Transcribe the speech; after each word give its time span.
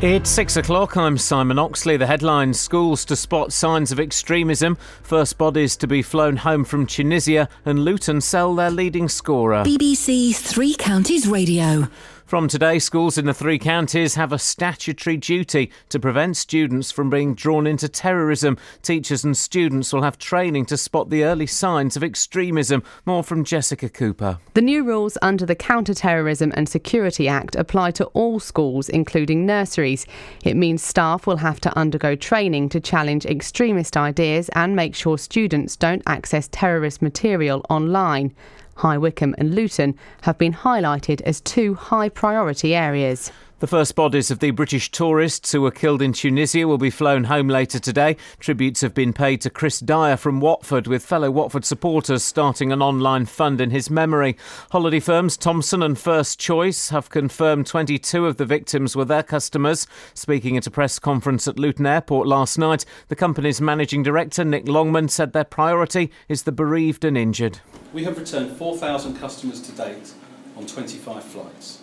It's 0.00 0.30
six 0.30 0.56
o'clock. 0.56 0.96
I'm 0.96 1.18
Simon 1.18 1.58
Oxley. 1.58 1.96
The 1.96 2.06
headline 2.06 2.54
Schools 2.54 3.04
to 3.06 3.16
spot 3.16 3.52
signs 3.52 3.90
of 3.90 3.98
extremism. 3.98 4.76
First 5.02 5.38
bodies 5.38 5.76
to 5.78 5.88
be 5.88 6.02
flown 6.02 6.36
home 6.36 6.64
from 6.64 6.86
Tunisia. 6.86 7.48
And 7.64 7.84
Luton 7.84 8.20
sell 8.20 8.54
their 8.54 8.70
leading 8.70 9.08
scorer. 9.08 9.64
BBC 9.64 10.36
Three 10.36 10.76
Counties 10.76 11.26
Radio. 11.26 11.88
From 12.28 12.46
today, 12.46 12.78
schools 12.78 13.16
in 13.16 13.24
the 13.24 13.32
three 13.32 13.58
counties 13.58 14.16
have 14.16 14.34
a 14.34 14.38
statutory 14.38 15.16
duty 15.16 15.72
to 15.88 15.98
prevent 15.98 16.36
students 16.36 16.90
from 16.90 17.08
being 17.08 17.34
drawn 17.34 17.66
into 17.66 17.88
terrorism. 17.88 18.58
Teachers 18.82 19.24
and 19.24 19.34
students 19.34 19.94
will 19.94 20.02
have 20.02 20.18
training 20.18 20.66
to 20.66 20.76
spot 20.76 21.08
the 21.08 21.24
early 21.24 21.46
signs 21.46 21.96
of 21.96 22.04
extremism. 22.04 22.82
More 23.06 23.22
from 23.22 23.44
Jessica 23.44 23.88
Cooper. 23.88 24.40
The 24.52 24.60
new 24.60 24.84
rules 24.84 25.16
under 25.22 25.46
the 25.46 25.54
Counter 25.54 25.94
Terrorism 25.94 26.52
and 26.54 26.68
Security 26.68 27.28
Act 27.28 27.56
apply 27.56 27.92
to 27.92 28.04
all 28.08 28.38
schools, 28.40 28.90
including 28.90 29.46
nurseries. 29.46 30.04
It 30.44 30.54
means 30.54 30.82
staff 30.82 31.26
will 31.26 31.38
have 31.38 31.60
to 31.60 31.78
undergo 31.78 32.14
training 32.14 32.68
to 32.68 32.78
challenge 32.78 33.24
extremist 33.24 33.96
ideas 33.96 34.50
and 34.50 34.76
make 34.76 34.94
sure 34.94 35.16
students 35.16 35.76
don't 35.76 36.02
access 36.06 36.46
terrorist 36.52 37.00
material 37.00 37.64
online. 37.70 38.34
High 38.78 38.96
Wycombe 38.96 39.34
and 39.38 39.56
Luton 39.56 39.96
have 40.22 40.38
been 40.38 40.52
highlighted 40.52 41.20
as 41.22 41.40
two 41.40 41.74
high 41.74 42.08
priority 42.08 42.76
areas. 42.76 43.32
The 43.60 43.66
first 43.66 43.96
bodies 43.96 44.30
of 44.30 44.38
the 44.38 44.52
British 44.52 44.88
tourists 44.92 45.50
who 45.50 45.62
were 45.62 45.72
killed 45.72 46.00
in 46.00 46.12
Tunisia 46.12 46.68
will 46.68 46.78
be 46.78 46.90
flown 46.90 47.24
home 47.24 47.48
later 47.48 47.80
today. 47.80 48.16
Tributes 48.38 48.82
have 48.82 48.94
been 48.94 49.12
paid 49.12 49.40
to 49.40 49.50
Chris 49.50 49.80
Dyer 49.80 50.16
from 50.16 50.38
Watford, 50.38 50.86
with 50.86 51.04
fellow 51.04 51.28
Watford 51.32 51.64
supporters 51.64 52.22
starting 52.22 52.70
an 52.70 52.80
online 52.80 53.26
fund 53.26 53.60
in 53.60 53.70
his 53.70 53.90
memory. 53.90 54.36
Holiday 54.70 55.00
firms 55.00 55.36
Thomson 55.36 55.82
and 55.82 55.98
First 55.98 56.38
Choice 56.38 56.90
have 56.90 57.10
confirmed 57.10 57.66
22 57.66 58.26
of 58.26 58.36
the 58.36 58.46
victims 58.46 58.94
were 58.94 59.04
their 59.04 59.24
customers. 59.24 59.88
Speaking 60.14 60.56
at 60.56 60.68
a 60.68 60.70
press 60.70 61.00
conference 61.00 61.48
at 61.48 61.58
Luton 61.58 61.84
Airport 61.84 62.28
last 62.28 62.58
night, 62.58 62.84
the 63.08 63.16
company's 63.16 63.60
managing 63.60 64.04
director, 64.04 64.44
Nick 64.44 64.68
Longman, 64.68 65.08
said 65.08 65.32
their 65.32 65.42
priority 65.42 66.12
is 66.28 66.44
the 66.44 66.52
bereaved 66.52 67.04
and 67.04 67.18
injured. 67.18 67.58
We 67.92 68.04
have 68.04 68.18
returned 68.18 68.56
4,000 68.56 69.16
customers 69.16 69.60
to 69.62 69.72
date 69.72 70.12
on 70.56 70.64
25 70.64 71.24
flights. 71.24 71.77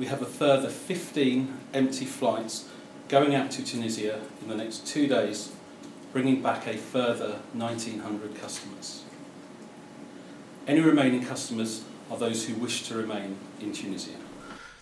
We 0.00 0.06
have 0.06 0.22
a 0.22 0.26
further 0.26 0.70
15 0.70 1.58
empty 1.74 2.06
flights 2.06 2.66
going 3.10 3.34
out 3.34 3.50
to 3.50 3.62
Tunisia 3.62 4.22
in 4.40 4.48
the 4.48 4.56
next 4.56 4.86
two 4.86 5.06
days, 5.06 5.52
bringing 6.14 6.42
back 6.42 6.66
a 6.66 6.78
further 6.78 7.40
1,900 7.52 8.34
customers. 8.40 9.04
Any 10.66 10.80
remaining 10.80 11.22
customers 11.22 11.84
are 12.10 12.16
those 12.16 12.46
who 12.46 12.54
wish 12.54 12.88
to 12.88 12.94
remain 12.94 13.36
in 13.60 13.74
Tunisia. 13.74 14.16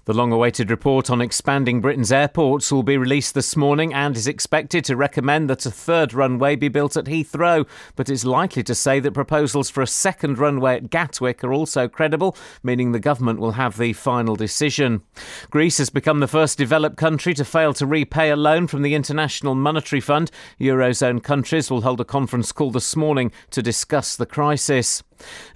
The 0.09 0.15
long 0.15 0.33
awaited 0.33 0.71
report 0.71 1.11
on 1.11 1.21
expanding 1.21 1.83
Britain's 1.83 2.11
airports 2.11 2.73
will 2.73 2.83
be 2.83 2.97
released 2.97 3.35
this 3.35 3.55
morning 3.57 3.93
and 3.93 4.17
is 4.17 4.27
expected 4.27 4.83
to 4.87 4.97
recommend 4.97 5.51
that 5.51 5.67
a 5.67 5.71
third 5.71 6.15
runway 6.15 6.57
be 6.57 6.69
built 6.69 6.97
at 6.97 7.05
Heathrow, 7.05 7.69
but 7.95 8.09
is 8.09 8.25
likely 8.25 8.63
to 8.63 8.75
say 8.75 9.01
that 9.01 9.13
proposals 9.13 9.69
for 9.69 9.83
a 9.83 9.87
second 9.87 10.39
runway 10.39 10.77
at 10.77 10.89
Gatwick 10.89 11.45
are 11.45 11.53
also 11.53 11.89
credible, 11.89 12.35
meaning 12.63 12.93
the 12.93 12.99
government 12.99 13.39
will 13.39 13.53
have 13.53 13.77
the 13.77 13.93
final 13.93 14.35
decision. 14.35 15.03
Greece 15.51 15.77
has 15.77 15.91
become 15.91 16.21
the 16.21 16.27
first 16.27 16.57
developed 16.57 16.97
country 16.97 17.35
to 17.35 17.45
fail 17.45 17.75
to 17.75 17.85
repay 17.85 18.31
a 18.31 18.37
loan 18.37 18.67
from 18.67 18.81
the 18.81 18.95
International 18.95 19.55
Monetary 19.55 20.01
Fund. 20.01 20.31
Eurozone 20.59 21.23
countries 21.23 21.71
will 21.71 21.83
hold 21.83 22.01
a 22.01 22.07
conference 22.07 22.51
call 22.51 22.71
this 22.71 22.97
morning 22.97 23.31
to 23.51 23.61
discuss 23.61 24.17
the 24.17 24.25
crisis. 24.25 25.03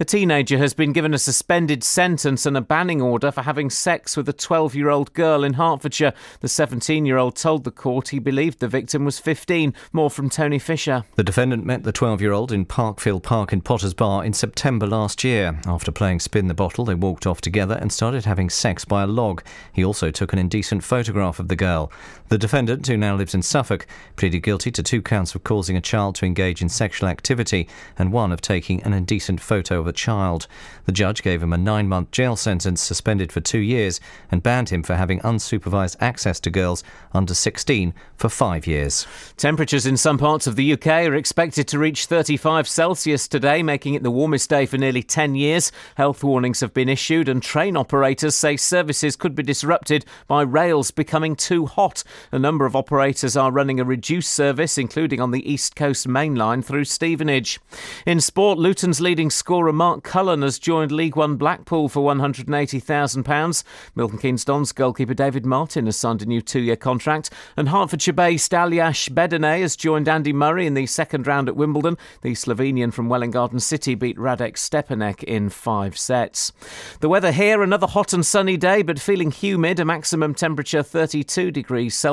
A 0.00 0.04
teenager 0.04 0.58
has 0.58 0.74
been 0.74 0.92
given 0.92 1.14
a 1.14 1.18
suspended 1.18 1.84
sentence 1.84 2.46
and 2.46 2.56
a 2.56 2.60
banning 2.60 3.00
order 3.00 3.30
for 3.30 3.42
having 3.42 3.70
sex 3.70 4.16
with 4.16 4.28
a 4.28 4.32
12 4.32 4.74
year 4.74 4.88
old 4.88 5.12
girl 5.14 5.44
in 5.44 5.54
Hertfordshire. 5.54 6.12
The 6.40 6.48
17 6.48 7.06
year 7.06 7.18
old 7.18 7.36
told 7.36 7.64
the 7.64 7.70
court 7.70 8.08
he 8.08 8.18
believed 8.18 8.60
the 8.60 8.68
victim 8.68 9.04
was 9.04 9.18
15. 9.18 9.74
More 9.92 10.10
from 10.10 10.30
Tony 10.30 10.58
Fisher. 10.58 11.04
The 11.16 11.24
defendant 11.24 11.64
met 11.64 11.84
the 11.84 11.92
12 11.92 12.20
year 12.20 12.32
old 12.32 12.52
in 12.52 12.66
Parkfield 12.66 13.22
Park 13.22 13.52
in 13.52 13.60
Potters 13.60 13.94
Bar 13.94 14.24
in 14.24 14.32
September 14.32 14.86
last 14.86 15.24
year. 15.24 15.60
After 15.66 15.92
playing 15.92 16.20
spin 16.20 16.48
the 16.48 16.54
bottle, 16.54 16.84
they 16.84 16.94
walked 16.94 17.26
off 17.26 17.40
together 17.40 17.78
and 17.80 17.92
started 17.92 18.24
having 18.24 18.50
sex 18.50 18.84
by 18.84 19.02
a 19.02 19.06
log. 19.06 19.42
He 19.72 19.84
also 19.84 20.10
took 20.10 20.32
an 20.32 20.38
indecent 20.38 20.84
photograph 20.84 21.38
of 21.38 21.48
the 21.48 21.56
girl. 21.56 21.92
The 22.32 22.38
defendant, 22.38 22.86
who 22.86 22.96
now 22.96 23.14
lives 23.14 23.34
in 23.34 23.42
Suffolk, 23.42 23.86
pleaded 24.16 24.40
guilty 24.40 24.70
to 24.70 24.82
two 24.82 25.02
counts 25.02 25.34
of 25.34 25.44
causing 25.44 25.76
a 25.76 25.82
child 25.82 26.14
to 26.14 26.24
engage 26.24 26.62
in 26.62 26.70
sexual 26.70 27.10
activity 27.10 27.68
and 27.98 28.10
one 28.10 28.32
of 28.32 28.40
taking 28.40 28.82
an 28.84 28.94
indecent 28.94 29.38
photo 29.38 29.78
of 29.80 29.86
a 29.86 29.92
child. 29.92 30.46
The 30.86 30.92
judge 30.92 31.22
gave 31.22 31.42
him 31.42 31.52
a 31.52 31.58
nine 31.58 31.88
month 31.88 32.10
jail 32.10 32.36
sentence, 32.36 32.80
suspended 32.80 33.32
for 33.32 33.42
two 33.42 33.58
years, 33.58 34.00
and 34.30 34.42
banned 34.42 34.70
him 34.70 34.82
for 34.82 34.96
having 34.96 35.20
unsupervised 35.20 35.98
access 36.00 36.40
to 36.40 36.48
girls 36.48 36.82
under 37.12 37.34
16 37.34 37.92
for 38.16 38.30
five 38.30 38.66
years. 38.66 39.06
Temperatures 39.36 39.84
in 39.84 39.98
some 39.98 40.16
parts 40.16 40.46
of 40.46 40.56
the 40.56 40.72
UK 40.72 40.86
are 40.86 41.14
expected 41.14 41.68
to 41.68 41.78
reach 41.78 42.06
35 42.06 42.66
Celsius 42.66 43.28
today, 43.28 43.62
making 43.62 43.92
it 43.92 44.02
the 44.02 44.10
warmest 44.10 44.48
day 44.48 44.64
for 44.64 44.78
nearly 44.78 45.02
10 45.02 45.34
years. 45.34 45.70
Health 45.96 46.24
warnings 46.24 46.60
have 46.60 46.72
been 46.72 46.88
issued, 46.88 47.28
and 47.28 47.42
train 47.42 47.76
operators 47.76 48.34
say 48.34 48.56
services 48.56 49.16
could 49.16 49.34
be 49.34 49.42
disrupted 49.42 50.06
by 50.26 50.40
rails 50.40 50.90
becoming 50.90 51.36
too 51.36 51.66
hot. 51.66 52.02
A 52.30 52.38
number 52.38 52.66
of 52.66 52.76
operators 52.76 53.36
are 53.36 53.50
running 53.50 53.80
a 53.80 53.84
reduced 53.84 54.32
service, 54.32 54.78
including 54.78 55.20
on 55.20 55.30
the 55.30 55.50
East 55.50 55.74
Coast 55.74 56.06
Main 56.06 56.34
Line 56.34 56.62
through 56.62 56.84
Stevenage. 56.84 57.60
In 58.06 58.20
sport, 58.20 58.58
Luton's 58.58 59.00
leading 59.00 59.30
scorer 59.30 59.72
Mark 59.72 60.04
Cullen 60.04 60.42
has 60.42 60.58
joined 60.58 60.92
League 60.92 61.16
One 61.16 61.36
Blackpool 61.36 61.88
for 61.88 62.02
£180,000. 62.14 63.64
Milton 63.94 64.18
Keynes 64.18 64.44
Dons 64.44 64.72
goalkeeper 64.72 65.14
David 65.14 65.46
Martin 65.46 65.86
has 65.86 65.96
signed 65.96 66.22
a 66.22 66.26
new 66.26 66.40
two 66.40 66.60
year 66.60 66.76
contract, 66.76 67.30
and 67.56 67.70
Hertfordshire 67.70 68.12
based 68.14 68.52
Aljaž 68.52 69.10
Bedene 69.10 69.60
has 69.60 69.76
joined 69.76 70.08
Andy 70.08 70.32
Murray 70.32 70.66
in 70.66 70.74
the 70.74 70.86
second 70.86 71.26
round 71.26 71.48
at 71.48 71.56
Wimbledon. 71.56 71.96
The 72.22 72.32
Slovenian 72.32 72.92
from 72.92 73.08
Welwyn 73.08 73.30
Garden 73.30 73.60
City 73.60 73.94
beat 73.94 74.16
Radek 74.16 74.54
Stepanek 74.54 75.22
in 75.24 75.48
five 75.48 75.98
sets. 75.98 76.52
The 77.00 77.08
weather 77.08 77.32
here, 77.32 77.62
another 77.62 77.86
hot 77.86 78.12
and 78.12 78.24
sunny 78.24 78.56
day, 78.56 78.82
but 78.82 78.98
feeling 78.98 79.30
humid, 79.30 79.80
a 79.80 79.84
maximum 79.84 80.34
temperature 80.34 80.82
32 80.82 81.50
degrees 81.50 81.94
Celsius, 81.94 82.11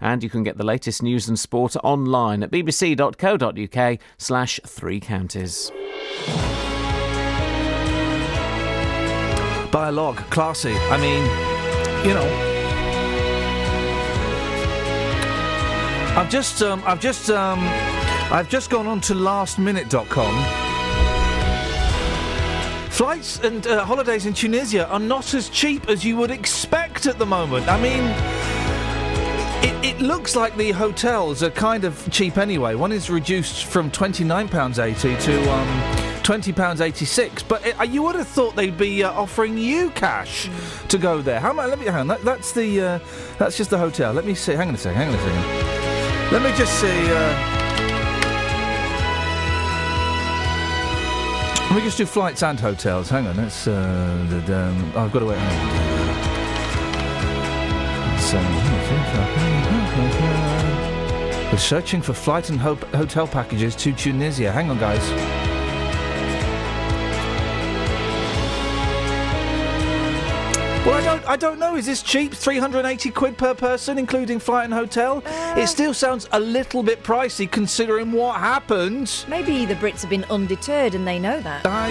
and 0.00 0.22
you 0.22 0.30
can 0.30 0.42
get 0.42 0.56
the 0.56 0.64
latest 0.64 1.02
news 1.02 1.28
and 1.28 1.38
sport 1.38 1.76
online 1.82 2.42
at 2.42 2.50
bbc.co.uk 2.50 3.98
slash 4.18 4.60
three 4.66 5.00
counties. 5.00 5.70
By 9.70 9.88
a 9.88 9.92
log, 9.92 10.16
classy. 10.30 10.74
I 10.74 10.96
mean, 11.00 11.24
you 12.06 12.14
know. 12.14 12.46
I've 16.16 16.28
just, 16.28 16.60
um, 16.62 16.82
I've 16.84 17.00
just, 17.00 17.30
um, 17.30 17.60
I've 18.32 18.48
just 18.48 18.68
gone 18.68 18.88
on 18.88 19.00
to 19.02 19.14
lastminute.com. 19.14 20.70
Flights 22.90 23.38
and 23.38 23.66
uh, 23.66 23.84
holidays 23.84 24.26
in 24.26 24.34
Tunisia 24.34 24.86
are 24.88 24.98
not 24.98 25.32
as 25.34 25.48
cheap 25.48 25.88
as 25.88 26.04
you 26.04 26.16
would 26.16 26.30
expect 26.30 27.06
at 27.06 27.18
the 27.18 27.24
moment. 27.24 27.68
I 27.68 27.80
mean, 27.80 28.02
it, 29.62 29.84
it 29.84 30.00
looks 30.00 30.36
like 30.36 30.56
the 30.56 30.72
hotels 30.72 31.42
are 31.42 31.50
kind 31.50 31.84
of 31.84 32.10
cheap 32.10 32.38
anyway. 32.38 32.74
One 32.74 32.92
is 32.92 33.10
reduced 33.10 33.66
from 33.66 33.90
£29.80 33.90 35.20
to 35.22 35.52
um, 35.52 36.00
£20.86, 36.22 37.48
but 37.48 37.66
it, 37.66 37.80
uh, 37.80 37.82
you 37.82 38.02
would 38.02 38.14
have 38.14 38.28
thought 38.28 38.54
they'd 38.54 38.78
be 38.78 39.02
uh, 39.02 39.10
offering 39.12 39.58
you 39.58 39.90
cash 39.90 40.48
to 40.88 40.98
go 40.98 41.20
there. 41.22 41.40
How 41.40 41.52
much? 41.52 41.68
Let 41.68 41.78
me 41.78 41.86
hang 41.86 41.96
on. 41.96 42.06
That, 42.06 42.22
that's 42.22 42.52
the 42.52 42.80
uh, 42.80 42.98
that's 43.38 43.56
just 43.56 43.70
the 43.70 43.78
hotel. 43.78 44.12
Let 44.12 44.24
me 44.24 44.34
see. 44.34 44.52
Hang 44.52 44.68
on 44.68 44.74
a 44.74 44.78
second. 44.78 45.00
Hang 45.00 45.08
on 45.08 45.14
a 45.14 45.18
second. 45.18 46.32
Let 46.32 46.42
me 46.42 46.56
just 46.56 46.72
see. 46.78 46.86
Uh, 46.88 47.60
let 51.70 51.76
me 51.76 51.82
just 51.82 51.98
do 51.98 52.06
flights 52.06 52.42
and 52.42 52.58
hotels. 52.60 53.08
Hang 53.10 53.26
on. 53.26 53.36
That's 53.36 53.66
uh, 53.66 54.26
the, 54.28 54.36
the, 54.40 54.58
um, 54.58 54.92
oh, 54.94 55.04
I've 55.04 55.12
got 55.12 55.20
to 55.20 55.26
wait. 55.26 55.38
So, 58.20 58.38
we're 61.50 61.58
searching 61.58 62.00
for 62.00 62.12
flight 62.12 62.50
and 62.50 62.60
ho- 62.60 62.74
hotel 62.94 63.26
packages 63.26 63.74
to 63.76 63.92
Tunisia. 63.92 64.52
Hang 64.52 64.70
on, 64.70 64.78
guys. 64.78 65.00
Well, 70.86 70.94
I 70.94 71.04
don't, 71.04 71.28
I 71.28 71.36
don't 71.36 71.58
know. 71.58 71.76
Is 71.76 71.84
this 71.84 72.02
cheap? 72.02 72.32
380 72.32 73.10
quid 73.10 73.36
per 73.36 73.54
person, 73.54 73.98
including 73.98 74.38
flight 74.38 74.64
and 74.64 74.72
hotel? 74.72 75.22
Uh, 75.26 75.54
it 75.58 75.66
still 75.66 75.92
sounds 75.92 76.26
a 76.32 76.40
little 76.40 76.82
bit 76.82 77.02
pricey 77.02 77.48
considering 77.50 78.12
what 78.12 78.40
happened. 78.40 79.26
Maybe 79.28 79.66
the 79.66 79.74
Brits 79.74 80.00
have 80.00 80.08
been 80.08 80.24
undeterred 80.30 80.94
and 80.94 81.06
they 81.06 81.18
know 81.18 81.38
that. 81.42 81.66
I, 81.66 81.90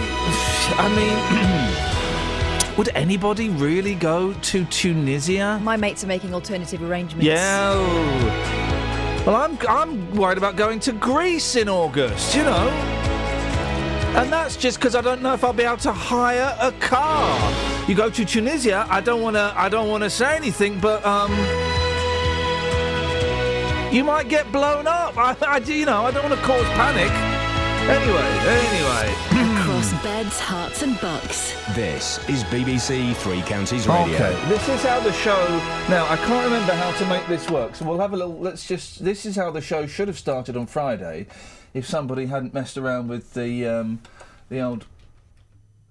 I 0.77 0.89
mean, 0.95 1.95
would 2.79 2.95
anybody 2.95 3.49
really 3.49 3.93
go 3.93 4.31
to 4.31 4.63
Tunisia? 4.67 5.59
My 5.61 5.75
mates 5.75 6.01
are 6.05 6.07
making 6.07 6.33
alternative 6.33 6.81
arrangements. 6.81 7.25
Yeah. 7.25 7.75
Well, 9.25 9.35
I'm, 9.35 9.57
I'm 9.67 10.15
worried 10.15 10.37
about 10.37 10.55
going 10.55 10.79
to 10.81 10.93
Greece 10.93 11.57
in 11.57 11.67
August, 11.67 12.33
you 12.33 12.43
know. 12.43 12.69
And 14.15 14.31
that's 14.31 14.55
just 14.55 14.79
because 14.79 14.95
I 14.95 15.01
don't 15.01 15.21
know 15.21 15.33
if 15.33 15.43
I'll 15.43 15.51
be 15.51 15.63
able 15.63 15.75
to 15.75 15.91
hire 15.91 16.55
a 16.61 16.71
car. 16.79 17.53
You 17.89 17.95
go 17.95 18.09
to 18.09 18.23
Tunisia. 18.23 18.87
I 18.89 19.01
don't 19.01 19.21
want 19.21 19.35
to. 19.35 19.53
I 19.57 19.67
don't 19.67 19.89
want 19.89 20.05
to 20.05 20.09
say 20.09 20.37
anything, 20.37 20.79
but 20.79 21.05
um, 21.05 21.33
You 23.91 24.05
might 24.05 24.29
get 24.29 24.49
blown 24.53 24.87
up. 24.87 25.17
I, 25.17 25.35
I 25.45 25.57
you 25.57 25.85
know, 25.85 26.05
I 26.05 26.11
don't 26.11 26.23
want 26.29 26.39
to 26.39 26.45
cause 26.47 26.63
panic. 26.79 27.11
Anyway, 27.89 28.29
anyway. 28.47 29.45
Across 29.79 30.03
beds, 30.03 30.39
Herts, 30.41 30.83
and 30.83 30.99
bucks. 30.99 31.55
This 31.73 32.17
is 32.27 32.43
BBC 32.45 33.15
Three 33.15 33.41
Counties 33.43 33.87
Radio. 33.87 34.13
Okay, 34.13 34.49
this 34.49 34.67
is 34.67 34.83
how 34.83 34.99
the 34.99 35.13
show. 35.13 35.47
Now, 35.87 36.05
I 36.09 36.17
can't 36.17 36.43
remember 36.43 36.73
how 36.73 36.91
to 36.97 37.05
make 37.05 37.25
this 37.27 37.49
work, 37.49 37.75
so 37.75 37.85
we'll 37.85 37.99
have 37.99 38.11
a 38.11 38.17
little. 38.17 38.37
Let's 38.37 38.67
just. 38.67 39.05
This 39.05 39.25
is 39.25 39.37
how 39.37 39.51
the 39.51 39.61
show 39.61 39.87
should 39.87 40.09
have 40.09 40.19
started 40.19 40.57
on 40.57 40.65
Friday, 40.65 41.27
if 41.73 41.87
somebody 41.87 42.25
hadn't 42.25 42.53
messed 42.53 42.77
around 42.77 43.07
with 43.07 43.33
the 43.35 43.67
um, 43.67 44.01
the 44.49 44.59
old 44.59 44.85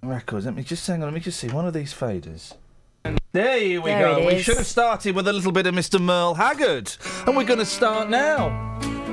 records. 0.02 0.44
Let 0.44 0.54
me 0.54 0.64
just 0.64 0.86
hang 0.86 0.96
on. 0.96 1.06
Let 1.08 1.14
me 1.14 1.20
just 1.20 1.40
see 1.40 1.48
one 1.48 1.66
of 1.66 1.72
these 1.72 1.94
faders. 1.94 2.52
There 3.32 3.80
we 3.80 3.90
There 3.90 4.02
go. 4.02 4.18
it 4.18 4.34
We 4.34 4.42
should 4.42 4.58
have 4.58 4.66
started 4.66 5.14
with 5.14 5.28
a 5.28 5.32
little 5.32 5.52
bit 5.52 5.66
of 5.66 5.74
Mr. 5.74 5.98
Merle 5.98 6.34
Haggard, 6.34 6.94
and 7.26 7.34
we're 7.34 7.44
going 7.44 7.58
to 7.58 7.64
start 7.64 8.10
now. 8.10 9.07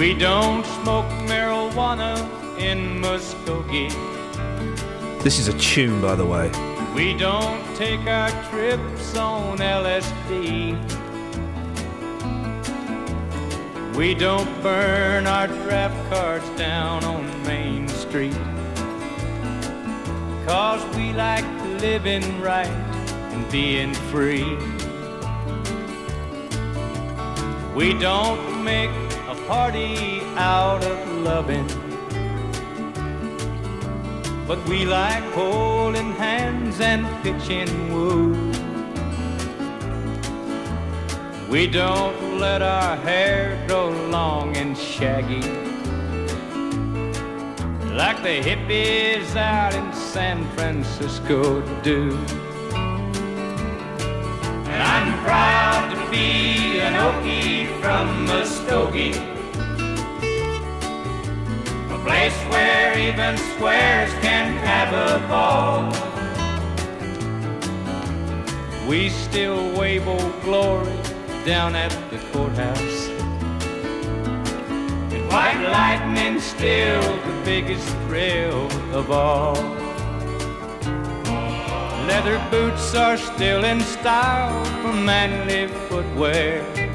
We 0.00 0.14
don't 0.14 0.64
smoke 0.64 1.04
marijuana 1.28 2.16
in 2.58 3.02
Muskogee. 3.02 3.92
This 5.22 5.38
is 5.38 5.48
a 5.48 5.58
tune, 5.58 6.00
by 6.00 6.14
the 6.14 6.24
way. 6.24 6.50
We 6.94 7.12
don't 7.12 7.62
take 7.76 8.06
our 8.06 8.30
trips 8.48 9.14
on 9.18 9.58
LSD. 9.58 10.74
We 13.94 14.14
don't 14.14 14.48
burn 14.62 15.26
our 15.26 15.48
draft 15.48 16.10
cards 16.10 16.48
down 16.58 17.04
on 17.04 17.42
Main 17.42 17.86
Street. 17.88 18.40
Cause 20.46 20.82
we 20.96 21.12
like 21.12 21.44
living 21.82 22.40
right 22.40 22.74
and 23.34 23.52
being 23.52 23.92
free. 24.08 24.56
We 27.74 27.92
don't 27.98 28.64
make 28.64 29.09
party 29.50 30.20
out 30.36 30.84
of 30.84 31.08
loving. 31.24 31.66
But 34.46 34.60
we 34.68 34.84
like 34.84 35.24
holding 35.32 36.12
hands 36.12 36.80
and 36.80 37.04
pitching 37.24 37.72
woo. 37.92 38.30
We 41.50 41.66
don't 41.66 42.38
let 42.38 42.62
our 42.62 42.94
hair 42.98 43.60
grow 43.66 43.90
long 44.08 44.56
and 44.56 44.78
shaggy. 44.78 45.42
Like 48.02 48.22
the 48.22 48.36
hippies 48.48 49.34
out 49.34 49.74
in 49.74 49.92
San 49.92 50.48
Francisco 50.54 51.60
do. 51.82 52.16
And 54.72 54.80
I'm 54.94 55.10
proud 55.24 55.90
to 55.92 55.98
be 56.08 56.78
an 56.86 56.94
Okie 56.94 57.66
from 57.80 58.28
Muskogee. 58.28 59.39
Place 62.04 62.38
where 62.50 62.98
even 62.98 63.36
squares 63.36 64.12
can 64.22 64.56
have 64.64 64.90
a 64.94 65.28
ball. 65.28 65.92
We 68.88 69.10
still 69.10 69.78
wave 69.78 70.08
old 70.08 70.42
glory 70.42 70.96
down 71.44 71.74
at 71.74 71.92
the 72.10 72.18
courthouse. 72.32 73.08
And 75.12 75.28
white 75.28 75.62
lightning 75.70 76.40
still 76.40 77.02
the 77.02 77.42
biggest 77.44 77.86
thrill 78.06 78.66
of 78.94 79.10
all. 79.10 79.54
Leather 82.06 82.40
boots 82.50 82.94
are 82.94 83.16
still 83.16 83.64
in 83.64 83.80
style 83.80 84.64
for 84.82 84.92
manly 84.92 85.68
footwear. 85.88 86.89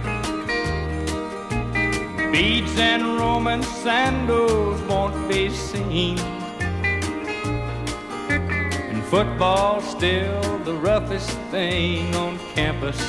Beads 2.35 2.77
and 2.77 3.17
Roman 3.17 3.63
sandals 3.63 4.81
won't 4.89 5.29
be 5.29 5.49
seen. 5.49 6.19
And 8.89 9.01
football's 9.05 9.89
still 9.89 10.59
the 10.65 10.73
roughest 10.73 11.29
thing 11.49 12.13
on 12.13 12.37
campus. 12.53 12.99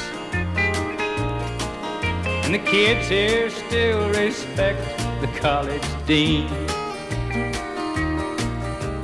And 2.44 2.54
the 2.54 2.60
kids 2.60 3.08
here 3.08 3.50
still 3.50 4.08
respect 4.10 4.80
the 5.20 5.26
college 5.40 5.82
dean. 6.06 6.46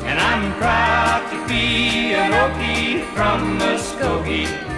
And 0.06 0.20
I'm 0.20 0.52
proud 0.56 1.28
to 1.32 1.48
be 1.48 2.14
an 2.14 2.30
Okie 2.30 3.04
from 3.12 3.58
Muskogee. 3.58 4.71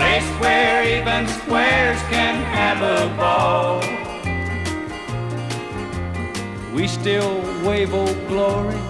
Place 0.00 0.30
where 0.40 0.82
even 0.82 1.28
squares 1.28 2.00
can 2.08 2.36
have 2.58 2.80
a 2.80 3.14
ball. 3.18 3.80
We 6.74 6.88
still 6.88 7.42
wave 7.62 7.92
old 7.92 8.16
glory 8.26 8.80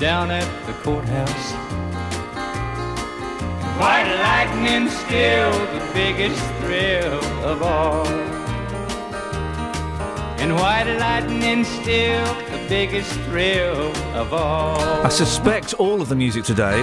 down 0.00 0.32
at 0.32 0.48
the 0.66 0.72
courthouse. 0.82 1.52
White 3.78 4.10
lightning 4.26 4.88
still 4.88 5.52
the 5.76 5.88
biggest 5.94 6.42
thrill 6.58 7.22
of 7.44 7.62
all. 7.62 8.04
And 10.40 10.56
white 10.56 10.92
lightning 10.98 11.62
still 11.62 12.26
the 12.50 12.66
biggest 12.68 13.12
thrill 13.20 13.94
of 14.16 14.32
all. 14.32 14.80
I 15.06 15.10
suspect 15.10 15.74
all 15.74 16.02
of 16.02 16.08
the 16.08 16.16
music 16.16 16.42
today 16.42 16.82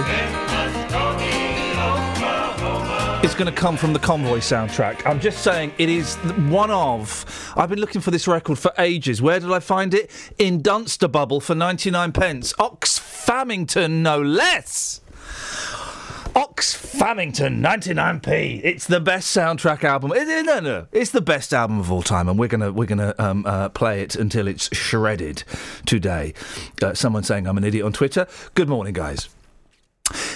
is 3.24 3.34
going 3.34 3.46
to 3.46 3.58
come 3.58 3.74
from 3.78 3.94
the 3.94 3.98
Convoy 3.98 4.36
soundtrack. 4.36 5.06
I'm 5.06 5.18
just 5.18 5.42
saying 5.42 5.72
it 5.78 5.88
is 5.88 6.16
one 6.16 6.70
of. 6.70 7.24
I've 7.56 7.70
been 7.70 7.78
looking 7.78 8.02
for 8.02 8.10
this 8.10 8.28
record 8.28 8.58
for 8.58 8.70
ages. 8.76 9.22
Where 9.22 9.40
did 9.40 9.50
I 9.50 9.60
find 9.60 9.94
it? 9.94 10.10
In 10.38 10.60
Dunstable 10.60 11.40
for 11.40 11.54
99 11.54 12.12
pence. 12.12 12.52
Ox 12.58 12.98
Famington, 12.98 14.02
no 14.02 14.20
less. 14.20 15.00
Ox 16.36 16.74
Famington, 16.74 17.62
99p. 17.62 18.60
It's 18.62 18.86
the 18.86 19.00
best 19.00 19.34
soundtrack 19.34 19.84
album. 19.84 20.10
No, 20.10 20.60
no, 20.60 20.86
it's 20.92 21.10
the 21.10 21.22
best 21.22 21.54
album 21.54 21.78
of 21.78 21.90
all 21.90 22.02
time, 22.02 22.28
and 22.28 22.38
we're 22.38 22.48
gonna 22.48 22.72
we're 22.72 22.86
gonna 22.86 23.14
um, 23.18 23.46
uh, 23.46 23.70
play 23.70 24.02
it 24.02 24.16
until 24.16 24.46
it's 24.46 24.68
shredded 24.76 25.44
today. 25.86 26.34
Uh, 26.82 26.92
someone 26.92 27.22
saying 27.22 27.46
I'm 27.46 27.56
an 27.56 27.64
idiot 27.64 27.86
on 27.86 27.92
Twitter. 27.94 28.26
Good 28.54 28.68
morning, 28.68 28.92
guys. 28.92 29.30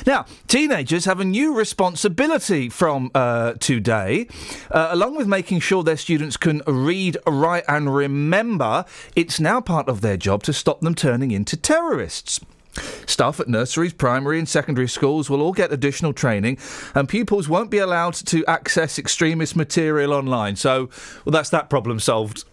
Now, 0.09 0.25
teenagers 0.47 1.05
have 1.05 1.21
a 1.21 1.25
new 1.25 1.55
responsibility 1.55 2.71
from 2.71 3.11
uh, 3.15 3.53
today. 3.61 4.27
Uh, 4.71 4.89
along 4.91 5.17
with 5.17 5.27
making 5.27 5.61
sure 5.61 5.83
their 5.83 5.99
students 5.99 6.39
can 6.39 6.63
read, 6.67 7.19
write, 7.27 7.65
and 7.69 7.95
remember, 7.95 8.87
it's 9.15 9.39
now 9.39 9.61
part 9.61 9.87
of 9.87 10.01
their 10.01 10.17
job 10.17 10.43
to 10.45 10.55
stop 10.55 10.81
them 10.81 10.95
turning 10.95 11.31
into 11.31 11.59
terrorists. 11.59 12.41
Staff 13.07 13.39
at 13.39 13.49
nurseries, 13.49 13.93
primary, 13.93 14.39
and 14.39 14.49
secondary 14.49 14.89
schools 14.89 15.29
will 15.29 15.43
all 15.43 15.53
get 15.53 15.73
additional 15.73 16.15
training, 16.15 16.57
and 16.95 17.07
pupils 17.07 17.47
won't 17.47 17.71
be 17.71 17.79
allowed 17.79 18.15
to 18.15 18.47
access 18.47 18.99
extremist 18.99 19.57
material 19.57 20.15
online. 20.15 20.57
So, 20.57 20.89
well, 21.27 21.33
that's 21.33 21.51
that 21.51 21.69
problem 21.69 22.01
solved. 22.01 22.45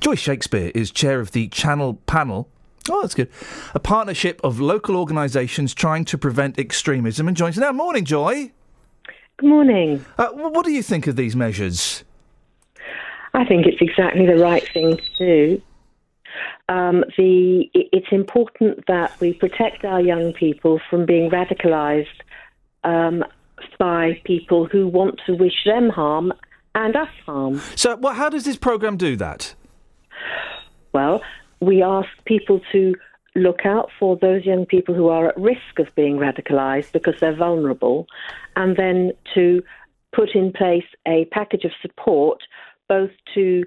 Joyce 0.00 0.20
Shakespeare 0.20 0.72
is 0.74 0.90
chair 0.90 1.20
of 1.20 1.32
the 1.32 1.48
Channel 1.48 2.00
Panel. 2.06 2.48
Oh, 2.90 3.02
that's 3.02 3.14
good. 3.14 3.30
A 3.74 3.80
partnership 3.80 4.40
of 4.42 4.58
local 4.58 4.96
organisations 4.96 5.74
trying 5.74 6.04
to 6.06 6.18
prevent 6.18 6.58
extremism 6.58 7.28
and 7.28 7.36
joins 7.36 7.56
us 7.56 7.62
now. 7.62 7.72
Morning, 7.72 8.04
Joy. 8.04 8.50
Good 9.36 9.48
morning. 9.48 10.04
Uh, 10.18 10.28
what 10.30 10.64
do 10.64 10.72
you 10.72 10.82
think 10.82 11.06
of 11.06 11.16
these 11.16 11.36
measures? 11.36 12.04
I 13.32 13.44
think 13.44 13.66
it's 13.66 13.80
exactly 13.80 14.26
the 14.26 14.36
right 14.36 14.68
thing 14.72 14.96
to 14.96 15.02
do. 15.18 15.62
Um, 16.68 17.04
the 17.16 17.68
it's 17.74 18.12
important 18.12 18.84
that 18.86 19.18
we 19.20 19.34
protect 19.34 19.84
our 19.84 20.00
young 20.00 20.32
people 20.32 20.80
from 20.90 21.06
being 21.06 21.30
radicalised 21.30 22.06
um, 22.84 23.24
by 23.78 24.20
people 24.24 24.66
who 24.66 24.88
want 24.88 25.20
to 25.26 25.34
wish 25.34 25.64
them 25.64 25.90
harm 25.90 26.32
and 26.74 26.96
us 26.96 27.08
harm. 27.24 27.60
So, 27.76 27.96
well, 27.96 28.14
how 28.14 28.28
does 28.28 28.44
this 28.44 28.56
programme 28.56 28.96
do 28.96 29.16
that? 29.16 29.54
Well, 30.92 31.22
we 31.60 31.82
ask 31.82 32.08
people 32.24 32.60
to 32.72 32.94
look 33.36 33.64
out 33.64 33.90
for 33.98 34.16
those 34.16 34.44
young 34.44 34.66
people 34.66 34.94
who 34.94 35.08
are 35.08 35.28
at 35.28 35.36
risk 35.36 35.78
of 35.78 35.94
being 35.94 36.16
radicalised 36.16 36.92
because 36.92 37.14
they're 37.20 37.36
vulnerable, 37.36 38.06
and 38.56 38.76
then 38.76 39.12
to 39.34 39.62
put 40.12 40.34
in 40.34 40.52
place 40.52 40.84
a 41.06 41.26
package 41.26 41.64
of 41.64 41.70
support 41.80 42.42
both 42.88 43.10
to 43.34 43.64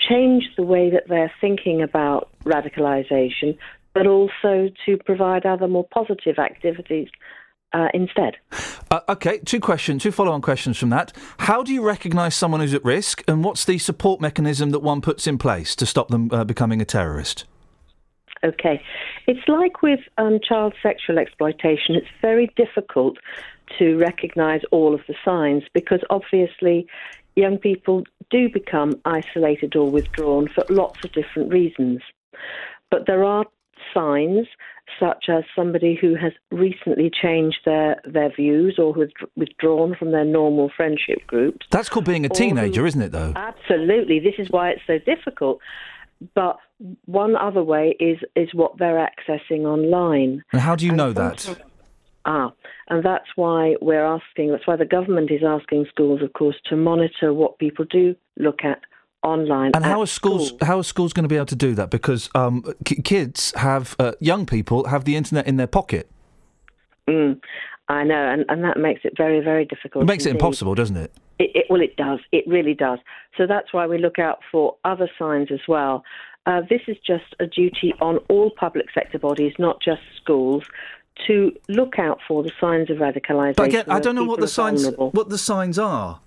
change 0.00 0.50
the 0.56 0.64
way 0.64 0.90
that 0.90 1.04
they're 1.08 1.32
thinking 1.40 1.80
about 1.80 2.28
radicalisation, 2.44 3.56
but 3.92 4.06
also 4.06 4.68
to 4.84 4.96
provide 5.04 5.46
other 5.46 5.68
more 5.68 5.86
positive 5.92 6.38
activities 6.38 7.08
uh, 7.74 7.88
instead. 7.92 8.36
Uh, 8.90 9.00
okay, 9.10 9.38
two 9.40 9.60
questions, 9.60 10.02
two 10.02 10.12
follow 10.12 10.32
on 10.32 10.40
questions 10.40 10.78
from 10.78 10.90
that. 10.90 11.12
How 11.38 11.62
do 11.62 11.74
you 11.74 11.82
recognise 11.82 12.34
someone 12.34 12.60
who's 12.60 12.72
at 12.72 12.84
risk, 12.84 13.22
and 13.28 13.44
what's 13.44 13.64
the 13.64 13.78
support 13.78 14.20
mechanism 14.20 14.70
that 14.70 14.80
one 14.80 15.00
puts 15.00 15.26
in 15.26 15.36
place 15.36 15.76
to 15.76 15.84
stop 15.84 16.08
them 16.08 16.30
uh, 16.32 16.44
becoming 16.44 16.80
a 16.80 16.84
terrorist? 16.84 17.44
Okay. 18.44 18.82
It's 19.26 19.46
like 19.48 19.82
with 19.82 20.00
um, 20.18 20.38
child 20.46 20.74
sexual 20.82 21.18
exploitation, 21.18 21.94
it's 21.94 22.06
very 22.20 22.52
difficult 22.56 23.16
to 23.78 23.96
recognise 23.96 24.60
all 24.70 24.94
of 24.94 25.00
the 25.08 25.14
signs 25.24 25.64
because 25.72 26.00
obviously 26.10 26.86
young 27.36 27.58
people 27.58 28.04
do 28.30 28.48
become 28.48 29.00
isolated 29.04 29.74
or 29.74 29.90
withdrawn 29.90 30.48
for 30.48 30.64
lots 30.68 31.02
of 31.04 31.12
different 31.12 31.50
reasons. 31.50 32.00
But 32.90 33.06
there 33.06 33.24
are 33.24 33.46
signs 33.94 34.46
such 35.00 35.24
as 35.30 35.44
somebody 35.56 35.96
who 35.98 36.14
has 36.14 36.32
recently 36.50 37.10
changed 37.10 37.60
their, 37.64 37.96
their 38.04 38.30
views 38.34 38.78
or 38.78 38.92
who 38.92 39.00
has 39.02 39.10
withdrawn 39.36 39.94
from 39.98 40.10
their 40.12 40.24
normal 40.26 40.70
friendship 40.76 41.26
groups. 41.26 41.64
That's 41.70 41.88
called 41.88 42.04
being 42.04 42.26
a 42.26 42.28
teenager, 42.28 42.82
who- 42.82 42.86
isn't 42.88 43.00
it, 43.00 43.12
though? 43.12 43.32
Absolutely. 43.34 44.20
This 44.20 44.34
is 44.38 44.48
why 44.50 44.70
it's 44.70 44.82
so 44.86 44.98
difficult. 44.98 45.60
But 46.34 46.56
one 47.06 47.34
other 47.36 47.62
way 47.62 47.96
is 47.98 48.18
is 48.36 48.48
what 48.54 48.78
they're 48.78 49.06
accessing 49.10 49.62
online. 49.64 50.42
And 50.52 50.60
how 50.60 50.76
do 50.76 50.86
you 50.86 50.92
know 50.92 51.12
that? 51.12 51.58
Ah, 52.24 52.52
and 52.88 53.04
that's 53.04 53.26
why 53.36 53.74
we're 53.82 54.04
asking. 54.04 54.50
That's 54.50 54.66
why 54.66 54.76
the 54.76 54.86
government 54.86 55.30
is 55.30 55.42
asking 55.46 55.86
schools, 55.90 56.22
of 56.22 56.32
course, 56.32 56.56
to 56.70 56.76
monitor 56.76 57.34
what 57.34 57.58
people 57.58 57.84
do 57.90 58.14
look 58.38 58.60
at 58.64 58.80
online. 59.24 59.72
And 59.74 59.84
how 59.84 60.00
are 60.00 60.06
schools? 60.06 60.52
How 60.60 60.78
are 60.78 60.84
schools 60.84 61.12
going 61.12 61.24
to 61.24 61.28
be 61.28 61.36
able 61.36 61.46
to 61.46 61.56
do 61.56 61.74
that? 61.74 61.90
Because 61.90 62.30
um, 62.34 62.64
k- 62.84 63.02
kids 63.02 63.52
have, 63.56 63.96
uh, 63.98 64.12
young 64.20 64.46
people 64.46 64.84
have 64.84 65.04
the 65.04 65.16
internet 65.16 65.46
in 65.46 65.56
their 65.56 65.66
pocket. 65.66 66.08
Mm, 67.08 67.40
I 67.88 68.04
know, 68.04 68.28
and, 68.28 68.44
and 68.48 68.62
that 68.64 68.78
makes 68.78 69.00
it 69.04 69.14
very, 69.16 69.40
very 69.40 69.64
difficult. 69.64 70.04
It 70.04 70.06
makes 70.06 70.26
it 70.26 70.30
impossible, 70.30 70.74
doesn't 70.74 70.96
it? 70.96 71.12
It, 71.38 71.50
it, 71.54 71.66
well, 71.68 71.80
it 71.80 71.96
does. 71.96 72.20
It 72.32 72.44
really 72.46 72.74
does. 72.74 72.98
So 73.36 73.46
that's 73.46 73.72
why 73.72 73.86
we 73.86 73.98
look 73.98 74.18
out 74.18 74.40
for 74.50 74.76
other 74.84 75.08
signs 75.18 75.50
as 75.50 75.60
well. 75.66 76.04
Uh, 76.46 76.60
this 76.68 76.82
is 76.88 76.96
just 77.06 77.34
a 77.40 77.46
duty 77.46 77.94
on 78.00 78.18
all 78.28 78.50
public 78.50 78.86
sector 78.92 79.18
bodies, 79.18 79.54
not 79.58 79.80
just 79.82 80.02
schools, 80.22 80.64
to 81.26 81.52
look 81.68 81.98
out 81.98 82.20
for 82.26 82.42
the 82.42 82.52
signs 82.60 82.90
of 82.90 82.98
radicalisation. 82.98 83.56
But 83.56 83.68
again, 83.68 83.84
I 83.88 84.00
don't 84.00 84.14
know 84.14 84.24
what 84.24 84.40
the 84.40 84.48
signs. 84.48 84.82
vulnerable. 84.82 85.10
What 85.10 85.28
the 85.28 85.38
signs 85.38 85.78
are. 85.78 86.20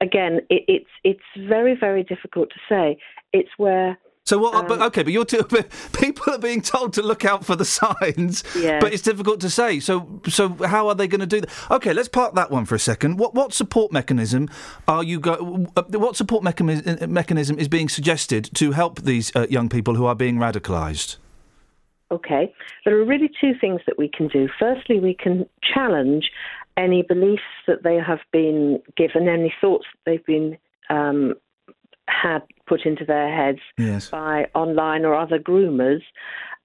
Again, 0.00 0.40
it, 0.50 0.64
it's 0.68 0.90
it's 1.02 1.48
very, 1.48 1.76
very 1.78 2.02
difficult 2.02 2.50
to 2.50 2.56
say. 2.68 2.98
It's 3.32 3.50
where 3.56 3.98
So 4.24 4.38
what? 4.38 4.54
Um, 4.54 4.66
but 4.66 4.80
okay, 4.82 5.02
but 5.02 5.12
you're 5.12 5.24
too, 5.24 5.44
people 5.92 6.32
are 6.32 6.38
being 6.38 6.62
told 6.62 6.94
to 6.94 7.02
look 7.02 7.24
out 7.24 7.44
for 7.44 7.56
the 7.56 7.64
signs. 7.80 8.42
Yeah. 8.56 8.80
But 8.80 8.92
it's 8.92 9.02
difficult 9.02 9.40
to 9.40 9.50
say. 9.50 9.80
So 9.80 10.20
so 10.28 10.48
how 10.64 10.88
are 10.88 10.94
they 10.94 11.06
going 11.06 11.20
to 11.20 11.26
do 11.26 11.40
that? 11.42 11.50
Okay, 11.70 11.92
let's 11.92 12.08
park 12.08 12.34
that 12.34 12.50
one 12.50 12.64
for 12.64 12.74
a 12.74 12.78
second. 12.78 13.18
What 13.18 13.34
what 13.34 13.52
support 13.52 13.92
mechanism 13.92 14.48
are 14.88 15.02
you 15.04 15.20
go? 15.20 15.66
uh, 15.76 15.82
What 15.90 16.16
support 16.16 16.42
mechanism 16.42 17.12
mechanism 17.12 17.58
is 17.58 17.68
being 17.68 17.88
suggested 17.88 18.50
to 18.54 18.72
help 18.72 19.02
these 19.02 19.34
uh, 19.36 19.46
young 19.50 19.68
people 19.68 19.94
who 19.94 20.06
are 20.06 20.14
being 20.16 20.36
radicalised? 20.36 21.16
Okay. 22.10 22.52
There 22.84 22.98
are 22.98 23.04
really 23.04 23.30
two 23.40 23.52
things 23.60 23.80
that 23.86 23.98
we 23.98 24.08
can 24.08 24.28
do. 24.28 24.48
Firstly, 24.58 25.00
we 25.00 25.14
can 25.14 25.46
challenge 25.74 26.30
any 26.76 27.02
beliefs 27.02 27.42
that 27.66 27.82
they 27.82 27.96
have 27.96 28.20
been 28.32 28.80
given, 28.96 29.28
any 29.28 29.52
thoughts 29.60 29.86
that 29.92 30.10
they've 30.10 30.26
been 30.26 30.58
um, 30.90 31.34
had 32.08 32.42
put 32.66 32.84
into 32.84 33.04
their 33.04 33.34
heads 33.34 33.60
Yes. 33.78 34.10
by 34.10 34.46
online 34.54 35.04
or 35.04 35.14
other 35.14 35.38
groomers 35.38 36.02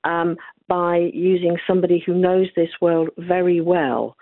um, 0.04 0.38
by 0.68 1.10
using 1.14 1.58
somebody 1.68 2.02
who 2.06 2.14
knows 2.14 2.48
this 2.56 2.70
world 2.82 3.10
very 3.18 3.62
well. 3.62 4.16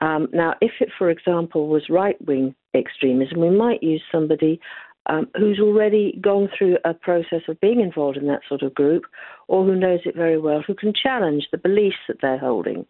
Um, 0.00 0.28
now, 0.32 0.54
if 0.60 0.72
it, 0.80 0.88
for 0.96 1.10
example, 1.10 1.68
was 1.68 1.90
right 1.90 2.16
wing 2.26 2.54
extremism, 2.74 3.40
we 3.40 3.50
might 3.50 3.82
use 3.82 4.02
somebody 4.10 4.60
um, 5.06 5.28
who's 5.36 5.58
already 5.60 6.18
gone 6.20 6.48
through 6.56 6.78
a 6.84 6.94
process 6.94 7.42
of 7.48 7.60
being 7.60 7.80
involved 7.80 8.16
in 8.16 8.26
that 8.26 8.40
sort 8.48 8.62
of 8.62 8.74
group 8.74 9.04
or 9.48 9.64
who 9.64 9.74
knows 9.74 10.00
it 10.04 10.14
very 10.14 10.38
well, 10.38 10.62
who 10.66 10.74
can 10.74 10.92
challenge 10.94 11.48
the 11.50 11.58
beliefs 11.58 11.96
that 12.08 12.18
they're 12.22 12.38
holding. 12.38 12.86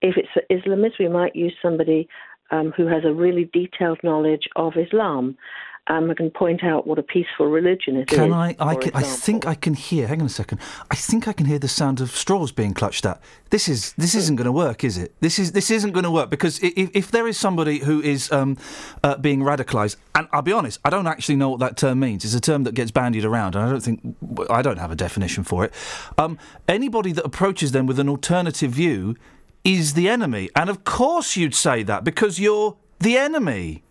If 0.00 0.16
it's 0.16 0.28
Islamists, 0.50 0.98
we 0.98 1.08
might 1.08 1.34
use 1.34 1.54
somebody 1.60 2.08
um, 2.50 2.72
who 2.76 2.86
has 2.86 3.04
a 3.04 3.12
really 3.12 3.50
detailed 3.52 3.98
knowledge 4.02 4.48
of 4.56 4.74
Islam 4.76 5.36
um, 5.88 6.08
and 6.10 6.16
can 6.16 6.30
point 6.30 6.62
out 6.62 6.86
what 6.86 6.98
a 6.98 7.02
peaceful 7.02 7.46
religion 7.46 7.96
it 7.96 8.12
is. 8.12 8.18
Can 8.18 8.32
I? 8.32 8.54
I, 8.60 8.74
can, 8.74 8.94
I 8.94 9.00
example. 9.00 9.02
think 9.02 9.46
I 9.46 9.54
can 9.54 9.74
hear. 9.74 10.06
Hang 10.06 10.20
on 10.20 10.26
a 10.26 10.30
second. 10.30 10.60
I 10.90 10.94
think 10.94 11.26
I 11.26 11.32
can 11.32 11.46
hear 11.46 11.58
the 11.58 11.68
sound 11.68 12.00
of 12.00 12.10
straws 12.10 12.52
being 12.52 12.74
clutched 12.74 13.06
at. 13.06 13.20
This 13.50 13.68
is 13.68 13.94
this 13.94 14.14
isn't 14.14 14.36
going 14.36 14.46
to 14.46 14.52
work, 14.52 14.84
is 14.84 14.98
it? 14.98 15.14
This 15.20 15.38
is 15.38 15.52
this 15.52 15.70
isn't 15.70 15.92
going 15.92 16.04
to 16.04 16.10
work 16.10 16.28
because 16.28 16.62
if, 16.62 16.90
if 16.94 17.10
there 17.10 17.26
is 17.26 17.38
somebody 17.38 17.78
who 17.78 18.02
is 18.02 18.30
um, 18.30 18.58
uh, 19.02 19.16
being 19.16 19.40
radicalised, 19.40 19.96
and 20.14 20.28
I'll 20.32 20.42
be 20.42 20.52
honest, 20.52 20.78
I 20.84 20.90
don't 20.90 21.06
actually 21.06 21.36
know 21.36 21.48
what 21.48 21.60
that 21.60 21.76
term 21.78 22.00
means. 22.00 22.24
It's 22.24 22.34
a 22.34 22.40
term 22.40 22.64
that 22.64 22.74
gets 22.74 22.90
bandied 22.90 23.24
around, 23.24 23.56
and 23.56 23.64
I 23.64 23.70
don't 23.70 23.80
think 23.80 24.16
I 24.50 24.60
don't 24.60 24.78
have 24.78 24.90
a 24.90 24.96
definition 24.96 25.42
for 25.42 25.64
it. 25.64 25.72
Um, 26.18 26.38
anybody 26.68 27.12
that 27.12 27.24
approaches 27.24 27.72
them 27.72 27.86
with 27.86 27.98
an 27.98 28.08
alternative 28.08 28.72
view 28.72 29.16
is 29.68 29.92
the 29.92 30.08
enemy, 30.08 30.48
and 30.56 30.70
of 30.70 30.82
course 30.84 31.36
you'd 31.36 31.54
say 31.54 31.82
that 31.82 32.02
because 32.02 32.40
you're 32.40 32.74
the 33.00 33.18
enemy. 33.18 33.82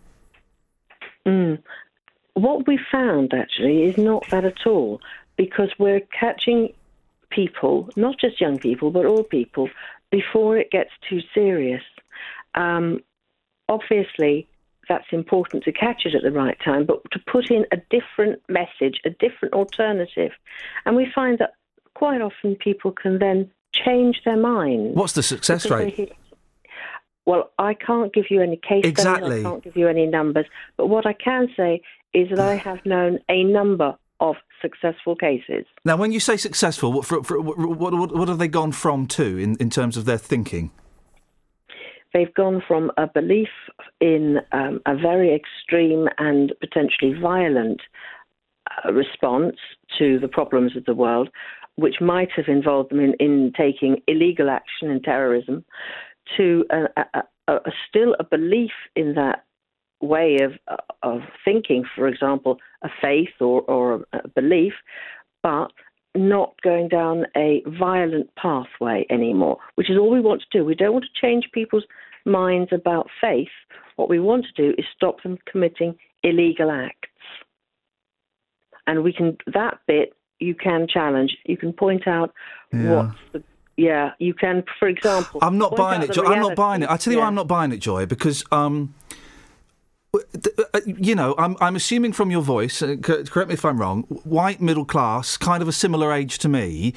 Mm. 1.24 1.62
What 2.34 2.66
we 2.66 2.80
found 2.90 3.32
actually 3.32 3.84
is 3.84 3.96
not 3.96 4.28
that 4.30 4.44
at 4.44 4.66
all, 4.66 5.00
because 5.36 5.70
we're 5.78 6.02
catching 6.18 6.72
people, 7.30 7.88
not 7.94 8.18
just 8.18 8.40
young 8.40 8.58
people, 8.58 8.90
but 8.90 9.06
all 9.06 9.22
people, 9.22 9.68
before 10.10 10.56
it 10.56 10.72
gets 10.72 10.90
too 11.08 11.20
serious. 11.32 11.82
Um, 12.54 13.00
obviously, 13.68 14.48
that's 14.88 15.12
important 15.12 15.62
to 15.64 15.72
catch 15.72 16.06
it 16.06 16.14
at 16.14 16.22
the 16.22 16.32
right 16.32 16.58
time, 16.64 16.86
but 16.86 16.98
to 17.12 17.20
put 17.30 17.50
in 17.50 17.66
a 17.70 17.76
different 17.90 18.40
message, 18.48 19.00
a 19.04 19.10
different 19.10 19.54
alternative. 19.54 20.32
And 20.84 20.96
we 20.96 21.06
find 21.14 21.38
that 21.38 21.52
quite 21.94 22.20
often 22.20 22.56
people 22.56 22.90
can 22.90 23.18
then 23.18 23.50
change 23.84 24.20
their 24.24 24.36
mind. 24.36 24.94
What's 24.94 25.12
the 25.12 25.22
success 25.22 25.70
rate? 25.70 26.12
Well, 27.26 27.50
I 27.58 27.74
can't 27.74 28.12
give 28.14 28.26
you 28.30 28.40
any 28.40 28.56
case 28.56 28.80
studies, 28.80 28.90
Exactly. 28.90 29.40
I 29.40 29.42
can't 29.42 29.62
give 29.62 29.76
you 29.76 29.86
any 29.86 30.06
numbers, 30.06 30.46
but 30.78 30.86
what 30.86 31.04
I 31.06 31.12
can 31.12 31.48
say 31.56 31.82
is 32.14 32.30
that 32.30 32.38
I 32.38 32.54
have 32.54 32.84
known 32.86 33.18
a 33.28 33.44
number 33.44 33.96
of 34.20 34.36
successful 34.62 35.14
cases. 35.14 35.66
Now, 35.84 35.96
when 35.96 36.10
you 36.10 36.20
say 36.20 36.36
successful, 36.36 36.92
what, 36.92 37.04
for, 37.04 37.22
for, 37.22 37.40
what, 37.40 37.58
what, 37.58 38.14
what 38.14 38.28
have 38.28 38.38
they 38.38 38.48
gone 38.48 38.72
from 38.72 39.06
to 39.08 39.36
in, 39.36 39.56
in 39.56 39.70
terms 39.70 39.96
of 39.96 40.04
their 40.04 40.18
thinking? 40.18 40.70
They've 42.14 42.32
gone 42.32 42.62
from 42.66 42.90
a 42.96 43.06
belief 43.06 43.50
in 44.00 44.38
um, 44.52 44.80
a 44.86 44.96
very 44.96 45.34
extreme 45.34 46.08
and 46.16 46.52
potentially 46.60 47.12
violent 47.12 47.82
uh, 48.86 48.92
response 48.92 49.56
to 49.98 50.18
the 50.18 50.28
problems 50.28 50.76
of 50.76 50.84
the 50.86 50.94
world, 50.94 51.28
which 51.78 52.00
might 52.00 52.30
have 52.34 52.48
involved 52.48 52.90
them 52.90 52.98
in, 52.98 53.14
in 53.20 53.52
taking 53.56 54.02
illegal 54.08 54.50
action 54.50 54.90
in 54.90 55.00
terrorism, 55.00 55.64
to 56.36 56.64
a, 56.70 57.04
a, 57.14 57.52
a 57.52 57.70
still 57.88 58.16
a 58.18 58.24
belief 58.24 58.72
in 58.96 59.14
that 59.14 59.44
way 60.00 60.38
of 60.42 60.52
of 61.04 61.20
thinking, 61.44 61.84
for 61.94 62.08
example, 62.08 62.58
a 62.82 62.88
faith 63.00 63.40
or, 63.40 63.62
or 63.62 64.04
a 64.12 64.26
belief, 64.28 64.72
but 65.40 65.68
not 66.16 66.54
going 66.62 66.88
down 66.88 67.26
a 67.36 67.62
violent 67.78 68.28
pathway 68.34 69.06
anymore, 69.08 69.58
which 69.76 69.88
is 69.88 69.96
all 69.96 70.10
we 70.10 70.20
want 70.20 70.42
to 70.42 70.58
do. 70.58 70.64
We 70.64 70.74
don't 70.74 70.92
want 70.92 71.04
to 71.04 71.20
change 71.26 71.48
people's 71.52 71.84
minds 72.24 72.70
about 72.72 73.06
faith. 73.20 73.48
What 73.94 74.08
we 74.08 74.18
want 74.18 74.46
to 74.46 74.62
do 74.62 74.74
is 74.76 74.84
stop 74.96 75.22
them 75.22 75.38
committing 75.50 75.94
illegal 76.24 76.72
acts. 76.72 77.08
And 78.88 79.04
we 79.04 79.12
can 79.12 79.36
that 79.54 79.78
bit 79.86 80.14
you 80.40 80.54
can 80.54 80.86
challenge. 80.88 81.36
You 81.44 81.56
can 81.56 81.72
point 81.72 82.06
out 82.06 82.32
Yeah. 82.72 82.94
what's 82.94 83.18
the 83.32 83.42
yeah, 83.78 84.10
you 84.18 84.34
can, 84.34 84.64
for 84.80 84.88
example. 84.88 85.38
I'm 85.40 85.56
not 85.56 85.76
buying 85.76 86.02
it, 86.02 86.10
Joy. 86.10 86.24
I'm 86.24 86.40
not 86.40 86.56
buying 86.56 86.82
it. 86.82 86.90
I 86.90 86.96
tell 86.96 87.12
you 87.12 87.20
why 87.20 87.26
I'm 87.26 87.36
not 87.36 87.46
buying 87.46 87.70
it, 87.70 87.78
Joy, 87.78 88.06
because 88.06 88.42
um, 88.50 88.92
th- 90.12 90.56
uh, 90.74 90.80
you 90.84 91.14
know, 91.14 91.36
I'm 91.38 91.56
I'm 91.60 91.76
assuming 91.76 92.12
from 92.12 92.32
your 92.32 92.42
voice. 92.42 92.82
Uh, 92.82 92.96
correct 93.00 93.46
me 93.48 93.54
if 93.54 93.64
I'm 93.64 93.80
wrong. 93.80 94.02
White, 94.24 94.60
middle 94.60 94.84
class, 94.84 95.36
kind 95.36 95.62
of 95.62 95.68
a 95.68 95.72
similar 95.72 96.12
age 96.12 96.38
to 96.40 96.48
me. 96.48 96.92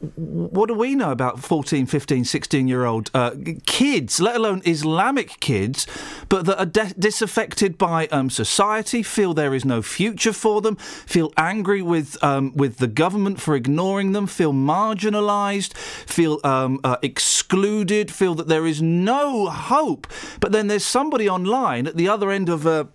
What 0.00 0.68
do 0.68 0.74
we 0.74 0.94
know 0.94 1.10
about 1.10 1.40
14, 1.40 1.86
15, 1.86 2.24
16 2.24 2.68
year 2.68 2.84
old 2.84 3.10
uh, 3.14 3.32
kids, 3.64 4.20
let 4.20 4.36
alone 4.36 4.60
Islamic 4.64 5.40
kids, 5.40 5.86
but 6.28 6.46
that 6.46 6.58
are 6.58 6.66
de- 6.66 6.94
disaffected 6.98 7.78
by 7.78 8.06
um, 8.08 8.28
society, 8.28 9.02
feel 9.02 9.34
there 9.34 9.54
is 9.54 9.64
no 9.64 9.82
future 9.82 10.32
for 10.32 10.60
them, 10.60 10.76
feel 10.76 11.32
angry 11.36 11.80
with 11.80 12.22
um, 12.22 12.52
with 12.54 12.78
the 12.78 12.86
government 12.86 13.40
for 13.40 13.54
ignoring 13.54 14.12
them, 14.12 14.26
feel 14.26 14.52
marginalised, 14.52 15.74
feel 15.76 16.40
um, 16.44 16.80
uh, 16.84 16.96
excluded, 17.02 18.10
feel 18.10 18.34
that 18.34 18.48
there 18.48 18.66
is 18.66 18.82
no 18.82 19.46
hope. 19.46 20.06
But 20.40 20.52
then 20.52 20.66
there's 20.66 20.84
somebody 20.84 21.28
online 21.28 21.86
at 21.86 21.96
the 21.96 22.08
other 22.08 22.30
end 22.30 22.48
of 22.48 22.66
a 22.66 22.88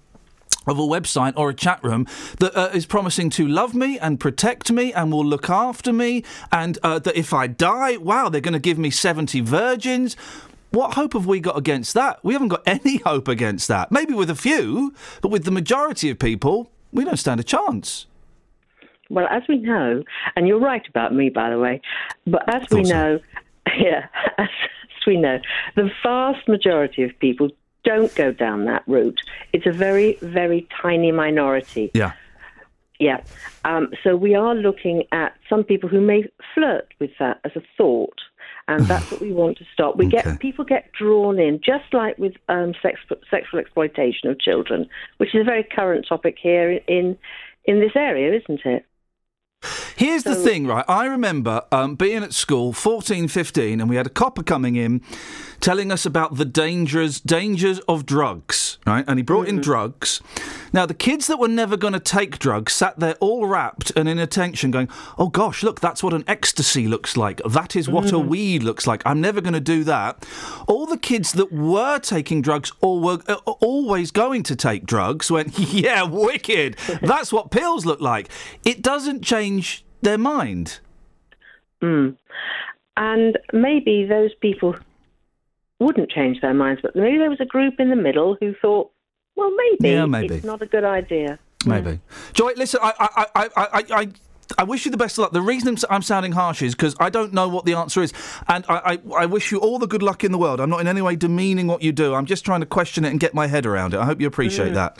of 0.69 0.79
a 0.79 0.81
website 0.81 1.33
or 1.35 1.49
a 1.49 1.53
chat 1.53 1.83
room 1.83 2.07
that 2.39 2.55
uh, 2.55 2.69
is 2.73 2.85
promising 2.85 3.29
to 3.31 3.47
love 3.47 3.73
me 3.73 3.99
and 3.99 4.19
protect 4.19 4.71
me 4.71 4.93
and 4.93 5.11
will 5.11 5.25
look 5.25 5.49
after 5.49 5.91
me, 5.91 6.23
and 6.51 6.77
uh, 6.83 6.99
that 6.99 7.15
if 7.15 7.33
I 7.33 7.47
die, 7.47 7.97
wow, 7.97 8.29
they're 8.29 8.41
going 8.41 8.53
to 8.53 8.59
give 8.59 8.77
me 8.77 8.89
70 8.89 9.41
virgins. 9.41 10.15
What 10.71 10.93
hope 10.93 11.13
have 11.13 11.25
we 11.25 11.39
got 11.39 11.57
against 11.57 11.93
that? 11.95 12.23
We 12.23 12.33
haven't 12.33 12.49
got 12.49 12.63
any 12.67 12.97
hope 12.97 13.27
against 13.27 13.67
that. 13.67 13.91
Maybe 13.91 14.13
with 14.13 14.29
a 14.29 14.35
few, 14.35 14.93
but 15.21 15.29
with 15.29 15.45
the 15.45 15.51
majority 15.51 16.09
of 16.09 16.19
people, 16.19 16.71
we 16.91 17.05
don't 17.05 17.17
stand 17.17 17.39
a 17.39 17.43
chance. 17.43 18.05
Well, 19.09 19.27
as 19.31 19.41
we 19.49 19.57
know, 19.57 20.03
and 20.35 20.47
you're 20.47 20.59
right 20.59 20.85
about 20.88 21.13
me, 21.13 21.29
by 21.29 21.49
the 21.49 21.57
way, 21.57 21.81
but 22.27 22.43
as 22.53 22.61
we 22.71 22.85
so. 22.85 22.93
know, 22.93 23.19
yeah, 23.77 24.07
as, 24.38 24.47
as 24.83 25.07
we 25.07 25.17
know, 25.17 25.39
the 25.75 25.89
vast 26.03 26.47
majority 26.47 27.03
of 27.03 27.17
people 27.19 27.49
don't 27.83 28.13
go 28.15 28.31
down 28.31 28.65
that 28.65 28.83
route. 28.88 29.19
It's 29.53 29.65
a 29.65 29.71
very, 29.71 30.17
very 30.21 30.67
tiny 30.81 31.12
minority. 31.12 31.91
Yeah. 31.93 32.13
Yeah. 33.00 33.21
Um, 33.63 33.93
so 34.03 34.15
we 34.15 34.36
are 34.36 34.53
looking 34.53 35.03
at 35.12 35.33
some 35.50 35.63
people 35.63 35.88
who 35.89 36.01
may 36.01 36.24
flirt 36.53 36.93
with 37.00 37.12
that 37.19 37.39
as 37.45 37.51
a 37.55 37.62
thought, 37.77 38.19
and 38.67 38.86
that's 38.86 39.09
what 39.09 39.21
we 39.21 39.31
want 39.31 39.57
to 39.59 39.65
stop. 39.74 39.95
We 39.95 40.07
Okay. 40.07 40.21
get 40.21 40.39
people 40.39 40.65
get 40.65 40.91
drawn 40.91 41.39
in, 41.39 41.62
just 41.63 41.93
like 41.93 42.17
with 42.17 42.33
um, 42.50 42.74
sex, 42.81 43.00
sexual 43.31 43.59
exploitation 43.59 44.29
of 44.29 44.39
children, 44.39 44.88
which 45.17 45.33
is 45.33 45.41
a 45.41 45.45
very 45.45 45.63
current 45.63 46.05
topic 46.07 46.38
here 46.41 46.71
in 46.88 47.17
in 47.65 47.79
this 47.79 47.93
area, 47.95 48.38
isn't 48.38 48.62
it? 48.65 48.86
Here's 50.00 50.24
the 50.24 50.34
thing, 50.34 50.65
right? 50.65 50.86
I 50.88 51.08
remember 51.08 51.63
um, 51.74 51.96
being 51.96 52.24
at 52.24 52.34
school, 52.34 52.72
14, 52.72 53.27
15, 53.27 53.82
and 53.82 53.89
we 53.89 53.98
had 53.98 54.08
a 54.08 54.10
copper 54.10 54.44
coming 54.44 54.77
in 54.77 55.01
telling 55.60 55.91
us 55.91 56.06
about 56.06 56.38
the 56.38 56.46
dangers 56.46 57.20
dangers 57.20 57.79
of 57.79 58.06
drugs, 58.06 58.77
right? 58.88 59.03
And 59.10 59.20
he 59.20 59.24
brought 59.24 59.50
in 59.50 59.60
drugs. 59.60 60.22
Now, 60.72 60.86
the 60.86 60.94
kids 60.94 61.27
that 61.27 61.38
were 61.38 61.50
never 61.50 61.75
going 61.75 61.91
to 61.91 62.00
take 62.00 62.39
drugs 62.39 62.72
sat 62.72 62.98
there 62.98 63.15
all 63.15 63.46
wrapped 63.46 63.91
and 63.98 64.08
in 64.08 64.20
attention 64.20 64.72
going, 64.72 64.88
oh 65.18 65.27
gosh, 65.27 65.63
look, 65.63 65.82
that's 65.82 66.01
what 66.01 66.13
an 66.13 66.24
ecstasy 66.27 66.88
looks 66.88 67.18
like. 67.18 67.41
That 67.44 67.75
is 67.75 67.89
what 67.89 68.13
a 68.13 68.20
weed 68.20 68.63
looks 68.63 68.88
like. 68.88 69.01
I'm 69.06 69.20
never 69.20 69.41
going 69.41 69.53
to 69.53 69.60
do 69.60 69.84
that. 69.84 70.25
All 70.65 70.86
the 70.86 70.98
kids 70.98 71.34
that 71.34 71.51
were 71.51 72.00
taking 72.00 72.41
drugs 72.41 72.72
or 72.79 73.01
were 73.01 73.20
uh, 73.27 73.36
always 73.60 74.12
going 74.12 74.44
to 74.44 74.56
take 74.56 74.86
drugs 74.86 75.29
went, 75.29 75.60
yeah, 75.74 76.03
wicked. 76.03 76.77
That's 77.01 77.34
what 77.34 77.51
pills 77.51 77.86
look 77.86 78.00
like. 78.00 78.29
It 78.63 78.82
doesn't 78.82 79.24
change 79.24 79.84
their 80.01 80.18
mind. 80.18 80.79
Mm. 81.82 82.15
And 82.98 83.38
maybe 83.53 84.06
those 84.06 84.34
people 84.41 84.75
wouldn't 85.79 86.10
change 86.12 86.41
their 86.41 86.53
minds, 86.53 86.82
but 86.82 86.96
maybe 86.96 87.18
there 87.18 87.29
was 87.29 87.39
a 87.39 87.46
group 87.46 87.79
in 87.79 87.89
the 87.89 87.96
middle 87.96 88.36
who 88.39 88.53
thought, 88.62 88.91
well, 89.36 89.51
maybe, 89.51 89.89
Yeah, 89.94 90.06
maybe. 90.06 90.36
it's 90.36 90.46
not 90.46 90.62
a 90.62 90.65
good 90.65 90.84
idea. 90.84 91.39
Maybe. 91.65 92.00
Joy, 92.34 92.51
listen, 92.58 92.79
I, 92.84 93.25
I, 93.36 93.50
I, 93.56 93.84
I, 93.91 94.08
I, 94.58 94.63
wish 94.63 94.86
you 94.86 94.91
the 94.91 94.98
best 94.98 95.18
of 95.18 95.24
luck. 95.24 95.32
The 95.32 95.41
reason 95.41 95.77
I'm 95.89 96.01
sounding 96.01 96.32
harsh 96.34 96.62
is 96.62 96.74
because 96.74 96.96
I 97.00 97.10
don't 97.10 97.34
know 97.34 97.48
what 97.50 97.65
the 97.65 97.74
answer 97.74 98.01
is, 98.01 98.13
and 98.48 98.65
I, 98.68 98.75
I, 98.94 99.24
I 99.24 99.25
wish 99.25 99.51
you 99.51 99.60
all 99.60 99.77
the 99.79 99.88
good 99.88 100.01
luck 100.03 100.24
in 100.24 100.32
the 100.32 100.38
world. 100.38 100.60
I'm 100.60 100.70
not 100.70 100.82
in 100.82 100.88
any 100.88 101.01
way 101.01 101.15
demeaning 101.15 101.68
what 101.68 101.82
you 101.82 101.91
do. 101.91 102.13
I'm 102.15 102.25
just 102.25 102.44
trying 102.46 102.62
to 102.62 102.65
question 102.65 103.03
it 103.06 103.10
and 103.10 103.20
get 103.20 103.34
my 103.34 103.48
head 103.48 103.65
around 103.65 103.94
it. 103.94 104.00
I 104.00 104.06
hope 104.06 104.20
you 104.22 104.27
appreciate 104.27 104.72
Mm. 104.72 104.75
that. 104.75 104.98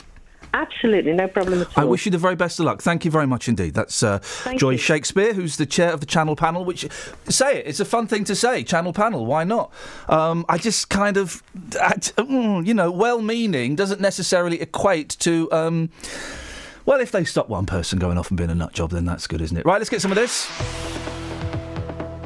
Absolutely, 0.52 1.12
no 1.12 1.28
problem 1.28 1.62
at 1.62 1.68
all. 1.68 1.84
I 1.84 1.84
wish 1.84 2.04
you 2.06 2.12
the 2.12 2.18
very 2.18 2.36
best 2.36 2.58
of 2.58 2.66
luck. 2.66 2.82
Thank 2.82 3.04
you 3.04 3.10
very 3.10 3.26
much 3.26 3.48
indeed. 3.48 3.74
That's 3.74 4.02
uh, 4.02 4.20
Joy 4.56 4.70
you. 4.70 4.78
Shakespeare, 4.78 5.32
who's 5.32 5.56
the 5.56 5.66
chair 5.66 5.92
of 5.92 6.00
the 6.00 6.06
Channel 6.06 6.36
Panel. 6.36 6.64
Which 6.64 6.86
say 7.28 7.58
it, 7.58 7.66
it's 7.66 7.80
a 7.80 7.84
fun 7.84 8.06
thing 8.06 8.24
to 8.24 8.34
say. 8.34 8.64
Channel 8.64 8.92
Panel, 8.92 9.26
why 9.26 9.44
not? 9.44 9.72
Um, 10.08 10.44
I 10.48 10.58
just 10.58 10.88
kind 10.88 11.16
of, 11.16 11.42
mm, 11.54 12.66
you 12.66 12.74
know, 12.74 12.90
well-meaning 12.90 13.76
doesn't 13.76 14.00
necessarily 14.00 14.60
equate 14.60 15.10
to. 15.20 15.50
Um, 15.52 15.90
well, 16.86 17.00
if 17.00 17.12
they 17.12 17.24
stop 17.24 17.48
one 17.48 17.66
person 17.66 17.98
going 17.98 18.18
off 18.18 18.30
and 18.30 18.38
being 18.38 18.50
a 18.50 18.54
nut 18.54 18.72
job, 18.72 18.90
then 18.90 19.04
that's 19.04 19.26
good, 19.26 19.40
isn't 19.40 19.56
it? 19.56 19.64
Right, 19.64 19.78
let's 19.78 19.90
get 19.90 20.00
some 20.00 20.10
of 20.10 20.16
this. 20.16 20.50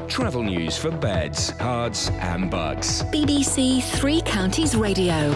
Travel 0.07 0.43
news 0.43 0.77
for 0.77 0.91
beds, 0.91 1.51
cards, 1.59 2.09
and 2.13 2.49
bugs. 2.49 3.03
BBC 3.03 3.83
Three 3.83 4.21
Counties 4.21 4.75
Radio. 4.75 5.35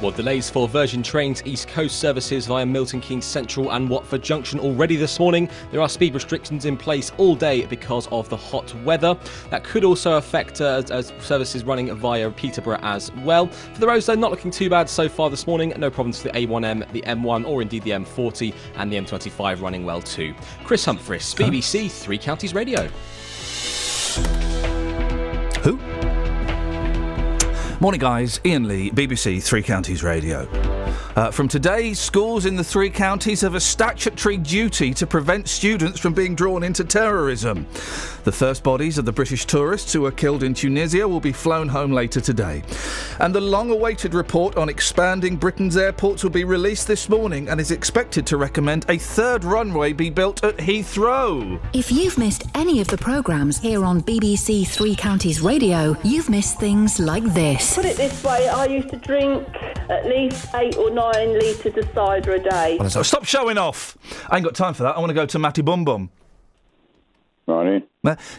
Well, 0.00 0.12
delays 0.12 0.48
for 0.48 0.68
Virgin 0.68 1.02
Trains 1.02 1.42
East 1.44 1.66
Coast 1.66 1.98
services 1.98 2.46
via 2.46 2.64
Milton 2.64 3.00
Keynes 3.00 3.24
Central 3.24 3.72
and 3.72 3.90
Watford 3.90 4.22
Junction 4.22 4.60
already 4.60 4.94
this 4.94 5.18
morning. 5.18 5.50
There 5.72 5.80
are 5.80 5.88
speed 5.88 6.14
restrictions 6.14 6.66
in 6.66 6.76
place 6.76 7.10
all 7.18 7.34
day 7.34 7.66
because 7.66 8.06
of 8.12 8.28
the 8.28 8.36
hot 8.36 8.72
weather. 8.84 9.18
That 9.50 9.64
could 9.64 9.82
also 9.82 10.16
affect 10.16 10.60
uh, 10.60 10.84
as 10.92 11.12
services 11.18 11.64
running 11.64 11.92
via 11.96 12.30
Peterborough 12.30 12.78
as 12.82 13.10
well. 13.24 13.48
For 13.48 13.80
the 13.80 13.88
roads, 13.88 14.06
though, 14.06 14.14
not 14.14 14.30
looking 14.30 14.52
too 14.52 14.70
bad 14.70 14.88
so 14.88 15.08
far 15.08 15.30
this 15.30 15.48
morning. 15.48 15.72
No 15.76 15.90
problems 15.90 16.22
for 16.22 16.28
the 16.28 16.46
A1M, 16.46 16.88
the 16.92 17.02
M1, 17.02 17.44
or 17.44 17.60
indeed 17.60 17.82
the 17.82 17.90
M40 17.90 18.54
and 18.76 18.92
the 18.92 18.96
M25 18.98 19.60
running 19.60 19.84
well 19.84 20.00
too. 20.00 20.32
Chris 20.62 20.84
Humphreys, 20.84 21.34
BBC 21.34 21.90
Three 21.90 22.18
Counties 22.18 22.54
Radio. 22.54 22.88
Morning, 27.80 28.00
guys. 28.00 28.40
Iain 28.44 28.66
Lee, 28.66 28.90
BBC 28.90 29.40
Three 29.40 29.62
Counties 29.62 30.02
Radio. 30.02 30.77
Uh, 31.18 31.32
from 31.32 31.48
today, 31.48 31.92
schools 31.92 32.46
in 32.46 32.54
the 32.54 32.62
three 32.62 32.88
counties 32.88 33.40
have 33.40 33.56
a 33.56 33.60
statutory 33.60 34.36
duty 34.36 34.94
to 34.94 35.04
prevent 35.04 35.48
students 35.48 35.98
from 35.98 36.14
being 36.14 36.32
drawn 36.32 36.62
into 36.62 36.84
terrorism. 36.84 37.66
The 38.22 38.30
first 38.30 38.62
bodies 38.62 38.98
of 38.98 39.04
the 39.04 39.10
British 39.10 39.44
tourists 39.44 39.92
who 39.92 40.02
were 40.02 40.12
killed 40.12 40.44
in 40.44 40.54
Tunisia 40.54 41.08
will 41.08 41.18
be 41.18 41.32
flown 41.32 41.66
home 41.66 41.90
later 41.90 42.20
today. 42.20 42.62
And 43.18 43.34
the 43.34 43.40
long 43.40 43.72
awaited 43.72 44.14
report 44.14 44.56
on 44.56 44.68
expanding 44.68 45.36
Britain's 45.36 45.76
airports 45.76 46.22
will 46.22 46.30
be 46.30 46.44
released 46.44 46.86
this 46.86 47.08
morning 47.08 47.48
and 47.48 47.60
is 47.60 47.72
expected 47.72 48.24
to 48.28 48.36
recommend 48.36 48.88
a 48.88 48.96
third 48.96 49.42
runway 49.42 49.92
be 49.92 50.10
built 50.10 50.44
at 50.44 50.56
Heathrow. 50.58 51.58
If 51.72 51.90
you've 51.90 52.16
missed 52.16 52.44
any 52.54 52.80
of 52.80 52.86
the 52.86 52.98
programmes 52.98 53.58
here 53.58 53.84
on 53.84 54.02
BBC 54.02 54.68
Three 54.68 54.94
Counties 54.94 55.40
Radio, 55.40 55.96
you've 56.04 56.30
missed 56.30 56.60
things 56.60 57.00
like 57.00 57.24
this. 57.34 57.74
Put 57.74 57.86
it 57.86 57.96
this 57.96 58.22
way, 58.22 58.46
I 58.46 58.66
used 58.66 58.90
to 58.90 58.96
drink 58.98 59.48
at 59.90 60.06
least 60.06 60.46
eight 60.54 60.76
or 60.76 60.90
nine 60.90 61.07
litres 61.12 61.76
of 61.76 61.94
cider 61.94 62.34
a 62.34 62.38
day. 62.38 62.78
So 62.88 63.02
stop 63.02 63.24
showing 63.24 63.58
off. 63.58 63.96
I 64.28 64.36
ain't 64.36 64.44
got 64.44 64.54
time 64.54 64.74
for 64.74 64.82
that. 64.84 64.96
I 64.96 64.98
want 64.98 65.10
to 65.10 65.14
go 65.14 65.26
to 65.26 65.38
Matty 65.38 65.62
Bum 65.62 65.84
Bum. 65.84 66.10
Right. 67.46 67.88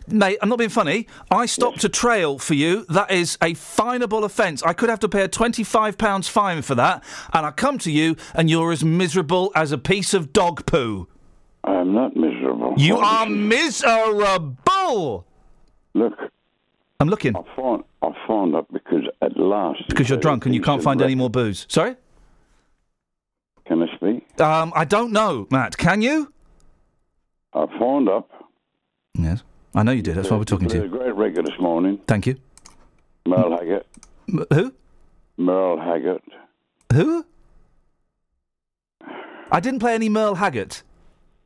Mate, 0.08 0.38
I'm 0.40 0.50
not 0.50 0.60
being 0.60 0.70
funny. 0.70 1.08
I 1.32 1.48
stopped 1.48 1.84
a 1.84 1.90
trail 1.90 2.38
for 2.38 2.54
you. 2.54 2.86
That 2.90 3.10
is 3.10 3.40
a 3.42 3.56
finable 3.56 4.24
offence. 4.24 4.62
I 4.62 4.74
could 4.74 4.90
have 4.90 5.00
to 5.00 5.10
pay 5.10 5.24
a 5.24 5.28
£25 5.28 6.30
fine 6.30 6.62
for 6.62 6.76
that. 6.76 7.04
And 7.34 7.44
I 7.46 7.52
come 7.52 7.80
to 7.80 7.92
you 7.92 8.16
and 8.36 8.52
you're 8.52 8.72
as 8.72 8.84
miserable 8.84 9.52
as 9.56 9.72
a 9.72 9.80
piece 9.80 10.14
of 10.14 10.32
dog 10.32 10.66
poo. 10.68 11.08
I 11.64 11.74
am 11.74 11.94
not 11.94 12.16
miserable. 12.16 12.76
You 12.78 12.96
What 12.96 13.04
are 13.04 13.26
is 13.26 13.84
miserable! 13.84 15.26
Look. 15.96 16.14
I'm 17.00 17.10
looking. 17.10 17.36
I 17.36 17.42
phoned, 17.56 17.84
I 18.04 18.12
phoned 18.28 18.56
up 18.56 18.68
because 18.72 19.04
at 19.22 19.38
last. 19.38 19.88
Because 19.88 20.10
you're 20.10 20.20
drunk 20.20 20.46
and 20.46 20.54
you 20.54 20.62
can't 20.62 20.84
find 20.84 21.02
any 21.02 21.16
more 21.16 21.30
booze. 21.30 21.66
Sorry? 21.68 21.96
Um, 24.40 24.72
I 24.76 24.86
don't 24.86 25.12
know, 25.12 25.48
Matt. 25.52 25.78
Can 25.78 26.02
you? 26.02 26.32
I 27.54 27.66
phoned 27.78 28.08
up. 28.10 28.30
Yes. 29.18 29.44
I 29.76 29.84
know 29.84 29.92
you 29.92 30.02
did. 30.02 30.16
That's 30.16 30.30
why 30.32 30.38
we're 30.38 30.44
talking 30.46 30.68
to 30.70 30.80
Played 30.80 30.92
you. 30.92 30.96
a 30.96 31.00
great 31.00 31.16
record 31.16 31.46
this 31.46 31.60
morning. 31.60 32.00
Thank 32.08 32.26
you. 32.28 32.38
Merle 33.26 33.58
Haggart. 33.58 33.86
M- 34.28 34.46
who? 34.54 34.74
Merle 35.38 35.78
Haggart. 35.80 36.24
Who? 36.94 37.26
I 39.52 39.60
didn't 39.60 39.80
play 39.80 39.94
any 39.96 40.10
Merle 40.10 40.36
Haggart. 40.36 40.84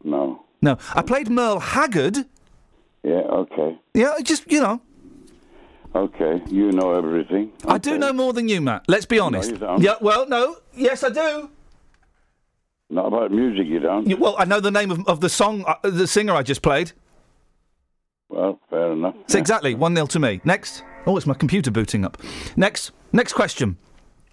No. 0.04 0.44
No. 0.62 0.78
I 0.94 1.02
played 1.02 1.30
Merle 1.30 1.60
Haggard. 1.60 2.18
Yeah, 3.04 3.14
okay. 3.14 3.78
Yeah, 3.94 4.14
just, 4.24 4.50
you 4.52 4.62
know. 4.62 4.82
Okay. 5.96 6.42
You 6.48 6.72
know 6.72 6.94
everything. 6.94 7.52
I 7.66 7.78
do 7.78 7.98
know 7.98 8.14
more 8.14 8.34
than 8.34 8.48
you, 8.48 8.62
Matt. 8.62 8.84
Let's 8.88 9.06
be 9.06 9.20
honest. 9.20 9.60
don't. 9.60 9.82
Yeah, 9.82 9.96
well, 10.02 10.28
no. 10.28 10.58
Yes, 10.76 11.04
I 11.04 11.10
do. 11.10 11.50
Not 12.94 13.08
about 13.08 13.32
music, 13.32 13.66
you 13.68 13.80
don't. 13.80 14.08
You- 14.08 14.18
well, 14.18 14.36
I 14.38 14.46
know 14.46 14.60
the 14.60 14.70
name 14.70 14.92
of, 14.92 15.08
of 15.08 15.20
the 15.20 15.30
song, 15.30 15.64
uh, 15.68 15.76
the 15.82 16.06
singer 16.06 16.34
I 16.34 16.44
just 16.44 16.62
played. 16.62 16.92
Well, 18.30 18.60
fair 18.70 18.92
enough. 18.92 19.16
So 19.28 19.40
exactly, 19.40 19.74
1 19.74 19.96
0 19.96 20.06
to 20.08 20.20
me. 20.20 20.42
Next. 20.44 20.84
Oh, 21.08 21.18
it's 21.18 21.26
my 21.26 21.34
computer 21.34 21.72
booting 21.72 22.06
up. 22.06 22.18
Next. 22.56 22.92
Next 23.12 23.34
question. 23.34 23.78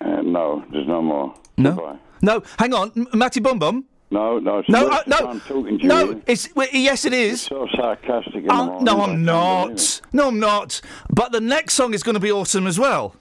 Uh, 0.00 0.20
no, 0.22 0.62
there's 0.70 0.86
no 0.86 1.00
more. 1.02 1.34
No? 1.56 1.72
Goodbye. 1.72 1.98
No, 2.22 2.42
hang 2.58 2.74
on. 2.74 2.92
M- 2.96 3.06
Matty 3.14 3.40
Bum 3.40 3.58
Bum. 3.58 3.84
No, 4.10 4.38
no. 4.38 4.62
No, 4.68 4.88
uh, 4.88 5.02
no. 5.06 5.16
I'm 5.16 5.40
talking 5.40 5.78
to 5.78 5.82
you. 5.82 5.88
No, 5.88 6.04
you. 6.10 6.22
it's, 6.26 6.54
well, 6.54 6.68
yes, 6.72 7.04
it 7.06 7.12
is. 7.14 7.42
So 7.42 7.66
sarcastic 7.76 8.34
in 8.36 8.44
the 8.46 8.52
Uh, 8.52 8.66
morning. 8.66 8.84
no, 8.84 8.92
I 8.98 9.02
I'm 9.04 9.08
can't 9.10 9.22
not. 9.22 10.00
No, 10.12 10.28
I'm 10.28 10.38
not. 10.40 10.80
But 11.10 11.32
the 11.32 11.40
next 11.40 11.74
song 11.74 11.94
is 11.94 12.02
going 12.02 12.14
to 12.14 12.20
be 12.20 12.30
awesome 12.32 12.66
as 12.66 12.78
well. 12.78 13.14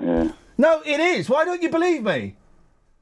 Yeah. 0.00 0.32
No, 0.56 0.82
it 0.86 1.00
is. 1.00 1.28
Why 1.28 1.44
don't 1.44 1.62
you 1.62 1.68
believe 1.70 2.02
me? 2.04 2.36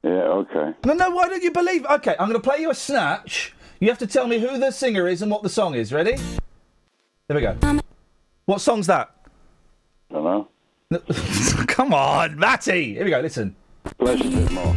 Yeah, 0.02 0.10
okay. 0.10 0.72
No, 0.84 0.94
no, 0.94 1.10
why 1.10 1.28
don't 1.28 1.42
you 1.42 1.52
believe? 1.52 1.86
Okay, 1.86 2.16
I'm 2.18 2.28
going 2.28 2.40
to 2.40 2.48
play 2.48 2.60
you 2.60 2.70
a 2.70 2.74
snatch. 2.74 3.54
You 3.78 3.88
have 3.88 3.98
to 3.98 4.06
tell 4.06 4.26
me 4.26 4.38
who 4.38 4.58
the 4.58 4.70
singer 4.70 5.06
is 5.06 5.22
and 5.22 5.30
what 5.30 5.42
the 5.42 5.48
song 5.48 5.74
is. 5.74 5.92
Ready? 5.92 6.16
There 7.28 7.36
we 7.36 7.40
go. 7.40 7.56
Um, 7.62 7.80
what 8.46 8.60
song's 8.60 8.86
that? 8.88 9.14
Don't 10.10 10.24
know. 10.24 10.48
Come 11.68 11.94
on, 11.94 12.38
Matty. 12.38 12.94
Here 12.94 13.04
we 13.04 13.10
go. 13.10 13.20
Listen. 13.20 13.56
Play 13.98 14.14
a 14.14 14.16
bit 14.18 14.50
more. 14.52 14.76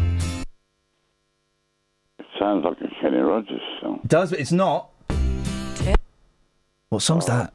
It 2.19 2.25
sounds 2.39 2.63
like 2.63 2.77
a 2.81 3.01
Kenny 3.01 3.17
Rogers 3.17 3.61
song. 3.81 3.99
It 4.03 4.07
does, 4.07 4.29
but 4.29 4.39
it's 4.39 4.51
not. 4.51 4.89
What 6.89 7.01
song's 7.01 7.25
that? 7.25 7.53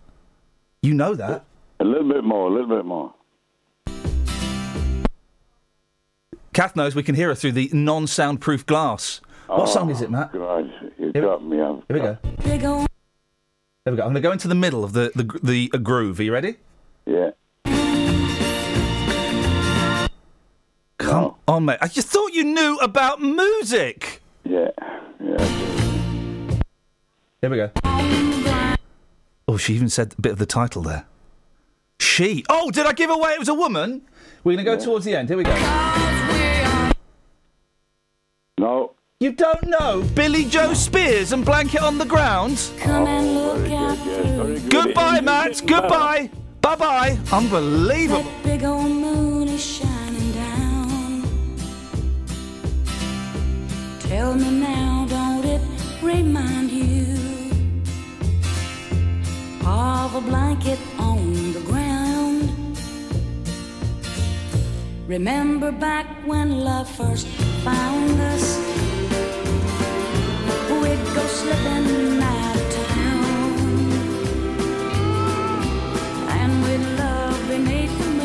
You 0.83 0.95
know 0.95 1.15
that. 1.15 1.45
A 1.79 1.85
little 1.85 2.09
bit 2.09 2.25
more, 2.25 2.49
a 2.49 2.53
little 2.53 2.77
bit 2.77 2.85
more. 2.85 3.15
Kath 6.61 6.77
knows 6.77 6.95
we 6.95 7.03
can 7.03 7.15
hear 7.15 7.29
her 7.29 7.35
through 7.35 7.53
the 7.53 7.71
non-soundproof 7.73 8.67
glass 8.67 9.23
What 9.47 9.71
song 9.71 9.89
is 9.89 10.03
it, 10.03 10.11
Matt? 10.11 10.31
Christ, 10.31 10.69
you 10.99 11.11
got 11.11 11.43
me. 11.43 11.59
I've 11.59 11.77
Here 11.89 11.97
we 11.97 12.01
go. 12.01 12.19
There 12.43 12.53
we 12.53 12.59
go. 12.59 12.87
I'm 13.87 13.95
going 13.97 14.15
to 14.17 14.21
go 14.21 14.31
into 14.31 14.47
the 14.47 14.55
middle 14.55 14.85
of 14.85 14.93
the 14.93 15.11
the, 15.15 15.25
gr- 15.25 15.39
the 15.43 15.71
uh, 15.73 15.79
groove. 15.79 16.21
Are 16.21 16.23
you 16.23 16.35
ready? 16.35 16.57
Yeah. 17.07 17.31
Come 20.99 21.37
on, 21.49 21.65
mate. 21.65 21.79
I 21.81 21.89
just 21.89 22.09
thought 22.09 22.35
you 22.35 22.45
knew 22.45 22.77
about 22.83 23.23
music. 23.23 24.21
Yeah. 24.45 24.69
Yeah. 25.19 26.59
Here 27.41 27.49
we 27.49 27.57
go. 27.57 27.71
Oh, 29.49 29.57
she 29.57 29.73
even 29.73 29.89
said 29.89 30.15
a 30.19 30.21
bit 30.21 30.33
of 30.33 30.39
the 30.39 30.45
title 30.45 30.83
there. 30.83 31.07
She. 31.99 32.45
Oh, 32.51 32.71
did 32.71 32.85
I 32.85 32.93
give 32.93 33.09
away 33.09 33.31
it 33.31 33.39
was 33.39 33.49
a 33.49 33.55
woman? 33.55 34.03
We're 34.45 34.57
going 34.57 34.67
to 34.67 34.77
go 34.77 34.79
towards 34.79 35.07
the 35.07 35.17
end. 35.17 35.31
Here 35.31 35.39
we 35.39 35.45
go. 35.45 36.10
No. 38.61 38.93
You 39.21 39.33
don't 39.33 39.67
know 39.69 40.05
Billie 40.15 40.45
Jo 40.45 40.75
Spears 40.75 41.33
and 41.33 41.47
Blanket 41.47 41.81
on 41.81 41.97
the 41.97 42.05
Ground? 42.05 42.61
Come 42.79 43.07
and 43.07 43.35
look 43.35 43.73
out 43.73 43.97
through. 43.97 44.61
Goodbye, 44.69 45.23
Matt. 45.23 45.63
Goodbye. 45.67 46.31
Bye 46.61 46.77
bye. 46.77 47.19
Unbelievable. 47.33 48.31
Big 48.43 48.63
old 48.63 48.91
moon 48.91 49.49
is 49.49 49.65
shining 49.65 50.33
down. 50.33 51.23
Tell 54.01 54.35
me 54.35 54.51
now, 54.61 55.07
don't 55.09 55.47
it 55.47 55.63
remind 56.03 56.71
you 56.71 57.17
of 59.65 60.15
a 60.17 60.21
blanket 60.21 60.79
Remember 65.11 65.73
back 65.73 66.07
when 66.25 66.61
love 66.61 66.89
first 66.89 67.27
found 67.67 68.21
us? 68.33 68.57
We'd 70.81 71.05
go 71.17 71.27
slipping 71.27 72.23
out. 72.23 72.73
And 76.39 76.53
we'd 76.63 76.87
love 76.97 77.49
beneath 77.49 77.99
the 77.99 78.20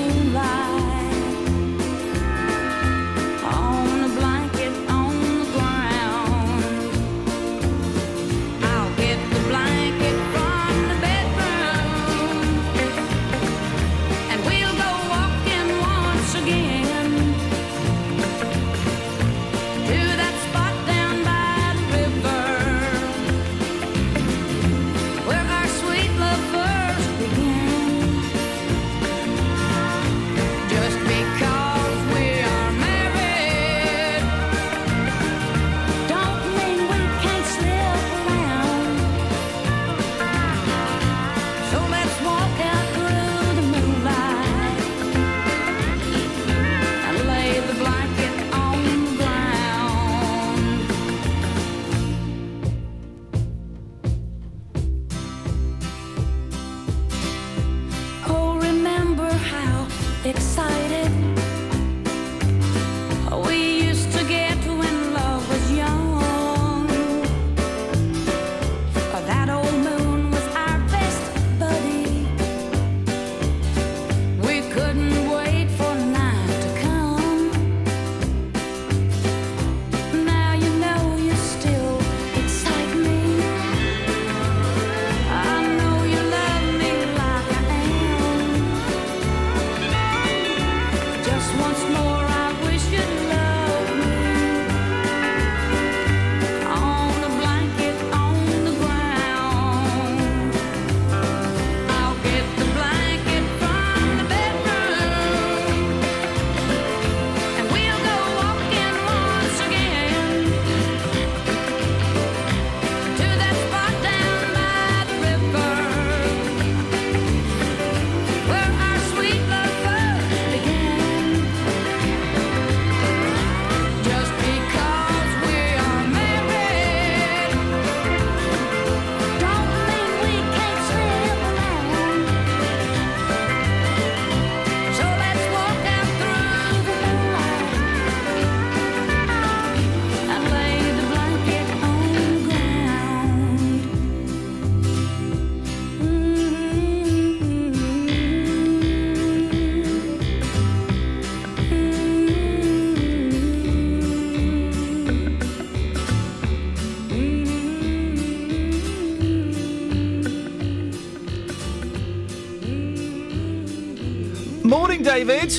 David. 165.15 165.54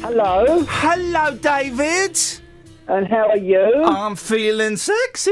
Hello. 0.00 0.64
Hello, 0.66 1.36
David. 1.36 2.18
And 2.88 3.06
how 3.06 3.28
are 3.28 3.36
you? 3.36 3.84
I'm 3.84 4.16
feeling 4.16 4.78
sexy. 4.78 5.30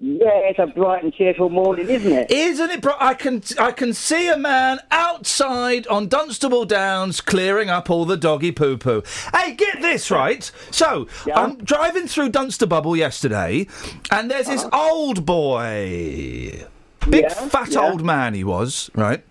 Yeah, 0.00 0.42
it's 0.42 0.58
a 0.58 0.66
bright 0.66 1.04
and 1.04 1.14
cheerful 1.14 1.48
morning, 1.48 1.88
isn't 1.88 2.10
it? 2.10 2.32
Isn't 2.32 2.70
it? 2.70 2.82
Bro- 2.82 2.96
I 2.98 3.14
can 3.14 3.44
I 3.60 3.70
can 3.70 3.92
see 3.92 4.26
a 4.26 4.36
man 4.36 4.80
outside 4.90 5.86
on 5.86 6.08
Dunstable 6.08 6.64
Downs 6.64 7.20
clearing 7.20 7.70
up 7.70 7.90
all 7.90 8.04
the 8.04 8.16
doggy 8.16 8.50
poo 8.50 8.76
poo. 8.76 9.04
Hey, 9.32 9.54
get 9.54 9.80
this 9.80 10.10
right. 10.10 10.50
So 10.72 11.06
I'm 11.32 11.58
driving 11.58 12.08
through 12.08 12.30
Dunstable 12.30 12.96
yesterday, 12.96 13.68
and 14.10 14.28
there's 14.28 14.48
this 14.48 14.64
uh-huh. 14.64 14.90
old 14.90 15.24
boy, 15.24 16.66
big 17.08 17.22
Yeah, 17.22 17.28
fat 17.28 17.70
yeah. 17.70 17.88
old 17.88 18.04
man 18.04 18.34
he 18.34 18.42
was, 18.42 18.90
right? 18.96 19.22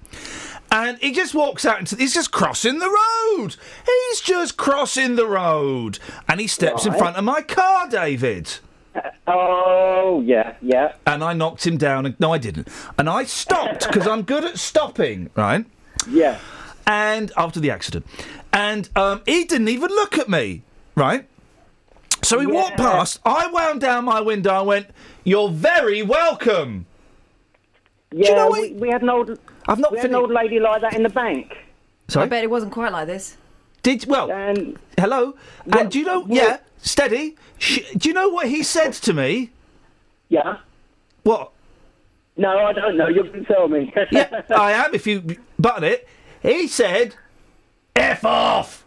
And 0.76 0.98
he 1.00 1.14
just 1.14 1.34
walks 1.34 1.64
out 1.64 1.80
into. 1.80 1.96
He's 1.96 2.14
just 2.14 2.34
crossing 2.34 2.80
the 2.80 2.90
road. 2.90 3.56
He's 3.86 4.20
just 4.20 4.58
crossing 4.58 5.16
the 5.16 5.26
road, 5.26 6.00
and 6.28 6.42
he 6.42 6.48
steps 6.48 6.86
in 6.86 6.92
front 6.92 7.16
of 7.16 7.24
my 7.24 7.42
car, 7.42 7.88
David. 7.88 8.58
Oh, 9.26 10.22
yeah, 10.26 10.56
yeah. 10.62 10.96
And 11.08 11.24
I 11.24 11.32
knocked 11.32 11.66
him 11.66 11.78
down. 11.78 12.06
And, 12.06 12.20
no, 12.20 12.34
I 12.34 12.40
didn't. 12.40 12.68
And 12.98 13.10
I 13.10 13.24
stopped 13.24 13.88
because 13.88 14.06
I'm 14.06 14.24
good 14.24 14.44
at 14.44 14.60
stopping, 14.60 15.30
right? 15.34 15.66
Yeah. 16.10 16.40
And 16.86 17.32
after 17.38 17.62
the 17.62 17.72
accident, 17.72 18.06
and 18.52 18.90
um, 18.98 19.22
he 19.26 19.46
didn't 19.46 19.70
even 19.70 19.90
look 19.92 20.18
at 20.18 20.28
me, 20.28 20.64
right? 20.94 21.26
So 22.22 22.38
he 22.38 22.48
walked 22.48 22.76
past. 22.76 23.22
I 23.24 23.48
wound 23.48 23.80
down 23.80 24.04
my 24.04 24.20
window. 24.20 24.52
I 24.52 24.62
went, 24.62 24.88
"You're 25.24 25.50
very 25.50 26.04
welcome." 26.04 26.86
Yeah, 28.12 28.30
you 28.30 28.36
know 28.36 28.50
we, 28.52 28.74
we 28.74 28.90
had 28.90 29.02
an 29.02 29.10
old, 29.10 29.40
I've 29.68 29.80
not 29.80 29.92
we 29.92 29.98
had 29.98 30.10
an 30.10 30.16
old 30.16 30.32
lady 30.32 30.60
like 30.60 30.82
that 30.82 30.94
in 30.94 31.04
the 31.04 31.10
bank. 31.10 31.58
Sorry? 32.08 32.26
I 32.26 32.30
bet 32.30 32.44
it 32.44 32.50
wasn't 32.50 32.72
quite 32.72 32.92
like 32.92 33.08
this. 33.08 33.38
Did 33.84 34.06
well? 34.08 34.28
hello. 34.98 35.36
and 35.72 35.92
do 35.92 36.00
you 36.00 36.06
know? 36.06 36.26
yeah, 36.28 36.58
steady. 36.78 37.36
Sh- 37.60 37.92
do 37.98 38.10
you 38.10 38.14
know 38.14 38.30
what 38.30 38.48
he 38.48 38.64
said 38.64 38.94
to 38.94 39.14
me? 39.14 39.52
Yeah. 40.30 40.58
What? 41.24 41.52
No, 42.38 42.50
I 42.50 42.74
don't 42.74 42.98
know. 42.98 43.08
You 43.08 43.24
can 43.26 43.46
tell 43.46 43.68
me. 43.68 43.94
yeah, 44.12 44.42
I 44.50 44.74
am. 44.74 44.94
If 44.94 45.08
you 45.08 45.38
button 45.58 45.84
it, 45.84 46.08
he 46.42 46.68
said, 46.68 47.16
"F 47.96 48.26
off." 48.26 48.86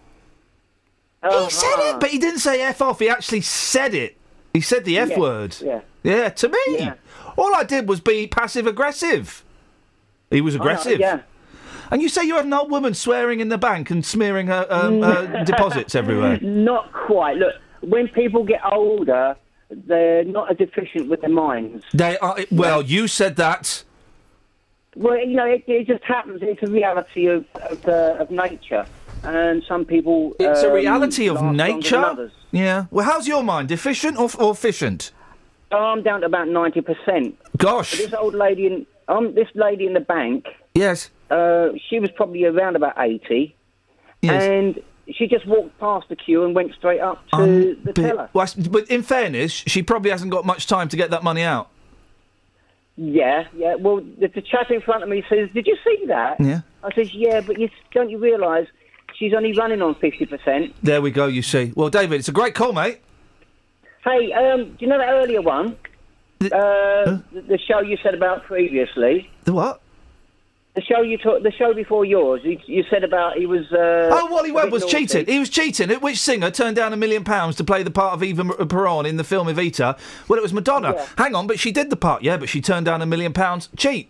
Oh, 1.23 1.45
he 1.45 1.51
said 1.51 1.77
it, 1.89 1.95
ah. 1.95 1.99
but 1.99 2.11
he 2.11 2.19
didn't 2.19 2.41
say 2.41 2.61
"f 2.61 2.83
off." 2.83 2.99
He 2.99 3.09
actually 3.09 3.41
said 3.41 3.95
it. 3.95 4.17
He 4.53 4.61
said 4.61 4.85
the 4.85 4.99
f 4.99 5.11
Yeah, 5.11 5.19
word. 5.19 5.57
yeah. 5.61 5.81
Yeah, 6.03 6.29
to 6.31 6.49
me. 6.49 6.59
Yeah. 6.71 6.95
All 7.37 7.55
I 7.55 7.65
did 7.65 7.89
was 7.89 8.01
be 8.01 8.27
passive 8.27 8.67
aggressive. 8.67 9.45
He 10.31 10.41
was 10.41 10.55
know, 10.55 10.61
aggressive. 10.61 11.01
yeah. 11.01 11.21
And 11.91 12.03
you 12.03 12.09
say 12.09 12.25
you 12.25 12.37
had 12.37 12.45
an 12.45 12.53
old 12.53 12.71
woman 12.71 12.95
swearing 12.95 13.41
in 13.41 13.49
the 13.49 13.59
bank 13.59 13.91
and 13.91 14.05
smearing 14.05 14.49
her 14.49 14.67
um, 14.69 15.03
uh, 15.03 15.45
deposits 15.45 15.95
everywhere. 15.95 16.39
Not 16.43 16.93
quite. 16.93 17.37
Look, 17.39 17.55
when 17.81 18.09
people 18.09 18.45
get 18.45 18.61
older, 18.71 19.37
they're 19.71 20.25
not 20.25 20.51
as 20.51 20.57
efficient 20.61 21.09
with 21.09 21.21
their 21.21 21.31
minds. 21.31 21.85
They 21.93 22.19
are. 22.19 22.39
Well, 22.51 22.83
you 22.83 23.07
said 23.07 23.37
that. 23.37 23.85
Well, 24.97 25.19
you 25.19 25.37
know, 25.37 25.45
it, 25.45 25.65
it 25.67 25.87
just 25.87 26.03
happens. 26.05 26.41
It's 26.43 26.63
a 26.63 26.71
reality 26.71 27.27
of 27.27 27.45
of, 27.55 27.87
uh, 27.87 28.17
of 28.19 28.31
nature, 28.31 28.87
and 29.23 29.63
some 29.69 29.85
people. 29.85 30.35
It's 30.41 30.63
a 30.63 30.69
um, 30.69 30.75
reality 30.75 31.29
of 31.29 31.37
last 31.37 31.45
longer 31.45 31.65
than 31.65 31.77
nature. 31.77 32.31
Yeah. 32.51 32.87
Well, 32.91 33.05
how's 33.05 33.29
your 33.29 33.43
mind? 33.43 33.71
Efficient 33.71 34.19
or, 34.19 34.31
or 34.39 34.53
efficient? 34.53 35.13
Oh, 35.71 35.77
I'm 35.77 36.03
down 36.03 36.21
to 36.21 36.27
about 36.27 36.49
ninety 36.49 36.81
percent. 36.81 37.39
Gosh. 37.57 37.99
This 37.99 38.15
old 38.15 38.35
lady 38.35 38.67
in 38.67 38.87
um, 39.09 39.35
this 39.35 39.49
lady 39.55 39.87
in 39.87 39.95
the 39.95 40.01
bank. 40.01 40.47
Yes. 40.75 41.11
Uh, 41.31 41.71
she 41.89 41.99
was 41.99 42.11
probably 42.13 42.45
around 42.45 42.77
about 42.77 42.95
eighty, 42.99 43.55
Yes. 44.23 44.43
and 44.45 44.83
she 45.13 45.27
just 45.27 45.47
walked 45.47 45.79
past 45.79 46.09
the 46.09 46.17
queue 46.17 46.45
and 46.45 46.55
went 46.55 46.75
straight 46.75 47.01
up 47.01 47.23
to 47.35 47.75
the 47.85 47.93
But, 47.93 47.95
teller. 47.97 48.31
well, 48.33 48.47
but 48.71 48.89
in 48.91 49.03
fairness, 49.03 49.53
she 49.67 49.83
probably 49.83 50.11
hasn't 50.11 50.31
got 50.31 50.45
much 50.47 50.67
time 50.67 50.89
to 50.89 50.97
get 50.97 51.11
that 51.11 51.23
money 51.23 51.43
out. 51.43 51.69
Yeah, 52.97 53.45
yeah. 53.57 53.77
Well, 53.77 53.97
the, 54.19 54.29
the 54.29 54.43
chap 54.43 54.71
in 54.71 54.81
front 54.81 55.03
of 55.03 55.09
me 55.09 55.23
says, 55.29 55.49
"Did 55.55 55.67
you 55.67 55.77
see 55.85 56.05
that?" 56.07 56.41
Yeah. 56.41 56.61
I 56.83 56.93
says, 56.95 57.15
"Yeah, 57.15 57.41
but 57.41 57.59
you, 57.59 57.69
don't 57.93 58.11
you 58.11 58.19
realise 58.19 58.67
she's 59.17 59.33
only 59.35 59.53
running 59.53 59.83
on 59.83 59.95
fifty 59.97 60.27
percent?" 60.27 60.75
There 60.83 61.01
we 61.01 61.11
go. 61.11 61.27
You 61.27 61.43
see. 61.43 61.73
Well, 61.77 61.91
David, 61.91 62.19
it's 62.19 62.29
a 62.29 62.33
great 62.33 62.55
call, 62.55 62.73
mate. 62.73 63.01
Hey, 64.05 64.33
um, 64.33 64.65
do 64.71 64.77
you 64.81 64.87
know 64.89 64.99
that 64.99 65.11
earlier 65.11 65.43
one? 65.43 65.77
Uh, 66.47 67.19
the, 67.33 67.43
the 67.49 67.59
show 67.59 67.81
you 67.81 67.97
said 68.03 68.15
about 68.15 68.45
previously. 68.45 69.31
The 69.45 69.53
what? 69.53 69.81
The 70.75 70.83
show 70.83 71.01
you 71.03 71.19
talk, 71.19 71.43
the 71.43 71.51
show 71.51 71.75
before 71.75 72.05
yours. 72.05 72.41
You, 72.45 72.57
you 72.67 72.85
said 72.89 73.03
about 73.03 73.37
he 73.37 73.47
was. 73.47 73.65
Uh, 73.73 74.11
Oh, 74.13 74.27
Wally 74.31 74.53
Webb 74.53 74.71
was 74.71 74.83
naughty. 74.83 75.07
cheating. 75.07 75.27
He 75.27 75.39
was 75.41 75.49
cheating. 75.49 75.91
Which 75.91 76.19
singer 76.21 76.51
turned 76.53 76.77
down 76.77 76.93
a 76.93 76.97
million 76.97 77.25
pounds 77.25 77.57
to 77.57 77.65
play 77.65 77.83
the 77.83 77.91
part 77.91 78.15
of 78.15 78.23
Eva 78.23 78.45
Peron 78.67 79.05
in 79.05 79.17
the 79.17 79.25
film 79.25 79.49
Evita? 79.49 79.99
Well, 80.29 80.39
it 80.39 80.43
was 80.43 80.53
Madonna. 80.53 80.95
Yeah. 80.97 81.07
Hang 81.17 81.35
on, 81.35 81.49
but 81.49 81.59
she 81.59 81.73
did 81.73 81.91
the 81.91 81.97
part, 81.97 82.23
yeah, 82.23 82.37
but 82.37 82.49
she 82.49 82.61
turned 82.61 82.87
down 82.87 83.03
a 83.03 83.07
million 83.07 83.33
pounds. 83.33 83.69
Cheat. 83.77 84.09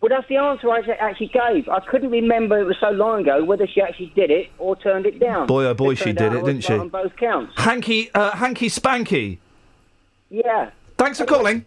Well, 0.00 0.08
that's 0.08 0.26
the 0.28 0.36
answer 0.36 0.68
I 0.70 0.80
actually 0.98 1.28
gave. 1.28 1.68
I 1.68 1.78
couldn't 1.80 2.10
remember 2.10 2.58
it 2.58 2.64
was 2.64 2.76
so 2.80 2.90
long 2.90 3.20
ago 3.20 3.44
whether 3.44 3.66
she 3.68 3.80
actually 3.80 4.12
did 4.16 4.30
it 4.30 4.48
or 4.58 4.74
turned 4.74 5.06
it 5.06 5.20
down. 5.20 5.46
Boy, 5.46 5.66
oh 5.66 5.74
boy, 5.74 5.94
she 5.94 6.12
did 6.12 6.32
it, 6.32 6.44
didn't 6.44 6.62
she? 6.62 6.72
On 6.72 6.88
both 6.88 7.14
counts. 7.16 7.52
Hanky, 7.56 8.10
uh, 8.14 8.30
hanky 8.32 8.68
spanky. 8.68 9.38
Yeah. 10.30 10.70
Thanks 11.02 11.18
for 11.18 11.26
calling. 11.26 11.64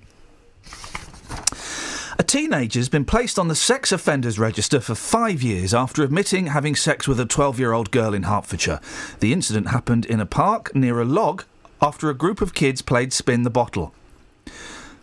A 2.18 2.24
teenager's 2.24 2.88
been 2.88 3.04
placed 3.04 3.38
on 3.38 3.50
the 3.50 3.54
sex 3.54 3.92
offenders 3.92 4.40
register 4.40 4.80
for 4.80 4.96
five 4.96 5.44
years 5.44 5.74
after 5.74 6.04
admitting 6.04 6.48
having 6.48 6.74
sex 6.74 7.06
with 7.06 7.20
a 7.20 7.26
12 7.26 7.60
year 7.60 7.74
old 7.74 7.92
girl 7.92 8.14
in 8.14 8.24
Hertfordshire. 8.24 8.80
The 9.20 9.34
incident 9.34 9.68
happened 9.68 10.06
in 10.06 10.22
a 10.22 10.26
park 10.26 10.74
near 10.74 11.02
a 11.02 11.06
log 11.06 11.44
after 11.82 12.10
a 12.10 12.14
group 12.14 12.40
of 12.40 12.54
kids 12.54 12.82
played 12.82 13.12
spin 13.12 13.44
the 13.44 13.50
bottle. 13.50 13.94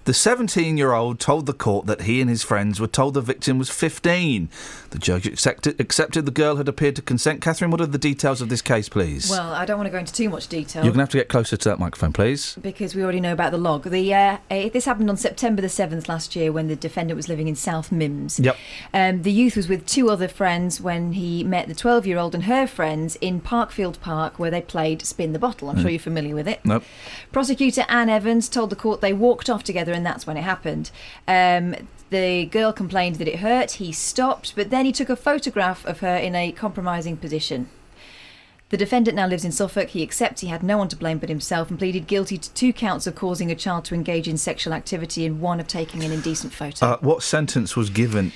The 0.05 0.14
17 0.14 0.79
year 0.79 0.95
old 0.95 1.21
told 1.21 1.45
the 1.45 1.53
court 1.53 1.85
that 1.85 2.03
he 2.03 2.23
and 2.23 2.31
his 2.31 2.42
friends 2.42 2.81
were 2.81 2.87
told 2.87 3.12
the 3.12 3.21
victim 3.21 3.59
was 3.59 3.68
15. 3.68 4.49
The 4.92 4.98
judge 4.98 5.26
accepted, 5.26 5.81
accepted 5.81 6.26
the 6.26 6.31
girl 6.31 6.57
had 6.57 6.68
appeared 6.68 6.96
to 6.96 7.02
consent. 7.02 7.40
Catherine, 7.40 7.70
what 7.70 7.81
are 7.81 7.87
the 7.87 7.96
details 7.96 8.42
of 8.42 8.50
this 8.50 8.61
case, 8.61 8.90
please? 8.90 9.31
Well, 9.31 9.52
I 9.52 9.64
don't 9.64 9.78
want 9.78 9.87
to 9.87 9.90
go 9.90 9.96
into 9.96 10.12
too 10.12 10.28
much 10.28 10.48
detail. 10.48 10.85
You're 10.85 10.92
going 10.92 10.98
to 10.98 11.02
have 11.05 11.09
to 11.11 11.16
get 11.16 11.31
closer 11.31 11.57
to 11.57 11.68
that 11.70 11.78
microphone, 11.78 12.12
please. 12.12 12.57
because 12.61 12.94
we 12.94 13.02
already 13.02 13.18
know 13.20 13.33
about 13.33 13.52
the 13.52 13.59
log. 13.59 13.85
The 13.85 14.12
uh, 14.12 14.37
uh, 14.50 14.68
this 14.68 14.85
happened 14.85 15.09
on 15.09 15.16
September 15.16 15.62
the 15.62 15.70
seventh 15.70 16.11
last 16.11 16.37
year 16.37 16.52
when 16.52 16.68
the 16.68 16.76
defendant 16.76 17.16
was 17.16 17.26
living 17.26 17.48
in 17.48 17.57
South 17.57 17.88
Mimms. 17.90 18.38
Yep. 18.44 18.57
Um, 18.92 19.22
the 19.22 19.33
youth 19.33 19.57
was 19.57 19.66
with 19.66 19.87
two 19.87 20.11
other 20.11 20.28
friends 20.28 20.78
when 20.78 21.12
he 21.14 21.42
met 21.42 21.68
the 21.68 21.74
twelve-year-old 21.74 22.35
and 22.35 22.44
her 22.44 22.66
friends 22.66 23.16
in 23.22 23.40
Parkfield 23.40 23.98
Park, 24.00 24.38
where 24.38 24.50
they 24.50 24.61
played 24.61 25.00
spin 25.07 25.33
the 25.33 25.38
bottle. 25.38 25.70
I'm 25.70 25.76
Mm. 25.76 25.81
sure 25.81 25.90
you're 25.90 26.00
familiar 26.00 26.35
with 26.35 26.46
it. 26.46 26.61
Nope. 26.64 26.85
Prosecutor 27.33 27.87
Anne 27.88 28.11
Evans 28.11 28.46
told 28.50 28.68
the 28.68 28.76
court 28.76 29.00
they 29.00 29.14
walked 29.14 29.48
off 29.48 29.64
together, 29.64 29.92
and 29.94 30.05
that's 30.05 30.26
when 30.26 30.37
it 30.37 30.42
happened. 30.42 30.90
Um, 31.26 31.74
the 32.12 32.44
girl 32.46 32.72
complained 32.72 33.16
that 33.16 33.27
it 33.27 33.40
hurt. 33.40 33.72
He 33.72 33.90
stopped, 33.90 34.55
but 34.55 34.70
then 34.70 34.85
he 34.85 34.92
took 34.92 35.09
a 35.09 35.16
photograph 35.16 35.85
of 35.87 36.01
her 36.01 36.14
in 36.14 36.35
a 36.35 36.53
compromising 36.53 37.16
position. 37.16 37.68
The 38.68 38.77
defendant 38.77 39.16
now 39.16 39.27
lives 39.27 39.44
in 39.44 39.53
Suffolk. 39.53 39.90
He 39.90 40.03
accepts 40.03 40.40
he 40.40 40.48
had 40.48 40.62
no 40.62 40.79
one 40.79 40.88
to 40.88 40.96
blame 40.96 41.18
but 41.18 41.29
himself 41.29 41.68
and 41.68 41.79
pleaded 41.79 42.07
guilty 42.07 42.38
to 42.38 42.53
two 42.55 42.72
counts 42.72 43.07
of 43.07 43.14
causing 43.14 43.51
a 43.51 43.55
child 43.55 43.85
to 43.87 43.94
engage 43.94 44.27
in 44.29 44.38
sexual 44.38 44.72
activity 44.72 45.27
and 45.27 45.40
one 45.40 45.61
of 45.61 45.66
taking 45.66 46.03
an 46.05 46.11
indecent 46.11 46.55
photo. 46.55 46.87
Uh, 46.87 46.98
what 47.01 47.22
sentence 47.22 47.77
was 47.77 47.90
given? 47.90 48.33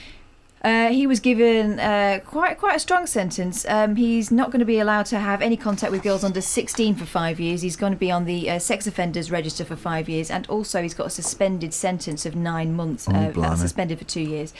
Uh, 0.67 0.89
he 0.89 1.07
was 1.07 1.21
given 1.21 1.79
uh, 1.79 2.19
quite 2.27 2.59
quite 2.59 2.75
a 2.75 2.81
strong 2.81 3.07
sentence. 3.07 3.65
Um, 3.69 3.95
he's 3.95 4.33
not 4.33 4.51
going 4.51 4.59
to 4.59 4.67
be 4.67 4.81
allowed 4.81 5.07
to 5.07 5.21
have 5.21 5.41
any 5.41 5.57
contact 5.57 5.93
with 5.93 6.03
girls 6.03 6.25
under 6.25 6.41
16 6.41 6.97
for 6.97 7.05
five 7.05 7.39
years. 7.39 7.63
He's 7.63 7.77
going 7.77 7.93
to 7.93 7.99
be 7.99 8.11
on 8.11 8.25
the 8.25 8.51
uh, 8.51 8.59
sex 8.59 8.85
offenders 8.89 9.31
register 9.31 9.65
for 9.65 9.77
five 9.77 10.09
years, 10.09 10.29
and 10.29 10.45
also 10.49 10.83
he's 10.83 10.93
got 10.93 11.07
a 11.07 11.11
suspended 11.11 11.73
sentence 11.73 12.27
of 12.27 12.35
nine 12.35 12.75
months. 12.75 13.07
Oh, 13.09 13.15
uh, 13.15 13.55
suspended 13.55 14.01
for 14.01 14.05
two 14.07 14.23
years. 14.23 14.53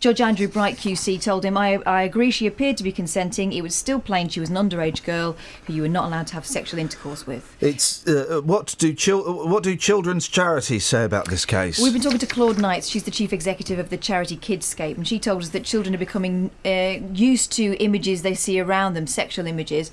Judge 0.00 0.20
Andrew 0.20 0.48
Bright 0.48 0.76
QC 0.76 1.18
told 1.22 1.46
him, 1.46 1.56
I, 1.56 1.78
"I 1.86 2.02
agree. 2.02 2.30
She 2.30 2.46
appeared 2.46 2.76
to 2.76 2.84
be 2.84 2.92
consenting. 2.92 3.54
It 3.54 3.62
was 3.62 3.74
still 3.74 4.00
plain 4.00 4.28
she 4.28 4.40
was 4.40 4.50
an 4.50 4.56
underage 4.56 5.02
girl 5.02 5.34
who 5.66 5.72
you 5.72 5.80
were 5.80 5.88
not 5.88 6.08
allowed 6.08 6.26
to 6.26 6.34
have 6.34 6.44
sexual 6.44 6.78
intercourse 6.78 7.26
with." 7.26 7.56
It's 7.62 8.06
uh, 8.06 8.42
what 8.44 8.74
do 8.76 8.92
chil- 8.92 9.48
what 9.48 9.62
do 9.62 9.74
children's 9.76 10.28
charities 10.28 10.84
say 10.84 11.04
about 11.04 11.28
this 11.28 11.46
case? 11.46 11.78
We've 11.80 11.94
been 11.94 12.02
talking 12.02 12.18
to 12.18 12.26
Claude 12.26 12.58
Knights. 12.58 12.90
She's 12.90 13.04
the 13.04 13.10
chief 13.10 13.32
executive 13.32 13.78
of 13.78 13.88
the 13.88 13.96
charity 13.96 14.36
Kidscape, 14.36 14.98
and 14.98 15.08
she 15.08 15.18
told 15.18 15.40
us 15.40 15.53
that 15.54 15.64
children 15.64 15.94
are 15.94 15.98
becoming 15.98 16.50
uh, 16.64 16.98
used 17.12 17.50
to 17.52 17.74
images 17.82 18.20
they 18.20 18.34
see 18.34 18.60
around 18.60 18.94
them, 18.94 19.06
sexual 19.06 19.46
images, 19.46 19.90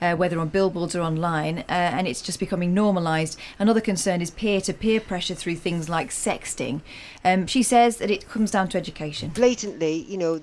uh, 0.00 0.14
whether 0.14 0.38
on 0.38 0.48
billboards 0.48 0.94
or 0.94 1.00
online, 1.00 1.60
uh, 1.60 1.64
and 1.68 2.06
it's 2.06 2.20
just 2.20 2.38
becoming 2.38 2.74
normalised. 2.74 3.38
Another 3.58 3.80
concern 3.80 4.20
is 4.20 4.30
peer-to-peer 4.30 5.00
pressure 5.00 5.34
through 5.34 5.56
things 5.56 5.88
like 5.88 6.10
sexting. 6.10 6.82
Um, 7.24 7.46
she 7.46 7.62
says 7.62 7.96
that 7.96 8.10
it 8.10 8.28
comes 8.28 8.50
down 8.50 8.68
to 8.68 8.78
education. 8.78 9.30
blatantly, 9.30 10.04
you 10.08 10.18
know, 10.18 10.40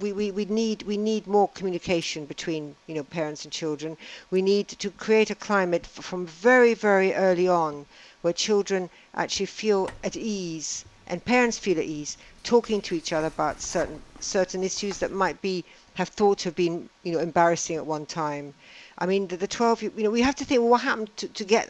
we, 0.00 0.12
we, 0.12 0.30
we 0.32 0.44
need 0.46 0.82
we 0.82 0.96
need 0.96 1.26
more 1.26 1.48
communication 1.48 2.26
between 2.26 2.74
you 2.88 2.94
know 2.94 3.04
parents 3.04 3.44
and 3.44 3.52
children. 3.52 3.96
We 4.30 4.42
need 4.42 4.68
to 4.68 4.90
create 4.90 5.30
a 5.30 5.34
climate 5.34 5.86
from 5.86 6.26
very 6.26 6.74
very 6.74 7.14
early 7.14 7.46
on 7.46 7.86
where 8.22 8.32
children 8.32 8.90
actually 9.14 9.46
feel 9.46 9.88
at 10.02 10.16
ease 10.16 10.84
and 11.06 11.24
parents 11.24 11.58
feel 11.58 11.78
at 11.78 11.84
ease 11.84 12.16
talking 12.42 12.80
to 12.82 12.94
each 12.94 13.12
other 13.12 13.26
about 13.26 13.60
certain 13.60 14.02
certain 14.20 14.62
issues 14.64 14.98
that 14.98 15.12
might 15.12 15.40
be 15.42 15.64
have 15.94 16.08
thought 16.08 16.38
to 16.38 16.48
have 16.48 16.56
been 16.56 16.88
you 17.02 17.12
know 17.12 17.18
embarrassing 17.18 17.76
at 17.76 17.86
one 17.86 18.06
time. 18.06 18.54
I 18.96 19.06
mean, 19.06 19.26
the, 19.26 19.36
the 19.36 19.48
12, 19.48 19.82
you 19.82 19.92
know, 19.96 20.10
we 20.10 20.22
have 20.22 20.36
to 20.36 20.44
think, 20.44 20.60
well, 20.60 20.70
what 20.70 20.82
happened 20.82 21.16
to, 21.16 21.26
to 21.26 21.44
get 21.44 21.68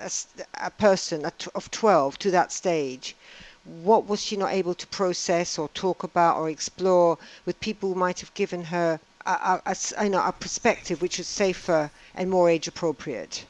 a 0.60 0.70
person 0.70 1.24
at- 1.24 1.46
of 1.54 1.70
12 1.70 2.18
to 2.18 2.30
that 2.32 2.52
stage? 2.52 3.16
What 3.64 4.06
was 4.06 4.20
she 4.20 4.36
not 4.36 4.52
able 4.52 4.74
to 4.74 4.86
process 4.88 5.58
or 5.58 5.68
talk 5.70 6.02
about 6.02 6.36
or 6.36 6.50
explore 6.50 7.16
with 7.46 7.58
people 7.60 7.88
who 7.88 7.94
might 7.94 8.20
have 8.20 8.34
given 8.34 8.64
her 8.64 9.00
a, 9.24 9.30
a- 9.30 9.62
a 9.64 10.04
you 10.04 10.10
know, 10.10 10.22
a 10.22 10.32
perspective 10.32 11.00
which 11.00 11.16
was 11.16 11.26
safer 11.26 11.90
and 12.14 12.28
more 12.28 12.50
age 12.50 12.68
appropriate? 12.68 13.46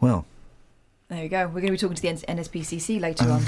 Well, 0.00 0.24
There 1.08 1.22
we 1.22 1.28
go. 1.28 1.46
We're 1.46 1.62
going 1.62 1.68
to 1.68 1.72
be 1.72 1.78
talking 1.78 1.96
to 1.96 2.02
the 2.02 2.08
NSPCC 2.26 3.00
later 3.00 3.24
on. 3.30 3.42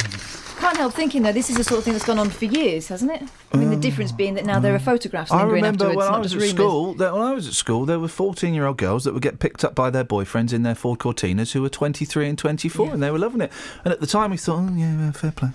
Can't 0.60 0.78
help 0.78 0.94
thinking 0.94 1.22
though, 1.22 1.32
this 1.32 1.50
is 1.50 1.56
the 1.58 1.64
sort 1.64 1.76
of 1.76 1.84
thing 1.84 1.92
that's 1.92 2.06
gone 2.06 2.18
on 2.18 2.30
for 2.30 2.46
years, 2.46 2.88
hasn't 2.88 3.10
it? 3.12 3.22
I 3.52 3.58
mean, 3.58 3.68
the 3.68 3.76
difference 3.76 4.12
being 4.12 4.32
that 4.34 4.46
now 4.46 4.60
there 4.60 4.74
are 4.74 4.78
photographs 4.78 5.30
I 5.30 5.40
lingering 5.40 5.56
remember 5.56 5.84
afterwards, 5.88 5.96
when 5.98 6.06
I 6.06 6.10
not 6.12 6.22
was 6.22 6.32
just 6.32 6.36
at 6.36 6.40
rumours. 6.40 6.56
school. 6.56 6.94
That 6.94 7.12
when 7.12 7.22
I 7.22 7.32
was 7.34 7.48
at 7.48 7.52
school, 7.52 7.84
there 7.84 7.98
were 7.98 8.08
fourteen-year-old 8.08 8.78
girls 8.78 9.04
that 9.04 9.12
would 9.12 9.22
get 9.22 9.40
picked 9.40 9.62
up 9.62 9.74
by 9.74 9.90
their 9.90 10.04
boyfriends 10.04 10.54
in 10.54 10.62
their 10.62 10.74
Ford 10.74 10.98
Cortinas 11.00 11.52
who 11.52 11.60
were 11.60 11.68
twenty-three 11.68 12.28
and 12.30 12.38
twenty-four, 12.38 12.90
and 12.94 13.02
they 13.02 13.10
were 13.10 13.18
loving 13.18 13.42
it. 13.42 13.52
And 13.84 13.92
at 13.92 14.00
the 14.00 14.06
time, 14.06 14.30
we 14.30 14.38
thought, 14.38 14.70
oh 14.70 14.74
yeah, 14.74 15.10
fair 15.12 15.32
play. 15.32 15.50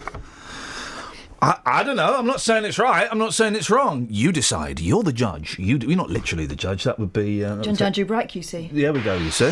I, 1.42 1.60
I 1.66 1.84
don't 1.84 1.96
know. 1.98 2.16
I'm 2.18 2.28
not 2.28 2.40
saying 2.40 2.66
it's 2.66 2.78
right. 2.78 3.08
I'm 3.12 3.18
not 3.18 3.34
saying 3.34 3.56
it's 3.56 3.70
wrong. 3.72 4.08
You 4.12 4.32
decide. 4.32 4.80
You're 4.80 5.04
the 5.04 5.12
judge. 5.14 5.58
You, 5.58 5.78
you're 5.80 5.98
not 5.98 6.10
literally 6.12 6.46
the 6.46 6.56
judge. 6.56 6.84
That 6.84 7.00
would 7.00 7.14
be. 7.14 7.44
Uh, 7.44 7.64
John 7.64 7.76
Andrew 7.82 8.06
Bright 8.06 8.30
QC. 8.30 8.70
There 8.72 8.94
we 8.94 9.02
go. 9.02 9.16
You 9.18 9.32
see. 9.32 9.52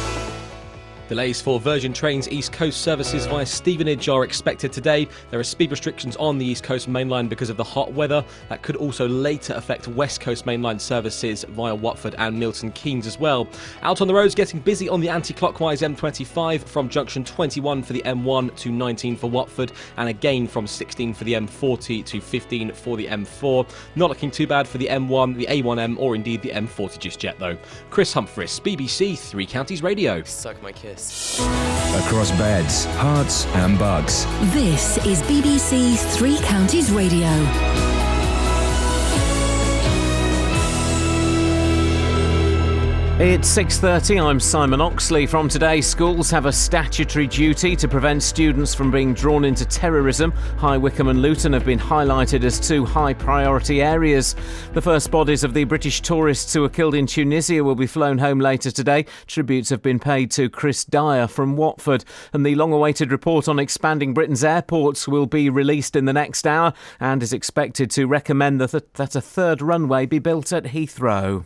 Delays 1.11 1.41
for 1.41 1.59
Virgin 1.59 1.91
Trains 1.91 2.29
East 2.29 2.53
Coast 2.53 2.79
services 2.79 3.25
via 3.25 3.45
Stevenage 3.45 4.07
are 4.07 4.23
expected 4.23 4.71
today. 4.71 5.09
There 5.29 5.41
are 5.41 5.43
speed 5.43 5.69
restrictions 5.69 6.15
on 6.15 6.37
the 6.37 6.45
East 6.45 6.63
Coast 6.63 6.87
main 6.87 7.09
line 7.09 7.27
because 7.27 7.49
of 7.49 7.57
the 7.57 7.65
hot 7.65 7.91
weather. 7.91 8.23
That 8.47 8.61
could 8.61 8.77
also 8.77 9.09
later 9.09 9.53
affect 9.55 9.89
West 9.89 10.21
Coast 10.21 10.45
main 10.45 10.61
line 10.61 10.79
services 10.79 11.43
via 11.49 11.75
Watford 11.75 12.15
and 12.17 12.39
Milton 12.39 12.71
Keynes 12.71 13.05
as 13.07 13.19
well. 13.19 13.49
Out 13.81 13.99
on 13.99 14.07
the 14.07 14.13
roads, 14.13 14.33
getting 14.33 14.61
busy 14.61 14.87
on 14.87 15.01
the 15.01 15.09
anti 15.09 15.33
clockwise 15.33 15.81
M25 15.81 16.61
from 16.61 16.87
junction 16.87 17.25
21 17.25 17.83
for 17.83 17.91
the 17.91 18.03
M1 18.03 18.55
to 18.55 18.71
19 18.71 19.17
for 19.17 19.29
Watford, 19.29 19.73
and 19.97 20.07
again 20.07 20.47
from 20.47 20.65
16 20.65 21.13
for 21.13 21.25
the 21.25 21.33
M40 21.33 22.05
to 22.05 22.21
15 22.21 22.71
for 22.71 22.95
the 22.95 23.07
M4. 23.07 23.69
Not 23.97 24.07
looking 24.07 24.31
too 24.31 24.47
bad 24.47 24.65
for 24.65 24.77
the 24.77 24.87
M1, 24.87 25.35
the 25.35 25.47
A1M, 25.47 25.99
or 25.99 26.15
indeed 26.15 26.41
the 26.41 26.51
M40 26.51 26.99
just 26.99 27.21
yet, 27.21 27.37
though. 27.37 27.57
Chris 27.89 28.13
Humphreys, 28.13 28.61
BBC 28.61 29.19
Three 29.19 29.45
Counties 29.45 29.83
Radio. 29.83 30.23
Suck 30.23 30.63
my 30.63 30.71
kiss. 30.71 31.00
Across 31.01 32.31
beds, 32.33 32.85
Herts, 32.97 33.47
and 33.55 33.79
Bucks. 33.79 34.25
This 34.53 34.97
is 35.05 35.21
BBC 35.23 35.97
Three 36.15 36.37
Counties 36.39 36.91
Radio. 36.91 37.27
It's 43.23 43.47
6:30. 43.49 44.19
I'm 44.19 44.39
Simon 44.39 44.81
Oxley. 44.81 45.27
From 45.27 45.47
today, 45.47 45.79
schools 45.79 46.31
have 46.31 46.47
a 46.47 46.51
statutory 46.51 47.27
duty 47.27 47.75
to 47.75 47.87
prevent 47.87 48.23
students 48.23 48.73
from 48.73 48.89
being 48.89 49.13
drawn 49.13 49.45
into 49.45 49.63
terrorism. 49.63 50.31
High 50.57 50.77
Wycombe 50.77 51.09
and 51.09 51.21
Luton 51.21 51.53
have 51.53 51.63
been 51.63 51.77
highlighted 51.77 52.43
as 52.43 52.59
two 52.59 52.83
high 52.83 53.13
priority 53.13 53.83
areas. 53.83 54.35
The 54.73 54.81
first 54.81 55.11
bodies 55.11 55.43
of 55.43 55.53
the 55.53 55.65
British 55.65 56.01
tourists 56.01 56.51
who 56.51 56.61
were 56.61 56.69
killed 56.69 56.95
in 56.95 57.05
Tunisia 57.05 57.63
will 57.63 57.75
be 57.75 57.85
flown 57.85 58.17
home 58.17 58.39
later 58.39 58.71
today. 58.71 59.05
Tributes 59.27 59.69
have 59.69 59.83
been 59.83 59.99
paid 59.99 60.31
to 60.31 60.49
Chris 60.49 60.83
Dyer 60.83 61.27
from 61.27 61.55
Watford, 61.55 62.03
and 62.33 62.43
the 62.43 62.55
long-awaited 62.55 63.11
report 63.11 63.47
on 63.47 63.59
expanding 63.59 64.15
Britain's 64.15 64.43
airports 64.43 65.07
will 65.07 65.27
be 65.27 65.47
released 65.47 65.95
in 65.95 66.05
the 66.05 66.13
next 66.13 66.47
hour 66.47 66.73
and 66.99 67.21
is 67.21 67.33
expected 67.33 67.91
to 67.91 68.07
recommend 68.07 68.59
that, 68.59 68.95
that 68.95 69.15
a 69.15 69.21
third 69.21 69.61
runway 69.61 70.07
be 70.07 70.17
built 70.17 70.51
at 70.51 70.63
Heathrow. 70.63 71.45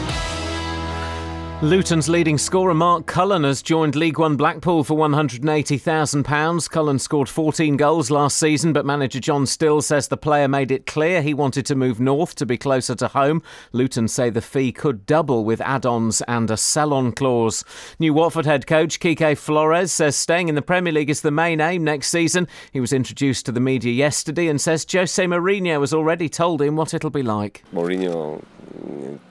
Luton's 1.61 2.09
leading 2.09 2.39
scorer 2.39 2.73
Mark 2.73 3.05
Cullen 3.05 3.43
has 3.43 3.61
joined 3.61 3.95
League 3.95 4.17
One 4.17 4.35
Blackpool 4.35 4.83
for 4.83 4.97
£180,000. 4.97 6.69
Cullen 6.71 6.97
scored 6.97 7.29
14 7.29 7.77
goals 7.77 8.09
last 8.09 8.37
season, 8.37 8.73
but 8.73 8.83
manager 8.83 9.19
John 9.19 9.45
Still 9.45 9.79
says 9.83 10.07
the 10.07 10.17
player 10.17 10.47
made 10.47 10.71
it 10.71 10.87
clear 10.87 11.21
he 11.21 11.35
wanted 11.35 11.67
to 11.67 11.75
move 11.75 11.99
north 11.99 12.33
to 12.35 12.47
be 12.47 12.57
closer 12.57 12.95
to 12.95 13.09
home. 13.09 13.43
Luton 13.73 14.07
say 14.07 14.31
the 14.31 14.41
fee 14.41 14.71
could 14.71 15.05
double 15.05 15.45
with 15.45 15.61
add 15.61 15.85
ons 15.85 16.23
and 16.23 16.49
a 16.49 16.57
sell 16.57 16.93
on 16.93 17.11
clause. 17.11 17.63
New 17.99 18.15
Watford 18.15 18.47
head 18.47 18.65
coach 18.65 18.99
Quique 18.99 19.37
Flores 19.37 19.91
says 19.91 20.15
staying 20.15 20.49
in 20.49 20.55
the 20.55 20.63
Premier 20.63 20.93
League 20.93 21.11
is 21.11 21.21
the 21.21 21.29
main 21.29 21.61
aim 21.61 21.83
next 21.83 22.07
season. 22.07 22.47
He 22.71 22.79
was 22.79 22.91
introduced 22.91 23.45
to 23.45 23.51
the 23.51 23.59
media 23.59 23.93
yesterday 23.93 24.47
and 24.47 24.59
says 24.59 24.83
Jose 24.91 25.23
Mourinho 25.23 25.81
has 25.81 25.93
already 25.93 26.27
told 26.27 26.59
him 26.59 26.75
what 26.75 26.95
it'll 26.95 27.11
be 27.11 27.21
like. 27.21 27.63
Mourinho 27.71 28.43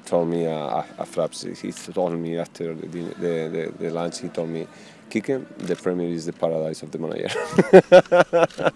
told 0.07 0.29
me 0.29 0.46
uh, 0.46 0.83
after 0.98 1.29
he 1.53 1.72
told 1.72 2.18
me 2.18 2.38
after 2.38 2.74
the, 2.74 2.87
the, 2.87 3.03
the, 3.20 3.72
the 3.79 3.90
lunch 3.90 4.20
he 4.20 4.29
told 4.29 4.48
me 4.48 4.66
Quique 5.11 5.44
the 5.59 5.76
Premier 5.76 6.09
is 6.09 6.26
the 6.26 6.33
paradise 6.33 6.83
of 6.83 6.90
the 6.90 6.98
manager. 6.98 7.31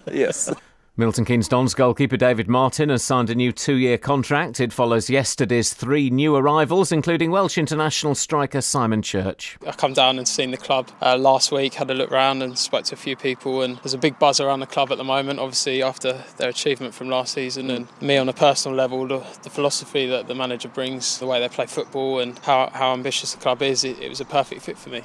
Yes 0.13 0.51
Milton 0.97 1.25
Keynes 1.25 1.49
Dons 1.49 1.73
goalkeeper 1.73 2.15
David 2.15 2.47
Martin 2.47 2.87
has 2.87 3.03
signed 3.03 3.29
a 3.29 3.35
new 3.35 3.51
two 3.51 3.75
year 3.75 3.97
contract. 3.97 4.61
It 4.61 4.71
follows 4.71 5.09
yesterday's 5.09 5.73
three 5.73 6.09
new 6.09 6.37
arrivals, 6.37 6.89
including 6.89 7.31
Welsh 7.31 7.57
international 7.57 8.15
striker 8.15 8.61
Simon 8.61 9.01
Church. 9.01 9.57
I 9.67 9.73
come 9.73 9.91
down 9.91 10.17
and 10.17 10.25
seen 10.25 10.51
the 10.51 10.57
club 10.57 10.89
uh, 11.01 11.17
last 11.17 11.51
week, 11.51 11.73
had 11.73 11.91
a 11.91 11.93
look 11.93 12.11
round 12.11 12.41
and 12.41 12.57
spoke 12.57 12.85
to 12.85 12.93
a 12.93 12.97
few 12.97 13.17
people, 13.17 13.61
and 13.61 13.75
there's 13.79 13.93
a 13.93 13.97
big 13.97 14.17
buzz 14.19 14.39
around 14.39 14.61
the 14.61 14.67
club 14.67 14.89
at 14.89 14.97
the 14.97 15.03
moment. 15.03 15.37
Obviously, 15.37 15.83
after 15.83 16.23
their 16.37 16.47
achievement 16.47 16.93
from 16.93 17.09
last 17.09 17.33
season, 17.33 17.69
and 17.69 17.87
me 18.01 18.15
on 18.15 18.29
a 18.29 18.33
personal 18.33 18.77
level, 18.77 19.05
the, 19.05 19.21
the 19.43 19.49
philosophy 19.49 20.07
that 20.07 20.27
the 20.27 20.35
manager 20.35 20.69
brings, 20.69 21.19
the 21.19 21.25
way 21.25 21.41
they 21.41 21.49
play 21.49 21.65
football, 21.65 22.21
and 22.21 22.39
how, 22.39 22.69
how 22.73 22.93
ambitious 22.93 23.33
the 23.33 23.41
club 23.41 23.61
is, 23.61 23.83
it, 23.83 23.99
it 23.99 24.07
was 24.07 24.21
a 24.21 24.25
perfect 24.25 24.61
fit 24.61 24.77
for 24.77 24.91
me. 24.91 25.01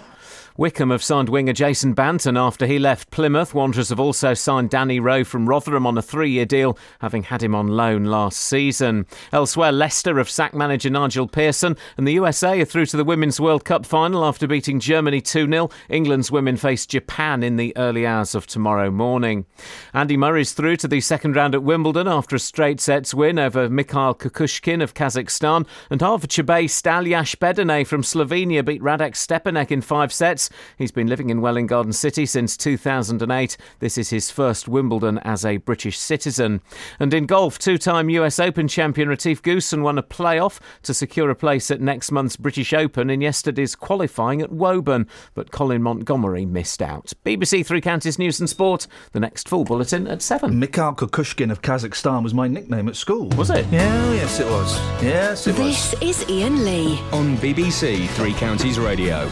Wycombe 0.61 0.91
have 0.91 1.03
signed 1.03 1.31
winger 1.31 1.55
Jason 1.55 1.95
Banton 1.95 2.39
after 2.39 2.67
he 2.67 2.79
left 2.79 3.11
Plymouth. 3.11 3.55
Wanderers 3.55 3.89
have 3.89 3.99
also 3.99 4.35
signed 4.35 4.69
Danny 4.69 5.01
Rowe 5.01 5.25
from 5.25 5.49
Rotherham 5.49 5.87
on 5.87 5.97
a 5.97 6.03
three 6.03 6.33
year 6.33 6.45
deal, 6.45 6.77
having 6.99 7.23
had 7.23 7.43
him 7.43 7.55
on 7.55 7.69
loan 7.69 8.05
last 8.05 8.39
season. 8.41 9.07
Elsewhere, 9.33 9.73
Leicester 9.73 10.19
have 10.19 10.29
sacked 10.29 10.55
manager 10.55 10.91
Nigel 10.91 11.27
Pearson, 11.27 11.79
and 11.97 12.07
the 12.07 12.13
USA 12.13 12.61
are 12.61 12.67
through 12.67 12.85
to 12.85 12.99
the 12.99 13.05
Women's 13.05 13.41
World 13.41 13.65
Cup 13.65 13.87
final 13.87 14.23
after 14.23 14.47
beating 14.47 14.81
Germany 14.81 15.23
2 15.23 15.49
0. 15.49 15.71
England's 15.89 16.31
women 16.31 16.59
face 16.59 16.85
Japan 16.85 17.43
in 17.43 17.57
the 17.57 17.75
early 17.79 18.07
hours 18.07 18.35
of 18.35 18.47
tomorrow 18.47 18.91
morning. 18.91 19.47
Andy 19.95 20.19
Murray's 20.19 20.53
through 20.53 20.77
to 20.77 20.89
the 20.89 21.01
second 21.01 21.37
round 21.37 21.55
at 21.55 21.63
Wimbledon 21.63 22.07
after 22.07 22.37
a 22.37 22.39
straight 22.39 22.83
sets 22.83 23.15
win 23.15 23.39
over 23.39 23.71
Mikhail 23.71 24.15
Kukushkin 24.15 24.83
of 24.83 24.93
Kazakhstan, 24.93 25.67
and 25.89 26.03
Hertfordshire 26.03 26.45
based 26.45 26.85
Aljaž 26.85 27.37
Bedene 27.37 27.87
from 27.87 28.03
Slovenia 28.03 28.63
beat 28.63 28.83
Radek 28.83 29.15
Stepanek 29.15 29.71
in 29.71 29.81
five 29.81 30.13
sets. 30.13 30.50
He's 30.77 30.93
been 30.93 31.07
living 31.07 31.31
in 31.31 31.41
Welwyn 31.41 31.67
Garden 31.67 31.93
City 31.93 32.27
since 32.27 32.57
2008. 32.57 33.57
This 33.79 33.99
is 33.99 34.11
his 34.11 34.31
first 34.31 34.69
Wimbledon 34.69 35.19
as 35.19 35.45
a 35.45 35.59
British 35.59 35.99
citizen. 35.99 36.61
And 36.99 37.13
in 37.13 37.27
golf, 37.27 37.59
two 37.59 37.79
time 37.79 38.11
US 38.11 38.39
Open 38.39 38.69
champion 38.69 39.09
Retief 39.09 39.43
Goosen 39.43 39.83
won 39.83 39.99
a 39.99 40.03
playoff 40.03 40.61
to 40.83 40.95
secure 40.95 41.31
a 41.31 41.35
place 41.35 41.71
at 41.71 41.81
next 41.81 42.11
month's 42.11 42.37
British 42.37 42.73
Open 42.73 43.11
in 43.11 43.21
yesterday's 43.21 43.75
qualifying 43.75 44.41
at 44.43 44.53
Woburn. 44.53 45.07
But 45.35 45.51
Colin 45.51 45.83
Montgomerie 45.83 46.47
missed 46.47 46.83
out. 46.83 47.13
BBC 47.25 47.65
Three 47.65 47.81
Counties 47.81 48.19
News 48.19 48.41
and 48.41 48.49
Sport. 48.49 48.87
The 49.13 49.21
next 49.21 49.49
full 49.49 49.65
bulletin 49.65 50.07
at 50.07 50.23
7. 50.23 50.59
Mikhail 50.59 50.95
Kukushkin 50.95 51.51
of 51.51 51.63
Kazakhstan 51.63 52.23
was 52.23 52.35
my 52.35 52.49
nickname 52.49 52.89
at 52.89 52.97
school. 52.97 53.29
Was 53.31 53.51
it? 53.51 53.67
Yeah, 53.71 54.13
yes, 54.13 54.41
it 54.41 54.47
was. 54.47 54.79
Yes, 55.03 55.47
it 55.47 55.59
was. 55.59 55.93
This 55.93 55.95
is 56.03 56.31
Iain 56.31 56.65
Lee. 56.65 57.01
On 57.13 57.37
BBC 57.39 58.09
Three 58.11 58.35
Counties 58.35 58.79
Radio. 58.79 59.31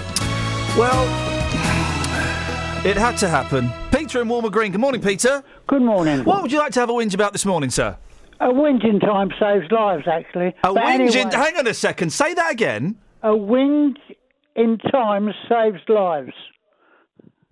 Well, 0.76 1.04
it 2.87 2.96
had 2.96 3.16
to 3.18 3.28
happen. 3.28 3.70
Peter 3.90 4.20
in 4.22 4.28
Welham 4.28 4.50
Green. 4.52 4.70
Good 4.70 4.81
morning, 4.81 5.00
Peter. 5.00 5.42
Good 5.66 5.83
morning. 5.83 6.24
What 6.24 6.42
would 6.42 6.52
you 6.52 6.59
like 6.59 6.72
to 6.72 6.81
have 6.81 6.88
a 6.88 6.92
whinge 6.92 7.14
about 7.14 7.33
this 7.33 7.44
morning, 7.44 7.70
sir? 7.70 7.96
A 8.40 8.46
whinge 8.46 8.85
in 8.88 9.00
time 9.00 9.31
saves 9.40 9.70
lives, 9.72 10.04
actually. 10.07 10.48
A 10.62 10.72
But 10.72 10.76
whinge 10.76 11.14
in. 11.16 11.26
anyway, 11.28 11.31
Hang 11.35 11.57
on 11.57 11.66
a 11.66 11.74
second. 11.74 12.11
Say 12.12 12.35
that 12.35 12.52
again. 12.52 12.94
A 13.24 13.31
whinge 13.31 13.96
in 14.54 14.78
time 14.78 15.31
saves 15.48 15.81
lives. 15.88 16.33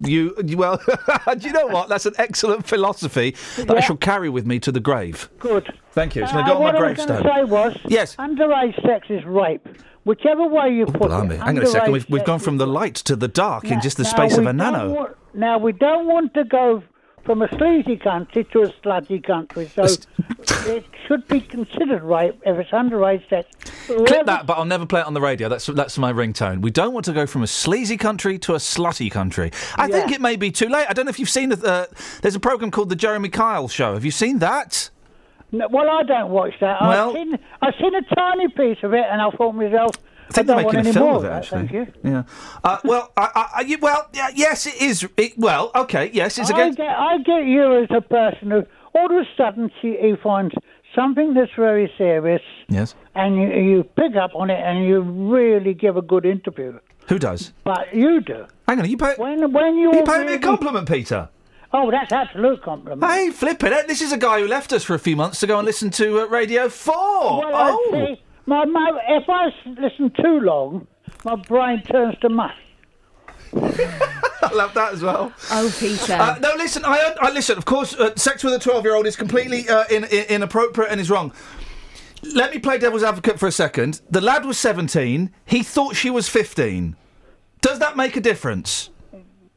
You, 0.00 0.35
well, 0.56 0.78
do 1.38 1.46
you 1.46 1.52
know 1.54 1.66
what? 1.68 1.88
That's 1.88 2.04
an 2.04 2.12
excellent 2.18 2.66
philosophy 2.66 3.35
that 3.56 3.76
I 3.76 3.80
shall 3.80 3.96
carry 3.96 4.28
with 4.28 4.44
me 4.46 4.59
to 4.61 4.70
the 4.70 4.80
grave. 4.80 5.30
Good. 5.38 5.72
Thank 5.92 6.14
you. 6.14 6.22
It's 6.22 6.32
Uh, 6.32 6.35
going 6.35 6.44
to 6.44 6.50
go 6.52 6.56
on 6.59 6.62
what 6.64 6.74
my 6.74 6.78
I 6.80 6.82
was 6.90 6.96
gravestone. 6.96 7.22
going 7.22 7.46
to 7.46 7.46
say 7.46 7.50
was, 7.50 7.78
Yes. 7.88 8.16
underage 8.16 8.82
sex 8.87 9.06
is 9.09 9.24
rape. 9.24 9.66
Whichever 10.04 10.46
way 10.46 10.68
you 10.70 10.85
put 10.87 11.09
Blimey. 11.09 11.37
it. 11.37 11.40
Hang 11.40 11.56
on 11.59 11.64
a 11.64 11.66
second. 11.66 11.92
We've, 11.92 12.09
we've 12.11 12.24
gone 12.24 12.38
from 12.40 12.59
the 12.59 12.66
light 12.66 12.94
to 12.96 13.16
the 13.16 13.26
dark 13.26 13.64
in 13.64 13.80
just 13.80 13.96
the 13.96 14.04
space 14.04 14.37
of 14.37 14.46
a 14.46 14.52
nano. 14.52 14.92
want- 14.92 15.16
now 15.35 15.59
we 15.59 15.72
don't 15.72 16.06
want 16.06 16.32
to 16.35 16.44
go 16.44 16.82
from 17.27 17.43
a 17.43 17.49
sleazy 17.59 17.97
country 17.97 18.45
to 18.45 18.62
a 18.62 18.69
slutty 18.83 19.23
country, 19.23 19.69
so 19.75 19.83
it 20.71 20.85
should 21.07 21.27
be 21.29 21.41
considered 21.41 22.03
right 22.03 22.33
if 22.47 22.57
it's 22.59 22.71
underage 22.71 23.29
sex. 23.29 23.49
Clip 23.87 24.25
that, 24.27 24.47
but 24.47 24.57
I'll 24.57 24.65
never 24.65 24.87
play 24.87 25.01
it 25.01 25.07
on 25.07 25.12
the 25.15 25.21
radio. 25.21 25.49
That's 25.49 25.67
that's 25.67 25.99
my 25.99 26.12
ringtone. 26.12 26.62
We 26.62 26.71
don't 26.71 26.95
want 26.95 27.05
to 27.07 27.12
go 27.12 27.27
from 27.27 27.43
a 27.43 27.47
sleazy 27.47 27.97
country 27.97 28.39
to 28.39 28.55
a 28.55 28.59
slutty 28.59 29.11
country. 29.11 29.51
I 29.77 29.89
think 29.89 30.12
it 30.12 30.21
may 30.21 30.37
be 30.37 30.51
too 30.51 30.69
late. 30.69 30.87
I 30.89 30.93
don't 30.93 31.05
know 31.05 31.11
if 31.11 31.19
you've 31.19 31.29
seen 31.29 31.51
the. 31.51 31.62
Uh, 31.62 31.87
there's 32.23 32.37
a 32.37 32.41
program 32.41 32.71
called 32.71 32.89
the 32.89 32.97
Jeremy 32.97 33.29
Kyle 33.29 33.69
Show. 33.69 33.95
Have 33.95 34.05
you 34.05 34.11
seen 34.12 34.39
that? 34.39 34.89
No, 35.53 35.69
well, 35.69 35.89
I 35.91 36.03
don't 36.05 36.31
watch 36.31 36.55
that. 36.61 36.81
Well- 36.81 37.11
I've 37.11 37.15
seen 37.15 37.39
I've 37.62 37.75
seen 37.81 37.95
a 37.95 38.03
tiny 38.15 38.49
piece 38.49 38.79
of 38.83 38.95
it, 38.95 39.05
and 39.11 39.21
I 39.21 39.31
thought 39.31 39.53
myself, 39.53 39.93
I 40.29 40.33
think 40.33 40.47
they're 40.49 40.57
making 40.57 40.81
a 40.87 40.93
film 40.93 41.16
of 41.16 41.24
it. 41.24 41.29
that, 41.29 41.33
Actually, 41.43 41.68
thank 41.68 41.72
you. 41.72 41.87
yeah. 42.03 42.22
Uh, 42.64 42.79
well, 42.85 43.12
I, 43.16 43.31
I, 43.35 43.62
I, 43.72 43.77
well, 43.81 44.09
yeah, 44.12 44.29
yes, 44.35 44.66
it 44.66 44.81
is. 44.81 45.07
It, 45.16 45.39
well, 45.39 45.70
okay, 45.74 46.11
yes, 46.12 46.39
it's 46.39 46.51
I 46.51 46.55
against. 46.55 46.79
get, 46.79 46.89
I 46.91 47.18
get 47.18 47.45
you 47.47 47.83
as 47.83 47.89
a 47.97 48.01
person 48.01 48.51
who 48.51 48.62
all 48.95 49.07
of 49.07 49.12
a 49.12 49.24
sudden 49.37 49.70
she, 49.81 49.97
he 50.01 50.14
finds 50.22 50.55
something 50.95 51.35
that's 51.35 51.51
very 51.57 51.93
serious, 51.99 52.43
Yes. 52.68 52.95
and 53.14 53.37
you, 53.37 53.49
you 53.49 53.85
pick 53.85 54.16
up 54.16 54.31
on 54.35 54.51
it, 54.51 54.59
and 54.61 54.85
you 54.87 55.01
really 55.01 55.74
give 55.74 55.97
a 55.97 56.03
good 56.03 56.24
interview. 56.27 56.79
Who 57.09 57.18
does? 57.20 57.53
But 57.62 57.95
you 57.95 58.20
do. 58.20 58.47
Hang 58.66 58.81
on, 58.81 58.91
you 58.91 58.97
pay. 58.97 59.14
When 59.16 59.53
when 59.53 59.77
you 59.77 59.93
you 59.95 60.03
paying 60.03 60.27
me 60.27 60.35
a 60.35 60.39
compliment, 60.41 60.89
Peter? 60.89 61.29
Oh, 61.72 61.91
that's 61.91 62.11
absolute 62.11 62.62
compliment. 62.62 63.05
Hey, 63.05 63.31
flip 63.31 63.62
it! 63.62 63.87
This 63.87 64.01
is 64.01 64.11
a 64.12 64.16
guy 64.16 64.41
who 64.41 64.49
left 64.49 64.72
us 64.72 64.83
for 64.83 64.95
a 64.95 64.99
few 64.99 65.14
months 65.14 65.39
to 65.41 65.47
go 65.47 65.59
and 65.59 65.66
listen 65.66 65.91
to 65.91 66.22
uh, 66.22 66.27
Radio 66.27 66.68
Four. 66.68 66.95
Well, 66.95 67.51
oh, 67.55 67.91
I 67.95 68.18
my, 68.47 68.64
my, 68.64 69.01
if 69.09 69.24
I 69.28 69.47
listen 69.80 70.12
too 70.22 70.40
long, 70.40 70.86
my 71.24 71.36
brain 71.36 71.82
turns 71.82 72.16
to 72.20 72.28
mush. 72.28 72.57
I 73.53 74.51
love 74.53 74.74
that 74.74 74.92
as 74.92 75.03
well. 75.03 75.32
Oh, 75.51 75.74
Peter. 75.78 76.12
Uh, 76.14 76.38
no, 76.40 76.53
listen. 76.57 76.84
I, 76.84 77.14
I 77.20 77.30
listen. 77.30 77.57
Of 77.59 77.64
course, 77.64 77.94
uh, 77.94 78.14
sex 78.16 78.44
with 78.44 78.55
a 78.55 78.59
twelve-year-old 78.59 79.07
is 79.07 79.16
completely 79.16 79.68
uh, 79.68 79.84
in, 79.90 80.05
in, 80.05 80.24
inappropriate 80.24 80.90
and 80.90 81.01
is 81.01 81.11
wrong. 81.11 81.32
let 82.34 82.53
me 82.53 82.59
play 82.59 82.78
devil's 82.78 83.03
advocate 83.03 83.38
for 83.38 83.47
a 83.47 83.53
second. 83.53 84.01
The 84.11 84.20
lad 84.20 84.44
was 84.44 84.59
17. 84.59 85.32
He 85.44 85.62
thought 85.62 85.97
she 85.97 86.11
was 86.11 86.28
15. 86.28 86.97
Does 87.61 87.78
that 87.78 87.97
make 87.97 88.16
a 88.16 88.20
difference? 88.20 88.90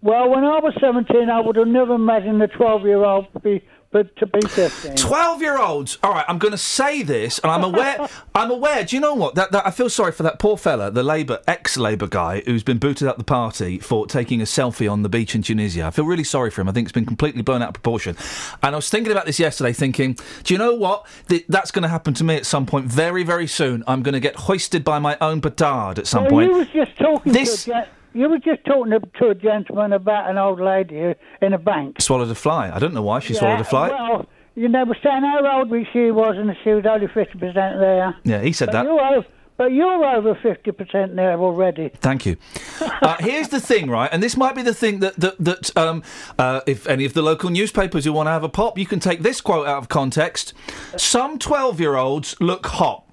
Well, 0.02 0.30
when 0.30 0.44
I 0.44 0.60
was 0.60 0.74
17, 0.80 1.30
I 1.30 1.42
would 1.42 1.58
have 1.58 1.68
never 1.68 1.96
imagined 1.96 2.42
a 2.42 2.48
12 2.48 2.84
year 2.84 3.04
old 3.04 3.32
to 3.34 3.40
be, 3.40 3.64
but 3.92 4.16
to 4.18 4.28
be 4.28 4.40
15. 4.42 4.96
12 4.96 5.42
year 5.42 5.58
olds. 5.58 5.98
All 6.04 6.12
right, 6.12 6.26
I'm 6.28 6.38
going 6.38 6.52
to 6.52 6.58
say 6.58 7.02
this, 7.02 7.40
and 7.40 7.52
I'm 7.52 7.64
aware. 7.64 8.08
I'm 8.36 8.52
aware. 8.52 8.84
Do 8.84 8.96
you 8.96 9.00
know 9.00 9.16
what? 9.16 9.36
That, 9.36 9.52
that 9.52 9.66
I 9.66 9.72
feel 9.72 9.90
sorry 9.90 10.12
for 10.12 10.24
that 10.24 10.38
poor 10.40 10.58
fella, 10.58 10.92
the 10.92 11.02
Labour 11.04 11.40
ex 11.48 11.76
Labour 11.78 12.08
guy 12.08 12.42
who's 12.46 12.64
been 12.64 12.78
booted 12.78 13.08
out 13.08 13.18
the 13.18 13.24
party 13.24 13.80
for 13.80 14.06
taking 14.06 14.42
a 14.42 14.46
selfie 14.46 14.92
on 14.92 15.02
the 15.02 15.10
beach 15.10 15.34
in 15.34 15.42
Tunisia. 15.42 15.86
I 15.86 15.90
feel 15.92 16.06
really 16.06 16.24
sorry 16.24 16.52
for 16.52 16.62
him. 16.62 16.70
I 16.70 16.72
think 16.72 16.86
it's 16.86 16.94
been 16.94 17.06
completely 17.06 17.42
blown 17.42 17.62
out 17.64 17.70
of 17.70 17.74
proportion. 17.74 18.16
And 18.62 18.76
I 18.76 18.78
was 18.78 18.90
thinking 18.90 19.12
about 19.12 19.26
this 19.26 19.40
yesterday, 19.40 19.74
thinking, 19.74 20.18
do 20.44 20.54
you 20.54 20.58
know 20.60 20.76
what? 20.76 21.08
Th- 21.28 21.46
that's 21.50 21.72
going 21.72 21.84
to 21.84 21.90
happen 21.90 22.14
to 22.16 22.24
me 22.24 22.36
at 22.36 22.46
some 22.46 22.66
point, 22.66 22.86
very, 22.86 23.24
very 23.24 23.48
soon. 23.48 23.84
I'm 23.88 24.04
going 24.04 24.14
to 24.14 24.20
get 24.20 24.36
hoisted 24.36 24.84
by 24.84 25.00
my 25.00 25.18
own 25.20 25.42
petard 25.42 25.98
at 26.00 26.06
some 26.08 26.24
Well, 26.26 26.32
point. 26.32 26.52
You 26.52 26.58
was 26.60 26.68
just 26.68 26.96
talking 26.98 27.34
This- 27.34 27.66
to 27.66 27.72
a 27.72 27.88
you 28.14 28.30
were 28.30 28.40
just 28.40 28.66
talking 28.66 28.92
to, 28.92 29.28
a 29.28 29.36
gentleman 29.36 29.94
about 29.94 30.30
an 30.30 30.38
old 30.38 30.60
lady 30.60 31.16
in 31.42 31.54
a 31.54 31.58
bank. 31.58 32.02
Swallowed 32.02 32.30
a 32.30 32.36
fly. 32.36 32.72
I 32.74 32.80
don't 32.80 32.94
know 32.94 33.02
why 33.02 33.20
she 33.20 33.34
swallowed 33.34 33.62
a 33.62 33.64
fly. 33.64 33.90
Well, 33.90 34.26
you 34.56 34.68
know, 34.68 34.84
were 34.84 34.98
saying 35.04 35.24
how 35.24 35.60
old 35.60 35.70
she 35.94 36.12
was, 36.12 36.36
and 36.38 36.56
she 36.64 36.72
was 36.72 36.86
only 36.86 37.08
fifty 37.08 37.38
percent 37.38 37.80
there. 37.80 38.16
yeah, 38.24 38.42
he 38.42 38.52
said 38.52 38.68
but 38.68 38.72
that. 38.74 38.86
You're 38.86 39.26
but 39.60 39.74
you're 39.74 40.06
over 40.06 40.36
fifty 40.36 40.72
percent 40.72 41.16
there 41.16 41.38
already. 41.40 41.90
Thank 42.02 42.26
you. 42.26 42.38
Uh, 43.02 43.16
here's 43.20 43.48
the 43.48 43.62
thing, 43.62 43.90
right? 43.90 44.10
And 44.12 44.22
this 44.22 44.36
might 44.36 44.56
be 44.56 44.62
the 44.62 44.74
thing 44.74 45.00
that 45.00 45.16
that, 45.16 45.36
that 45.40 45.78
um, 45.78 46.04
uh, 46.38 46.60
if 46.68 46.86
any 46.86 47.06
of 47.06 47.14
the 47.14 47.22
local 47.22 47.50
newspapers 47.50 48.04
who 48.04 48.12
want 48.12 48.28
to 48.28 48.32
have 48.32 48.44
a 48.44 48.50
pop, 48.50 48.78
you 48.78 48.86
can 48.86 49.00
take 49.00 49.22
this 49.22 49.40
quote 49.40 49.66
out 49.68 49.78
of 49.78 49.88
context. 49.88 50.54
Some 50.98 51.40
twelve-year-olds 51.40 52.36
look 52.42 52.66
hot. 52.68 53.06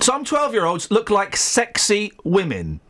Some 0.00 0.24
twelve-year-olds 0.24 0.90
look 0.90 1.08
like 1.08 1.34
sexy 1.34 2.12
women. 2.24 2.80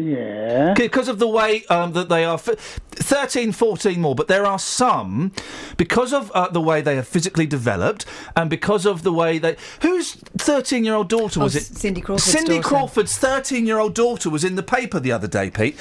Yeah. 0.00 0.74
Because 0.74 1.08
of 1.08 1.18
the 1.18 1.28
way 1.28 1.64
um, 1.66 1.92
that 1.92 2.08
they 2.08 2.24
are, 2.24 2.34
f- 2.34 2.80
13, 2.92 3.52
14 3.52 4.00
more, 4.00 4.14
but 4.14 4.28
there 4.28 4.44
are 4.46 4.58
some, 4.58 5.32
because 5.76 6.12
of 6.12 6.30
uh, 6.32 6.48
the 6.48 6.60
way 6.60 6.80
they 6.80 6.98
are 6.98 7.02
physically 7.02 7.46
developed 7.46 8.04
and 8.36 8.48
because 8.50 8.86
of 8.86 9.02
the 9.02 9.12
way 9.12 9.38
they. 9.38 9.56
Whose 9.82 10.14
13 10.38 10.84
year 10.84 10.94
old 10.94 11.08
daughter 11.08 11.40
Oh, 11.40 11.44
was 11.44 11.56
it? 11.56 11.62
Cindy 11.64 12.00
Crawford's 12.00 12.24
Cindy 12.32 12.56
daughter. 12.56 12.68
Crawford's 12.68 13.16
13 13.18 13.66
year 13.66 13.78
old 13.78 13.94
daughter 13.94 14.30
was 14.30 14.44
in 14.44 14.56
the 14.56 14.62
paper 14.62 15.00
the 15.00 15.12
other 15.12 15.28
day, 15.28 15.50
Pete. 15.50 15.76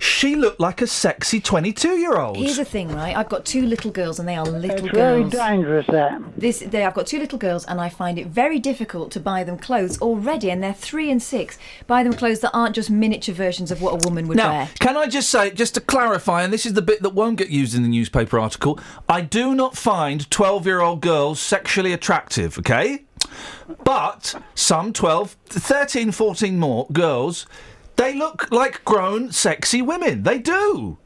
She 0.00 0.34
looked 0.34 0.58
like 0.58 0.80
a 0.80 0.86
sexy 0.86 1.40
22 1.40 1.98
year 1.98 2.16
old. 2.16 2.38
Here's 2.38 2.56
the 2.56 2.64
thing, 2.64 2.88
right? 2.88 3.14
I've 3.14 3.28
got 3.28 3.44
two 3.44 3.66
little 3.66 3.90
girls, 3.90 4.18
and 4.18 4.26
they 4.26 4.34
are 4.34 4.46
little 4.46 4.88
girls. 4.88 5.26
It's 5.26 5.34
very 5.34 5.50
dangerous, 5.50 5.86
that. 5.88 6.22
This, 6.38 6.60
they, 6.60 6.86
I've 6.86 6.94
got 6.94 7.06
two 7.06 7.18
little 7.18 7.38
girls, 7.38 7.66
and 7.66 7.78
I 7.80 7.90
find 7.90 8.18
it 8.18 8.26
very 8.28 8.58
difficult 8.58 9.10
to 9.12 9.20
buy 9.20 9.44
them 9.44 9.58
clothes 9.58 10.00
already, 10.00 10.50
and 10.50 10.62
they're 10.62 10.72
three 10.72 11.10
and 11.10 11.22
six. 11.22 11.58
Buy 11.86 12.02
them 12.02 12.14
clothes 12.14 12.40
that 12.40 12.50
aren't 12.54 12.74
just 12.74 12.88
miniature 12.88 13.34
versions 13.34 13.70
of 13.70 13.82
what 13.82 14.02
a 14.02 14.08
woman 14.08 14.26
would 14.28 14.38
Now, 14.38 14.50
wear. 14.52 14.68
can 14.78 14.96
I 14.96 15.06
just 15.06 15.28
say, 15.28 15.50
just 15.50 15.74
to 15.74 15.80
clarify, 15.82 16.44
and 16.44 16.52
this 16.52 16.64
is 16.64 16.72
the 16.72 16.82
bit 16.82 17.02
that 17.02 17.10
won't 17.10 17.36
get 17.36 17.50
used 17.50 17.74
in 17.74 17.82
the 17.82 17.88
newspaper 17.88 18.38
article, 18.38 18.80
I 19.06 19.20
do 19.20 19.54
not 19.54 19.76
find 19.76 20.30
12 20.30 20.64
year 20.64 20.80
old 20.80 21.02
girls 21.02 21.40
sexually 21.40 21.92
attractive, 21.92 22.58
okay? 22.58 23.04
But 23.84 24.34
some 24.54 24.92
12, 24.92 25.36
13, 25.46 26.10
14 26.10 26.58
more 26.58 26.86
girls, 26.92 27.46
they 28.00 28.14
look 28.14 28.50
like 28.50 28.84
grown, 28.84 29.30
sexy 29.30 29.82
women. 29.82 30.22
They 30.22 30.38
do. 30.38 30.98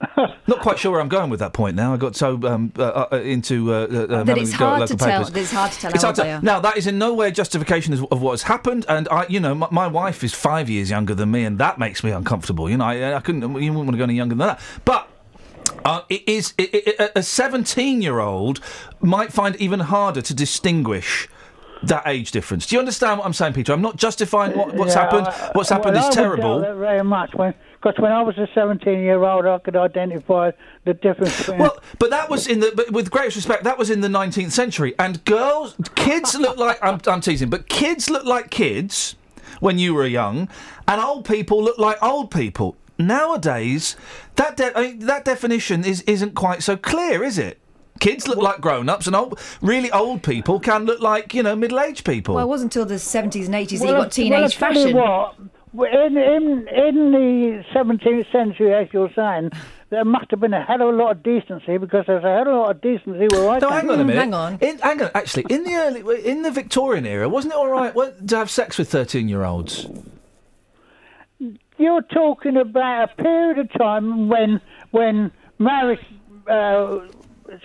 Not 0.16 0.60
quite 0.60 0.80
sure 0.80 0.90
where 0.90 1.00
I'm 1.00 1.08
going 1.08 1.30
with 1.30 1.38
that 1.38 1.52
point 1.52 1.76
now. 1.76 1.94
I 1.94 1.96
got 1.96 2.16
so 2.16 2.34
um, 2.42 2.72
uh, 2.76 3.06
uh, 3.12 3.16
into 3.18 3.72
uh, 3.72 3.86
uh, 3.86 4.18
um, 4.18 4.26
that 4.26 4.38
it's 4.38 4.50
to 4.50 4.58
go 4.58 4.64
at 4.74 4.76
hard 4.78 4.88
to 4.88 4.96
tell. 4.96 5.36
it's 5.36 5.52
hard 5.52 5.70
to 5.70 5.78
tell 5.78 5.92
It's 5.92 6.02
hard 6.02 6.16
to- 6.16 6.22
they 6.22 6.32
are. 6.32 6.42
Now 6.42 6.58
that 6.58 6.76
is 6.76 6.88
in 6.88 6.98
no 6.98 7.14
way 7.14 7.28
a 7.28 7.30
justification 7.30 7.94
of, 7.94 8.04
of 8.10 8.20
what 8.20 8.32
has 8.32 8.42
happened, 8.42 8.84
and 8.88 9.08
I, 9.08 9.26
you 9.28 9.38
know, 9.38 9.54
my, 9.54 9.68
my 9.70 9.86
wife 9.86 10.24
is 10.24 10.34
five 10.34 10.68
years 10.68 10.90
younger 10.90 11.14
than 11.14 11.30
me, 11.30 11.44
and 11.44 11.58
that 11.58 11.78
makes 11.78 12.02
me 12.02 12.10
uncomfortable. 12.10 12.68
You 12.68 12.78
know, 12.78 12.84
I, 12.84 13.14
I 13.14 13.20
couldn't, 13.20 13.42
you 13.42 13.48
wouldn't 13.72 13.76
want 13.76 13.92
to 13.92 13.98
go 13.98 14.04
any 14.04 14.14
younger 14.14 14.34
than 14.34 14.48
that. 14.48 14.60
But 14.84 15.08
uh, 15.84 16.02
it 16.08 16.28
is 16.28 16.54
it, 16.58 16.74
it, 16.74 17.12
a 17.14 17.22
seventeen-year-old 17.22 18.58
might 19.00 19.32
find 19.32 19.54
it 19.54 19.60
even 19.60 19.78
harder 19.78 20.22
to 20.22 20.34
distinguish. 20.34 21.28
That 21.84 22.04
age 22.06 22.30
difference. 22.30 22.66
Do 22.66 22.76
you 22.76 22.80
understand 22.80 23.18
what 23.18 23.26
I'm 23.26 23.32
saying, 23.32 23.54
Peter? 23.54 23.72
I'm 23.72 23.82
not 23.82 23.96
justifying 23.96 24.56
what, 24.56 24.74
what's 24.74 24.94
Yeah, 24.94 25.02
happened. 25.02 25.26
I- 25.26 25.50
What's 25.52 25.68
happened 25.68 25.96
well, 25.96 26.08
is 26.08 26.14
terrible. 26.14 26.60
very 26.60 27.02
much. 27.02 27.34
When, 27.34 27.54
because 27.82 27.98
when 28.00 28.12
I 28.12 28.22
was 28.22 28.38
a 28.38 28.46
17 28.54 29.00
year 29.00 29.22
old, 29.24 29.44
I 29.46 29.58
could 29.58 29.74
identify 29.76 30.52
the 30.84 30.94
difference 30.94 31.36
between. 31.38 31.58
Well, 31.58 31.76
but 31.98 32.10
that 32.10 32.30
was 32.30 32.46
in 32.46 32.60
the. 32.60 32.72
But 32.74 32.92
with 32.92 33.10
greatest 33.10 33.34
respect, 33.36 33.64
that 33.64 33.78
was 33.78 33.90
in 33.90 34.00
the 34.00 34.08
19th 34.08 34.52
century, 34.52 34.94
and 34.98 35.24
girls, 35.24 35.74
kids 35.96 36.36
look 36.38 36.56
like. 36.56 36.78
I'm, 36.82 37.00
I'm 37.06 37.20
teasing, 37.20 37.50
but 37.50 37.68
kids 37.68 38.08
look 38.08 38.24
like 38.24 38.50
kids 38.50 39.16
when 39.58 39.78
you 39.80 39.94
were 39.94 40.06
young, 40.06 40.48
and 40.86 41.00
old 41.00 41.24
people 41.24 41.62
look 41.62 41.78
like 41.78 42.00
old 42.02 42.30
people. 42.30 42.76
Nowadays, 42.98 43.96
that 44.36 44.56
de- 44.56 44.76
I 44.78 44.82
mean, 44.82 44.98
that 45.06 45.24
definition 45.24 45.84
is 45.84 46.02
isn't 46.02 46.34
quite 46.34 46.62
so 46.62 46.76
clear, 46.76 47.24
is 47.24 47.38
it? 47.38 47.58
Kids 48.00 48.26
look 48.26 48.38
like 48.38 48.60
grown-ups, 48.60 49.06
and 49.06 49.14
old, 49.14 49.38
really 49.60 49.90
old 49.92 50.22
people 50.22 50.58
can 50.58 50.84
look 50.86 51.00
like 51.00 51.34
you 51.34 51.42
know 51.42 51.54
middle-aged 51.54 52.04
people. 52.04 52.34
Well, 52.34 52.44
it 52.44 52.48
wasn't 52.48 52.74
until 52.74 52.86
the 52.86 52.94
70s 52.96 53.46
and 53.46 53.54
80s 53.54 53.68
that 53.68 53.72
you 53.72 53.80
Well, 53.80 53.92
got 53.92 53.98
well, 53.98 54.06
I 54.06 54.08
teenage 54.08 54.56
tell 54.56 54.72
you 54.74 54.82
fashion. 54.92 54.96
what, 55.72 55.92
in, 55.92 56.16
in, 56.16 56.68
in 56.68 57.12
the 57.12 57.64
17th 57.74 58.30
century, 58.32 58.74
as 58.74 58.88
you're 58.92 59.10
saying, 59.14 59.50
there 59.90 60.04
must 60.04 60.30
have 60.30 60.40
been 60.40 60.52
a 60.52 60.62
hell 60.64 60.82
of 60.82 60.94
a 60.94 60.96
lot 60.98 61.12
of 61.12 61.22
decency 61.22 61.76
because 61.78 62.04
there's 62.06 62.24
a 62.24 62.28
hell 62.28 62.42
of 62.42 62.46
a 62.48 62.58
lot 62.58 62.70
of 62.72 62.80
decency 62.80 63.26
where 63.30 63.48
I 63.50 63.58
No, 63.58 63.70
hang 63.70 63.88
on 63.88 63.94
a 63.94 63.98
from. 63.98 64.06
minute. 64.08 64.62
In, 64.62 64.78
hang 64.78 65.00
on. 65.02 65.10
Actually, 65.14 65.46
in 65.48 65.62
the 65.64 65.74
early, 65.74 66.24
in 66.26 66.42
the 66.42 66.50
Victorian 66.50 67.06
era, 67.06 67.28
wasn't 67.28 67.54
it 67.54 67.56
all 67.56 67.68
right 67.68 67.94
to 68.28 68.36
have 68.36 68.50
sex 68.50 68.78
with 68.78 68.90
thirteen-year-olds? 68.90 69.86
You're 71.78 72.02
talking 72.02 72.56
about 72.56 73.10
a 73.18 73.22
period 73.22 73.58
of 73.58 73.72
time 73.72 74.28
when 74.28 74.60
when 74.92 75.30
marriage 75.58 76.00
uh, 76.48 77.00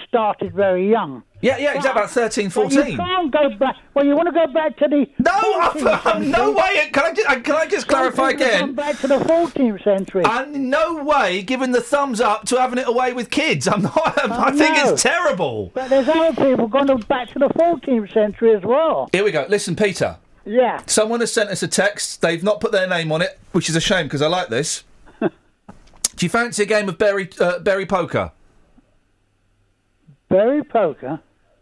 started 0.08 0.54
very 0.54 0.90
young. 0.90 1.24
Yeah, 1.42 1.58
yeah, 1.58 1.76
exactly. 1.76 1.92
About 2.02 2.10
13, 2.12 2.50
But 2.50 2.72
you 2.72 2.82
14. 2.84 2.98
can't 2.98 3.32
go 3.32 3.50
back. 3.58 3.76
Well, 3.94 4.06
you 4.06 4.16
want 4.16 4.28
to 4.28 4.32
go 4.34 4.48
back 4.52 4.76
to 4.78 4.88
the 4.88 5.06
No, 5.20 5.32
14th 5.32 6.04
century. 6.04 6.30
no 6.30 6.52
way. 6.52 6.90
Can 6.92 7.06
I 7.06 7.14
just, 7.14 7.44
can 7.44 7.56
I 7.56 7.68
just 7.68 7.88
clarify 7.88 8.30
again? 8.32 8.60
Come 8.60 8.76
back 8.76 8.98
to 9.00 9.08
the 9.08 9.20
14th 9.20 9.84
century. 9.84 10.24
And 10.26 10.70
no 10.72 11.04
way 11.04 11.44
giving 11.44 11.72
the 11.74 11.82
thumbs 11.82 12.20
up 12.20 12.46
to 12.46 12.60
having 12.60 12.80
it 12.80 12.88
away 12.88 13.14
with 13.14 13.30
kids. 13.30 13.68
I'm 13.68 13.84
not. 13.84 14.18
I 14.32 14.52
think 14.52 14.76
no. 14.78 14.94
it's 14.94 15.04
terrible. 15.04 15.72
But 15.76 15.90
there's 15.90 16.08
other 16.10 16.34
people 16.34 16.68
going 16.68 16.88
back 17.02 17.30
to 17.34 17.40
the 17.40 17.50
14th 17.50 18.14
century 18.14 18.56
as 18.56 18.64
well. 18.64 19.10
Here 19.12 19.24
we 19.24 19.32
go. 19.32 19.46
Listen, 19.48 19.76
Peter. 19.76 20.18
Yeah. 20.44 20.82
Someone 20.88 21.20
has 21.20 21.32
sent 21.32 21.50
us 21.50 21.62
a 21.62 21.68
text. 21.68 22.22
They've 22.22 22.42
not 22.44 22.62
put 22.62 22.72
their 22.72 22.88
name 22.88 23.12
on 23.12 23.22
it, 23.22 23.38
which 23.52 23.70
is 23.70 23.76
a 23.76 23.82
shame 23.82 24.08
because 24.08 24.22
I 24.22 24.28
like 24.28 24.48
this. 24.50 24.86
Do 25.20 25.30
you 26.20 26.30
fancy 26.30 26.64
a 26.64 26.66
game 26.66 26.90
of 26.90 26.98
berry 26.98 27.30
uh, 27.40 27.60
berry 27.60 27.86
poker? 27.86 28.32
Berry 30.30 30.64
poker. 30.64 31.20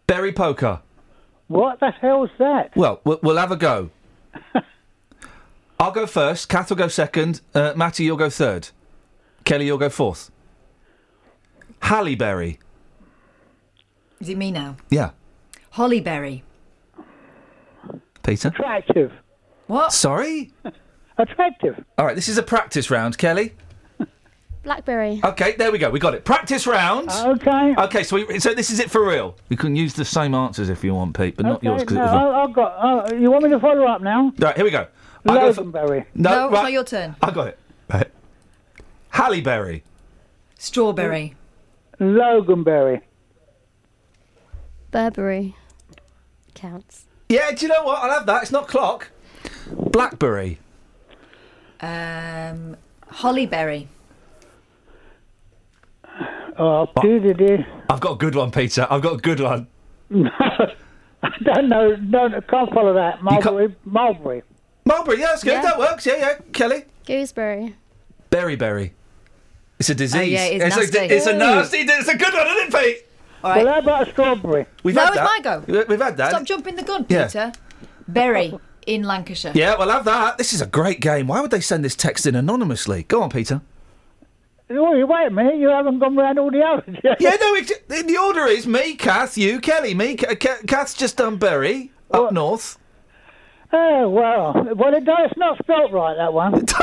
Berry 0.08 0.32
poker. 0.34 0.82
What 1.48 1.80
the 1.80 1.92
hell's 1.92 2.32
that? 2.40 2.76
Well, 2.76 3.02
we'll, 3.04 3.20
we'll 3.22 3.38
have 3.38 3.52
a 3.52 3.56
go. 3.56 3.92
I'll 5.80 5.92
go 5.92 6.08
first. 6.08 6.50
Kath 6.50 6.70
will 6.70 6.78
go 6.78 6.88
second. 6.88 7.42
Uh, 7.54 7.74
Matty, 7.76 8.04
you'll 8.06 8.18
go 8.18 8.30
third. 8.30 8.70
Kelly, 9.44 9.68
you'll 9.68 9.78
go 9.78 9.90
fourth. 9.90 10.32
Halle 11.82 12.16
Berry. 12.16 12.60
Is 14.20 14.30
it 14.30 14.38
me 14.38 14.52
now? 14.52 14.78
Yeah. 14.90 15.12
Hollyberry. 15.74 16.42
Peter. 18.24 18.48
Attractive. 18.48 19.12
What? 19.68 19.94
Sorry. 19.94 20.52
Attractive. 21.18 21.84
All 21.98 22.06
right. 22.06 22.16
This 22.16 22.28
is 22.28 22.38
a 22.38 22.44
practice 22.44 22.90
round, 22.90 23.18
Kelly. 23.18 23.54
Blackberry. 24.66 25.22
Okay, 25.24 25.56
there 25.58 25.72
we 25.72 25.78
go. 25.78 25.90
We 25.92 26.00
got 26.00 26.16
it. 26.16 26.26
Practice 26.26 26.66
round. 26.66 27.10
Okay. 27.12 27.76
Okay, 27.78 28.04
so 28.04 28.16
we, 28.16 28.40
so 28.40 28.54
this 28.54 28.72
is 28.72 28.80
it 28.80 28.90
for 28.90 29.08
real. 29.08 29.38
You 29.48 29.58
can 29.58 29.76
use 29.76 29.94
the 29.94 30.04
same 30.04 30.34
answers 30.34 30.70
if 30.70 30.84
you 30.84 30.94
want, 30.96 31.16
Pete, 31.16 31.38
but 31.38 31.46
not 31.46 31.58
okay, 31.58 31.68
yours 31.68 31.82
because 31.84 31.96
no, 31.98 32.02
it 32.02 32.06
was 32.06 32.14
wrong. 32.14 32.34
I- 32.34 32.44
I've 32.44 32.54
got. 32.54 33.12
Uh, 33.14 33.16
you 33.16 33.30
want 33.32 33.44
me 33.44 33.52
to 33.52 33.60
follow 33.60 33.86
up 33.86 34.02
now? 34.02 34.34
Right, 34.40 34.56
here 34.56 34.66
we 34.66 34.72
go. 34.72 34.88
I 35.28 35.34
go 35.36 35.54
for- 35.54 35.64
Loganberry. 35.64 36.06
No, 36.16 36.30
No, 36.32 36.46
it's 36.48 36.54
right. 36.56 36.64
not 36.64 36.72
your 36.72 36.84
turn. 36.84 37.16
I 37.22 37.32
got 37.32 37.48
it. 37.50 37.60
Right. 37.94 38.08
Halle 39.10 39.42
Berry. 39.42 39.84
Strawberry. 40.58 41.36
Loganberry. 42.00 43.02
Burberry. 44.90 45.56
Counts. 46.56 47.06
Yeah, 47.30 47.52
do 47.52 47.66
you 47.66 47.72
know 47.72 47.84
what? 47.84 48.00
I'll 48.04 48.10
have 48.12 48.26
that. 48.26 48.42
It's 48.44 48.52
not 48.52 48.68
clock. 48.68 49.12
Blackberry. 49.72 50.58
Um, 51.82 52.78
Hollyberry. 53.12 53.88
Oh, 56.58 56.88
doo-doo-doo. 57.02 57.64
I've 57.90 58.00
got 58.00 58.14
a 58.14 58.16
good 58.16 58.36
one, 58.36 58.52
Peter. 58.52 58.88
I've 58.90 59.02
got 59.02 59.14
a 59.14 59.18
good 59.18 59.40
one. 59.40 59.68
I 60.14 61.30
don't 61.44 61.70
know. 61.70 61.96
No, 61.96 62.28
no, 62.28 62.42
can't 62.42 62.72
follow 62.74 62.94
that. 62.94 63.22
Mulberry. 63.24 63.76
Mulberry. 63.86 64.44
Mulberry, 64.86 65.20
yeah, 65.20 65.28
that's 65.28 65.44
good. 65.44 65.54
Yeah. 65.54 65.62
That 65.64 65.80
works. 65.80 66.06
Yeah, 66.06 66.16
yeah. 66.18 66.34
Kelly. 66.54 66.86
Gooseberry. 67.06 67.76
Berry 68.30 68.56
berry. 68.56 68.94
It's 69.80 69.90
a 69.90 69.96
disease. 69.96 70.20
Oh, 70.22 70.24
yeah, 70.24 70.46
it's 70.46 70.76
a, 70.76 70.80
nasty. 70.80 70.98
it's 71.00 71.26
a 71.28 71.34
nasty. 71.34 71.78
It's 71.80 72.08
a 72.08 72.18
good 72.18 72.34
one, 72.34 72.48
isn't 72.48 72.74
it, 72.74 72.74
Pete? 72.74 73.06
Well, 73.44 73.68
how 73.68 73.80
about 73.80 74.08
a 74.08 74.12
strawberry? 74.12 74.66
We've 74.84 74.96
no, 74.96 75.02
had 75.02 75.08
it's 75.10 75.18
that. 75.18 75.24
my 75.26 75.40
go. 75.42 75.64
We- 75.68 75.84
We've 75.86 76.02
had 76.02 76.18
that. 76.18 76.30
Stop 76.32 76.44
jumping 76.46 76.76
the 76.76 76.84
gun, 76.84 77.06
Yeah. 77.10 77.26
Peter. 77.28 77.52
Bury 78.08 78.54
in 78.88 79.04
Lancashire. 79.04 79.52
Yeah, 79.56 79.76
we'll 79.78 79.90
have 79.90 80.06
that. 80.06 80.38
This 80.38 80.54
is 80.54 80.62
a 80.62 80.66
great 80.66 81.00
game. 81.02 81.28
Why 81.28 81.42
would 81.42 81.52
they 81.52 81.60
send 81.60 81.84
this 81.84 81.96
text 81.96 82.26
in 82.26 82.36
anonymously? 82.36 83.04
Go 83.04 83.22
on, 83.22 83.30
Peter. 83.30 83.62
Oh, 84.70 84.96
you 84.96 85.06
wait 85.06 85.28
a 85.28 85.30
minute. 85.30 85.58
You 85.58 85.70
haven't 85.70 86.00
gone 86.00 86.16
round 86.16 86.40
all 86.40 86.50
the 86.50 86.62
others 86.64 86.98
yet. 87.04 87.22
Yeah, 87.22 87.36
no, 87.40 87.54
it, 87.56 87.88
the 87.88 88.02
the 88.04 88.18
order 88.18 88.46
is 88.48 88.66
me, 88.66 88.96
Kath, 88.96 89.38
you, 89.38 89.60
Kelly. 89.60 89.94
Me, 89.94 90.16
Ka- 90.16 90.36
Ka- 90.36 90.58
Kath's 90.68 90.96
just 90.96 91.18
done 91.18 91.38
Bury 91.38 91.92
up 92.12 92.32
north. 92.32 92.80
Oh, 93.72 94.10
well. 94.10 94.54
Well, 94.76 94.94
it, 94.96 95.04
it's 95.06 95.38
not 95.38 95.58
spelt 95.60 95.92
right, 95.92 96.16
that 96.16 96.34
one. 96.34 96.66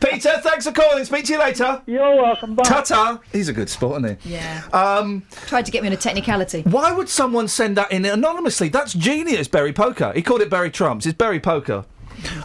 Peter, 0.00 0.38
thanks 0.42 0.66
for 0.66 0.72
calling. 0.72 1.04
Speak 1.04 1.24
to 1.26 1.32
you 1.34 1.38
later. 1.38 1.82
You're 1.86 2.16
welcome. 2.16 2.54
Bye. 2.54 2.64
Ta-ta. 2.64 3.20
He's 3.32 3.48
a 3.48 3.52
good 3.52 3.68
sport, 3.68 4.02
isn't 4.04 4.20
he? 4.22 4.34
Yeah. 4.34 4.62
Um, 4.72 5.22
Tried 5.46 5.66
to 5.66 5.72
get 5.72 5.82
me 5.82 5.88
on 5.88 5.94
a 5.94 5.96
technicality. 5.96 6.62
why 6.62 6.92
would 6.92 7.08
someone 7.08 7.48
send 7.48 7.76
that 7.76 7.90
in 7.92 8.04
anonymously? 8.04 8.68
That's 8.68 8.92
genius, 8.92 9.48
Berry 9.48 9.72
Poker. 9.72 10.12
He 10.14 10.22
called 10.22 10.42
it 10.42 10.50
Berry 10.50 10.70
Trumps. 10.70 11.06
It's 11.06 11.16
Berry 11.16 11.40
Poker. 11.40 11.84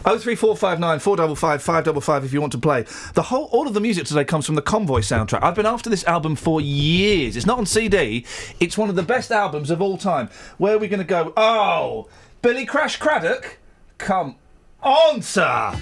Oh 0.04 0.18
three 0.18 0.34
four 0.34 0.56
five 0.56 0.78
nine 0.80 0.98
four 0.98 1.16
double 1.16 1.36
five 1.36 1.62
five 1.62 1.84
double 1.84 2.00
five 2.00 2.24
if 2.24 2.32
you 2.32 2.40
want 2.40 2.52
to 2.52 2.58
play. 2.58 2.84
The 3.14 3.22
whole 3.22 3.44
all 3.46 3.66
of 3.66 3.74
the 3.74 3.80
music 3.80 4.06
today 4.06 4.24
comes 4.24 4.46
from 4.46 4.54
the 4.54 4.62
Convoy 4.62 5.00
soundtrack. 5.00 5.42
I've 5.42 5.54
been 5.54 5.66
after 5.66 5.88
this 5.90 6.04
album 6.04 6.36
for 6.36 6.60
years. 6.60 7.36
It's 7.36 7.46
not 7.46 7.58
on 7.58 7.66
CD. 7.66 8.24
It's 8.60 8.76
one 8.76 8.88
of 8.88 8.96
the 8.96 9.02
best 9.02 9.30
albums 9.30 9.70
of 9.70 9.80
all 9.80 9.96
time. 9.98 10.28
Where 10.58 10.74
are 10.74 10.78
we 10.78 10.88
going 10.88 10.98
to 11.00 11.04
go? 11.04 11.32
Oh, 11.36 12.08
Billy 12.42 12.66
Crash 12.66 12.96
Craddock, 12.96 13.58
come 13.98 14.36
on, 14.82 15.22
sir. 15.22 15.78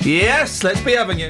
Yes, 0.00 0.62
let's 0.62 0.80
be 0.82 0.92
having 0.92 1.18
you. 1.18 1.28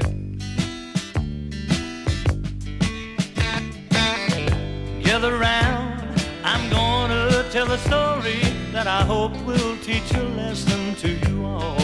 Gather 5.01 5.35
round, 5.37 6.23
I'm 6.43 6.69
gonna 6.69 7.43
tell 7.49 7.71
a 7.71 7.77
story 7.79 8.48
that 8.79 8.87
I 8.87 9.03
hope 9.03 9.35
will 9.45 9.75
teach 9.79 10.09
a 10.13 10.23
lesson 10.39 10.95
to 11.03 11.09
you 11.27 11.43
all. 11.43 11.75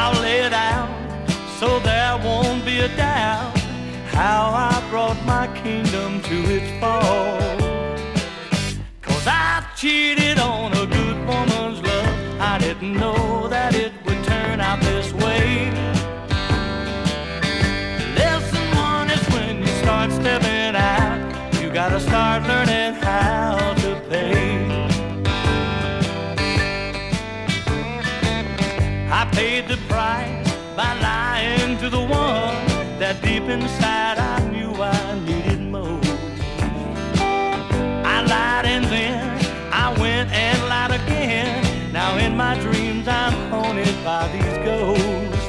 I'll 0.00 0.18
lay 0.22 0.38
it 0.48 0.54
out 0.54 0.88
so 1.58 1.78
there 1.80 2.16
won't 2.24 2.64
be 2.64 2.78
a 2.78 2.88
doubt 2.96 3.54
how 4.16 4.40
I 4.70 4.74
brought 4.88 5.20
my 5.26 5.46
kingdom 5.62 6.22
to 6.22 6.36
its 6.56 6.70
fall. 6.80 7.36
Cause 9.02 9.26
I 9.26 9.62
cheated 9.76 10.38
on 10.38 10.72
a 10.72 10.86
good 10.86 11.18
woman's 11.30 11.80
love. 11.82 12.40
I 12.40 12.56
didn't 12.58 12.94
know 12.94 13.46
that 13.48 13.74
it 13.74 13.92
would 14.06 14.24
turn 14.24 14.58
out 14.58 14.80
this 14.80 15.12
way. 15.12 15.70
Lesson 18.16 18.66
one 18.90 19.10
is 19.10 19.24
when 19.34 19.58
you 19.58 19.72
start 19.84 20.10
stepping 20.12 20.74
out, 20.74 21.18
you 21.60 21.68
gotta 21.70 22.00
start 22.00 22.44
learning 22.44 22.94
inside 33.50 34.18
I 34.18 34.46
knew 34.50 34.72
I 34.74 35.18
needed 35.20 35.60
more. 35.60 36.00
I 38.04 38.22
lied 38.22 38.66
and 38.66 38.84
then 38.86 39.44
I 39.72 39.98
went 39.98 40.30
and 40.30 40.58
lied 40.68 40.90
again. 41.00 41.92
Now 41.92 42.16
in 42.18 42.36
my 42.36 42.58
dreams 42.60 43.08
I'm 43.08 43.32
haunted 43.50 43.96
by 44.04 44.28
these 44.28 44.58
ghosts. 44.64 45.48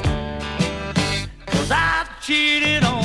Cause 1.46 1.70
I 1.70 2.06
cheated 2.22 2.84
on 2.84 2.99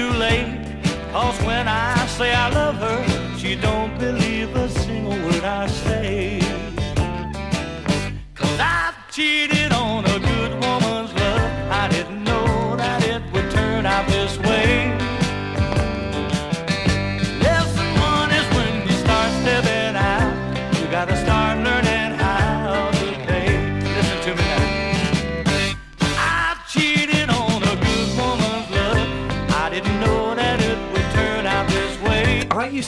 too 0.00 0.12
late, 0.16 0.56
cause 1.12 1.38
when 1.42 1.68
I 1.68 2.06
say 2.06 2.32
I 2.32 2.48
love 2.60 2.76
her, 2.86 3.00
she 3.38 3.54
don't 3.54 3.92
believe 3.98 4.48
a 4.56 4.66
single 4.68 5.18
word 5.26 5.44
I 5.44 5.66
say. 5.66 6.40
Cause 8.34 8.58
I've 8.58 8.96
cheated 9.14 9.59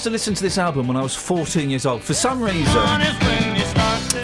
used 0.02 0.08
to 0.08 0.10
listen 0.10 0.34
to 0.34 0.42
this 0.42 0.58
album 0.58 0.88
when 0.88 0.96
I 0.96 1.02
was 1.02 1.14
14 1.14 1.70
years 1.70 1.86
old. 1.86 2.02
For 2.02 2.12
some 2.12 2.42
reason, 2.42 2.64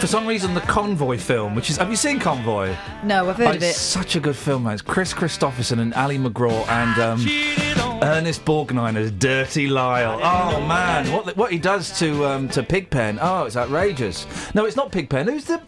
for 0.01 0.09
some 0.09 0.27
reason, 0.27 0.53
the 0.53 0.61
Convoy 0.63 1.19
film, 1.19 1.55
which 1.55 1.71
is 1.71 1.77
have 1.77 1.89
you 1.89 1.95
seen 1.95 2.19
Convoy? 2.19 2.75
No, 3.05 3.29
I've 3.31 3.37
heard 3.37 3.47
Oh, 3.47 3.51
of 3.51 3.57
it's 3.63 3.65
it. 3.67 3.75
Such 3.79 4.17
a 4.17 4.21
good 4.21 4.35
film, 4.35 4.65
man. 4.65 4.73
It's 4.73 4.83
Kris 4.83 5.15
Kristofferson 5.15 5.79
and 5.79 5.95
Ali 5.95 6.19
MacGraw 6.19 6.67
and 6.69 6.99
um, 7.01 8.01
Ernest 8.03 8.45
Borgnine 8.45 8.97
as 8.97 9.13
Dirty 9.13 9.69
Lyle. 9.69 10.19
Oh 10.21 10.61
man, 10.67 11.13
what 11.13 11.37
what 11.37 11.53
he 11.53 11.59
does 11.59 11.97
to 12.01 12.27
um, 12.27 12.49
to 12.49 12.65
Pigpen? 12.65 13.21
Oh, 13.23 13.45
it's 13.45 13.57
outrageous. 13.57 14.27
No, 14.57 14.65
it's 14.65 14.75
not 14.77 14.91
Pigpen. 14.91 15.29
Who's 15.29 15.45
the 15.45 15.61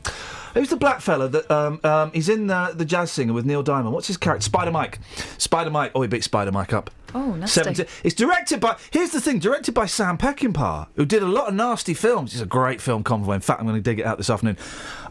Who's 0.54 0.68
the 0.68 0.76
black 0.76 1.00
fella 1.00 1.28
that 1.28 1.50
um, 1.50 1.80
um, 1.84 2.10
he's 2.12 2.28
in 2.28 2.46
the, 2.46 2.72
the 2.74 2.84
jazz 2.84 3.10
singer 3.10 3.32
with 3.32 3.46
Neil 3.46 3.62
Diamond? 3.62 3.94
What's 3.94 4.06
his 4.08 4.16
character? 4.16 4.44
Spider 4.44 4.70
Mike. 4.70 4.98
Spider 5.38 5.70
Mike. 5.70 5.92
Oh, 5.94 6.02
he 6.02 6.08
beat 6.08 6.24
Spider 6.24 6.52
Mike 6.52 6.72
up. 6.72 6.90
Oh, 7.14 7.34
nasty. 7.34 7.62
17 7.62 7.86
It's 8.04 8.14
directed 8.14 8.60
by. 8.60 8.76
Here's 8.90 9.10
the 9.10 9.20
thing: 9.20 9.38
directed 9.38 9.72
by 9.72 9.86
Sam 9.86 10.16
Peckinpah, 10.16 10.88
who 10.94 11.04
did 11.04 11.22
a 11.22 11.26
lot 11.26 11.48
of 11.48 11.54
nasty 11.54 11.94
films. 11.94 12.32
It's 12.32 12.42
a 12.42 12.46
great 12.46 12.80
film, 12.80 13.02
Convoy. 13.02 13.34
In 13.34 13.40
fact, 13.40 13.60
I'm 13.60 13.66
going 13.66 13.76
to 13.76 13.82
dig 13.82 13.98
it 13.98 14.06
out 14.06 14.18
this 14.18 14.30
afternoon. 14.30 14.56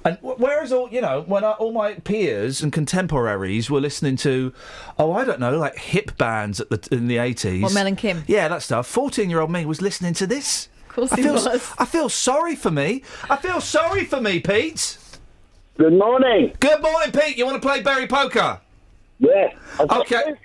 And 0.06 0.18
wh- 0.20 0.40
whereas 0.40 0.72
all 0.72 0.90
you 0.90 1.02
know, 1.02 1.24
when 1.28 1.44
I, 1.44 1.52
all 1.52 1.74
my 1.74 1.96
peers 1.96 2.62
and 2.62 2.72
contemporaries 2.72 3.70
were 3.70 3.82
listening 3.82 4.16
to, 4.18 4.54
oh, 4.98 5.12
I 5.12 5.26
don't 5.26 5.40
know, 5.40 5.58
like 5.58 5.78
hip 5.78 6.18
bands 6.18 6.62
at 6.62 6.70
the 6.70 6.88
in 6.92 7.08
the 7.08 7.18
80s. 7.18 7.62
What, 7.62 7.74
Mel 7.74 7.88
and 7.88 7.98
Kim? 7.98 8.24
Yeah, 8.28 8.48
that 8.48 8.62
stuff. 8.62 8.88
14 8.88 9.30
year 9.30 9.42
old 9.42 9.52
me 9.52 9.66
was 9.66 9.82
listening 9.82 10.14
to 10.16 10.28
this. 10.28 10.70
Of 10.88 10.96
course 10.96 11.12
I 11.12 11.18
he 11.18 11.24
feel, 11.24 11.34
was. 11.34 11.48
I 11.78 11.86
feel 11.86 12.08
sorry 12.10 12.56
for 12.56 12.72
me. 12.72 13.04
I 13.30 13.36
feel 13.36 13.60
sorry 13.62 14.06
for 14.06 14.22
me, 14.22 14.40
Pete. 14.40 14.98
Good 15.80 15.94
morning. 15.94 16.54
Good 16.60 16.82
morning, 16.82 17.14
Pete. 17.14 17.38
You 17.38 17.46
want 17.46 17.62
to 17.62 17.66
play 17.66 17.82
Berry 17.82 18.06
Poker? 18.06 18.60
Yeah. 19.18 19.54
Okay. 19.80 20.36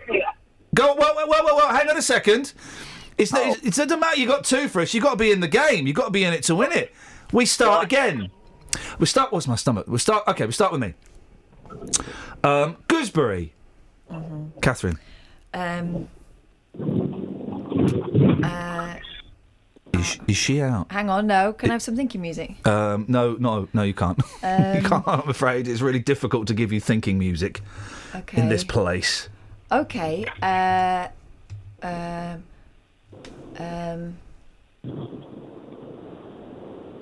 Go. 0.77 0.95
Well, 0.95 1.13
well, 1.17 1.27
well, 1.29 1.57
well. 1.57 1.69
Hang 1.75 1.91
on 1.91 1.97
a 1.97 2.03
second. 2.03 2.53
It's, 3.19 3.33
it's, 3.35 3.59
it 3.59 3.75
doesn't 3.75 3.99
matter. 3.99 4.17
You 4.17 4.29
got 4.29 4.45
two 4.45 4.69
for 4.69 4.81
us. 4.81 4.95
You 4.95 5.01
have 5.01 5.09
got 5.09 5.11
to 5.15 5.17
be 5.17 5.33
in 5.33 5.41
the 5.41 5.49
game. 5.49 5.89
You 5.89 5.93
have 5.93 5.97
got 5.97 6.05
to 6.05 6.11
be 6.13 6.23
in 6.23 6.33
it 6.33 6.45
to 6.45 6.55
win 6.55 6.71
it. 6.71 6.95
We 7.33 7.47
start 7.47 7.85
again. 7.85 8.31
We 9.01 9.07
start. 9.07 9.33
What's 9.33 9.49
my 9.49 9.57
stomach? 9.57 9.89
We 9.89 9.99
start. 9.99 10.23
Okay. 10.29 10.47
We 10.47 10.53
start 10.53 10.71
with 10.71 10.81
me. 10.81 10.95
Um, 12.45 12.77
gooseberry. 12.87 13.55
Catherine. 14.63 15.01
Um, 15.53 16.09
uh, 18.45 18.95
Is, 20.01 20.19
is 20.29 20.37
she 20.37 20.61
out? 20.61 20.91
hang 20.91 21.09
on, 21.11 21.27
no. 21.27 21.53
Can 21.53 21.71
I 21.71 21.75
have 21.75 21.83
some 21.83 21.97
thinking 21.97 22.21
music? 22.21 22.67
Um, 22.67 23.05
no, 23.09 23.37
no, 23.39 23.69
no. 23.73 23.83
You 23.83 23.95
can't. 23.95 24.19
you 24.43 24.49
Um, 24.49 24.83
can't. 24.85 25.05
I'm 25.09 25.29
afraid 25.29 25.69
it's 25.69 25.81
really 25.81 25.99
difficult 25.99 26.47
to 26.49 26.55
give 26.55 26.73
you 26.73 26.81
thinking 26.81 27.19
music 27.19 27.61
Okay. 28.15 28.41
in 28.41 28.49
this 28.49 28.65
place. 28.65 29.29
Okay. 29.73 30.25
Uh, 30.43 31.09
um, 31.83 32.45
um, 33.59 34.17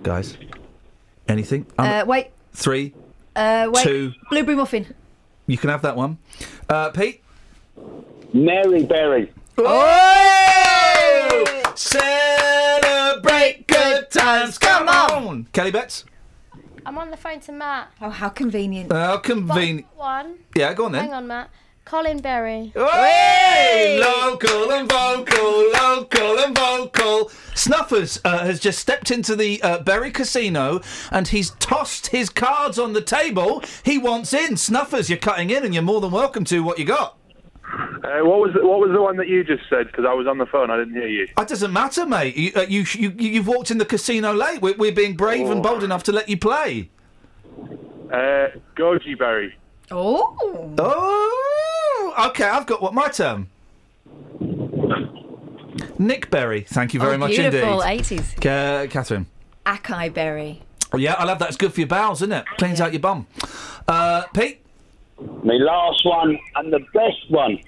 Guys, 0.02 0.36
anything? 1.28 1.66
Um, 1.78 1.86
uh, 1.86 2.04
wait. 2.06 2.28
three. 2.52 2.92
Uh, 3.36 3.68
wait. 3.72 3.82
Two. 3.84 4.12
Blueberry 4.30 4.56
muffin. 4.56 4.86
You 5.46 5.56
can 5.58 5.70
have 5.70 5.82
that 5.82 5.96
one. 5.96 6.18
Uh, 6.68 6.90
Pete. 6.90 7.22
Mary 8.32 8.84
Berry. 8.84 9.30
Oh! 9.58 11.44
Celebrate 11.74 13.66
good 13.66 14.10
times. 14.10 14.58
Come 14.58 14.88
on. 14.88 15.46
Kelly 15.52 15.70
Betts. 15.70 16.04
I'm 16.84 16.98
on 16.98 17.10
the 17.10 17.16
phone 17.16 17.40
to 17.40 17.52
Matt. 17.52 17.92
Oh, 18.00 18.10
how 18.10 18.28
convenient. 18.28 18.90
How 18.92 19.18
convenient. 19.18 19.86
One. 19.94 20.38
Yeah, 20.56 20.74
go 20.74 20.86
on 20.86 20.92
then. 20.92 21.04
Hang 21.04 21.14
on, 21.14 21.26
Matt. 21.26 21.50
Colin 21.84 22.18
Berry. 22.20 22.72
Hey! 22.74 23.98
Local 24.00 24.70
and 24.72 24.88
vocal, 24.90 25.70
local 25.72 26.38
and 26.38 26.56
vocal. 26.56 27.30
Snuffers 27.54 28.20
uh, 28.24 28.38
has 28.46 28.60
just 28.60 28.78
stepped 28.78 29.10
into 29.10 29.34
the 29.36 29.60
uh, 29.62 29.80
Berry 29.80 30.10
Casino 30.10 30.80
and 31.10 31.28
he's 31.28 31.50
tossed 31.50 32.06
his 32.08 32.30
cards 32.30 32.78
on 32.78 32.92
the 32.92 33.02
table. 33.02 33.62
He 33.84 33.98
wants 33.98 34.32
in. 34.32 34.56
Snuffers, 34.56 35.10
you're 35.10 35.18
cutting 35.18 35.50
in 35.50 35.64
and 35.64 35.74
you're 35.74 35.82
more 35.82 36.00
than 36.00 36.12
welcome 36.12 36.44
to. 36.44 36.62
What 36.62 36.78
you 36.78 36.84
got? 36.84 37.18
Uh, 37.64 38.20
what 38.24 38.40
was 38.40 38.52
the, 38.54 38.66
what 38.66 38.80
was 38.80 38.90
the 38.92 39.00
one 39.00 39.16
that 39.16 39.28
you 39.28 39.44
just 39.44 39.62
said? 39.70 39.86
Because 39.86 40.04
I 40.04 40.12
was 40.12 40.26
on 40.26 40.36
the 40.38 40.46
phone, 40.46 40.70
I 40.70 40.76
didn't 40.76 40.94
hear 40.94 41.06
you. 41.06 41.28
It 41.38 41.48
doesn't 41.48 41.72
matter, 41.72 42.04
mate. 42.04 42.36
You, 42.36 42.52
uh, 42.56 42.62
you, 42.62 42.84
you, 42.94 43.10
you've 43.16 43.46
walked 43.46 43.70
in 43.70 43.78
the 43.78 43.84
casino 43.84 44.32
late. 44.32 44.60
We're, 44.60 44.76
we're 44.76 44.92
being 44.92 45.16
brave 45.16 45.48
and 45.48 45.62
bold 45.62 45.82
enough 45.82 46.02
to 46.04 46.12
let 46.12 46.28
you 46.28 46.36
play. 46.36 46.90
Uh, 48.12 48.48
Goji 48.76 49.18
Berry. 49.18 49.56
Oh. 49.90 50.36
Oh, 50.78 52.26
okay. 52.28 52.44
I've 52.44 52.66
got 52.66 52.82
what 52.82 52.92
my 52.94 53.08
term. 53.08 53.48
Nick 55.98 56.30
Berry. 56.30 56.62
Thank 56.62 56.94
you 56.94 57.00
very 57.00 57.14
Oh, 57.14 57.18
much 57.18 57.30
beautiful, 57.30 57.80
indeed. 57.82 58.04
80s. 58.04 58.40
Ca- 58.40 58.86
Catherine. 58.90 59.26
Acai 59.64 60.12
berry. 60.12 60.62
Oh, 60.92 60.98
yeah, 60.98 61.14
I 61.14 61.24
love 61.24 61.38
that. 61.38 61.48
It's 61.48 61.56
good 61.56 61.72
for 61.72 61.80
your 61.80 61.86
bowels, 61.88 62.20
isn't 62.20 62.32
it? 62.32 62.44
Cleans 62.58 62.80
out 62.80 62.92
your 62.92 63.00
bum. 63.00 63.26
Uh, 63.88 64.24
Pete. 64.34 64.58
My 65.44 65.54
last 65.54 66.04
one 66.04 66.38
and 66.56 66.72
the 66.72 66.80
best 66.94 67.30
one. 67.30 67.58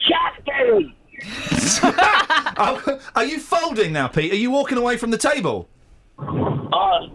Jack 0.00 0.44
Berry. 0.44 0.94
Are 3.14 3.24
you 3.24 3.38
folding 3.38 3.92
now, 3.92 4.08
Pete? 4.08 4.32
Are 4.32 4.36
you 4.36 4.50
walking 4.50 4.78
away 4.78 4.96
from 4.96 5.10
the 5.10 5.18
table? 5.18 5.68
Uh, 6.18 6.24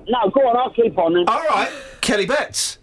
no, 0.08 0.30
go 0.34 0.42
on, 0.48 0.58
I'll 0.58 0.74
keep 0.74 0.98
on 0.98 1.14
then. 1.14 1.26
All 1.28 1.44
right. 1.50 1.70
Kelly 2.02 2.26
Betts. 2.26 2.80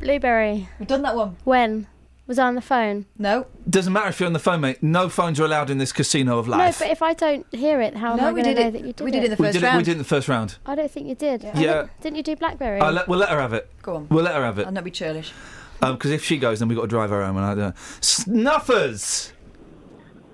Blueberry. 0.00 0.68
We've 0.78 0.88
done 0.88 1.02
that 1.02 1.16
one. 1.16 1.36
When? 1.44 1.86
Was 2.26 2.38
I 2.38 2.46
on 2.46 2.54
the 2.54 2.60
phone? 2.60 3.06
No. 3.18 3.46
Doesn't 3.68 3.92
matter 3.92 4.08
if 4.08 4.20
you're 4.20 4.26
on 4.26 4.34
the 4.34 4.38
phone, 4.38 4.60
mate. 4.60 4.82
No 4.82 5.08
phones 5.08 5.40
are 5.40 5.44
allowed 5.44 5.70
in 5.70 5.78
this 5.78 5.92
casino 5.92 6.38
of 6.38 6.46
life. 6.46 6.78
No, 6.80 6.86
but 6.86 6.92
if 6.92 7.00
I 7.02 7.14
don't 7.14 7.46
hear 7.54 7.80
it, 7.80 7.96
how 7.96 8.14
No, 8.16 8.24
am 8.24 8.28
I 8.28 8.32
we 8.32 8.42
going 8.42 8.54
to 8.54 8.60
know 8.62 8.68
it- 8.68 8.72
that 8.72 8.84
you 8.84 8.92
did 8.92 9.00
we 9.04 9.10
it? 9.10 9.12
did 9.12 9.22
it 9.22 9.24
in 9.24 9.30
the 9.36 9.42
we 9.42 9.50
did 9.50 9.62
it. 9.62 9.72
We 9.76 9.78
did 9.82 9.88
it 9.88 9.92
in 9.92 9.98
the 9.98 10.04
first 10.04 10.28
round. 10.28 10.56
I 10.66 10.74
don't 10.74 10.90
think 10.90 11.08
you 11.08 11.14
did. 11.14 11.44
I 11.46 11.58
Yeah. 11.58 11.86
Didn't 12.02 12.16
you 12.16 12.22
do 12.22 12.36
Blackberry? 12.36 12.80
Uh, 12.80 12.92
let, 12.92 13.08
we'll 13.08 13.18
let 13.18 13.30
her 13.30 13.40
have 13.40 13.54
it. 13.54 13.70
Go 13.82 13.96
on. 13.96 14.08
We'll 14.10 14.24
let 14.24 14.34
her 14.34 14.42
have 14.44 14.58
it. 14.58 14.66
I'll 14.66 14.72
not 14.72 14.84
be 14.84 14.90
churlish. 14.90 15.32
Because 15.80 16.10
if 16.10 16.24
she 16.24 16.38
goes, 16.38 16.58
then 16.58 16.68
we've 16.68 16.76
got 16.76 16.82
to 16.82 16.88
drive 16.88 17.10
her 17.10 17.24
home. 17.24 17.36
And 17.36 17.46
I 17.46 17.54
don't. 17.54 17.76
Snuffers. 18.00 19.32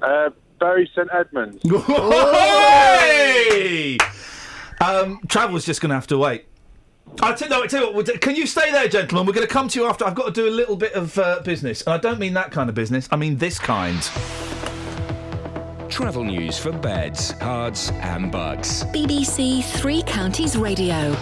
Uh, 0.02 0.30
Bury 0.58 0.90
St 0.94 1.08
Edmunds. 1.12 1.62
Um, 4.80 5.20
Travel's 5.28 5.64
just 5.64 5.80
going 5.80 5.90
to 5.90 5.94
have 5.94 6.06
to 6.08 6.18
wait. 6.18 6.44
I 7.22 7.32
tell, 7.32 7.48
no, 7.48 7.62
I 7.62 7.66
tell 7.68 7.80
you 7.80 7.86
what, 7.86 7.94
we'll 7.94 8.04
do- 8.04 8.18
can 8.18 8.34
you 8.34 8.46
stay 8.46 8.70
there, 8.70 8.86
gentlemen? 8.88 9.26
We're 9.26 9.32
going 9.32 9.46
to 9.46 9.52
come 9.52 9.68
to 9.68 9.80
you 9.80 9.86
after. 9.86 10.04
I've 10.04 10.14
got 10.14 10.26
to 10.26 10.32
do 10.32 10.48
a 10.48 10.50
little 10.50 10.76
bit 10.76 10.92
of 10.92 11.16
uh, 11.18 11.40
business. 11.42 11.80
And 11.82 11.94
I 11.94 11.98
don't 11.98 12.18
mean 12.18 12.34
that 12.34 12.50
kind 12.50 12.68
of 12.68 12.74
business, 12.74 13.08
I 13.10 13.16
mean 13.16 13.38
this 13.38 13.58
kind. 13.58 13.98
Travel 15.90 16.24
news 16.24 16.58
for 16.58 16.72
beds, 16.72 17.32
cards, 17.34 17.90
and 17.94 18.30
Bucks. 18.32 18.82
BBC 18.84 19.62
Three 19.64 20.02
Counties 20.02 20.56
Radio. 20.56 21.14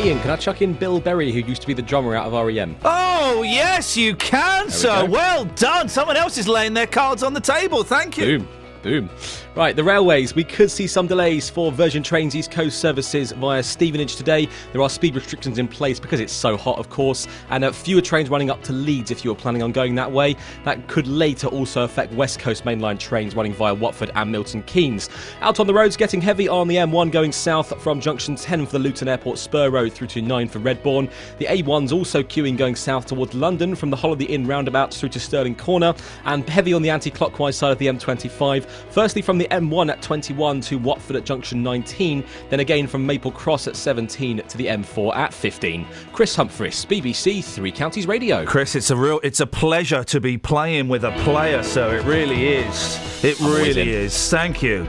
Iain, 0.00 0.18
can 0.20 0.30
I 0.30 0.36
chuck 0.36 0.60
in 0.60 0.74
Bill 0.74 1.00
Berry, 1.00 1.30
who 1.30 1.38
used 1.38 1.62
to 1.62 1.68
be 1.68 1.72
the 1.72 1.80
drummer 1.80 2.14
out 2.16 2.26
of 2.26 2.32
REM? 2.32 2.76
Oh, 2.84 3.42
yes, 3.42 3.96
you 3.96 4.14
can, 4.16 4.66
we 4.66 4.70
sir. 4.72 5.06
go. 5.06 5.10
Well 5.12 5.44
done. 5.44 5.88
Someone 5.88 6.16
else 6.16 6.36
is 6.36 6.48
laying 6.48 6.74
their 6.74 6.86
cards 6.88 7.22
on 7.22 7.32
the 7.32 7.40
table. 7.40 7.84
Thank 7.84 8.18
you. 8.18 8.40
Boom. 8.40 8.48
Boom. 8.82 9.10
Right, 9.56 9.76
the 9.76 9.84
railways. 9.84 10.34
We 10.34 10.42
could 10.42 10.68
see 10.68 10.88
some 10.88 11.06
delays 11.06 11.48
for 11.48 11.70
Virgin 11.70 12.02
Trains 12.02 12.34
East 12.34 12.50
Coast 12.50 12.80
services 12.80 13.30
via 13.30 13.62
Stevenage 13.62 14.16
today. 14.16 14.48
There 14.72 14.82
are 14.82 14.90
speed 14.90 15.14
restrictions 15.14 15.58
in 15.58 15.68
place 15.68 16.00
because 16.00 16.18
it's 16.18 16.32
so 16.32 16.56
hot, 16.56 16.76
of 16.76 16.90
course, 16.90 17.28
and 17.50 17.62
uh, 17.62 17.70
fewer 17.70 18.00
trains 18.00 18.28
running 18.28 18.50
up 18.50 18.64
to 18.64 18.72
Leeds 18.72 19.12
if 19.12 19.24
you 19.24 19.30
were 19.30 19.36
planning 19.36 19.62
on 19.62 19.70
going 19.70 19.94
that 19.94 20.10
way. 20.10 20.34
That 20.64 20.88
could 20.88 21.06
later 21.06 21.46
also 21.46 21.84
affect 21.84 22.12
West 22.14 22.40
Coast 22.40 22.64
mainline 22.64 22.98
trains 22.98 23.36
running 23.36 23.52
via 23.52 23.72
Watford 23.72 24.10
and 24.16 24.32
Milton 24.32 24.64
Keynes. 24.64 25.08
Out 25.40 25.60
on 25.60 25.68
the 25.68 25.74
roads, 25.74 25.96
getting 25.96 26.20
heavy 26.20 26.48
on 26.48 26.66
the 26.66 26.74
M1 26.74 27.12
going 27.12 27.30
south 27.30 27.80
from 27.80 28.00
junction 28.00 28.34
10 28.34 28.66
for 28.66 28.72
the 28.72 28.80
Luton 28.80 29.06
Airport 29.06 29.38
Spur 29.38 29.70
Road 29.70 29.92
through 29.92 30.08
to 30.08 30.20
9 30.20 30.48
for 30.48 30.58
Redbourn. 30.58 31.08
The 31.38 31.46
A1's 31.46 31.92
also 31.92 32.24
queuing 32.24 32.56
going 32.56 32.74
south 32.74 33.06
towards 33.06 33.34
London 33.34 33.76
from 33.76 33.90
the 33.90 33.96
Holiday 33.96 34.24
Inn 34.24 34.48
roundabout 34.48 34.92
through 34.92 35.10
to 35.10 35.20
Stirling 35.20 35.54
Corner, 35.54 35.94
and 36.24 36.48
heavy 36.48 36.72
on 36.72 36.82
the 36.82 36.90
anti 36.90 37.12
clockwise 37.12 37.56
side 37.56 37.70
of 37.70 37.78
the 37.78 37.86
M25. 37.86 38.66
Firstly, 38.90 39.22
from 39.22 39.38
the 39.38 39.43
M1 39.48 39.90
at 39.90 40.02
21 40.02 40.60
to 40.62 40.78
Watford 40.78 41.16
at 41.16 41.24
junction 41.24 41.62
19, 41.62 42.24
then 42.50 42.60
again 42.60 42.86
from 42.86 43.06
Maple 43.06 43.30
Cross 43.30 43.68
at 43.68 43.76
17 43.76 44.42
to 44.46 44.56
the 44.56 44.66
M4 44.66 45.14
at 45.16 45.34
15. 45.34 45.86
Chris 46.12 46.34
Humphreys, 46.36 46.84
BBC 46.84 47.44
Three 47.44 47.72
Counties 47.72 48.06
Radio. 48.06 48.44
Chris, 48.44 48.74
it's 48.74 48.90
a 48.90 48.96
real, 48.96 49.20
it's 49.22 49.40
a 49.40 49.46
pleasure 49.46 50.04
to 50.04 50.20
be 50.20 50.38
playing 50.38 50.88
with 50.88 51.04
a 51.04 51.12
player, 51.22 51.62
so 51.62 51.90
It 51.90 52.04
really 52.04 52.54
is. 52.54 53.24
It 53.24 53.40
I'm 53.40 53.54
really 53.54 53.90
is. 53.90 54.28
Thank 54.30 54.62
you. 54.62 54.88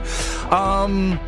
Um, 0.50 1.18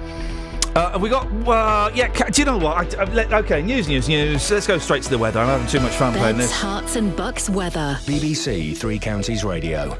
uh, 0.75 0.93
have 0.93 1.03
we 1.03 1.09
got, 1.09 1.27
uh, 1.49 1.91
yeah. 1.95 2.07
Do 2.13 2.41
you 2.41 2.47
know 2.47 2.59
what? 2.59 2.95
I, 2.97 3.03
I, 3.03 3.05
let, 3.13 3.33
okay, 3.33 3.63
news, 3.63 3.89
news, 3.89 4.09
news. 4.09 4.51
Let's 4.51 4.67
go 4.67 4.79
straight 4.79 5.03
to 5.03 5.11
the 5.11 5.19
weather. 5.19 5.41
I'm 5.41 5.49
having 5.49 5.67
too 5.67 5.81
much 5.81 5.95
fun 5.95 6.13
playing 6.15 6.37
this. 6.37 6.53
Herts, 6.53 6.97
and 6.97 7.17
bucks 7.17 7.51
weather. 7.51 7.99
BBC 8.03 8.77
Three 8.77 8.99
Counties 8.99 9.45
Radio. 9.45 9.99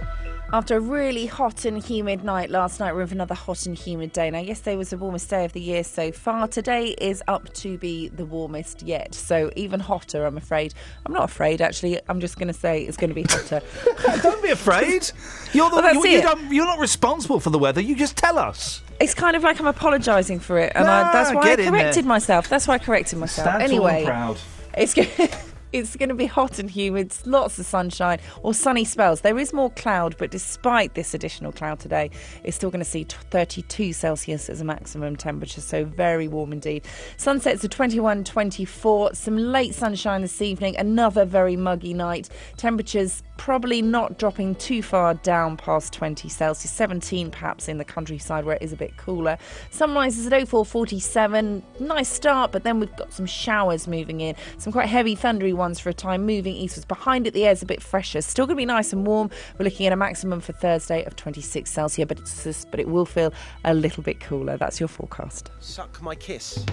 After 0.51 0.79
a 0.79 0.81
really 0.81 1.27
hot 1.27 1.67
and 1.67 1.77
humid 1.85 2.25
night 2.25 2.49
last 2.49 2.81
night, 2.81 2.95
we're 2.95 3.03
in 3.03 3.09
for 3.09 3.15
another 3.15 3.35
hot 3.35 3.67
and 3.67 3.77
humid 3.77 4.13
day. 4.15 4.31
Now, 4.31 4.39
yesterday 4.39 4.77
was 4.77 4.89
the 4.89 4.97
warmest 4.97 5.29
day 5.29 5.45
of 5.45 5.53
the 5.53 5.61
year 5.61 5.85
so 5.85 6.11
far. 6.11 6.49
Today 6.49 6.95
is 6.99 7.23
up 7.29 7.53
to 7.55 7.77
be 7.77 8.09
the 8.09 8.25
warmest 8.25 8.81
yet. 8.83 9.15
So, 9.15 9.51
even 9.57 9.79
hotter, 9.79 10.25
I'm 10.25 10.39
afraid. 10.39 10.73
I'm 11.05 11.13
not 11.13 11.25
afraid, 11.25 11.61
actually. 11.61 12.01
I'm 12.09 12.19
just 12.19 12.39
going 12.39 12.49
to 12.49 12.55
say 12.59 12.83
it's 12.83 12.97
going 12.97 13.11
to 13.11 13.15
be 13.15 13.25
hotter. 13.25 13.61
Don't 14.23 14.43
be 14.43 14.49
afraid. 14.49 15.11
You're 15.53 15.69
the 15.69 15.77
Well, 15.77 15.95
you, 16.07 16.13
you 16.13 16.23
don't, 16.23 16.51
you're 16.51 16.65
not 16.65 16.79
responsible 16.79 17.41
for 17.41 17.51
the 17.51 17.59
weather. 17.59 17.83
You 17.83 17.95
just 17.95 18.17
tell 18.17 18.39
us. 18.39 18.81
It's 19.01 19.13
kind 19.15 19.37
of 19.37 19.43
like 19.43 19.61
I'm 19.61 19.67
apologising 19.67 20.41
for 20.41 20.59
it, 20.59 20.73
and 20.75 20.87
Nah, 20.87 21.11
I, 21.11 21.13
that's 21.13 21.35
why 21.35 21.43
I 21.43 21.45
get 21.45 21.61
in 21.61 21.73
there. 21.73 21.83
corrected 21.83 22.07
myself. 22.07 22.49
That's 22.49 22.67
why 22.67 22.75
I 22.75 22.79
corrected 22.79 23.19
myself. 23.19 23.49
Stand 23.49 23.63
anyway, 23.63 24.05
proud. 24.07 24.39
it's 24.77 24.95
go- 24.95 25.05
it's 25.73 25.97
going 25.97 26.09
to 26.09 26.15
be 26.15 26.27
hot 26.27 26.59
and 26.59 26.71
humid, 26.71 27.13
lots 27.27 27.59
of 27.59 27.67
sunshine 27.67 28.19
or 28.43 28.55
sunny 28.55 28.85
spells. 28.85 29.21
There 29.21 29.39
is 29.39 29.53
more 29.53 29.71
cloud, 29.71 30.17
but 30.19 30.31
despite 30.31 30.95
this 30.95 31.15
additional 31.15 31.53
cloud 31.53 31.81
today, 31.81 32.11
it's 32.45 32.57
still 32.57 32.71
going 32.71 32.81
to 32.81 32.91
see 32.91 33.05
32 33.05 33.93
Celsius 33.93 34.49
as 34.49 34.61
a 34.61 34.65
maximum 34.65 35.17
temperature, 35.17 35.61
so 35.61 35.85
very 35.85 36.29
warm 36.29 36.53
indeed. 36.53 36.85
Sunsets 37.17 37.65
are 37.65 37.69
21, 37.69 38.25
24, 38.25 39.15
some 39.15 39.37
late 39.37 39.75
sunshine 39.75 40.23
this 40.23 40.41
evening, 40.41 40.77
another 40.77 41.25
very 41.25 41.57
muggy 41.57 41.95
night. 41.95 42.29
Temperatures 42.57 43.23
probably 43.39 43.81
not 43.81 44.19
dropping 44.19 44.55
too 44.57 44.83
far 44.83 45.15
down 45.15 45.57
past 45.57 45.95
20 45.95 46.29
Celsius, 46.29 46.71
17 46.71 47.31
perhaps 47.31 47.69
in 47.69 47.79
the 47.79 47.85
countryside 47.85 48.45
where 48.45 48.57
it 48.57 48.63
is 48.63 48.73
a 48.73 48.77
bit 48.77 48.95
cooler. 48.99 49.39
Sunrises 49.71 50.27
at 50.27 50.33
0447, 50.33 51.63
nice 51.81 52.09
start, 52.09 52.53
but 52.53 52.65
then 52.65 52.79
we've 52.79 52.95
got 52.97 53.13
some 53.13 53.25
showers 53.25 53.89
moving 53.89 54.21
in, 54.21 54.35
some 54.59 54.73
quite 54.73 54.89
heavy 54.89 55.15
thundery 55.17 55.55
ones 55.55 55.81
for 55.81 55.89
a 55.89 55.95
time 55.95 56.27
moving 56.27 56.55
eastwards. 56.55 56.85
Behind 56.85 57.27
it, 57.27 57.33
the 57.33 57.47
air's 57.47 57.63
a 57.63 57.67
bit 57.67 57.83
fresher, 57.83 58.21
still 58.21 58.45
going 58.45 58.57
to 58.57 58.61
be 58.61 58.67
nice 58.67 58.93
and 58.93 59.07
warm. 59.07 59.31
We're 59.59 59.65
looking 59.65 59.87
at 59.87 59.93
a 59.93 59.97
maximum 59.97 60.41
for 60.41 60.53
Thursday 60.53 61.05
of 61.05 61.17
26 61.17 61.71
Celsius, 61.71 62.07
but 62.07 62.19
it's 62.19 62.45
just, 62.45 62.71
but 62.71 62.81
it 62.81 62.89
will 62.89 63.07
feel 63.07 63.33
a 63.65 63.73
little 63.73 64.03
bit 64.03 64.21
cooler. 64.21 64.57
That's 64.59 64.81
your 64.81 64.89
forecast. 64.89 65.51
Suck 65.61 66.03
my 66.03 66.15
kiss. 66.15 66.67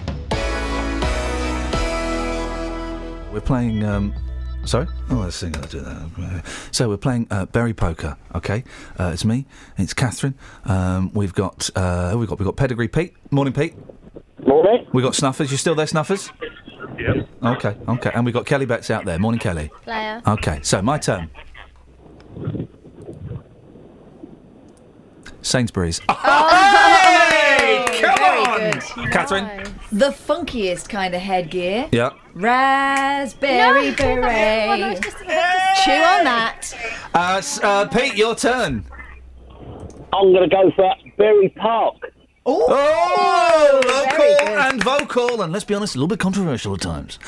We're 3.32 3.40
playing. 3.40 3.84
Um, 3.84 4.14
sorry. 4.66 4.86
Oh, 5.10 5.16
let's 5.16 5.36
see. 5.36 5.46
I'll 5.46 5.62
do 5.62 5.80
that. 5.80 6.42
So 6.70 6.88
we're 6.88 6.96
playing 6.96 7.26
uh, 7.30 7.46
Berry 7.46 7.74
Poker. 7.74 8.16
Okay, 8.34 8.64
uh, 8.98 9.10
it's 9.12 9.24
me. 9.24 9.46
It's 9.78 9.94
Catherine. 9.94 10.34
Um, 10.64 11.12
we've 11.14 11.34
got. 11.34 11.70
Uh, 11.74 12.10
who 12.10 12.18
we 12.18 12.26
got. 12.26 12.38
We 12.38 12.44
have 12.44 12.54
got 12.54 12.56
Pedigree 12.56 12.88
Pete. 12.88 13.14
Morning, 13.30 13.52
Pete. 13.52 13.74
Morning. 14.46 14.86
We 14.92 15.02
got 15.02 15.14
Snuffers. 15.14 15.50
You 15.50 15.56
still 15.56 15.74
there, 15.74 15.86
Snuffers? 15.86 16.30
Yep. 16.98 17.28
Okay. 17.42 17.76
Okay. 17.88 18.10
And 18.14 18.24
we 18.24 18.30
have 18.30 18.34
got 18.34 18.46
Kelly 18.46 18.66
Betts 18.66 18.90
out 18.90 19.04
there. 19.04 19.18
Morning, 19.18 19.38
Kelly. 19.38 19.70
Player. 19.82 20.22
Okay. 20.26 20.60
So 20.62 20.82
my 20.82 20.98
turn. 20.98 21.30
Sainsbury's. 25.42 26.00
Hey, 27.66 28.00
come 28.00 28.16
very 28.16 28.40
on! 28.40 28.70
good. 28.70 29.12
Catherine. 29.12 29.74
The 29.92 30.10
funkiest 30.10 30.88
kind 30.88 31.14
of 31.14 31.20
headgear. 31.20 31.88
Yeah. 31.92 32.10
Raspberry 32.34 33.90
No, 33.90 33.96
beret. 33.96 35.02
Chew 35.02 35.92
on 35.92 36.24
that. 36.24 36.72
Uh, 37.14 37.42
uh, 37.62 37.88
Pete, 37.88 38.14
your 38.16 38.34
turn. 38.34 38.84
I'm 40.12 40.32
going 40.32 40.48
to 40.48 40.54
go 40.54 40.70
for 40.76 40.94
Bury 41.16 41.48
Park. 41.50 41.96
Oh, 42.48 43.80
local 43.84 44.58
and 44.58 44.82
vocal, 44.82 45.42
and 45.42 45.52
let's 45.52 45.64
be 45.64 45.74
honest, 45.74 45.96
a 45.96 45.98
little 45.98 46.06
bit 46.08 46.20
controversial 46.20 46.74
at 46.74 46.80
times. 46.80 47.18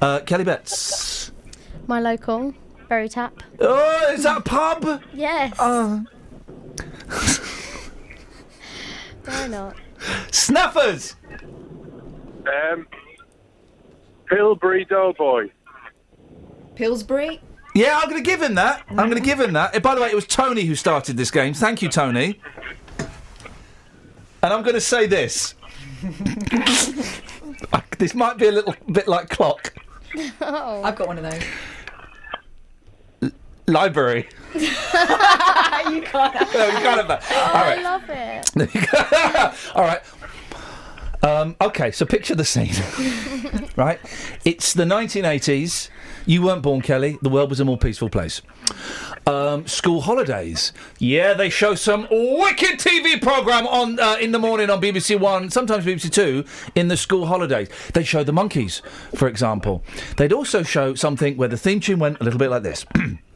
Uh, 0.00 0.20
Kelly 0.20 0.44
Betts. 0.44 1.32
My 1.88 1.98
local. 2.00 2.54
Berry 2.88 3.08
Tap. 3.08 3.42
Oh, 3.60 4.12
is 4.12 4.22
that 4.22 4.38
a 4.38 4.40
pub? 4.40 5.02
Yes. 5.12 5.54
Oh. 5.58 6.04
Why 9.24 9.46
not? 9.48 9.76
Snuffers. 10.30 11.16
Um, 12.46 12.86
Pillsbury 14.26 14.84
Doughboy. 14.84 15.50
Pillsbury. 16.74 17.40
Yeah, 17.74 17.98
I'm 18.02 18.08
going 18.08 18.22
to 18.22 18.28
give 18.28 18.42
him 18.42 18.54
that. 18.56 18.84
I'm 18.90 18.96
going 18.96 19.14
to 19.14 19.20
give 19.20 19.40
him 19.40 19.52
that. 19.52 19.74
Eh, 19.74 19.78
By 19.78 19.94
the 19.94 20.00
way, 20.00 20.08
it 20.08 20.14
was 20.14 20.26
Tony 20.26 20.62
who 20.64 20.74
started 20.74 21.16
this 21.16 21.30
game. 21.30 21.54
Thank 21.54 21.82
you, 21.82 21.88
Tony. 21.88 22.40
And 24.42 24.52
I'm 24.52 24.62
going 24.62 24.74
to 24.74 24.80
say 24.80 25.06
this. 25.06 25.54
this 27.98 28.14
might 28.14 28.38
be 28.38 28.46
a 28.48 28.52
little 28.52 28.74
bit 28.90 29.08
like 29.08 29.28
clock. 29.28 29.74
Oh. 30.40 30.82
I've 30.82 30.96
got 30.96 31.06
one 31.06 31.18
of 31.18 31.30
those. 31.30 31.42
Library. 33.68 34.28
you 34.54 34.68
can't. 34.70 36.14
No, 36.54 36.66
you 36.66 36.78
can't 36.80 36.98
have 36.98 37.08
that. 37.08 37.24
Oh, 37.30 37.36
All 37.36 37.56
I 37.56 37.74
right. 37.74 37.82
love 37.82 38.04
it. 38.08 39.70
All 39.76 39.84
right. 39.84 40.02
Um, 41.22 41.56
okay, 41.60 41.90
so 41.90 42.06
picture 42.06 42.34
the 42.34 42.44
scene. 42.44 42.72
right? 43.76 43.98
It's 44.44 44.72
the 44.72 44.84
1980s. 44.84 45.88
You 46.26 46.42
weren't 46.42 46.62
born, 46.62 46.80
Kelly. 46.80 47.18
The 47.22 47.28
world 47.28 47.50
was 47.50 47.58
a 47.58 47.64
more 47.64 47.76
peaceful 47.76 48.08
place. 48.08 48.40
Um, 49.26 49.66
school 49.66 50.00
holidays. 50.02 50.72
Yeah, 50.98 51.34
they 51.34 51.50
show 51.50 51.74
some 51.74 52.06
wicked 52.10 52.78
TV 52.78 53.20
program 53.20 53.66
on 53.66 53.98
uh, 53.98 54.16
in 54.20 54.30
the 54.32 54.38
morning 54.38 54.70
on 54.70 54.80
BBC 54.80 55.18
One, 55.18 55.50
sometimes 55.50 55.84
BBC 55.84 56.10
Two, 56.12 56.44
in 56.74 56.88
the 56.88 56.96
school 56.96 57.26
holidays. 57.26 57.68
They 57.94 58.04
show 58.04 58.22
the 58.22 58.32
monkeys, 58.32 58.80
for 59.14 59.26
example. 59.26 59.82
They'd 60.18 60.32
also 60.32 60.62
show 60.62 60.94
something 60.94 61.36
where 61.36 61.48
the 61.48 61.56
theme 61.58 61.80
tune 61.80 61.98
went 61.98 62.20
a 62.20 62.24
little 62.24 62.38
bit 62.38 62.50
like 62.50 62.62
this. 62.62 62.86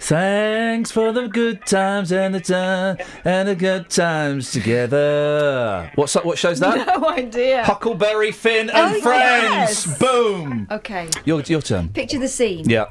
Thanks 0.00 0.90
for 0.90 1.12
the 1.12 1.28
good 1.28 1.66
times 1.66 2.10
and 2.10 2.34
the 2.34 2.40
time 2.40 2.96
and 3.24 3.48
the 3.48 3.54
good 3.54 3.90
times 3.90 4.50
together. 4.50 5.92
What's 5.94 6.14
that? 6.14 6.24
What 6.24 6.38
shows 6.38 6.58
that? 6.60 6.86
No 7.00 7.08
idea. 7.10 7.64
Huckleberry 7.64 8.32
Finn 8.32 8.70
and 8.70 8.96
Oh, 8.96 9.00
Friends. 9.00 9.86
yes. 9.86 9.98
Boom. 9.98 10.66
Okay. 10.70 11.08
Your 11.26 11.40
your 11.42 11.60
turn. 11.60 11.90
Picture 11.90 12.18
the 12.18 12.28
scene. 12.28 12.68
Yeah. 12.68 12.86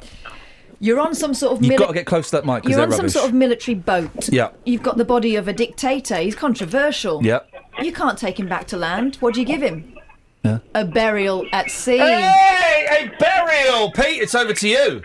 You're 0.80 1.00
on 1.00 1.14
some 1.16 1.34
sort 1.34 1.58
of 1.58 1.66
You've 1.66 1.78
got 1.80 1.88
to 1.88 1.94
get 1.94 2.06
close 2.06 2.30
to 2.30 2.38
that 2.38 2.46
mic 2.46 2.64
You're 2.66 2.80
on 2.80 2.92
some 2.92 3.10
sort 3.10 3.26
of 3.28 3.34
military 3.34 3.76
boat. 3.76 4.30
Yeah. 4.30 4.52
You've 4.64 4.84
got 4.84 4.98
the 4.98 5.04
body 5.04 5.36
of 5.36 5.48
a 5.48 5.54
dictator. 5.54 6.18
He's 6.18 6.36
controversial. 6.36 7.26
Yeah. 7.26 7.40
You 7.82 7.92
can't 7.92 8.18
take 8.18 8.40
him 8.40 8.48
back 8.48 8.68
to 8.68 8.78
land. 8.78 9.16
What 9.18 9.34
do 9.34 9.42
you 9.42 9.46
give 9.48 9.62
him? 9.62 9.98
Yeah. 10.46 10.60
A 10.76 10.86
burial 10.86 11.46
at 11.52 11.70
sea. 11.70 11.98
Hey, 11.98 13.10
a 13.12 13.18
burial. 13.20 13.92
Pete, 13.92 14.22
it's 14.22 14.36
over 14.36 14.54
to 14.54 14.68
you. 14.70 15.02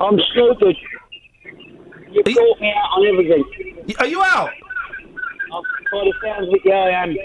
I'm 0.00 0.18
stupid. 0.32 0.76
You 2.10 2.22
caught 2.22 2.60
me 2.60 2.72
out 2.74 2.90
on 2.96 3.06
everything. 3.06 3.94
Are 3.98 4.06
you 4.06 4.22
out? 4.22 4.50
By 5.92 6.04
the 6.04 6.12
sounds 6.22 6.48
of 6.48 6.54
it, 6.54 6.60
yeah, 6.64 6.74
I 6.74 7.02
am. 7.04 7.16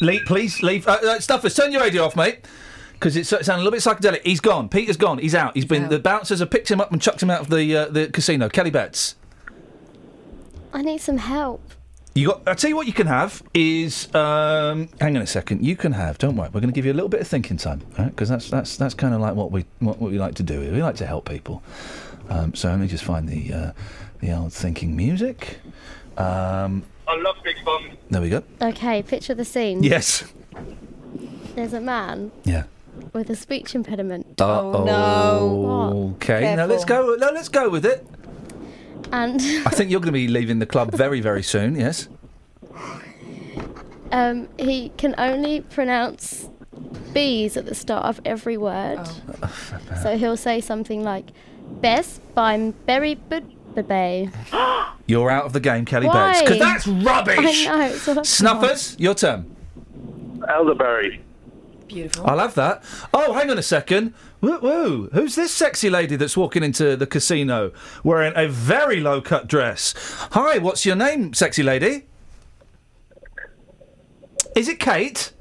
Leave, 0.00 0.24
please 0.26 0.62
leave. 0.62 0.86
Uh, 0.86 0.98
uh, 1.02 1.20
Snuffers, 1.20 1.54
turn 1.54 1.72
your 1.72 1.80
radio 1.80 2.04
off, 2.04 2.16
mate. 2.16 2.46
Because 2.92 3.16
it's 3.16 3.32
uh, 3.32 3.42
sounding 3.42 3.66
a 3.66 3.70
little 3.70 3.72
bit 3.72 3.80
psychedelic. 3.80 4.22
He's 4.24 4.40
gone. 4.40 4.68
Peter's 4.68 4.96
gone. 4.96 5.18
He's 5.18 5.34
out. 5.34 5.54
He's 5.54 5.64
been. 5.64 5.88
The 5.88 5.98
bouncers 5.98 6.38
have 6.40 6.50
picked 6.50 6.70
him 6.70 6.80
up 6.80 6.92
and 6.92 7.00
chucked 7.00 7.22
him 7.22 7.30
out 7.30 7.40
of 7.40 7.50
the 7.50 7.76
uh, 7.76 7.88
the 7.88 8.08
casino. 8.08 8.48
Kelly 8.48 8.70
Betts. 8.70 9.16
I 10.72 10.82
need 10.82 11.00
some 11.00 11.18
help. 11.18 11.62
You 12.14 12.28
got. 12.28 12.42
I 12.46 12.54
tell 12.54 12.68
you 12.68 12.76
what, 12.76 12.86
you 12.86 12.92
can 12.92 13.06
have 13.06 13.42
is. 13.54 14.14
Um, 14.14 14.88
hang 15.00 15.16
on 15.16 15.22
a 15.22 15.26
second. 15.26 15.64
You 15.64 15.76
can 15.76 15.92
have. 15.92 16.18
Don't 16.18 16.36
worry. 16.36 16.50
We're 16.52 16.60
going 16.60 16.72
to 16.72 16.74
give 16.74 16.84
you 16.84 16.92
a 16.92 16.94
little 16.94 17.08
bit 17.08 17.20
of 17.22 17.26
thinking 17.26 17.56
time, 17.56 17.82
Because 17.96 18.28
that's 18.28 18.50
that's 18.50 18.76
that's 18.76 18.94
kind 18.94 19.14
of 19.14 19.20
like 19.20 19.34
what 19.34 19.50
we 19.50 19.64
what, 19.80 19.98
what 19.98 20.10
we 20.10 20.18
like 20.18 20.34
to 20.36 20.42
do. 20.42 20.60
We 20.60 20.82
like 20.82 20.96
to 20.96 21.06
help 21.06 21.28
people. 21.28 21.62
Um, 22.32 22.54
so 22.54 22.68
let 22.70 22.78
me 22.78 22.86
just 22.88 23.04
find 23.04 23.28
the 23.28 23.52
uh, 23.52 23.72
the 24.20 24.32
old 24.32 24.52
thinking 24.52 24.96
music. 24.96 25.58
Um, 26.16 26.82
I 27.06 27.16
love 27.16 27.36
Big 27.44 27.56
Bum. 27.64 27.90
there 28.10 28.22
we 28.22 28.30
go. 28.30 28.42
Okay, 28.60 29.02
picture 29.02 29.34
the 29.34 29.44
scene. 29.44 29.82
Yes. 29.82 30.24
There's 31.54 31.74
a 31.74 31.80
man 31.80 32.30
Yeah. 32.44 32.64
with 33.12 33.28
a 33.28 33.36
speech 33.36 33.74
impediment. 33.74 34.40
Uh, 34.40 34.62
no. 34.84 36.14
Okay. 36.16 36.54
Now 36.56 36.66
let's 36.66 36.84
go. 36.84 37.16
No, 37.18 37.30
let's 37.32 37.48
go 37.48 37.68
with 37.68 37.84
it. 37.84 38.06
And 39.12 39.40
I 39.66 39.70
think 39.70 39.90
you're 39.90 40.00
going 40.00 40.14
to 40.14 40.20
be 40.26 40.28
leaving 40.28 40.58
the 40.58 40.66
club 40.66 40.92
very 40.92 41.20
very 41.20 41.42
soon. 41.42 41.76
Yes. 41.76 42.08
um, 44.12 44.48
he 44.58 44.90
can 44.96 45.14
only 45.18 45.60
pronounce 45.60 46.48
B's 47.12 47.56
at 47.58 47.66
the 47.66 47.74
start 47.74 48.06
of 48.06 48.20
every 48.24 48.56
word. 48.56 49.00
Oh. 49.42 49.52
So 50.02 50.16
he'll 50.16 50.36
say 50.38 50.60
something 50.60 51.04
like, 51.04 51.26
Best 51.80 52.20
by 52.34 52.72
Berry 52.86 53.14
very 53.14 53.44
good 53.74 53.88
baby. 53.88 54.30
You're 55.06 55.30
out 55.30 55.44
of 55.44 55.52
the 55.52 55.60
game, 55.60 55.84
Kelly 55.84 56.06
Why? 56.06 56.32
Betts. 56.32 56.42
Because 56.42 56.58
that's 56.58 56.86
rubbish. 56.86 57.66
I 57.66 57.76
know. 57.76 57.94
It's 57.94 58.06
what 58.06 58.18
I've 58.18 58.26
Snuffers, 58.26 58.96
your 58.98 59.14
turn. 59.14 59.56
Elderberry. 60.48 61.22
Beautiful. 61.88 62.26
I 62.26 62.34
love 62.34 62.54
that. 62.54 62.82
Oh, 63.12 63.32
hang 63.34 63.50
on 63.50 63.58
a 63.58 63.62
second. 63.62 64.14
Woo, 64.40 64.58
woo. 64.60 65.10
Who's 65.12 65.34
this 65.34 65.52
sexy 65.52 65.90
lady 65.90 66.16
that's 66.16 66.36
walking 66.36 66.62
into 66.62 66.96
the 66.96 67.06
casino 67.06 67.72
wearing 68.02 68.32
a 68.36 68.48
very 68.48 69.00
low 69.00 69.20
cut 69.20 69.46
dress? 69.46 69.94
Hi, 70.32 70.58
what's 70.58 70.86
your 70.86 70.96
name, 70.96 71.34
sexy 71.34 71.62
lady? 71.62 72.06
Is 74.56 74.68
it 74.68 74.80
Kate? 74.80 75.31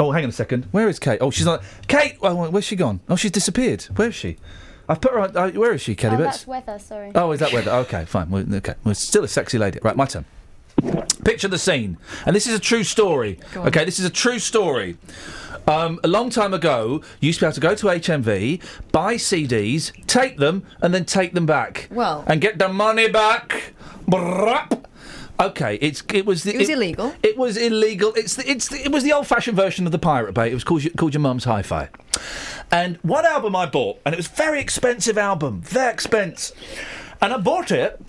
Oh, 0.00 0.10
hang 0.12 0.24
on 0.24 0.30
a 0.30 0.32
second. 0.32 0.64
Where 0.72 0.88
is 0.88 0.98
Kate? 0.98 1.18
Oh, 1.20 1.30
she's 1.30 1.44
not. 1.44 1.62
Kate! 1.86 2.16
Oh, 2.22 2.48
where's 2.50 2.64
she 2.64 2.74
gone? 2.74 3.00
Oh, 3.08 3.16
she's 3.16 3.30
disappeared. 3.30 3.82
Where 3.96 4.08
is 4.08 4.14
she? 4.14 4.38
I've 4.88 5.00
put 5.00 5.12
her 5.12 5.20
on. 5.20 5.36
Uh, 5.36 5.50
where 5.50 5.72
is 5.74 5.82
she, 5.82 5.94
Kelly 5.94 6.16
Oh, 6.16 6.18
Betts? 6.18 6.38
that's 6.38 6.46
weather, 6.46 6.78
sorry. 6.78 7.12
Oh, 7.14 7.30
is 7.32 7.40
that 7.40 7.52
weather? 7.52 7.70
Okay, 7.70 8.06
fine. 8.06 8.30
Well, 8.30 8.44
okay, 8.56 8.74
well, 8.82 8.94
still 8.94 9.22
a 9.24 9.28
sexy 9.28 9.58
lady. 9.58 9.78
Right, 9.82 9.94
my 9.94 10.06
turn. 10.06 10.24
Picture 11.24 11.48
the 11.48 11.58
scene, 11.58 11.98
and 12.24 12.34
this 12.34 12.46
is 12.46 12.54
a 12.54 12.58
true 12.58 12.82
story. 12.82 13.38
Okay, 13.54 13.84
this 13.84 13.98
is 13.98 14.06
a 14.06 14.10
true 14.10 14.38
story. 14.38 14.96
Um, 15.68 16.00
a 16.02 16.08
long 16.08 16.30
time 16.30 16.54
ago, 16.54 17.02
you 17.20 17.26
used 17.26 17.40
to 17.40 17.44
be 17.44 17.46
able 17.48 17.54
to 17.56 17.60
go 17.60 17.74
to 17.74 17.86
HMV, 17.88 18.62
buy 18.90 19.14
CDs, 19.16 19.92
take 20.06 20.38
them, 20.38 20.64
and 20.80 20.94
then 20.94 21.04
take 21.04 21.34
them 21.34 21.44
back. 21.44 21.88
Well- 21.90 22.24
and 22.26 22.40
get 22.40 22.58
the 22.58 22.68
money 22.70 23.08
back. 23.08 23.74
Brrrap. 24.08 24.84
Okay, 25.40 25.78
it's 25.80 26.02
it 26.12 26.26
was 26.26 26.42
the, 26.42 26.54
It 26.54 26.58
was 26.58 26.68
illegal. 26.68 27.14
It 27.22 27.38
was 27.38 27.56
illegal. 27.56 28.12
It's 28.14 28.36
the, 28.36 28.48
it's 28.48 28.68
the, 28.68 28.84
it 28.84 28.92
was 28.92 29.04
the 29.04 29.12
old-fashioned 29.12 29.56
version 29.56 29.86
of 29.86 29.92
the 29.92 29.98
Pirate 29.98 30.34
Bay. 30.34 30.50
It 30.50 30.54
was 30.54 30.64
called 30.64 30.84
your, 30.84 30.92
called 30.92 31.14
your 31.14 31.22
mum's 31.22 31.44
hi-fi. 31.44 31.88
And 32.70 32.98
one 32.98 33.24
album 33.24 33.56
I 33.56 33.64
bought, 33.64 34.00
and 34.04 34.14
it 34.14 34.18
was 34.18 34.26
a 34.26 34.30
very 34.32 34.60
expensive 34.60 35.16
album, 35.16 35.62
very 35.62 35.92
expensive. 35.92 36.54
And 37.22 37.32
I 37.32 37.38
bought 37.38 37.70
it, 37.70 38.00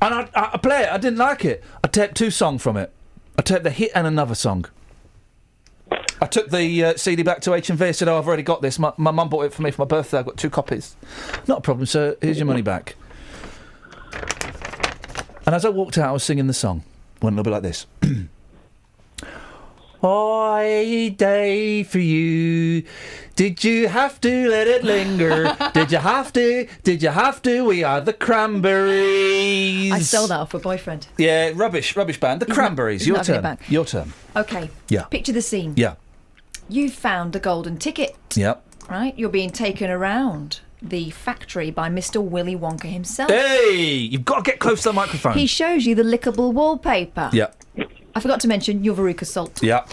and 0.00 0.14
I, 0.14 0.28
I, 0.34 0.50
I 0.54 0.56
play 0.58 0.82
it. 0.82 0.92
I 0.92 0.98
didn't 0.98 1.18
like 1.18 1.44
it. 1.44 1.64
I 1.82 1.88
taped 1.88 2.16
two 2.16 2.30
songs 2.30 2.62
from 2.62 2.76
it. 2.76 2.92
I 3.36 3.42
taped 3.42 3.64
the 3.64 3.70
hit 3.70 3.90
and 3.94 4.06
another 4.06 4.36
song. 4.36 4.66
I 6.22 6.26
took 6.26 6.50
the 6.50 6.84
uh, 6.84 6.96
CD 6.96 7.24
back 7.24 7.40
to 7.42 7.50
HMV. 7.50 7.80
I 7.80 7.90
said, 7.90 8.06
"Oh, 8.06 8.16
I've 8.16 8.28
already 8.28 8.42
got 8.44 8.62
this. 8.62 8.78
My 8.78 8.92
my 8.96 9.10
mum 9.10 9.28
bought 9.28 9.46
it 9.46 9.52
for 9.52 9.62
me 9.62 9.72
for 9.72 9.82
my 9.82 9.86
birthday. 9.86 10.18
I've 10.18 10.26
got 10.26 10.36
two 10.36 10.50
copies. 10.50 10.94
Not 11.48 11.58
a 11.58 11.62
problem, 11.62 11.86
sir. 11.86 12.16
Here's 12.20 12.38
your 12.38 12.46
money 12.46 12.62
back." 12.62 12.94
And 15.46 15.54
as 15.54 15.64
I 15.64 15.68
walked 15.70 15.98
out, 15.98 16.08
I 16.08 16.12
was 16.12 16.22
singing 16.24 16.46
the 16.46 16.52
song. 16.54 16.84
Went 17.22 17.34
a 17.34 17.42
little 17.42 17.44
bit 17.44 17.50
like 17.50 17.62
this. 17.62 17.86
I 20.02 21.14
day 21.18 21.82
for 21.82 21.98
you. 21.98 22.84
Did 23.36 23.62
you 23.64 23.88
have 23.88 24.20
to 24.22 24.48
let 24.48 24.66
it 24.66 24.82
linger? 24.82 25.54
Did 25.74 25.92
you 25.92 25.98
have 25.98 26.32
to? 26.34 26.66
Did 26.82 27.02
you 27.02 27.10
have 27.10 27.42
to? 27.42 27.64
We 27.64 27.84
are 27.84 28.00
the 28.00 28.12
Cranberries. 28.14 29.92
I 29.92 29.98
stole 30.00 30.26
that 30.28 30.40
off 30.40 30.54
a 30.54 30.58
boyfriend. 30.58 31.06
Yeah, 31.18 31.52
rubbish, 31.54 31.96
rubbish 31.96 32.18
band. 32.18 32.40
The 32.40 32.46
He's 32.46 32.54
Cranberries. 32.54 33.06
Your 33.06 33.18
not 33.18 33.26
having 33.26 33.44
it 33.52 33.58
turn. 33.60 33.72
Your 33.72 33.84
turn. 33.84 34.12
Okay. 34.36 34.70
Yeah. 34.88 35.04
Picture 35.04 35.32
the 35.32 35.42
scene. 35.42 35.74
Yeah. 35.76 35.96
You've 36.68 36.94
found 36.94 37.32
the 37.32 37.40
golden 37.40 37.76
ticket, 37.78 38.16
Yep. 38.36 38.62
right? 38.88 39.18
You're 39.18 39.28
being 39.28 39.50
taken 39.50 39.90
around 39.90 40.60
the 40.82 41.10
factory 41.10 41.70
by 41.70 41.88
Mr. 41.88 42.22
Willy 42.22 42.56
Wonka 42.56 42.84
himself. 42.84 43.30
Hey, 43.30 43.82
you've 44.10 44.24
got 44.24 44.44
to 44.44 44.50
get 44.50 44.58
close 44.60 44.82
to 44.82 44.88
the 44.90 44.92
microphone. 44.94 45.34
He 45.34 45.46
shows 45.46 45.86
you 45.86 45.94
the 45.94 46.02
lickable 46.02 46.52
wallpaper. 46.52 47.30
Yeah. 47.32 47.48
I 48.14 48.20
forgot 48.20 48.40
to 48.40 48.48
mention 48.48 48.82
your 48.84 48.94
Veruca 48.96 49.24
salt. 49.26 49.62
Yeah. 49.62 49.84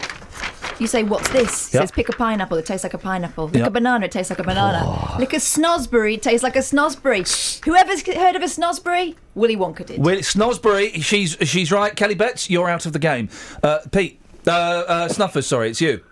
You 0.79 0.85
say, 0.85 1.01
"What's 1.03 1.29
this?" 1.29 1.73
Yeah. 1.73 1.81
Says, 1.81 1.91
"Pick 1.91 2.07
a 2.09 2.13
pineapple. 2.13 2.57
It 2.57 2.65
tastes 2.67 2.83
like 2.83 2.93
a 2.93 2.99
pineapple. 2.99 3.45
Lick 3.45 3.55
Yeah. 3.61 3.65
a 3.65 3.69
banana. 3.71 4.05
It 4.05 4.11
tastes 4.11 4.29
like 4.29 4.38
a 4.39 4.43
banana. 4.43 5.15
Lick 5.17 5.33
a 5.33 5.38
snozzberry. 5.38 6.13
It 6.15 6.21
tastes 6.21 6.43
like 6.43 6.55
a 6.55 6.59
snozzberry." 6.59 7.63
Whoever's 7.65 8.03
heard 8.05 8.35
of 8.35 8.43
a 8.43 8.45
snozzberry? 8.45 9.15
Willy 9.33 9.55
Wonka 9.57 9.85
did. 9.88 10.03
Well, 10.03 10.17
Snozzberry, 10.17 11.01
she's 11.03 11.35
she's 11.41 11.71
right. 11.71 11.95
Kelly 11.95 12.13
Betts, 12.15 12.49
you're 12.49 12.69
out 12.69 12.85
of 12.85 12.93
the 12.93 12.99
game. 12.99 13.29
Uh, 13.63 13.79
Pete, 13.91 14.19
uh, 14.45 14.51
uh, 14.51 15.07
Snuffers, 15.07 15.47
sorry, 15.47 15.69
it's 15.71 15.81
you. 15.81 16.03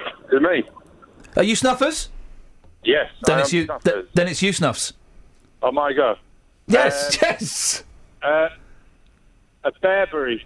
Is 0.00 0.32
it 0.32 0.42
me? 0.42 0.62
Are 1.36 1.42
you 1.42 1.54
Snuffers? 1.54 2.08
Yes. 2.84 3.10
Then 3.24 3.38
I 3.38 3.40
it's 3.40 3.52
am 3.52 3.58
you. 3.58 3.68
Th- 3.84 4.06
then 4.14 4.28
it's 4.28 4.42
you, 4.42 4.52
Snuffs. 4.52 4.92
Oh 5.62 5.72
my 5.72 5.92
god. 5.92 6.18
Yes, 6.66 7.16
Uh, 7.16 7.18
yes. 7.22 7.84
Uh, 8.22 8.48
a 9.64 9.72
Bearberry. 9.72 10.42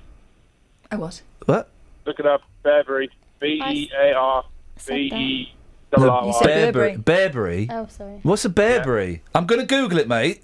I 0.91 0.97
was. 0.97 1.23
What? 1.47 1.69
Look 2.07 2.19
it 2.21 2.27
up. 2.27 2.43
Bearberry. 2.65 3.09
B 3.41 3.61
E 3.69 3.91
A 4.01 4.13
R 4.15 4.45
B 4.87 4.95
E 5.15 5.53
double 5.91 6.11
R 6.11 6.27
Y. 6.27 6.33
Bearberry. 6.45 7.03
Bearberry. 7.03 7.67
Oh, 7.71 7.87
sorry. 7.89 8.21
What's 8.23 8.45
a 8.45 8.49
bearberry? 8.51 9.21
I'm 9.35 9.47
going 9.47 9.61
to 9.61 9.67
Google 9.67 9.99
it, 9.99 10.09
mate. 10.09 10.43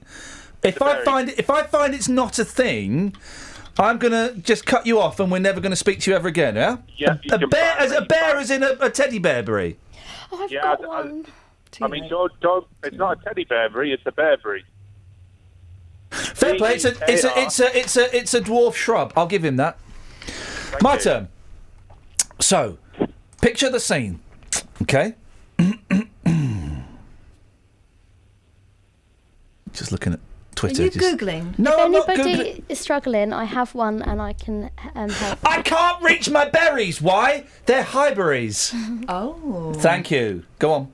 If 0.63 0.83
I 0.83 1.05
find 1.05 1.29
it, 1.29 1.39
if 1.39 1.49
I 1.51 1.63
find 1.63 1.95
it's 1.95 2.09
not 2.09 2.39
a 2.41 2.45
thing, 2.45 3.15
I'm 3.79 3.99
going 3.99 4.13
to 4.13 4.41
just 4.41 4.67
cut 4.67 4.87
you 4.87 4.99
off, 5.01 5.21
and 5.21 5.31
we're 5.31 5.39
never 5.39 5.61
going 5.61 5.71
to 5.71 5.77
speak 5.77 6.01
to 6.01 6.11
you 6.11 6.17
ever 6.17 6.27
again. 6.29 6.57
Yeah. 6.57 6.79
Yeah, 6.97 7.17
A, 7.31 7.37
a 7.37 7.47
bear, 7.47 7.77
as 7.79 7.93
a 7.93 8.03
bear, 8.03 8.37
as 8.37 8.51
in 8.51 8.63
a, 8.65 8.77
a 8.81 8.91
teddy 8.91 9.21
bearberry. 9.21 9.77
Oh, 10.33 10.43
I've 10.45 10.51
Yeah, 10.51 10.63
got 10.63 10.85
I- 10.85 11.01
I- 11.03 11.23
one. 11.79 11.93
I 11.93 12.01
mean, 12.01 12.09
don't, 12.09 12.33
don't, 12.41 12.67
it's 12.85 12.97
not 12.97 13.19
a 13.21 13.25
teddy 13.25 13.45
bearberry, 13.45 13.93
it's 13.93 14.03
a 14.07 14.13
bearberry. 14.13 14.63
Fair 16.11 16.57
play. 16.57 16.75
It's 16.75 16.85
a, 16.85 16.95
it's 17.07 17.25
a, 17.25 17.39
it's 17.39 17.61
a, 17.61 17.79
it's 17.79 17.97
a, 17.97 18.17
it's 18.17 18.35
a 18.35 18.41
dwarf 18.41 18.75
shrub. 18.75 19.13
I'll 19.17 19.27
give 19.27 19.45
him 19.45 19.57
that. 19.57 19.79
My 20.81 20.97
turn. 20.97 21.29
So, 22.41 22.79
picture 23.41 23.69
the 23.71 23.81
scene. 23.81 24.21
Okay. 24.83 25.15
Just 29.73 29.93
looking 29.93 30.15
at 30.15 30.21
Twitter. 30.55 30.83
Are 30.83 30.85
you 30.87 30.91
just- 30.91 31.19
googling? 31.19 31.59
No, 31.59 31.73
if 31.73 31.79
I'm 31.79 31.93
not 31.93 32.09
anybody 32.09 32.65
is 32.69 32.81
struggling, 32.81 33.33
I 33.33 33.45
have 33.45 33.75
one 33.75 34.03
and 34.03 34.21
I 34.21 34.33
can 34.33 34.71
um, 34.95 35.09
help. 35.11 35.39
I 35.45 35.63
can't 35.63 36.03
reach 36.03 36.29
my 36.31 36.49
berries. 36.49 37.01
Why? 37.01 37.45
They're 37.67 37.85
highberries. 37.85 38.75
Oh. 39.09 39.73
Thank 39.77 40.11
you. 40.11 40.45
Go 40.59 40.73
on. 40.73 40.93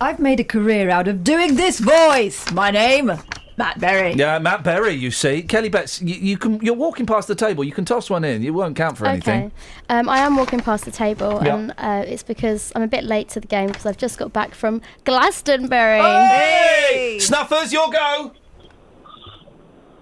I've 0.00 0.18
made 0.18 0.40
a 0.40 0.44
career 0.44 0.88
out 0.90 1.08
of 1.08 1.22
doing 1.22 1.56
this 1.56 1.78
voice. 1.78 2.50
My 2.52 2.70
name, 2.70 3.12
Matt 3.58 3.78
Berry. 3.80 4.14
Yeah, 4.14 4.38
Matt 4.38 4.64
Berry. 4.64 4.94
You 4.94 5.10
see, 5.10 5.42
Kelly 5.42 5.68
Betts. 5.68 6.00
You, 6.00 6.14
you 6.14 6.38
can. 6.38 6.58
You're 6.60 6.74
walking 6.74 7.04
past 7.04 7.28
the 7.28 7.34
table. 7.34 7.64
You 7.64 7.72
can 7.72 7.84
toss 7.84 8.08
one 8.08 8.24
in. 8.24 8.42
It 8.42 8.50
won't 8.50 8.76
count 8.76 8.96
for 8.96 9.06
anything. 9.06 9.44
Okay. 9.46 9.54
Um, 9.90 10.08
I 10.08 10.18
am 10.20 10.36
walking 10.36 10.60
past 10.60 10.86
the 10.86 10.90
table, 10.90 11.40
Yeah. 11.44 11.54
and 11.56 11.74
uh, 11.76 12.04
it's 12.06 12.22
because 12.22 12.72
I'm 12.74 12.82
a 12.82 12.88
bit 12.88 13.04
late 13.04 13.28
to 13.30 13.40
the 13.40 13.46
game 13.46 13.66
because 13.68 13.84
I've 13.84 13.98
just 13.98 14.18
got 14.18 14.32
back 14.32 14.54
from 14.54 14.80
Glastonbury. 15.04 16.00
Hey! 16.00 17.18
Snuffers, 17.20 17.70
your 17.72 17.90
go. 17.90 18.32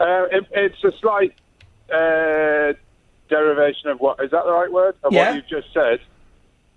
Uh, 0.01 0.27
it, 0.31 0.45
it's 0.53 0.85
a 0.85 0.93
slight 1.01 1.33
uh, 1.93 2.73
derivation 3.29 3.91
of 3.91 3.99
what, 3.99 4.23
is 4.23 4.31
that 4.31 4.45
the 4.45 4.53
right 4.53 4.71
word? 4.73 4.95
Of 5.03 5.13
Yeah. 5.13 5.31
what 5.31 5.35
you've 5.35 5.49
just 5.49 5.75
said. 5.75 5.99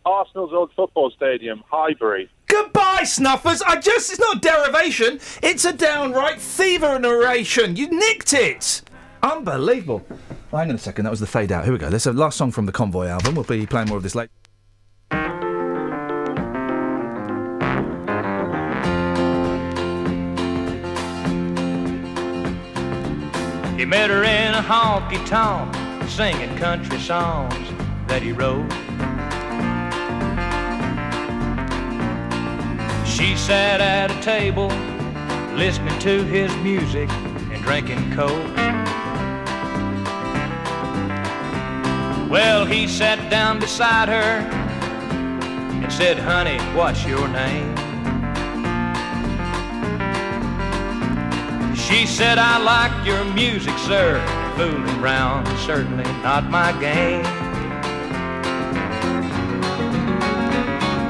Arsenal's 0.04 0.52
old 0.52 0.72
football 0.76 1.12
stadium, 1.12 1.64
Highbury. 1.70 2.28
Goodbye, 2.52 3.04
Snuffers. 3.06 3.62
I 3.62 3.80
just. 3.80 4.12
It's 4.12 4.20
not 4.20 4.38
a 4.38 4.40
derivation. 4.42 5.22
It's 5.42 5.64
a 5.64 5.72
downright 5.72 6.38
thiever 6.38 7.00
narration. 7.00 7.78
You 7.78 7.90
nicked 7.90 8.34
it. 8.34 8.82
Unbelievable. 9.24 10.06
Hang 10.52 10.70
on 10.70 10.76
a 10.76 10.78
second. 10.78 11.06
That 11.06 11.12
was 11.12 11.22
the 11.22 11.28
fade 11.28 11.54
out. 11.54 11.64
Here 11.64 11.72
we 11.72 11.80
go. 11.80 11.90
There's 11.90 12.08
a 12.08 12.12
last 12.12 12.38
song 12.38 12.52
from 12.52 12.66
the 12.66 12.74
Convoy 12.74 13.08
album. 13.08 13.36
We'll 13.36 13.46
be 13.46 13.66
playing 13.66 13.88
more 13.88 13.96
of 13.96 14.04
this 14.04 14.16
later. 14.16 14.30
He 23.78 23.86
met 23.86 24.10
her 24.10 24.24
in 24.24 24.54
a 24.54 24.62
honky 24.62 25.26
tonk, 25.26 25.74
singing 26.10 26.56
country 26.58 27.00
songs 27.00 27.56
that 28.08 28.22
he 28.22 28.34
wrote. 28.34 28.70
She 33.06 33.36
sat 33.36 33.82
at 33.82 34.12
a 34.12 34.22
table, 34.22 34.68
listening 35.56 35.98
to 36.00 36.24
his 36.24 36.56
music 36.58 37.10
and 37.10 37.62
drinking 37.64 38.12
coke. 38.14 38.58
Well, 42.30 42.66
he 42.66 42.88
sat 42.88 43.30
down 43.30 43.60
beside 43.60 44.08
her 44.08 44.40
and 45.84 45.92
said, 45.92 46.18
Honey, 46.18 46.58
what's 46.76 47.06
your 47.06 47.28
name? 47.28 47.76
She 51.76 52.06
said, 52.06 52.38
I 52.38 52.58
like 52.58 53.06
your 53.06 53.26
music, 53.34 53.78
sir. 53.80 54.24
Fooling 54.56 55.04
around, 55.04 55.46
certainly 55.58 56.06
not 56.24 56.50
my 56.50 56.72
game. 56.80 57.26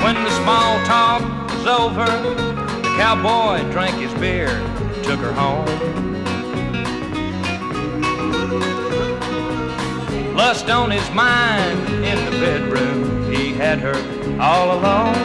When 0.01 0.15
the 0.23 0.31
small 0.41 0.83
talk 0.85 1.40
was 1.63 1.79
over, 1.79 2.05
the 2.05 2.95
cowboy 2.97 3.61
drank 3.71 3.95
his 3.97 4.13
beer, 4.15 4.47
took 5.03 5.19
her 5.19 5.31
home. 5.31 5.65
Lust 10.35 10.69
on 10.69 10.89
his 10.89 11.07
mind 11.11 11.87
in 12.03 12.25
the 12.25 12.31
bedroom, 12.31 13.31
he 13.31 13.53
had 13.53 13.77
her 13.79 13.95
all 14.39 14.79
alone. 14.79 15.15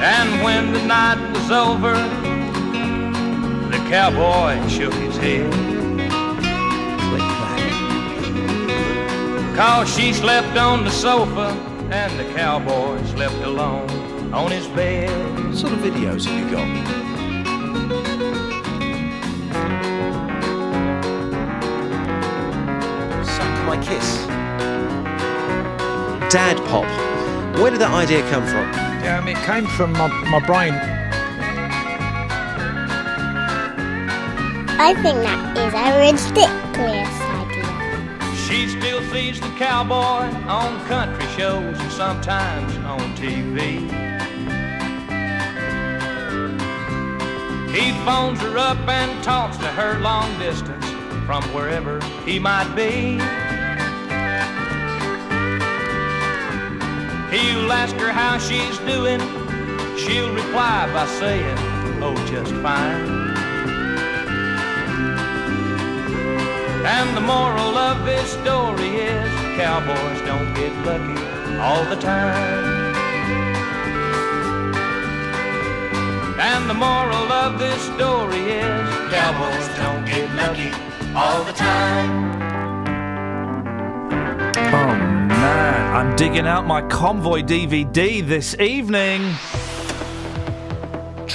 And 0.00 0.44
when 0.44 0.72
the 0.72 0.84
night 0.84 1.32
was 1.32 1.50
over, 1.50 1.94
the 3.70 3.78
cowboy 3.90 4.68
shook 4.68 4.94
his 4.94 5.16
head. 5.16 5.52
Cause 9.56 9.92
she 9.92 10.12
slept 10.12 10.56
on 10.56 10.84
the 10.84 10.90
sofa 10.90 11.75
and 11.90 12.18
the 12.18 12.24
cowboy 12.34 13.02
slept 13.04 13.36
alone 13.36 13.88
on 14.32 14.50
his 14.50 14.66
bed. 14.68 15.10
What 15.44 15.56
sort 15.56 15.72
of 15.72 15.78
videos 15.78 16.24
have 16.24 16.38
you 16.38 16.50
got? 16.50 16.66
Suck 23.24 23.66
my 23.66 23.76
kiss. 23.82 24.26
Dad 26.32 26.56
pop. 26.66 26.84
Where 27.60 27.70
did 27.70 27.80
that 27.80 27.92
idea 27.94 28.28
come 28.30 28.44
from? 28.46 28.66
Um, 29.06 29.28
it 29.28 29.36
came 29.46 29.66
from 29.66 29.92
my, 29.92 30.08
my 30.28 30.40
brain. 30.44 30.74
I 34.78 34.92
think 35.02 35.22
that 35.22 35.56
is 35.56 35.72
a 35.72 35.98
ridiculous 35.98 36.36
idea. 36.36 37.15
She 38.56 38.68
still 38.68 39.02
sees 39.12 39.38
the 39.38 39.50
cowboy 39.58 40.32
on 40.48 40.82
country 40.86 41.26
shows 41.36 41.78
and 41.78 41.92
sometimes 41.92 42.74
on 42.78 43.00
TV. 43.14 43.82
He 47.70 47.92
phones 48.06 48.40
her 48.40 48.56
up 48.56 48.78
and 48.88 49.22
talks 49.22 49.58
to 49.58 49.66
her 49.66 50.00
long 50.00 50.38
distance 50.38 50.86
from 51.26 51.42
wherever 51.52 52.02
he 52.24 52.38
might 52.38 52.74
be. 52.74 53.18
He'll 57.36 57.70
ask 57.70 57.94
her 57.96 58.10
how 58.10 58.38
she's 58.38 58.78
doing. 58.78 59.20
She'll 59.98 60.34
reply 60.34 60.90
by 60.94 61.04
saying, 61.18 61.58
Oh, 62.02 62.14
just 62.26 62.54
fine. 62.62 63.15
And 66.86 67.16
the 67.16 67.20
moral 67.20 67.76
of 67.76 68.06
this 68.06 68.30
story 68.30 68.86
is 68.86 69.28
cowboys 69.58 70.20
don't 70.24 70.54
get 70.54 70.72
lucky 70.86 71.20
all 71.58 71.84
the 71.84 71.96
time. 71.96 72.94
And 76.38 76.70
the 76.70 76.74
moral 76.74 77.32
of 77.32 77.58
this 77.58 77.82
story 77.94 78.38
is 78.38 79.12
cowboys 79.12 79.68
don't 79.76 80.04
get 80.06 80.32
lucky 80.36 80.70
all 81.12 81.42
the 81.42 81.52
time. 81.52 82.40
Oh 84.72 84.94
man, 85.26 85.96
I'm 85.96 86.14
digging 86.14 86.46
out 86.46 86.66
my 86.66 86.82
Convoy 86.82 87.42
DVD 87.42 88.24
this 88.24 88.54
evening. 88.60 89.34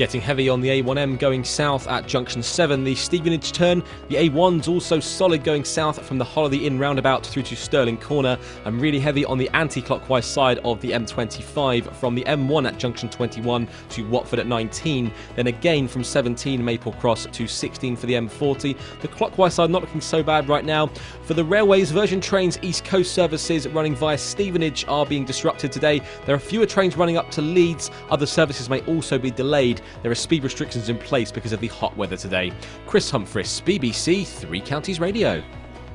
Getting 0.00 0.22
heavy 0.22 0.48
on 0.48 0.62
the 0.62 0.80
A1M 0.80 1.18
going 1.18 1.44
south 1.44 1.86
at 1.86 2.06
junction 2.06 2.42
7, 2.42 2.84
the 2.84 2.94
Stevenage 2.94 3.52
turn. 3.52 3.82
The 4.08 4.30
A1's 4.30 4.66
also 4.66 4.98
solid 4.98 5.44
going 5.44 5.62
south 5.62 6.02
from 6.06 6.16
the 6.16 6.24
Holiday 6.24 6.64
Inn 6.64 6.78
roundabout 6.78 7.26
through 7.26 7.42
to 7.42 7.54
Stirling 7.54 7.98
Corner, 7.98 8.38
and 8.64 8.80
really 8.80 8.98
heavy 8.98 9.26
on 9.26 9.36
the 9.36 9.50
anti 9.50 9.82
clockwise 9.82 10.24
side 10.24 10.56
of 10.60 10.80
the 10.80 10.92
M25 10.92 11.94
from 11.96 12.14
the 12.14 12.24
M1 12.24 12.66
at 12.66 12.78
junction 12.78 13.10
21 13.10 13.68
to 13.90 14.08
Watford 14.08 14.38
at 14.38 14.46
19. 14.46 15.12
Then 15.36 15.48
again 15.48 15.86
from 15.86 16.02
17 16.02 16.64
Maple 16.64 16.92
Cross 16.92 17.26
to 17.32 17.46
16 17.46 17.94
for 17.94 18.06
the 18.06 18.14
M40. 18.14 18.78
The 19.02 19.08
clockwise 19.08 19.52
side 19.52 19.68
not 19.68 19.82
looking 19.82 20.00
so 20.00 20.22
bad 20.22 20.48
right 20.48 20.64
now. 20.64 20.86
For 21.24 21.34
the 21.34 21.44
railways, 21.44 21.90
Virgin 21.90 22.22
Trains 22.22 22.58
East 22.62 22.86
Coast 22.86 23.12
services 23.12 23.68
running 23.68 23.94
via 23.94 24.16
Stevenage 24.16 24.86
are 24.88 25.04
being 25.04 25.26
disrupted 25.26 25.70
today. 25.70 26.00
There 26.24 26.34
are 26.34 26.38
fewer 26.38 26.64
trains 26.64 26.96
running 26.96 27.18
up 27.18 27.30
to 27.32 27.42
Leeds. 27.42 27.90
Other 28.08 28.24
services 28.24 28.70
may 28.70 28.80
also 28.86 29.18
be 29.18 29.30
delayed. 29.30 29.82
There 30.02 30.10
are 30.10 30.14
speed 30.16 30.42
restrictions 30.44 30.88
in 30.88 30.98
place 30.98 31.30
because 31.30 31.52
of 31.52 31.60
the 31.60 31.68
hot 31.68 31.96
weather 31.96 32.16
today. 32.16 32.52
Chris 32.86 33.10
Humphreys, 33.10 33.60
BBC 33.62 34.26
Three 34.26 34.60
Counties 34.60 35.00
Radio. 35.00 35.42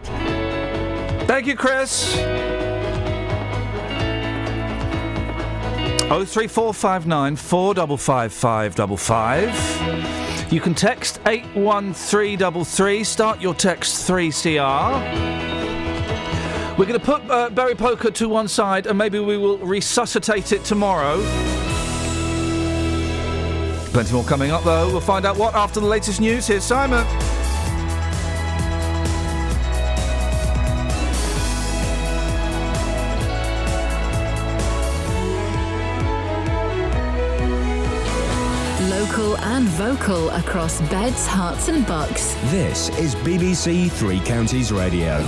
Thank 0.04 1.48
you, 1.48 1.56
Chris. 1.56 2.16
Oh 6.08 6.24
three 6.24 6.48
four 6.48 6.72
five 6.72 7.08
nine 7.08 7.36
four 7.36 7.74
double 7.74 7.98
five 7.98 8.32
five 8.32 8.76
double 8.76 8.96
five. 8.96 9.50
You 10.54 10.62
can 10.62 10.76
text 10.76 11.20
eight 11.26 11.46
one 11.56 11.96
three 11.96 12.36
double 12.36 12.64
three. 12.64 13.04
Start 13.04 13.41
your 13.41 13.56
text 13.56 14.06
three 14.06 14.32
CR. 14.32 15.02
We're 16.78 16.86
going 16.86 17.00
to 17.00 17.06
put 17.06 17.24
uh, 17.32 17.50
Berry 17.50 17.74
Poker 17.74 18.12
to 18.12 18.30
one 18.30 18.48
side, 18.48 18.86
and 18.86 18.98
maybe 18.98 19.18
we 19.18 19.38
will 19.38 19.58
resuscitate 19.58 20.52
it 20.52 20.64
tomorrow. 20.64 21.22
Plenty 23.96 24.12
more 24.12 24.26
coming 24.26 24.52
up, 24.52 24.66
though. 24.66 24.91
We'll 24.91 25.00
find 25.00 25.26
out 25.26 25.38
what 25.38 25.56
after 25.56 25.80
the 25.80 25.86
latest 25.86 26.20
news. 26.20 26.46
Here's 26.48 26.66
Simon. 26.66 27.08
Local 38.89 39.38
and 39.38 39.66
vocal 39.70 40.30
across 40.32 40.82
beds, 40.89 41.26
Herts, 41.26 41.74
and 41.74 41.88
bucks. 41.88 42.34
This 42.52 42.89
is 43.00 43.16
BBC 43.16 43.89
Three 43.89 44.20
Counties 44.20 44.74
Radio. 44.74 45.24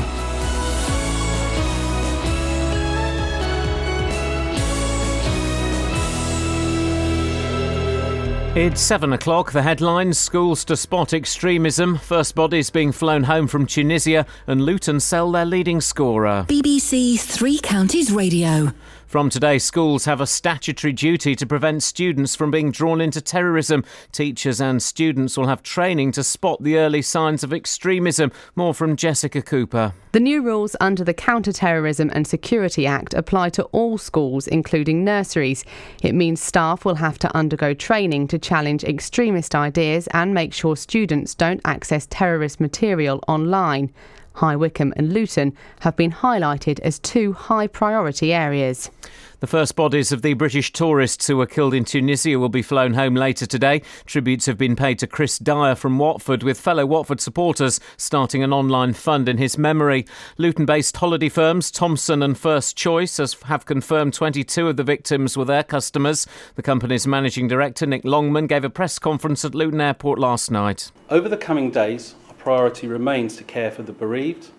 It's 8.58 8.82
seven 8.82 9.14
o'clock. 9.14 9.52
The 9.52 9.62
headlines 9.62 10.18
Schools 10.18 10.66
to 10.66 10.76
spot 10.76 11.14
extremism. 11.14 12.00
First 12.00 12.34
bodies 12.34 12.72
being 12.72 12.92
flown 12.92 13.26
home 13.26 13.46
from 13.46 13.68
Tunisia, 13.68 14.26
and 14.48 14.64
Luton 14.64 15.00
sell 15.00 15.32
their 15.32 15.46
leading 15.46 15.80
scorer. 15.80 16.44
BBC 16.50 17.20
Three 17.20 17.60
Counties 17.62 18.12
Radio. 18.12 18.74
From 19.08 19.30
today, 19.30 19.58
schools 19.58 20.04
have 20.04 20.20
a 20.20 20.28
statutory 20.28 20.92
duty 20.92 21.34
to 21.34 21.48
prevent 21.48 21.82
students 21.82 22.36
from 22.36 22.52
being 22.52 22.72
drawn 22.72 23.00
into 23.00 23.22
terrorism. 23.22 23.86
Teachers 24.12 24.60
and 24.60 24.84
students 24.84 25.38
will 25.38 25.48
have 25.48 25.64
training 25.64 26.12
to 26.12 26.26
spot 26.26 26.62
the 26.62 26.78
early 26.78 27.02
signs 27.02 27.42
of 27.42 27.54
extremism. 27.54 28.34
More 28.58 28.74
from 28.74 28.98
Jessica 28.98 29.42
Cooper. 29.42 29.94
The 30.12 30.20
new 30.20 30.42
rules 30.42 30.76
under 30.82 31.06
the 31.06 31.14
Counter-Terrorism 31.14 32.12
and 32.14 32.28
Security 32.28 32.86
Act 32.86 33.14
apply 33.14 33.52
to 33.52 33.64
all 33.66 33.98
schools, 33.98 34.46
including 34.46 35.06
nurseries. 35.06 35.64
It 36.04 36.14
means 36.14 36.42
staff 36.42 36.84
will 36.84 36.96
have 36.96 37.18
to 37.20 37.34
undergo 37.34 37.74
training 37.74 38.28
to 38.28 38.38
challenge 38.38 38.84
extremist 38.84 39.56
ideas 39.56 40.08
and 40.08 40.34
make 40.34 40.54
sure 40.54 40.76
students 40.76 41.34
don't 41.34 41.62
access 41.64 42.08
terrorist 42.10 42.60
material 42.60 43.24
online. 43.30 43.94
High 44.38 44.56
Wycombe 44.56 44.94
and 44.96 45.14
Luton 45.14 45.54
have 45.80 45.96
been 45.96 46.12
highlighted 46.12 46.80
as 46.82 47.00
two 47.00 47.34
high 47.34 47.66
priority 47.66 48.34
areas. 48.34 48.92
The 49.40 49.48
first 49.48 49.76
bodies 49.76 50.12
of 50.12 50.24
the 50.24 50.34
British 50.34 50.72
tourists 50.72 51.28
who 51.28 51.38
were 51.38 51.46
killed 51.46 51.74
in 51.76 51.86
Tunisia 51.86 52.40
will 52.40 52.50
be 52.50 52.64
flown 52.64 52.96
home 52.96 53.14
later 53.14 53.46
today. 53.46 53.84
Tributes 54.06 54.48
have 54.48 54.58
been 54.58 54.76
paid 54.76 54.98
to 55.00 55.08
Chris 55.08 55.38
Dyer 55.38 55.76
from 55.76 56.00
Watford, 56.00 56.42
with 56.42 56.60
fellow 56.60 56.86
Watford 56.88 57.22
supporters 57.22 57.80
starting 57.98 58.42
an 58.42 58.52
online 58.52 58.94
fund 58.94 59.30
in 59.30 59.38
his 59.38 59.58
memory. 59.58 60.06
Luton 60.38 60.66
based 60.66 60.98
holiday 60.98 61.30
firms 61.30 61.70
Thomson 61.70 62.24
and 62.24 62.38
First 62.38 62.76
Choice 62.76 63.18
has, 63.18 63.34
have 63.44 63.66
confirmed 63.66 64.14
22 64.14 64.70
of 64.70 64.78
the 64.78 64.84
victims 64.84 65.38
were 65.38 65.46
their 65.46 65.64
customers. 65.64 66.26
The 66.56 66.64
company's 66.64 67.06
managing 67.06 67.48
director, 67.48 67.86
Nick 67.86 68.06
Longman, 68.06 68.48
gave 68.48 68.64
a 68.64 68.70
press 68.70 68.98
conference 68.98 69.46
at 69.46 69.54
Luton 69.54 69.82
Airport 69.82 70.18
last 70.18 70.50
night. 70.50 70.92
Over 71.10 71.30
the 71.30 71.38
coming 71.38 71.70
days, 71.70 72.16
our 72.27 72.27
priority 72.48 72.88
remains 72.88 73.36
to 73.36 73.44
care 73.44 73.70
for 73.70 73.84
the 73.84 73.92
bereaved, 73.92 74.52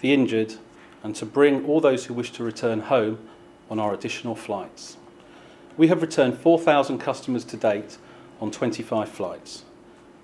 the 0.00 0.14
injured, 0.14 0.54
and 1.02 1.16
to 1.16 1.26
bring 1.26 1.64
all 1.66 1.80
those 1.80 2.04
who 2.04 2.14
wish 2.14 2.30
to 2.30 2.44
return 2.44 2.78
home 2.78 3.18
on 3.68 3.80
our 3.80 3.92
additional 3.92 4.36
flights. 4.36 4.96
We 5.76 5.88
have 5.88 6.02
returned 6.02 6.38
4,000 6.38 6.98
customers 6.98 7.44
to 7.46 7.56
date 7.56 7.98
on 8.40 8.52
25 8.52 9.08
flights. 9.08 9.64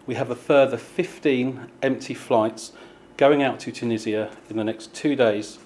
We 0.06 0.14
have 0.14 0.30
a 0.30 0.36
further 0.36 0.76
15 0.76 1.72
empty 1.82 2.14
flights 2.14 2.70
going 3.16 3.42
out 3.42 3.58
to 3.58 3.72
Tunisia 3.72 4.30
in 4.48 4.56
the 4.56 4.62
next 4.62 4.94
two 4.94 5.16
days, 5.16 5.58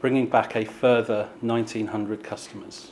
bringing 0.00 0.26
back 0.26 0.56
a 0.56 0.64
further 0.64 1.28
1,900 1.42 2.24
customers. 2.24 2.90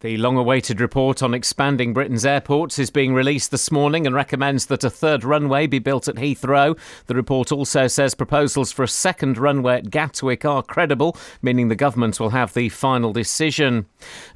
The 0.00 0.18
long 0.18 0.36
awaited 0.36 0.78
report 0.78 1.22
on 1.22 1.32
expanding 1.32 1.94
Britain's 1.94 2.26
airports 2.26 2.78
is 2.78 2.90
being 2.90 3.14
released 3.14 3.50
this 3.50 3.72
morning 3.72 4.06
and 4.06 4.14
recommends 4.14 4.66
that 4.66 4.84
a 4.84 4.90
third 4.90 5.24
runway 5.24 5.66
be 5.66 5.78
built 5.78 6.06
at 6.06 6.16
Heathrow. 6.16 6.78
The 7.06 7.14
report 7.14 7.50
also 7.50 7.86
says 7.86 8.14
proposals 8.14 8.70
for 8.70 8.82
a 8.82 8.88
second 8.88 9.38
runway 9.38 9.76
at 9.76 9.90
Gatwick 9.90 10.44
are 10.44 10.62
credible, 10.62 11.16
meaning 11.40 11.68
the 11.68 11.74
government 11.74 12.20
will 12.20 12.28
have 12.28 12.52
the 12.52 12.68
final 12.68 13.14
decision. 13.14 13.86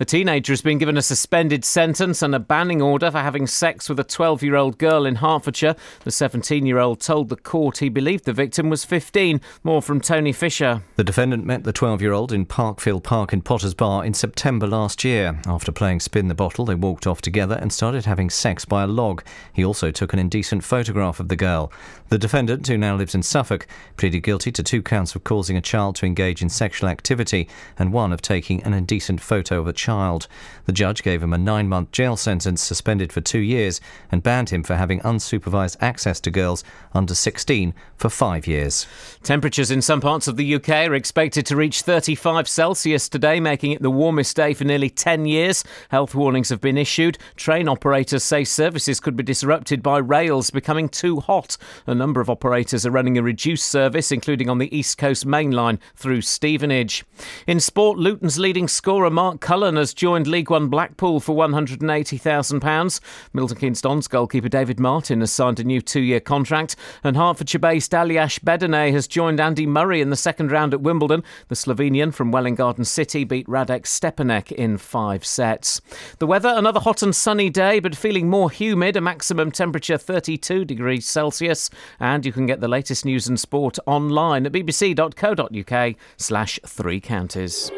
A 0.01 0.07
teenager 0.07 0.55
has 0.55 0.63
been 0.63 0.79
given 0.79 0.97
a 0.97 1.03
suspended 1.03 1.67
sentence 1.67 2.23
and 2.23 2.35
a 2.35 2.39
banning 2.39 2.81
order 2.81 3.11
for 3.11 3.19
having 3.19 3.47
sex 3.47 3.91
with 3.91 4.01
a 4.01 4.05
12 4.05 4.43
year 4.43 4.57
old 4.57 4.79
girl 4.79 5.05
in 5.05 5.17
Hertfordshire. 5.17 5.77
The 6.05 6.11
17 6.11 6.65
year 6.65 6.79
old 6.79 7.01
told 7.01 7.29
the 7.29 7.37
court 7.37 7.79
he 7.79 7.91
believed 7.91 8.25
the 8.25 8.33
victim 8.33 8.71
was 8.71 8.87
15. 8.87 9.43
More 9.63 9.83
from 9.83 10.01
Tony 10.01 10.33
Fisher. 10.33 10.85
The 10.97 11.05
defendant 11.05 11.45
met 11.45 11.65
the 11.65 11.73
12 11.75 12.01
year 12.01 12.15
old 12.15 12.33
in 12.33 12.47
Parkfield 12.47 13.03
Park 13.03 13.35
in 13.35 13.43
Potters 13.43 13.75
Bar 13.75 14.07
in 14.07 14.15
September 14.15 14.67
last 14.67 15.05
year. 15.05 15.39
After 15.51 15.73
playing 15.73 15.99
Spin 15.99 16.29
the 16.29 16.35
Bottle, 16.37 16.65
they 16.65 16.77
walked 16.77 17.09
off 17.09 17.21
together 17.21 17.59
and 17.61 17.73
started 17.73 18.05
having 18.05 18.31
sex 18.31 18.65
by 18.65 18.85
a 18.85 18.87
log. 18.87 19.25
He 19.53 19.65
also 19.65 19.91
took 19.91 20.13
an 20.13 20.21
indecent 20.21 20.63
photograph 20.63 21.19
of 21.19 21.27
the 21.27 21.35
girl. 21.35 21.73
The 22.11 22.19
defendant, 22.19 22.67
who 22.67 22.77
now 22.77 22.97
lives 22.97 23.15
in 23.15 23.23
Suffolk, 23.23 23.69
pleaded 23.97 24.25
guilty 24.25 24.51
to 24.51 24.65
two 24.65 24.83
counts 24.83 25.15
of 25.15 25.23
causing 25.23 25.57
a 25.57 25.61
child 25.61 25.95
to 25.97 26.07
engage 26.07 26.43
in 26.43 26.49
sexual 26.49 26.89
activity 26.89 27.49
and 27.79 27.93
one 27.93 28.13
of 28.13 28.21
taking 28.21 28.61
an 28.65 28.75
indecent 28.75 29.21
photo 29.21 29.61
of 29.61 29.69
a 29.69 29.73
child. 29.73 30.27
The 30.65 30.73
judge 30.73 31.05
gave 31.05 31.23
him 31.23 31.33
a 31.33 31.39
nine 31.39 31.69
month 31.69 31.93
jail 31.93 32.17
sentence, 32.17 32.63
suspended 32.63 33.13
for 33.13 33.21
two 33.21 33.39
years, 33.39 33.81
and 34.11 34.25
banned 34.25 34.51
him 34.51 34.65
for 34.65 34.75
having 34.75 34.99
unsupervised 35.03 35.77
access 35.81 36.19
to 36.23 36.33
girls 36.33 36.65
under 36.93 37.15
16 37.15 37.75
for 37.97 38.09
five 38.09 38.45
years. 38.45 38.89
Temperatures 39.23 39.71
in 39.71 39.81
some 39.81 40.01
parts 40.01 40.27
of 40.27 40.37
the 40.37 40.57
UK 40.57 40.89
are 40.89 40.97
expected 40.97 41.47
to 41.47 41.55
reach 41.55 41.83
35 41.83 42.49
Celsius 42.49 43.09
today, 43.09 43.39
making 43.39 43.71
it 43.71 43.83
the 43.83 43.91
warmest 43.91 44.35
day 44.35 44.53
for 44.53 44.65
nearly 44.65 44.91
10 44.91 45.27
years. 45.27 45.63
Health 45.91 46.17
warnings 46.17 46.49
have 46.49 46.61
been 46.61 46.77
issued. 46.77 47.19
Train 47.37 47.69
operators 47.69 48.25
say 48.25 48.43
services 48.43 48.99
could 48.99 49.15
be 49.15 49.23
disrupted 49.23 49.81
by 49.81 49.99
rails 49.99 50.51
becoming 50.51 50.89
too 50.89 51.21
hot. 51.21 51.57
A 51.87 52.00
number 52.01 52.23
of 52.23 52.31
operators 52.31 52.87
are 52.87 52.91
running 52.91 53.19
a 53.19 53.23
reduced 53.23 53.69
service, 53.69 54.11
including 54.11 54.49
on 54.49 54.57
the 54.57 54.75
East 54.75 54.97
Coast 54.97 55.27
Main 55.27 55.51
Line 55.51 55.79
through 55.95 56.23
Stevenage. 56.23 57.05
In 57.47 57.61
sport, 57.61 57.99
Luton's 57.99 58.39
leading 58.39 58.69
scorer 58.69 59.11
Mark 59.11 59.43
Cullen 59.43 59.77
has 59.77 59.93
joined 59.93 60.27
League 60.27 60.49
One 60.49 60.69
Blackpool 60.69 61.21
for 61.21 61.37
£180,000. 61.37 63.01
Milton 63.35 63.59
Keynes 63.59 63.83
Dons 63.83 64.09
goalkeeper 64.09 64.49
David 64.49 64.81
Martin 64.81 65.21
has 65.21 65.31
signed 65.31 65.61
a 65.61 65.65
new 65.65 65.83
two 65.83 66.01
year 66.01 66.21
contract, 66.21 66.75
and 67.05 67.19
Hertfordshire 67.19 67.59
based 67.59 67.93
Aljaž 67.93 68.41
Bedene 68.41 68.93
has 68.93 69.07
joined 69.07 69.39
Andy 69.39 69.67
Murray 69.67 70.01
in 70.01 70.09
the 70.09 70.17
second 70.17 70.51
round 70.51 70.73
at 70.73 70.81
Wimbledon. 70.81 71.23
The 71.49 71.55
Slovenian 71.55 72.15
from 72.15 72.33
Welwyn 72.33 72.55
Garden 72.55 72.87
City 72.87 73.25
beat 73.25 73.47
Radek 73.47 73.83
Stepanek 73.83 74.51
in 74.53 74.79
five 74.79 75.23
sets. 75.23 75.83
The 76.19 76.27
weather, 76.27 76.55
another 76.57 76.81
hot 76.81 77.03
and 77.03 77.15
sunny 77.15 77.51
day, 77.51 77.79
but 77.79 77.95
feeling 77.95 78.31
more 78.31 78.51
humid, 78.51 78.97
a 78.97 79.03
maximum 79.03 79.51
temperature 79.51 79.99
32 79.99 80.65
degrees 80.65 81.07
Celsius. 81.07 81.69
And 81.99 82.25
you 82.25 82.33
can 82.33 82.47
get 82.47 82.61
the 82.61 82.69
latest 82.69 83.05
news 83.05 83.27
and 83.27 83.41
sport 83.41 83.79
online 83.87 84.47
at 84.47 84.53
bbc.co.uk 84.53 85.97
slash 86.17 86.61
three 86.67 87.01
counties. 87.01 87.71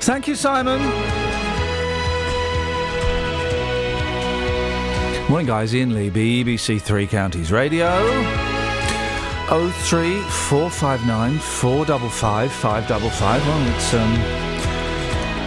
Thank 0.00 0.26
you, 0.26 0.34
Simon. 0.34 0.80
Morning, 5.28 5.46
guys. 5.46 5.72
Iain 5.74 5.94
Lee, 5.94 6.10
BBC 6.10 6.82
Three 6.82 7.06
Counties 7.06 7.50
Radio. 7.52 8.02
03459 9.48 11.38
455 11.38 12.52
555. 12.52 13.46
Well, 13.46 13.74
it's, 13.74 13.94
um, 13.94 14.12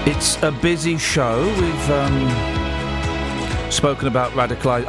it's 0.07 0.41
a 0.43 0.51
busy 0.51 0.97
show. 0.97 1.43
We've 1.59 1.89
um, 1.91 3.71
spoken 3.71 4.07
about 4.07 4.35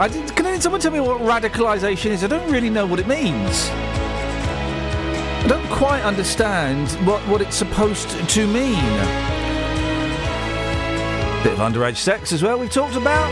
did, 0.09 0.35
can 0.35 0.46
can 0.57 0.63
someone 0.63 0.81
tell 0.81 0.91
me 0.91 1.01
what 1.01 1.21
radicalisation 1.21 2.13
is? 2.13 2.25
I 2.25 2.29
don't 2.29 2.51
really 2.51 2.71
know 2.71 2.87
what 2.87 2.99
it 2.99 3.07
means. 3.07 3.69
I 3.69 5.45
don't 5.47 5.69
quite 5.69 6.01
understand 6.01 6.93
what, 7.07 7.21
what 7.29 7.43
it's 7.43 7.57
supposed 7.57 8.09
to 8.09 8.47
mean. 8.47 8.73
Bit 11.45 11.53
of 11.53 11.59
underage 11.59 11.99
sex 11.99 12.33
as 12.33 12.43
well, 12.43 12.59
we've 12.59 12.71
talked 12.71 12.97
about. 12.97 13.31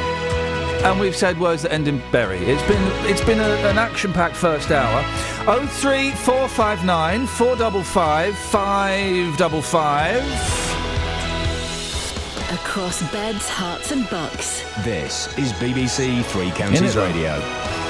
And 0.84 1.00
we've 1.00 1.16
said 1.16 1.40
words 1.40 1.62
that 1.62 1.72
end 1.72 1.88
in 1.88 2.02
berry. 2.10 2.40
It's 2.40 2.62
been 2.68 2.82
it's 3.10 3.24
been 3.24 3.40
a, 3.40 3.54
an 3.70 3.78
action-packed 3.78 4.36
first 4.36 4.70
hour. 4.70 5.02
03459 5.46 7.26
455 7.26 8.36
555. 8.36 10.83
Across 12.52 13.10
beds, 13.10 13.48
Herts, 13.48 13.90
and 13.90 14.08
bucks. 14.10 14.62
This 14.84 15.26
is 15.38 15.52
BBC 15.54 16.22
Three 16.26 16.50
Counties 16.50 16.94
though? 16.94 17.06
Radio. 17.06 17.83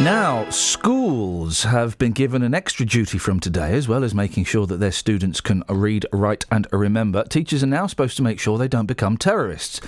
Now, 0.00 0.48
schools 0.50 1.62
have 1.62 1.96
been 1.96 2.12
given 2.12 2.42
an 2.42 2.52
extra 2.52 2.84
duty 2.84 3.16
from 3.16 3.40
today, 3.40 3.72
as 3.72 3.88
well 3.88 4.04
as 4.04 4.14
making 4.14 4.44
sure 4.44 4.66
that 4.66 4.76
their 4.76 4.92
students 4.92 5.40
can 5.40 5.64
read, 5.70 6.04
write, 6.12 6.44
and 6.52 6.66
remember. 6.70 7.24
Teachers 7.24 7.62
are 7.62 7.66
now 7.66 7.86
supposed 7.86 8.18
to 8.18 8.22
make 8.22 8.38
sure 8.38 8.58
they 8.58 8.68
don't 8.68 8.84
become 8.84 9.16
terrorists. 9.16 9.80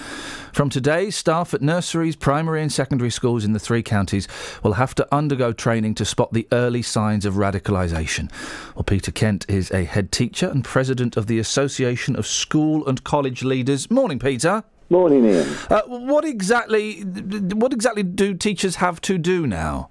From 0.54 0.70
today, 0.70 1.10
staff 1.10 1.52
at 1.52 1.60
nurseries, 1.60 2.16
primary, 2.16 2.62
and 2.62 2.72
secondary 2.72 3.10
schools 3.10 3.44
in 3.44 3.52
the 3.52 3.58
three 3.58 3.82
counties 3.82 4.26
will 4.62 4.72
have 4.72 4.94
to 4.94 5.06
undergo 5.14 5.52
training 5.52 5.94
to 5.96 6.06
spot 6.06 6.32
the 6.32 6.48
early 6.52 6.80
signs 6.80 7.26
of 7.26 7.34
radicalisation. 7.34 8.32
Well, 8.74 8.84
Peter 8.84 9.12
Kent 9.12 9.44
is 9.46 9.70
a 9.72 9.84
head 9.84 10.10
teacher 10.10 10.48
and 10.48 10.64
president 10.64 11.18
of 11.18 11.26
the 11.26 11.38
Association 11.38 12.16
of 12.16 12.26
School 12.26 12.88
and 12.88 13.04
College 13.04 13.44
Leaders. 13.44 13.90
Morning, 13.90 14.18
Peter. 14.18 14.64
Morning, 14.88 15.26
Iain. 15.26 15.54
Uh, 15.68 15.82
what 15.82 16.24
exactly? 16.24 17.02
What 17.02 17.74
exactly 17.74 18.02
do 18.02 18.32
teachers 18.32 18.76
have 18.76 19.02
to 19.02 19.18
do 19.18 19.46
now? 19.46 19.90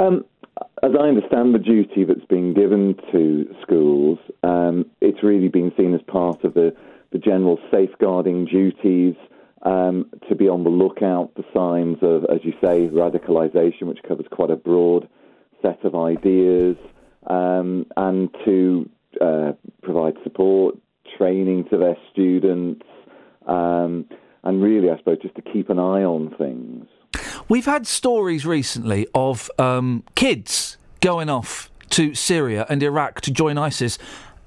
Um, 0.00 0.24
as 0.82 0.92
I 0.98 1.08
understand 1.08 1.54
the 1.54 1.58
duty 1.58 2.04
that's 2.04 2.24
been 2.24 2.54
given 2.54 2.96
to 3.12 3.54
schools, 3.62 4.18
um, 4.42 4.86
it's 5.02 5.22
really 5.22 5.48
been 5.48 5.72
seen 5.76 5.94
as 5.94 6.00
part 6.02 6.42
of 6.44 6.54
the 6.54 6.74
the 7.12 7.18
general 7.18 7.58
safeguarding 7.72 8.44
duties, 8.44 9.16
um, 9.62 10.08
to 10.28 10.36
be 10.36 10.48
on 10.48 10.62
the 10.62 10.70
lookout 10.70 11.32
for 11.34 11.44
signs 11.52 11.98
of, 12.02 12.24
as 12.32 12.38
you 12.44 12.52
say, 12.62 12.86
radicalisation, 12.86 13.82
which 13.82 13.98
covers 14.06 14.26
quite 14.30 14.50
a 14.50 14.56
broad 14.56 15.08
set 15.60 15.84
of 15.84 15.96
ideas, 15.96 16.76
um, 17.26 17.84
and 17.96 18.30
to 18.44 18.88
uh, 19.20 19.52
provide 19.82 20.14
support, 20.22 20.76
training 21.18 21.64
to 21.68 21.76
their 21.76 21.96
students, 22.12 22.86
um, 23.46 24.06
and 24.44 24.62
really, 24.62 24.88
I 24.88 24.96
suppose, 24.98 25.18
just 25.20 25.34
to 25.34 25.42
keep 25.42 25.68
an 25.68 25.80
eye 25.80 26.04
on 26.04 26.32
things. 26.38 26.86
We've 27.50 27.66
had 27.66 27.84
stories 27.84 28.46
recently 28.46 29.08
of 29.12 29.50
um, 29.58 30.04
kids 30.14 30.78
going 31.00 31.28
off 31.28 31.68
to 31.90 32.14
Syria 32.14 32.64
and 32.68 32.80
Iraq 32.80 33.22
to 33.22 33.32
join 33.32 33.58
ISIS 33.58 33.98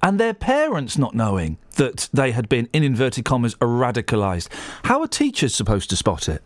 and 0.01 0.17
their 0.17 0.33
parents 0.33 0.97
not 0.97 1.13
knowing 1.13 1.57
that 1.75 2.07
they 2.13 2.31
had 2.31 2.47
been, 2.47 2.69
in 2.71 2.81
inverted 2.81 3.25
commas, 3.25 3.55
radicalised. 3.55 4.47
How 4.85 5.01
are 5.01 5.07
teachers 5.09 5.53
supposed 5.53 5.89
to 5.89 5.97
spot 5.97 6.29
it? 6.29 6.43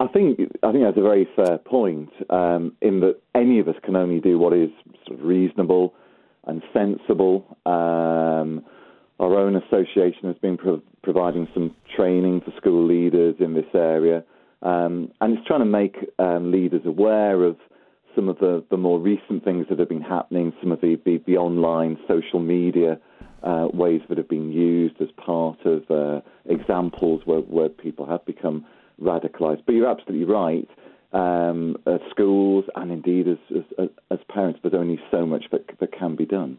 I 0.00 0.06
think 0.06 0.40
I 0.62 0.72
think 0.72 0.84
that's 0.84 0.96
a 0.96 1.02
very 1.02 1.28
fair 1.36 1.58
point. 1.58 2.08
Um, 2.30 2.72
in 2.80 3.00
that 3.00 3.20
any 3.34 3.58
of 3.58 3.68
us 3.68 3.76
can 3.84 3.94
only 3.94 4.20
do 4.20 4.38
what 4.38 4.54
is 4.54 4.70
sort 5.06 5.20
of 5.20 5.26
reasonable 5.26 5.92
and 6.46 6.62
sensible. 6.72 7.58
Um, 7.66 8.64
our 9.20 9.38
own 9.38 9.54
association 9.54 10.28
has 10.28 10.36
been 10.38 10.56
pro- 10.56 10.82
providing 11.02 11.46
some 11.52 11.76
training 11.94 12.40
for 12.40 12.52
school 12.56 12.86
leaders 12.86 13.34
in 13.38 13.52
this 13.52 13.68
area, 13.74 14.24
um, 14.64 15.12
and 15.20 15.36
it's 15.36 15.46
trying 15.46 15.60
to 15.60 15.66
make 15.66 15.96
um, 16.18 16.50
leaders 16.50 16.82
aware 16.84 17.44
of 17.44 17.56
some 18.14 18.28
of 18.28 18.38
the, 18.38 18.64
the 18.70 18.76
more 18.76 18.98
recent 18.98 19.44
things 19.44 19.66
that 19.68 19.78
have 19.78 19.88
been 19.88 20.00
happening, 20.00 20.52
some 20.60 20.72
of 20.72 20.80
the, 20.80 20.98
the, 21.04 21.22
the 21.26 21.36
online 21.36 21.98
social 22.08 22.40
media 22.40 22.98
uh, 23.42 23.68
ways 23.72 24.00
that 24.08 24.16
have 24.16 24.28
been 24.28 24.50
used 24.50 24.94
as 25.00 25.08
part 25.16 25.58
of 25.66 25.82
uh, 25.90 26.20
examples 26.46 27.20
where, 27.24 27.40
where 27.40 27.68
people 27.68 28.06
have 28.06 28.24
become 28.24 28.64
radicalised. 29.00 29.62
But 29.66 29.74
you're 29.74 29.90
absolutely 29.90 30.26
right. 30.26 30.68
Um, 31.12 31.76
uh, 31.86 31.98
schools 32.10 32.64
and 32.74 32.90
indeed 32.90 33.28
as, 33.28 33.38
as, 33.78 33.88
as 34.10 34.18
parents, 34.28 34.58
there's 34.62 34.74
only 34.74 34.98
so 35.10 35.24
much 35.26 35.44
that, 35.52 35.78
that 35.78 35.92
can 35.92 36.16
be 36.16 36.24
done. 36.26 36.58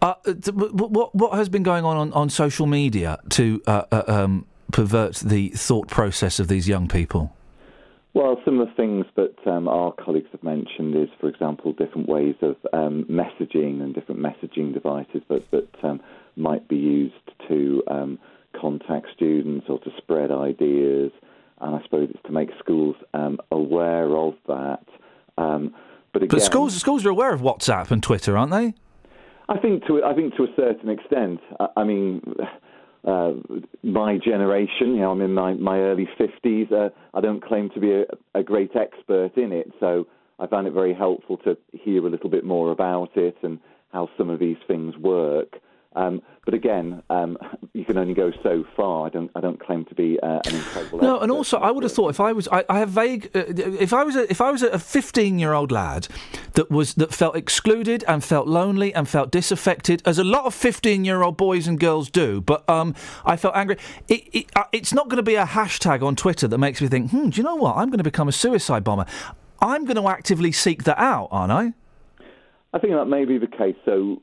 Uh, 0.00 0.14
what 0.52 1.12
what 1.14 1.32
has 1.34 1.48
been 1.48 1.64
going 1.64 1.84
on 1.84 1.96
on, 1.96 2.12
on 2.12 2.30
social 2.30 2.66
media 2.66 3.18
to 3.30 3.60
uh, 3.66 3.82
uh, 3.90 4.02
um, 4.06 4.46
pervert 4.72 5.16
the 5.16 5.48
thought 5.50 5.88
process 5.88 6.38
of 6.38 6.48
these 6.48 6.68
young 6.68 6.88
people? 6.88 7.34
Well, 8.14 8.40
some 8.44 8.58
of 8.58 8.68
the 8.68 8.74
things 8.74 9.06
that 9.16 9.36
um, 9.46 9.68
our 9.68 9.92
colleagues 9.92 10.28
have 10.32 10.42
mentioned 10.42 10.96
is, 10.96 11.08
for 11.20 11.28
example, 11.28 11.72
different 11.72 12.08
ways 12.08 12.34
of 12.42 12.56
um, 12.72 13.06
messaging 13.08 13.80
and 13.82 13.94
different 13.94 14.20
messaging 14.20 14.74
devices 14.74 15.22
that, 15.28 15.48
that 15.50 15.68
um, 15.84 16.00
might 16.34 16.66
be 16.68 16.76
used 16.76 17.14
to 17.48 17.82
um, 17.88 18.18
contact 18.58 19.06
students 19.14 19.66
or 19.68 19.78
to 19.80 19.90
spread 19.98 20.32
ideas. 20.32 21.12
And 21.60 21.76
I 21.76 21.82
suppose 21.82 22.08
it's 22.10 22.22
to 22.24 22.32
make 22.32 22.48
schools 22.58 22.96
um, 23.14 23.38
aware 23.52 24.16
of 24.16 24.34
that. 24.46 24.84
Um, 25.36 25.74
but 26.12 26.22
again, 26.22 26.38
But 26.38 26.42
schools 26.42 26.74
schools 26.76 27.04
are 27.04 27.10
aware 27.10 27.32
of 27.32 27.40
WhatsApp 27.40 27.90
and 27.90 28.02
Twitter, 28.02 28.36
aren't 28.36 28.52
they? 28.52 28.74
I 29.48 29.58
think 29.58 29.84
to 29.86 30.02
I 30.04 30.14
think 30.14 30.34
to 30.36 30.44
a 30.44 30.54
certain 30.56 30.88
extent. 30.88 31.40
I, 31.60 31.66
I 31.78 31.84
mean, 31.84 32.22
uh, 33.04 33.32
my 33.82 34.18
generation, 34.18 34.94
you 34.94 35.00
know, 35.00 35.10
I'm 35.12 35.20
in 35.20 35.34
my, 35.34 35.54
my 35.54 35.78
early 35.78 36.08
fifties. 36.18 36.66
Uh, 36.70 36.88
I 37.14 37.20
don't 37.20 37.42
claim 37.42 37.70
to 37.74 37.80
be 37.80 37.92
a, 37.92 38.04
a 38.38 38.42
great 38.42 38.72
expert 38.74 39.36
in 39.36 39.52
it, 39.52 39.70
so 39.80 40.06
I 40.38 40.46
found 40.46 40.66
it 40.66 40.72
very 40.72 40.94
helpful 40.94 41.36
to 41.38 41.56
hear 41.72 42.06
a 42.06 42.10
little 42.10 42.30
bit 42.30 42.44
more 42.44 42.70
about 42.70 43.16
it 43.16 43.36
and 43.42 43.58
how 43.92 44.08
some 44.18 44.30
of 44.30 44.38
these 44.38 44.56
things 44.66 44.96
work. 44.96 45.56
Um, 45.96 46.22
but 46.44 46.54
again, 46.54 47.02
um, 47.10 47.38
you 47.72 47.84
can 47.84 47.98
only 47.98 48.14
go 48.14 48.30
so 48.42 48.64
far. 48.76 49.06
I 49.06 49.08
don't 49.08 49.30
I 49.34 49.40
don't 49.40 49.58
claim 49.58 49.84
to 49.86 49.94
be 49.94 50.18
uh, 50.22 50.40
an 50.44 50.54
incredible. 50.54 51.00
No, 51.00 51.18
and 51.18 51.32
also 51.32 51.58
I 51.58 51.70
would 51.70 51.82
have 51.82 51.92
thought 51.92 52.10
if 52.10 52.20
I 52.20 52.32
was, 52.32 52.46
I, 52.48 52.64
I 52.68 52.78
have 52.78 52.90
vague. 52.90 53.30
Uh, 53.34 53.44
if 53.48 53.92
I 53.92 54.04
was, 54.04 54.14
a, 54.14 54.30
if 54.30 54.40
I 54.40 54.50
was 54.50 54.62
a 54.62 54.78
fifteen-year-old 54.78 55.72
lad 55.72 56.06
that 56.52 56.70
was 56.70 56.94
that 56.94 57.12
felt 57.12 57.36
excluded 57.36 58.04
and 58.06 58.22
felt 58.22 58.46
lonely 58.46 58.94
and 58.94 59.08
felt 59.08 59.30
disaffected, 59.30 60.02
as 60.04 60.18
a 60.18 60.24
lot 60.24 60.44
of 60.44 60.54
fifteen-year-old 60.54 61.36
boys 61.36 61.66
and 61.66 61.80
girls 61.80 62.10
do, 62.10 62.40
but 62.42 62.68
um, 62.68 62.94
I 63.24 63.36
felt 63.36 63.56
angry. 63.56 63.78
It, 64.08 64.28
it, 64.32 64.46
uh, 64.54 64.64
it's 64.72 64.92
not 64.92 65.08
going 65.08 65.16
to 65.16 65.22
be 65.22 65.36
a 65.36 65.46
hashtag 65.46 66.02
on 66.02 66.16
Twitter 66.16 66.46
that 66.46 66.58
makes 66.58 66.80
me 66.80 66.88
think, 66.88 67.10
hmm, 67.10 67.30
do 67.30 67.38
you 67.38 67.42
know 67.42 67.56
what? 67.56 67.76
I'm 67.76 67.88
going 67.88 67.98
to 67.98 68.04
become 68.04 68.28
a 68.28 68.32
suicide 68.32 68.84
bomber. 68.84 69.06
I'm 69.60 69.84
going 69.84 69.96
to 69.96 70.08
actively 70.08 70.52
seek 70.52 70.84
that 70.84 70.98
out, 70.98 71.28
aren't 71.30 71.50
I? 71.50 71.72
I 72.72 72.78
think 72.78 72.92
that 72.92 73.06
may 73.06 73.24
be 73.24 73.38
the 73.38 73.46
case. 73.46 73.76
So, 73.84 74.22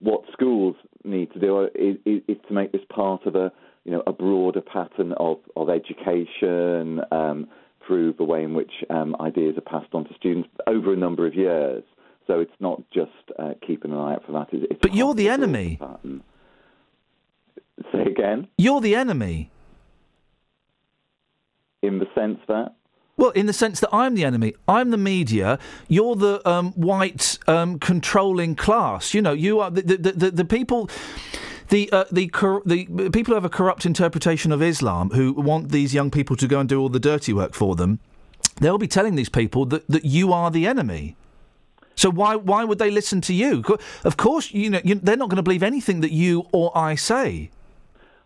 what 0.00 0.22
schools 0.32 0.76
need 1.04 1.32
to 1.32 1.38
do 1.38 1.68
is, 1.74 1.96
is, 2.04 2.22
is 2.28 2.36
to 2.48 2.54
make 2.54 2.72
this 2.72 2.82
part 2.88 3.26
of 3.26 3.34
a 3.34 3.52
you 3.84 3.92
know 3.92 4.02
a 4.06 4.12
broader 4.12 4.60
pattern 4.60 5.12
of 5.18 5.38
of 5.56 5.68
education 5.70 7.00
um, 7.12 7.46
through 7.86 8.12
the 8.14 8.24
way 8.24 8.42
in 8.42 8.54
which 8.54 8.72
um, 8.90 9.14
ideas 9.20 9.56
are 9.56 9.60
passed 9.60 9.94
on 9.94 10.04
to 10.04 10.14
students 10.14 10.48
over 10.66 10.92
a 10.92 10.96
number 10.96 11.26
of 11.26 11.34
years. 11.34 11.84
So 12.26 12.40
it's 12.40 12.50
not 12.58 12.82
just 12.92 13.12
uh, 13.38 13.52
keeping 13.64 13.92
an 13.92 13.98
eye 13.98 14.14
out 14.14 14.26
for 14.26 14.32
that. 14.32 14.48
It's, 14.52 14.66
it's 14.72 14.80
But 14.82 14.94
you're 14.94 15.14
the 15.14 15.28
enemy. 15.28 15.76
pattern. 15.78 16.22
Say 17.92 18.02
again. 18.02 18.48
You're 18.58 18.80
the 18.80 18.96
enemy. 18.96 19.50
In 21.82 21.98
the 22.00 22.06
sense 22.16 22.38
that. 22.48 22.74
Well, 23.18 23.30
in 23.30 23.46
the 23.46 23.54
sense 23.54 23.80
that 23.80 23.88
I'm 23.94 24.14
the 24.14 24.24
enemy. 24.24 24.54
I'm 24.68 24.90
the 24.90 24.98
media. 24.98 25.58
You're 25.88 26.16
the 26.16 26.46
um, 26.46 26.72
white 26.72 27.38
um, 27.46 27.78
controlling 27.78 28.54
class. 28.54 29.14
You 29.14 29.22
know, 29.22 29.32
you 29.32 29.58
are 29.60 29.70
the 29.70 29.82
the, 29.82 30.12
the, 30.12 30.30
the 30.30 30.44
people. 30.44 30.90
The 31.68 31.90
uh, 31.90 32.04
the 32.12 32.30
the 32.64 33.10
people 33.10 33.32
who 33.32 33.34
have 33.34 33.44
a 33.44 33.48
corrupt 33.48 33.86
interpretation 33.86 34.52
of 34.52 34.62
Islam, 34.62 35.10
who 35.10 35.32
want 35.32 35.70
these 35.70 35.94
young 35.94 36.10
people 36.10 36.36
to 36.36 36.46
go 36.46 36.60
and 36.60 36.68
do 36.68 36.80
all 36.80 36.88
the 36.88 37.00
dirty 37.00 37.32
work 37.32 37.54
for 37.54 37.74
them, 37.74 37.98
they'll 38.60 38.78
be 38.78 38.86
telling 38.86 39.16
these 39.16 39.30
people 39.30 39.64
that, 39.66 39.88
that 39.88 40.04
you 40.04 40.32
are 40.32 40.50
the 40.50 40.66
enemy. 40.66 41.16
So 41.96 42.10
why 42.10 42.36
why 42.36 42.64
would 42.64 42.78
they 42.78 42.90
listen 42.90 43.20
to 43.22 43.34
you? 43.34 43.64
Of 44.04 44.16
course, 44.16 44.52
you 44.52 44.70
know 44.70 44.80
you, 44.84 44.94
they're 44.94 45.16
not 45.16 45.30
going 45.30 45.38
to 45.38 45.42
believe 45.42 45.62
anything 45.62 46.02
that 46.02 46.12
you 46.12 46.46
or 46.52 46.70
I 46.76 46.94
say. 46.94 47.50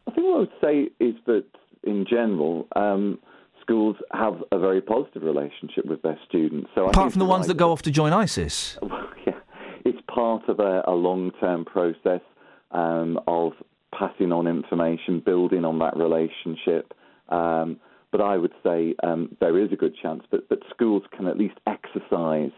I 0.06 0.10
think 0.10 0.26
what 0.26 0.34
I 0.34 0.38
would 0.40 0.50
say 0.60 0.90
is 0.98 1.14
that 1.26 1.44
in 1.84 2.04
general, 2.04 2.66
um, 2.74 3.20
schools 3.70 3.96
have 4.12 4.42
a 4.50 4.58
very 4.58 4.80
positive 4.80 5.22
relationship 5.22 5.86
with 5.86 6.02
their 6.02 6.18
students. 6.28 6.68
So 6.74 6.86
I 6.86 6.90
Apart 6.90 7.12
from 7.12 7.20
the 7.20 7.24
ones 7.24 7.42
right. 7.42 7.48
that 7.48 7.56
go 7.56 7.70
off 7.70 7.82
to 7.82 7.90
join 7.92 8.12
ISIS. 8.12 8.76
yeah, 9.26 9.34
it's 9.84 9.98
part 10.12 10.48
of 10.48 10.58
a, 10.58 10.82
a 10.88 10.92
long-term 10.92 11.66
process 11.66 12.20
um, 12.72 13.20
of 13.28 13.52
passing 13.96 14.32
on 14.32 14.48
information, 14.48 15.22
building 15.24 15.64
on 15.64 15.78
that 15.78 15.96
relationship. 15.96 16.92
Um, 17.28 17.78
but 18.10 18.20
I 18.20 18.38
would 18.38 18.52
say 18.64 18.96
um, 19.04 19.36
there 19.38 19.56
is 19.56 19.72
a 19.72 19.76
good 19.76 19.94
chance 20.02 20.24
that, 20.32 20.48
that 20.48 20.58
schools 20.70 21.04
can 21.16 21.28
at 21.28 21.38
least 21.38 21.54
exercise 21.68 22.50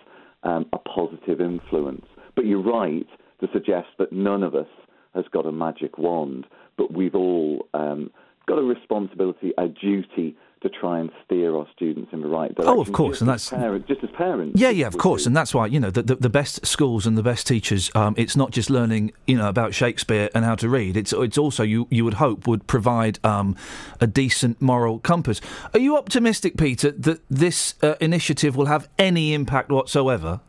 um, 0.45 0.65
a 0.73 0.79
positive 0.79 1.43
influence. 1.43 2.07
But 2.35 2.47
you're 2.47 2.63
right 2.63 3.07
to 3.41 3.49
suggest 3.53 3.89
that 3.99 4.13
none 4.13 4.43
of 4.43 4.55
us 4.55 4.69
has 5.15 5.27
got 5.31 5.45
a 5.45 5.53
magic 5.53 5.99
wand, 5.99 6.47
but 6.79 6.91
we've 6.91 7.15
all 7.15 7.69
um, 7.75 8.11
got 8.47 8.59
a 8.59 8.63
responsibility, 8.63 9.53
a 9.59 9.69
duty 9.69 10.37
to 10.63 10.69
try 10.69 11.01
and 11.01 11.11
steer 11.25 11.55
our 11.57 11.67
students 11.75 12.13
in 12.13 12.21
the 12.23 12.29
right 12.29 12.55
direction. 12.55 12.75
Oh, 12.77 12.81
of 12.81 12.93
course, 12.93 13.15
just 13.19 13.23
and 13.23 13.29
that's- 13.29 13.51
parents, 13.51 13.89
just 13.89 14.03
as 14.05 14.11
parents. 14.11 14.61
Yeah, 14.61 14.71
yeah, 14.71 14.87
of 14.87 14.97
course, 14.97 15.27
and 15.27 15.37
that's 15.37 15.53
why 15.55 15.67
you 15.67 15.81
know 15.81 15.91
the, 15.91 16.03
the, 16.03 16.15
the 16.17 16.31
best 16.31 16.65
schools 16.67 17.07
and 17.07 17.19
the 17.19 17.23
best 17.23 17.47
teachers. 17.47 17.91
Um, 17.95 18.15
it's 18.17 18.37
not 18.37 18.51
just 18.53 18.71
learning, 18.71 19.13
you 19.27 19.37
know, 19.37 19.49
about 19.49 19.75
Shakespeare 19.75 20.31
and 20.35 20.45
how 20.45 20.55
to 20.57 20.69
read. 20.69 20.97
It's 20.97 21.13
it's 21.13 21.39
also 21.39 21.63
you 21.63 21.87
you 21.91 22.05
would 22.05 22.15
hope 22.15 22.47
would 22.47 22.67
provide 22.67 23.19
um, 23.25 23.57
a 24.01 24.07
decent 24.07 24.61
moral 24.63 24.99
compass. 24.99 25.41
Are 25.75 25.81
you 25.81 25.97
optimistic, 25.97 26.57
Peter, 26.57 26.91
that 26.93 27.21
this 27.29 27.75
uh, 27.83 27.95
initiative 28.01 28.57
will 28.57 28.67
have 28.67 28.89
any 28.99 29.35
impact 29.35 29.71
whatsoever? 29.71 30.41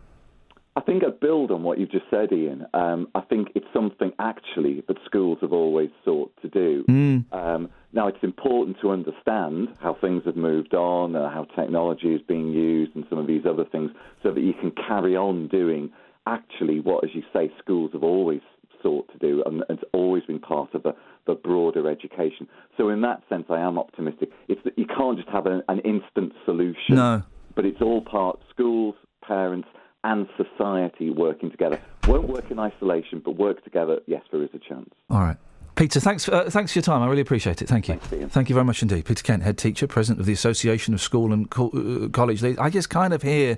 I 0.76 0.82
think 0.82 1.04
I'd 1.04 1.20
build 1.20 1.52
on 1.52 1.62
what 1.62 1.78
you've 1.78 1.92
just 1.92 2.06
said, 2.10 2.30
Iain. 2.32 2.66
Um, 2.74 3.08
I 3.14 3.22
think 3.22 3.50
it's 3.54 3.68
something 3.74 4.12
actually 4.18 4.84
that 4.88 4.98
schools 5.06 5.38
have 5.42 5.54
always 5.54 5.90
sought 6.04 6.34
to 6.42 6.50
do. 6.50 6.84
Mm. 6.90 7.32
Um, 7.32 7.70
now, 7.92 8.08
it's 8.08 8.24
important 8.24 8.78
to 8.82 8.90
understand 8.90 9.70
how 9.80 9.94
things 10.02 10.24
have 10.26 10.36
moved 10.36 10.74
on, 10.74 11.16
uh, 11.16 11.30
how 11.30 11.46
technology 11.56 12.16
is 12.16 12.22
being 12.28 12.50
used, 12.52 12.96
and 12.96 13.06
some 13.08 13.20
of 13.20 13.28
these 13.28 13.44
other 13.48 13.66
things, 13.66 13.92
so 14.24 14.32
that 14.32 14.42
you 14.42 14.54
can 14.54 14.72
carry 14.72 15.16
on 15.16 15.48
doing 15.48 15.92
actually 16.26 16.80
what, 16.80 17.04
as 17.04 17.12
you 17.14 17.22
say, 17.32 17.52
schools 17.60 17.92
have 17.94 18.04
always 18.04 18.42
sought 18.82 19.08
to 19.12 19.18
do, 19.20 19.44
and 19.46 19.64
it's 19.70 19.84
always 19.94 20.24
been 20.24 20.40
part 20.40 20.74
of 20.74 20.82
the, 20.82 20.96
the 21.28 21.36
broader 21.36 21.88
education. 21.88 22.48
So, 22.78 22.90
in 22.90 23.02
that 23.02 23.22
sense, 23.30 23.46
I 23.50 23.60
am 23.60 23.78
optimistic. 23.78 24.30
It's 24.48 24.62
that 24.64 24.78
you 24.78 24.88
can't 24.88 25.18
just 25.18 25.30
have 25.30 25.46
an, 25.46 25.62
an 25.68 25.80
instant 25.80 26.34
solution 26.46 26.96
No. 26.96 27.22
but 27.56 27.64
it's 27.64 27.82
all 27.82 28.02
part 28.02 28.40
schools, 28.50 28.96
parents, 29.22 29.68
and 30.04 30.28
society 30.38 31.10
working 31.10 31.50
together. 31.50 31.80
Won't 32.08 32.28
work 32.28 32.52
in 32.52 32.60
isolation, 32.60 33.22
but 33.24 33.38
work 33.38 33.64
together. 33.64 34.00
Yes, 34.06 34.24
there 34.32 34.44
is 34.44 34.50
a 34.54 34.60
chance. 34.60 34.90
All 35.10 35.22
right. 35.22 35.38
Peter, 35.76 36.00
thanks 36.00 36.26
for, 36.26 36.34
uh, 36.36 36.50
thanks 36.50 36.74
for 36.74 36.80
your 36.80 36.84
time. 36.84 37.02
I 37.02 37.08
really 37.08 37.22
appreciate 37.22 37.62
it. 37.62 37.68
Thank 37.68 37.88
you. 37.88 37.96
Thank 37.98 38.50
you 38.50 38.54
very 38.54 38.66
much 38.66 38.82
indeed. 38.84 39.06
Peter 39.06 39.24
Kent, 39.24 39.42
head 39.44 39.58
teacher, 39.58 39.88
president 39.88 40.20
of 40.20 40.26
the 40.28 40.34
Association 40.34 40.94
of 40.94 41.02
School 41.02 41.34
and 41.34 41.50
Co- 41.50 41.70
uh, 41.70 42.10
College 42.10 42.44
Leaders. 42.44 42.60
I 42.60 42.70
just 42.70 42.90
kind 42.92 43.12
of 43.14 43.24
hear, 43.24 43.56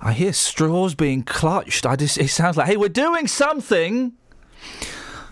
I 0.00 0.12
hear 0.12 0.32
straws 0.32 0.94
being 0.96 1.22
clutched. 1.22 1.86
I 1.86 1.94
just, 1.94 2.18
it 2.18 2.28
sounds 2.28 2.56
like, 2.56 2.66
hey, 2.66 2.76
we're 2.76 2.88
doing 2.88 3.28
something. 3.28 4.14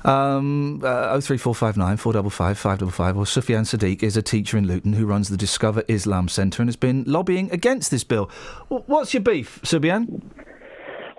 Um, 0.05 0.81
uh, 0.82 1.20
03459 1.20 1.97
455 1.98 2.59
555 2.59 3.16
or 3.16 3.27
Sufyan 3.27 3.64
Sadiq 3.64 4.02
is 4.02 4.16
a 4.16 4.22
teacher 4.22 4.56
in 4.56 4.66
Luton 4.66 4.94
who 4.94 5.05
runs 5.05 5.28
the 5.28 5.36
Discover 5.36 5.82
Islam 5.89 6.28
Centre 6.28 6.62
and 6.62 6.68
has 6.68 6.77
been 6.77 7.05
lobbying 7.06 7.51
against 7.52 7.90
this 7.90 8.05
bill. 8.05 8.31
What's 8.68 9.12
your 9.12 9.22
beef, 9.22 9.60
Sufyan? 9.62 10.31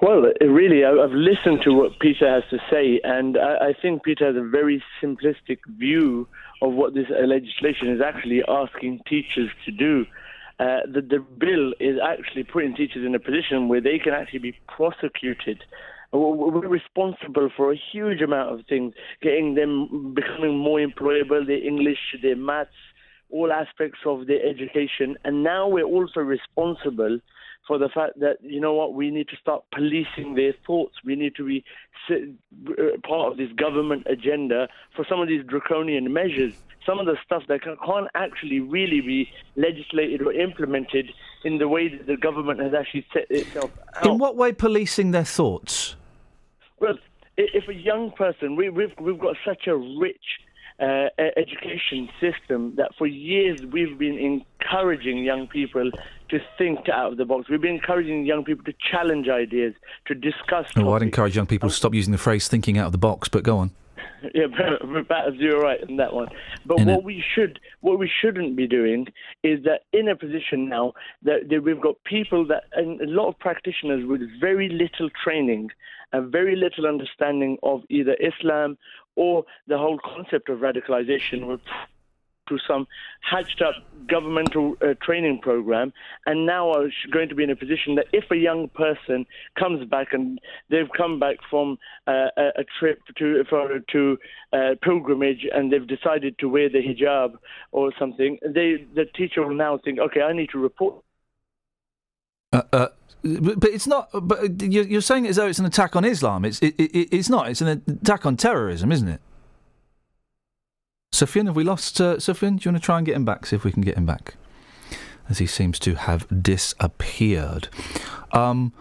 Well, 0.02 0.26
uh, 0.26 0.46
really, 0.48 0.84
I've 0.84 1.12
listened 1.12 1.62
to 1.66 1.74
what 1.74 2.00
Peter 2.00 2.28
has 2.28 2.44
to 2.50 2.58
say, 2.72 3.00
and 3.04 3.38
I, 3.38 3.76
think 3.80 4.04
Peter 4.04 4.26
has 4.26 4.36
a 4.36 4.42
very 4.42 4.84
simplistic 5.00 5.60
view 5.68 6.28
of 6.64 6.74
what 6.74 6.96
this 6.96 7.06
uh, 7.12 7.28
legislation 7.28 7.88
is 7.88 8.02
actually 8.02 8.42
asking 8.48 9.02
teachers 9.08 9.52
to 9.66 9.72
do. 9.72 10.08
Uh, 10.60 10.82
the, 10.92 11.02
the 11.02 11.20
bill 11.38 11.74
is 11.80 11.98
actually 12.04 12.44
putting 12.44 12.76
teachers 12.76 13.06
in 13.06 13.14
a 13.14 13.20
position 13.20 13.68
where 13.68 13.82
they 13.82 14.00
can 14.00 14.14
actually 14.14 14.40
be 14.40 14.56
prosecuted. 14.68 15.64
We're 16.14 16.68
responsible 16.68 17.50
for 17.56 17.72
a 17.72 17.80
huge 17.92 18.22
amount 18.22 18.54
of 18.54 18.66
things, 18.68 18.94
getting 19.22 19.56
them 19.56 20.14
becoming 20.14 20.58
more 20.58 20.80
employable, 20.80 21.46
their 21.48 21.64
English, 21.66 22.00
their 22.22 22.36
maths, 22.36 22.72
all 23.30 23.52
aspects 23.52 24.00
of 24.06 24.28
their 24.28 24.46
education. 24.46 25.16
And 25.24 25.42
now 25.42 25.70
we're 25.70 25.86
also 25.86 26.20
responsible 26.20 27.20
for 27.66 27.78
the 27.78 27.88
fact 27.88 28.20
that, 28.20 28.38
you 28.42 28.60
know 28.60 28.74
what, 28.74 28.94
we 28.94 29.10
need 29.10 29.30
to 29.30 29.38
start 29.38 29.64
policing 29.74 30.36
their 30.36 30.54
thoughts. 30.68 30.96
We 31.06 31.16
need 31.16 31.36
to 31.36 31.46
be 31.46 31.64
uh, 32.10 32.98
part 33.08 33.32
of 33.32 33.38
this 33.38 33.52
government 33.54 34.06
agenda 34.10 34.68
for 34.96 35.06
some 35.08 35.22
of 35.22 35.30
these 35.30 35.46
draconian 35.46 36.12
measures. 36.12 36.54
Some 36.86 37.00
of 37.00 37.06
the 37.06 37.16
stuff 37.24 37.44
that 37.48 37.62
can, 37.62 37.78
can't 37.86 38.08
actually 38.16 38.60
really 38.60 39.00
be 39.00 39.30
legislated 39.56 40.24
or 40.24 40.34
implemented 40.34 41.12
in 41.46 41.60
the 41.60 41.68
way 41.68 41.88
that 41.88 42.08
the 42.08 42.18
government 42.18 42.60
has 42.60 42.74
actually 42.74 43.06
set 43.14 43.28
itself 43.30 43.72
out. 43.96 44.06
In 44.06 44.18
what 44.18 44.36
way 44.36 44.52
policing 44.52 45.12
their 45.12 45.24
thoughts? 45.24 45.96
Well, 46.82 46.96
if 47.38 47.70
a 47.70 47.74
young 47.74 48.12
person, 48.12 48.56
we, 48.56 48.70
we've 48.70 48.94
we've 49.00 49.20
got 49.20 49.38
such 49.46 49.68
a 49.68 49.76
rich 49.76 50.18
uh, 50.80 51.08
education 51.38 52.10
system 52.20 52.74
that 52.76 52.92
for 52.98 53.06
years 53.06 53.62
we've 53.72 53.98
been 54.00 54.18
encouraging 54.18 55.24
young 55.24 55.48
people 55.48 55.92
to 56.30 56.40
think 56.58 56.90
out 56.90 57.12
of 57.12 57.18
the 57.18 57.26
box. 57.26 57.50
We've 57.50 57.62
been 57.62 57.76
encouraging 57.76 58.26
young 58.26 58.44
people 58.44 58.66
to 58.66 58.74
challenge 58.92 59.30
ideas, 59.30 59.76
to 60.08 60.16
discuss. 60.16 60.66
Oh, 60.76 60.94
I'd 60.94 61.04
encourage 61.04 61.36
young 61.36 61.46
people 61.46 61.70
to 61.70 61.76
stop 61.76 61.94
using 61.94 62.12
the 62.12 62.18
phrase 62.18 62.48
thinking 62.48 62.80
out 62.80 62.88
of 62.88 62.92
the 62.92 62.98
box, 62.98 63.30
but 63.30 63.44
go 63.44 63.60
on. 63.60 63.72
Yeah, 64.36 64.46
Batters, 65.10 65.34
you're 65.38 65.60
right 65.60 65.82
in 65.82 65.98
that 65.98 66.14
one. 66.14 66.28
But 66.66 66.80
what 66.82 67.00
it. 67.00 67.04
we 67.04 67.24
should, 67.34 67.60
what 67.80 67.98
we 67.98 68.10
shouldn't 68.22 68.56
be 68.56 68.68
doing 68.68 69.08
is 69.42 69.64
that 69.64 69.82
in 69.94 70.08
a 70.08 70.16
position 70.16 70.70
now 70.70 70.94
that, 71.24 71.50
that 71.50 71.64
we've 71.64 71.82
got 71.82 71.96
people 72.04 72.46
that, 72.48 72.66
and 72.74 73.02
a 73.02 73.08
lot 73.08 73.30
of 73.30 73.40
practitioners 73.40 74.06
with 74.06 74.22
very 74.40 74.70
little 74.70 75.10
training 75.24 75.70
and 76.14 76.32
very 76.32 76.56
little 76.56 76.86
understanding 76.86 77.58
of 77.64 77.82
either 77.90 78.16
Islam 78.20 78.78
or 79.16 79.44
the 79.68 79.78
whole 79.78 80.00
concept 80.04 80.50
of 80.50 80.60
radicalization 80.60 81.46
were 81.46 81.60
through 82.48 82.60
some 82.68 82.88
hatched 83.22 83.62
up 83.62 83.76
governmental 84.10 84.76
uh, 84.82 84.94
training 85.02 85.40
program 85.42 85.94
and 86.26 86.46
now 86.46 86.72
are 86.72 86.90
going 87.12 87.30
to 87.30 87.36
be 87.36 87.44
in 87.44 87.50
a 87.50 87.56
position 87.56 87.96
that 87.96 88.06
if 88.12 88.26
a 88.32 88.36
young 88.36 88.70
person 88.70 89.26
comes 89.58 89.88
back 89.90 90.08
and 90.12 90.40
they've 90.70 90.90
come 90.98 91.20
back 91.20 91.38
from 91.50 91.78
uh, 92.08 92.28
a, 92.38 92.64
trip 92.80 93.00
to 93.18 93.44
for, 93.50 93.80
to 93.92 94.18
uh, 94.54 94.76
pilgrimage 94.82 95.46
and 95.54 95.72
they've 95.72 95.88
decided 95.88 96.38
to 96.40 96.50
wear 96.50 96.70
the 96.70 96.80
hijab 96.80 97.34
or 97.72 97.92
something 98.00 98.38
they 98.44 98.86
the 98.96 99.06
teacher 99.16 99.46
will 99.46 99.56
now 99.56 99.78
think 99.84 100.00
okay 100.00 100.22
I 100.22 100.34
need 100.34 100.50
to 100.52 100.60
report 100.60 101.04
Uh, 102.54 102.64
uh, 102.74 102.88
but, 103.24 103.70
it's 103.70 103.88
not. 103.88 104.10
But 104.14 104.62
you're, 104.62 105.02
saying 105.02 105.28
as 105.28 105.36
though 105.36 105.48
it's 105.48 105.60
an 105.60 105.66
attack 105.66 105.96
on 105.96 106.04
Islam. 106.04 106.44
It's 106.44 106.60
it, 106.62 106.74
it, 106.78 107.10
it's 107.12 107.30
not. 107.30 107.50
It's 107.50 107.62
an 107.62 107.82
attack 107.88 108.26
on 108.26 108.36
terrorism, 108.36 108.92
isn't 108.92 109.08
it? 109.08 109.22
Sufyan, 111.14 111.48
have 111.48 111.58
we 111.58 111.66
lost 111.66 112.00
uh, 112.00 112.20
Sufyan? 112.20 112.56
Do 112.56 112.64
you 112.64 112.72
want 112.72 112.82
to 112.82 112.86
try 112.86 112.98
and 112.98 113.06
get 113.06 113.18
him 113.18 113.26
back? 113.26 113.46
See 113.46 113.58
if 113.58 113.66
we 113.66 113.72
can 113.74 113.82
get 113.82 113.98
him 113.98 114.06
back, 114.06 114.36
as 115.28 115.40
he 115.40 115.46
seems 115.46 115.78
to 115.80 115.96
have 115.96 116.26
disappeared. 116.42 117.68
Um, 118.32 118.72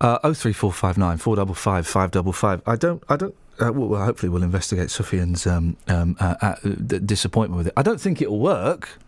uh, 0.00 0.18
oh 0.24 0.34
three 0.34 0.52
four 0.52 0.72
five 0.72 0.98
nine 0.98 1.16
four 1.16 1.36
double 1.36 1.54
five 1.54 1.86
five 1.86 2.10
double 2.10 2.32
five. 2.32 2.60
I 2.66 2.74
don't. 2.74 3.04
I 3.08 3.14
don't. 3.14 3.36
Uh, 3.60 3.72
well, 3.72 4.04
hopefully, 4.04 4.30
we'll 4.30 4.42
investigate 4.42 4.90
Sufyan's 4.90 5.46
um, 5.46 5.76
um, 5.86 6.16
uh, 6.18 6.34
uh, 6.40 6.56
disappointment 6.64 7.56
with 7.58 7.68
it. 7.68 7.72
I 7.76 7.82
don't 7.82 8.00
think 8.00 8.20
it'll 8.20 8.40
work. 8.40 8.98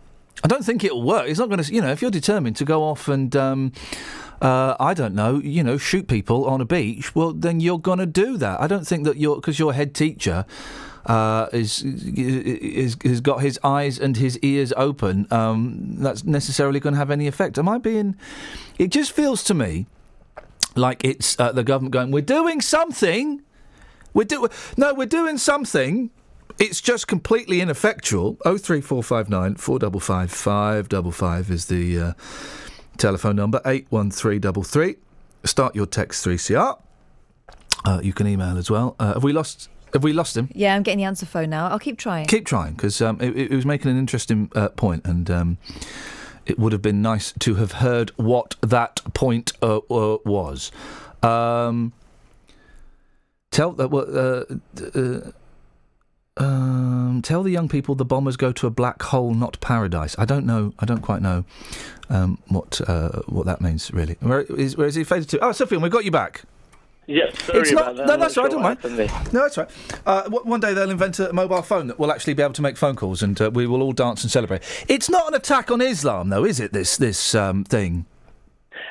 I 0.45 0.47
don't 0.47 0.65
think 0.65 0.85
it'll 0.85 1.03
work. 1.03 1.29
It's 1.29 1.41
not 1.41 1.49
going 1.49 1.61
to. 1.61 1.75
You 1.75 1.81
know, 1.81 1.91
if 1.91 2.01
you're 2.01 2.13
determined 2.13 2.55
to 2.57 2.65
go 2.65 2.85
off 2.85 3.09
and. 3.09 3.35
Um, 3.35 3.73
uh, 4.41 4.77
I 4.79 4.93
don't 4.93 5.15
know, 5.15 5.39
you 5.39 5.65
know, 5.65 5.79
shoot 5.79 6.09
people 6.09 6.45
on 6.45 6.61
a 6.61 6.67
beach, 6.67 7.15
well, 7.15 7.33
then 7.33 7.59
you're 7.59 7.79
going 7.79 8.01
to 8.01 8.05
do 8.07 8.37
that. 8.37 8.61
I 8.61 8.67
don't 8.67 8.87
think 8.87 9.05
that 9.05 9.17
you're, 9.17 9.37
because 9.37 9.59
your 9.59 9.73
head 9.73 9.95
teacher 9.95 10.45
uh, 11.07 11.47
is, 11.53 11.83
is, 11.85 12.97
has 13.05 13.21
got 13.21 13.41
his 13.41 13.59
eyes 13.63 13.99
and 13.99 14.17
his 14.17 14.39
ears 14.41 14.73
open, 14.77 15.27
um, 15.31 15.97
that's 15.99 16.25
necessarily 16.25 16.81
going 16.81 16.95
to 16.95 16.99
have 16.99 17.11
any 17.11 17.27
effect. 17.27 17.59
Am 17.59 17.69
I 17.69 17.79
being. 17.79 18.17
It 18.79 18.89
just 18.89 19.13
feels 19.13 19.43
to 19.45 19.55
me 19.55 19.87
like 20.75 21.05
it's 21.05 21.39
uh, 21.41 21.53
the 21.53 21.65
government 21.65 21.93
going, 21.93 22.11
we're 22.11 22.21
doing 22.21 22.61
something. 22.61 23.43
We're 24.15 24.25
do- 24.25 24.49
no, 24.77 24.95
we're 24.95 25.07
doing 25.07 25.39
something. 25.39 26.11
It's 26.59 26.81
just 26.81 27.07
completely 27.07 27.61
ineffectual. 27.61 28.39
Oh 28.45 28.57
three 28.57 28.81
four 28.81 29.03
five 29.03 29.29
nine 29.29 29.57
four 29.57 29.79
double 29.79 30.01
five 30.01 30.31
five 30.31 30.89
double 30.89 31.13
five 31.13 31.51
is 31.51 31.67
the 31.67 31.99
uh, 31.99 32.13
telephone 32.97 33.37
number. 33.37 33.61
Eight 33.67 33.87
one 33.91 34.11
three 34.11 34.39
double 34.39 34.63
three. 34.63 34.97
Start 35.45 35.77
your 35.77 35.87
text 35.87 36.25
three 36.25 36.39
CR. 36.39 36.73
Uh, 37.85 38.01
you 38.03 38.13
can 38.13 38.27
email 38.27 38.57
as 38.57 38.71
well. 38.71 38.97
Uh, 38.99 39.15
have 39.15 39.23
we 39.23 39.33
lost? 39.33 39.69
Have 39.97 40.05
we 40.05 40.13
lost 40.13 40.37
him? 40.37 40.51
Yeah, 40.53 40.75
I'm 40.75 40.83
getting 40.83 40.99
the 40.99 41.05
answer 41.05 41.25
phone 41.25 41.49
now. 41.49 41.69
I'll 41.69 41.79
keep 41.79 41.97
trying. 41.97 42.27
Keep 42.27 42.45
trying 42.45 42.75
because 42.75 43.01
um, 43.01 43.19
it, 43.19 43.35
it 43.35 43.51
was 43.51 43.65
making 43.65 43.91
an 43.91 43.99
interesting 43.99 44.53
uh, 44.55 44.69
point, 44.69 45.07
and 45.07 45.31
um, 45.31 45.57
it 46.45 46.59
would 46.59 46.73
have 46.73 46.83
been 46.83 47.01
nice 47.01 47.33
to 47.39 47.55
have 47.55 47.73
heard 47.73 48.11
what 48.19 48.57
that 48.61 49.01
point 49.15 49.53
uh, 49.63 49.79
uh, 49.79 50.19
was. 50.27 50.71
Um, 51.23 51.95
tell 53.51 53.73
that. 53.73 53.91
Uh, 53.91 54.99
uh, 54.99 55.33
um, 56.45 57.23
tell 57.23 57.43
the 57.43 57.51
young 57.51 57.67
people 57.67 57.95
the 57.95 58.05
bombers 58.05 58.37
go 58.37 58.53
to 58.53 58.67
a 58.67 58.71
black 58.71 59.01
hole, 59.01 59.33
not 59.33 59.59
paradise. 59.63 60.15
I 60.19 60.27
don't 60.27 60.45
know. 60.45 60.75
I 60.79 60.85
don't 60.85 61.01
quite 61.01 61.23
know 61.23 61.47
um, 62.11 62.37
what 62.49 62.83
uh, 62.87 63.23
what 63.29 63.47
that 63.47 63.63
means 63.63 63.91
really. 63.95 64.19
Where 64.21 64.43
is, 64.43 64.77
where 64.77 64.89
is 64.89 64.95
he 64.95 65.05
faded 65.05 65.31
to? 65.31 65.39
Oh, 65.43 65.53
Sophie, 65.53 65.79
we've 65.79 65.91
got 65.91 66.05
you 66.05 66.11
back. 66.11 66.43
Yeah, 67.07 67.33
sorry 67.33 67.61
it's 67.61 67.73
not. 67.73 67.83
about 67.83 67.97
that. 67.97 68.07
No, 68.07 68.17
that's 68.17 68.37
right. 68.37 68.51
sure 68.51 68.61
Don't 68.61 68.63
mind. 68.63 69.33
No, 69.33 69.43
that's 69.43 69.57
right. 69.57 69.71
Uh, 70.05 70.29
one 70.29 70.59
day 70.61 70.75
they'll 70.75 70.91
invent 70.91 71.21
a 71.21 71.33
mobile 71.33 71.63
phone 71.63 71.87
that 71.87 71.99
will 71.99 72.11
actually 72.11 72.35
be 72.35 72.43
able 72.43 72.55
to 72.55 72.63
make 72.63 72.77
phone 72.77 72.97
calls, 72.97 73.23
and 73.23 73.41
uh, 73.41 73.51
we 73.53 73.67
will 73.67 73.83
all 73.83 73.93
dance 73.93 74.23
and 74.25 74.31
celebrate. 74.31 74.63
It's 74.89 75.09
not 75.09 75.29
an 75.29 75.35
attack 75.35 75.71
on 75.71 75.81
Islam, 75.81 76.31
though, 76.31 76.45
is 76.45 76.59
it? 76.59 76.73
This 76.73 76.97
this 76.97 77.35
um, 77.35 77.63
thing. 77.65 78.07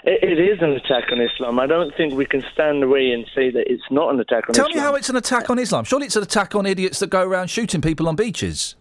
It, 0.04 0.24
it 0.24 0.40
is 0.40 0.62
an 0.62 0.72
attack 0.72 1.12
on 1.12 1.20
Islam. 1.20 1.60
I 1.60 1.68
don't 1.68 1.94
think 1.96 2.14
we 2.14 2.26
can 2.26 2.44
stand 2.54 2.84
away 2.84 3.12
and 3.12 3.26
say 3.36 3.50
that 3.52 3.70
it's 3.72 3.84
not 3.92 4.14
an 4.14 4.20
attack 4.20 4.48
on 4.48 4.54
Tell 4.54 4.68
Islam. 4.68 4.78
me 4.78 4.82
how 4.82 4.96
it's 4.96 5.10
an 5.10 5.16
attack 5.16 5.50
on 5.50 5.60
Islam. 5.60 5.84
Surely 5.84 6.06
it's 6.06 6.16
an 6.16 6.24
attack 6.24 6.56
on 6.56 6.66
idiots 6.66 7.00
that 7.00 7.10
go 7.10 7.22
around 7.28 7.50
shooting 7.50 7.82
people 7.82 8.08
on 8.08 8.16
beaches. 8.16 8.76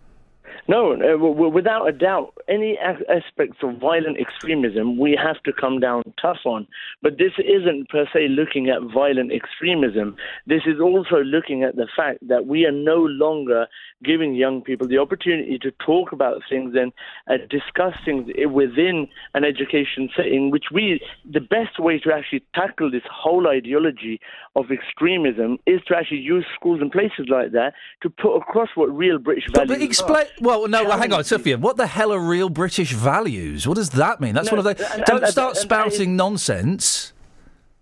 No, 0.67 0.95
uh, 0.95 1.19
without 1.19 1.87
a 1.87 1.93
doubt, 1.93 2.33
any 2.49 2.79
aspects 2.79 3.59
of 3.63 3.77
violent 3.79 4.19
extremism 4.19 4.99
we 4.99 5.19
have 5.23 5.43
to 5.43 5.53
come 5.53 5.79
down 5.79 6.03
tough 6.21 6.39
on. 6.47 6.67
But 7.03 7.19
this 7.19 7.33
isn't 7.39 7.91
per 7.91 8.07
se 8.13 8.29
looking 8.29 8.71
at 8.71 8.81
violent 8.95 9.31
extremism. 9.31 10.17
This 10.47 10.63
is 10.67 10.81
also 10.81 11.17
looking 11.17 11.65
at 11.65 11.77
the 11.77 11.89
fact 11.95 12.27
that 12.29 12.47
we 12.47 12.65
are 12.65 12.73
no 12.73 12.97
longer 12.97 13.67
giving 14.03 14.35
young 14.35 14.61
people 14.61 14.87
the 14.87 14.99
opportunity 14.99 15.59
to 15.59 15.71
talk 15.85 16.13
about 16.13 16.43
things 16.51 16.75
and 16.77 16.93
uh, 17.31 17.35
discuss 17.49 17.95
things 18.05 18.29
within 18.51 19.07
an 19.35 19.45
education 19.45 20.11
setting, 20.17 20.51
which 20.51 20.65
we, 20.73 21.01
the 21.31 21.41
best 21.41 21.79
way 21.79 21.99
to 22.01 22.13
actually 22.13 22.45
tackle 22.55 22.91
this 22.91 23.03
whole 23.11 23.49
ideology 23.49 24.21
of 24.57 24.67
extremism 24.71 25.59
is 25.67 25.81
to 25.87 25.97
actually 25.97 26.19
use 26.19 26.45
schools 26.55 26.81
and 26.83 26.93
places 26.93 27.27
like 27.29 27.53
that 27.53 27.73
to 28.03 28.11
put 28.11 28.37
across 28.37 28.69
what 28.75 28.87
real 28.95 29.19
British 29.19 29.45
But, 29.55 29.69
values 29.69 29.79
but 29.79 29.85
explain. 29.85 30.27
are. 30.27 30.29
Well, 30.41 30.69
no, 30.69 30.85
well, 30.85 30.99
hang 30.99 31.13
on, 31.13 31.25
Sophia. 31.25 31.57
What 31.57 31.77
the 31.79 31.87
hell 31.87 32.13
are 32.13 32.21
real 32.21 32.51
British 32.51 32.93
values? 32.93 33.67
What 33.67 33.77
does 33.77 33.91
that 33.91 34.21
mean? 34.21 34.35
That's 34.35 34.51
No, 34.53 34.59
one 34.59 34.67
of 34.67 34.77
the. 34.77 34.85
and- 34.85 34.95
and- 34.97 35.05
Don't 35.07 35.23
and- 35.23 35.33
start 35.33 35.51
and 35.51 35.59
spouting 35.59 36.15
nonsense. 36.17 37.14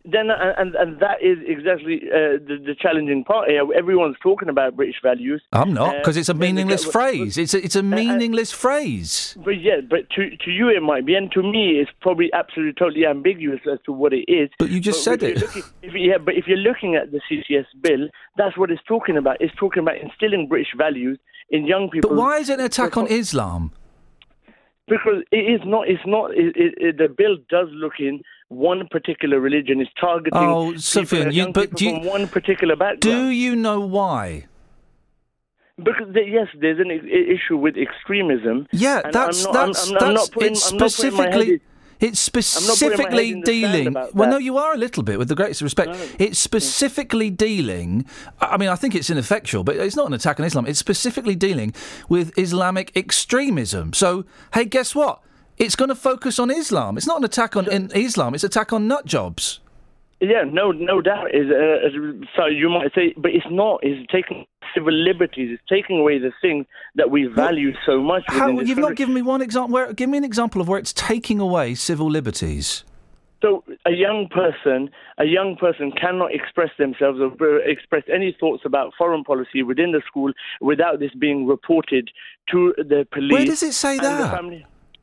Then, 0.05 0.31
uh, 0.33 0.55
and, 0.59 0.75
and 0.75 0.99
that 0.99 1.23
is 1.23 1.39
exactly 1.47 2.03
uh, 2.11 2.43
the, 2.49 2.61
the 2.67 2.75
challenging 2.75 3.23
part 3.23 3.49
here. 3.49 3.63
Everyone's 3.73 4.17
talking 4.21 4.49
about 4.49 4.75
British 4.75 4.97
values. 5.01 5.41
I'm 5.53 5.73
not 5.73 5.95
Uh, 5.95 5.99
because 5.99 6.17
it's 6.17 6.29
a 6.29 6.35
meaningless 6.35 6.85
phrase. 6.85 7.39
It's 7.39 7.55
a, 7.55 7.65
it's 7.65 7.77
a 7.77 7.85
meaningless 7.85 8.51
phrase. 8.51 9.37
But 9.45 9.61
yeah, 9.61 9.81
but 9.89 10.11
to 10.11 10.37
to 10.45 10.51
you 10.51 10.69
it 10.71 10.83
might 10.83 11.07
be, 11.07 11.15
and 11.15 11.31
to 11.33 11.43
me 11.43 11.79
it's 11.81 11.91
probably 12.01 12.33
absolutely 12.33 12.73
totally 12.73 13.07
ambiguous 13.07 13.61
as 13.73 13.79
to 13.87 13.93
what 13.93 14.13
it 14.13 14.25
is. 14.27 14.51
But 14.59 14.71
you 14.71 14.81
just 14.81 15.05
said 15.05 15.23
it. 15.23 15.41
Looking, 15.41 15.63
if, 15.83 15.95
yeah, 15.95 16.19
but 16.19 16.35
if 16.35 16.49
you're 16.49 16.57
looking 16.59 16.97
at 16.97 17.13
the 17.13 17.21
CCS 17.31 17.67
bill, 17.81 18.09
that's 18.37 18.59
what 18.59 18.73
it's 18.73 18.83
talking 18.89 19.17
about. 19.17 19.37
It's 19.41 19.55
talking 19.55 19.85
about 19.85 19.99
instilling 19.99 20.49
British 20.49 20.73
values 20.77 21.19
in 21.51 21.65
young 21.65 21.91
people. 21.91 22.11
But 22.11 22.17
why 22.17 22.39
is 22.39 22.49
it 22.49 22.59
an 22.59 22.67
attack 22.67 22.97
on 22.97 23.07
Islam? 23.07 23.71
Because 24.89 25.23
it 25.31 25.37
is 25.37 25.61
not. 25.65 25.89
It's 25.89 26.03
not. 26.07 26.33
It, 26.33 26.57
it, 26.57 26.75
it, 26.77 26.99
the 26.99 27.09
bill 27.09 27.37
does 27.49 27.69
look 27.71 28.01
in 28.01 28.21
one 28.53 28.87
particular 28.89 29.41
religion. 29.41 29.81
is 29.81 29.89
targeting 30.01 30.39
Oh, 30.39 30.73
people, 30.73 31.33
you- 31.33 31.53
but 31.53 31.73
do 31.75 31.85
you- 31.85 31.91
from 31.97 32.05
one 32.05 32.29
particular 32.29 32.77
background. 32.77 33.01
Do 33.01 33.29
you 33.29 33.57
know 33.57 33.81
why? 33.81 34.47
Because 35.83 36.09
yes, 36.15 36.49
there's 36.61 36.79
an 36.79 36.91
I- 36.91 37.01
issue 37.37 37.57
with 37.57 37.77
extremism. 37.77 38.67
Yeah, 38.73 39.01
that's 39.11 39.45
not, 39.45 39.53
that's 39.55 39.91
I'm, 39.91 39.97
I'm, 39.97 40.05
I'm 40.09 40.15
that's 40.15 40.29
putting, 40.29 40.53
it's 40.53 40.71
I'm 40.71 40.77
not 40.79 40.93
putting 40.93 41.13
my 41.17 41.25
specifically. 41.31 41.61
It's 42.01 42.29
I'm 42.29 42.67
not 42.67 42.79
putting 42.79 42.89
my 42.89 42.95
specifically 42.97 43.27
head 43.29 43.35
in 43.35 43.41
the 43.43 43.63
sand 43.63 43.95
dealing. 43.95 44.11
Well, 44.15 44.29
no, 44.31 44.37
you 44.37 44.59
are 44.59 44.75
a 44.75 44.77
little 44.77 45.03
bit, 45.05 45.19
with 45.19 45.29
the 45.29 45.35
greatest 45.37 45.63
respect. 45.63 45.91
It's 46.19 46.39
specifically 46.39 47.31
dealing. 47.31 48.05
I 48.41 48.57
mean, 48.59 48.69
I 48.69 48.75
think 48.77 48.95
it's 48.97 49.09
ineffectual, 49.09 49.63
but 49.65 49.77
it's 49.77 49.95
not 49.97 50.09
an 50.09 50.13
attack 50.13 50.41
on 50.41 50.47
Islam. 50.47 50.67
It's 50.67 50.81
specifically 50.81 51.37
dealing 51.37 51.73
with 52.09 52.37
Islamic 52.37 52.91
extremism. 52.97 53.93
So, 53.93 54.25
hey, 54.53 54.65
guess 54.65 54.95
what? 54.97 55.21
It's 55.59 55.77
going 55.77 55.91
to 55.91 55.95
focus 55.95 56.39
on 56.39 56.51
Islam. 56.51 56.97
It's 56.97 57.07
not 57.07 57.19
an 57.19 57.25
attack 57.25 57.57
on 57.57 57.67
Islam. 57.95 58.35
It's 58.35 58.45
an 58.45 58.49
attack 58.49 58.73
on 58.73 58.89
nut 58.89 59.07
jobs. 59.07 59.61
Yeah, 60.21 60.45
no, 60.45 60.71
no 60.71 61.01
doubt. 61.01 61.35
Is 61.35 61.51
uh, 61.51 61.89
so 62.37 62.47
you 62.47 62.69
might 62.69 62.95
say, 62.95 63.13
but 63.17 63.33
it's 63.33 63.47
not. 63.51 63.81
It's 63.83 64.07
taking 64.11 64.47
civil 64.73 64.93
liberties. 64.93 65.51
It's 65.53 65.63
taking 65.69 65.99
away 65.99 66.19
the 66.19 66.33
things 66.41 66.65
that 66.95 67.11
we 67.11 67.27
value 67.27 67.73
so 67.85 68.01
much. 68.01 68.23
How, 68.29 68.49
you've 68.49 68.79
not 68.79 68.95
given 68.95 69.15
me 69.15 69.23
one 69.23 69.43
example. 69.43 69.75
Where, 69.75 69.93
give 69.93 70.09
me 70.09 70.19
an 70.19 70.25
example 70.25 70.61
of 70.61 70.69
where 70.69 70.79
it's 70.79 70.93
taking 70.93 71.41
away 71.41 71.75
civil 71.75 72.09
liberties. 72.09 72.85
So 73.43 73.65
a 73.85 73.91
young 73.91 74.29
person, 74.31 74.91
a 75.19 75.25
young 75.25 75.57
person 75.57 75.91
cannot 75.91 76.33
express 76.33 76.71
themselves 76.79 77.19
or 77.21 77.33
uh, 77.41 77.59
express 77.67 78.05
any 78.13 78.37
thoughts 78.39 78.63
about 78.65 78.93
foreign 78.97 79.25
policy 79.25 79.65
within 79.65 79.91
the 79.91 80.03
school 80.07 80.33
without 80.61 81.01
this 81.01 81.11
being 81.19 81.49
reported 81.49 82.09
to 82.53 82.73
the 82.79 83.05
police. 83.11 83.33
Where 83.33 83.45
does 83.45 83.65
it 83.65 83.75
say 83.75 83.99
that? 83.99 84.63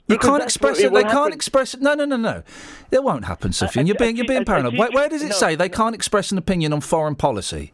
You 0.10 0.16
Because 0.16 0.30
can't 0.30 0.44
express 0.44 0.80
it. 0.80 0.86
it 0.86 0.94
They 0.94 1.04
can't 1.04 1.34
express 1.34 1.76
it. 1.76 1.82
No, 1.82 1.94
no, 1.94 2.04
no, 2.04 2.18
no. 2.18 2.42
It 2.90 3.04
won't 3.04 3.26
happen, 3.26 3.54
Sophie. 3.54 3.84
You're 3.84 3.96
being 3.96 4.18
you're 4.18 4.26
being 4.26 4.44
paranoid. 4.44 4.76
Where, 4.76 4.90
where 4.90 5.08
does 5.08 5.22
it 5.22 5.30
no, 5.30 5.36
say 5.36 5.56
they 5.56 5.70
can't 5.70 5.94
express 5.94 6.32
an 6.32 6.40
opinion 6.40 6.74
on 6.74 6.82
foreign 6.82 7.16
policy? 7.16 7.74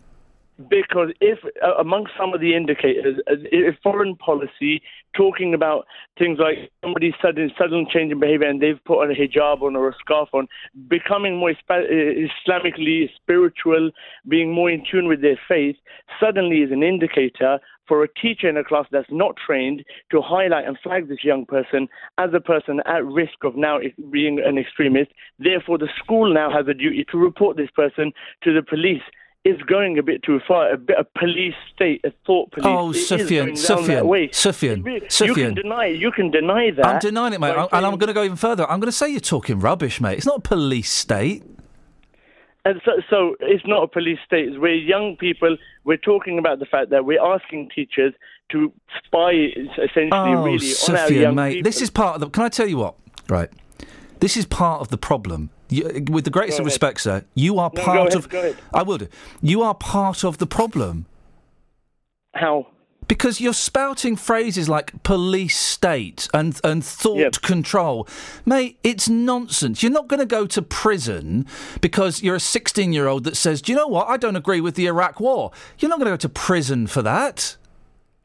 Because 0.69 1.11
if, 1.19 1.39
uh, 1.63 1.75
amongst 1.79 2.13
some 2.17 2.33
of 2.33 2.39
the 2.39 2.55
indicators, 2.55 3.19
uh, 3.29 3.35
if 3.51 3.75
foreign 3.83 4.15
policy, 4.17 4.81
talking 5.15 5.53
about 5.53 5.85
things 6.17 6.39
like 6.39 6.71
somebody 6.81 7.13
sudden 7.21 7.51
sudden 7.57 7.87
change 7.93 8.11
in 8.11 8.19
behavior 8.19 8.47
and 8.47 8.61
they've 8.61 8.83
put 8.85 9.01
on 9.01 9.11
a 9.11 9.13
hijab 9.13 9.61
on 9.61 9.75
or 9.75 9.89
a 9.89 9.93
scarf 9.99 10.29
on, 10.33 10.47
becoming 10.89 11.37
more 11.37 11.51
uh, 11.69 11.73
Islamically 11.73 13.09
spiritual, 13.15 13.91
being 14.27 14.53
more 14.53 14.69
in 14.69 14.83
tune 14.89 15.07
with 15.07 15.21
their 15.21 15.39
faith, 15.47 15.77
suddenly 16.21 16.57
is 16.57 16.71
an 16.71 16.83
indicator 16.83 17.59
for 17.87 18.03
a 18.03 18.07
teacher 18.07 18.49
in 18.49 18.57
a 18.57 18.63
class 18.63 18.85
that's 18.91 19.07
not 19.11 19.35
trained 19.45 19.83
to 20.11 20.21
highlight 20.21 20.65
and 20.67 20.77
flag 20.83 21.07
this 21.07 21.23
young 21.23 21.45
person 21.45 21.87
as 22.17 22.29
a 22.33 22.39
person 22.39 22.81
at 22.85 23.05
risk 23.05 23.43
of 23.43 23.55
now 23.55 23.79
being 24.11 24.39
an 24.45 24.57
extremist. 24.57 25.11
Therefore, 25.39 25.77
the 25.77 25.89
school 26.03 26.33
now 26.33 26.51
has 26.51 26.67
a 26.67 26.73
duty 26.73 27.05
to 27.11 27.17
report 27.17 27.57
this 27.57 27.69
person 27.75 28.11
to 28.43 28.53
the 28.53 28.61
police. 28.63 29.01
It's 29.47 29.61
going 29.61 29.99
a 29.99 30.03
bit 30.03 30.23
too 30.23 30.39
far, 30.47 30.71
a 30.71 30.77
bit 30.77 30.97
of 30.97 31.05
police 31.13 31.53
state, 31.71 32.01
a 32.03 32.11
thought 32.25 32.51
police. 32.51 32.65
Oh, 32.67 32.89
It 32.89 32.95
is 32.95 33.07
Sufyan, 33.07 33.45
down 33.49 33.55
Sufyan. 33.57 34.29
Sufyan, 34.33 34.83
You 34.85 35.01
Sufyan. 35.07 35.53
can 35.53 35.63
deny. 35.63 35.85
You 35.85 36.11
can 36.11 36.31
deny 36.31 36.71
that. 36.71 36.83
I'm 36.85 36.99
denying 36.99 37.33
it, 37.33 37.39
mate. 37.39 37.53
by 37.55 37.61
I- 37.61 37.77
and 37.77 37.85
I'm 37.85 37.93
um, 37.93 37.99
going 37.99 38.07
to 38.07 38.13
go 38.15 38.23
even 38.23 38.37
further. 38.37 38.63
I'm 38.67 38.79
going 38.79 38.87
to 38.91 38.97
say 38.97 39.07
you're 39.09 39.19
talking 39.19 39.59
rubbish, 39.59 40.01
mate. 40.01 40.17
It's 40.17 40.25
not 40.25 40.37
a 40.37 40.41
police 40.41 40.91
state. 40.91 41.43
And 42.65 42.81
so, 42.83 42.91
so 43.09 43.35
it's 43.39 43.65
not 43.67 43.83
a 43.83 43.87
police 43.87 44.17
state. 44.25 44.59
We're 44.59 44.73
young 44.73 45.15
people. 45.17 45.55
We're 45.83 45.97
talking 45.97 46.39
about 46.39 46.57
the 46.59 46.65
fact 46.65 46.89
that 46.89 47.05
we're 47.05 47.21
asking 47.21 47.69
teachers 47.75 48.13
to 48.51 48.71
spy 49.05 49.31
essentially 49.77 50.09
Oh, 50.11 50.43
really 50.43 50.73
on 50.89 50.95
our 50.95 51.11
young 51.11 51.35
mate. 51.35 51.49
people. 51.57 51.63
This 51.69 51.81
is 51.81 51.89
part 51.91 52.15
of 52.15 52.21
the. 52.21 52.29
Can 52.29 52.43
I 52.43 52.49
tell 52.49 52.67
you 52.67 52.77
what? 52.77 52.95
Right. 53.29 53.49
This 54.19 54.35
is 54.35 54.45
part 54.45 54.81
of 54.81 54.89
the 54.89 54.97
problem. 54.97 55.51
You, 55.69 56.05
with 56.09 56.25
the 56.25 56.29
greatest 56.31 56.59
of 56.59 56.65
respect, 56.65 57.01
sir, 57.01 57.23
you 57.35 57.59
are 57.59 57.71
No, 57.73 57.83
part 57.83 58.13
ahead, 58.15 58.15
of. 58.53 58.61
I 58.73 58.83
will 58.83 58.97
do. 58.97 59.07
You 59.41 59.61
are 59.61 59.73
part 59.75 60.23
of 60.23 60.37
the 60.39 60.47
problem. 60.47 61.05
How? 62.33 62.67
Because 63.07 63.39
you're 63.39 63.53
spouting 63.53 64.15
phrases 64.15 64.67
like 64.67 65.03
police 65.03 65.57
state 65.57 66.27
and, 66.33 66.59
and 66.63 66.83
thought 66.83 67.41
control. 67.41 68.07
Mate, 68.45 68.79
it's 68.83 69.07
nonsense. 69.07 69.83
You're 69.83 69.91
not 69.91 70.07
going 70.07 70.19
to 70.19 70.25
go 70.25 70.47
to 70.47 70.61
prison 70.61 71.45
because 71.81 72.23
you're 72.23 72.35
a 72.35 72.39
16 72.39 72.93
year 72.93 73.07
old 73.07 73.23
that 73.25 73.37
says, 73.37 73.61
Do 73.61 73.71
you 73.71 73.77
know 73.77 73.87
what? 73.87 74.07
I 74.07 74.17
don't 74.17 74.35
agree 74.35 74.61
with 74.61 74.75
the 74.75 74.87
Iraq 74.87 75.19
war. 75.19 75.51
You're 75.79 75.89
not 75.89 75.99
going 75.99 76.07
to 76.07 76.13
go 76.13 76.17
to 76.17 76.29
prison 76.29 76.87
for 76.87 77.01
that. 77.03 77.57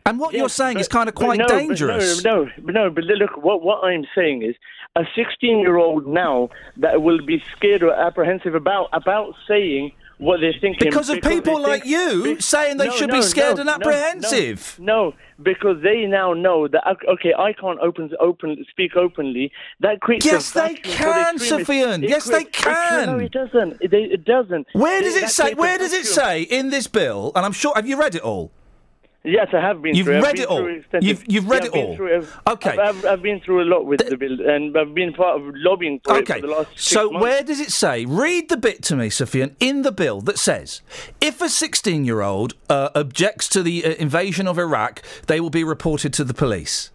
And 0.06 0.18
what 0.18 0.32
you're 0.32 0.44
Yes, 0.44 0.54
saying 0.54 0.78
is 0.78 0.88
kind 0.88 1.08
of 1.08 1.14
quite 1.14 1.38
no, 1.38 1.46
dangerous. 1.46 2.24
No, 2.24 2.44
no, 2.44 2.50
but 2.58 2.74
no, 2.74 2.90
but 2.90 3.04
look, 3.04 3.36
what, 3.36 3.62
what 3.62 3.84
I'm 3.84 4.06
saying 4.14 4.42
is 4.42 4.56
a 4.96 5.04
16 5.14 5.60
year 5.60 5.76
old 5.76 6.06
now 6.06 6.48
that 6.78 7.02
will 7.02 7.24
be 7.24 7.42
scared 7.56 7.82
or 7.82 7.92
apprehensive 7.92 8.54
about 8.54 8.88
about 8.92 9.34
saying 9.46 9.92
what 10.20 10.40
they're 10.40 10.52
thinking. 10.60 10.88
Because 10.90 11.08
of 11.10 11.20
they 11.20 11.28
people 11.36 11.60
like 11.60 11.82
think- 11.82 11.86
you 11.86 12.22
be- 12.36 12.40
saying 12.40 12.76
they 12.76 12.86
No, 12.86 12.92
should 12.92 13.08
no, 13.10 13.16
be 13.16 13.22
scared 13.22 13.56
no, 13.56 13.62
and 13.62 13.70
apprehensive. 13.70 14.76
No, 14.78 15.14
because 15.42 15.82
they 15.82 16.04
now 16.06 16.32
know 16.34 16.68
that 16.68 16.82
okay, 17.08 17.32
I 17.36 17.52
can't 17.54 17.80
open 17.80 18.10
open 18.20 18.64
speak 18.70 18.96
openly. 18.96 19.50
That 19.80 20.00
creates 20.00 20.26
a 20.26 20.32
Yes, 20.32 20.50
they 20.52 20.60
vacuum 20.74 20.92
for 21.38 21.56
the 21.58 21.64
can. 21.64 22.04
It 22.04 22.10
Yes, 22.10 22.26
they 22.26 22.42
it- 22.42 22.56
No, 22.64 22.72
can. 22.74 23.20
it 23.20 23.32
doesn't. 23.32 23.76
It, 23.80 23.92
it 23.94 24.24
doesn't. 24.24 24.66
Where 24.72 25.00
does 25.00 25.16
it 25.16 25.22
That 25.22 25.30
say? 25.30 25.54
Where 25.54 25.78
does 25.78 25.92
it 25.92 26.06
vacuum. 26.06 26.14
say 26.14 26.42
in 26.42 26.70
this 26.70 26.86
bill? 26.86 27.32
And 27.34 27.46
I'm 27.46 27.52
sure. 27.52 27.72
Have 27.74 27.86
you 27.88 27.98
read 27.98 28.14
it 28.14 28.22
all? 28.22 28.52
Yes, 29.22 29.48
I 29.52 29.60
have 29.60 29.82
been. 29.82 29.94
You've 29.94 30.06
through. 30.06 30.22
Read 30.22 30.38
it 30.38 30.46
all? 30.48 30.66
You've- 31.00 31.24
you've 31.28 31.46
read 31.48 31.64
Yeah, 31.64 31.68
it 31.68 31.74
all? 31.74 31.96
through 31.96 32.26
Okay. 32.46 32.70
I've, 32.70 32.78
I've, 32.78 33.04
I've 33.04 33.22
been 33.22 33.40
through 33.40 33.62
a 33.62 33.68
lot 33.68 33.84
with 33.84 34.00
the 34.08 34.16
bill, 34.16 34.40
and 34.48 34.76
I've 34.78 34.94
been 34.94 35.12
part 35.12 35.38
of 35.38 35.52
lobbying 35.56 36.00
for 36.02 36.16
Okay, 36.18 36.38
it 36.38 36.40
for 36.40 36.46
the 36.46 36.52
last. 36.54 36.70
So 36.76 37.10
months. 37.10 37.22
where 37.22 37.42
does 37.42 37.60
it 37.60 37.70
say? 37.70 38.06
Read 38.06 38.48
the 38.48 38.56
bit 38.56 38.82
to 38.84 38.96
me, 38.96 39.10
Sufyan, 39.10 39.56
in 39.60 39.82
the 39.82 39.92
bill 39.92 40.22
that 40.22 40.38
says 40.38 40.80
if 41.20 41.42
a 41.42 41.50
16 41.50 42.04
year 42.06 42.22
old 42.22 42.54
uh, 42.70 42.88
objects 42.94 43.46
to 43.50 43.62
the 43.62 43.84
uh, 43.84 43.90
invasion 43.98 44.48
of 44.48 44.58
Iraq, 44.58 45.02
they 45.26 45.38
will 45.38 45.50
be 45.50 45.64
reported 45.64 46.14
to 46.14 46.24
the 46.24 46.34
police. 46.34 46.90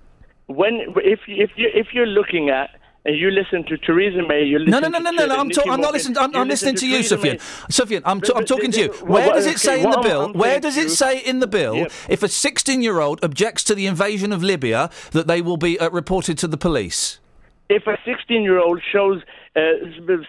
when 0.48 0.74
if 0.98 1.20
if 1.28 1.52
you 1.58 1.70
if 1.74 1.94
you're 1.94 2.08
looking 2.08 2.50
at 2.50 2.70
and 3.06 3.18
you 3.18 3.30
listen 3.32 3.64
to 3.66 3.78
Theresa 3.78 4.28
May, 4.28 4.44
you 4.44 4.60
listen 4.60 4.72
No, 4.72 4.80
no, 4.80 4.88
no, 4.88 5.00
no, 5.00 5.12
no, 5.12 5.26
no. 5.28 5.36
I'm, 5.36 5.50
ta- 5.50 5.64
I'm 5.70 5.80
not 5.82 5.94
listening. 5.94 6.18
I'm, 6.18 6.36
I'm 6.36 6.48
listen 6.48 6.74
listening 6.74 6.76
to 6.92 6.98
you, 6.98 7.04
Sufyan. 7.04 7.40
Sufyan, 7.70 8.02
I'm, 8.06 8.22
t- 8.22 8.34
I'm 8.36 8.46
talking 8.46 8.72
to 8.72 8.80
you. 8.82 8.92
Where 9.06 9.32
does 9.34 9.46
it 9.46 9.60
say 9.60 9.84
in 9.84 9.90
the 9.90 10.00
bill? 10.00 10.34
Where 10.34 10.60
does 10.60 10.78
it 10.78 10.90
say 10.90 11.20
in 11.20 11.40
the 11.40 11.48
bill 11.48 11.88
if 12.10 12.24
a 12.24 12.28
16 12.28 12.82
year 12.82 13.00
old 13.00 13.24
objects 13.24 13.64
to 13.66 13.76
the 13.76 13.86
invasion 13.86 14.34
of 14.34 14.44
Libya 14.44 14.90
that 15.12 15.28
they 15.28 15.42
will 15.42 15.58
be 15.58 15.80
uh, 15.80 15.90
reported 15.90 16.38
to 16.40 16.48
the 16.48 16.58
police? 16.58 17.20
if 17.70 17.88
a 17.88 17.98
16 18.06 18.44
year 18.44 18.60
old 18.60 18.82
shows 18.92 19.22
uh, 19.56 19.62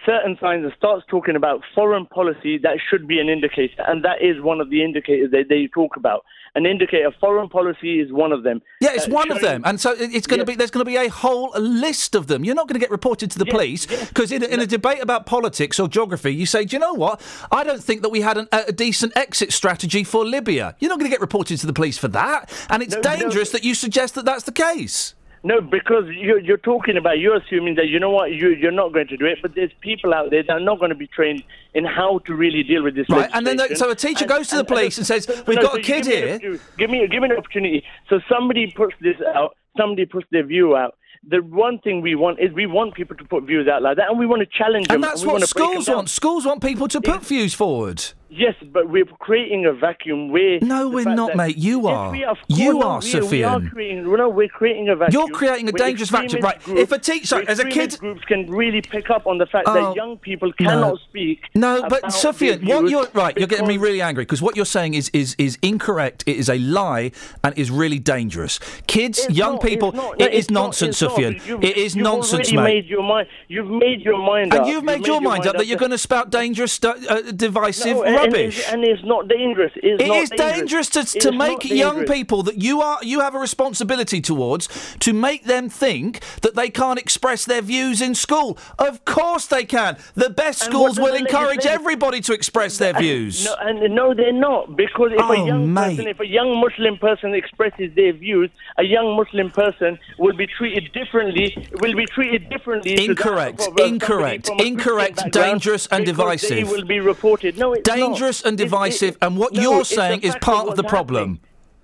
certain 0.05 0.37
signs 0.39 0.63
and 0.63 0.73
starts 0.77 1.05
talking 1.09 1.35
about 1.35 1.61
foreign 1.75 2.05
policy, 2.05 2.57
that 2.59 2.77
should 2.89 3.07
be 3.07 3.19
an 3.19 3.27
indicator. 3.29 3.83
And 3.87 4.03
that 4.05 4.21
is 4.21 4.41
one 4.41 4.61
of 4.61 4.69
the 4.69 4.83
indicators 4.83 5.31
that 5.31 5.45
they 5.49 5.67
talk 5.73 5.97
about. 5.97 6.23
An 6.55 6.65
indicator, 6.65 7.11
foreign 7.19 7.49
policy 7.49 7.99
is 7.99 8.11
one 8.11 8.31
of 8.31 8.41
them. 8.43 8.61
Yeah, 8.81 8.91
it's 8.93 9.07
Uh, 9.07 9.11
one 9.11 9.29
of 9.31 9.41
them, 9.41 9.61
and 9.65 9.79
so 9.79 9.93
it's 9.97 10.25
going 10.25 10.39
to 10.39 10.45
be. 10.45 10.55
There's 10.55 10.71
going 10.71 10.83
to 10.85 10.89
be 10.89 10.95
a 10.97 11.07
whole 11.09 11.51
list 11.59 12.15
of 12.15 12.25
them. 12.27 12.43
You're 12.43 12.55
not 12.55 12.67
going 12.67 12.73
to 12.75 12.79
get 12.79 12.89
reported 12.89 13.29
to 13.31 13.37
the 13.37 13.45
police 13.45 13.85
because 13.85 14.31
in, 14.31 14.41
a- 14.41 14.47
in 14.47 14.59
a 14.59 14.65
debate 14.65 14.99
about 15.01 15.27
politics 15.27 15.79
or 15.79 15.87
geography, 15.87 16.33
you 16.33 16.47
say, 16.47 16.65
"Do 16.65 16.75
you 16.75 16.79
know 16.79 16.93
what? 16.93 17.21
I 17.51 17.63
don't 17.63 17.83
think 17.83 18.01
that 18.01 18.09
we 18.09 18.21
had 18.21 18.37
an, 18.37 18.47
a, 18.51 18.71
decent 18.71 19.15
exit 19.15 19.53
strategy 19.53 20.03
for 20.03 20.25
Libya." 20.25 20.75
You're 20.79 20.89
not 20.89 20.97
going 20.99 21.11
to 21.11 21.13
get 21.13 21.21
reported 21.21 21.59
to 21.59 21.67
the 21.67 21.73
police 21.73 21.97
for 21.99 22.07
that, 22.07 22.49
and 22.71 22.81
it's 22.81 22.95
No, 22.95 23.01
no. 23.01 23.17
dangerous 23.17 23.51
that 23.51 23.63
you 23.63 23.75
suggest 23.75 24.15
that 24.15 24.25
that's 24.25 24.45
the 24.45 24.51
case. 24.51 25.13
No, 25.43 25.61
because 25.61 26.05
you're, 26.09 26.39
you're 26.39 26.57
talking 26.57 26.97
about, 26.97 27.19
you're 27.19 27.35
assuming 27.37 27.75
that, 27.75 27.87
you 27.87 27.99
know 27.99 28.09
what, 28.09 28.31
you, 28.31 28.49
you're 28.49 28.71
not 28.71 28.91
going 28.91 29.07
to 29.07 29.17
do 29.17 29.25
it, 29.25 29.39
but 29.41 29.53
there's 29.55 29.71
people 29.81 30.13
out 30.13 30.29
there 30.31 30.43
that 30.43 30.51
are 30.51 30.59
not 30.59 30.79
going 30.79 30.89
to 30.89 30.95
be 30.95 31.07
trained 31.07 31.43
in 31.73 31.85
how 31.85 32.19
to 32.25 32.33
really 32.33 32.63
deal 32.63 32.83
with 32.83 32.95
this 32.95 33.05
Right, 33.09 33.29
and 33.33 33.45
then 33.45 33.57
the- 33.57 33.75
so 33.75 33.89
a 33.89 33.95
teacher 33.95 34.25
goes 34.25 34.47
to 34.49 34.57
the 34.57 34.65
police 34.65 34.97
and 34.97 35.05
says, 35.07 35.27
"We've 35.47 35.59
got 35.61 35.77
a 35.77 35.81
kid 35.81 36.03
give 36.03 36.07
me 36.07 36.11
here." 36.15 36.33
opportunity- 36.35 36.63
Give 36.77 36.89
me, 36.89 37.07
give 37.07 37.21
me 37.21 37.29
an 37.29 37.37
opportunity. 37.37 37.83
So 38.09 38.19
somebody 38.27 38.71
puts 38.75 38.95
this 38.99 39.15
out, 39.35 39.55
somebody 39.77 40.05
puts 40.05 40.27
their 40.31 40.43
view 40.43 40.75
out. 40.75 40.95
The 41.29 41.39
one 41.39 41.79
thing 41.79 42.01
we 42.01 42.15
want 42.15 42.39
is 42.39 42.53
we 42.53 42.67
want 42.67 42.93
people 42.93 43.15
to 43.17 43.23
put 43.25 43.43
views 43.43 43.67
out 43.67 43.81
like 43.81 43.97
that, 43.97 44.09
and 44.09 44.17
we 44.19 44.25
want 44.25 44.41
to 44.41 44.45
challenge 44.45 44.87
them. 44.87 44.95
And 44.95 45.03
that's 45.03 45.25
what 45.25 45.41
schools 45.47 45.89
want. 45.89 46.09
Schools 46.09 46.45
want 46.45 46.61
people 46.61 46.87
to 46.87 47.01
put 47.01 47.21
views 47.25 47.53
forward. 47.53 48.03
Yes, 48.29 48.55
but 48.73 48.89
we're 48.89 49.05
creating 49.05 49.65
a 49.65 49.71
vacuum 49.73 50.29
where. 50.29 50.59
No, 50.61 50.89
we're 50.89 51.05
not, 51.05 51.35
mate. 51.37 51.57
You 51.57 51.87
are. 51.87 52.07
are, 52.13 52.37
You 52.49 52.81
are, 52.81 53.01
no, 53.01 53.25
we, 53.29 53.43
are 53.43 53.61
creating. 53.69 54.03
No, 54.03 54.27
we're 54.27 54.49
creating 54.49 54.89
a 54.89 54.95
vacuum. 54.97 55.21
You're 55.27 55.35
creating 55.37 55.69
a 55.69 55.71
dangerous 55.71 56.09
vacuum, 56.09 56.41
right? 56.41 56.61
Groups, 56.61 56.81
If 56.81 56.91
a 56.91 56.99
teacher- 56.99 57.49
as 57.49 57.59
a 57.59 57.65
kid- 57.65 57.97
groups 57.99 58.25
can 58.25 58.51
really 58.51 58.81
pick 58.81 59.09
up 59.09 59.27
on 59.27 59.37
the 59.37 59.45
fact 59.45 59.65
Oh, 59.69 59.73
that 59.73 59.95
young 59.95 60.17
people 60.17 60.51
cannot 60.53 60.79
no. 60.81 60.97
speak. 61.07 61.39
No, 61.55 61.87
but 61.87 62.11
Sophia, 62.11 62.57
what 62.63 62.89
you're 62.89 63.07
right, 63.13 63.37
you're 63.37 63.47
getting 63.47 63.67
me 63.67 63.77
really 63.77 64.01
angry 64.01 64.23
because 64.25 64.41
what 64.41 64.57
you're 64.57 64.65
saying 64.65 64.93
is 64.93 65.09
is 65.13 65.35
is 65.37 65.57
incorrect. 65.61 66.25
It 66.27 66.35
is 66.35 66.49
a 66.49 66.57
lie 66.59 67.11
and 67.45 67.57
is 67.57 67.71
really 67.71 67.99
dangerous. 67.99 68.59
Kids, 68.87 69.19
It's 69.19 69.37
young 69.37 69.53
not, 69.53 69.61
people, 69.63 69.89
it's 69.89 69.97
not, 69.97 70.21
it 70.21 70.33
it's 70.33 70.35
is 70.47 70.51
not, 70.51 70.61
nonsense. 70.63 71.01
You've- 71.01 71.65
It 71.65 71.77
is 71.77 71.95
nonsense, 71.95 72.51
mate. 72.51 72.63
Made 72.63 72.85
your 72.87 73.03
mind, 73.03 73.27
you've 73.47 73.69
made 73.69 74.01
your 74.01 74.17
mind 74.17 74.53
and 74.53 74.63
up. 74.63 74.67
you've 74.67 74.83
made, 74.83 75.07
your 75.07 75.21
mind 75.21 75.47
up 75.47 75.55
that 75.55 75.65
you're 75.67 75.77
going 75.77 75.91
to 75.91 75.97
spout 75.97 76.29
dangerous, 76.29 76.77
uh, 76.83 77.21
divisive 77.35 77.97
No, 78.17 78.23
and 78.23 78.35
it's 78.35 78.57
rubbish. 78.57 78.65
And, 78.67 78.83
and 78.83 78.91
it's 78.91 79.03
not 79.05 79.27
dangerous. 79.27 79.71
It's 79.75 80.01
It 80.03 80.07
not 80.07 80.17
is 80.23 80.29
dangerous 80.29 80.89
to, 80.89 80.99
It's 81.01 81.13
to 81.13 81.31
make 81.31 81.63
young 81.65 82.05
people 82.05 82.43
that 82.43 82.57
you 82.61 82.81
are 82.81 82.99
you 83.03 83.19
have 83.21 83.35
a 83.35 83.39
responsibility 83.39 84.21
towards 84.21 84.67
to 84.99 85.13
make 85.13 85.45
them 85.45 85.69
think 85.69 86.21
that 86.41 86.55
they 86.55 86.69
can't 86.69 86.99
express 86.99 87.45
their 87.45 87.61
views 87.61 88.01
in 88.01 88.15
school. 88.15 88.57
Of 88.79 89.05
course 89.05 89.45
they 89.45 89.65
can. 89.65 89.97
The 90.15 90.29
best 90.29 90.61
schools 90.61 90.99
will 90.99 91.15
encourage 91.15 91.65
everybody 91.65 92.21
to 92.21 92.33
express 92.33 92.77
their 92.77 92.93
views. 92.93 93.45
No, 93.45 93.55
and 93.61 93.95
no, 93.95 94.13
they're 94.13 94.31
not 94.33 94.75
because 94.75 95.11
if 95.13 95.21
Oh, 95.21 95.31
a 95.31 95.45
young 95.45 95.73
mate. 95.73 95.97
person, 95.97 96.07
if 96.07 96.19
a 96.19 96.27
young 96.27 96.59
Muslim 96.59 96.97
person 96.97 97.33
expresses 97.33 97.93
their 97.95 98.13
views, 98.13 98.49
a 98.77 98.83
young 98.83 99.15
Muslim 99.15 99.49
person 99.51 99.99
will 100.17 100.35
be 100.35 100.47
treated 100.47 100.91
differently. 100.93 101.67
Will 101.81 101.95
be 101.95 102.05
treated 102.05 102.49
differently. 102.49 103.03
Incorrect, 103.05 103.67
incorrect, 103.79 104.47
from 104.47 104.55
a 104.55 104.57
Christian 104.57 104.67
incorrect, 104.67 105.31
dangerous 105.31 105.87
and 105.87 106.05
divisive. 106.05 106.49
They 106.49 106.63
will 106.63 106.85
be 106.85 106.99
reported. 106.99 107.57
No, 107.57 107.73
it's 107.73 107.83
Dangerous 107.83 108.06
not. 108.11 108.45
and 108.45 108.57
divisive, 108.57 109.15
it- 109.15 109.25
and 109.25 109.37
what 109.37 109.53
no, 109.53 109.61
you're 109.61 109.85
saying 109.85 110.21
is 110.21 110.35
part 110.41 110.67
of 110.67 110.75
the 110.75 110.83
what's 110.83 110.91
problem. 110.91 111.39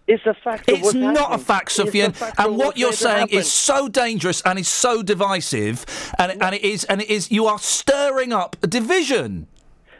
It's 0.06 0.26
a 0.26 0.34
fact. 0.34 0.66
It's 0.68 0.94
not 0.94 1.16
a 1.16 1.22
happening. 1.22 1.40
a 1.40 2.12
fact 2.12 2.40
of 2.40 2.46
and 2.46 2.58
what 2.58 2.78
you're 2.78 2.92
saying 2.92 3.28
is 3.30 3.50
so 3.52 3.88
dangerous 3.88 4.42
and 4.42 4.60
is 4.60 4.68
so 4.68 5.02
divisive, 5.02 5.86
and, 6.20 6.42
and 6.42 6.56
it 6.56 6.64
is, 6.64 6.84
and 6.86 7.02
it 7.02 7.10
is. 7.10 7.32
You 7.32 7.48
are 7.48 7.60
stirring 7.60 8.34
up 8.34 8.58
a 8.62 8.68
division. 8.68 9.48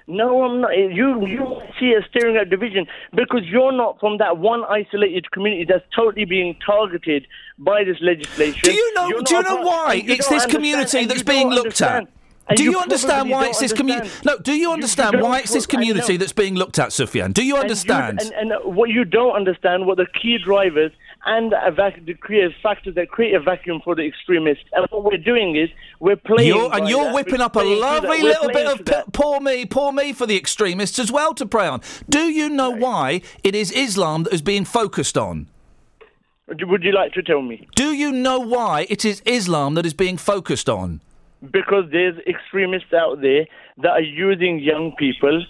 No, 0.06 0.44
I'm 0.44 0.60
not. 0.60 0.72
You 0.76 1.26
you 1.26 1.62
see 1.80 1.94
a 1.94 2.06
stirring 2.10 2.36
up 2.36 2.50
division 2.50 2.86
because 3.16 3.44
you're 3.46 3.72
not 3.72 3.98
from 4.02 4.18
that 4.18 4.38
one 4.38 4.66
isolated 4.66 5.32
community 5.32 5.66
that's 5.70 5.86
totally 5.96 6.26
being 6.26 6.58
targeted 6.66 7.26
by 7.58 7.86
this 7.86 7.98
legislation. 8.02 8.60
Do 8.64 8.74
you 8.74 8.94
know? 8.96 9.08
You're 9.08 9.22
Do 9.22 9.36
you 9.36 9.44
know 9.44 9.62
why 9.62 9.94
you 9.94 10.14
it's 10.14 10.28
this 10.28 10.46
community 10.46 11.06
that's 11.06 11.24
being 11.24 11.50
don't 11.50 11.64
looked 11.64 11.82
at? 11.82 12.10
And 12.50 12.58
Do 12.58 12.64
you, 12.66 12.72
you 12.72 12.80
understand 12.80 13.30
why 13.30 13.48
it's 13.48 13.60
this 13.60 13.72
community? 13.72 14.10
No. 14.26 14.38
Do 14.38 14.52
you 14.54 14.72
understand 14.74 15.14
don't 15.14 15.22
why 15.22 15.40
it's 15.40 15.54
this 15.54 15.66
pro- 15.66 15.78
I 15.78 15.82
know. 15.82 15.88
community 15.94 16.18
that's 16.18 16.34
being 16.34 16.56
looked 16.56 16.78
at, 16.78 16.92
Sufyan? 16.92 17.32
Do 17.32 17.42
you 17.46 17.56
And 17.56 17.62
understand? 17.64 18.20
And, 18.22 18.34
and, 18.34 18.52
uh, 18.54 18.60
what 18.60 18.90
you 18.90 19.06
don't 19.06 19.34
understand, 19.34 19.86
what 19.86 19.96
the 19.98 20.08
key 20.22 20.38
drivers 20.44 20.92
and 21.26 21.54
a 21.54 21.72
vac- 21.72 22.04
the 22.06 22.16
factors 22.62 22.96
that 22.96 23.08
create 23.10 23.34
a 23.34 23.40
vacuum 23.40 23.80
for 23.82 23.96
the 23.96 24.04
extremists. 24.06 24.66
And 24.74 24.86
what 24.90 25.06
we're 25.06 25.18
doing 25.18 25.56
is 25.56 25.70
we're 26.02 26.18
playing. 26.18 26.50
You're, 26.50 26.76
and 26.76 26.90
you're 26.90 27.06
that. 27.06 27.14
whipping 27.16 27.40
We're 27.40 27.46
up 27.46 27.56
a 27.56 27.60
playing 27.60 27.76
through 27.76 27.80
that. 27.82 28.04
lovely 28.04 28.22
little 28.24 28.50
bit 28.50 28.68
of 28.68 28.86
p- 28.86 29.12
poor 29.14 29.40
me, 29.40 29.66
poor 29.66 29.94
me 29.94 30.12
for 30.12 30.26
the 30.26 30.36
extremists 30.36 31.00
as 31.00 31.14
well 31.14 31.34
to 31.36 31.46
prey 31.46 31.68
on. 31.68 31.80
Do 32.10 32.24
you 32.30 32.50
know 32.50 32.72
why 32.72 33.22
it 33.46 33.56
is 33.56 33.72
Islam 33.72 34.24
that 34.24 34.34
is 34.34 34.42
being 34.42 34.66
focused 34.66 35.18
on? 35.18 35.48
Would 36.50 36.84
you 36.84 36.92
like 36.92 37.14
to 37.14 37.24
tell 37.24 37.42
me? 37.42 37.68
Do 37.74 37.94
you 37.94 38.12
know 38.12 38.38
why 38.40 38.86
it 38.90 39.06
is 39.06 39.22
Islam 39.26 39.76
that 39.76 39.86
is 39.86 39.94
being 39.94 40.18
focused 40.18 40.68
on? 40.68 41.00
Because 41.52 41.86
there's 41.92 42.18
extremists 42.26 42.94
out 42.94 43.22
there 43.22 43.46
that 43.78 43.92
are 43.92 44.02
using 44.02 44.60
young 44.60 44.94
people 44.98 45.44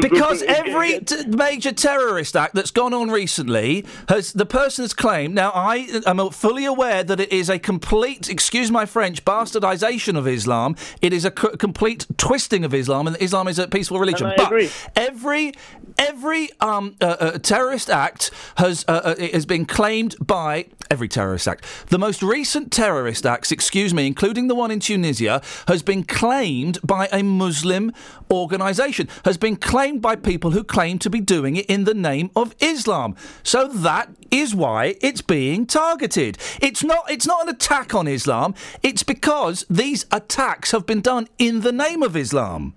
Because 0.00 0.42
every 0.42 1.00
t- 1.00 1.26
major 1.26 1.72
terrorist 1.72 2.36
act 2.36 2.54
that's 2.54 2.70
gone 2.70 2.92
on 2.92 3.10
recently 3.10 3.84
has 4.08 4.32
the 4.32 4.44
person 4.44 4.82
has 4.82 4.92
claimed. 4.92 5.34
Now, 5.34 5.52
I 5.54 6.00
am 6.06 6.18
fully 6.30 6.64
aware 6.64 7.02
that 7.04 7.20
it 7.20 7.32
is 7.32 7.48
a 7.48 7.58
complete, 7.58 8.28
excuse 8.28 8.70
my 8.70 8.84
French, 8.84 9.24
bastardization 9.24 10.18
of 10.18 10.26
Islam. 10.26 10.76
It 11.00 11.12
is 11.12 11.24
a 11.24 11.32
c- 11.36 11.56
complete 11.58 12.06
twisting 12.16 12.64
of 12.64 12.74
Islam, 12.74 13.06
and 13.06 13.16
Islam 13.20 13.48
is 13.48 13.58
a 13.58 13.68
peaceful 13.68 13.98
religion. 13.98 14.32
But 14.36 14.46
agree. 14.46 14.70
every 14.94 15.52
every 15.98 16.50
um, 16.60 16.96
uh, 17.00 17.04
uh, 17.04 17.38
terrorist 17.38 17.88
act 17.88 18.30
has 18.56 18.84
uh, 18.88 19.00
uh, 19.04 19.14
it 19.18 19.32
has 19.34 19.46
been 19.46 19.64
claimed 19.64 20.16
by 20.20 20.66
every 20.90 21.08
terrorist 21.08 21.48
act. 21.48 21.64
The 21.88 21.98
most 21.98 22.22
recent 22.22 22.72
terrorist 22.72 23.26
acts, 23.26 23.52
excuse 23.52 23.92
me, 23.92 24.06
including 24.06 24.48
the 24.48 24.54
one 24.54 24.70
in 24.70 24.80
Tunisia, 24.80 25.42
has 25.68 25.82
been 25.82 26.04
claimed 26.04 26.78
by 26.82 27.08
a 27.12 27.22
Muslim 27.22 27.92
organisation, 28.30 29.08
has 29.24 29.36
been 29.36 29.56
claimed 29.56 30.02
by 30.02 30.16
people 30.16 30.50
who 30.50 30.64
claim 30.64 30.98
to 31.00 31.10
be 31.10 31.20
doing 31.20 31.56
it 31.56 31.66
in 31.66 31.84
the 31.84 31.94
name 31.94 32.30
of 32.36 32.54
Islam. 32.60 33.16
So 33.42 33.68
that 33.68 34.10
is 34.30 34.54
why 34.54 34.96
it's 35.00 35.20
being 35.20 35.66
targeted. 35.66 36.38
It's 36.60 36.82
not 36.82 37.10
it's 37.10 37.26
not 37.26 37.42
an 37.42 37.54
attack 37.54 37.94
on 37.94 38.08
Islam. 38.08 38.54
It's 38.82 39.02
because 39.02 39.64
these 39.68 40.06
attacks 40.12 40.70
have 40.72 40.86
been 40.86 41.00
done 41.00 41.28
in 41.38 41.60
the 41.60 41.72
name 41.72 42.02
of 42.02 42.16
Islam. 42.16 42.74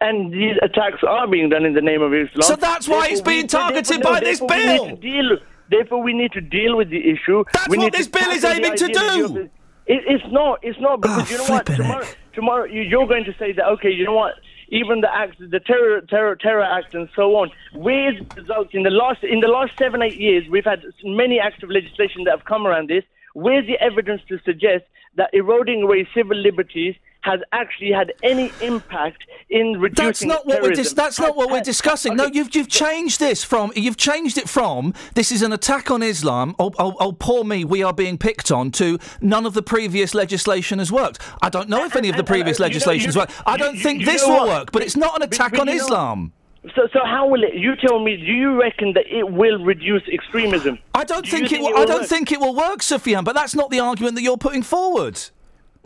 And 0.00 0.32
these 0.32 0.56
attacks 0.62 0.98
are 1.06 1.28
being 1.28 1.48
done 1.48 1.64
in 1.64 1.74
the 1.74 1.80
name 1.80 2.02
of 2.02 2.12
Islam. 2.12 2.42
So 2.42 2.56
that's 2.56 2.88
why 2.88 3.08
it's 3.08 3.20
being 3.20 3.46
targeted 3.46 4.02
by 4.02 4.18
this 4.20 4.40
therefore 4.40 4.86
we 4.86 4.90
need 4.90 5.00
bill. 5.00 5.38
Therefore, 5.70 6.02
we 6.02 6.12
need 6.12 6.32
to 6.32 6.40
deal 6.40 6.76
with 6.76 6.90
the 6.90 7.10
issue. 7.10 7.44
That's 7.52 7.68
We 7.68 7.78
what 7.78 7.92
this 7.92 8.08
bill 8.08 8.30
is 8.30 8.44
aiming 8.44 8.76
to 8.76 8.88
do. 8.88 9.36
it. 9.38 9.50
It, 9.86 10.02
it's 10.06 10.24
not. 10.32 10.58
It's 10.62 10.78
not 10.80 11.00
ah, 11.04 11.22
because 11.22 11.28
Oh, 11.28 11.32
you 11.32 11.38
know 11.38 11.54
what? 11.54 11.66
Tomorrow, 11.66 12.04
eh? 12.04 12.14
tomorrow 12.34 12.64
you, 12.64 12.82
you're 12.82 13.06
going 13.06 13.24
to 13.24 13.34
say 13.38 13.52
that 13.52 13.64
okay, 13.74 13.90
you 13.90 14.04
know 14.04 14.14
what? 14.14 14.34
Even 14.68 15.00
the 15.00 15.12
act, 15.12 15.38
the 15.40 15.58
terror, 15.58 16.00
terror, 16.02 16.36
terror 16.36 16.62
act, 16.62 16.94
and 16.94 17.08
so 17.16 17.34
on. 17.36 17.50
Where's 17.74 18.16
the 18.28 18.42
results 18.42 18.70
in 18.72 18.84
the 18.84 18.90
last 18.90 19.24
in 19.24 19.40
the 19.40 19.48
last 19.48 19.72
seven, 19.76 20.00
eight 20.02 20.18
years? 20.20 20.44
We've 20.48 20.64
had 20.64 20.84
many 21.04 21.40
acts 21.40 21.62
of 21.64 21.70
legislation 21.70 22.22
that 22.24 22.30
have 22.38 22.44
come 22.44 22.66
around 22.66 22.88
this. 22.88 23.02
Where's 23.34 23.66
the 23.66 23.78
evidence 23.80 24.22
to 24.28 24.38
suggest 24.44 24.84
that 25.16 25.30
eroding 25.32 25.82
away 25.82 26.06
civil 26.14 26.36
liberties 26.36 26.94
has 27.22 27.40
actually 27.52 27.92
had 27.92 28.12
any 28.22 28.50
impact 28.62 29.24
in 29.50 29.78
reducing 29.78 30.06
That's 30.06 30.24
not 30.24 30.46
what 30.46 30.62
we're 30.62 30.68
dis- 30.70 30.76
terrorism? 30.92 30.94
that's 30.96 31.20
not 31.20 31.36
what 31.36 31.50
we're 31.50 31.58
Has- 31.58 31.66
discussing. 31.66 32.16
No, 32.16 32.26
you've 32.26 32.54
you've 32.54 32.68
changed 32.68 33.20
this 33.20 33.44
from 33.44 33.72
you've 33.76 33.96
changed 33.96 34.38
it 34.38 34.48
from 34.48 34.94
this 35.14 35.30
is 35.30 35.42
an 35.42 35.52
attack 35.52 35.90
on 35.90 36.02
Islam. 36.02 36.54
Oh, 36.58 36.72
oh, 36.78 36.96
oh 36.98 37.12
poor 37.12 37.44
me, 37.44 37.64
we 37.64 37.82
are 37.82 37.92
being 37.92 38.16
picked 38.16 38.50
on. 38.50 38.70
To 38.72 38.98
none 39.20 39.44
of 39.44 39.52
the 39.54 39.62
previous 39.62 40.14
legislation 40.14 40.78
has 40.78 40.90
worked. 40.90 41.18
I 41.42 41.50
don't 41.50 41.68
know 41.68 41.84
if 41.84 41.94
any 41.96 42.08
of 42.08 42.16
the 42.16 42.24
previous 42.24 42.58
uh, 42.58 42.64
you 42.64 42.68
know, 42.68 42.72
legislations 42.74 43.16
work. 43.16 43.30
I 43.46 43.56
don't 43.56 43.76
you- 43.76 43.82
think 43.82 44.00
you 44.00 44.06
this 44.06 44.22
will 44.22 44.30
what? 44.38 44.48
work. 44.48 44.72
But 44.72 44.82
it's 44.82 44.96
not 44.96 45.14
an 45.16 45.22
attack 45.22 45.52
but 45.52 45.60
on 45.60 45.68
you 45.68 45.76
know- 45.76 45.84
Islam. 45.84 46.32
So, 46.76 46.86
so 46.92 47.00
how 47.06 47.26
will 47.26 47.42
it? 47.42 47.54
You 47.54 47.74
tell 47.76 47.98
me. 48.00 48.16
Do 48.18 48.32
you 48.32 48.60
reckon 48.60 48.92
that 48.92 49.06
it 49.06 49.30
will 49.30 49.58
reduce 49.64 50.02
extremism? 50.12 50.78
I 50.94 51.04
don't 51.04 51.24
Do 51.24 51.30
you 51.30 51.48
think 51.48 51.52
it. 51.52 51.60
Will, 51.62 51.72
will 51.72 51.78
I 51.78 51.84
don't 51.86 52.00
work? 52.00 52.08
think 52.08 52.32
it 52.32 52.38
will 52.38 52.54
work, 52.54 52.82
Sufyan. 52.82 53.24
But 53.24 53.34
that's 53.34 53.54
not 53.54 53.70
the 53.70 53.80
argument 53.80 54.14
that 54.16 54.22
you're 54.22 54.36
putting 54.36 54.62
forward. 54.62 55.18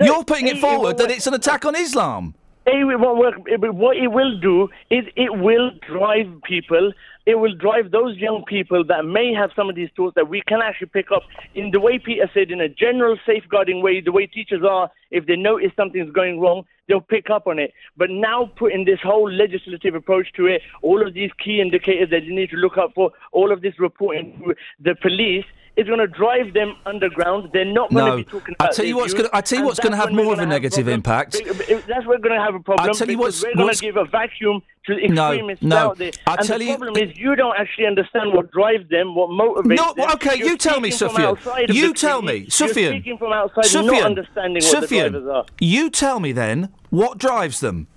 You're 0.01 0.25
putting 0.25 0.49
it- 0.49 0.59
forward 0.59 0.99
that 0.99 1.11
it's 1.11 1.27
an 1.27 1.35
attack 1.35 1.65
on 1.65 1.77
Islam. 1.77 2.35
It 2.67 2.99
won't 2.99 3.19
work. 3.19 3.35
But 3.61 3.75
What 3.75 3.97
it 3.97 4.09
will 4.09 4.39
do 4.39 4.69
is 4.91 5.05
it 5.17 5.37
will 5.37 5.71
drive 5.87 6.29
people. 6.45 6.93
It 7.27 7.37
will 7.39 7.55
drive 7.55 7.91
those 7.91 8.17
young 8.17 8.45
people 8.47 8.85
that 8.85 9.05
may 9.05 9.33
have 9.35 9.51
some 9.57 9.69
of 9.69 9.75
these 9.75 9.89
thoughts 9.97 10.15
that 10.15 10.29
we 10.29 10.43
can 10.47 10.61
actually 10.63 10.89
pick 10.89 11.11
up 11.11 11.23
in 11.55 11.71
the 11.71 11.81
way 11.81 11.99
Peter 11.99 12.31
said, 12.35 12.51
in 12.51 12.61
a 12.61 12.69
general 12.69 13.17
safeguarding 13.27 13.83
way, 13.83 14.01
the 14.01 14.13
way 14.13 14.27
teachers 14.27 14.63
are. 14.63 14.91
If 15.11 15.27
they 15.27 15.37
notice 15.37 15.73
something's 15.77 16.13
going 16.13 16.41
wrong, 16.41 16.65
they'll 16.87 17.01
pick 17.01 17.31
up 17.31 17.47
on 17.47 17.59
it. 17.59 17.73
But 17.97 18.11
now 18.11 18.51
putting 18.57 18.85
this 18.85 19.01
whole 19.03 19.31
legislative 19.31 19.95
approach 19.95 20.33
to 20.37 20.47
it, 20.47 20.63
all 20.83 21.07
of 21.07 21.15
these 21.15 21.31
key 21.43 21.61
indicators 21.61 22.11
that 22.11 22.25
you 22.25 22.35
need 22.35 22.51
to 22.51 22.57
look 22.57 22.77
out 22.79 22.93
for, 22.95 23.11
all 23.33 23.53
of 23.53 23.63
this 23.63 23.79
reporting 23.79 24.43
to 24.45 24.55
the 24.81 24.95
police. 24.95 25.45
Is 25.77 25.87
going 25.89 25.99
to 25.99 26.07
drive 26.07 26.55
them 26.55 26.77
underground. 26.87 27.51
They're 27.53 27.65
not 27.65 27.93
going 27.93 28.05
No. 28.07 28.11
to 28.19 28.25
be 28.25 28.31
talking 28.31 28.55
I 28.61 28.65
about. 28.67 28.75
tell 28.77 28.85
you 28.87 28.97
what's 28.97 29.13
gonna- 29.15 29.29
I 29.33 29.41
tell 29.41 29.59
you 29.59 29.65
what's 29.65 29.81
gonna 29.81 29.97
have 29.97 30.13
more 30.13 30.33
of 30.33 30.39
a 30.39 30.47
negative 30.47 30.87
impact. 30.87 31.33
That's 31.33 32.07
we're 32.07 32.19
going 32.19 32.35
to 32.37 32.41
have 32.41 32.55
a 32.55 32.61
problem. 32.61 32.89
I'll 32.89 32.95
tell 32.95 33.11
you 33.11 33.19
what's- 33.19 33.43
we're 33.43 33.55
going 33.57 33.75
to 33.75 33.81
give 33.81 33.97
a 33.97 34.05
vacuum 34.05 34.63
to 34.87 34.95
the 34.95 35.09
No, 35.09 35.33
extremists 35.33 35.65
no. 35.65 35.77
out 35.77 35.99
there. 35.99 36.13
And 36.29 36.41
tell 36.47 36.59
the 36.59 36.65
you- 36.67 36.77
problem 36.77 37.03
is 37.03 37.17
you 37.19 37.35
don't 37.35 37.57
actually 37.59 37.87
understand 37.87 38.33
what 38.35 38.53
drives 38.53 38.89
them, 38.89 39.15
what 39.17 39.31
motivates 39.31 39.77
No, 39.77 39.95
them. 39.95 40.11
okay, 40.13 40.37
You're 40.39 40.49
you 40.51 40.57
tell 40.59 40.79
me, 40.81 40.91
Sufyan. 40.93 41.37
You 41.69 41.93
tell 41.95 42.23
me, 42.23 42.47
Sufyan. 42.49 42.93
You're 42.93 43.01
speaking 43.03 43.19
from 43.19 43.33
outside, 43.33 43.75
not 43.85 44.03
understanding 44.05 44.63
what 44.63 44.81
the 44.81 44.81
Sufyan, 44.83 45.13
drivers 45.13 45.29
are. 45.29 45.45
you 45.59 45.91
tell 45.91 46.21
me 46.21 46.31
then 46.33 46.69
what 46.91 47.19
drives 47.19 47.59
them. 47.61 47.89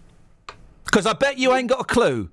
Because 0.86 1.06
I 1.06 1.14
bet 1.14 1.38
you 1.38 1.54
ain't 1.54 1.68
got 1.70 1.82
a 1.82 1.84
clue. 1.84 2.30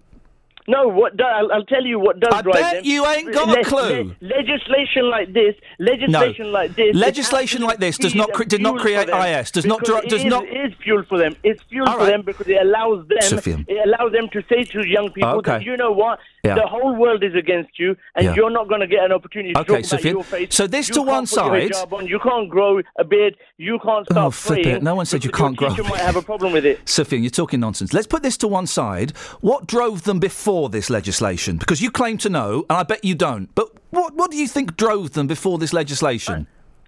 No, 0.67 0.89
what 0.89 1.17
do, 1.17 1.25
I'll, 1.25 1.53
I'll 1.53 1.65
tell 1.65 1.85
you 1.85 1.99
what 1.99 2.21
does 2.21 2.33
I 2.33 2.41
drive 2.43 2.55
bet 2.55 2.75
them. 2.77 2.85
you 2.85 3.05
ain't 3.07 3.33
got 3.35 3.59
a 3.59 3.63
clue. 3.65 4.15
legislation 4.23 5.11
like 5.11 5.33
this, 5.35 5.55
legislation 5.79 6.53
like 6.53 6.75
this, 6.75 6.95
Legislation 6.97 7.63
like 7.63 7.79
this 7.79 7.99
does 7.99 8.15
not 8.15 8.33
cre- 8.33 8.45
did 8.45 8.63
not 8.63 8.79
create 8.81 9.09
IS. 9.11 9.51
Does 9.51 9.67
not 9.67 9.85
dri- 9.85 10.01
does 10.09 10.21
is- 10.21 10.25
not. 10.25 10.45
Is 10.49 10.73
fuel 10.83 11.03
for 11.09 11.19
them. 11.19 11.37
It's 11.43 11.63
fuel 11.65 11.87
All 11.89 11.99
for 11.99 12.07
them 12.07 12.23
because 12.23 12.49
it 12.49 12.57
allows 12.63 13.07
them. 13.09 13.19
Sufyan. 13.23 13.67
It 13.69 13.87
allows 13.87 14.13
them 14.13 14.29
to 14.33 14.43
say 14.49 14.65
to 14.65 14.87
young 14.89 15.11
people 15.13 15.31
Okay. 15.41 15.51
that 15.53 15.63
you 15.65 15.77
know 15.77 15.93
what, 15.93 16.19
Yeah. 16.45 16.55
the 16.57 16.67
whole 16.67 16.95
world 16.95 17.25
is 17.25 17.35
against 17.35 17.79
you, 17.79 17.97
and 18.15 18.25
Yeah. 18.27 18.35
you're 18.35 18.51
not 18.51 18.69
going 18.69 18.81
to 18.81 18.87
get 18.87 19.03
an 19.05 19.13
opportunity 19.13 19.55
to 19.55 19.61
Okay, 19.61 19.83
talk 19.83 20.01
about 20.01 20.05
your 20.13 20.23
faith. 20.25 20.53
So 20.53 20.67
this 20.67 20.89
You 20.89 20.95
to 20.97 21.03
one 21.03 21.27
side- 21.27 21.73
on, 21.91 22.07
You 22.07 22.19
can't 22.19 22.49
grow 22.51 22.81
a 22.99 23.05
beard. 23.05 23.37
You 23.57 23.79
can't 23.79 24.07
oh, 24.11 24.13
start 24.13 24.27
Oh, 24.27 24.31
flip 24.31 24.63
praying. 24.63 24.77
it. 24.79 24.83
No 24.83 24.95
one 24.95 25.07
said 25.07 25.25
you 25.25 25.31
can't 25.31 25.57
grow 25.57 25.71
teacher 25.71 25.85
might 25.85 26.01
have 26.01 26.17
a 26.17 26.23
problem 26.23 26.53
with 26.53 26.67
it. 26.67 26.87
Sophia, 26.89 27.19
you're 27.19 27.31
talking 27.31 27.61
nonsense. 27.61 27.93
Let's 27.95 28.07
put 28.07 28.23
this 28.23 28.37
to 28.39 28.49
one 28.49 28.67
side. 28.67 29.13
What 29.41 29.67
drove 29.67 30.03
them 30.05 30.19
before 30.19 30.69
this 30.69 30.91
legislation? 30.91 31.57
Because 31.57 31.81
you 31.81 31.91
claim 31.91 32.19
to 32.19 32.29
know, 32.29 32.65
and 32.69 32.77
I 32.79 32.83
bet 32.83 33.05
you 33.05 33.15
don't. 33.15 33.49
But 33.55 33.69
what 33.91 34.15
what 34.15 34.31
do 34.31 34.37
you 34.37 34.49
think 34.49 34.77
drove 34.77 35.13
them 35.13 35.27
before 35.27 35.59
this 35.59 35.73
legislation? 35.73 36.47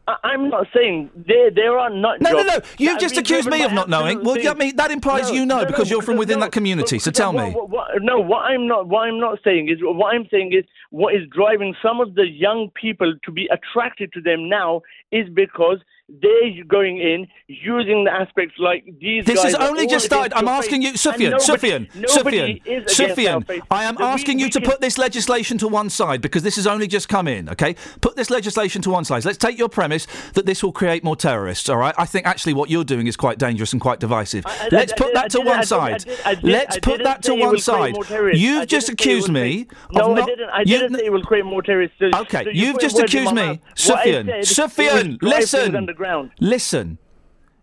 I- 0.08 0.16
I'm 0.22 0.48
not 0.48 0.66
saying 0.74 1.10
there 1.14 1.50
there 1.50 1.78
are 1.78 1.90
not. 1.90 2.20
No, 2.20 2.30
no, 2.30 2.42
no. 2.42 2.60
You've 2.78 2.98
just 2.98 3.16
accused 3.16 3.48
me 3.50 3.62
of 3.62 3.72
not 3.72 3.88
knowing. 3.88 4.22
Well, 4.22 4.36
I 4.48 4.54
mean, 4.54 4.76
that 4.76 4.90
implies 4.90 5.30
you 5.30 5.44
know 5.44 5.64
because 5.64 5.90
you're 5.90 6.02
from 6.02 6.16
within 6.16 6.40
that 6.40 6.52
community. 6.52 6.98
So 6.98 7.10
tell 7.10 7.32
me. 7.32 7.50
What, 7.50 7.70
what, 7.70 7.88
no, 8.02 8.20
what 8.20 8.42
I'm 8.42 8.66
not 8.66 8.88
what 8.88 9.08
I'm 9.08 9.18
not 9.18 9.38
saying 9.42 9.68
is 9.68 9.78
what 9.80 10.14
I'm 10.14 10.26
saying 10.30 10.52
is 10.52 10.64
what 10.90 11.14
is 11.14 11.22
driving 11.30 11.74
some 11.82 12.00
of 12.00 12.14
the 12.14 12.26
young 12.26 12.70
people 12.74 13.14
to 13.24 13.30
be 13.32 13.48
attracted 13.50 14.12
to 14.12 14.20
them 14.20 14.48
now 14.48 14.82
is 15.10 15.28
because 15.28 15.78
they're 16.08 16.64
going 16.68 16.98
in 16.98 17.26
using 17.48 18.04
the 18.04 18.12
aspects 18.12 18.54
like 18.58 18.84
these. 19.00 19.24
This 19.24 19.42
has 19.42 19.54
only 19.56 19.86
just 19.86 20.06
started. 20.06 20.32
I'm 20.34 20.46
asking 20.48 20.82
you, 20.82 20.96
Sufyan, 20.96 21.32
nobody- 21.32 21.44
Sufyan, 21.44 21.88
nobody 21.96 22.62
Sufyan, 22.86 23.40
Sufyan. 23.42 23.62
I 23.70 23.84
am 23.84 23.96
So 23.96 24.04
we- 24.04 24.10
asking 24.10 24.38
you 24.38 24.46
we 24.46 24.50
to 24.50 24.60
can- 24.60 24.70
put 24.70 24.80
this 24.80 24.98
legislation 24.98 25.58
to 25.58 25.68
one 25.68 25.90
side 25.90 26.20
because 26.20 26.42
this 26.44 26.56
has 26.56 26.66
only 26.66 26.86
just 26.86 27.08
come 27.08 27.26
in. 27.26 27.48
Okay, 27.48 27.74
put 28.00 28.14
this 28.16 28.30
legislation 28.30 28.82
to 28.82 28.90
one 28.90 29.04
side. 29.04 29.24
Let's 29.24 29.38
take 29.38 29.58
your 29.58 29.68
premise 29.68 30.06
that 30.34 30.46
this 30.46 30.62
will 30.62 30.72
create 30.72 31.02
more 31.02 31.16
terrorists. 31.16 31.68
All 31.68 31.76
right. 31.76 31.94
I 31.98 32.06
think 32.06 32.24
actually 32.26 32.54
what 32.54 32.70
you're 32.70 32.84
doing 32.84 33.08
is 33.08 33.16
quite 33.16 33.38
dangerous 33.38 33.72
and 33.72 33.82
quite 33.82 33.98
divisive. 33.98 34.46
I- 34.46 34.68
Let's 34.70 34.92
I- 34.92 34.96
put 34.96 35.14
that 35.14 35.30
to 35.32 35.38
one 35.40 35.48
I 35.48 35.50
didn't- 35.50 35.60
I 35.60 35.64
side. 35.64 36.04
did- 36.04 36.18
I 36.24 36.34
did- 36.36 36.44
Let's 36.44 36.78
put 36.78 37.02
that 37.02 37.22
to 37.24 37.34
one 37.34 37.58
side. 37.58 37.94
more 37.94 38.04
terrorists. 38.04 38.40
I 38.42 38.46
You've 38.46 38.66
just 38.68 38.86
didn't 38.86 39.00
say 39.00 39.10
it 39.10 39.12
accused 39.18 39.32
me 39.32 39.66
of 39.90 39.96
No. 39.96 40.22
I 40.22 40.24
didn't. 40.24 40.50
I 40.50 40.64
didn't 40.64 40.94
say 40.98 41.06
it 41.06 41.12
will 41.12 41.22
create 41.22 41.44
more 41.44 41.62
terrorists. 41.62 41.96
Okay, 42.00 42.44
you've 42.52 42.78
just 42.78 42.98
accused 42.98 43.34
me, 43.34 43.60
Sufyan. 43.74 44.44
Sufyan, 44.44 45.18
will 45.20 45.28
drive 45.30 45.48
things 45.48 45.52
listen. 45.52 45.88
Underground. 45.97 46.31
Listen. 46.40 46.98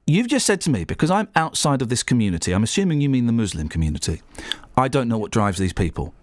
You've 0.06 0.28
just 0.28 0.46
said 0.46 0.60
to 0.62 0.70
me, 0.70 0.84
because 0.84 1.10
I'm 1.10 1.30
outside 1.34 1.82
of 1.82 1.88
this 1.88 2.04
community, 2.04 2.52
I'm 2.52 2.64
assuming 2.64 3.00
you 3.00 3.10
mean 3.10 3.26
the 3.26 3.32
Muslim 3.32 3.70
community. 3.70 4.22
I 4.76 4.90
don't 4.90 5.08
know 5.08 5.18
what 5.18 5.32
drives 5.32 5.60
these 5.60 5.72
people. 5.72 6.14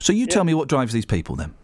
So 0.00 0.12
you 0.12 0.26
tell 0.26 0.44
me 0.44 0.52
what 0.52 0.68
drives 0.68 0.92
these 0.92 1.06
people 1.06 1.34
then. 1.34 1.54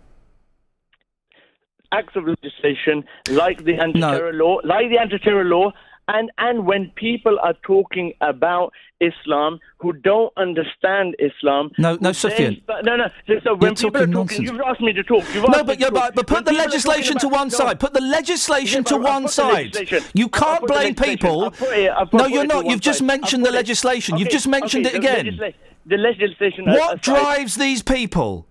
acts 1.95 2.17
of 2.17 2.25
legislation 2.27 3.05
like 3.31 3.65
the 3.65 3.75
anti-terror 3.75 4.33
law, 4.33 4.59
like 4.65 4.91
the 4.91 4.99
anti-terror 4.99 5.45
law, 5.45 5.73
and 6.09 6.31
and 6.39 6.67
when 6.67 6.91
people 6.97 7.39
are 7.43 7.55
talking 7.63 8.13
about 8.21 8.73
Islam 9.01 9.59
who 9.79 9.93
don't 9.93 10.33
understand 10.37 11.17
Islam. 11.19 11.71
No, 11.79 11.97
no, 12.01 12.13
Sufyan. 12.13 12.63
No, 12.85 12.97
no. 12.97 13.07
So, 13.27 13.35
so 13.43 13.55
when 13.55 13.75
people 13.75 13.89
are 13.89 14.01
talking 14.01 14.11
nonsense. 14.11 14.41
you've 14.41 14.61
asked 14.61 14.81
me 14.81 14.93
to 14.93 15.03
talk. 15.03 15.25
You've 15.35 15.49
No, 15.49 15.65
but 15.65 15.79
yeah, 15.79 15.91
but, 15.91 16.15
but 16.15 16.27
put 16.27 16.45
the 16.45 16.51
people 16.51 16.61
are 16.61 16.65
talking 16.65 16.71
legislation 16.71 17.19
to 17.19 17.29
one 17.29 17.51
side. 17.51 17.81
Put 17.81 17.93
the 17.93 18.01
legislation 18.01 18.85
to 18.85 18.97
one 18.97 19.29
side. 19.29 19.77
You 20.15 20.29
can't 20.29 20.67
blame 20.67 20.95
people. 20.95 21.53
It- 21.61 22.13
no, 22.13 22.27
you're 22.27 22.47
not. 22.47 22.67
You've 22.67 22.81
just 22.81 23.03
mentioned 23.03 23.45
the 23.45 23.53
legislation. 23.53 24.19
You've 24.19 24.31
just 24.31 24.49
mentioned 24.49 24.87
it 24.87 24.95
again. 24.95 25.39
The 25.87 25.97
legislation. 25.97 26.65
What 26.67 27.03
drives 27.03 27.57
these 27.57 27.83
people? 27.83 28.47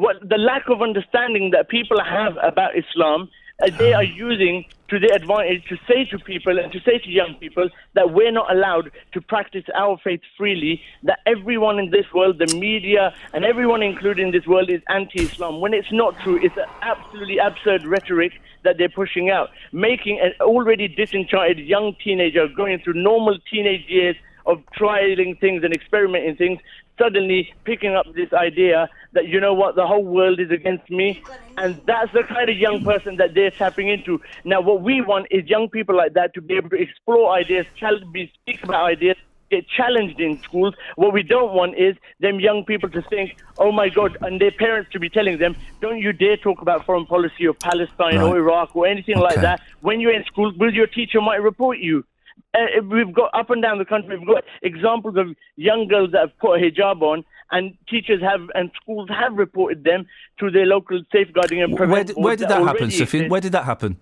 what 0.00 0.16
the 0.26 0.38
lack 0.38 0.68
of 0.68 0.80
understanding 0.80 1.50
that 1.50 1.68
people 1.68 2.02
have 2.02 2.36
about 2.42 2.70
Islam, 2.76 3.28
uh, 3.62 3.70
they 3.78 3.92
are 3.98 4.04
using 4.04 4.64
to 4.90 4.98
the 4.98 5.12
advantage 5.14 5.64
to 5.68 5.76
say 5.88 6.04
to 6.04 6.18
people 6.18 6.58
and 6.58 6.72
to 6.72 6.80
say 6.80 6.98
to 6.98 7.08
young 7.08 7.34
people 7.36 7.68
that 7.94 8.12
we're 8.12 8.32
not 8.32 8.52
allowed 8.52 8.90
to 9.12 9.20
practice 9.20 9.64
our 9.74 9.96
faith 10.02 10.20
freely, 10.36 10.82
that 11.04 11.20
everyone 11.26 11.78
in 11.78 11.90
this 11.90 12.06
world, 12.12 12.38
the 12.38 12.54
media, 12.56 13.14
and 13.32 13.44
everyone 13.44 13.82
included 13.82 14.22
in 14.22 14.32
this 14.32 14.46
world 14.46 14.68
is 14.68 14.82
anti 14.88 15.22
Islam. 15.22 15.60
When 15.60 15.72
it's 15.72 15.92
not 15.92 16.18
true, 16.20 16.38
it's 16.42 16.56
an 16.56 16.66
absolutely 16.82 17.38
absurd 17.38 17.84
rhetoric 17.84 18.32
that 18.64 18.78
they're 18.78 18.88
pushing 18.88 19.30
out, 19.30 19.50
making 19.72 20.20
an 20.20 20.32
already 20.40 20.88
disenchanted 20.88 21.58
young 21.58 21.94
teenager 22.02 22.48
going 22.48 22.80
through 22.80 22.94
normal 22.94 23.38
teenage 23.50 23.86
years 23.88 24.16
of 24.46 24.62
trialing 24.76 25.38
things 25.40 25.62
and 25.62 25.72
experimenting 25.72 26.34
things, 26.34 26.58
suddenly 27.00 27.52
picking 27.64 27.94
up 27.94 28.06
this 28.14 28.32
idea 28.32 28.88
that, 29.12 29.26
you 29.26 29.40
know 29.40 29.54
what, 29.54 29.74
the 29.74 29.86
whole 29.86 30.04
world 30.04 30.38
is 30.38 30.50
against 30.50 30.88
me. 30.90 31.22
And 31.56 31.80
that's 31.86 32.12
the 32.12 32.22
kind 32.22 32.48
of 32.50 32.56
young 32.56 32.84
person 32.84 33.16
that 33.16 33.34
they're 33.34 33.50
tapping 33.50 33.88
into. 33.88 34.20
Now, 34.44 34.60
what 34.60 34.82
we 34.82 35.00
want 35.00 35.26
is 35.30 35.48
young 35.48 35.68
people 35.68 35.96
like 35.96 36.12
that 36.14 36.34
to 36.34 36.40
be 36.40 36.54
able 36.54 36.70
to 36.70 36.76
explore 36.76 37.32
ideas, 37.32 37.66
challenge, 37.76 38.12
be, 38.12 38.32
speak 38.42 38.62
about 38.62 38.84
ideas, 38.84 39.16
get 39.50 39.66
challenged 39.68 40.20
in 40.20 40.40
schools. 40.42 40.74
What 40.94 41.12
we 41.12 41.22
don't 41.22 41.52
want 41.54 41.76
is 41.76 41.96
them 42.20 42.38
young 42.38 42.64
people 42.64 42.88
to 42.90 43.02
think, 43.02 43.36
oh 43.58 43.72
my 43.72 43.88
God, 43.88 44.16
and 44.20 44.40
their 44.40 44.52
parents 44.52 44.92
to 44.92 45.00
be 45.00 45.08
telling 45.08 45.38
them, 45.38 45.56
don't 45.80 45.98
you 45.98 46.12
dare 46.12 46.36
talk 46.36 46.62
about 46.62 46.86
foreign 46.86 47.06
policy 47.06 47.46
or 47.46 47.54
Palestine 47.54 48.18
or 48.18 48.36
Iraq 48.36 48.76
or 48.76 48.86
anything 48.86 49.18
like 49.18 49.40
that. 49.40 49.60
When 49.80 50.00
you're 50.00 50.12
in 50.12 50.24
school, 50.24 50.52
will 50.56 50.72
your 50.72 50.86
teacher 50.86 51.20
might 51.20 51.42
report 51.42 51.78
you. 51.78 52.04
Uh, 52.52 52.82
we've 52.90 53.14
got 53.14 53.30
up 53.32 53.50
and 53.50 53.62
down 53.62 53.78
the 53.78 53.84
country, 53.84 54.18
we've 54.18 54.26
got 54.26 54.44
examples 54.62 55.16
of 55.16 55.28
young 55.56 55.86
girls 55.86 56.10
that 56.12 56.20
have 56.20 56.38
put 56.38 56.60
a 56.60 56.62
hijab 56.62 57.00
on, 57.00 57.24
and 57.52 57.76
teachers 57.88 58.20
have 58.20 58.40
and 58.54 58.70
schools 58.80 59.08
have 59.08 59.34
reported 59.34 59.84
them 59.84 60.04
to 60.38 60.50
their 60.50 60.66
local 60.66 61.00
safeguarding 61.12 61.62
and 61.62 61.76
prevention. 61.76 61.90
Where 61.92 62.04
did, 62.04 62.16
where 62.16 62.36
did 62.36 62.48
that 62.48 62.62
happen, 62.62 62.68
already 62.68 62.90
Sufyan? 62.90 63.22
exist. 63.24 63.30
Where 63.30 63.40
did 63.40 63.52
that 63.52 63.64
happen? 63.64 63.98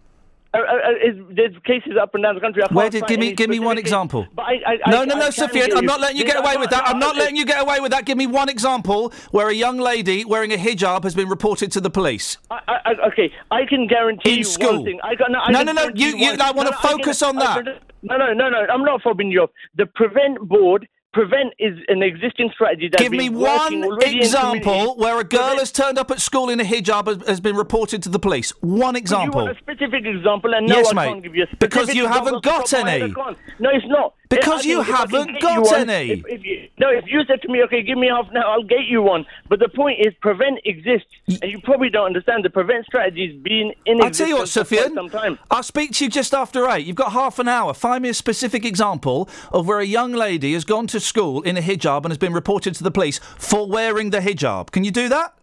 Uh, 0.55 0.59
uh, 0.59 0.63
uh, 0.63 1.09
is- 1.09 1.37
there's 1.37 1.55
cases 1.65 1.93
up 2.01 2.15
and 2.15 2.23
down 2.25 2.35
the 2.35 2.41
country. 2.41 2.63
Where 2.71 2.89
did 2.89 3.07
give 3.07 3.21
me 3.21 3.33
give 3.35 3.51
me 3.51 3.59
one 3.59 3.77
example? 3.77 4.27
I, 4.39 4.43
I, 4.43 4.79
I, 4.87 4.91
no, 4.91 5.05
no, 5.05 5.15
no, 5.15 5.31
give 5.31 5.77
I'm 5.77 5.85
not 5.85 6.01
letting 6.01 6.17
you 6.17 6.25
get 6.25 6.39
away 6.39 6.57
with 6.57 6.71
that. 6.71 6.89
I'm 6.89 6.99
not 6.99 7.17
letting 7.17 7.37
you 7.37 7.45
get 7.45 7.61
away 7.61 7.81
with 7.81 7.91
that. 7.93 8.07
Give 8.07 8.17
me 8.17 8.27
one 8.27 8.49
example 8.49 9.13
where 9.31 9.49
a 9.49 9.53
young 9.55 9.77
lady 9.77 10.25
wearing 10.25 10.53
a 10.53 10.57
hijab 10.57 11.05
has 11.05 11.15
been 11.15 11.29
reported 11.29 11.71
to 11.73 11.81
the 11.83 11.91
police. 11.91 12.39
I, 12.51 12.61
I, 12.87 12.95
okay, 13.09 13.31
I 13.51 13.67
can 13.67 13.87
guarantee 13.87 14.33
In 14.33 14.39
you 14.39 14.45
school. 14.45 14.77
one 14.77 14.85
thing. 14.85 15.01
I 15.03 15.15
no, 15.29 15.39
I 15.39 15.51
No, 15.53 15.63
no, 15.63 15.73
no, 15.73 15.91
you- 15.95 16.17
you- 16.17 16.37
I 16.41 16.51
wanna 16.51 16.71
no, 16.71 16.77
no, 16.83 16.89
focus 16.89 17.23
on 17.23 17.37
that. 17.37 17.65
No, 18.03 18.17
no, 18.17 18.33
no, 18.33 18.49
no. 18.49 18.59
I'm 18.73 18.85
not 18.85 19.03
fobbing 19.03 19.31
you 19.31 19.43
off. 19.43 19.51
The 19.77 19.85
prevent 19.87 20.41
board. 20.41 20.89
Prevent 21.19 21.53
is 21.59 21.77
an 21.89 22.01
existing 22.01 22.49
strategy 22.55 22.89
that's 22.89 23.03
Give 23.03 23.11
me 23.11 23.29
one 23.29 23.83
example 24.03 24.95
where 24.99 25.19
a 25.19 25.25
girl 25.25 25.59
has 25.59 25.73
turned 25.73 25.99
up 25.99 26.13
at 26.13 26.21
school 26.21 26.49
in 26.49 26.61
a 26.61 26.63
hijab 26.63 27.09
has, 27.09 27.27
has 27.27 27.41
been 27.41 27.57
reported 27.57 28.05
to 28.05 28.09
the 28.09 28.21
police. 28.21 28.51
One 28.61 28.95
example. 28.95 29.41
You 29.41 29.47
want 29.47 29.57
a 29.57 29.61
specific 29.61 30.07
example, 30.07 30.55
and 30.55 30.69
no, 30.69 30.77
Yes, 30.77 30.93
I 30.93 30.95
mate. 30.95 31.07
can't 31.09 31.23
give 31.25 31.35
you 31.35 31.43
a 31.43 31.47
specific 31.47 31.71
Because 31.71 31.93
you 31.93 32.07
haven't 32.07 32.45
got 32.45 32.61
off 32.61 32.71
the 32.71 32.77
top 32.77 32.79
of 32.79 32.85
my 32.85 32.91
head, 32.91 33.03
any. 33.03 33.37
No, 33.59 33.71
it's 33.71 33.87
not. 33.89 34.15
Because 34.29 34.65
you 34.65 34.85
think 34.85 34.89
if 34.89 34.95
I 34.95 35.07
can 35.07 35.11
haven't 35.11 35.41
got 35.41 35.71
you 35.71 35.77
any. 35.77 36.11
If, 36.13 36.27
if 36.27 36.45
you, 36.45 36.69
no, 36.79 36.91
if 36.91 37.05
you 37.07 37.25
said 37.27 37.41
to 37.43 37.49
me, 37.49 37.63
okay, 37.65 37.83
give 37.83 37.97
me 37.97 38.09
half 38.09 38.31
now, 38.33 38.51
I'll 38.51 38.63
get 38.63 38.85
you 38.87 39.01
one. 39.01 39.25
But 39.49 39.59
the 39.59 39.69
point 39.69 40.01
is, 40.01 40.13
prevent 40.21 40.61
exists, 40.65 41.09
and 41.27 41.51
you 41.51 41.61
probably 41.63 41.89
don't 41.89 42.07
understand 42.07 42.45
the 42.45 42.51
prevent 42.51 42.85
strategy 42.85 43.33
has 43.33 43.43
been 43.43 43.73
in 43.87 44.03
I'll 44.03 44.11
tell 44.11 44.29
you 44.29 44.35
what, 44.35 44.43
existence 44.43 44.69
for 44.69 44.75
quite 44.75 44.85
Sufyan. 44.85 44.95
some 44.95 45.09
time. 45.11 45.39
I'll 45.51 45.63
speak 45.63 45.93
to 45.93 46.05
you 46.05 46.11
just 46.11 46.35
after 46.35 46.69
eight. 46.69 46.85
You've 46.87 46.97
got 46.97 47.13
half 47.13 47.39
an 47.39 47.49
hour. 47.49 47.73
Find 47.73 48.03
me 48.03 48.11
a 48.11 48.15
specific 48.15 48.65
example 48.65 49.29
of 49.51 49.67
where 49.67 49.81
a 49.81 49.87
young 49.87 50.13
lady 50.13 50.53
has 50.53 50.65
gone 50.65 50.87
to 50.89 51.01
school 51.01 51.41
in 51.43 51.57
a 51.57 51.63
hijab 51.63 52.05
and 52.05 52.09
has 52.09 52.19
been 52.19 52.35
reported 52.35 52.75
to 52.75 52.85
the 52.85 52.91
police 52.91 53.19
for 53.39 53.67
wearing 53.67 54.11
the 54.11 54.21
hijab. 54.21 54.73
Can 54.73 54.85
you 54.85 54.91
do 54.91 55.09
that? 55.09 55.35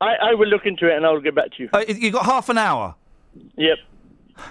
I, 0.00 0.14
I 0.30 0.34
will 0.34 0.48
look 0.48 0.66
into 0.66 0.88
it, 0.88 0.96
and 0.96 1.06
I'll 1.06 1.20
get 1.20 1.34
back 1.34 1.52
to 1.56 1.62
you. 1.62 1.68
Uh, 1.72 1.84
you've 1.88 2.12
got 2.12 2.24
half 2.24 2.48
an 2.48 2.58
hour. 2.58 2.94
Yep. 3.56 3.78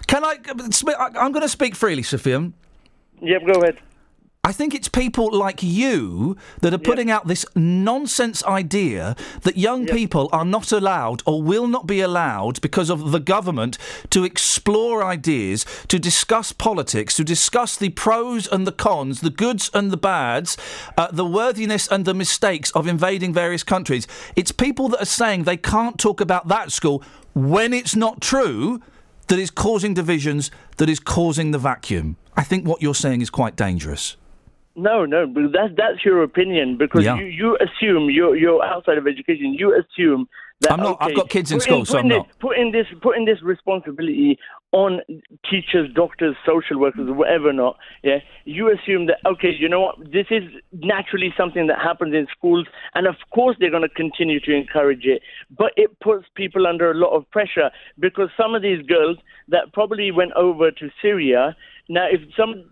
Can 0.07 0.23
I? 0.23 0.37
I- 0.45 1.09
I'm 1.19 1.31
going 1.31 1.41
to 1.41 1.49
speak 1.49 1.75
freely, 1.75 2.03
Sufyan. 2.03 2.53
Yep, 3.21 3.45
go 3.45 3.61
ahead. 3.61 3.77
I 4.47 4.53
think 4.53 4.73
it's 4.73 4.87
people 4.87 5.29
like 5.29 5.61
you 5.61 6.37
that 6.61 6.73
are 6.73 6.77
putting 6.77 7.11
out 7.11 7.27
this 7.27 7.45
nonsense 7.53 8.41
idea 8.45 9.13
that 9.41 9.57
young 9.57 9.85
people 9.85 10.29
are 10.31 10.45
not 10.45 10.71
allowed 10.71 11.21
or 11.25 11.43
will 11.43 11.67
not 11.67 11.85
be 11.85 11.99
allowed 11.99 12.61
because 12.61 12.89
of 12.89 13.11
the 13.11 13.19
government 13.19 13.77
to 14.11 14.23
explore 14.23 15.03
ideas, 15.03 15.65
to 15.89 15.99
discuss 15.99 16.53
politics, 16.53 17.13
to 17.17 17.25
discuss 17.25 17.75
the 17.75 17.89
pros 17.89 18.47
and 18.47 18.65
the 18.65 18.71
cons, 18.71 19.19
the 19.19 19.29
goods 19.29 19.69
and 19.73 19.91
the 19.91 19.97
bads, 19.97 20.55
uh, 20.97 21.11
the 21.11 21.25
worthiness 21.25 21.85
and 21.89 22.05
the 22.05 22.13
mistakes 22.13 22.71
of 22.71 22.87
invading 22.87 23.33
various 23.33 23.63
countries. 23.63 24.07
It's 24.37 24.53
people 24.53 24.87
that 24.89 25.01
are 25.01 25.05
saying 25.05 25.43
they 25.43 25.57
can't 25.57 25.99
talk 25.99 26.21
about 26.21 26.47
that 26.47 26.71
school 26.71 27.03
when 27.33 27.73
it's 27.73 27.97
not 27.97 28.21
true 28.21 28.81
that 29.27 29.39
is 29.39 29.51
causing 29.51 29.93
divisions, 29.93 30.51
that 30.77 30.87
is 30.87 31.01
causing 31.01 31.51
the 31.51 31.59
vacuum. 31.59 32.15
I 32.37 32.43
think 32.43 32.67
what 32.67 32.81
you're 32.81 32.95
saying 32.95 33.21
is 33.21 33.29
quite 33.29 33.55
dangerous. 33.55 34.15
No, 34.75 35.05
no, 35.05 35.25
but 35.25 35.51
that's 35.51 35.73
that's 35.75 36.05
your 36.05 36.21
opinion 36.21 36.77
because 36.77 37.03
Yeah. 37.03 37.17
you, 37.17 37.25
you 37.25 37.57
assume 37.57 38.11
you're 38.11 38.35
you're 38.35 38.63
outside 38.63 38.99
of 38.99 39.07
education. 39.07 39.55
You 39.55 39.73
assume 39.73 40.29
that 40.61 40.71
I'm 40.73 40.79
not. 40.79 40.97
I've 41.01 41.15
got 41.15 41.29
kids 41.29 41.51
in 41.51 41.59
school, 41.59 41.83
so 41.83 41.97
I'm 41.97 42.03
putting 42.03 42.17
not. 42.17 42.27
This, 42.27 42.35
putting 42.39 42.71
this 42.71 42.87
putting 43.01 43.25
this 43.25 43.41
responsibility 43.41 44.37
on 44.71 45.01
teachers, 45.49 45.91
doctors, 45.95 46.35
social 46.45 46.79
workers, 46.79 47.09
whatever 47.09 47.51
not. 47.51 47.77
Yeah, 48.03 48.19
you 48.45 48.71
assume 48.71 49.07
that 49.07 49.17
okay, 49.25 49.49
you 49.57 49.67
know 49.67 49.81
what? 49.81 49.95
This 50.11 50.27
is 50.29 50.43
naturally 50.71 51.33
something 51.35 51.65
that 51.67 51.79
happens 51.79 52.13
in 52.13 52.27
schools, 52.37 52.67
and 52.93 53.07
of 53.07 53.15
course 53.33 53.57
they're 53.59 53.71
going 53.71 53.81
to 53.81 53.89
continue 53.89 54.39
to 54.41 54.53
encourage 54.53 55.05
it. 55.05 55.23
But 55.57 55.71
it 55.75 55.99
puts 56.01 56.25
people 56.35 56.67
under 56.67 56.91
a 56.91 56.95
lot 56.95 57.15
of 57.15 57.27
pressure 57.31 57.71
because 57.97 58.29
some 58.37 58.53
of 58.53 58.61
these 58.61 58.85
girls 58.85 59.17
that 59.47 59.73
probably 59.73 60.11
went 60.11 60.33
over 60.33 60.69
to 60.69 60.89
Syria 61.01 61.55
now, 61.89 62.07
if 62.09 62.21
some 62.35 62.71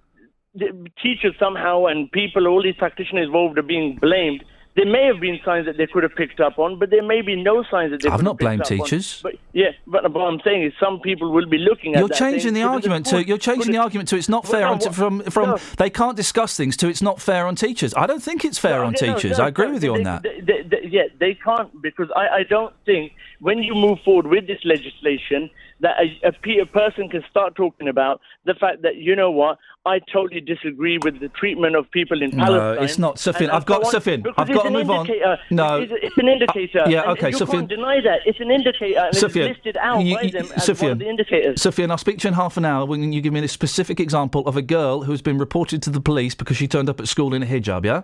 teachers 1.01 1.35
somehow 1.39 1.85
and 1.85 2.11
people, 2.11 2.47
all 2.47 2.63
these 2.63 2.75
practitioners 2.75 3.25
involved 3.27 3.57
are 3.57 3.63
being 3.63 3.97
blamed. 3.99 4.43
There 4.77 4.85
may 4.85 5.05
have 5.05 5.21
been 5.21 5.39
signs 5.45 5.65
that 5.67 5.77
they 5.77 5.87
could 5.87 6.03
have 6.03 6.13
picked 6.15 6.41
up 6.41 6.59
on, 6.59 6.77
but 6.77 6.89
there 6.89 7.01
may 7.01 7.21
be 7.21 7.41
no 7.41 7.63
signs 7.71 7.91
that 7.91 8.01
they. 8.01 8.09
I've 8.09 8.17
could 8.17 8.25
not 8.25 8.31
have 8.31 8.37
blamed 8.39 8.61
up 8.63 8.71
on. 8.71 8.77
teachers. 8.79 9.21
But 9.23 9.35
yeah, 9.53 9.69
but 9.87 10.11
what 10.11 10.25
I'm 10.25 10.41
saying 10.43 10.63
is 10.63 10.73
some 10.81 10.99
people 10.99 11.31
will 11.31 11.45
be 11.47 11.57
looking 11.57 11.95
at. 11.95 11.99
You're 11.99 12.09
changing 12.09 12.41
saying, 12.41 12.53
the 12.55 12.59
"Could 12.63 12.67
argument 12.73 13.05
to 13.05 13.23
you're 13.25 13.37
changing 13.37 13.71
the 13.71 13.77
argument 13.77 14.09
to 14.09 14.17
it's 14.17 14.27
not 14.27 14.43
Well, 14.43 14.51
fair 14.51 14.61
no, 14.63 14.71
on 14.73 14.79
from 14.93 15.21
from 15.31 15.49
no. 15.51 15.57
they 15.77 15.89
can't 15.89 16.17
discuss 16.17 16.57
things 16.57 16.75
to 16.77 16.89
it's 16.89 17.01
not 17.01 17.21
fair 17.21 17.47
on 17.47 17.55
teachers. 17.55 17.93
I 17.95 18.05
don't 18.05 18.21
think 18.21 18.43
it's 18.43 18.57
fair 18.59 18.79
No, 18.79 18.87
on 18.87 18.93
teachers. 18.95 19.39
I 19.39 19.47
agree 19.47 19.71
with 19.71 19.81
you 19.81 19.93
on 19.93 19.99
they- 19.99 20.03
that. 20.03 20.23
they- 20.23 20.61
they- 20.63 20.87
yeah, 20.89 21.03
they 21.19 21.35
can't 21.35 21.81
because 21.81 22.09
I, 22.13 22.27
I 22.39 22.43
don't 22.43 22.73
think 22.85 23.13
when 23.45 23.59
you 23.59 23.75
move 23.75 23.99
forward 24.03 24.25
with 24.25 24.47
this 24.47 24.57
legislation 24.63 25.51
that 25.79 25.95
a, 26.03 26.29
a, 26.29 26.61
a 26.61 26.65
person 26.65 27.07
can 27.07 27.23
start 27.29 27.53
talking 27.53 27.87
about 27.87 28.19
the 28.45 28.55
fact 28.55 28.81
that 28.81 28.95
you 28.95 29.15
know 29.15 29.29
what 29.29 29.59
I 29.85 29.99
totally 30.11 30.41
disagree 30.41 30.97
with 31.03 31.19
the 31.19 31.29
treatment 31.29 31.75
of 31.75 31.91
people 31.91 32.23
in 32.23 32.31
No, 32.31 32.45
Palestine. 32.45 32.83
it's 32.83 32.97
not. 32.97 33.19
Sufyan, 33.19 33.51
I've 33.51 33.67
got- 33.67 33.81
so 33.83 33.85
on, 33.85 33.91
Sufyan, 33.91 34.21
because 34.23 34.33
I've 34.49 34.55
got 34.55 34.63
to 34.63 34.71
move 34.71 34.89
on. 34.89 35.07
No. 35.51 35.79
it's, 35.79 35.93
it's 36.01 36.17
an 36.17 36.27
indicator. 36.27 36.79
Uh, 36.85 36.89
yeah, 36.89 37.11
okay, 37.11 37.29
You 37.29 37.45
can't 37.45 37.69
deny 37.69 38.01
that. 38.01 38.21
It's 38.25 38.39
an 38.39 38.49
indicator, 38.49 38.97
and 38.97 39.15
it's 39.15 39.35
listed 39.35 39.77
out 39.77 39.99
you- 40.03 40.15
by 40.15 40.23
them 40.31 40.47
as 40.55 40.81
one 40.81 40.91
of 40.93 40.97
the 40.97 41.07
indicators. 41.07 41.61
Sufyan, 41.61 41.91
I'll 41.91 41.99
speak 41.99 42.17
to 42.19 42.23
you 42.27 42.29
in 42.29 42.33
half 42.33 42.57
an 42.57 42.65
hour 42.65 42.87
when 42.87 43.13
you 43.13 43.21
give 43.21 43.31
me 43.33 43.43
a 43.43 43.47
specific 43.47 43.99
example 43.99 44.41
of 44.47 44.57
a 44.57 44.63
girl 44.63 45.03
who's 45.03 45.21
been 45.21 45.37
reported 45.37 45.83
to 45.83 45.91
the 45.91 46.01
police 46.01 46.33
because 46.33 46.57
she 46.57 46.67
turned 46.67 46.89
up 46.89 46.99
at 46.99 47.07
school 47.07 47.35
in 47.35 47.43
a 47.43 47.45
hijab, 47.45 47.85
yeah? 47.85 48.01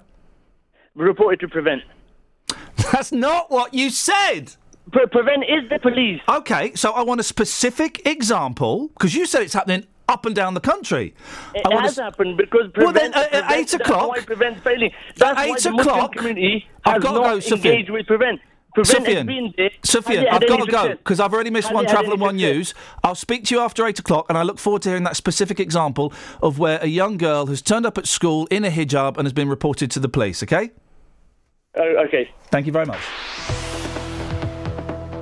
Reported 0.94 1.40
to 1.40 1.48
prevent. 1.48 1.82
That's 2.92 3.12
not 3.12 3.50
what 3.50 3.74
you 3.74 3.90
said. 3.90 4.56
Pre- 4.92 5.06
prevent 5.08 5.44
is 5.44 5.70
the 5.70 5.80
police. 5.80 6.20
Okay, 6.28 6.74
so 6.76 6.92
I 6.92 7.02
want 7.04 7.20
a 7.20 7.24
specific 7.24 8.06
example 8.08 8.90
because 8.90 9.16
you 9.16 9.26
said 9.26 9.42
it's 9.44 9.54
happening 9.54 9.86
up 10.10 10.26
and 10.26 10.36
down 10.36 10.54
the 10.54 10.60
country. 10.60 11.14
It 11.56 11.66
I 11.66 11.82
has 11.82 11.98
s- 11.98 12.04
happened 12.04 12.36
because 12.38 12.70
Well, 12.76 12.92
then, 12.92 13.12
prevent, 13.14 13.16
at- 13.34 13.46
at 13.46 13.52
eight 13.52 13.70
that's 13.70 13.74
o'clock- 13.76 14.10
why 14.10 14.20
prevent 14.20 14.62
failing. 14.64 14.92
That's 15.16 15.38
why 15.38 15.46
eight 15.46 15.52
Muslim 15.52 15.80
o'clock- 15.80 16.16
community 16.16 16.68
I've 16.84 17.02
got 17.02 17.14
to 17.14 17.20
go, 17.50 17.56
engaged 17.56 17.90
with 17.90 18.08
prevent. 18.08 18.42
Prevent 18.74 19.00
has 19.00 19.06
Sufyan, 19.06 19.28
been 19.28 19.54
there. 19.58 19.70
Has 19.70 19.90
Sufyan, 19.90 20.28
I've 20.28 20.48
got 20.48 20.66
to 20.66 20.72
go 20.72 20.90
because 20.90 21.20
I've 21.20 21.34
already 21.34 21.50
missed 21.50 21.68
Has 21.68 21.76
one 21.76 21.86
travel 21.88 22.14
and 22.14 22.22
one 22.22 22.38
success? 22.40 22.56
news. 22.56 22.74
I'll 23.04 23.16
speak 23.16 23.44
to 23.46 23.56
you 23.56 23.60
after 23.62 23.86
eight 23.86 24.00
o'clock, 24.00 24.26
and 24.30 24.38
I 24.38 24.44
look 24.44 24.60
forward 24.60 24.82
to 24.84 24.90
hearing 24.90 25.04
that 25.04 25.18
specific 25.18 25.60
example 25.60 26.14
of 26.42 26.58
where 26.58 26.80
a 26.82 26.88
young 26.88 27.18
girl 27.18 27.46
has 27.48 27.62
turned 27.62 27.86
up 27.86 27.98
at 27.98 28.08
school 28.08 28.48
in 28.48 28.64
a 28.66 28.70
hijab 28.70 29.18
and 29.18 29.26
has 29.26 29.34
been 29.34 29.50
reported 29.50 29.92
to 29.92 30.00
the 30.00 30.08
police. 30.10 30.42
Okay? 30.44 30.72
Oh, 31.78 32.04
okay. 32.08 32.30
Thank 32.50 32.66
you 32.66 32.72
very 32.72 32.86
much. 32.86 33.00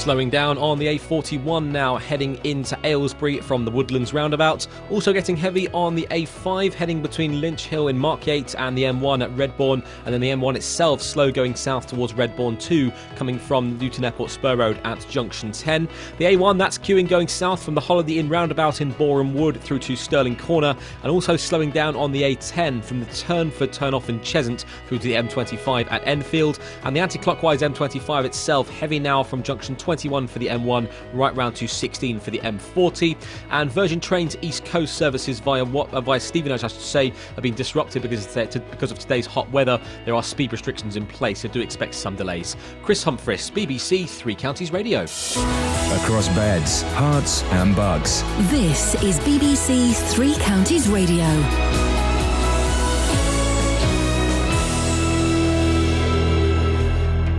Slowing 0.00 0.30
down 0.30 0.56
on 0.56 0.78
the 0.78 0.86
A41 0.86 1.66
now, 1.66 1.98
heading 1.98 2.40
into 2.42 2.78
Aylesbury 2.84 3.38
from 3.40 3.66
the 3.66 3.70
Woodlands 3.70 4.14
roundabout. 4.14 4.66
Also 4.90 5.12
getting 5.12 5.36
heavy 5.36 5.68
on 5.72 5.94
the 5.94 6.06
A5, 6.10 6.72
heading 6.72 7.02
between 7.02 7.42
Lynch 7.42 7.66
Hill 7.66 7.88
in 7.88 7.98
Markyate 7.98 8.54
and 8.58 8.78
the 8.78 8.84
M1 8.84 9.22
at 9.22 9.30
Redbourn, 9.32 9.84
and 10.06 10.14
then 10.14 10.22
the 10.22 10.30
M1 10.30 10.56
itself 10.56 11.02
slow 11.02 11.30
going 11.30 11.54
south 11.54 11.86
towards 11.86 12.14
Redbourn 12.14 12.58
2, 12.58 12.90
coming 13.16 13.38
from 13.38 13.78
Luton 13.78 14.02
Airport 14.02 14.30
Spur 14.30 14.56
Road 14.56 14.80
at 14.84 15.06
Junction 15.10 15.52
10. 15.52 15.86
The 16.16 16.24
A1 16.24 16.56
that's 16.56 16.78
queuing 16.78 17.06
going 17.06 17.28
south 17.28 17.62
from 17.62 17.74
the 17.74 17.80
Holiday 17.82 18.16
Inn 18.16 18.30
roundabout 18.30 18.80
in 18.80 18.92
Boreham 18.92 19.34
Wood 19.34 19.60
through 19.60 19.80
to 19.80 19.96
Stirling 19.96 20.34
Corner, 20.34 20.74
and 21.02 21.12
also 21.12 21.36
slowing 21.36 21.72
down 21.72 21.94
on 21.94 22.10
the 22.10 22.22
A10 22.22 22.82
from 22.82 23.00
the 23.00 23.06
Turnford 23.12 23.74
turn 23.74 23.92
off 23.92 24.08
in 24.08 24.18
Cheshunt 24.20 24.64
through 24.88 25.00
to 25.00 25.08
the 25.08 25.14
M25 25.14 25.92
at 25.92 26.00
Enfield, 26.06 26.58
and 26.84 26.96
the 26.96 27.00
anti-clockwise 27.00 27.60
M25 27.60 28.24
itself 28.24 28.70
heavy 28.70 28.98
now 28.98 29.22
from 29.22 29.42
Junction 29.42 29.76
21 29.90 30.28
for 30.28 30.38
the 30.38 30.46
M1 30.46 30.88
right 31.12 31.34
round 31.34 31.56
to 31.56 31.66
16 31.66 32.20
for 32.20 32.30
the 32.30 32.38
M40 32.38 33.16
and 33.50 33.72
Virgin 33.72 33.98
Trains 33.98 34.36
East 34.40 34.64
Coast 34.64 34.94
services 34.94 35.40
via 35.40 35.64
what 35.64 35.92
uh, 35.92 36.00
via 36.00 36.20
Stevenage 36.20 36.62
I 36.62 36.68
should 36.68 36.80
say 36.80 37.08
have 37.34 37.42
been 37.42 37.54
disrupted 37.54 38.02
because 38.02 38.36
of, 38.36 38.70
because 38.70 38.92
of 38.92 39.00
today's 39.00 39.26
hot 39.26 39.50
weather 39.50 39.80
there 40.04 40.14
are 40.14 40.22
speed 40.22 40.52
restrictions 40.52 40.94
in 40.94 41.06
place 41.06 41.40
so 41.40 41.48
do 41.48 41.60
expect 41.60 41.96
some 41.96 42.14
delays 42.14 42.54
Chris 42.84 43.02
Humphries 43.02 43.50
BBC 43.50 44.08
Three 44.08 44.36
Counties 44.36 44.70
Radio 44.70 45.00
Across 45.00 46.28
beds, 46.28 46.84
Herts, 46.94 47.42
and 47.52 47.74
bugs. 47.74 48.22
This 48.48 48.94
is 49.02 49.18
BBC 49.20 49.92
Three 50.12 50.34
Counties 50.36 50.88
Radio. 50.88 51.99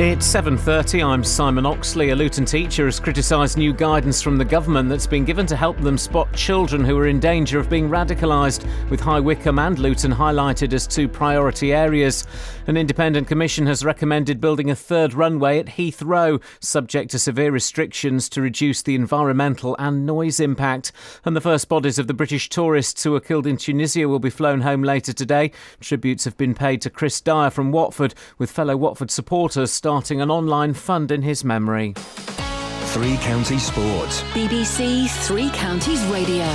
It's 0.03 0.25
7:30. 0.25 1.03
I'm 1.03 1.23
Simon 1.23 1.63
Oxley. 1.63 2.09
A 2.09 2.15
Luton 2.15 2.43
teacher 2.43 2.85
has 2.85 2.99
criticised 2.99 3.55
new 3.55 3.71
guidance 3.71 4.19
from 4.19 4.35
the 4.35 4.43
government 4.43 4.89
that's 4.89 5.05
been 5.05 5.25
given 5.25 5.45
to 5.45 5.55
help 5.55 5.79
them 5.79 5.95
spot 5.95 6.33
children 6.33 6.83
who 6.83 6.97
are 6.97 7.05
in 7.05 7.19
danger 7.19 7.59
of 7.59 7.69
being 7.69 7.87
radicalised, 7.87 8.65
with 8.89 8.99
High 8.99 9.19
Wycombe 9.19 9.59
and 9.59 9.77
Luton 9.77 10.11
highlighted 10.11 10.73
as 10.73 10.87
two 10.87 11.07
priority 11.07 11.71
areas. 11.71 12.25
An 12.67 12.77
independent 12.77 13.27
commission 13.27 13.65
has 13.65 13.83
recommended 13.83 14.39
building 14.39 14.69
a 14.69 14.75
third 14.75 15.15
runway 15.15 15.57
at 15.57 15.65
Heathrow, 15.65 16.41
subject 16.59 17.09
to 17.11 17.19
severe 17.19 17.51
restrictions 17.51 18.29
to 18.29 18.41
reduce 18.41 18.83
the 18.83 18.93
environmental 18.93 19.75
and 19.79 20.05
noise 20.05 20.39
impact. 20.39 20.91
And 21.25 21.35
the 21.35 21.41
first 21.41 21.67
bodies 21.67 21.97
of 21.97 22.05
the 22.05 22.13
British 22.13 22.49
tourists 22.49 23.03
who 23.03 23.13
were 23.13 23.19
killed 23.19 23.47
in 23.47 23.57
Tunisia 23.57 24.07
will 24.07 24.19
be 24.19 24.29
flown 24.29 24.61
home 24.61 24.83
later 24.83 25.11
today. 25.11 25.51
Tributes 25.79 26.23
have 26.25 26.37
been 26.37 26.53
paid 26.53 26.81
to 26.81 26.91
Chris 26.91 27.19
Dyer 27.19 27.49
from 27.49 27.71
Watford, 27.71 28.13
with 28.37 28.51
fellow 28.51 28.77
Watford 28.77 29.09
supporters 29.09 29.71
starting 29.71 30.21
an 30.21 30.29
online 30.29 30.75
fund 30.75 31.11
in 31.11 31.23
his 31.23 31.43
memory. 31.43 31.93
Three 32.91 33.17
Counties 33.17 33.65
Sports. 33.65 34.21
BBC 34.33 35.09
Three 35.25 35.49
Counties 35.49 36.03
Radio. 36.05 36.45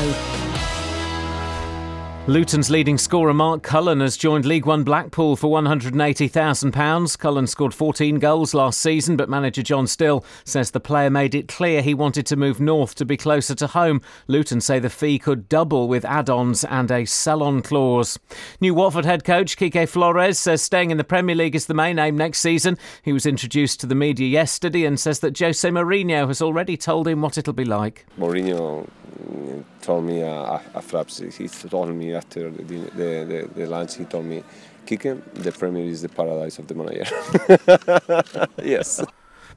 Luton's 2.29 2.71
leading 2.71 2.99
scorer 2.99 3.33
Mark 3.33 3.63
Cullen 3.63 4.01
has 4.01 4.17
joined 4.17 4.45
League 4.45 4.67
One 4.67 4.83
Blackpool 4.83 5.37
for 5.37 5.49
£180,000. 5.49 7.19
Cullen 7.21 7.47
scored 7.47 7.73
14 7.73 8.19
goals 8.19 8.53
last 8.53 8.81
season, 8.81 9.17
but 9.17 9.29
manager 9.29 9.63
John 9.63 9.87
Still 9.87 10.25
says 10.45 10.73
the 10.73 10.81
player 10.81 11.09
made 11.09 11.37
it 11.37 11.47
clear 11.47 11.83
he 11.83 11.95
wanted 11.95 12.27
to 12.27 12.35
move 12.35 12.59
north 12.59 12.97
to 12.97 13.05
be 13.05 13.17
closer 13.17 13.55
to 13.55 13.69
home. 13.69 14.01
Luton 14.27 14.61
say 14.61 14.81
the 14.81 14.91
fee 14.91 15.21
could 15.21 15.49
double 15.49 15.87
with 15.87 16.05
add 16.05 16.29
ons 16.29 16.65
and 16.65 16.91
a 16.91 17.05
sell 17.05 17.45
on 17.45 17.63
clause. 17.63 18.19
New 18.61 18.75
Watford 18.75 19.05
head 19.05 19.23
coach 19.23 19.57
Quique 19.57 19.89
Flores 19.89 20.37
says 20.37 20.63
staying 20.63 20.91
in 20.91 20.99
the 20.99 21.05
Premier 21.05 21.37
League 21.37 21.55
is 21.55 21.67
the 21.67 21.75
main 21.75 21.97
aim 21.97 22.17
next 22.17 22.41
season. 22.41 22.77
He 23.05 23.13
was 23.13 23.25
introduced 23.25 23.79
to 23.81 23.87
the 23.87 23.95
media 23.95 24.27
yesterday 24.27 24.85
and 24.85 24.99
says 24.99 25.21
that 25.21 25.39
Jose 25.39 25.69
Mourinho 25.69 26.27
has 26.27 26.43
already 26.43 26.77
told 26.77 27.07
him 27.07 27.23
what 27.23 27.39
it'll 27.39 27.53
be 27.53 27.65
like. 27.65 28.05
Mourinho 28.19 28.89
told 29.83 30.05
me 30.05 30.23
uh, 30.23 30.59
after 30.75 31.05
he 31.31 31.49
told 31.49 31.95
me 31.95 32.15
after 32.15 32.51
the, 32.51 32.63
the, 32.63 33.25
the, 33.25 33.51
the 33.55 33.67
lunch 33.67 33.97
he 33.97 34.05
told 34.05 34.25
me 34.25 34.43
Quique 34.87 35.17
the 35.35 35.53
Premier 35.53 35.85
is 35.85 36.03
the 36.03 36.09
paradise 36.09 36.59
of 36.59 36.67
the 36.67 36.75
manager 36.75 37.07
yes 38.63 39.03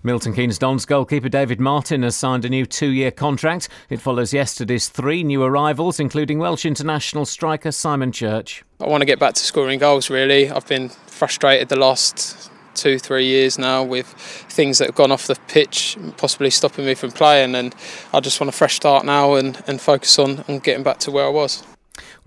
Milton 0.01 0.33
Keynes 0.33 0.57
Dons 0.57 0.85
goalkeeper 0.85 1.27
David 1.27 1.59
Martin 1.59 2.03
has 2.03 2.15
signed 2.15 2.45
a 2.45 2.49
new 2.49 2.65
two 2.65 2.87
year 2.87 3.11
contract. 3.11 3.67
It 3.89 3.99
follows 3.99 4.33
yesterday's 4.33 4.87
three 4.87 5.25
new 5.25 5.43
arrivals, 5.43 5.99
including 5.99 6.39
Welsh 6.39 6.65
international 6.65 7.25
striker 7.25 7.73
Simon 7.73 8.13
Church. 8.13 8.63
I 8.79 8.87
want 8.87 9.01
to 9.01 9.05
get 9.05 9.19
back 9.19 9.33
to 9.33 9.43
scoring 9.43 9.77
goals, 9.77 10.09
really. 10.09 10.49
I've 10.49 10.65
been 10.67 10.87
frustrated 10.87 11.67
the 11.67 11.75
last 11.75 12.48
two, 12.75 12.99
three 12.99 13.25
years 13.25 13.57
now 13.57 13.83
with 13.83 14.07
things 14.07 14.77
that 14.77 14.87
have 14.87 14.95
gone 14.95 15.11
off 15.11 15.27
the 15.27 15.37
pitch, 15.47 15.97
possibly 16.17 16.49
stopping 16.49 16.85
me 16.85 16.95
from 16.95 17.11
playing. 17.11 17.55
And 17.55 17.75
I 18.13 18.19
just 18.19 18.39
want 18.39 18.49
a 18.49 18.51
fresh 18.51 18.75
start 18.75 19.05
now 19.05 19.35
and, 19.35 19.61
and 19.67 19.79
focus 19.79 20.17
on, 20.19 20.43
on 20.47 20.59
getting 20.59 20.83
back 20.83 20.99
to 20.99 21.11
where 21.11 21.25
I 21.25 21.29
was. 21.29 21.63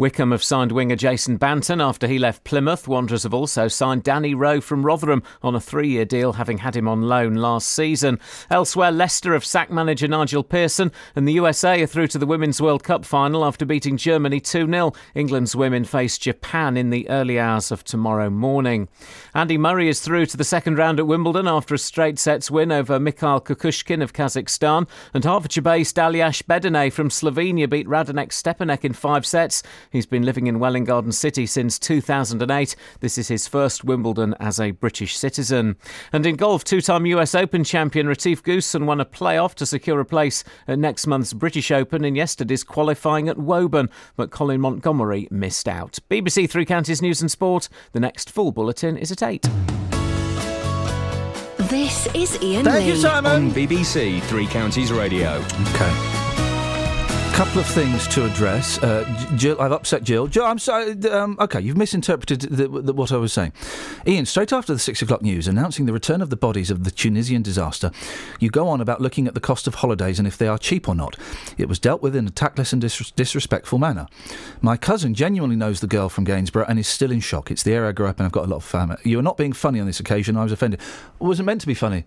Wycombe 0.03 0.33
have 0.33 0.43
signed 0.43 0.73
winger 0.73 0.97
Jason 0.97 1.39
Banton 1.39 1.81
after 1.81 2.09
he 2.09 2.19
left 2.19 2.43
Plymouth. 2.43 2.89
Wanderers 2.89 3.23
have 3.23 3.33
also 3.33 3.69
signed 3.69 4.03
Danny 4.03 4.35
Rowe 4.35 4.61
from 4.61 4.85
Rotherham 4.85 5.23
on 5.45 5.55
a 5.55 5.61
three 5.61 5.91
year 5.91 6.05
deal, 6.05 6.33
having 6.33 6.59
had 6.59 6.75
him 6.75 6.89
on 6.89 7.03
loan 7.03 7.37
last 7.37 7.69
season. 7.69 8.19
Elsewhere, 8.51 8.91
Leicester 8.91 9.33
have 9.33 9.45
sacked 9.45 9.71
manager 9.71 10.09
Nigel 10.09 10.43
Pearson, 10.43 10.91
and 11.15 11.29
the 11.29 11.35
USA 11.35 11.81
are 11.81 11.87
through 11.87 12.09
to 12.09 12.19
the 12.19 12.27
Women's 12.27 12.61
World 12.61 12.83
Cup 12.83 13.05
final 13.05 13.45
after 13.45 13.65
beating 13.65 13.97
Germany 13.97 14.41
2 14.41 14.67
0. 14.67 14.93
England's 15.15 15.55
women 15.55 15.85
face 15.85 16.19
Japan 16.19 16.77
in 16.77 16.91
the 16.91 17.09
early 17.09 17.39
hours 17.39 17.71
of 17.71 17.85
tomorrow 17.85 18.29
morning. 18.29 18.89
Andy 19.37 19.57
Murray 19.57 19.89
is 19.89 20.01
through 20.01 20.27
to 20.27 20.37
the 20.37 20.43
second 20.43 20.79
round 20.79 20.99
at 20.99 21.07
Wimbledon 21.07 21.47
after 21.47 21.77
a 21.77 21.79
straight 21.79 22.19
sets 22.19 22.51
win 22.51 22.73
over 22.73 22.99
Mikhail 22.99 23.41
Kukushkin 23.41 24.03
of 24.03 24.13
Kazakhstan, 24.13 24.89
and 25.15 25.23
Hertfordshire 25.23 25.63
based 25.63 25.95
Aljaž 25.95 26.43
Bedene 26.43 26.93
from 26.93 27.09
Slovenia 27.09 27.71
beat 27.71 27.87
Radek 27.87 28.31
Stepanek 28.31 28.85
in 28.85 28.95
five 28.95 29.25
sets. 29.25 29.63
He's 29.93 30.07
been 30.07 30.23
living 30.25 30.47
in 30.47 30.59
Welwyn 30.59 30.85
Garden 30.85 31.13
City 31.13 31.45
since 31.45 31.79
2008. 31.79 32.75
This 33.01 33.19
is 33.19 33.29
his 33.29 33.47
first 33.47 33.85
Wimbledon 33.85 34.35
as 34.41 34.59
a 34.59 34.71
British 34.71 35.17
citizen. 35.19 35.77
And 36.15 36.25
in 36.25 36.37
golf, 36.37 36.65
two 36.65 36.81
time 36.81 37.05
US 37.05 37.35
Open 37.35 37.63
champion 37.63 38.07
Retief 38.07 38.43
Goosen 38.43 38.87
won 38.87 39.01
a 39.01 39.05
playoff 39.05 39.55
to 39.57 39.67
secure 39.67 40.01
a 40.01 40.07
place 40.07 40.45
at 40.67 40.79
next 40.79 41.07
month's 41.07 41.35
British 41.35 41.71
Open 41.71 42.07
in 42.07 42.17
yesterday's 42.17 42.65
qualifying 42.65 43.29
at 43.29 43.37
Woburn, 43.37 43.91
but 44.17 44.31
Colin 44.31 44.63
Montgomerie 44.63 45.29
missed 45.31 45.69
out. 45.69 45.99
BBC 46.11 46.49
Three 46.49 46.65
Counties 46.65 47.03
News 47.03 47.21
and 47.21 47.31
Sport. 47.31 47.69
The 47.93 48.01
next 48.01 48.31
full 48.31 48.51
bulletin 48.51 48.97
is 48.97 49.13
at 49.13 49.23
8. 49.23 49.43
This 51.69 52.07
is 52.15 52.39
Iain 52.43 52.65
Thank 52.65 52.85
Lee. 52.85 52.89
you, 52.89 52.97
Simon. 52.97 53.33
On 53.47 53.51
BBC 53.51 54.23
Three 54.23 54.47
Counties 54.47 54.91
Radio. 54.91 55.43
Okay. 55.69 56.22
Couple 57.33 57.61
of 57.61 57.67
things 57.67 58.07
to 58.09 58.25
address. 58.27 58.79
Uh, 58.83 59.05
Jill, 59.37 59.61
I've 59.61 59.73
upset 59.73 60.05
Jill. 60.05 60.27
Jill, 60.27 60.45
I'm 60.45 60.59
sorry. 60.59 60.93
Um, 61.09 61.37
okay, 61.41 61.61
you've 61.61 61.79
misinterpreted 61.79 62.43
the, 62.43 62.69
the, 62.69 62.93
what 62.93 63.11
I 63.11 63.17
was 63.17 63.33
saying. 63.33 63.53
Iain, 64.07 64.27
straight 64.27 64.53
after 64.53 64.73
the 64.73 64.79
six 64.79 65.01
o'clock 65.03 65.23
news 65.23 65.49
announcing 65.49 65.87
the 65.87 65.95
return 65.95 66.21
of 66.21 66.31
the 66.31 66.37
bodies 66.37 66.71
of 66.71 66.85
the 66.85 66.91
Tunisian 66.91 67.43
disaster, 67.43 67.91
you 68.39 68.51
go 68.51 68.69
on 68.69 68.81
about 68.81 69.01
looking 69.01 69.27
at 69.27 69.35
the 69.35 69.41
cost 69.41 69.67
of 69.67 69.77
holidays 69.77 70.19
and 70.19 70.29
if 70.29 70.37
they 70.37 70.47
are 70.47 70.59
cheap 70.59 70.89
or 70.89 70.95
not. 70.95 71.17
It 71.57 71.69
was 71.69 71.79
dealt 71.79 72.03
with 72.03 72.15
in 72.15 72.27
a 72.27 72.31
tactless 72.31 72.73
and 72.73 72.83
dis- 72.83 73.11
disrespectful 73.13 73.79
manner. 73.79 74.07
My 74.61 74.77
cousin 74.77 75.15
genuinely 75.15 75.57
knows 75.57 75.81
the 75.81 75.87
girl 75.87 76.11
from 76.11 76.25
Gainsborough 76.25 76.67
and 76.69 76.79
is 76.79 76.87
still 76.87 77.11
in 77.11 77.21
shock. 77.21 77.51
It's 77.51 77.63
the 77.63 77.73
area 77.73 77.89
I 77.89 77.93
grew 77.93 78.07
up 78.07 78.21
in. 78.21 78.27
I've 78.27 78.33
got 78.33 78.45
a 78.45 78.49
lot 78.49 78.57
of 78.57 78.65
family. 78.65 78.99
You 79.05 79.19
are 79.19 79.23
not 79.23 79.39
being 79.39 79.55
funny 79.55 79.81
on 79.81 79.87
this 79.87 80.01
occasion. 80.01 80.37
I 80.37 80.45
was 80.45 80.53
offended. 80.53 80.81
It 80.81 81.25
wasn't 81.25 81.47
meant 81.47 81.63
to 81.63 81.67
be 81.67 81.75
funny. 81.75 82.05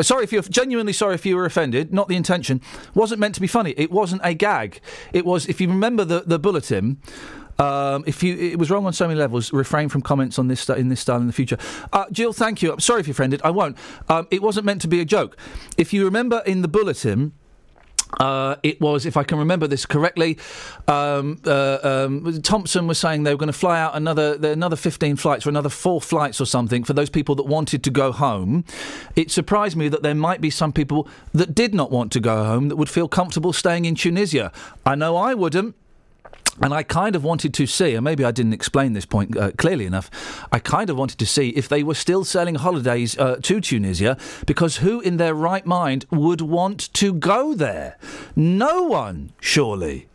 Sorry 0.00 0.24
if 0.24 0.32
you're 0.32 0.42
genuinely 0.42 0.92
sorry 0.92 1.14
if 1.14 1.26
you 1.26 1.36
were 1.36 1.44
offended. 1.44 1.92
Not 1.92 2.08
the 2.08 2.16
intention. 2.16 2.60
Wasn't 2.94 3.20
meant 3.20 3.34
to 3.34 3.40
be 3.40 3.46
funny. 3.46 3.74
It 3.76 3.90
wasn't 3.90 4.22
a 4.24 4.34
gag. 4.34 4.80
It 5.12 5.24
was. 5.24 5.46
If 5.46 5.60
you 5.60 5.68
remember 5.68 6.04
the 6.04 6.20
the 6.20 6.38
bulletin. 6.38 6.98
Um, 7.58 8.04
if 8.06 8.22
you, 8.22 8.34
it 8.36 8.58
was 8.58 8.70
wrong 8.70 8.86
on 8.86 8.94
so 8.94 9.06
many 9.06 9.20
levels. 9.20 9.52
Refrain 9.52 9.90
from 9.90 10.00
comments 10.00 10.38
on 10.38 10.48
this 10.48 10.66
in 10.70 10.88
this 10.88 11.00
style 11.00 11.20
in 11.20 11.26
the 11.26 11.32
future. 11.32 11.58
Uh, 11.92 12.06
Jill, 12.10 12.32
thank 12.32 12.62
you. 12.62 12.72
I'm 12.72 12.80
sorry 12.80 13.00
if 13.00 13.06
you're 13.06 13.12
offended. 13.12 13.42
I 13.44 13.50
won't. 13.50 13.76
Um, 14.08 14.26
it 14.30 14.40
wasn't 14.40 14.64
meant 14.64 14.80
to 14.82 14.88
be 14.88 15.00
a 15.00 15.04
joke. 15.04 15.36
If 15.76 15.92
you 15.92 16.06
remember 16.06 16.42
in 16.46 16.62
the 16.62 16.68
bulletin, 16.68 17.32
uh, 18.18 18.56
it 18.62 18.80
was, 18.80 19.06
if 19.06 19.16
I 19.16 19.22
can 19.22 19.38
remember 19.38 19.66
this 19.66 19.86
correctly, 19.86 20.38
um, 20.88 21.40
uh, 21.46 21.78
um, 21.82 22.42
Thomson 22.42 22.86
was 22.86 22.98
saying 22.98 23.22
they 23.22 23.32
were 23.32 23.38
going 23.38 23.46
to 23.46 23.52
fly 23.52 23.80
out 23.80 23.94
another 23.94 24.38
another 24.42 24.76
15 24.76 25.16
flights 25.16 25.46
or 25.46 25.50
another 25.50 25.68
four 25.68 26.00
flights 26.00 26.40
or 26.40 26.44
something 26.44 26.84
for 26.84 26.92
those 26.92 27.10
people 27.10 27.34
that 27.36 27.46
wanted 27.46 27.84
to 27.84 27.90
go 27.90 28.12
home. 28.12 28.64
It 29.16 29.30
surprised 29.30 29.76
me 29.76 29.88
that 29.88 30.02
there 30.02 30.14
might 30.14 30.40
be 30.40 30.50
some 30.50 30.72
people 30.72 31.08
that 31.32 31.54
did 31.54 31.74
not 31.74 31.90
want 31.90 32.12
to 32.12 32.20
go 32.20 32.44
home 32.44 32.68
that 32.68 32.76
would 32.76 32.90
feel 32.90 33.08
comfortable 33.08 33.52
staying 33.52 33.84
in 33.84 33.94
Tunisia. 33.94 34.52
I 34.84 34.94
know 34.94 35.16
I 35.16 35.34
wouldn't. 35.34 35.76
And 36.60 36.74
I 36.74 36.82
kind 36.82 37.16
of 37.16 37.24
wanted 37.24 37.54
to 37.54 37.66
see, 37.66 37.94
and 37.94 38.04
maybe 38.04 38.24
I 38.24 38.30
didn't 38.30 38.52
explain 38.52 38.92
this 38.92 39.06
point 39.06 39.36
uh, 39.36 39.52
clearly 39.52 39.86
enough. 39.86 40.10
I 40.52 40.58
kind 40.58 40.90
of 40.90 40.96
wanted 40.98 41.18
to 41.18 41.26
see 41.26 41.50
if 41.50 41.68
they 41.68 41.82
were 41.82 41.94
still 41.94 42.24
selling 42.24 42.56
holidays 42.56 43.18
uh, 43.18 43.36
to 43.42 43.60
Tunisia, 43.60 44.18
because 44.44 44.78
who 44.78 45.00
in 45.00 45.16
their 45.16 45.34
right 45.34 45.64
mind 45.64 46.04
would 46.10 46.42
want 46.42 46.92
to 46.94 47.14
go 47.14 47.54
there? 47.54 47.96
No 48.36 48.84
one, 48.84 49.32
surely. 49.40 50.08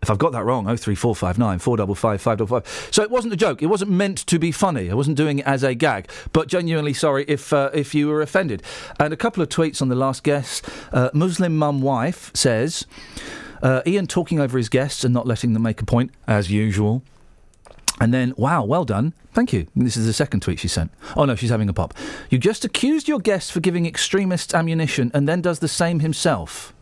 If 0.00 0.10
I've 0.10 0.18
got 0.18 0.30
that 0.32 0.44
wrong, 0.44 0.64
03459 0.64 1.58
455 1.58 2.20
555. 2.20 2.92
So 2.94 3.02
it 3.02 3.10
wasn't 3.10 3.32
a 3.32 3.36
joke. 3.36 3.62
It 3.62 3.66
wasn't 3.66 3.90
meant 3.90 4.18
to 4.28 4.38
be 4.38 4.52
funny. 4.52 4.90
I 4.90 4.94
wasn't 4.94 5.16
doing 5.16 5.40
it 5.40 5.46
as 5.46 5.64
a 5.64 5.74
gag. 5.74 6.08
But 6.32 6.46
genuinely 6.46 6.94
sorry 6.94 7.24
if 7.26 7.52
uh, 7.52 7.70
if 7.74 7.96
you 7.96 8.06
were 8.06 8.22
offended. 8.22 8.62
And 9.00 9.12
a 9.12 9.16
couple 9.16 9.42
of 9.42 9.48
tweets 9.48 9.82
on 9.82 9.88
the 9.88 9.96
last 9.96 10.22
guest. 10.22 10.68
Uh, 10.92 11.10
Muslim 11.12 11.56
mum 11.56 11.80
wife 11.80 12.30
says. 12.32 12.86
Uh, 13.62 13.82
Iain 13.86 14.06
talking 14.06 14.40
over 14.40 14.56
his 14.56 14.68
guests 14.68 15.04
and 15.04 15.12
not 15.12 15.26
letting 15.26 15.52
them 15.52 15.62
make 15.62 15.80
a 15.80 15.84
point, 15.84 16.10
as 16.26 16.50
usual. 16.50 17.02
And 18.00 18.14
then, 18.14 18.32
wow, 18.36 18.64
well 18.64 18.84
done. 18.84 19.12
Thank 19.32 19.52
you. 19.52 19.66
This 19.74 19.96
is 19.96 20.06
the 20.06 20.12
second 20.12 20.40
tweet 20.40 20.60
she 20.60 20.68
sent. 20.68 20.92
Oh 21.16 21.24
no, 21.24 21.34
she's 21.34 21.50
having 21.50 21.68
a 21.68 21.72
pop. 21.72 21.94
You 22.30 22.38
just 22.38 22.64
accused 22.64 23.08
your 23.08 23.18
guest 23.18 23.50
for 23.50 23.60
giving 23.60 23.86
extremists 23.86 24.54
ammunition 24.54 25.10
and 25.14 25.28
then 25.28 25.40
does 25.40 25.58
the 25.58 25.68
same 25.68 26.00
himself. 26.00 26.72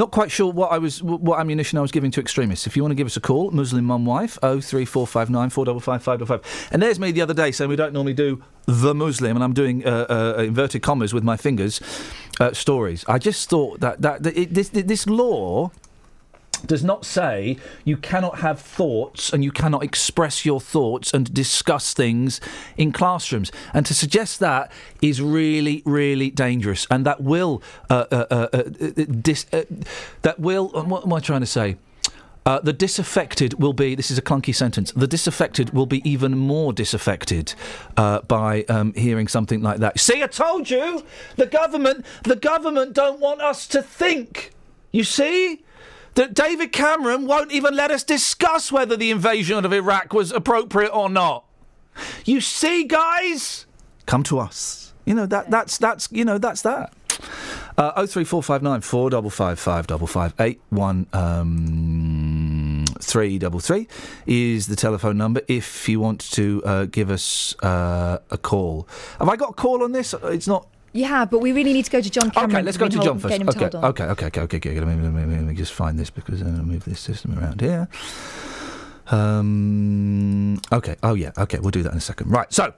Not 0.00 0.12
quite 0.12 0.30
sure 0.30 0.50
what 0.50 0.72
I 0.72 0.78
was, 0.78 1.02
what 1.02 1.38
ammunition 1.40 1.76
I 1.76 1.82
was 1.82 1.92
giving 1.92 2.10
to 2.12 2.22
extremists. 2.22 2.66
If 2.66 2.74
you 2.74 2.82
want 2.82 2.92
to 2.92 2.94
give 2.94 3.06
us 3.06 3.18
a 3.18 3.20
call, 3.20 3.50
Muslim 3.50 3.84
mum 3.84 4.06
wife, 4.06 4.38
03459 4.40 5.50
455 5.50 6.02
555. 6.02 6.68
And 6.72 6.82
there's 6.82 6.98
me 6.98 7.10
the 7.10 7.20
other 7.20 7.34
day 7.34 7.52
saying 7.52 7.68
we 7.68 7.76
don't 7.76 7.92
normally 7.92 8.14
do 8.14 8.42
the 8.64 8.94
Muslim, 8.94 9.36
and 9.36 9.44
I'm 9.44 9.52
doing 9.52 9.86
uh, 9.86 10.06
uh, 10.38 10.42
inverted 10.42 10.80
commas 10.80 11.12
with 11.12 11.22
my 11.22 11.36
fingers, 11.36 11.82
uh, 12.40 12.54
stories. 12.54 13.04
I 13.08 13.18
just 13.18 13.50
thought 13.50 13.80
that, 13.80 14.00
that, 14.00 14.22
that 14.22 14.38
it, 14.38 14.54
this, 14.54 14.70
this 14.70 15.06
law 15.06 15.70
does 16.66 16.84
not 16.84 17.04
say 17.04 17.56
you 17.84 17.96
cannot 17.96 18.38
have 18.40 18.60
thoughts 18.60 19.32
and 19.32 19.42
you 19.44 19.50
cannot 19.52 19.82
express 19.82 20.44
your 20.44 20.60
thoughts 20.60 21.12
and 21.14 21.32
discuss 21.32 21.94
things 21.94 22.40
in 22.76 22.92
classrooms. 22.92 23.50
And 23.74 23.86
to 23.86 23.94
suggest 23.94 24.40
that 24.40 24.70
is 25.02 25.20
really, 25.22 25.82
really 25.84 26.30
dangerous, 26.30 26.86
and 26.90 27.04
that 27.06 27.20
will 27.22 27.62
uh, 27.88 28.04
uh, 28.10 28.26
uh, 28.30 28.48
uh, 28.52 28.62
dis- 29.20 29.46
uh, 29.52 29.64
that 30.22 30.38
will. 30.38 30.70
uh, 30.74 30.84
What 30.84 31.04
am 31.04 31.12
I 31.12 31.20
trying 31.20 31.40
to 31.40 31.46
say? 31.46 31.76
The 32.64 32.72
disaffected 32.72 33.60
will 33.62 33.72
be. 33.72 33.94
This 33.94 34.10
is 34.10 34.18
a 34.18 34.22
clunky 34.22 34.52
sentence. 34.52 34.90
The 34.90 35.06
disaffected 35.06 35.70
will 35.72 35.86
be 35.86 36.02
even 36.08 36.36
more 36.36 36.72
disaffected 36.72 37.54
by 37.94 38.64
um, 38.68 38.92
hearing 38.94 39.28
something 39.28 39.62
like 39.62 39.78
that. 39.78 40.00
See, 40.00 40.20
I 40.20 40.26
told 40.26 40.68
you, 40.68 41.04
the 41.36 41.46
government, 41.46 42.04
the 42.24 42.34
government 42.34 42.92
don't 42.92 43.20
want 43.20 43.40
us 43.40 43.68
to 43.68 43.80
think. 43.82 44.50
You 44.90 45.04
see, 45.04 45.62
that 46.14 46.34
David 46.34 46.72
Cameron 46.72 47.26
won't 47.26 47.52
even 47.52 47.74
let 47.74 47.90
us 47.90 48.02
discuss 48.02 48.72
whether 48.72 48.96
the 48.96 49.10
invasion 49.10 49.64
of 49.64 49.72
Iraq 49.72 50.12
was 50.12 50.32
appropriate 50.32 50.90
or 50.90 51.08
not. 51.08 51.44
You 52.24 52.40
see, 52.40 52.84
guys, 52.84 53.66
come 54.06 54.22
to 54.24 54.38
us. 54.38 54.92
You 55.04 55.14
know 55.14 55.26
that 55.26 55.50
that's 55.50 55.78
that's 55.78 56.08
you 56.12 56.24
know 56.24 56.38
that's 56.38 56.62
that. 56.62 56.92
Uh, 57.76 57.92
oh 57.96 58.06
three 58.06 58.24
four 58.24 58.42
five 58.42 58.62
nine 58.62 58.80
four 58.80 59.10
double 59.10 59.30
five 59.30 59.58
five 59.58 59.86
double 59.86 60.06
five 60.06 60.34
eight 60.38 60.60
one 60.68 61.06
um, 61.12 62.84
three 63.00 63.38
double 63.38 63.60
three 63.60 63.88
is 64.26 64.66
the 64.66 64.76
telephone 64.76 65.16
number 65.16 65.40
if 65.48 65.88
you 65.88 65.98
want 66.00 66.20
to 66.32 66.62
uh, 66.64 66.84
give 66.84 67.10
us 67.10 67.56
uh, 67.62 68.18
a 68.30 68.38
call. 68.38 68.86
Have 69.18 69.28
I 69.28 69.36
got 69.36 69.50
a 69.50 69.54
call 69.54 69.82
on 69.82 69.92
this? 69.92 70.14
It's 70.24 70.46
not. 70.46 70.66
Yeah, 70.92 71.24
but 71.24 71.38
we 71.38 71.52
really 71.52 71.72
need 71.72 71.84
to 71.84 71.90
go 71.90 72.00
to 72.00 72.10
John 72.10 72.30
Cameron. 72.30 72.56
Okay, 72.56 72.62
let's 72.62 72.76
go 72.76 72.88
to 72.88 72.98
John 72.98 73.18
first. 73.18 73.32
getting 73.32 73.46
him 73.46 73.52
to 73.70 73.86
Okay, 73.86 74.04
okay, 74.04 74.26
okay, 74.26 74.40
okay, 74.40 74.56
okay, 74.56 74.70
okay. 74.70 74.80
Let 74.80 74.88
me, 74.88 75.02
let 75.02 75.12
me, 75.12 75.36
let 75.36 75.44
me 75.44 75.54
just 75.54 75.72
find 75.72 75.98
this 75.98 76.10
because 76.10 76.40
I'm 76.40 76.48
going 76.48 76.58
to 76.58 76.64
move 76.64 76.84
this 76.84 77.00
system 77.00 77.38
around 77.38 77.60
here. 77.60 77.88
Um, 79.10 80.60
okay, 80.72 80.96
oh 81.02 81.14
yeah, 81.14 81.32
okay, 81.38 81.58
we'll 81.60 81.70
do 81.70 81.82
that 81.82 81.92
in 81.92 81.98
a 81.98 82.00
second. 82.00 82.30
Right, 82.30 82.52
so. 82.52 82.74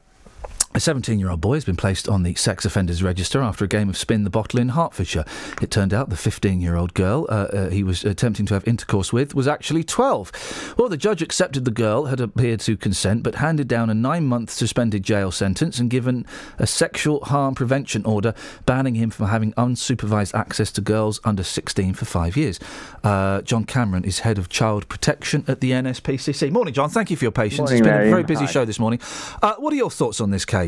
A 0.75 0.81
17 0.81 1.19
year 1.19 1.29
old 1.29 1.43
boy 1.43 1.55
has 1.55 1.67
been 1.67 1.77
placed 1.77 2.09
on 2.09 2.23
the 2.23 2.35
sex 2.35 2.65
offenders 2.65 3.03
register 3.03 3.43
after 3.43 3.63
a 3.63 3.69
game 3.69 3.91
of 3.91 3.97
spin 3.99 4.25
the 4.25 4.31
bottle 4.31 4.59
in 4.59 4.71
Hertfordshire. 4.71 5.27
It 5.61 5.71
turned 5.71 5.93
out 5.93 6.09
the 6.09 6.17
15 6.17 6.63
year 6.63 6.77
old 6.77 6.95
girl 6.95 7.27
uh, 7.29 7.33
uh, 7.53 7.69
he 7.69 7.83
was 7.83 8.05
attempting 8.05 8.47
to 8.47 8.55
have 8.55 8.67
intercourse 8.67 9.13
with 9.13 9.35
was 9.35 9.47
actually 9.47 9.85
12. 9.85 10.75
Well, 10.79 10.89
the 10.89 10.97
judge 10.97 11.21
accepted 11.21 11.67
the 11.67 11.71
girl 11.71 12.07
had 12.07 12.21
appeared 12.21 12.61
to 12.61 12.79
consent 12.79 13.23
but 13.23 13.35
handed 13.35 13.69
down 13.69 13.91
a 13.91 13.95
nine 13.95 14.25
month 14.25 14.49
suspended 14.49 15.03
jail 15.03 15.31
sentence 15.31 15.79
and 15.79 15.91
given 15.91 16.25
a 16.59 16.67
sexual 16.67 17.23
harm 17.27 17.55
prevention 17.55 18.03
order 18.07 18.33
banning 18.65 18.95
him 18.95 19.11
from 19.11 19.27
having 19.27 19.53
unsupervised 19.55 20.33
access 20.33 20.73
to 20.73 20.81
girls 20.81 21.21
under 21.23 21.43
16 21.43 21.93
for 21.93 22.07
five 22.07 22.35
years. 22.35 22.59
Uh, 23.05 23.43
John 23.43 23.65
Cameron 23.65 24.05
is 24.05 24.21
head 24.21 24.39
of 24.39 24.49
child 24.49 24.89
protection 24.89 25.45
at 25.47 25.61
the 25.61 25.73
NSPCC. 25.73 26.51
Morning, 26.51 26.73
John. 26.73 26.89
Thank 26.89 27.11
you 27.11 27.17
for 27.19 27.27
your 27.27 27.33
patience. 27.33 27.59
Morning, 27.59 27.79
it's 27.79 27.87
been 27.87 28.07
a 28.07 28.11
very 28.11 28.23
busy 28.23 28.47
Hi. 28.47 28.51
show 28.51 28.65
this 28.65 28.79
morning. 28.79 29.01
Uh, 29.43 29.55
what 29.59 29.71
are 29.75 29.77
your 29.77 29.91
thoughts 29.91 30.19
on 30.23 30.31
this 30.31 30.47
case? 30.47 30.62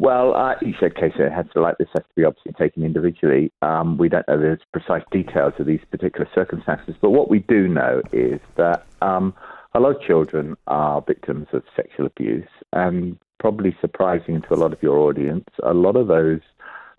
Well, 0.00 0.34
uh, 0.34 0.54
each 0.62 0.78
case 0.94 1.14
has 1.16 1.46
to 1.54 1.60
like 1.60 1.78
this 1.78 1.88
has 1.92 2.04
to 2.04 2.14
be 2.14 2.24
obviously 2.24 2.52
taken 2.52 2.84
individually. 2.84 3.52
Um, 3.62 3.98
we 3.98 4.08
don't 4.08 4.26
know 4.28 4.38
the 4.38 4.58
precise 4.72 5.02
details 5.10 5.54
of 5.58 5.66
these 5.66 5.80
particular 5.90 6.28
circumstances, 6.34 6.94
but 7.00 7.10
what 7.10 7.28
we 7.28 7.40
do 7.40 7.66
know 7.66 8.02
is 8.12 8.38
that 8.56 8.86
um, 9.02 9.34
a 9.74 9.80
lot 9.80 9.96
of 9.96 10.02
children 10.02 10.56
are 10.68 11.02
victims 11.02 11.48
of 11.52 11.64
sexual 11.74 12.06
abuse, 12.06 12.48
and 12.72 13.18
probably 13.40 13.76
surprising 13.80 14.40
to 14.42 14.54
a 14.54 14.56
lot 14.56 14.72
of 14.72 14.80
your 14.82 14.98
audience, 14.98 15.48
a 15.64 15.74
lot 15.74 15.96
of 15.96 16.06
those 16.06 16.40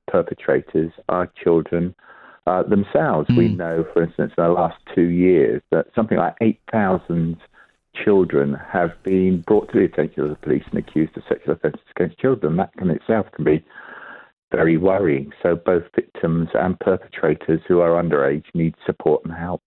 perpetrators 0.08 0.92
are 1.08 1.32
children 1.42 1.96
uh, 2.48 2.64
themselves. 2.64 3.30
We 3.30 3.50
know, 3.50 3.86
for 3.94 4.04
instance, 4.04 4.34
in 4.38 4.44
the 4.44 4.50
last 4.50 4.78
two 4.94 5.10
years 5.10 5.62
that 5.72 5.88
something 5.96 6.18
like 6.18 6.36
8,000 6.42 7.38
children 7.94 8.58
have 8.72 8.92
been 9.04 9.42
brought 9.42 9.72
to 9.72 9.80
the 9.80 9.86
attention 9.86 10.24
of 10.24 10.30
the 10.30 10.36
police 10.36 10.64
and 10.72 10.80
accused 10.80 11.18
of 11.18 11.24
sexual 11.28 11.54
offences 11.54 11.82
against 11.96 12.20
children. 12.20 12.58
That 12.58 12.72
in 12.82 12.90
itself 12.90 13.28
can 13.36 13.46
be 13.46 13.64
very 14.52 14.78
worrying. 14.78 15.32
So 15.44 15.56
both 15.56 15.84
victims 15.96 16.50
and 16.54 16.80
perpetrators 16.80 17.62
who 17.68 17.80
are 17.80 18.02
underage 18.02 18.46
need 18.54 18.76
support 18.86 19.24
and 19.26 19.34
help. 19.34 19.62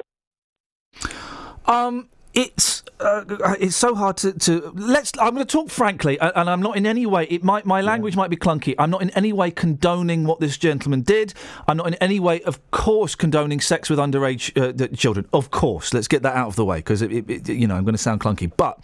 Um, 1.66 2.08
it's 2.34 2.82
uh, 3.00 3.24
it's 3.60 3.76
so 3.76 3.94
hard 3.94 4.16
to, 4.18 4.32
to 4.32 4.72
let's. 4.74 5.12
I'm 5.18 5.34
going 5.34 5.46
to 5.46 5.52
talk 5.52 5.70
frankly, 5.70 6.18
and 6.20 6.48
I'm 6.48 6.62
not 6.62 6.76
in 6.76 6.86
any 6.86 7.04
way. 7.04 7.24
It 7.24 7.42
might 7.42 7.66
my 7.66 7.80
language 7.80 8.16
might 8.16 8.30
be 8.30 8.36
clunky. 8.36 8.74
I'm 8.78 8.90
not 8.90 9.02
in 9.02 9.10
any 9.10 9.32
way 9.32 9.50
condoning 9.50 10.24
what 10.24 10.40
this 10.40 10.56
gentleman 10.56 11.02
did. 11.02 11.34
I'm 11.66 11.76
not 11.76 11.88
in 11.88 11.94
any 11.94 12.20
way, 12.20 12.40
of 12.42 12.70
course, 12.70 13.14
condoning 13.14 13.60
sex 13.60 13.90
with 13.90 13.98
underage 13.98 14.56
uh, 14.56 14.96
children. 14.96 15.26
Of 15.32 15.50
course, 15.50 15.92
let's 15.92 16.08
get 16.08 16.22
that 16.22 16.36
out 16.36 16.48
of 16.48 16.56
the 16.56 16.64
way 16.64 16.78
because 16.78 17.02
you 17.02 17.66
know 17.66 17.74
I'm 17.74 17.84
going 17.84 17.94
to 17.94 17.98
sound 17.98 18.20
clunky. 18.20 18.50
But 18.56 18.78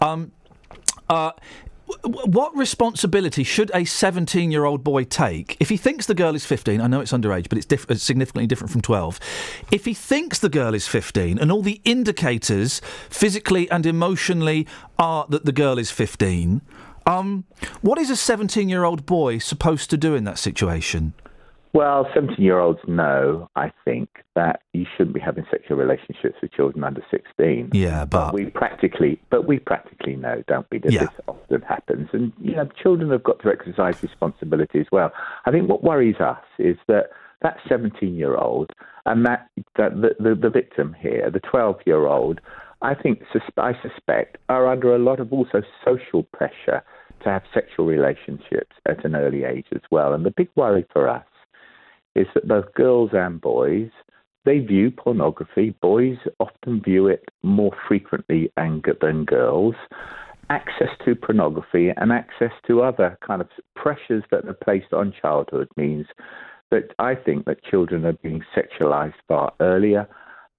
um, 0.00 0.32
uh, 1.08 1.32
what 2.04 2.56
responsibility 2.56 3.44
should 3.44 3.70
a 3.74 3.84
17 3.84 4.50
year 4.50 4.64
old 4.64 4.84
boy 4.84 5.04
take 5.04 5.56
if 5.60 5.68
he 5.68 5.76
thinks 5.76 6.06
the 6.06 6.14
girl 6.14 6.34
is 6.34 6.44
15? 6.44 6.80
I 6.80 6.86
know 6.86 7.00
it's 7.00 7.12
underage, 7.12 7.48
but 7.48 7.58
it's, 7.58 7.66
diff- 7.66 7.86
significantly 8.00 8.46
different 8.46 8.70
from 8.70 8.80
12. 8.80 9.20
If 9.70 9.84
he 9.84 9.94
thinks 9.94 10.38
the 10.38 10.48
girl 10.48 10.74
is 10.74 10.86
15 10.86 11.38
and 11.38 11.50
all 11.50 11.62
the 11.62 11.80
indicators 11.84 12.80
physically 13.08 13.70
and 13.70 13.86
emotionally 13.86 14.66
are 14.98 15.26
that 15.28 15.44
the 15.44 15.52
girl 15.52 15.78
is 15.78 15.90
15, 15.90 16.62
um, 17.06 17.44
what 17.80 17.98
is 17.98 18.10
a 18.10 18.16
17 18.16 18.68
year 18.68 18.84
old 18.84 19.06
boy 19.06 19.38
supposed 19.38 19.90
to 19.90 19.96
do 19.96 20.14
in 20.14 20.24
that 20.24 20.38
situation? 20.38 21.14
Well, 21.72 22.08
17 22.14 22.44
year 22.44 22.58
olds 22.58 22.80
know, 22.88 23.48
I 23.54 23.70
think, 23.84 24.08
that 24.34 24.62
you 24.72 24.86
shouldn't 24.96 25.14
be 25.14 25.20
having 25.20 25.46
sexual 25.50 25.76
relationships 25.76 26.36
with 26.42 26.52
children 26.52 26.82
under 26.82 27.02
16. 27.10 27.70
Yeah, 27.72 28.04
but, 28.04 28.34
we 28.34 28.46
practically, 28.46 29.20
but 29.30 29.46
we 29.46 29.58
practically 29.60 30.16
know, 30.16 30.42
don't 30.48 30.66
we, 30.72 30.78
that 30.78 30.92
Yeah. 30.92 31.00
this 31.00 31.10
often 31.28 31.62
happens. 31.62 32.08
And, 32.12 32.32
you 32.40 32.56
know, 32.56 32.68
children 32.82 33.10
have 33.10 33.22
got 33.22 33.40
to 33.42 33.50
exercise 33.50 34.02
responsibility 34.02 34.80
as 34.80 34.86
well. 34.90 35.12
I 35.46 35.52
think 35.52 35.68
what 35.68 35.84
worries 35.84 36.16
us 36.20 36.42
is 36.58 36.76
that 36.88 37.10
that 37.42 37.56
17 37.68 38.14
year 38.16 38.36
old 38.36 38.70
and 39.06 39.24
that, 39.24 39.48
that 39.76 40.00
the, 40.00 40.14
the, 40.18 40.34
the 40.34 40.50
victim 40.50 40.94
here, 40.98 41.30
the 41.30 41.40
12 41.40 41.76
year 41.86 42.06
old, 42.06 42.40
I 42.82 42.94
think, 42.94 43.22
I 43.56 43.74
suspect, 43.80 44.38
are 44.48 44.66
under 44.66 44.94
a 44.94 44.98
lot 44.98 45.20
of 45.20 45.32
also 45.32 45.62
social 45.84 46.24
pressure 46.24 46.82
to 47.22 47.28
have 47.28 47.42
sexual 47.52 47.86
relationships 47.86 48.74
at 48.88 49.04
an 49.04 49.14
early 49.14 49.44
age 49.44 49.66
as 49.74 49.82
well. 49.90 50.14
And 50.14 50.24
the 50.24 50.30
big 50.30 50.48
worry 50.56 50.86
for 50.92 51.08
us 51.08 51.24
is 52.14 52.26
that 52.34 52.48
both 52.48 52.72
girls 52.74 53.10
and 53.12 53.40
boys 53.40 53.90
they 54.44 54.58
view 54.58 54.90
pornography. 54.90 55.74
Boys 55.82 56.16
often 56.38 56.80
view 56.82 57.08
it 57.08 57.24
more 57.42 57.72
frequently 57.86 58.50
than 59.00 59.24
girls. 59.24 59.74
Access 60.48 60.88
to 61.04 61.14
pornography 61.14 61.90
and 61.96 62.10
access 62.10 62.52
to 62.66 62.82
other 62.82 63.18
kind 63.24 63.40
of 63.40 63.48
pressures 63.76 64.24
that 64.30 64.46
are 64.46 64.56
placed 64.64 64.92
on 64.92 65.12
childhood 65.20 65.68
means 65.76 66.06
that 66.70 66.94
I 66.98 67.14
think 67.14 67.44
that 67.44 67.62
children 67.64 68.04
are 68.04 68.14
being 68.14 68.42
sexualized 68.56 69.14
far 69.28 69.52
earlier, 69.60 70.08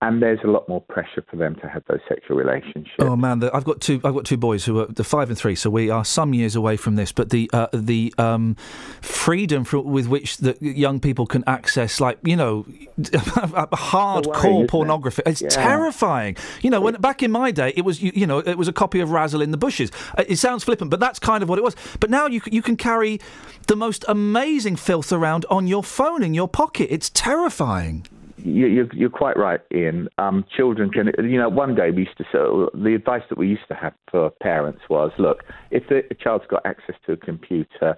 and 0.04 0.22
there's 0.22 0.40
a 0.44 0.48
lot 0.48 0.68
more 0.68 0.82
pressure 0.82 1.24
for 1.30 1.36
them 1.36 1.56
to 1.62 1.68
have 1.70 1.84
those 1.88 2.00
sexual 2.10 2.36
relationships. 2.38 2.90
Oh 3.00 3.16
man, 3.16 3.44
I've 3.54 3.64
got 3.64 3.82
two. 3.82 4.02
I've 4.04 4.14
got 4.14 4.26
two 4.26 4.38
boys 4.38 4.66
who 4.66 4.80
are 4.80 4.86
the 4.88 5.04
five 5.04 5.30
and 5.30 5.38
three, 5.38 5.56
so 5.56 5.70
we 5.70 5.90
are 5.90 6.04
some 6.04 6.34
years 6.34 6.56
away 6.56 6.76
from 6.78 6.96
this. 6.96 7.12
But 7.12 7.30
the 7.30 7.50
uh, 7.54 7.68
the 7.74 8.14
um, 8.18 8.56
freedom 9.02 9.64
for, 9.64 9.80
with 9.80 10.08
which 10.08 10.38
the 10.38 10.58
young 10.60 11.00
people 11.00 11.26
can 11.28 11.44
access, 11.48 12.00
like 12.00 12.18
you 12.24 12.36
know, 12.36 12.66
hardcore 13.00 14.36
isn't 14.46 14.62
it? 14.64 14.70
pornography, 14.70 15.22
it's 15.26 15.42
Yeah. 15.42 15.50
terrifying. 15.50 16.36
You 16.62 16.70
know, 16.70 16.82
when 16.82 16.96
back 16.96 17.24
in 17.24 17.32
my 17.32 17.52
day, 17.52 17.74
it 17.76 17.84
was 17.86 18.02
you, 18.02 18.12
you 18.16 18.28
know, 18.28 18.40
it 18.40 18.58
was 18.58 18.68
a 18.68 18.74
copy 18.74 19.00
of 19.00 19.12
Razzle 19.12 19.42
in 19.42 19.52
the 19.52 19.58
bushes. 19.58 19.92
Uh, 20.18 20.24
It 20.28 20.38
sounds 20.38 20.64
flippant, 20.64 20.92
but 20.92 21.00
that's 21.00 21.20
kind 21.20 21.44
of 21.44 21.50
what 21.50 21.58
it 21.58 21.64
was. 21.64 21.76
But 22.00 22.10
now 22.10 22.28
you 22.28 22.42
you 22.52 22.62
can 22.62 22.76
carry 22.78 23.20
the 23.68 23.76
most 23.76 24.04
amazing 24.08 24.76
filth 24.78 25.12
around 25.12 25.46
on 25.50 25.68
your 25.68 25.84
phone 25.84 26.24
in 26.24 26.34
your 26.34 26.48
pocket. 26.48 26.88
It's 26.92 27.10
terrifying. 27.10 28.06
You, 28.44 28.68
you're, 28.68 28.94
you're 28.94 29.10
quite 29.10 29.38
right, 29.38 29.62
Iain. 29.74 30.08
Um, 30.18 30.46
children 30.56 30.90
can, 30.90 31.12
you 31.30 31.38
know, 31.38 31.50
one 31.50 31.76
day 31.76 31.92
we 31.92 32.04
used 32.04 32.18
to, 32.18 32.26
so 32.32 32.70
the 32.74 32.96
advice 32.96 33.24
that 33.30 33.38
we 33.38 33.48
used 33.48 33.68
to 33.68 33.76
have 33.76 33.94
for 34.10 34.30
parents 34.30 34.82
was, 34.90 35.12
look, 35.18 35.44
if 35.70 35.88
the, 35.90 36.04
a 36.10 36.16
child's 36.16 36.46
got 36.50 36.66
access 36.66 36.96
to 37.06 37.14
a 37.14 37.18
computer, 37.18 37.98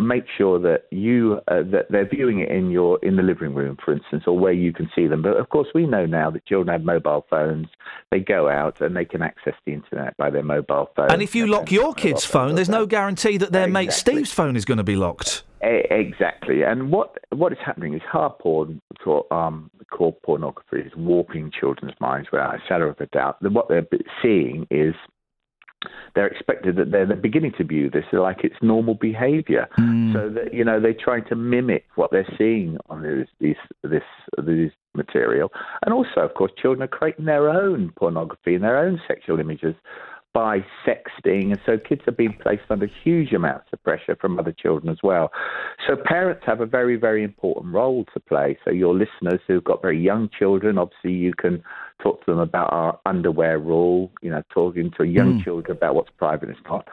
make 0.00 0.24
sure 0.36 0.58
that 0.60 0.84
you 0.90 1.40
uh, 1.48 1.62
that 1.70 1.86
they're 1.90 2.08
viewing 2.08 2.40
it 2.40 2.50
in 2.50 2.70
your 2.70 2.98
in 3.02 3.16
the 3.16 3.22
living 3.22 3.54
room, 3.54 3.76
for 3.84 3.92
instance, 3.92 4.24
or 4.26 4.38
where 4.38 4.52
you 4.52 4.72
can 4.72 4.90
see 4.94 5.06
them. 5.06 5.22
But 5.22 5.36
of 5.36 5.48
course, 5.50 5.68
we 5.74 5.86
know 5.86 6.06
now 6.06 6.30
that 6.30 6.46
children 6.46 6.72
have 6.72 6.84
mobile 6.84 7.26
phones. 7.28 7.66
They 8.10 8.20
go 8.20 8.48
out 8.48 8.80
and 8.80 8.96
they 8.96 9.04
can 9.04 9.22
access 9.22 9.54
the 9.66 9.72
internet 9.72 10.16
by 10.16 10.30
their 10.30 10.42
mobile 10.42 10.90
phone. 10.96 11.10
And 11.10 11.22
if 11.22 11.34
you 11.34 11.46
lock 11.46 11.70
your 11.70 11.94
kid's 11.94 12.24
phone, 12.24 12.54
there's 12.54 12.68
no 12.68 12.86
guarantee 12.86 13.36
that 13.38 13.52
their 13.52 13.68
mate 13.68 13.92
Steve's 13.92 14.32
phone 14.32 14.56
is 14.56 14.64
going 14.64 14.78
to 14.78 14.84
be 14.84 14.96
locked. 14.96 15.42
Exactly, 15.62 16.62
and 16.62 16.92
what 16.92 17.16
what 17.30 17.50
is 17.52 17.58
happening 17.64 17.94
is 17.94 18.02
hard 18.02 18.38
porn, 18.38 18.82
core, 19.02 19.32
um, 19.32 19.70
core 19.90 20.14
pornography 20.22 20.80
is 20.80 20.92
warping 20.94 21.50
children's 21.58 21.94
minds 22.00 22.28
without 22.30 22.54
a 22.54 22.58
shadow 22.68 22.88
of 22.88 23.00
a 23.00 23.06
doubt. 23.06 23.36
What 23.40 23.68
they're 23.68 23.82
b- 23.82 24.04
seeing 24.22 24.66
is 24.70 24.94
they're 26.14 26.26
expected 26.26 26.76
that 26.76 26.90
they're, 26.90 27.06
they're 27.06 27.16
beginning 27.16 27.52
to 27.58 27.64
view 27.64 27.90
this 27.90 28.04
like 28.12 28.44
it's 28.44 28.56
normal 28.62 28.94
behaviour. 28.94 29.68
Hmm. 29.74 30.12
So 30.12 30.28
that 30.30 30.54
you 30.54 30.64
know 30.64 30.80
they're 30.80 30.94
trying 30.94 31.24
to 31.26 31.36
mimic 31.36 31.84
what 31.96 32.10
they're 32.10 32.32
seeing 32.38 32.78
on 32.88 33.02
this 33.02 33.28
this 33.40 33.56
this, 33.82 34.02
this 34.38 34.72
material, 34.94 35.50
and 35.84 35.94
also 35.94 36.20
of 36.20 36.34
course 36.34 36.52
children 36.60 36.82
are 36.82 36.88
creating 36.88 37.24
their 37.24 37.48
own 37.48 37.92
pornography 37.96 38.54
and 38.54 38.64
their 38.64 38.78
own 38.78 39.00
sexual 39.06 39.40
images 39.40 39.74
by 40.34 40.58
sexting, 40.84 41.52
and 41.52 41.60
so 41.64 41.78
kids 41.78 42.02
are 42.08 42.12
being 42.12 42.36
placed 42.42 42.64
under 42.68 42.88
huge 43.04 43.32
amounts 43.32 43.68
of 43.72 43.82
pressure 43.84 44.16
from 44.20 44.36
other 44.36 44.52
children 44.52 44.90
as 44.90 44.98
well. 45.00 45.30
So 45.86 45.96
parents 45.96 46.42
have 46.44 46.60
a 46.60 46.66
very, 46.66 46.96
very 46.96 47.22
important 47.22 47.72
role 47.72 48.04
to 48.12 48.20
play. 48.20 48.58
So 48.64 48.72
your 48.72 48.94
listeners 48.94 49.40
who've 49.46 49.62
got 49.62 49.80
very 49.80 49.98
young 49.98 50.28
children, 50.36 50.76
obviously 50.76 51.12
you 51.12 51.32
can 51.34 51.62
talk 52.02 52.24
to 52.26 52.32
them 52.32 52.40
about 52.40 52.72
our 52.72 52.98
underwear 53.06 53.60
rule, 53.60 54.10
you 54.22 54.30
know, 54.30 54.42
talking 54.50 54.90
to 54.98 55.04
young 55.04 55.38
hmm. 55.38 55.44
children 55.44 55.76
about 55.76 55.94
what's 55.94 56.10
private 56.18 56.48
and 56.48 56.58
not. 56.68 56.88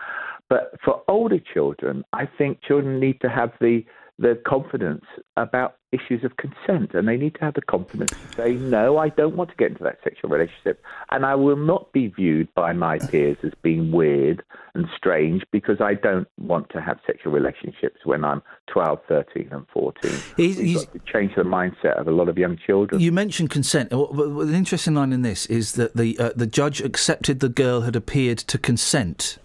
But 0.47 0.76
for 0.85 1.01
older 1.07 1.39
children, 1.39 2.03
I 2.13 2.27
think 2.38 2.61
children 2.61 2.99
need 2.99 3.22
to 3.22 3.30
have 3.30 3.53
the 3.59 3.84
the 4.22 4.39
confidence 4.45 5.03
about 5.35 5.76
issues 5.91 6.23
of 6.23 6.38
consent, 6.38 6.93
and 6.93 7.07
they 7.07 7.18
need 7.18 7.34
to 7.34 7.41
have 7.41 7.56
the 7.56 7.61
confidence 7.61 8.11
to 8.11 8.35
say, 8.38 8.53
"No, 8.53 8.98
I 8.98 9.10
don't 9.10 9.35
want 9.35 9.49
to 9.49 9.56
get 9.57 9.72
into 9.72 9.84
that 9.84 9.98
sexual 10.03 10.30
relationship, 10.30 10.81
and 11.11 11.26
I 11.26 11.35
will 11.35 11.57
not 11.57 11.91
be 11.91 12.07
viewed 12.07 12.48
by 12.53 12.72
my 12.72 12.99
peers 12.99 13.38
as 13.43 13.52
being 13.61 13.91
weird 13.91 14.43
and 14.76 14.85
strange 14.95 15.43
because 15.52 15.81
I 15.81 15.95
don't 15.95 16.27
want 16.39 16.69
to 16.69 16.80
have 16.80 16.99
sexual 17.06 17.34
relationships 17.34 18.06
when 18.06 18.23
I'm 18.23 18.41
12, 18.68 18.99
13, 19.10 19.49
and 19.52 19.65
14." 19.73 20.11
He's- 20.38 20.57
he's- 20.57 20.85
got 20.85 20.93
to 20.93 20.99
change 21.11 21.35
the 21.35 21.43
mindset 21.43 21.99
of 21.99 22.07
a 22.07 22.11
lot 22.11 22.30
of 22.30 22.38
young 22.38 22.57
children. 22.57 23.02
You 23.02 23.11
mentioned 23.11 23.49
consent. 23.49 23.91
An 23.91 24.53
interesting 24.53 24.93
line 24.93 25.11
in 25.11 25.23
this 25.23 25.45
is 25.48 25.73
that 25.73 25.95
the 25.98 26.18
uh, 26.19 26.30
the 26.35 26.48
judge 26.48 26.80
accepted 26.80 27.39
the 27.39 27.49
girl 27.49 27.81
had 27.81 27.95
appeared 27.95 28.38
to 28.38 28.57
consent. 28.57 29.39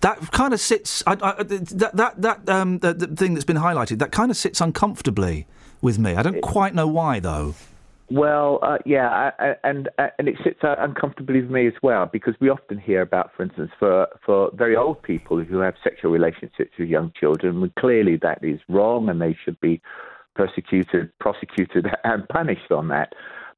That 0.00 0.30
kind 0.32 0.52
of 0.54 0.60
sits. 0.60 1.02
I, 1.06 1.12
I, 1.20 1.42
that 1.42 1.90
that 1.94 2.22
that 2.22 2.48
um, 2.48 2.78
the, 2.78 2.94
the 2.94 3.06
thing 3.08 3.34
that's 3.34 3.44
been 3.44 3.56
highlighted. 3.56 3.98
That 3.98 4.12
kind 4.12 4.30
of 4.30 4.36
sits 4.36 4.60
uncomfortably 4.60 5.46
with 5.80 5.98
me. 5.98 6.14
I 6.14 6.22
don't 6.22 6.40
quite 6.42 6.74
know 6.74 6.86
why 6.86 7.20
though. 7.20 7.54
Well, 8.10 8.58
uh, 8.62 8.78
yeah, 8.86 9.08
I- 9.38 9.48
I- 9.50 9.56
and 9.64 9.88
uh, 9.98 10.06
and 10.18 10.28
it 10.28 10.36
sits 10.42 10.60
uh, 10.62 10.76
uncomfortably 10.78 11.42
with 11.42 11.50
me 11.50 11.66
as 11.66 11.74
well 11.82 12.06
because 12.10 12.34
we 12.40 12.48
often 12.48 12.78
hear 12.78 13.02
about, 13.02 13.32
for 13.36 13.42
instance, 13.42 13.70
for 13.78 14.06
for 14.24 14.50
very 14.54 14.76
old 14.76 15.02
people 15.02 15.42
who 15.44 15.58
have 15.58 15.74
sexual 15.84 16.10
relationships 16.10 16.70
with 16.78 16.88
young 16.88 17.12
children. 17.18 17.60
Well, 17.60 17.70
clearly, 17.78 18.16
that 18.22 18.38
is 18.42 18.60
wrong, 18.68 19.08
and 19.10 19.20
they 19.20 19.36
should 19.44 19.60
be 19.60 19.82
persecuted, 20.36 21.10
prosecuted, 21.18 21.86
and 22.04 22.26
punished 22.28 22.70
on 22.70 22.88
that. 22.88 23.12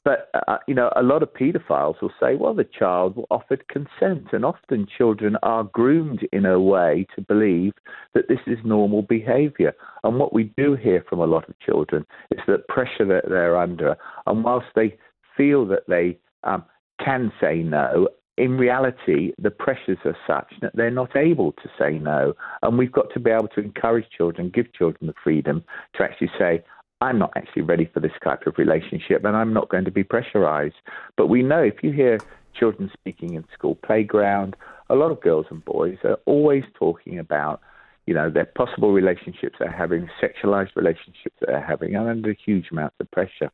But 0.05 0.31
uh, 0.49 0.59
you 0.67 0.75
know, 0.75 0.91
a 0.97 1.03
lot 1.03 1.23
of 1.23 1.35
paedophiles 1.35 2.01
will 2.01 2.13
say, 2.19 2.35
"Well, 2.35 2.55
the 2.55 2.65
child 2.65 3.23
offered 3.31 3.69
consent," 3.69 4.29
and 4.33 4.45
often 4.45 4.87
children 4.97 5.37
are 5.43 5.65
groomed 5.65 6.27
in 6.33 6.47
a 6.47 6.59
way 6.59 7.07
to 7.15 7.21
believe 7.21 7.75
that 8.15 8.29
this 8.29 8.41
is 8.47 8.59
normal 8.65 9.03
behaviour. 9.03 9.75
And 10.03 10.19
what 10.19 10.33
we 10.33 10.45
do 10.57 10.75
hear 10.75 11.05
from 11.09 11.21
a 11.21 11.27
lot 11.27 11.49
of 11.49 11.59
children 11.61 12.07
is 12.31 12.41
that 12.47 12.69
pressure 12.69 13.05
that 13.07 13.29
they're 13.29 13.59
under, 13.59 13.97
and 14.27 14.43
whilst 14.43 14.69
they 14.75 14.97
feel 15.37 15.67
that 15.67 15.85
they 15.87 16.19
um, 16.45 16.65
can 17.05 17.31
say 17.41 17.63
no, 17.63 18.09
in 18.41 18.57
reality, 18.57 19.33
the 19.39 19.51
pressures 19.51 19.99
are 20.07 20.17
such 20.27 20.55
that 20.63 20.75
they're 20.75 20.91
not 20.91 21.15
able 21.15 21.53
to 21.53 21.69
say 21.79 21.99
no. 21.99 22.33
And 22.63 22.79
we've 22.79 22.91
got 22.91 23.13
to 23.13 23.21
be 23.21 23.31
able 23.31 23.49
to 23.49 23.61
encourage 23.61 24.07
children, 24.17 24.51
give 24.53 24.73
children 24.73 25.09
the 25.09 25.15
freedom 25.23 25.63
to 25.97 26.03
actually 26.03 26.31
say, 26.39 26.65
I'm 27.01 27.19
not 27.19 27.33
actually 27.37 27.63
ready 27.63 27.89
for 27.93 28.01
this 28.01 28.13
type 28.23 28.47
of 28.47 28.59
relationship 28.59 29.25
and 29.25 29.37
I'm 29.37 29.53
not 29.53 29.69
going 29.69 29.85
to 29.87 29.91
be 29.91 30.05
pressurized. 30.05 30.75
But 31.17 31.29
we 31.29 31.43
know 31.43 31.63
if 31.63 31.83
you 31.83 31.93
hear 31.93 32.19
children 32.55 32.91
speaking 32.93 33.35
in 33.35 33.45
school 33.55 33.77
playground, 33.77 34.57
a 34.91 34.95
lot 34.95 35.11
of 35.11 35.21
girls 35.21 35.47
and 35.51 35.65
boys 35.65 35.99
are 36.05 36.19
always 36.27 36.65
talking 36.75 37.19
about, 37.19 37.61
you 38.07 38.13
know, 38.13 38.29
their 38.29 38.45
possible 38.45 38.93
relationships 38.93 39.57
they're 39.59 39.71
having, 39.71 40.09
sexualized 40.23 40.77
relationships 40.77 41.37
that 41.41 41.47
they're 41.47 41.65
having, 41.67 41.95
and 41.95 42.09
under 42.09 42.33
huge 42.33 42.67
amounts 42.71 42.97
of 43.01 43.11
pressure. 43.11 43.51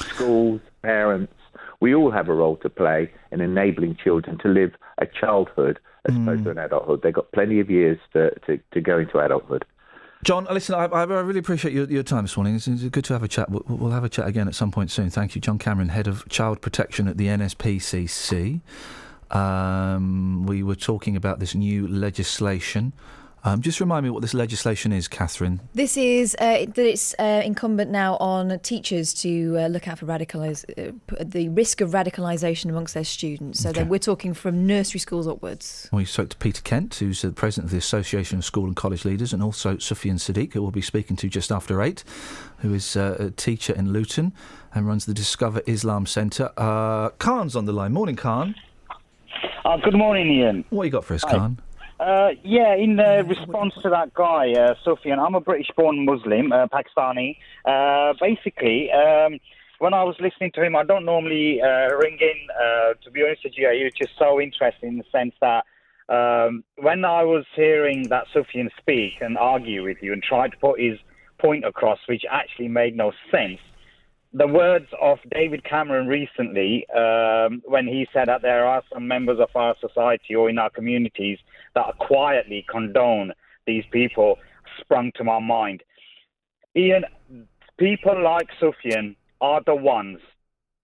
Schools, 0.00 0.60
parents, 0.82 1.32
we 1.80 1.94
all 1.94 2.10
have 2.10 2.28
a 2.28 2.34
role 2.34 2.56
to 2.58 2.68
play 2.68 3.10
in 3.32 3.40
enabling 3.40 3.96
children 3.96 4.38
to 4.38 4.48
live 4.48 4.72
a 4.98 5.06
childhood 5.06 5.80
as 6.08 6.14
opposed 6.14 6.40
hmm. 6.40 6.44
to 6.44 6.50
an 6.50 6.58
adulthood. 6.58 7.02
They've 7.02 7.12
got 7.12 7.32
plenty 7.32 7.60
of 7.60 7.70
years 7.70 7.98
to, 8.12 8.30
to, 8.46 8.58
to 8.72 8.80
go 8.80 8.98
into 8.98 9.18
adulthood. 9.18 9.64
John, 10.22 10.46
listen, 10.50 10.74
I, 10.74 10.84
I 10.84 11.04
really 11.04 11.38
appreciate 11.38 11.72
your, 11.72 11.86
your 11.86 12.02
time 12.02 12.24
this 12.24 12.36
morning. 12.36 12.54
It's, 12.54 12.66
it's 12.66 12.82
good 12.84 13.04
to 13.04 13.14
have 13.14 13.22
a 13.22 13.28
chat. 13.28 13.50
We'll, 13.50 13.64
we'll 13.66 13.90
have 13.90 14.04
a 14.04 14.08
chat 14.08 14.26
again 14.26 14.48
at 14.48 14.54
some 14.54 14.70
point 14.70 14.90
soon. 14.90 15.08
Thank 15.08 15.34
you, 15.34 15.40
John 15.40 15.58
Cameron, 15.58 15.88
Head 15.88 16.06
of 16.06 16.28
Child 16.28 16.60
Protection 16.60 17.08
at 17.08 17.16
the 17.16 17.26
NSPCC. 17.26 18.60
Um, 19.30 20.44
we 20.44 20.62
were 20.62 20.74
talking 20.74 21.16
about 21.16 21.38
this 21.38 21.54
new 21.54 21.88
legislation. 21.88 22.92
Um, 23.42 23.62
just 23.62 23.80
remind 23.80 24.04
me 24.04 24.10
what 24.10 24.20
this 24.20 24.34
legislation 24.34 24.92
is, 24.92 25.08
Catherine. 25.08 25.60
This 25.72 25.96
is 25.96 26.36
uh, 26.38 26.66
that 26.74 26.78
it's 26.78 27.14
uh, 27.18 27.40
incumbent 27.42 27.90
now 27.90 28.16
on 28.16 28.58
teachers 28.60 29.14
to 29.14 29.56
uh, 29.58 29.66
look 29.68 29.88
out 29.88 29.98
for 29.98 30.06
radicalise, 30.06 30.64
uh, 30.78 30.92
the 31.24 31.48
risk 31.48 31.80
of 31.80 31.90
radicalisation 31.90 32.68
amongst 32.68 32.92
their 32.92 33.04
students. 33.04 33.60
So 33.60 33.72
that 33.72 33.86
we're 33.86 33.98
talking 33.98 34.34
from 34.34 34.66
nursery 34.66 35.00
schools 35.00 35.26
upwards. 35.26 35.88
We 35.90 36.04
spoke 36.04 36.28
to 36.30 36.36
Peter 36.36 36.60
Kent, 36.60 36.96
who's 36.96 37.22
the 37.22 37.32
president 37.32 37.66
of 37.66 37.70
the 37.70 37.78
Association 37.78 38.38
of 38.38 38.44
School 38.44 38.66
and 38.66 38.76
College 38.76 39.06
Leaders, 39.06 39.32
and 39.32 39.42
also 39.42 39.78
Sufyan 39.78 40.16
Sadiq, 40.16 40.52
who 40.52 40.60
we'll 40.60 40.70
be 40.70 40.82
speaking 40.82 41.16
to 41.16 41.28
just 41.28 41.50
after 41.50 41.80
eight, 41.80 42.04
who 42.58 42.74
is 42.74 42.94
uh, 42.94 43.16
a 43.18 43.30
teacher 43.30 43.72
in 43.72 43.90
Luton 43.90 44.34
and 44.74 44.86
runs 44.86 45.06
the 45.06 45.14
Discover 45.14 45.62
Islam 45.66 46.04
Centre. 46.04 46.50
Uh, 46.58 47.08
Khan's 47.10 47.56
on 47.56 47.64
the 47.64 47.72
line. 47.72 47.92
Morning, 47.92 48.16
Khan. 48.16 48.54
Uh, 49.64 49.76
good 49.78 49.94
morning, 49.94 50.42
Iain. 50.42 50.64
What 50.70 50.84
you 50.84 50.90
got 50.90 51.04
for 51.04 51.14
us, 51.14 51.22
Hi. 51.24 51.32
Khan? 51.32 51.58
Uh, 52.00 52.30
yeah, 52.42 52.74
in 52.74 52.98
uh, 52.98 53.22
response 53.26 53.74
to 53.82 53.90
that 53.90 54.14
guy, 54.14 54.52
uh, 54.52 54.74
Sufyan, 54.82 55.18
I'm 55.18 55.34
a 55.34 55.40
British-born 55.40 56.06
Muslim, 56.06 56.50
uh, 56.50 56.66
Pakistani. 56.68 57.36
Uh, 57.66 58.14
basically, 58.18 58.90
um, 58.90 59.38
when 59.80 59.92
I 59.92 60.02
was 60.04 60.16
listening 60.18 60.50
to 60.54 60.64
him, 60.64 60.74
I 60.76 60.84
don't 60.84 61.04
normally 61.04 61.60
uh, 61.60 61.94
ring 61.96 62.16
in. 62.18 62.48
Uh, 62.56 62.94
to 63.04 63.10
be 63.10 63.22
honest 63.22 63.44
with 63.44 63.52
you, 63.54 63.68
it 63.68 63.84
was 63.84 63.92
just 63.92 64.12
so 64.18 64.40
interesting 64.40 64.88
in 64.88 64.96
the 64.96 65.04
sense 65.12 65.34
that 65.42 65.66
um, 66.08 66.64
when 66.76 67.04
I 67.04 67.22
was 67.22 67.44
hearing 67.54 68.08
that 68.08 68.24
Sufyan 68.32 68.70
speak 68.78 69.20
and 69.20 69.36
argue 69.36 69.84
with 69.84 69.98
you 70.00 70.14
and 70.14 70.22
try 70.22 70.48
to 70.48 70.56
put 70.56 70.80
his 70.80 70.98
point 71.38 71.66
across, 71.66 71.98
which 72.08 72.22
actually 72.30 72.68
made 72.68 72.96
no 72.96 73.12
sense, 73.30 73.60
the 74.32 74.46
words 74.46 74.86
of 75.02 75.18
David 75.30 75.64
Cameron 75.64 76.06
recently, 76.06 76.86
um, 76.96 77.60
when 77.66 77.86
he 77.86 78.06
said 78.10 78.28
that 78.28 78.40
there 78.40 78.64
are 78.64 78.82
some 78.90 79.06
members 79.06 79.38
of 79.38 79.50
our 79.54 79.74
society 79.80 80.34
or 80.34 80.48
in 80.48 80.58
our 80.58 80.70
communities 80.70 81.38
that 81.74 81.98
quietly 81.98 82.64
condone 82.68 83.32
these 83.66 83.84
people, 83.90 84.38
sprung 84.80 85.12
to 85.16 85.24
my 85.24 85.38
mind. 85.38 85.82
Iain, 86.76 87.04
people 87.78 88.22
like 88.22 88.48
Sufyan 88.58 89.16
are 89.40 89.62
the 89.64 89.74
ones. 89.74 90.18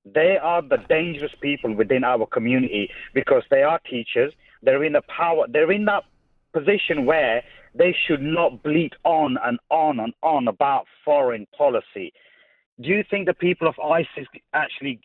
They 0.04 0.38
are 0.40 0.62
the 0.62 0.78
dangerous 0.88 1.32
people 1.40 1.74
within 1.74 2.04
our 2.04 2.26
community 2.26 2.90
because 3.14 3.42
they 3.50 3.62
are 3.62 3.80
teachers. 3.90 4.32
They're 4.62 4.84
in 4.84 4.96
a 4.96 5.02
power. 5.02 5.46
They're 5.48 5.72
in 5.72 5.84
that 5.86 6.04
position 6.52 7.04
where 7.04 7.42
they 7.74 7.94
should 8.06 8.22
not 8.22 8.62
bleat 8.62 8.94
on 9.04 9.36
and 9.44 9.58
on 9.70 10.00
and 10.00 10.14
on 10.22 10.48
about 10.48 10.86
foreign 11.04 11.46
policy. 11.56 12.12
Do 12.80 12.88
you 12.88 13.04
think 13.10 13.26
the 13.26 13.34
people 13.34 13.68
of 13.68 13.74
ISIS 13.78 14.26
actually 14.52 15.00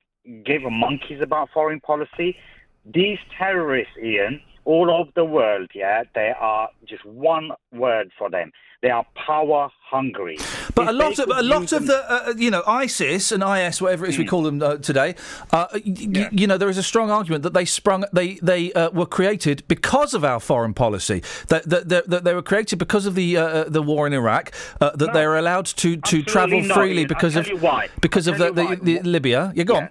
give 0.45 0.63
a 0.63 0.69
monkeys 0.69 1.19
about 1.21 1.49
foreign 1.53 1.79
policy? 1.79 2.37
These 2.85 3.17
terrorists, 3.37 3.93
Iain, 4.01 4.41
all 4.65 4.89
over 4.91 5.11
the 5.15 5.25
world, 5.25 5.69
yeah, 5.73 6.03
they 6.15 6.31
are 6.39 6.69
just 6.87 7.05
one 7.05 7.51
word 7.71 8.11
for 8.17 8.29
them. 8.29 8.51
They 8.81 8.89
are 8.89 9.05
power 9.27 9.69
hungry. 9.83 10.37
But 10.73 10.83
If 10.83 10.89
a 10.89 10.91
lot 10.93 11.19
of 11.19 11.29
a 11.29 11.43
lot 11.43 11.71
of 11.71 11.85
the 11.85 12.03
uh, 12.11 12.33
you 12.35 12.49
know 12.49 12.63
ISIS 12.65 13.31
and 13.31 13.43
IS 13.43 13.79
whatever 13.79 14.05
it 14.05 14.09
is 14.09 14.17
we 14.17 14.25
call 14.25 14.41
them 14.41 14.59
uh, 14.59 14.77
today, 14.77 15.13
uh, 15.51 15.67
y- 15.73 15.81
y- 15.85 16.29
you 16.31 16.47
know 16.47 16.57
there 16.57 16.69
is 16.69 16.79
a 16.79 16.83
strong 16.83 17.11
argument 17.11 17.43
that 17.43 17.53
they 17.53 17.63
sprung 17.65 18.05
they 18.11 18.35
they 18.41 18.73
uh, 18.73 18.89
were 18.89 19.05
created 19.05 19.63
because 19.67 20.15
of 20.15 20.23
our 20.23 20.39
foreign 20.39 20.73
policy 20.73 21.21
that 21.49 21.69
that, 21.69 21.89
that, 21.89 22.09
that 22.09 22.23
they 22.23 22.33
were 22.33 22.41
created 22.41 22.79
because 22.79 23.05
of 23.05 23.13
the 23.13 23.37
uh, 23.37 23.65
the 23.65 23.83
war 23.83 24.07
in 24.07 24.13
Iraq 24.13 24.51
uh, 24.79 24.89
that 24.95 25.13
they 25.13 25.23
are 25.23 25.37
allowed 25.37 25.67
to 25.67 25.97
to 25.97 26.23
travel 26.23 26.59
not, 26.63 26.75
freely 26.75 27.05
because 27.05 27.35
of 27.35 27.47
why. 27.61 27.87
because 28.01 28.27
I'll 28.27 28.33
of 28.41 28.55
the, 28.55 28.77
the, 28.81 28.99
the 28.99 29.07
Libya. 29.07 29.51
Yeah, 29.55 29.63
go 29.63 29.75
on. 29.75 29.89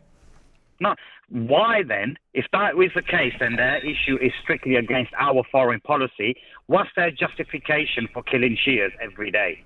No. 0.81 0.95
Why 1.31 1.82
then, 1.86 2.16
if 2.35 2.47
that 2.52 2.77
was 2.77 2.90
the 2.94 3.02
case, 3.02 3.32
then 3.39 3.55
their 3.55 3.78
issue 3.78 4.16
is 4.20 4.32
strictly 4.43 4.74
against 4.74 5.12
our 5.19 5.44
foreign 5.52 5.81
policy, 5.81 6.35
what's 6.66 6.90
their 6.97 7.12
justification 7.12 8.09
for 8.12 8.24
killing 8.24 8.57
Shias 8.66 8.90
every 9.01 9.31
day? 9.31 9.65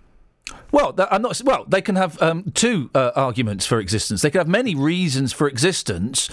Well, 0.73 0.95
I'm 1.11 1.23
not. 1.23 1.41
Well, 1.45 1.65
they 1.69 1.81
can 1.81 1.95
have 1.97 2.21
um, 2.21 2.51
two 2.53 2.91
uh, 2.95 3.13
arguments 3.15 3.65
for 3.65 3.79
existence. 3.81 4.21
They 4.23 4.31
can 4.31 4.41
have 4.41 4.49
many 4.49 4.75
reasons 4.75 5.33
for 5.33 5.49
existence, 5.49 6.29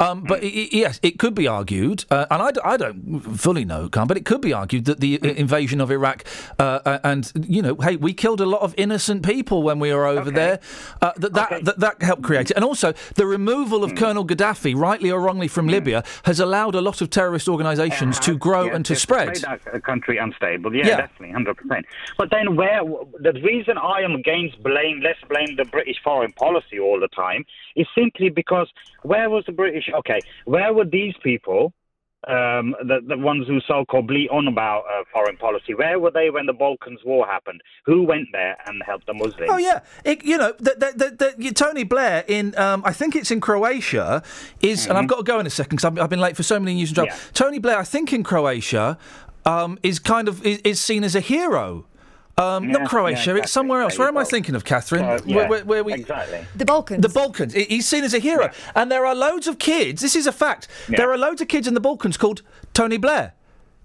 um, 0.00 0.22
but 0.24 0.42
i 0.42 0.46
i 0.46 0.68
yes, 0.72 0.98
it 1.02 1.18
could 1.18 1.34
be 1.34 1.46
argued, 1.46 2.04
uh, 2.10 2.26
and 2.30 2.42
I, 2.42 2.50
d- 2.50 2.60
I 2.64 2.76
don't 2.76 3.20
fully 3.38 3.64
know, 3.64 3.88
Khan, 3.88 4.06
but 4.08 4.16
it 4.16 4.24
could 4.24 4.40
be 4.40 4.52
argued 4.52 4.86
that 4.86 4.98
the 5.00 5.20
uh, 5.22 5.26
invasion 5.28 5.80
of 5.80 5.90
Iraq 5.92 6.24
uh, 6.58 6.80
uh, 6.84 6.98
and 7.04 7.30
you 7.46 7.62
know, 7.62 7.76
hey, 7.76 7.96
we 7.96 8.12
killed 8.14 8.40
a 8.40 8.46
lot 8.46 8.62
of 8.62 8.74
innocent 8.76 9.24
people 9.24 9.62
when 9.62 9.78
we 9.78 9.92
were 9.92 10.06
over 10.06 10.30
there. 10.30 10.58
Uh, 11.00 11.12
that, 11.18 11.34
that, 11.34 11.64
that 11.64 11.78
that 11.78 12.02
helped 12.02 12.22
create 12.22 12.50
it, 12.50 12.56
and 12.56 12.64
also 12.64 12.94
the 13.14 13.26
removal 13.26 13.84
of 13.84 13.94
Colonel 13.94 14.26
Gaddafi, 14.26 14.74
rightly 14.74 15.10
or 15.10 15.20
wrongly, 15.20 15.48
from 15.48 15.68
Libya, 15.68 16.02
has 16.24 16.40
allowed 16.40 16.74
a 16.74 16.80
lot 16.80 17.00
of 17.02 17.10
terrorist 17.10 17.48
organisations 17.48 18.18
to 18.20 18.36
grow 18.36 18.64
Yes, 18.64 18.74
and 18.74 18.84
to 18.86 18.96
spread. 18.96 19.28
made 19.28 19.36
that 19.42 19.84
country 19.84 20.16
unstable. 20.18 20.74
Yeah, 20.74 20.86
Yeah. 20.86 20.96
definitely, 21.02 21.32
hundred 21.32 21.58
percent. 21.58 21.86
But 22.16 22.30
then, 22.30 22.56
where 22.56 22.80
the 23.20 23.32
reason 23.52 23.76
I 23.78 24.00
am 24.02 24.14
against 24.14 24.62
blame, 24.62 25.00
let's 25.02 25.22
blame 25.28 25.56
the 25.56 25.64
British 25.64 25.96
foreign 26.02 26.32
policy 26.32 26.78
all 26.78 26.98
the 27.00 27.08
time, 27.08 27.44
is 27.76 27.86
simply 27.94 28.28
because 28.28 28.68
where 29.02 29.28
was 29.28 29.44
the 29.46 29.52
British? 29.52 29.86
Okay, 30.00 30.20
where 30.44 30.72
were 30.72 30.88
these 31.00 31.14
people? 31.22 31.72
Um, 32.28 32.76
the 32.90 32.98
the 33.04 33.18
ones 33.18 33.48
who 33.48 33.58
so-called 33.66 34.06
bleat 34.06 34.30
on 34.30 34.46
about 34.46 34.82
uh, 34.82 35.02
foreign 35.12 35.36
policy. 35.36 35.74
Where 35.74 35.98
were 35.98 36.12
they 36.12 36.30
when 36.30 36.46
the 36.46 36.52
Balkans 36.52 37.00
War 37.04 37.26
happened? 37.26 37.60
Who 37.84 38.04
went 38.04 38.28
there 38.30 38.56
and 38.66 38.80
helped 38.86 39.06
the 39.06 39.14
Muslims? 39.14 39.50
Oh 39.54 39.56
yeah, 39.56 39.80
it, 40.04 40.24
you 40.24 40.38
know, 40.38 40.52
the, 40.58 40.74
the, 41.36 41.50
Tony 41.52 41.82
Blair 41.82 42.24
in, 42.28 42.56
um, 42.56 42.82
I 42.84 42.92
think 42.92 43.16
it's 43.16 43.32
in 43.32 43.40
Croatia, 43.40 44.22
is, 44.60 44.86
and 44.86 44.96
I've 44.96 45.08
got 45.08 45.16
to 45.16 45.24
go 45.24 45.40
in 45.40 45.46
a 45.48 45.50
second 45.50 45.78
because 45.78 45.86
I've, 45.90 45.98
I've 45.98 46.10
been 46.10 46.20
late 46.20 46.36
for 46.36 46.44
so 46.44 46.60
many 46.60 46.74
news 46.74 46.90
and 46.90 46.96
travel. 46.96 47.16
Tony 47.34 47.58
Blair, 47.58 47.78
I 47.78 47.84
think 47.94 48.12
in 48.12 48.22
Croatia, 48.22 48.98
um, 49.44 49.80
is 49.82 49.98
kind 49.98 50.28
of 50.28 50.46
is, 50.46 50.58
is 50.58 50.80
seen 50.80 51.02
as 51.02 51.16
a 51.16 51.20
hero. 51.20 51.86
Um, 52.38 52.64
Yeah, 52.64 52.78
not 52.78 52.88
Croatia, 52.88 53.32
yeah, 53.32 53.42
it's 53.42 53.52
somewhere 53.52 53.82
else. 53.82 53.98
Where 53.98 54.08
am 54.08 54.16
I 54.16 54.24
thinking 54.24 54.54
of, 54.54 54.64
Catherine? 54.64 55.04
Uh, 55.04 55.18
where, 55.20 55.20
yeah, 55.26 55.48
where, 55.48 55.64
where 55.64 55.84
we 55.84 55.92
exactly. 55.92 56.46
The 56.56 56.64
Balkans. 56.64 57.02
The 57.02 57.08
Balkans. 57.08 57.52
He's 57.52 57.86
seen 57.86 58.04
as 58.04 58.14
a 58.14 58.18
hero, 58.18 58.50
and 58.74 58.90
there 58.90 59.04
are 59.04 59.14
loads 59.14 59.46
of 59.46 59.58
kids. 59.58 60.00
This 60.00 60.16
is 60.16 60.26
a 60.26 60.32
fact. 60.32 60.68
There 60.88 61.10
are 61.12 61.18
loads 61.18 61.40
of 61.42 61.48
kids 61.48 61.68
in 61.68 61.74
the 61.74 61.80
Balkans 61.80 62.16
called 62.16 62.42
Tony 62.72 62.96
Blair. 62.96 63.34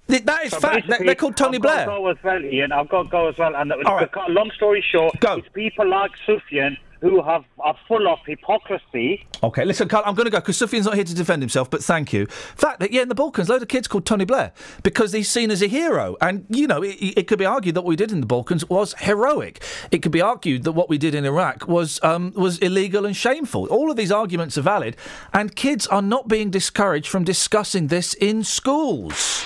That 0.08 0.46
is 0.46 0.52
So 0.52 0.60
fact. 0.62 0.88
They're, 0.88 1.16
called 1.16 1.36
Tony 1.36 1.58
I've 1.58 1.62
Blair. 1.62 1.86
Got 1.86 1.96
to 1.98 2.02
go 2.02 2.08
as 2.08 2.18
well, 2.24 2.42
Iain. 2.46 2.72
I've 2.72 2.88
got 2.88 3.04
to 3.04 3.10
go 3.10 3.28
as 3.28 3.38
well. 3.38 3.54
And 3.56 3.74
All 3.74 3.96
right. 3.96 4.00
to 4.00 4.08
cut 4.08 4.30
a 4.30 4.32
long 4.32 4.50
story 4.52 4.82
short, 4.90 5.20
Go. 5.20 5.36
it's 5.36 5.50
people 5.50 5.86
like 5.88 6.12
Sufyan 6.26 6.78
who 7.02 7.22
have 7.22 7.44
are 7.60 7.76
full 7.88 8.08
of 8.08 8.20
hypocrisy. 8.26 9.26
Okay, 9.44 9.66
listen, 9.66 9.88
Carl, 9.88 10.04
I'm 10.06 10.16
going 10.16 10.26
to 10.26 10.32
go 10.32 10.40
because 10.40 10.58
Sufyan's 10.58 10.86
not 10.86 10.96
here 10.96 11.04
to 11.04 11.14
defend 11.14 11.42
himself, 11.42 11.70
but 11.70 11.84
thank 11.84 12.14
you. 12.14 12.26
Fact 12.28 12.80
that, 12.80 12.92
yeah, 12.92 13.02
in 13.02 13.10
the 13.10 13.16
Balkans, 13.16 13.50
loads 13.50 13.62
of 13.62 13.68
kids 13.68 13.88
called 13.88 14.06
Tony 14.06 14.26
Blair 14.26 14.52
because 14.84 15.12
he's 15.14 15.30
seen 15.30 15.52
as 15.52 15.62
a 15.62 15.68
hero. 15.68 16.18
And, 16.22 16.46
you 16.50 16.68
know, 16.68 16.82
it, 16.82 16.96
it 17.00 17.28
could 17.28 17.40
be 17.40 17.46
argued 17.46 17.76
that 17.76 17.82
what 17.82 17.90
we 17.90 17.96
did 17.96 18.12
in 18.12 18.22
the 18.22 18.28
Balkans 18.28 18.68
was 18.70 18.94
heroic. 19.00 19.64
It 19.92 20.00
could 20.00 20.12
be 20.12 20.22
argued 20.22 20.64
that 20.64 20.72
what 20.72 20.90
we 20.90 20.98
did 20.98 21.14
in 21.14 21.26
Iraq 21.26 21.68
was, 21.68 22.02
um, 22.04 22.34
was 22.36 22.58
illegal 22.60 23.06
and 23.06 23.16
shameful. 23.16 23.68
All 23.68 23.92
of 23.92 23.98
these 23.98 24.12
arguments 24.12 24.58
are 24.58 24.62
valid, 24.62 24.98
and 25.34 25.56
kids 25.56 25.88
are 25.88 26.02
not 26.02 26.28
being 26.28 26.50
discouraged 26.50 27.08
from 27.08 27.24
discussing 27.24 27.88
this 27.88 28.14
in 28.16 28.44
schools. 28.44 29.46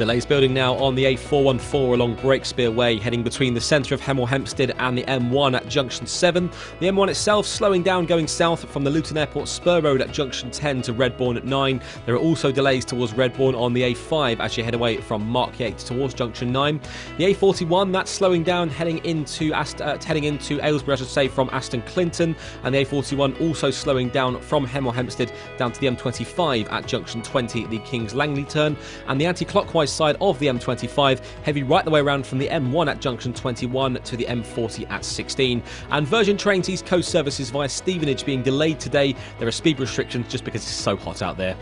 Delays 0.00 0.24
building 0.24 0.54
now 0.54 0.76
on 0.76 0.94
the 0.94 1.04
A414 1.04 1.92
along 1.92 2.16
Breakspear 2.16 2.74
Way, 2.74 2.98
heading 2.98 3.22
between 3.22 3.52
the 3.52 3.60
centre 3.60 3.94
of 3.94 4.00
Hemel 4.00 4.26
Hempstead 4.26 4.70
and 4.78 4.96
the 4.96 5.02
M1 5.02 5.54
at 5.54 5.68
junction 5.68 6.06
7. 6.06 6.50
The 6.78 6.86
M1 6.86 7.10
itself 7.10 7.44
slowing 7.44 7.82
down 7.82 8.06
going 8.06 8.26
south 8.26 8.66
from 8.70 8.82
the 8.82 8.88
Luton 8.88 9.18
Airport 9.18 9.46
Spur 9.46 9.82
Road 9.82 10.00
at 10.00 10.10
junction 10.10 10.50
10 10.50 10.80
to 10.80 10.94
Redbourn 10.94 11.36
at 11.36 11.44
9. 11.44 11.82
There 12.06 12.14
are 12.14 12.18
also 12.18 12.50
delays 12.50 12.86
towards 12.86 13.12
Redbourn 13.12 13.54
on 13.54 13.74
the 13.74 13.92
A5 13.92 14.40
as 14.40 14.56
you 14.56 14.64
head 14.64 14.72
away 14.72 14.96
from 15.02 15.28
Mark 15.28 15.50
Markyate 15.50 15.84
towards 15.84 16.14
junction 16.14 16.50
9. 16.50 16.80
The 17.18 17.34
A41 17.34 17.92
that's 17.92 18.10
slowing 18.10 18.42
down 18.42 18.70
heading 18.70 19.04
into 19.04 19.52
Ast- 19.52 19.82
uh, 19.82 19.98
heading 19.98 20.24
into 20.24 20.64
Aylesbury, 20.64 20.94
I 20.94 20.96
should 20.96 21.08
say, 21.08 21.28
from 21.28 21.50
Aston 21.52 21.82
Clinton, 21.82 22.34
and 22.64 22.74
the 22.74 22.84
A41 22.84 23.38
also 23.40 23.70
slowing 23.70 24.08
down 24.08 24.40
from 24.40 24.66
Hemel 24.66 24.94
Hempstead 24.94 25.32
down 25.58 25.72
to 25.72 25.80
the 25.80 25.88
M25 25.88 26.72
at 26.72 26.86
junction 26.86 27.20
20, 27.22 27.66
the 27.66 27.78
Kings 27.80 28.14
Langley 28.14 28.44
turn, 28.44 28.76
and 29.08 29.20
the 29.20 29.26
anti-clockwise 29.26 29.89
side 29.90 30.16
of 30.20 30.38
the 30.38 30.46
M25, 30.46 31.20
heavy 31.42 31.62
right 31.62 31.84
the 31.84 31.90
way 31.90 32.00
around 32.00 32.26
from 32.26 32.38
the 32.38 32.48
M1 32.48 32.90
at 32.90 33.00
junction 33.00 33.32
21 33.32 33.94
to 34.02 34.16
the 34.16 34.24
M40 34.24 34.90
at 34.90 35.04
16. 35.04 35.62
And 35.90 36.06
Virgin 36.06 36.36
Trains 36.36 36.68
East 36.68 36.86
Coast 36.86 37.10
services 37.10 37.50
via 37.50 37.68
Stevenage 37.68 38.24
being 38.24 38.42
delayed 38.42 38.80
today. 38.80 39.14
There 39.38 39.48
are 39.48 39.52
speed 39.52 39.80
restrictions 39.80 40.28
just 40.28 40.44
because 40.44 40.62
it's 40.62 40.70
so 40.70 40.96
hot 40.96 41.22
out 41.22 41.36
there. 41.36 41.56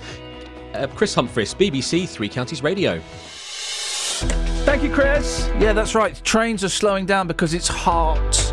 Uh, 0.75 0.87
Chris 0.89 1.15
Humphries, 1.15 1.55
BBC 1.55 2.09
Three 2.09 2.29
Counties 2.29 2.63
Radio. 2.63 3.01
Thank 4.65 4.83
you, 4.83 4.91
Chris. 4.91 5.49
Yeah, 5.59 5.73
that's 5.73 5.95
right. 5.95 6.21
Trains 6.25 6.65
are 6.65 6.69
slowing 6.69 7.07
down 7.07 7.27
because 7.27 7.55
it's 7.55 7.69
hot. 7.69 8.53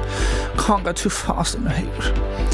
Can't 0.58 0.84
go 0.84 0.94
too 0.94 1.10
fast 1.10 1.56
in 1.56 1.64
the 1.64 1.72
heat. 1.72 2.45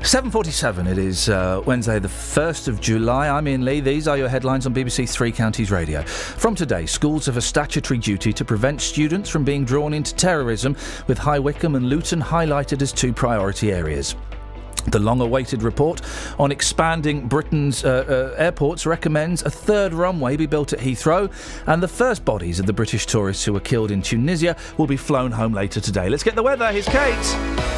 7.47, 0.00 0.88
it 0.88 0.96
is 0.96 1.28
uh, 1.28 1.60
Wednesday, 1.66 1.98
the 1.98 2.08
1st 2.08 2.68
of 2.68 2.80
July. 2.80 3.28
I'm 3.28 3.46
Iain 3.46 3.64
Lee. 3.64 3.80
These 3.80 4.06
are 4.06 4.16
your 4.16 4.28
headlines 4.28 4.64
on 4.64 4.72
BBC 4.72 5.10
Three 5.10 5.32
Counties 5.32 5.70
Radio. 5.70 6.02
From 6.02 6.54
today, 6.54 6.86
schools 6.86 7.26
have 7.26 7.36
a 7.36 7.42
statutory 7.42 7.98
duty 7.98 8.32
to 8.32 8.44
prevent 8.44 8.80
students 8.80 9.28
from 9.28 9.44
being 9.44 9.64
drawn 9.64 9.92
into 9.92 10.14
terrorism, 10.14 10.76
with 11.08 11.18
High 11.18 11.40
Wycombe 11.40 11.74
and 11.74 11.88
Luton 11.90 12.22
highlighted 12.22 12.80
as 12.80 12.92
two 12.92 13.12
priority 13.12 13.72
areas. 13.72 14.14
The 14.86 15.00
long 15.00 15.20
awaited 15.20 15.62
report 15.62 16.00
on 16.38 16.52
expanding 16.52 17.26
Britain's 17.26 17.84
uh, 17.84 18.32
uh, 18.36 18.40
airports 18.40 18.86
recommends 18.86 19.42
a 19.42 19.50
third 19.50 19.92
runway 19.92 20.36
be 20.36 20.46
built 20.46 20.72
at 20.72 20.78
Heathrow, 20.78 21.30
and 21.66 21.82
the 21.82 21.88
first 21.88 22.24
bodies 22.24 22.60
of 22.60 22.66
the 22.66 22.72
British 22.72 23.04
tourists 23.04 23.44
who 23.44 23.52
were 23.52 23.60
killed 23.60 23.90
in 23.90 24.00
Tunisia 24.00 24.56
will 24.78 24.86
be 24.86 24.96
flown 24.96 25.32
home 25.32 25.52
later 25.52 25.80
today. 25.80 26.08
Let's 26.08 26.22
get 26.22 26.36
the 26.36 26.42
weather. 26.42 26.72
Here's 26.72 26.88
Kate. 26.88 27.77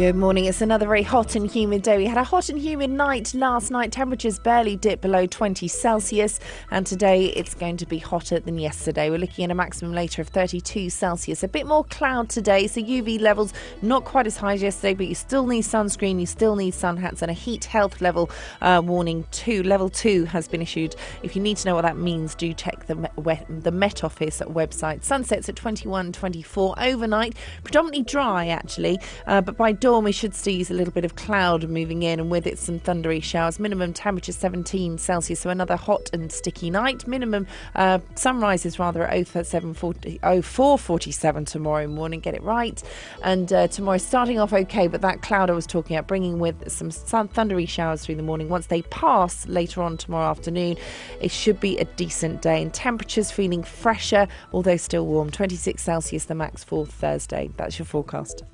Good 0.00 0.16
morning. 0.16 0.46
It's 0.46 0.62
another 0.62 0.86
very 0.86 1.02
hot 1.02 1.34
and 1.34 1.46
humid 1.46 1.82
day. 1.82 1.98
We 1.98 2.06
had 2.06 2.16
a 2.16 2.24
hot 2.24 2.48
and 2.48 2.58
humid 2.58 2.88
night 2.88 3.34
last 3.34 3.70
night. 3.70 3.92
Temperatures 3.92 4.38
barely 4.38 4.74
dipped 4.74 5.02
below 5.02 5.26
20 5.26 5.68
Celsius, 5.68 6.40
and 6.70 6.86
today 6.86 7.26
it's 7.26 7.54
going 7.54 7.76
to 7.76 7.84
be 7.84 7.98
hotter 7.98 8.40
than 8.40 8.56
yesterday. 8.56 9.10
We're 9.10 9.18
looking 9.18 9.44
at 9.44 9.50
a 9.50 9.54
maximum 9.54 9.92
later 9.92 10.22
of 10.22 10.28
32 10.28 10.88
Celsius. 10.88 11.42
A 11.42 11.48
bit 11.48 11.66
more 11.66 11.84
cloud 11.84 12.30
today, 12.30 12.66
so 12.66 12.80
UV 12.80 13.20
levels 13.20 13.52
not 13.82 14.06
quite 14.06 14.26
as 14.26 14.38
high 14.38 14.54
as 14.54 14.62
yesterday, 14.62 14.94
but 14.94 15.06
you 15.06 15.14
still 15.14 15.46
need 15.46 15.64
sunscreen, 15.64 16.18
you 16.18 16.24
still 16.24 16.56
need 16.56 16.72
sun 16.72 16.96
hats, 16.96 17.20
and 17.20 17.30
a 17.30 17.34
heat 17.34 17.66
health 17.66 18.00
level 18.00 18.30
uh, 18.62 18.80
warning 18.82 19.26
two. 19.32 19.62
Level 19.64 19.90
two 19.90 20.24
has 20.24 20.48
been 20.48 20.62
issued. 20.62 20.96
If 21.22 21.36
you 21.36 21.42
need 21.42 21.58
to 21.58 21.68
know 21.68 21.74
what 21.74 21.82
that 21.82 21.98
means, 21.98 22.34
do 22.34 22.54
check 22.54 22.86
the 22.86 22.94
Met, 22.94 23.12
the 23.50 23.70
Met 23.70 24.02
Office 24.02 24.40
website. 24.46 25.04
Sunsets 25.04 25.50
at 25.50 25.56
21:24 25.56 26.74
overnight, 26.78 27.36
predominantly 27.64 28.02
dry 28.02 28.46
actually, 28.48 28.98
uh, 29.26 29.42
but 29.42 29.58
by 29.58 29.72
dawn 29.72 29.89
we 29.98 30.12
should 30.12 30.34
see 30.34 30.60
a 30.70 30.72
little 30.72 30.92
bit 30.92 31.04
of 31.04 31.16
cloud 31.16 31.68
moving 31.68 32.02
in, 32.02 32.20
and 32.20 32.30
with 32.30 32.46
it 32.46 32.58
some 32.58 32.78
thundery 32.78 33.20
showers. 33.20 33.58
Minimum 33.58 33.92
temperature 33.92 34.32
17 34.32 34.98
Celsius, 34.98 35.40
so 35.40 35.50
another 35.50 35.76
hot 35.76 36.10
and 36.12 36.30
sticky 36.30 36.70
night. 36.70 37.06
Minimum 37.08 37.46
uh, 37.74 37.98
sunrise 38.14 38.64
is 38.64 38.78
rather 38.78 39.04
at 39.04 39.26
0740 39.26 40.18
0447 40.18 41.44
tomorrow 41.44 41.86
morning. 41.88 42.20
Get 42.20 42.34
it 42.34 42.42
right. 42.42 42.82
And 43.22 43.52
uh, 43.52 43.66
tomorrow 43.68 43.98
starting 43.98 44.38
off 44.38 44.52
okay, 44.52 44.86
but 44.86 45.00
that 45.00 45.22
cloud 45.22 45.50
I 45.50 45.54
was 45.54 45.66
talking 45.66 45.96
about 45.96 46.06
bringing 46.06 46.38
with 46.38 46.70
some 46.70 46.90
sun, 46.90 47.28
thundery 47.28 47.68
showers 47.68 48.04
through 48.04 48.16
the 48.16 48.22
morning. 48.22 48.48
Once 48.48 48.66
they 48.66 48.82
pass 48.82 49.46
later 49.48 49.82
on 49.82 49.96
tomorrow 49.96 50.30
afternoon, 50.30 50.76
it 51.20 51.30
should 51.30 51.58
be 51.58 51.78
a 51.78 51.84
decent 51.84 52.42
day. 52.42 52.62
And 52.62 52.72
temperatures 52.72 53.30
feeling 53.30 53.62
fresher, 53.62 54.28
although 54.52 54.76
still 54.76 55.06
warm. 55.06 55.30
26 55.30 55.82
Celsius 55.82 56.26
the 56.26 56.34
max 56.34 56.62
for 56.62 56.86
Thursday. 56.86 57.50
That's 57.56 57.78
your 57.78 57.86
forecast. 57.86 58.44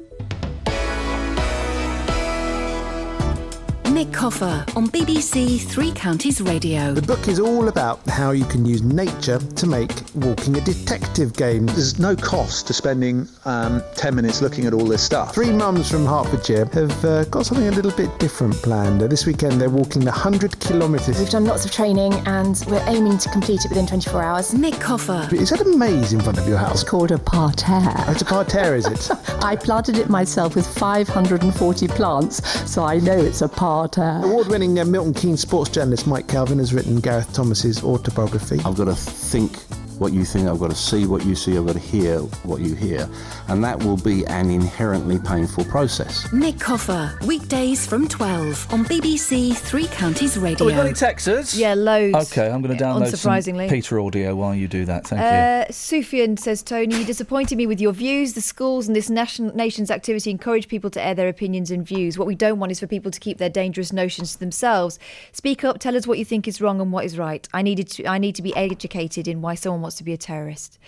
Nick 3.97 4.13
Coffer 4.13 4.63
on 4.77 4.89
BBC 4.89 5.59
Three 5.59 5.91
Counties 5.91 6.43
Radio. 6.43 6.93
The 6.93 7.01
book 7.01 7.29
is 7.29 7.41
all 7.41 7.69
about 7.69 8.07
how 8.07 8.33
you 8.33 8.45
can 8.45 8.67
use 8.67 8.83
nature 8.83 9.39
to 9.39 9.67
make 9.67 9.91
walking 10.17 10.55
a 10.59 10.61
detective 10.61 11.33
game. 11.33 11.65
There's 11.65 11.99
no 11.99 12.15
cost 12.15 12.67
to 12.67 12.75
spending 12.75 13.27
um, 13.47 13.83
10 13.95 14.15
minutes 14.15 14.43
looking 14.43 14.67
at 14.67 14.75
all 14.75 14.85
this 14.85 15.03
stuff. 15.03 15.33
Three 15.35 15.51
mums 15.51 15.91
from 15.91 16.05
Hertfordshire 16.05 16.67
have 16.75 17.05
uh, 17.07 17.25
got 17.25 17.47
something 17.47 17.69
a 17.69 17.71
little 17.71 17.91
bit 17.91 18.11
different 18.19 18.53
planned. 18.57 19.03
Uh, 19.03 19.07
this 19.07 19.25
weekend 19.25 19.59
they're 19.59 19.71
walking 19.71 20.05
the 20.05 20.11
100 20.11 20.61
kilometres. 20.61 21.19
We've 21.19 21.31
done 21.31 21.47
lots 21.47 21.65
of 21.65 21.73
training 21.73 22.13
and 22.27 22.63
we're 22.69 22.85
aiming 22.89 23.17
to 23.17 23.31
complete 23.31 23.65
it 23.65 23.71
within 23.71 23.87
24 23.87 24.23
hours. 24.23 24.53
Nick 24.53 24.75
Coffer. 24.75 25.27
Is 25.33 25.49
that 25.49 25.63
a 25.63 25.75
maze 25.75 26.13
in 26.13 26.21
front 26.21 26.37
of 26.37 26.47
your 26.47 26.59
house? 26.59 26.83
It's 26.83 26.91
called 26.91 27.13
a 27.13 27.19
parterre. 27.19 27.81
Oh, 27.81 28.13
it's 28.13 28.21
a 28.21 28.27
parterre, 28.27 28.77
is 28.77 28.85
it? 28.85 29.11
I 29.43 29.57
planted 29.57 29.97
it 29.97 30.11
myself 30.11 30.55
with 30.55 30.67
540 30.67 31.89
plants, 31.89 32.71
so 32.71 32.85
I 32.85 32.99
know 32.99 33.17
it's 33.17 33.41
a 33.41 33.49
parterre. 33.49 33.86
Award 34.25 34.49
winning 34.49 34.79
uh, 34.79 34.85
Milton 34.85 35.15
Keynes 35.15 35.41
sports 35.41 35.71
journalist 35.71 36.07
Mike 36.07 36.29
Calvin 36.29 36.59
has 36.59 36.75
written 36.75 37.01
Gareth 37.01 37.33
Thomas's 37.33 37.83
autobiography. 37.83 38.59
I've 38.65 38.77
got 38.77 38.85
to 38.85 38.95
think 38.95 39.53
what 39.99 40.13
you 40.13 40.25
think, 40.25 40.49
I've 40.49 40.59
got 40.59 40.71
to 40.71 40.77
see 40.77 41.07
what 41.07 41.25
you 41.25 41.35
see, 41.35 41.57
I've 41.57 41.67
got 41.67 41.75
to 41.75 41.79
hear 41.79 42.19
what 42.45 42.61
you 42.61 42.75
hear. 42.75 43.09
And 43.49 43.63
that 43.65 43.83
will 43.83 43.97
be 43.97 44.27
an 44.27 44.51
inherently 44.51 45.19
painful 45.19 45.65
process. 45.65 46.31
Nick 46.33 46.59
Coffer, 46.59 47.17
weekdays 47.27 47.87
from 47.87 48.09
12 48.09 48.73
on 48.73 48.85
BBC 48.85 49.57
Three 49.57 49.87
Counties 49.87 50.37
Radio. 50.39 50.65
Oh, 50.65 50.67
we 50.67 50.73
got 50.73 50.87
any 50.87 50.95
texters? 50.95 51.59
Yeah, 51.59 51.75
loads. 51.75 52.33
Okay, 52.33 52.51
I'm 52.51 52.63
going 52.63 52.77
to 52.77 52.83
download 52.83 53.15
some 53.17 53.33
Unsurprisingly. 53.33 53.69
Peter 53.69 54.01
audio 54.01 54.35
while 54.35 54.55
you 54.55 54.69
do 54.69 54.85
that. 54.85 55.07
Thank 55.07 55.21
you. 55.21 55.27
Uh, 55.27 55.73
Sufyan 55.73 56.37
says, 56.37 56.63
Tony, 56.63 56.99
you 56.99 57.05
disappointed 57.05 57.57
me 57.57 57.67
with 57.67 57.81
your 57.81 57.93
views. 57.93 58.35
The 58.35 58.41
schools 58.41 58.87
and 58.87 58.97
this 58.97 59.09
nation, 59.09 59.53
nation's 59.55 59.91
activity 59.91 60.31
encourage 60.31 60.69
people 60.69 60.91
to 60.91 61.03
air 61.03 61.15
their 61.15 61.29
opinions 61.29 61.71
and 61.71 61.87
views. 61.87 62.19
What 62.19 62.27
we 62.27 62.35
don't 62.35 62.59
want 62.59 62.73
is 62.73 62.81
for 62.81 62.87
people 62.87 63.11
to 63.11 63.21
keep 63.21 63.39
their 63.39 63.51
dangerous 63.51 63.93
notions 63.93 64.33
to 64.35 64.39
themselves. 64.39 64.99
Speak 65.33 65.65
up, 65.65 65.79
tell 65.79 65.97
us 65.97 66.07
what 66.07 66.19
you 66.19 66.25
think 66.25 66.47
is 66.47 66.61
wrong 66.61 66.81
and 66.81 66.93
what 66.93 67.05
is 67.05 67.17
right. 67.17 67.49
I 67.53 67.63
needed 67.63 67.89
to, 67.93 68.07
I 68.07 68.19
need 68.19 68.35
to 68.35 68.43
be 68.43 68.55
educated 68.57 69.29
in 69.29 69.41
why 69.41 69.55
someone 69.55 69.86
wants 69.87 69.97
to 69.97 70.05
be 70.05 70.13
a 70.13 70.17
terrorist. 70.17 70.79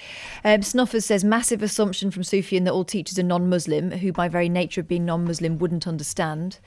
Um, 0.44 0.62
Snuffers 0.62 1.04
says, 1.06 1.22
massive 1.24 1.62
assumption 1.62 2.10
from 2.10 2.24
Sufyan 2.24 2.64
that 2.64 2.72
all 2.72 2.84
teachers 2.84 3.18
are 3.18 3.22
non-Muslim, 3.22 3.92
who 3.92 4.12
by 4.12 4.28
very 4.28 4.48
nature 4.48 4.80
of 4.80 4.88
being 4.88 5.04
non-Muslim 5.04 5.58
wouldn't 5.58 5.86
understand. 5.86 6.58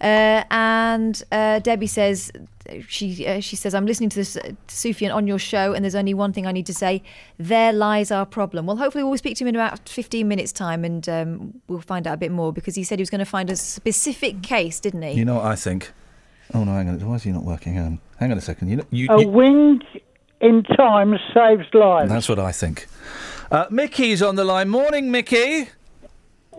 Uh, 0.00 0.42
and 0.50 1.22
uh, 1.32 1.58
Debbie 1.60 1.86
says, 1.86 2.32
she 2.88 3.26
uh, 3.26 3.40
she 3.40 3.54
says, 3.56 3.74
I'm 3.74 3.86
listening 3.86 4.08
to 4.10 4.16
this 4.16 4.36
uh, 4.36 4.52
Sufyan 4.68 5.12
on 5.12 5.26
your 5.26 5.38
show, 5.38 5.72
and 5.72 5.84
there's 5.84 5.94
only 5.94 6.14
one 6.14 6.32
thing 6.32 6.46
I 6.46 6.52
need 6.52 6.66
to 6.66 6.74
say. 6.74 7.02
There 7.38 7.72
lies 7.72 8.10
our 8.10 8.26
problem. 8.26 8.66
Well, 8.66 8.76
hopefully 8.76 9.04
we'll 9.04 9.16
speak 9.18 9.36
to 9.36 9.44
him 9.44 9.48
in 9.48 9.54
about 9.54 9.88
15 9.88 10.26
minutes' 10.26 10.52
time, 10.52 10.84
and 10.84 11.08
um, 11.08 11.60
we'll 11.68 11.80
find 11.80 12.06
out 12.06 12.14
a 12.14 12.16
bit 12.16 12.32
more 12.32 12.52
because 12.52 12.74
he 12.74 12.84
said 12.84 12.98
he 12.98 13.02
was 13.02 13.10
going 13.10 13.20
to 13.20 13.24
find 13.24 13.50
a 13.50 13.56
specific 13.56 14.42
case, 14.42 14.80
didn't 14.80 15.02
he? 15.02 15.12
You 15.12 15.24
know 15.24 15.36
what 15.36 15.44
I 15.44 15.56
think? 15.56 15.92
Oh 16.54 16.64
no, 16.64 16.72
hang 16.72 16.88
on. 16.88 17.06
Why 17.06 17.14
is 17.16 17.22
he 17.22 17.32
not 17.32 17.44
working? 17.44 17.74
Hang 17.74 17.84
on, 17.84 18.00
hang 18.18 18.32
on 18.32 18.38
a 18.38 18.40
second. 18.40 18.68
You 18.68 18.76
know, 18.76 18.84
you, 18.90 19.08
A 19.10 19.20
you- 19.20 19.28
wind 19.28 19.84
in 20.40 20.62
time 20.62 21.18
saves 21.34 21.66
lives. 21.72 22.10
that's 22.10 22.28
what 22.28 22.38
I 22.38 22.52
think. 22.52 22.86
Uh, 23.50 23.66
Mickey's 23.70 24.22
on 24.22 24.36
the 24.36 24.44
line. 24.44 24.68
Morning, 24.68 25.10
Mickey. 25.10 25.68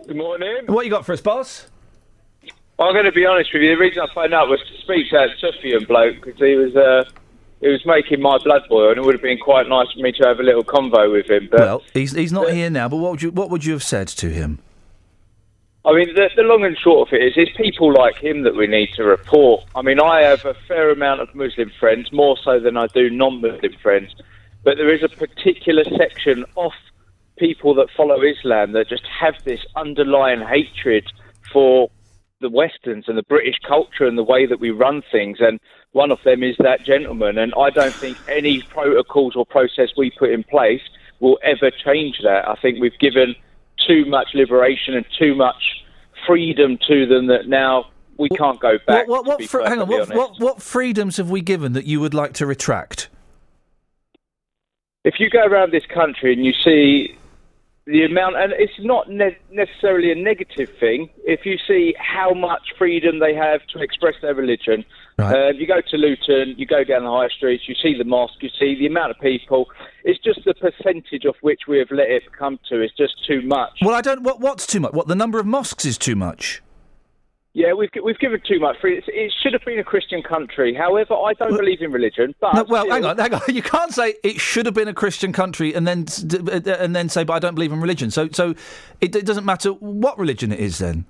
Good 0.06 0.16
morning. 0.16 0.64
What 0.66 0.86
you 0.86 0.90
got 0.90 1.04
for 1.04 1.12
us, 1.12 1.20
boss? 1.20 1.66
I'm 2.78 2.94
going 2.94 3.04
to 3.04 3.12
be 3.12 3.26
honest 3.26 3.50
with 3.52 3.62
you. 3.62 3.70
The 3.70 3.80
reason 3.80 4.02
I 4.08 4.14
phoned 4.14 4.32
up 4.32 4.48
was 4.48 4.60
to 4.60 4.80
speak 4.82 5.10
to 5.10 5.16
that 5.16 5.28
Sufyan 5.38 5.84
bloke 5.84 6.16
because 6.22 6.38
he 6.38 6.54
was 6.54 6.74
uh, 6.76 7.04
he 7.60 7.68
was 7.68 7.84
making 7.84 8.20
my 8.22 8.38
blood 8.38 8.62
boil, 8.68 8.90
and 8.90 8.98
it 8.98 9.04
would 9.04 9.14
have 9.14 9.22
been 9.22 9.38
quite 9.38 9.68
nice 9.68 9.90
for 9.92 10.00
me 10.00 10.12
to 10.12 10.28
have 10.28 10.38
a 10.38 10.42
little 10.42 10.62
convo 10.64 11.10
with 11.12 11.28
him. 11.28 11.48
But 11.50 11.60
well, 11.60 11.82
he's 11.92 12.12
he's 12.12 12.32
not 12.32 12.50
here 12.52 12.70
now. 12.70 12.88
But 12.88 12.98
what 12.98 13.10
would 13.10 13.22
you 13.22 13.30
what 13.32 13.50
would 13.50 13.64
you 13.64 13.72
have 13.72 13.82
said 13.82 14.08
to 14.08 14.30
him? 14.30 14.60
I 15.88 15.94
mean, 15.94 16.14
the, 16.14 16.28
the 16.36 16.42
long 16.42 16.66
and 16.66 16.76
short 16.76 17.08
of 17.08 17.14
it 17.14 17.22
is, 17.24 17.32
it's 17.36 17.56
people 17.56 17.90
like 17.94 18.16
him 18.18 18.42
that 18.42 18.54
we 18.54 18.66
need 18.66 18.90
to 18.96 19.04
report. 19.04 19.64
I 19.74 19.80
mean, 19.80 19.98
I 19.98 20.20
have 20.20 20.44
a 20.44 20.52
fair 20.52 20.90
amount 20.90 21.22
of 21.22 21.34
Muslim 21.34 21.72
friends, 21.80 22.12
more 22.12 22.36
so 22.44 22.60
than 22.60 22.76
I 22.76 22.88
do 22.88 23.08
non-Muslim 23.08 23.72
friends, 23.80 24.14
but 24.64 24.76
there 24.76 24.92
is 24.92 25.02
a 25.02 25.08
particular 25.08 25.84
section 25.96 26.44
of 26.58 26.72
people 27.38 27.72
that 27.76 27.88
follow 27.96 28.20
Islam 28.20 28.72
that 28.72 28.90
just 28.90 29.06
have 29.06 29.42
this 29.44 29.60
underlying 29.76 30.46
hatred 30.46 31.10
for 31.50 31.88
the 32.42 32.50
Westerns 32.50 33.06
and 33.08 33.16
the 33.16 33.22
British 33.22 33.56
culture 33.66 34.04
and 34.04 34.18
the 34.18 34.22
way 34.22 34.44
that 34.44 34.60
we 34.60 34.68
run 34.68 35.02
things. 35.10 35.38
And 35.40 35.58
one 35.92 36.10
of 36.10 36.18
them 36.22 36.42
is 36.42 36.56
that 36.58 36.84
gentleman. 36.84 37.38
And 37.38 37.54
I 37.58 37.70
don't 37.70 37.94
think 37.94 38.18
any 38.28 38.60
protocols 38.60 39.36
or 39.36 39.46
process 39.46 39.88
we 39.96 40.10
put 40.10 40.32
in 40.32 40.44
place 40.44 40.82
will 41.20 41.38
ever 41.42 41.70
change 41.70 42.18
that. 42.24 42.46
I 42.46 42.56
think 42.56 42.78
we've 42.78 42.98
given 42.98 43.34
too 43.88 44.04
much 44.04 44.28
liberation 44.34 44.94
and 44.94 45.06
too 45.18 45.34
much 45.34 45.62
freedom 46.26 46.78
to 46.86 47.06
them 47.06 47.26
that 47.28 47.48
now 47.48 47.86
we 48.18 48.28
can't 48.28 48.60
go 48.60 48.78
back. 48.86 49.08
What, 49.08 49.24
what, 49.24 49.40
what 49.40 49.48
fr- 49.48 49.62
hang 49.62 49.80
on. 49.80 49.88
What, 49.88 50.14
what 50.14 50.38
what 50.38 50.62
freedoms 50.62 51.16
have 51.16 51.30
we 51.30 51.40
given 51.40 51.72
that 51.72 51.86
you 51.86 52.00
would 52.00 52.14
like 52.14 52.34
to 52.34 52.46
retract? 52.46 53.08
if 55.08 55.14
you 55.18 55.30
go 55.30 55.42
around 55.42 55.72
this 55.72 55.86
country 55.86 56.34
and 56.34 56.44
you 56.44 56.52
see 56.62 57.16
the 57.86 58.04
amount, 58.04 58.36
and 58.36 58.52
it's 58.52 58.78
not 58.80 59.08
ne- 59.10 59.38
necessarily 59.50 60.12
a 60.12 60.14
negative 60.14 60.68
thing, 60.78 61.08
if 61.24 61.46
you 61.46 61.56
see 61.66 61.94
how 61.98 62.34
much 62.34 62.60
freedom 62.76 63.18
they 63.18 63.34
have 63.34 63.62
to 63.72 63.80
express 63.80 64.14
their 64.20 64.34
religion, 64.34 64.84
uh, 65.18 65.48
you 65.50 65.66
go 65.66 65.80
to 65.80 65.96
Luton, 65.96 66.54
you 66.56 66.66
go 66.66 66.84
down 66.84 67.04
the 67.04 67.10
high 67.10 67.28
streets, 67.28 67.64
you 67.66 67.74
see 67.82 67.96
the 67.96 68.04
mosque, 68.04 68.40
you 68.40 68.50
see 68.58 68.76
the 68.78 68.86
amount 68.86 69.10
of 69.10 69.18
people. 69.20 69.66
It's 70.04 70.22
just 70.22 70.40
the 70.44 70.54
percentage 70.54 71.24
of 71.24 71.34
which 71.40 71.62
we 71.66 71.78
have 71.78 71.90
let 71.90 72.08
it 72.08 72.22
come 72.38 72.58
to 72.68 72.82
is 72.82 72.90
just 72.96 73.14
too 73.26 73.42
much. 73.42 73.78
Well, 73.82 73.94
I 73.94 74.00
don't. 74.00 74.22
What 74.22 74.40
what's 74.40 74.66
too 74.66 74.80
much? 74.80 74.92
What 74.92 75.08
the 75.08 75.16
number 75.16 75.38
of 75.38 75.46
mosques 75.46 75.84
is 75.84 75.98
too 75.98 76.16
much? 76.16 76.62
Yeah, 77.54 77.72
we've 77.72 77.90
we've 78.04 78.18
given 78.20 78.40
too 78.46 78.60
much 78.60 78.76
It 78.84 79.32
should 79.42 79.52
have 79.52 79.64
been 79.64 79.80
a 79.80 79.84
Christian 79.84 80.22
country. 80.22 80.74
However, 80.74 81.14
I 81.14 81.32
don't 81.32 81.56
believe 81.56 81.82
in 81.82 81.90
religion. 81.90 82.32
But 82.40 82.54
No, 82.54 82.64
well, 82.64 82.88
hang 82.88 83.04
on, 83.04 83.18
hang 83.18 83.34
on. 83.34 83.40
You 83.48 83.62
can't 83.62 83.92
say 83.92 84.14
it 84.22 84.40
should 84.40 84.66
have 84.66 84.76
been 84.76 84.86
a 84.86 84.94
Christian 84.94 85.32
country 85.32 85.74
and 85.74 85.84
then 85.84 86.06
uh, 86.32 86.76
and 86.78 86.94
then 86.94 87.08
say, 87.08 87.24
but 87.24 87.32
I 87.32 87.38
don't 87.40 87.56
believe 87.56 87.72
in 87.72 87.80
religion. 87.80 88.12
So 88.12 88.28
so 88.30 88.54
it, 89.00 89.16
it 89.16 89.26
doesn't 89.26 89.44
matter 89.44 89.70
what 89.70 90.16
religion 90.18 90.52
it 90.52 90.60
is 90.60 90.78
then. 90.78 91.06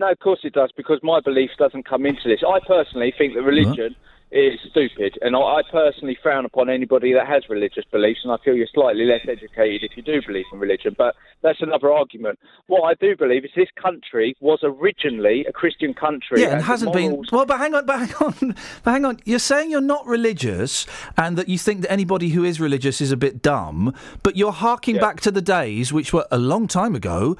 No, 0.00 0.10
of 0.10 0.18
course 0.18 0.40
it 0.44 0.54
does, 0.54 0.72
because 0.74 0.98
my 1.02 1.20
belief 1.20 1.50
doesn't 1.58 1.86
come 1.86 2.06
into 2.06 2.26
this. 2.26 2.40
I 2.42 2.58
personally 2.66 3.12
think 3.18 3.34
that 3.34 3.42
religion 3.42 3.94
uh-huh. 3.94 4.40
is 4.40 4.58
stupid, 4.70 5.18
and 5.20 5.36
I, 5.36 5.40
I 5.40 5.60
personally 5.70 6.16
frown 6.22 6.46
upon 6.46 6.70
anybody 6.70 7.12
that 7.12 7.26
has 7.26 7.42
religious 7.50 7.84
beliefs, 7.92 8.20
and 8.24 8.32
I 8.32 8.38
feel 8.42 8.54
you're 8.54 8.66
slightly 8.72 9.04
less 9.04 9.20
educated 9.28 9.84
if 9.84 9.98
you 9.98 10.02
do 10.02 10.22
believe 10.26 10.46
in 10.54 10.58
religion. 10.58 10.94
But 10.96 11.16
that's 11.42 11.60
another 11.60 11.92
argument. 11.92 12.38
What 12.66 12.84
I 12.84 12.94
do 12.94 13.14
believe 13.14 13.44
is 13.44 13.50
this 13.54 13.68
country 13.76 14.34
was 14.40 14.60
originally 14.62 15.44
a 15.46 15.52
Christian 15.52 15.92
country. 15.92 16.40
Yeah, 16.40 16.54
and 16.54 16.62
hasn't 16.62 16.94
been. 16.94 17.22
Well, 17.30 17.44
but 17.44 17.58
hang 17.58 17.74
on, 17.74 17.84
but 17.84 17.98
hang 17.98 18.14
on, 18.22 18.56
but 18.82 18.90
hang 18.92 19.04
on. 19.04 19.20
You're 19.26 19.38
saying 19.38 19.70
you're 19.70 19.82
not 19.82 20.06
religious, 20.06 20.86
and 21.18 21.36
that 21.36 21.50
you 21.50 21.58
think 21.58 21.82
that 21.82 21.92
anybody 21.92 22.30
who 22.30 22.42
is 22.42 22.58
religious 22.58 23.02
is 23.02 23.12
a 23.12 23.18
bit 23.18 23.42
dumb, 23.42 23.94
but 24.22 24.34
you're 24.34 24.52
harking 24.52 24.96
back 24.96 25.20
to 25.20 25.30
the 25.30 25.42
days, 25.42 25.92
which 25.92 26.14
were 26.14 26.26
a 26.30 26.38
long 26.38 26.68
time 26.68 26.94
ago, 26.94 27.36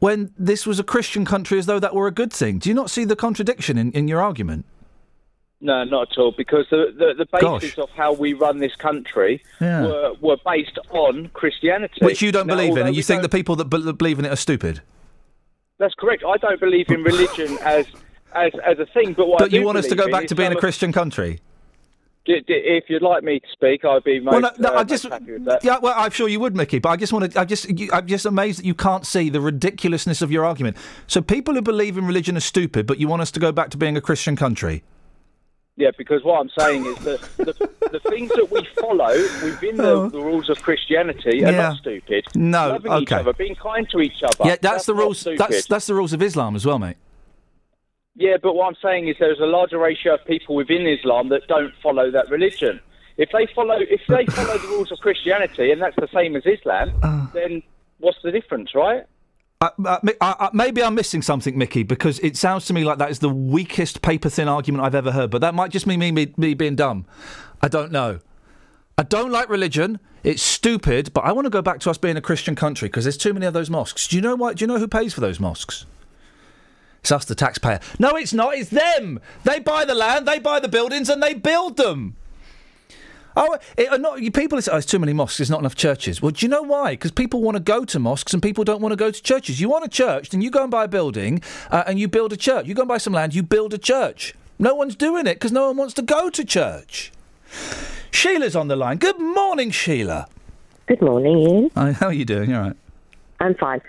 when 0.00 0.32
this 0.36 0.66
was 0.66 0.78
a 0.80 0.84
Christian 0.84 1.24
country, 1.24 1.58
as 1.58 1.66
though 1.66 1.78
that 1.78 1.94
were 1.94 2.06
a 2.08 2.10
good 2.12 2.32
thing. 2.32 2.58
Do 2.58 2.68
you 2.68 2.74
not 2.74 2.90
see 2.90 3.04
the 3.04 3.16
contradiction 3.16 3.78
in, 3.78 3.92
in 3.92 4.08
your 4.08 4.20
argument? 4.20 4.64
No, 5.60 5.84
not 5.84 6.10
at 6.12 6.18
all. 6.18 6.32
Because 6.36 6.66
the 6.70 6.86
the, 6.96 7.14
the 7.24 7.26
basis 7.30 7.74
Gosh. 7.74 7.78
of 7.78 7.90
how 7.90 8.12
we 8.14 8.32
run 8.32 8.58
this 8.58 8.74
country 8.76 9.42
Yeah. 9.60 9.82
were, 9.86 10.12
were 10.20 10.36
based 10.44 10.78
on 10.90 11.28
Christianity, 11.34 12.00
Which 12.02 12.22
you 12.22 12.32
don't 12.32 12.46
Now, 12.46 12.56
believe 12.56 12.76
in, 12.78 12.86
and 12.86 12.96
you 12.96 13.02
think 13.02 13.20
don't- 13.20 13.30
the 13.30 13.36
people 13.38 13.56
that 13.56 13.66
believe 13.66 14.18
in 14.18 14.24
it 14.24 14.32
are 14.32 14.36
stupid. 14.36 14.80
That's 15.78 15.94
correct. 15.94 16.24
I 16.26 16.36
don't 16.38 16.60
believe 16.60 16.90
in 16.90 17.02
religion 17.02 17.58
as 17.62 17.86
as 18.34 18.52
as 18.64 18.78
a 18.78 18.86
thing, 18.86 19.12
but 19.12 19.28
what 19.28 19.42
I 19.42 19.44
But 19.46 19.52
you 19.52 19.62
want 19.64 19.76
us 19.78 19.86
to 19.88 19.94
go 19.94 20.10
back 20.10 20.26
to 20.28 20.34
being 20.34 20.52
a 20.52 20.56
Christian 20.56 20.92
country? 20.92 21.40
D- 22.26 22.40
d- 22.46 22.52
if 22.54 22.84
you'd 22.88 23.02
like 23.02 23.24
me 23.24 23.40
to 23.40 23.46
speak, 23.50 23.84
I'd 23.84 24.04
be 24.04 24.20
most, 24.20 24.32
Well, 24.32 24.40
no, 24.42 24.50
no, 24.70 24.76
uh, 24.76 24.80
I 24.80 24.84
just, 24.84 25.04
happy 25.04 25.32
with 25.32 25.44
that. 25.46 25.64
yeah, 25.64 25.78
well, 25.78 25.94
I'm 25.96 26.10
sure 26.10 26.28
you 26.28 26.38
would, 26.40 26.54
Mickey. 26.54 26.78
But 26.78 26.90
I 26.90 26.96
just 26.96 27.12
want 27.14 27.32
to, 27.32 27.40
I 27.40 27.44
just, 27.46 27.68
you, 27.70 27.88
I'm 27.92 28.06
just 28.06 28.26
amazed 28.26 28.58
that 28.58 28.66
you 28.66 28.74
can't 28.74 29.06
see 29.06 29.30
the 29.30 29.40
ridiculousness 29.40 30.20
of 30.20 30.30
your 30.30 30.44
argument. 30.44 30.76
So 31.06 31.22
people 31.22 31.54
who 31.54 31.62
believe 31.62 31.96
in 31.96 32.06
religion 32.06 32.36
are 32.36 32.40
stupid, 32.40 32.86
but 32.86 32.98
you 32.98 33.08
want 33.08 33.22
us 33.22 33.30
to 33.32 33.40
go 33.40 33.52
back 33.52 33.70
to 33.70 33.78
being 33.78 33.96
a 33.96 34.00
Christian 34.02 34.36
country. 34.36 34.82
Yeah, 35.76 35.92
because 35.96 36.22
what 36.22 36.40
I'm 36.40 36.50
saying 36.58 36.84
is 36.84 36.96
that 36.98 37.20
the, 37.38 37.70
the 37.90 38.00
things 38.10 38.28
that 38.32 38.50
we 38.50 38.66
follow 38.78 39.16
within 39.42 39.76
the, 39.78 40.10
the 40.10 40.20
rules 40.20 40.50
of 40.50 40.60
Christianity 40.60 41.42
are 41.42 41.48
Oh. 41.48 41.50
Yeah. 41.52 41.56
not 41.68 41.76
stupid. 41.78 42.26
No, 42.34 42.68
Loving 42.72 42.92
each 42.92 43.12
okay. 43.12 43.20
other, 43.20 43.32
being 43.32 43.54
kind 43.54 43.88
to 43.90 44.00
each 44.00 44.22
other. 44.22 44.34
yeah, 44.44 44.56
that's, 44.60 44.84
the 44.84 44.94
rules. 44.94 45.24
That's 45.38 45.66
that's 45.68 45.86
the 45.86 45.94
rules 45.94 46.12
of 46.12 46.20
Islam 46.20 46.54
as 46.54 46.66
well, 46.66 46.78
mate. 46.78 46.96
Yeah, 48.16 48.36
but 48.42 48.54
what 48.54 48.66
I'm 48.68 48.76
saying 48.82 49.08
is 49.08 49.16
there's 49.18 49.38
a 49.40 49.46
larger 49.46 49.78
ratio 49.78 50.14
of 50.14 50.24
people 50.26 50.54
within 50.54 50.86
Islam 50.86 51.28
that 51.30 51.46
don't 51.48 51.72
follow 51.82 52.10
that 52.10 52.28
religion. 52.28 52.80
If 53.16 53.30
they 53.32 53.46
follow, 53.54 53.76
if 53.78 54.00
they 54.08 54.26
follow 54.26 54.58
the 54.58 54.68
rules 54.68 54.90
of 54.92 54.98
Christianity, 54.98 55.70
and 55.70 55.80
that's 55.80 55.96
the 55.96 56.08
same 56.12 56.36
as 56.36 56.42
Islam, 56.46 56.92
Uh. 57.02 57.26
then 57.32 57.62
what's 57.98 58.18
the 58.22 58.32
difference, 58.32 58.74
right? 58.74 59.04
Uh, 59.62 59.98
uh, 60.22 60.48
maybe 60.54 60.82
I'm 60.82 60.94
missing 60.94 61.20
something, 61.20 61.58
Mickey, 61.58 61.82
because 61.82 62.18
it 62.20 62.34
sounds 62.36 62.64
to 62.66 62.72
me 62.72 62.82
like 62.82 62.96
that 62.96 63.10
is 63.10 63.18
the 63.18 63.28
weakest 63.28 64.00
paper 64.00 64.30
thin 64.30 64.48
argument 64.48 64.84
I've 64.84 64.94
ever 64.94 65.12
heard. 65.12 65.30
But 65.30 65.42
that 65.42 65.54
might 65.54 65.70
just 65.70 65.86
mean 65.86 66.00
me, 66.00 66.10
me, 66.12 66.32
me 66.38 66.54
being 66.54 66.76
dumb. 66.76 67.04
I 67.62 67.68
don't 67.68 67.92
know. 67.92 68.20
I 68.96 69.02
don't 69.02 69.30
like 69.30 69.50
religion. 69.50 70.00
It's 70.24 70.42
stupid, 70.42 71.12
but 71.12 71.24
I 71.24 71.32
want 71.32 71.44
to 71.44 71.50
go 71.50 71.60
back 71.60 71.78
to 71.80 71.90
us 71.90 71.98
being 71.98 72.16
a 72.16 72.22
Christian 72.22 72.54
country 72.54 72.88
because 72.88 73.04
there's 73.04 73.18
too 73.18 73.34
many 73.34 73.44
of 73.44 73.52
those 73.52 73.68
mosques. 73.68 74.08
Do 74.08 74.16
you 74.16 74.22
know 74.22 74.34
what? 74.34 74.56
Do 74.56 74.62
you 74.62 74.66
know 74.66 74.78
who 74.78 74.88
pays 74.88 75.12
for 75.12 75.20
those 75.20 75.38
mosques? 75.38 75.84
It's 77.00 77.12
us, 77.12 77.24
the 77.24 77.34
taxpayer. 77.34 77.80
No, 77.98 78.10
it's 78.10 78.32
not. 78.32 78.54
It's 78.54 78.70
them. 78.70 79.20
They 79.44 79.58
buy 79.58 79.84
the 79.84 79.94
land, 79.94 80.26
they 80.28 80.38
buy 80.38 80.60
the 80.60 80.68
buildings, 80.68 81.08
and 81.08 81.22
they 81.22 81.34
build 81.34 81.76
them. 81.76 82.16
Oh, 83.36 83.56
it, 83.76 83.88
are 83.88 83.96
not, 83.98 84.20
you- 84.20 84.30
people 84.32 84.60
say, 84.60 84.72
oh, 84.72 84.76
it's 84.76 84.86
too 84.86 84.98
many 84.98 85.12
mosques, 85.12 85.38
there's 85.38 85.50
not 85.50 85.60
enough 85.60 85.76
churches. 85.76 86.20
Well, 86.20 86.32
do 86.32 86.44
you 86.44 86.50
know 86.50 86.62
why? 86.62 86.92
Because 86.92 87.12
people 87.12 87.40
want 87.42 87.56
to 87.56 87.62
go 87.62 87.84
to 87.84 87.98
mosques 87.98 88.34
and 88.34 88.42
people 88.42 88.64
don't 88.64 88.82
want 88.82 88.92
to 88.92 88.96
go 88.96 89.10
to 89.10 89.22
churches. 89.22 89.60
You 89.60 89.68
want 89.70 89.84
a 89.84 89.88
church, 89.88 90.30
then 90.30 90.42
you 90.42 90.50
go 90.50 90.62
and 90.62 90.70
buy 90.70 90.84
a 90.84 90.88
building 90.88 91.40
uh, 91.70 91.84
and 91.86 91.98
you 91.98 92.08
build 92.08 92.32
a 92.32 92.36
church. 92.36 92.66
You 92.66 92.74
go 92.74 92.82
and 92.82 92.88
buy 92.88 92.98
some 92.98 93.12
land, 93.12 93.34
you 93.34 93.42
build 93.42 93.72
a 93.72 93.78
church. 93.78 94.34
No 94.58 94.74
one's 94.74 94.96
doing 94.96 95.26
it 95.26 95.34
because 95.34 95.52
no 95.52 95.68
one 95.68 95.76
wants 95.76 95.94
to 95.94 96.02
go 96.02 96.28
to 96.28 96.44
church. 96.44 97.12
Sheila's 98.10 98.56
on 98.56 98.68
the 98.68 98.76
line. 98.76 98.98
Good 98.98 99.18
morning, 99.20 99.70
Sheila. 99.70 100.26
Good 100.86 101.00
morning, 101.00 101.36
Iain. 101.46 101.70
Hi, 101.76 101.92
how 101.92 102.06
are 102.08 102.12
you 102.12 102.24
doing? 102.24 102.50
You 102.50 102.56
all 102.56 102.62
right? 102.62 102.76
I'm 103.38 103.54
fine. 103.54 103.80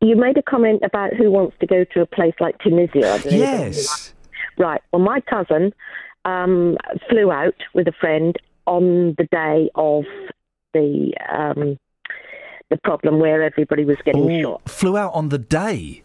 You 0.00 0.16
made 0.16 0.36
a 0.36 0.42
comment 0.42 0.82
about 0.84 1.14
who 1.14 1.30
wants 1.30 1.56
to 1.60 1.66
go 1.66 1.84
to 1.94 2.00
a 2.02 2.06
place 2.06 2.34
like 2.40 2.58
Tunisia. 2.58 3.20
Yes. 3.24 4.12
Right. 4.58 4.80
Well, 4.92 5.00
my 5.02 5.20
cousin 5.20 5.72
um, 6.24 6.76
flew 7.08 7.30
out 7.32 7.54
with 7.74 7.88
a 7.88 7.92
friend 7.92 8.36
on 8.66 9.14
the 9.16 9.26
day 9.32 9.70
of 9.74 10.04
the 10.74 11.12
um, 11.32 11.78
the 12.68 12.76
problem 12.84 13.18
where 13.18 13.42
everybody 13.42 13.84
was 13.84 13.96
getting 14.04 14.30
Oh, 14.30 14.42
shot. 14.42 14.68
Flew 14.70 14.96
out 14.96 15.12
on 15.14 15.30
the 15.30 15.38
day. 15.38 16.02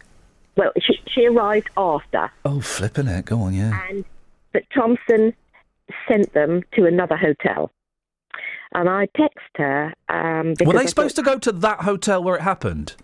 Well, 0.56 0.72
she, 0.80 0.94
she 1.14 1.26
arrived 1.26 1.70
after, 1.76 2.32
Oh, 2.46 2.62
flipping 2.62 3.08
it. 3.08 3.26
Go 3.26 3.42
on, 3.42 3.54
yeah. 3.54 3.78
and 3.90 4.06
but 4.54 4.64
Thomson 4.74 5.34
sent 6.08 6.34
them 6.34 6.64
to 6.76 6.86
another 6.86 7.18
hotel. 7.18 7.72
And 8.74 8.90
I 8.90 9.08
text 9.18 9.38
her. 9.58 9.94
Um, 10.10 10.54
Were 10.66 10.74
they 10.74 10.88
supposed 10.88 11.16
thought- 11.18 11.24
to 11.26 11.32
go 11.32 11.40
to 11.40 11.52
that 11.52 11.82
hotel 11.82 12.24
where 12.24 12.38
it 12.38 12.42
happened? 12.42 12.96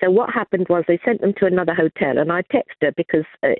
So 0.00 0.10
what 0.10 0.30
happened 0.30 0.66
was 0.68 0.84
they 0.86 1.00
sent 1.04 1.20
them 1.20 1.34
to 1.38 1.46
another 1.46 1.74
hotel, 1.74 2.18
and 2.18 2.32
I 2.32 2.42
texted 2.42 2.82
her 2.82 2.92
because 2.96 3.24
uh, 3.42 3.50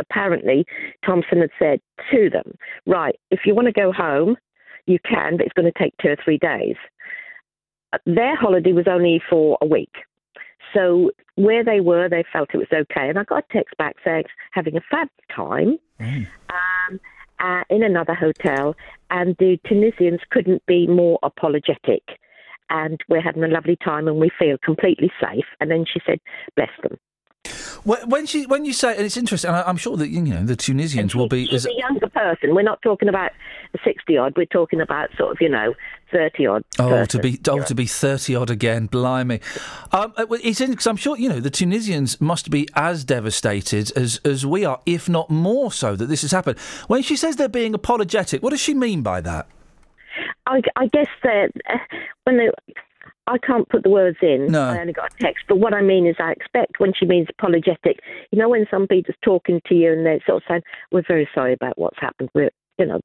apparently 0.00 0.64
Thomson 1.04 1.40
had 1.40 1.50
said 1.58 1.80
to 2.10 2.30
them, 2.30 2.56
"Right, 2.86 3.18
if 3.30 3.40
you 3.44 3.54
want 3.54 3.66
to 3.66 3.72
go 3.72 3.92
home, 3.92 4.36
you 4.86 4.98
can, 5.04 5.36
but 5.36 5.46
it's 5.46 5.52
going 5.52 5.70
to 5.70 5.78
take 5.78 5.94
two 6.00 6.10
or 6.10 6.16
three 6.24 6.38
days." 6.38 6.76
Uh, 7.92 7.98
Their 8.06 8.36
holiday 8.36 8.72
was 8.72 8.86
only 8.88 9.22
for 9.28 9.58
a 9.60 9.66
week. 9.66 9.94
So 10.72 11.10
where 11.36 11.62
they 11.64 11.80
were, 11.80 12.08
they 12.08 12.24
felt 12.32 12.50
it 12.54 12.58
was 12.58 12.66
okay, 12.72 13.08
and 13.08 13.18
I 13.18 13.24
got 13.24 13.44
a 13.48 13.52
text 13.52 13.76
back 13.76 13.96
saying 14.04 14.24
having 14.52 14.76
a 14.76 14.80
fab 14.90 15.08
time 15.34 15.78
um, 16.48 17.00
uh, 17.38 17.62
in 17.70 17.82
another 17.82 18.14
hotel, 18.14 18.74
and 19.10 19.36
the 19.38 19.58
Tunisians 19.66 20.20
couldn't 20.30 20.64
be 20.66 20.86
more 20.86 21.18
apologetic. 21.22 22.02
And 22.70 23.00
we're 23.08 23.20
having 23.20 23.44
a 23.44 23.48
lovely 23.48 23.76
time, 23.84 24.08
and 24.08 24.18
we 24.18 24.30
feel 24.38 24.56
completely 24.64 25.12
safe. 25.20 25.44
And 25.60 25.70
then 25.70 25.84
she 25.90 26.00
said, 26.06 26.18
"Bless 26.56 26.70
them." 26.82 26.98
When 27.84 28.08
when 28.08 28.26
she 28.26 28.46
when 28.46 28.64
you 28.64 28.72
say, 28.72 28.96
and 28.96 29.04
it's 29.04 29.18
interesting, 29.18 29.50
and 29.50 29.58
I'm 29.58 29.76
sure 29.76 29.98
that 29.98 30.08
you 30.08 30.22
know 30.22 30.42
the 30.42 30.56
Tunisians 30.56 31.14
will 31.14 31.28
be 31.28 31.44
She's 31.44 31.66
as 31.66 31.66
a 31.66 31.74
younger 31.76 32.08
person. 32.08 32.54
We're 32.54 32.62
not 32.62 32.80
talking 32.80 33.10
about 33.10 33.32
sixty 33.84 34.16
odd. 34.16 34.34
We're 34.36 34.46
talking 34.46 34.80
about 34.80 35.10
sort 35.18 35.32
of, 35.32 35.38
you 35.42 35.50
know, 35.50 35.74
thirty 36.10 36.46
odd. 36.46 36.64
Oh, 36.78 36.88
person. 36.88 37.08
to 37.08 37.18
be 37.18 37.40
oh, 37.48 37.62
to 37.62 37.74
be 37.74 37.84
thirty 37.84 38.34
odd 38.34 38.48
again, 38.48 38.86
blimey! 38.86 39.40
Um, 39.92 40.14
uh, 40.16 40.24
it's 40.42 40.60
because 40.60 40.86
I'm 40.86 40.96
sure 40.96 41.18
you 41.18 41.28
know 41.28 41.40
the 41.40 41.50
Tunisians 41.50 42.18
must 42.22 42.50
be 42.50 42.66
as 42.74 43.04
devastated 43.04 43.92
as 43.96 44.18
as 44.24 44.46
we 44.46 44.64
are, 44.64 44.80
if 44.86 45.06
not 45.06 45.28
more 45.28 45.70
so, 45.70 45.94
that 45.94 46.06
this 46.06 46.22
has 46.22 46.32
happened. 46.32 46.58
When 46.86 47.02
she 47.02 47.16
says 47.16 47.36
they're 47.36 47.48
being 47.50 47.74
apologetic, 47.74 48.42
what 48.42 48.50
does 48.50 48.60
she 48.60 48.72
mean 48.72 49.02
by 49.02 49.20
that? 49.20 49.46
I, 50.46 50.60
I 50.76 50.86
guess 50.88 51.08
that 51.22 51.52
uh, 51.72 51.78
when 52.24 52.36
they, 52.38 52.48
I 53.26 53.38
can't 53.38 53.68
put 53.68 53.82
the 53.82 53.88
words 53.90 54.18
in. 54.22 54.48
No. 54.48 54.62
I 54.62 54.80
only 54.80 54.92
got 54.92 55.12
a 55.12 55.16
text. 55.18 55.44
But 55.48 55.56
what 55.56 55.72
I 55.72 55.80
mean 55.80 56.06
is, 56.06 56.16
I 56.18 56.32
expect 56.32 56.78
when 56.78 56.92
she 56.98 57.06
means 57.06 57.28
apologetic, 57.38 58.00
you 58.30 58.38
know, 58.38 58.48
when 58.50 58.66
somebody's 58.70 59.04
talking 59.22 59.60
to 59.66 59.74
you 59.74 59.92
and 59.92 60.04
they're 60.04 60.20
sort 60.26 60.38
of 60.38 60.42
saying, 60.48 60.62
"We're 60.92 61.04
very 61.08 61.28
sorry 61.34 61.54
about 61.54 61.78
what's 61.78 61.98
happened. 61.98 62.28
We're, 62.34 62.50
you 62.78 62.86
know, 62.86 63.00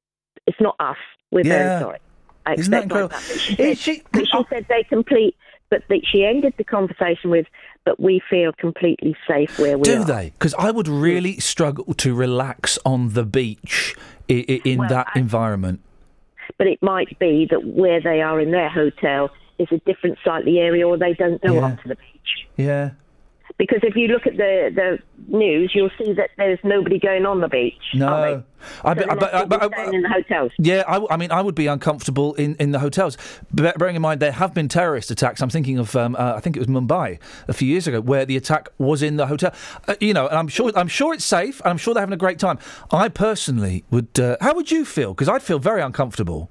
it's 0.47 0.59
not 0.59 0.75
us. 0.79 0.97
We're 1.31 1.45
Yeah. 1.45 1.67
very 1.69 1.81
sorry." 1.81 1.99
I 2.45 2.53
Isn't 2.53 2.71
that 2.71 2.83
expect 2.85 2.91
like 2.91 3.01
incredible? 3.03 3.17
that. 3.29 3.39
She 3.39 3.55
said, 3.55 3.65
Is 3.69 3.79
she- 3.79 4.03
but 4.11 4.27
she 4.27 4.43
said 4.49 4.65
they 4.69 4.83
complete. 4.83 5.35
But 5.69 5.83
that 5.89 6.01
she 6.11 6.25
ended 6.25 6.55
the 6.57 6.63
conversation 6.63 7.29
with, 7.29 7.45
"But 7.85 7.99
we 7.99 8.21
feel 8.27 8.51
completely 8.53 9.15
safe 9.27 9.59
where 9.59 9.77
we 9.77 9.83
Do 9.83 9.93
are." 9.93 9.97
Do 9.99 10.03
they? 10.03 10.31
Because 10.31 10.55
I 10.55 10.71
would 10.71 10.87
really 10.87 11.37
struggle 11.39 11.93
to 11.93 12.15
relax 12.15 12.79
on 12.83 13.13
the 13.13 13.23
beach 13.23 13.95
i- 14.29 14.45
i- 14.49 14.61
in 14.65 14.79
Well, 14.79 14.89
that 14.89 15.07
I- 15.13 15.19
environment. 15.19 15.81
But 16.59 16.67
it 16.67 16.77
might 16.83 17.17
be 17.17 17.47
that 17.49 17.65
where 17.65 17.99
they 18.01 18.21
are 18.21 18.39
in 18.39 18.51
their 18.51 18.69
hotel 18.69 19.31
is 19.57 19.67
a 19.71 19.79
different 19.79 20.19
slightly 20.23 20.59
area 20.59 20.87
or 20.87 20.97
they 20.97 21.13
don't 21.13 21.41
go 21.41 21.53
Yeah. 21.55 21.65
up 21.65 21.81
to 21.81 21.87
the 21.87 21.95
beach. 21.95 22.47
Yeah. 22.57 22.91
Because 23.59 23.79
if 23.83 23.95
you 23.97 24.07
look 24.07 24.25
at 24.25 24.37
the, 24.37 24.71
the 24.73 24.99
news, 25.27 25.73
you'll 25.75 25.91
see 26.01 26.13
that 26.13 26.29
there's 26.37 26.57
nobody 26.63 26.97
going 26.97 27.25
on 27.25 27.41
the 27.41 27.49
beach. 27.49 27.75
No. 27.93 28.07
I, 28.07 28.93
So 28.93 28.95
bet- 28.95 28.97
they 28.97 29.03
I, 29.03 29.15
must 29.15 29.33
I, 29.33 29.43
be 29.43 29.49
bet- 29.57 29.71
staying 29.73 29.93
in 29.95 30.01
the 30.01 30.09
hotels. 30.09 30.51
Yeah, 30.57 30.83
I, 30.87 31.05
I 31.13 31.17
mean, 31.17 31.29
I 31.29 31.41
would 31.41 31.55
be 31.55 31.67
uncomfortable 31.67 32.33
in, 32.35 32.55
in 32.55 32.71
the 32.71 32.79
hotels. 32.79 33.17
Be- 33.53 33.69
bearing 33.77 33.97
in 33.97 34.01
mind 34.01 34.21
there 34.21 34.31
have 34.31 34.53
been 34.53 34.69
terrorist 34.69 35.11
attacks. 35.11 35.41
I'm 35.41 35.49
thinking 35.49 35.77
of, 35.77 35.93
um, 35.97 36.15
uh, 36.17 36.35
I 36.37 36.39
think 36.39 36.55
it 36.55 36.59
was 36.59 36.67
Mumbai 36.69 37.19
a 37.49 37.53
few 37.53 37.67
years 37.67 37.85
ago, 37.85 37.99
where 37.99 38.25
the 38.25 38.37
attack 38.37 38.69
was 38.77 39.03
in 39.03 39.17
the 39.17 39.27
hotel. 39.27 39.53
Uh, 39.89 39.95
you 39.99 40.13
know, 40.13 40.27
and 40.27 40.37
I'm 40.37 40.47
sure 40.47 40.71
I'm 40.77 40.87
sure 40.87 41.13
it's 41.13 41.25
safe, 41.25 41.59
and 41.59 41.67
I'm 41.69 41.77
sure 41.77 41.93
they're 41.93 42.01
having 42.01 42.13
a 42.13 42.17
great 42.17 42.39
time. 42.39 42.59
I 42.91 43.09
personally 43.09 43.83
would. 43.91 44.17
Uh, 44.17 44.37
how 44.39 44.55
would 44.55 44.71
you 44.71 44.85
feel? 44.85 45.13
Because 45.13 45.27
I'd 45.27 45.43
feel 45.43 45.59
very 45.59 45.81
uncomfortable. 45.81 46.49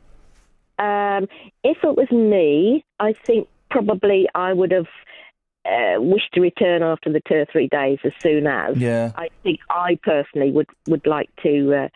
Um, 0.78 1.26
if 1.64 1.78
it 1.82 1.96
was 1.96 2.10
me, 2.10 2.84
I 3.00 3.14
think 3.26 3.48
probably 3.70 4.28
I 4.34 4.52
would 4.52 4.70
have 4.72 4.86
uh, 5.68 6.00
wished 6.00 6.32
to 6.34 6.40
return 6.40 6.82
after 6.82 7.12
the 7.12 7.20
two 7.28 7.34
or 7.34 7.46
three 7.50 7.68
days 7.68 7.98
as 8.04 8.12
soon 8.22 8.46
as. 8.46 8.76
Yeah. 8.76 9.12
I 9.16 9.28
think 9.42 9.60
I 9.70 9.98
personally 10.02 10.50
would, 10.50 10.68
would 10.88 11.06
like 11.06 11.30
to 11.42 11.74
uh, 11.74 11.88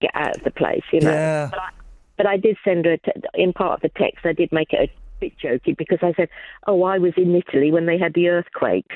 get 0.00 0.12
out 0.14 0.36
of 0.36 0.44
the 0.44 0.50
place, 0.50 0.84
you 0.92 1.00
know. 1.00 1.10
Yeah. 1.10 1.48
But 1.50 1.58
I, 1.58 1.68
but 2.16 2.26
I 2.26 2.36
did 2.36 2.56
send 2.64 2.84
her, 2.84 2.92
a 2.92 2.98
te- 2.98 3.12
in 3.34 3.52
part 3.52 3.74
of 3.74 3.80
the 3.82 3.98
text, 3.98 4.24
I 4.24 4.32
did 4.32 4.52
make 4.52 4.72
it 4.72 4.90
a 4.90 4.92
bit 5.20 5.32
jokey 5.42 5.76
because 5.76 5.98
I 6.02 6.12
said, 6.16 6.28
oh, 6.68 6.84
I 6.84 6.98
was 6.98 7.12
in 7.16 7.34
Italy 7.34 7.72
when 7.72 7.86
they 7.86 7.98
had 7.98 8.14
the 8.14 8.28
earthquake. 8.28 8.86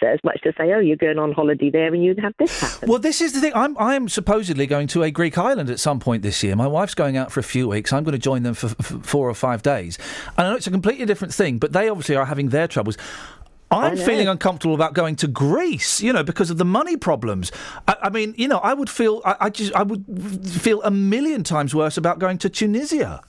So 0.00 0.06
as 0.06 0.18
much 0.24 0.42
to 0.42 0.52
say, 0.58 0.72
oh, 0.74 0.78
you're 0.78 0.96
going 0.96 1.18
on 1.18 1.32
holiday 1.32 1.70
there 1.70 1.94
and 1.94 2.04
you'd 2.04 2.18
have 2.18 2.34
this 2.38 2.60
happen. 2.60 2.88
Well, 2.88 2.98
this 2.98 3.22
is 3.22 3.32
the 3.32 3.40
thing. 3.40 3.52
I'm 3.54 3.76
I'm 3.78 4.08
supposedly 4.08 4.66
going 4.66 4.88
to 4.88 5.02
a 5.02 5.10
Greek 5.10 5.38
island 5.38 5.70
at 5.70 5.80
some 5.80 6.00
point 6.00 6.22
this 6.22 6.42
year. 6.42 6.54
My 6.56 6.66
wife's 6.66 6.94
going 6.94 7.16
out 7.16 7.32
for 7.32 7.40
a 7.40 7.44
few 7.44 7.68
weeks. 7.68 7.92
I'm 7.92 8.04
going 8.04 8.12
to 8.12 8.18
join 8.18 8.42
them 8.42 8.54
for, 8.54 8.68
for 8.68 8.98
four 8.98 9.30
or 9.30 9.34
five 9.34 9.62
days. 9.62 9.98
And 10.36 10.46
I 10.46 10.50
know 10.50 10.56
it's 10.56 10.66
a 10.66 10.70
completely 10.70 11.06
different 11.06 11.32
thing, 11.32 11.58
but 11.58 11.72
they 11.72 11.88
obviously 11.88 12.16
are 12.16 12.26
having 12.26 12.50
their 12.50 12.68
troubles. 12.68 12.98
I'm 13.70 13.96
feeling 13.96 14.28
uncomfortable 14.28 14.74
about 14.74 14.94
going 14.94 15.16
to 15.16 15.26
Greece, 15.26 16.00
you 16.00 16.12
know, 16.12 16.22
because 16.22 16.50
of 16.50 16.58
the 16.58 16.64
money 16.64 16.96
problems. 16.96 17.50
I, 17.88 17.96
I 18.04 18.10
mean, 18.10 18.34
you 18.36 18.46
know, 18.48 18.58
I 18.58 18.74
would 18.74 18.88
feel, 18.88 19.22
I, 19.24 19.36
I 19.40 19.50
just, 19.50 19.74
I 19.74 19.82
would 19.82 20.04
feel 20.48 20.82
a 20.82 20.90
million 20.90 21.42
times 21.42 21.74
worse 21.74 21.96
about 21.96 22.18
going 22.18 22.38
to 22.38 22.48
Tunisia. 22.48 23.22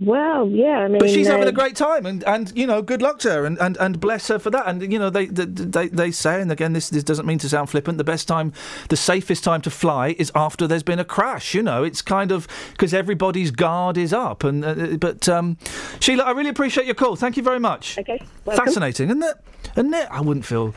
Well, 0.00 0.48
yeah, 0.48 0.78
I 0.80 0.88
mean. 0.88 0.98
But 0.98 1.10
she's 1.10 1.28
having 1.28 1.46
uh, 1.46 1.50
a 1.50 1.52
great 1.52 1.76
time, 1.76 2.04
and, 2.04 2.24
and 2.24 2.52
you 2.56 2.66
know, 2.66 2.82
good 2.82 3.00
luck 3.00 3.20
to 3.20 3.30
her, 3.30 3.46
and, 3.46 3.56
and, 3.58 3.76
and 3.76 4.00
bless 4.00 4.28
her 4.28 4.38
for 4.38 4.50
that. 4.50 4.66
And 4.66 4.92
you 4.92 4.98
know, 4.98 5.08
they 5.08 5.26
they, 5.26 5.44
they, 5.44 5.88
they 5.88 6.10
say, 6.10 6.40
and 6.40 6.50
again, 6.50 6.72
this 6.72 6.90
this 6.90 7.04
doesn't 7.04 7.26
mean 7.26 7.38
to 7.38 7.48
sound 7.48 7.70
flippant. 7.70 7.98
The 7.98 8.04
best 8.04 8.26
time, 8.26 8.52
the 8.88 8.96
safest 8.96 9.44
time 9.44 9.60
to 9.62 9.70
fly 9.70 10.16
is 10.18 10.32
after 10.34 10.66
there's 10.66 10.82
been 10.82 10.98
a 10.98 11.04
crash. 11.04 11.54
You 11.54 11.62
know, 11.62 11.84
it's 11.84 12.02
kind 12.02 12.32
of 12.32 12.48
because 12.72 12.92
everybody's 12.92 13.50
guard 13.52 13.96
is 13.96 14.12
up. 14.12 14.42
And 14.42 14.64
uh, 14.64 14.96
but 14.98 15.28
um, 15.28 15.58
Sheila, 16.00 16.24
I 16.24 16.32
really 16.32 16.50
appreciate 16.50 16.86
your 16.86 16.96
call. 16.96 17.14
Thank 17.14 17.36
you 17.36 17.42
very 17.42 17.60
much. 17.60 17.96
Okay, 17.98 18.20
welcome. 18.44 18.64
fascinating, 18.64 19.10
isn't 19.10 19.22
it? 19.22 19.36
Isn't 19.76 19.94
it? 19.94 20.08
I 20.10 20.20
wouldn't 20.20 20.44
feel. 20.44 20.74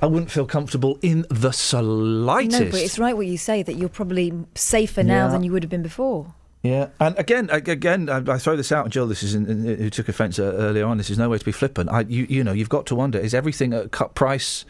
I 0.00 0.06
wouldn't 0.06 0.32
feel 0.32 0.46
comfortable 0.46 0.98
in 1.00 1.24
the 1.30 1.52
slightest. 1.52 2.60
No, 2.60 2.70
but 2.72 2.80
it's 2.80 2.98
right 2.98 3.16
what 3.16 3.26
you 3.28 3.38
say 3.38 3.62
that 3.62 3.74
you're 3.74 3.88
probably 3.88 4.32
safer 4.56 5.04
now 5.04 5.26
Yeah. 5.26 5.32
than 5.32 5.44
you 5.44 5.52
would 5.52 5.62
have 5.62 5.70
been 5.70 5.84
before. 5.84 6.34
Yeah, 6.62 6.90
and 7.00 7.18
again, 7.18 7.50
again, 7.50 8.08
I, 8.08 8.18
I 8.18 8.38
throw 8.38 8.54
this 8.54 8.70
out, 8.70 8.88
Jill. 8.88 9.08
This 9.08 9.24
is 9.24 9.34
in, 9.34 9.46
in, 9.50 9.64
who 9.64 9.90
took 9.90 10.08
offence 10.08 10.38
uh, 10.38 10.44
earlier 10.44 10.86
on. 10.86 10.96
This 10.96 11.10
is 11.10 11.18
no 11.18 11.28
way 11.28 11.36
to 11.36 11.44
be 11.44 11.50
flippant. 11.50 11.90
I, 11.90 12.02
you, 12.02 12.24
you 12.28 12.44
know, 12.44 12.52
you've 12.52 12.68
got 12.68 12.86
to 12.86 12.94
wonder: 12.94 13.18
is 13.18 13.34
everything 13.34 13.74
a 13.74 13.88
cut 13.88 14.14
price 14.14 14.64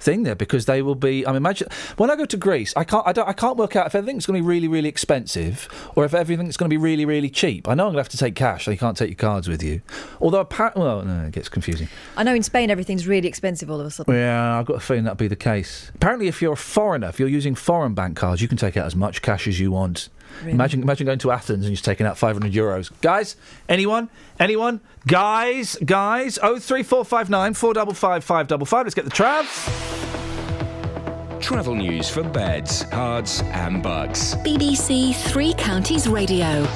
thing 0.00 0.24
there? 0.24 0.34
Because 0.34 0.66
they 0.66 0.82
will 0.82 0.96
be. 0.96 1.24
I 1.24 1.30
mean, 1.30 1.36
imagine 1.36 1.68
when 1.96 2.10
I 2.10 2.16
go 2.16 2.24
to 2.24 2.36
Greece, 2.36 2.74
I 2.76 2.82
can't, 2.82 3.06
I 3.06 3.12
don't, 3.12 3.28
I 3.28 3.32
can't 3.34 3.56
work 3.56 3.76
out 3.76 3.86
if 3.86 3.94
everything's 3.94 4.26
going 4.26 4.36
to 4.36 4.42
be 4.42 4.48
really, 4.48 4.66
really 4.66 4.88
expensive 4.88 5.68
or 5.94 6.04
if 6.04 6.12
everything's 6.12 6.56
going 6.56 6.68
to 6.68 6.72
be 6.72 6.76
really, 6.76 7.04
really 7.04 7.30
cheap. 7.30 7.68
I 7.68 7.74
know 7.74 7.84
I'm 7.84 7.92
going 7.92 7.98
to 7.98 8.00
have 8.00 8.08
to 8.08 8.18
take 8.18 8.34
cash, 8.34 8.64
so 8.64 8.72
you 8.72 8.78
can't 8.78 8.96
take 8.96 9.10
your 9.10 9.16
cards 9.16 9.46
with 9.46 9.62
you. 9.62 9.80
Although, 10.20 10.40
apparently, 10.40 10.82
well, 10.82 11.04
no, 11.04 11.26
it 11.26 11.32
gets 11.32 11.48
confusing. 11.48 11.86
I 12.16 12.24
know 12.24 12.34
in 12.34 12.42
Spain 12.42 12.68
everything's 12.68 13.06
really 13.06 13.28
expensive 13.28 13.70
all 13.70 13.78
of 13.78 13.86
a 13.86 13.92
sudden. 13.92 14.12
Yeah, 14.12 14.58
I've 14.58 14.66
got 14.66 14.78
a 14.78 14.80
feeling 14.80 15.04
that'll 15.04 15.14
be 15.14 15.28
the 15.28 15.36
case. 15.36 15.92
Apparently, 15.94 16.26
if 16.26 16.42
you're 16.42 16.54
a 16.54 16.56
foreigner, 16.56 17.08
if 17.08 17.20
you're 17.20 17.28
using 17.28 17.54
foreign 17.54 17.94
bank 17.94 18.16
cards, 18.16 18.42
you 18.42 18.48
can 18.48 18.58
take 18.58 18.76
out 18.76 18.86
as 18.86 18.96
much 18.96 19.22
cash 19.22 19.46
as 19.46 19.60
you 19.60 19.70
want. 19.70 20.08
Really? 20.40 20.52
Imagine, 20.52 20.82
imagine 20.82 21.06
going 21.06 21.18
to 21.20 21.30
Athens 21.30 21.64
and 21.64 21.72
just 21.72 21.84
taking 21.84 22.06
out 22.06 22.18
500 22.18 22.52
euros. 22.52 22.90
Guys, 23.00 23.36
anyone? 23.68 24.08
Anyone? 24.38 24.80
Guys, 25.06 25.76
guys, 25.84 26.36
03459 26.38 27.54
455 27.54 28.24
555. 28.24 28.86
Let's 28.86 28.94
get 28.94 29.04
the 29.04 29.10
Trav. 29.10 29.44
Travel 31.40 31.74
news 31.76 32.10
for 32.10 32.22
beds, 32.22 32.84
cards, 32.84 33.42
and 33.46 33.82
bugs. 33.82 34.34
BBC 34.36 35.14
Three 35.14 35.54
Counties 35.54 36.08
Radio. 36.08 36.66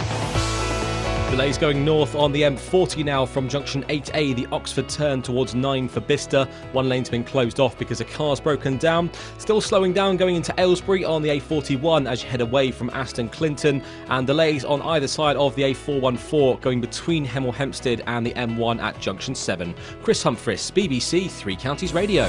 Delays 1.33 1.57
going 1.57 1.83
north 1.83 2.15
on 2.15 2.31
the 2.31 2.43
M40 2.43 3.07
now 3.07 3.25
from 3.25 3.49
junction 3.49 3.85
8A, 3.85 4.37
the 4.37 4.47
Oxford 4.53 4.87
turn 4.87 5.23
towards 5.23 5.55
9 5.55 5.89
for 5.89 6.01
Bicester. 6.01 6.47
One 6.73 6.91
lane's 6.91 7.09
been 7.09 7.25
closed 7.25 7.59
off 7.59 7.79
because 7.79 8.03
a 8.03 8.05
car's 8.05 8.39
broken 8.39 8.77
down. 8.77 9.11
Still 9.39 9.63
slowing 9.63 9.95
down 9.95 10.19
going 10.19 10.37
into 10.37 10.53
Aylesbury 10.61 11.07
on 11.07 11.23
the 11.23 11.31
A41 11.31 12.07
as 12.07 12.23
you 12.23 12.29
head 12.29 12.43
away 12.43 12.71
from 12.71 12.91
Aston 12.91 13.31
Clinton. 13.31 13.83
And 14.09 14.27
delays 14.27 14.63
on 14.63 14.83
either 14.83 15.09
side 15.09 15.37
of 15.37 15.55
the 15.55 15.63
A414 15.63 16.61
going 16.61 16.83
between 16.83 17.27
Hemel 17.27 17.55
Hempstead 17.55 18.03
and 18.07 18.27
the 18.27 18.35
M1 18.35 18.83
at 18.83 19.01
junction 19.01 19.35
7. 19.35 19.75
Chris 20.03 20.23
Humphries, 20.23 20.71
BBC 20.71 21.31
Three 21.31 21.57
Counties 21.57 21.95
Radio. 21.95 22.27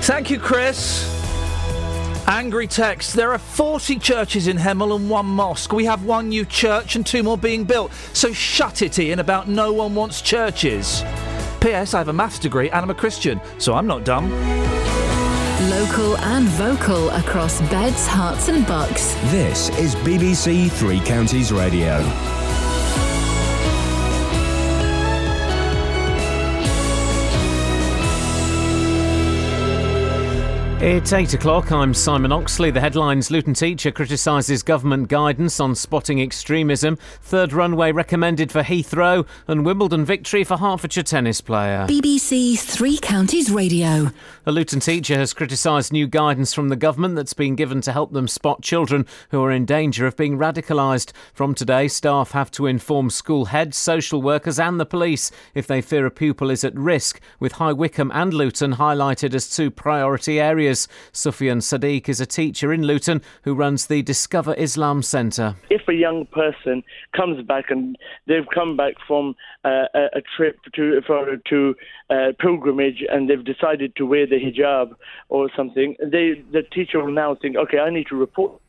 Thank 0.00 0.30
you, 0.30 0.38
Chris. 0.38 1.13
Angry 2.26 2.66
text. 2.66 3.14
There 3.14 3.32
are 3.32 3.38
40 3.38 3.98
churches 3.98 4.46
in 4.48 4.56
Hemel 4.56 4.96
and 4.96 5.10
one 5.10 5.26
mosque. 5.26 5.72
We 5.72 5.84
have 5.84 6.04
one 6.04 6.30
new 6.30 6.46
church 6.46 6.96
and 6.96 7.04
two 7.04 7.22
more 7.22 7.36
being 7.36 7.64
built. 7.64 7.92
So 8.14 8.32
shut 8.32 8.80
it, 8.80 8.98
Iain, 8.98 9.18
about 9.18 9.46
no 9.46 9.72
one 9.74 9.94
wants 9.94 10.22
churches. 10.22 11.02
P.S. 11.60 11.92
I 11.92 11.98
have 11.98 12.08
a 12.08 12.12
maths 12.12 12.38
degree 12.38 12.70
and 12.70 12.80
I'm 12.82 12.90
a 12.90 12.94
Christian, 12.94 13.40
so 13.58 13.74
I'm 13.74 13.86
not 13.86 14.04
dumb. 14.04 14.30
Local 15.70 16.16
and 16.18 16.46
vocal 16.48 17.10
across 17.10 17.60
beds, 17.70 18.06
Herts, 18.06 18.48
and 18.48 18.66
bucks. 18.66 19.14
This 19.30 19.68
is 19.78 19.94
BBC 19.96 20.70
Three 20.72 21.00
Counties 21.00 21.52
Radio. 21.52 22.00
It's 30.86 31.14
8 31.14 31.32
o'clock. 31.32 31.72
I'm 31.72 31.94
Simon 31.94 32.30
Oxley. 32.30 32.70
The 32.70 32.78
headlines 32.78 33.30
Luton 33.30 33.54
teacher 33.54 33.90
criticises 33.90 34.62
government 34.62 35.08
guidance 35.08 35.58
on 35.58 35.74
spotting 35.74 36.20
extremism, 36.20 36.98
third 37.22 37.54
runway 37.54 37.90
recommended 37.90 38.52
for 38.52 38.62
Heathrow, 38.62 39.26
and 39.48 39.64
Wimbledon 39.64 40.04
victory 40.04 40.44
for 40.44 40.58
Hertfordshire 40.58 41.04
tennis 41.04 41.40
player. 41.40 41.86
BBC 41.88 42.58
Three 42.58 42.98
Counties 42.98 43.50
Radio. 43.50 44.10
A 44.44 44.52
Luton 44.52 44.78
teacher 44.78 45.16
has 45.16 45.32
criticised 45.32 45.90
new 45.90 46.06
guidance 46.06 46.52
from 46.52 46.68
the 46.68 46.76
government 46.76 47.16
that's 47.16 47.32
been 47.32 47.56
given 47.56 47.80
to 47.80 47.92
help 47.92 48.12
them 48.12 48.28
spot 48.28 48.60
children 48.60 49.06
who 49.30 49.42
are 49.42 49.50
in 49.50 49.64
danger 49.64 50.06
of 50.06 50.18
being 50.18 50.36
radicalised. 50.36 51.12
From 51.32 51.54
today, 51.54 51.88
staff 51.88 52.32
have 52.32 52.50
to 52.50 52.66
inform 52.66 53.08
school 53.08 53.46
heads, 53.46 53.78
social 53.78 54.20
workers, 54.20 54.58
and 54.58 54.78
the 54.78 54.84
police 54.84 55.30
if 55.54 55.66
they 55.66 55.80
fear 55.80 56.04
a 56.04 56.10
pupil 56.10 56.50
is 56.50 56.62
at 56.62 56.76
risk, 56.76 57.22
with 57.40 57.52
High 57.52 57.72
Wycombe 57.72 58.12
and 58.12 58.34
Luton 58.34 58.74
highlighted 58.74 59.32
as 59.32 59.48
two 59.48 59.70
priority 59.70 60.38
areas. 60.38 60.73
Sufyan 61.12 61.58
Sadiq 61.58 62.08
is 62.08 62.20
a 62.20 62.26
teacher 62.26 62.72
in 62.72 62.82
Luton 62.82 63.22
who 63.42 63.54
runs 63.54 63.86
the 63.86 64.02
Discover 64.02 64.54
Islam 64.54 65.02
Centre. 65.02 65.56
if 65.70 65.88
a 65.88 65.94
young 65.94 66.26
person 66.26 66.82
comes 67.16 67.44
back 67.46 67.70
and 67.70 67.96
they've 68.26 68.48
come 68.54 68.76
back 68.76 68.94
from 69.06 69.34
uh, 69.64 69.86
a, 69.94 70.22
trip 70.36 70.58
to 70.74 71.00
for 71.06 71.36
to 71.48 71.74
uh, 72.10 72.32
pilgrimage 72.38 73.04
and 73.08 73.28
they've 73.28 73.44
decided 73.44 73.94
to 73.96 74.06
wear 74.06 74.26
the 74.26 74.36
hijab 74.36 74.94
or 75.28 75.50
something, 75.56 75.96
they 76.00 76.42
the 76.52 76.62
teacher 76.62 77.02
will 77.02 77.12
now 77.12 77.34
think, 77.40 77.56
okay, 77.56 77.78
I 77.78 77.90
need 77.90 78.06
to 78.08 78.16
report 78.16 78.60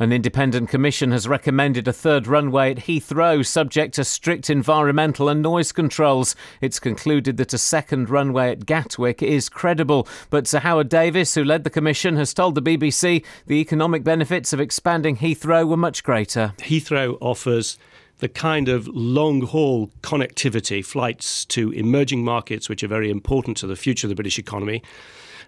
An 0.00 0.12
independent 0.12 0.68
commission 0.68 1.10
has 1.10 1.26
recommended 1.26 1.88
a 1.88 1.92
third 1.92 2.28
runway 2.28 2.70
at 2.70 2.76
Heathrow, 2.76 3.44
subject 3.44 3.94
to 3.94 4.04
strict 4.04 4.48
environmental 4.48 5.28
and 5.28 5.42
noise 5.42 5.72
controls. 5.72 6.36
It's 6.60 6.78
concluded 6.78 7.36
that 7.38 7.52
a 7.52 7.58
second 7.58 8.08
runway 8.08 8.52
at 8.52 8.64
Gatwick 8.64 9.24
is 9.24 9.48
credible. 9.48 10.06
But 10.30 10.46
Sir 10.46 10.60
Howard 10.60 10.88
Davies, 10.88 11.34
who 11.34 11.42
led 11.42 11.64
the 11.64 11.70
commission, 11.70 12.14
has 12.14 12.32
told 12.32 12.54
the 12.54 12.62
BBC 12.62 13.24
the 13.48 13.56
economic 13.56 14.04
benefits 14.04 14.52
of 14.52 14.60
expanding 14.60 15.16
Heathrow 15.16 15.66
were 15.66 15.76
much 15.76 16.04
greater. 16.04 16.54
Heathrow 16.58 17.18
offers 17.20 17.76
the 18.18 18.28
kind 18.28 18.68
of 18.68 18.86
long 18.86 19.40
haul 19.40 19.90
connectivity, 20.02 20.84
flights 20.84 21.44
to 21.46 21.72
emerging 21.72 22.22
markets, 22.22 22.68
which 22.68 22.84
are 22.84 22.88
very 22.88 23.10
important 23.10 23.56
to 23.56 23.66
the 23.66 23.74
future 23.74 24.06
of 24.06 24.10
the 24.10 24.14
British 24.14 24.38
economy. 24.38 24.80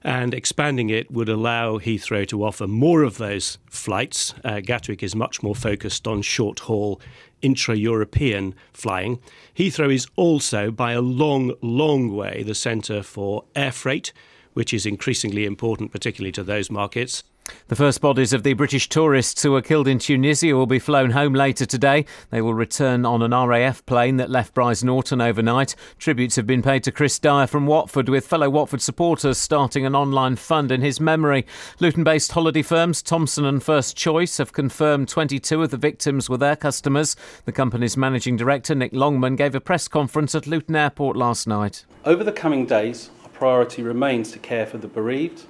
And 0.03 0.33
expanding 0.33 0.89
it 0.89 1.11
would 1.11 1.29
allow 1.29 1.79
Heathrow 1.79 2.27
to 2.29 2.45
offer 2.45 2.67
more 2.67 3.03
of 3.03 3.19
those 3.19 3.59
flights. 3.69 4.35
Uh, 4.43 4.61
Gatwick 4.61 5.03
is 5.03 5.15
much 5.15 5.43
more 5.43 5.55
focused 5.55 6.07
on 6.07 6.23
short 6.23 6.61
haul 6.61 7.01
intra 7.43 7.75
European 7.75 8.55
flying. 8.73 9.19
Heathrow 9.55 9.93
is 9.93 10.07
also, 10.17 10.71
by 10.71 10.93
a 10.93 11.01
long, 11.01 11.55
long 11.61 12.15
way, 12.15 12.43
the 12.43 12.55
centre 12.55 13.03
for 13.03 13.45
air 13.55 13.73
freight, 13.73 14.13
which 14.55 14.73
is 14.73 14.87
increasingly 14.87 15.45
important, 15.45 15.93
particularly 15.93 16.33
to 16.33 16.43
those 16.43 16.71
markets. 16.71 17.23
The 17.69 17.77
first 17.77 18.01
bodies 18.01 18.33
of 18.33 18.43
the 18.43 18.55
British 18.55 18.89
tourists 18.89 19.43
who 19.43 19.53
were 19.53 19.63
killed 19.63 19.89
in 19.89 19.99
Tunisia 19.99 20.55
will 20.55 20.67
be 20.67 20.79
flown 20.79 21.11
home 21.11 21.35
later 21.35 21.67
today. 21.67 22.05
They 22.31 22.41
will 22.43 22.55
return 22.55 23.07
on 23.07 23.23
an 23.23 23.33
RAF 23.33 23.85
plane 23.87 24.17
that 24.17 24.31
left 24.31 24.55
Brize 24.55 24.83
Norton 24.83 25.21
overnight. 25.21 25.75
Tributes 25.99 26.37
have 26.37 26.47
been 26.47 26.63
paid 26.63 26.83
to 26.85 26.93
Chris 26.93 27.19
Dyer 27.19 27.47
from 27.47 27.67
Watford, 27.67 28.09
with 28.09 28.27
fellow 28.27 28.51
Watford 28.51 28.83
supporters 28.83 29.39
starting 29.39 29.87
an 29.87 29.95
online 29.95 30.37
fund 30.37 30.73
in 30.73 30.81
his 30.81 31.01
memory. 31.01 31.47
Luton 31.79 32.05
based 32.05 32.33
holiday 32.33 32.63
firms 32.63 33.03
Thomson 33.03 33.45
and 33.45 33.63
First 33.63 33.97
Choice 33.97 34.39
have 34.39 34.53
confirmed 34.53 35.09
22 35.09 35.63
of 35.63 35.71
the 35.71 35.77
victims 35.77 36.29
were 36.29 36.37
their 36.37 36.57
customers. 36.57 37.17
The 37.45 37.53
company's 37.53 37.97
managing 37.97 38.37
director, 38.37 38.75
Nick 38.75 38.93
Longman, 38.93 39.37
gave 39.37 39.55
a 39.55 39.61
press 39.61 39.89
conference 39.89 40.35
at 40.35 40.47
Luton 40.47 40.77
Airport 40.77 41.17
last 41.17 41.47
night. 41.47 41.85
Over 42.05 42.25
the 42.25 42.33
coming 42.33 42.67
days, 42.67 43.11
our 43.23 43.29
priority 43.31 43.83
remains 43.83 44.33
to 44.33 44.39
care 44.39 44.67
for 44.67 44.79
the 44.79 44.89
bereaved, 44.89 45.45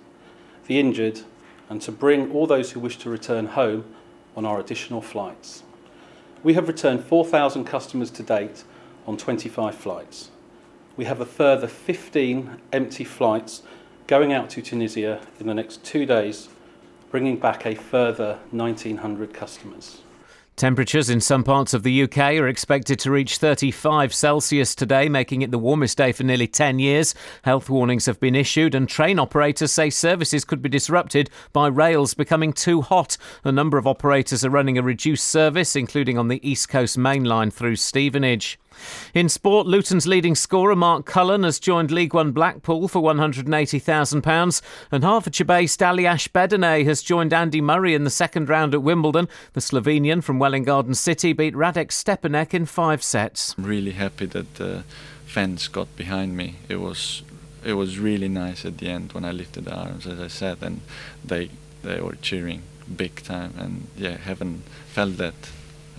the 0.67 0.79
injured, 0.79 1.21
and 1.71 1.81
to 1.81 1.93
bring 1.93 2.31
all 2.33 2.47
those 2.47 2.73
who 2.73 2.81
wish 2.81 2.99
to 2.99 3.09
return 3.09 3.47
home 3.47 3.85
on 4.37 4.45
our 4.45 4.61
additional 4.61 5.01
flights. 5.01 5.63
We 6.43 6.55
have 6.55 6.69
returned 6.69 7.05
4,000 7.05 7.65
customers 7.65 8.11
to 8.11 8.23
date 8.23 8.65
on 9.07 9.17
25 9.17 9.75
flights. 9.75 10.31
We 10.97 11.05
have 11.07 11.21
a 11.21 11.27
further 11.27 11.69
15 11.69 12.61
empty 12.73 13.05
flights 13.05 13.63
going 14.07 14.33
out 14.33 14.51
to 14.51 14.61
Tunisia 14.61 15.21
in 15.39 15.47
the 15.47 15.55
next 15.55 15.85
two 15.85 16.05
days, 16.05 16.49
bringing 17.11 17.39
back 17.39 17.65
a 17.65 17.75
further 17.75 18.39
1,900 18.51 19.33
customers. 19.33 20.03
Temperatures 20.61 21.09
in 21.09 21.23
some 21.23 21.43
parts 21.43 21.73
of 21.73 21.85
the 21.85 22.03
UK 22.03 22.19
are 22.35 22.47
expected 22.47 22.99
to 22.99 23.11
reach 23.11 23.39
35 23.39 24.13
Celsius 24.13 24.75
today, 24.75 25.09
making 25.09 25.41
it 25.41 25.51
the 25.51 25.59
warmest 25.59 25.97
day 25.97 26.13
for 26.13 26.23
nearly 26.23 26.47
10 26.47 26.79
years. 26.79 27.15
Health 27.45 27.71
warnings 27.71 28.05
have 28.05 28.21
been 28.21 28.35
issued, 28.35 28.75
and 28.75 28.87
train 28.87 29.19
operators 29.19 29.73
say 29.73 29.89
services 29.89 30.45
could 30.45 30.61
be 30.61 30.69
disrupted 30.69 31.31
by 31.55 31.67
rails 31.67 32.13
becoming 32.13 32.53
too 32.53 32.83
hot. 32.83 33.17
A 33.43 33.51
number 33.51 33.79
of 33.79 33.87
operators 33.87 34.45
are 34.45 34.51
running 34.51 34.77
a 34.77 34.83
reduced 34.83 35.27
service, 35.29 35.75
including 35.75 36.19
on 36.19 36.29
the 36.29 36.47
East 36.47 36.69
Coast 36.69 36.99
Main 36.99 37.25
Line 37.25 37.51
through 37.51 37.77
Stevenage. 37.77 38.59
In 39.15 39.29
sport, 39.29 39.67
Luton's 39.67 40.07
leading 40.07 40.35
scorer 40.35 40.77
Mark 40.77 41.05
Cullen 41.05 41.43
has 41.43 41.59
joined 41.59 41.91
League 41.91 42.15
One 42.15 42.33
Blackpool 42.33 42.89
for 42.89 43.03
£180,000 43.03 44.63
and 44.93 45.05
Hertfordshire-based 45.05 45.81
Aljaž 45.81 46.29
Bedene 46.29 46.85
has 46.85 47.03
joined 47.03 47.33
Andy 47.33 47.61
Murray 47.61 47.95
in 47.95 48.05
the 48.05 48.11
second 48.11 48.49
round 48.49 48.75
at 48.75 48.83
Wimbledon. 48.83 49.29
The 49.53 49.61
Slovenian 49.61 50.23
from 50.23 50.39
Welwyn 50.39 50.65
Garden 50.65 50.95
City 50.95 51.33
beat 51.33 51.55
Radek 51.55 51.89
Stepanek 51.89 52.55
in 52.55 52.67
five 52.67 53.03
sets. 53.03 53.55
I'm 53.59 53.65
really 53.65 53.93
happy 53.93 54.27
that 54.27 54.55
the 54.55 54.85
fans 55.27 55.69
got 55.69 55.95
behind 55.97 56.37
me. 56.37 56.57
It 56.69 56.77
was 56.77 57.23
it 57.65 57.75
was 57.75 57.99
really 57.99 58.29
nice 58.29 58.65
at 58.65 58.79
the 58.79 58.89
end 58.89 59.13
when 59.13 59.25
I 59.25 59.33
lifted 59.33 59.67
the 59.67 59.75
arms, 59.75 60.07
as 60.07 60.19
I 60.19 60.29
said, 60.29 60.59
and 60.63 60.81
they 61.25 61.51
they 61.83 62.01
were 62.01 62.17
cheering 62.17 62.63
big 62.97 63.23
time, 63.23 63.55
and 63.59 63.89
yeah, 63.97 64.17
haven't 64.17 64.63
felt 64.89 65.17
that 65.19 65.35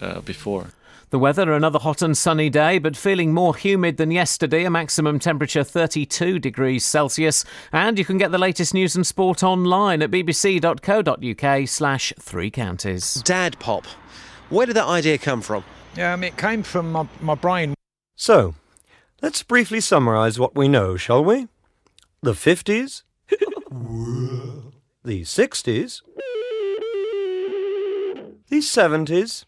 uh, 0.01 0.21
before. 0.21 0.67
The 1.11 1.19
weather, 1.19 1.51
another 1.51 1.77
hot 1.77 2.01
and 2.01 2.17
sunny 2.17 2.49
day, 2.49 2.79
but 2.79 2.95
feeling 2.95 3.33
more 3.33 3.53
humid 3.53 3.97
than 3.97 4.11
yesterday, 4.11 4.63
a 4.63 4.69
maximum 4.69 5.19
temperature 5.19 5.61
32 5.61 6.39
degrees 6.39 6.85
Celsius. 6.85 7.43
And 7.73 7.99
you 7.99 8.05
can 8.05 8.17
get 8.17 8.31
the 8.31 8.37
latest 8.37 8.73
news 8.73 8.95
and 8.95 9.05
sport 9.05 9.43
online 9.43 10.01
at 10.01 10.09
bbc.co.uk 10.09 11.67
slash 11.67 12.13
three 12.17 12.49
counties. 12.49 13.15
Dad 13.23 13.59
pop. 13.59 13.85
Where 14.47 14.65
did 14.65 14.77
that 14.77 14.85
idea 14.85 15.17
come 15.17 15.41
from? 15.41 15.65
Yeah, 15.97 16.13
um, 16.13 16.23
it 16.23 16.37
came 16.37 16.63
from 16.63 16.93
my, 16.93 17.05
my 17.19 17.35
brain. 17.35 17.73
So, 18.15 18.55
let's 19.21 19.43
briefly 19.43 19.81
summarise 19.81 20.39
what 20.39 20.55
we 20.55 20.69
know, 20.69 20.95
shall 20.95 21.25
we? 21.25 21.49
The 22.21 22.31
50s, 22.31 23.03
the 25.03 25.23
60s, 25.23 26.01
the 28.47 28.59
70s, 28.59 29.43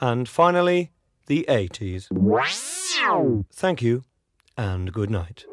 and 0.00 0.28
finally, 0.28 0.90
the 1.26 1.44
80s. 1.48 2.08
Thank 3.52 3.82
you, 3.82 4.04
and 4.56 4.92
good 4.92 5.10
night. 5.10 5.44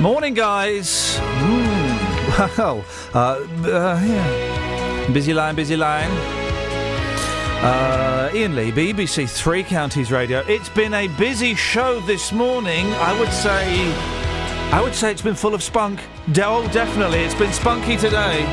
Morning, 0.00 0.34
guys. 0.34 1.18
Mm, 1.18 2.58
uh, 3.14 3.18
uh, 3.18 4.00
yeah. 4.04 5.08
Busy 5.12 5.32
line, 5.32 5.54
busy 5.54 5.76
line. 5.76 6.10
Uh, 7.62 8.28
Iain 8.34 8.56
Lee, 8.56 8.72
BBC 8.72 9.28
Three 9.30 9.62
Counties 9.62 10.10
Radio. 10.10 10.40
It's 10.48 10.68
been 10.70 10.94
a 10.94 11.06
busy 11.16 11.54
show 11.54 12.00
this 12.00 12.32
morning. 12.32 12.92
I 12.94 13.16
would 13.20 13.30
say, 13.32 13.92
I 14.72 14.80
would 14.82 14.94
say 14.94 15.12
it's 15.12 15.22
been 15.22 15.36
full 15.36 15.54
of 15.54 15.62
spunk. 15.62 16.00
Oh, 16.38 16.68
definitely, 16.72 17.20
it's 17.20 17.36
been 17.36 17.52
spunky 17.52 17.96
today. 17.96 18.44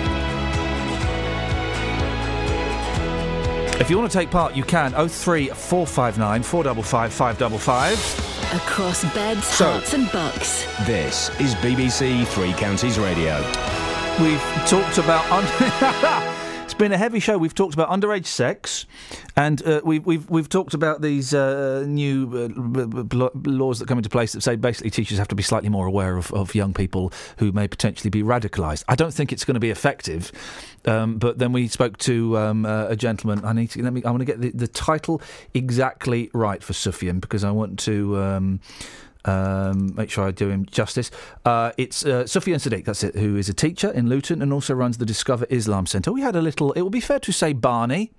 If 3.80 3.90
you 3.90 3.98
want 3.98 4.12
to 4.12 4.18
take 4.18 4.30
part, 4.30 4.56
you 4.56 4.64
can. 4.64 4.92
03459 4.92 6.44
455 6.44 7.14
555. 7.14 8.54
Across 8.56 9.04
beds, 9.14 9.46
So- 9.46 9.66
Herts, 9.66 9.94
and 9.94 10.12
Bucks. 10.12 10.66
This 10.86 11.30
is 11.40 11.56
BBC 11.56 12.26
Three 12.28 12.54
Counties 12.54 13.00
Radio. 13.00 13.38
We've 14.22 14.42
talked 14.68 14.98
about. 14.98 15.26
Been 16.80 16.94
a 16.94 16.98
heavy 16.98 17.20
show. 17.20 17.38
We've 17.38 17.54
talked 17.54 17.74
about 17.74 17.90
underage 17.90 18.26
sex, 18.26 18.86
and 19.36 19.62
uh, 19.68 19.82
we've 19.84 20.06
we've 20.06 20.30
we've 20.30 20.48
talked 20.48 20.74
about 20.74 21.02
these 21.02 21.34
uh, 21.34 21.84
new 21.86 22.30
uh, 22.34 23.30
laws 23.44 23.80
that 23.80 23.90
come 23.90 23.98
into 23.98 24.10
place 24.10 24.32
that 24.32 24.40
say 24.40 24.56
basically 24.56 24.90
teachers 24.90 25.18
have 25.18 25.28
to 25.28 25.36
be 25.36 25.44
slightly 25.44 25.68
more 25.68 25.88
aware 25.88 26.16
of, 26.16 26.32
of 26.32 26.56
young 26.56 26.74
people 26.74 27.12
who 27.40 27.52
may 27.52 27.68
potentially 27.68 28.10
be 28.10 28.24
radicalised. 28.24 28.86
I 28.88 28.96
don't 28.96 29.14
think 29.14 29.34
it's 29.34 29.44
going 29.44 29.56
to 29.56 29.60
be 29.60 29.72
effective. 29.72 30.32
Um, 30.86 31.18
but 31.18 31.38
then 31.38 31.52
we 31.52 31.68
spoke 31.68 31.98
to 31.98 32.38
um, 32.38 32.66
uh, 32.66 32.86
a 32.88 32.96
gentleman. 32.96 33.44
I 33.44 33.52
need 33.52 33.72
to 33.72 33.84
let 33.84 33.92
me. 33.92 34.02
I 34.06 34.12
want 34.12 34.22
to 34.22 34.26
get 34.26 34.40
the, 34.40 34.52
the 34.52 34.68
title 34.70 35.22
exactly 35.54 36.32
right 36.34 36.64
for 36.64 36.72
Sufyan 36.72 37.20
because 37.20 37.44
I 37.44 37.52
want 37.52 37.78
to. 37.80 38.18
Um, 38.18 38.62
um, 39.26 39.94
make 39.96 40.10
sure 40.10 40.28
I 40.28 40.32
do 40.32 40.50
him 40.50 40.66
justice. 40.66 41.12
Uh, 41.46 41.72
it's 41.78 42.06
uh, 42.06 42.26
Sufyan 42.26 42.60
Sadiq, 42.60 42.86
that's 42.86 43.04
it, 43.04 43.16
who 43.16 43.36
is 43.36 43.50
a 43.50 43.54
teacher 43.54 43.92
in 43.92 44.08
Luton 44.08 44.42
and 44.42 44.54
also 44.54 44.74
runs 44.74 44.98
the 44.98 45.06
Discover 45.06 45.46
Islam 45.50 45.86
Centre. 45.86 46.12
We 46.12 46.22
had 46.22 46.36
a 46.36 46.42
little, 46.42 46.72
it 46.74 46.82
would 46.82 46.94
be 46.94 47.02
fair 47.02 47.20
to 47.20 47.32
say, 47.32 47.54
Barney. 47.54 48.12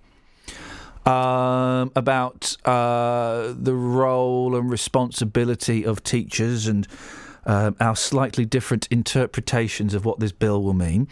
Um, 1.06 1.90
about 1.96 2.58
uh, 2.66 3.54
the 3.56 3.74
role 3.74 4.54
and 4.54 4.70
responsibility 4.70 5.82
of 5.82 6.04
teachers 6.04 6.66
and 6.66 6.86
um, 7.46 7.74
our 7.80 7.96
slightly 7.96 8.44
different 8.44 8.86
interpretations 8.90 9.94
of 9.94 10.04
what 10.04 10.20
this 10.20 10.32
bill 10.32 10.62
will 10.62 10.74
mean. 10.74 11.08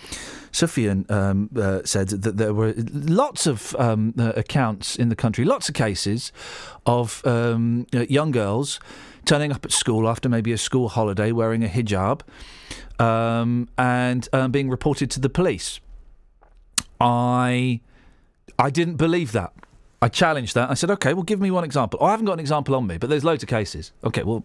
Sufyan 0.53 1.07
um, 1.09 1.49
uh, 1.57 1.81
said 1.85 2.09
that 2.09 2.37
there 2.37 2.53
were 2.53 2.75
lots 2.93 3.47
of 3.47 3.75
um, 3.77 4.15
uh, 4.19 4.33
accounts 4.37 4.97
in 4.97 5.09
the 5.09 5.17
country, 5.17 5.45
lots 5.45 5.69
of 5.69 5.75
cases 5.75 6.33
of 6.85 7.27
um, 7.27 7.87
uh, 7.95 8.01
young 8.11 8.31
girls 8.31 8.81
turning 9.29 9.53
up 9.53 9.63
at 9.65 9.73
school 9.73 10.09
after 10.09 10.27
maybe 10.29 10.53
a 10.53 10.59
school 10.59 10.89
holiday 10.89 11.33
wearing 11.33 11.63
a 11.63 11.69
hijab 11.69 12.23
um, 12.99 13.69
and 13.77 14.27
um, 14.33 14.51
being 14.51 14.71
reported 14.71 15.11
to 15.11 15.21
the 15.21 15.29
police. 15.29 15.81
I 16.99 17.81
I 18.59 18.71
didn't 18.71 18.97
believe 18.97 19.33
that. 19.33 19.53
I 20.01 20.09
challenged 20.09 20.55
that. 20.55 20.71
I 20.71 20.75
said, 20.75 20.91
okay, 20.93 21.13
well, 21.13 21.25
give 21.25 21.41
me 21.41 21.51
one 21.51 21.65
example. 21.65 21.99
Oh, 22.01 22.07
I 22.07 22.13
haven't 22.13 22.27
got 22.27 22.35
an 22.35 22.41
example 22.41 22.75
on 22.75 22.87
me, 22.87 22.99
but 22.99 23.11
there's 23.11 23.25
loads 23.25 23.43
of 23.43 23.49
cases. 23.49 23.93
Okay, 24.03 24.23
well, 24.23 24.45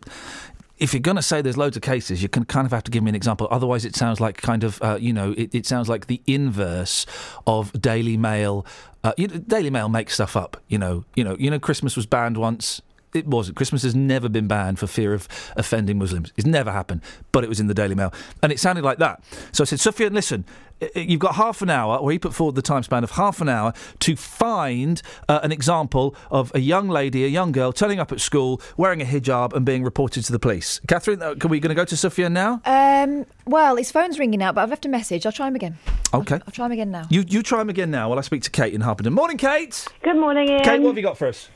if 0.80 0.94
you're 0.94 1.00
going 1.00 1.16
to 1.16 1.22
say 1.22 1.42
there's 1.42 1.58
loads 1.58 1.78
of 1.78 1.84
cases, 1.84 2.22
you 2.22 2.28
can 2.28 2.44
kind 2.44 2.66
of 2.66 2.72
have 2.72 2.84
to 2.84 2.92
give 2.92 3.04
me 3.04 3.10
an 3.10 3.16
example. 3.16 3.48
Otherwise, 3.52 3.86
it 3.86 3.96
sounds 3.96 4.20
like 4.20 4.42
kind 4.42 4.64
of, 4.64 4.82
uh, 4.82 4.98
you 5.00 5.14
know, 5.14 5.34
it, 5.38 5.54
it 5.54 5.66
sounds 5.66 5.88
like 5.88 6.08
the 6.08 6.22
inverse 6.26 7.06
of 7.46 7.72
Daily 7.80 8.18
Mail. 8.18 8.66
Uh, 9.04 9.14
you 9.16 9.28
know, 9.28 9.38
Daily 9.38 9.70
Mail 9.70 9.90
makes 9.90 10.16
stuff 10.16 10.36
up. 10.36 10.58
You 10.68 10.80
know, 10.80 11.06
you 11.16 11.24
know, 11.24 11.38
you 11.40 11.52
know, 11.52 11.60
Christmas 11.60 11.96
was 11.96 12.08
banned 12.08 12.36
once. 12.36 12.82
It 13.14 13.27
wasn't. 13.27 13.56
Christmas 13.57 13.84
has 13.84 13.94
never 13.95 14.27
been 14.30 14.48
banned 14.48 14.80
for 14.80 14.88
fear 14.88 15.14
of 15.14 15.27
offending 15.56 15.99
Muslims. 15.99 16.34
It's 16.35 16.48
never 16.48 16.72
happened, 16.72 17.02
but 17.31 17.44
it 17.44 17.48
was 17.49 17.60
in 17.60 17.68
the 17.68 17.73
Daily 17.73 17.95
Mail, 17.95 18.11
and 18.41 18.52
it 18.52 18.60
sounded 18.60 18.84
like 18.84 18.98
that. 18.99 19.23
So 19.52 19.64
I 19.64 19.65
said, 19.65 19.80
Sufyan, 19.80 20.14
listen, 20.14 20.45
i- 20.81 20.90
i- 20.95 20.99
you've 20.99 21.19
got 21.19 21.35
half 21.35 21.61
an 21.61 21.69
hour, 21.69 21.98
or 21.98 22.11
he 22.11 22.18
put 22.18 22.34
forward 22.34 22.56
the 22.56 22.61
time 22.64 22.81
span 22.84 23.03
of 23.03 23.11
half 23.11 23.40
an 23.41 23.49
hour 23.49 23.73
to 23.99 24.15
find 24.15 25.02
uh, 25.30 25.40
an 25.44 25.52
example 25.52 26.15
of 26.31 26.52
a 26.56 26.60
young 26.60 26.90
lady, 26.90 27.23
a 27.23 27.27
young 27.27 27.52
girl, 27.52 27.72
turning 27.72 27.99
up 27.99 28.11
at 28.11 28.19
school 28.19 28.60
wearing 28.77 29.02
a 29.02 29.06
hijab 29.06 29.53
and 29.53 29.65
being 29.65 29.84
reported 29.84 30.23
to 30.26 30.31
the 30.31 30.40
police. 30.40 30.81
Catherine, 30.88 31.22
are 31.22 31.35
we 31.48 31.60
going 31.60 31.69
to 31.69 31.76
go 31.76 31.85
to 31.85 31.95
Sufyan 31.95 32.34
now? 32.34 32.61
Um, 32.65 33.26
well, 33.45 33.76
his 33.76 33.91
phone's 33.91 34.18
ringing 34.18 34.41
out, 34.41 34.56
but 34.56 34.61
I've 34.61 34.69
left 34.69 34.85
a 34.85 34.90
message. 34.90 35.26
I'll 35.26 35.31
try 35.31 35.48
him 35.48 35.56
again. 35.56 35.77
Okay. 36.14 36.35
I'll 36.35 36.52
try 36.53 36.65
him 36.65 36.72
again 36.72 36.91
now. 36.91 37.06
You 37.10 37.23
you 37.27 37.44
try 37.44 37.61
him 37.61 37.69
again 37.69 37.91
now 37.91 38.10
while 38.10 38.18
I 38.18 38.22
speak 38.22 38.41
to 38.44 38.52
Kate 38.52 38.73
in 38.73 38.81
Harpenden. 38.81 39.14
Morning, 39.14 39.38
Kate. 39.38 39.85
Good 40.03 40.18
morning, 40.18 40.49
Iain. 40.49 40.64
Kate, 40.64 40.81
what 40.81 40.90
have 40.90 40.98
you 40.98 41.03
got 41.03 41.18
for 41.18 41.27
us? 41.27 41.49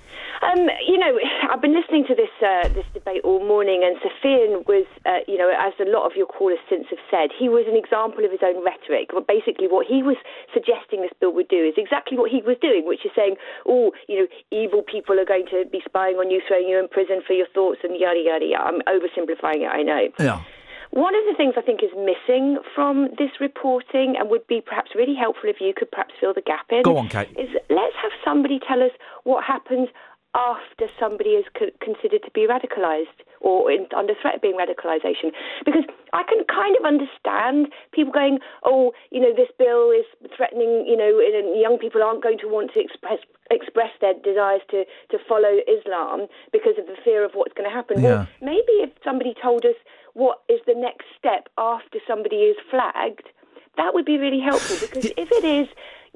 Um, 0.47 0.69
you 0.87 0.97
know, 0.97 1.19
I've 1.51 1.61
been 1.61 1.75
listening 1.75 2.05
to 2.07 2.15
this 2.15 2.31
uh, 2.39 2.69
this 2.71 2.85
debate 2.93 3.21
all 3.23 3.43
morning, 3.43 3.83
and 3.83 3.99
Sufyan 3.99 4.63
was, 4.63 4.87
uh, 5.05 5.19
you 5.27 5.37
know, 5.37 5.51
as 5.51 5.73
a 5.83 5.89
lot 5.89 6.07
of 6.07 6.15
your 6.15 6.25
callers 6.25 6.59
since 6.69 6.87
have 6.89 7.03
said, 7.11 7.35
he 7.35 7.49
was 7.49 7.67
an 7.67 7.75
example 7.75 8.23
of 8.23 8.31
his 8.31 8.39
own 8.39 8.63
rhetoric. 8.63 9.11
Well, 9.11 9.27
basically, 9.27 9.67
what 9.67 9.85
he 9.85 10.03
was 10.03 10.15
suggesting 10.53 11.01
this 11.03 11.11
bill 11.19 11.33
would 11.35 11.51
do 11.51 11.67
is 11.67 11.75
exactly 11.75 12.17
what 12.17 12.31
he 12.31 12.39
was 12.39 12.55
doing, 12.61 12.87
which 12.87 13.03
is 13.03 13.11
saying, 13.11 13.35
oh, 13.67 13.91
you 14.07 14.23
know, 14.23 14.27
evil 14.55 14.83
people 14.87 15.19
are 15.19 15.27
going 15.27 15.51
to 15.51 15.67
be 15.67 15.83
spying 15.83 16.15
on 16.15 16.31
you, 16.31 16.39
throwing 16.47 16.69
you 16.69 16.79
in 16.79 16.87
prison 16.87 17.19
for 17.27 17.33
your 17.33 17.47
thoughts, 17.51 17.83
and 17.83 17.99
yada 17.99 18.23
yada 18.23 18.45
yada. 18.47 18.63
I'm 18.63 18.79
oversimplifying 18.87 19.67
it, 19.67 19.71
I 19.71 19.83
know. 19.83 20.07
Yeah. 20.17 20.43
One 20.91 21.15
of 21.15 21.23
the 21.27 21.35
things 21.35 21.55
I 21.57 21.61
think 21.61 21.83
is 21.83 21.91
missing 21.93 22.57
from 22.73 23.09
this 23.19 23.31
reporting 23.41 24.15
and 24.17 24.29
would 24.29 24.47
be 24.47 24.61
perhaps 24.61 24.91
really 24.95 25.15
helpful 25.15 25.49
if 25.49 25.57
you 25.59 25.73
could 25.75 25.91
perhaps 25.91 26.13
fill 26.19 26.33
the 26.33 26.41
gap 26.41 26.65
in. 26.71 26.83
Go 26.83 26.97
on, 26.97 27.09
Kate. 27.09 27.29
Is 27.31 27.49
let's 27.69 27.95
have 28.01 28.11
somebody 28.23 28.59
tell 28.65 28.81
us 28.81 28.91
what 29.23 29.43
happens 29.43 29.89
after 30.35 30.87
somebody 30.99 31.31
is 31.31 31.45
co- 31.57 31.73
considered 31.81 32.23
to 32.23 32.31
be 32.31 32.47
radicalised 32.47 33.25
or 33.41 33.71
in, 33.71 33.87
under 33.95 34.13
threat 34.21 34.35
of 34.35 34.41
being 34.41 34.57
radicalisation. 34.57 35.31
Because 35.65 35.83
I 36.13 36.23
can 36.23 36.43
kind 36.45 36.75
of 36.77 36.85
understand 36.85 37.71
people 37.91 38.11
going, 38.11 38.39
oh, 38.63 38.91
you 39.11 39.21
know, 39.21 39.33
this 39.35 39.49
bill 39.57 39.91
is 39.91 40.05
threatening, 40.35 40.85
you 40.87 40.97
know, 40.97 41.19
and 41.19 41.59
young 41.59 41.77
people 41.77 42.03
aren't 42.03 42.23
going 42.23 42.37
to 42.39 42.47
want 42.47 42.71
to 42.73 42.79
express 42.79 43.19
express 43.49 43.91
their 44.01 44.13
desires 44.13 44.61
to, 44.69 44.83
to 45.09 45.17
follow 45.27 45.59
Islam 45.67 46.27
because 46.51 46.73
of 46.77 46.85
the 46.85 46.97
fear 47.03 47.23
of 47.23 47.31
what's 47.33 47.53
going 47.53 47.69
to 47.69 47.73
happen. 47.73 48.01
Well, 48.01 48.27
maybe 48.41 48.83
if 48.83 48.89
somebody 49.03 49.33
told 49.41 49.63
us 49.63 49.75
what 50.13 50.41
is 50.49 50.59
the 50.67 50.73
next 50.75 51.05
step 51.17 51.47
after 51.57 51.99
somebody 52.05 52.51
is 52.51 52.57
flagged, 52.69 53.29
that 53.77 53.93
would 53.93 54.05
be 54.05 54.17
really 54.17 54.41
helpful 54.41 54.75
because 54.87 55.05
if 55.05 55.31
it 55.31 55.45
is, 55.45 55.67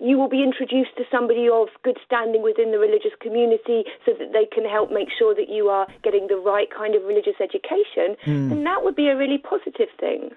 you 0.01 0.17
will 0.17 0.29
be 0.29 0.41
introduced 0.43 0.97
to 0.97 1.03
somebody 1.11 1.47
of 1.47 1.67
good 1.83 1.97
standing 2.05 2.41
within 2.41 2.71
the 2.71 2.79
religious 2.79 3.11
community 3.21 3.83
so 4.05 4.13
that 4.17 4.33
they 4.33 4.45
can 4.51 4.65
help 4.65 4.91
make 4.91 5.09
sure 5.17 5.35
that 5.35 5.47
you 5.47 5.69
are 5.69 5.85
getting 6.03 6.27
the 6.27 6.37
right 6.37 6.67
kind 6.75 6.95
of 6.95 7.03
religious 7.03 7.39
education, 7.39 8.17
Hmm. 8.25 8.49
then 8.49 8.63
that 8.63 8.83
would 8.83 8.95
be 8.95 9.07
a 9.07 9.15
really 9.15 9.37
positive 9.37 9.89
thing. 9.99 10.31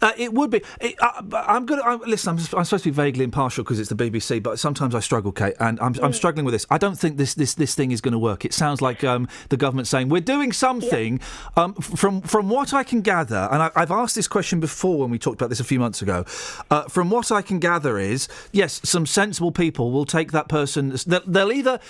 Uh, 0.00 0.12
it 0.16 0.32
would 0.32 0.50
be. 0.50 0.62
It, 0.80 0.94
uh, 1.00 1.22
I'm 1.32 1.66
going 1.66 1.80
to 1.82 2.06
listen. 2.08 2.30
I'm, 2.30 2.36
I'm 2.56 2.64
supposed 2.64 2.84
to 2.84 2.90
be 2.90 2.94
vaguely 2.94 3.24
impartial 3.24 3.64
because 3.64 3.80
it's 3.80 3.88
the 3.88 3.96
BBC, 3.96 4.42
but 4.42 4.58
sometimes 4.58 4.94
I 4.94 5.00
struggle, 5.00 5.32
Kate, 5.32 5.54
and 5.58 5.80
I'm, 5.80 5.94
I'm 6.02 6.12
struggling 6.12 6.44
with 6.44 6.52
this. 6.52 6.66
I 6.70 6.78
don't 6.78 6.98
think 6.98 7.16
this 7.16 7.34
this 7.34 7.54
this 7.54 7.74
thing 7.74 7.90
is 7.90 8.00
going 8.00 8.12
to 8.12 8.18
work. 8.18 8.44
It 8.44 8.54
sounds 8.54 8.80
like 8.80 9.02
um, 9.04 9.28
the 9.48 9.56
government 9.56 9.88
saying 9.88 10.08
we're 10.08 10.20
doing 10.20 10.52
something. 10.52 11.20
Um, 11.56 11.74
from 11.74 12.20
from 12.22 12.48
what 12.48 12.72
I 12.72 12.84
can 12.84 13.00
gather, 13.00 13.48
and 13.50 13.62
I, 13.62 13.70
I've 13.74 13.90
asked 13.90 14.14
this 14.14 14.28
question 14.28 14.60
before 14.60 14.98
when 14.98 15.10
we 15.10 15.18
talked 15.18 15.40
about 15.40 15.48
this 15.48 15.60
a 15.60 15.64
few 15.64 15.80
months 15.80 16.02
ago. 16.02 16.24
Uh, 16.70 16.82
from 16.84 17.10
what 17.10 17.32
I 17.32 17.42
can 17.42 17.58
gather 17.58 17.98
is 17.98 18.28
yes, 18.52 18.80
some 18.84 19.06
sensible 19.06 19.52
people 19.52 19.90
will 19.90 20.06
take 20.06 20.32
that 20.32 20.48
person. 20.48 20.96
They'll, 21.06 21.22
they'll 21.26 21.52
either. 21.52 21.80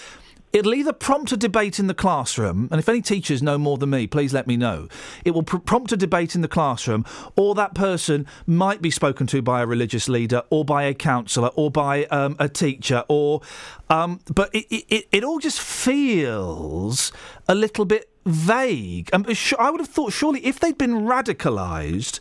It'll 0.53 0.75
either 0.75 0.93
prompt 0.93 1.33
a 1.33 1.37
debate 1.37 1.79
in 1.79 1.89
the 1.89 1.95
classroom, 1.95 2.69
and 2.71 2.79
if 2.79 2.89
any 2.89 3.03
teachers 3.03 3.43
know 3.43 3.59
more 3.59 3.77
than 3.77 3.91
me, 3.91 4.07
please 4.07 4.33
let 4.33 4.47
me 4.47 4.57
know. 4.57 4.89
It 5.25 5.33
will 5.33 5.43
pr- 5.43 5.59
prompt 5.59 5.93
a 5.93 5.97
debate 5.97 6.35
in 6.35 6.41
the 6.41 6.49
classroom, 6.49 7.05
or 7.37 7.55
that 7.55 7.75
person 7.75 8.27
might 8.47 8.81
be 8.81 8.91
spoken 8.91 9.27
to 9.29 9.43
by 9.43 9.61
a 9.61 9.67
religious 9.67 10.09
leader, 10.09 10.43
or 10.51 10.65
by 10.65 10.85
a 10.85 10.95
counsellor, 10.95 11.51
or 11.55 11.71
by 11.71 12.05
um, 12.07 12.37
a 12.39 12.49
teacher, 12.49 13.05
or. 13.09 13.43
Um, 13.91 14.21
but 14.35 14.55
it, 14.55 14.67
it, 14.71 15.09
it, 15.11 15.25
all 15.25 15.39
just 15.39 15.61
feels 15.61 17.11
a 17.49 17.55
little 17.55 17.87
bit 17.87 18.11
vague. 18.27 19.09
Um, 19.15 19.25
I 19.59 19.71
would 19.71 19.81
have 19.81 19.89
thought, 19.89 20.13
surely, 20.13 20.45
if 20.45 20.61
they'd 20.61 20.77
been 20.77 21.07
radicalised, 21.07 22.21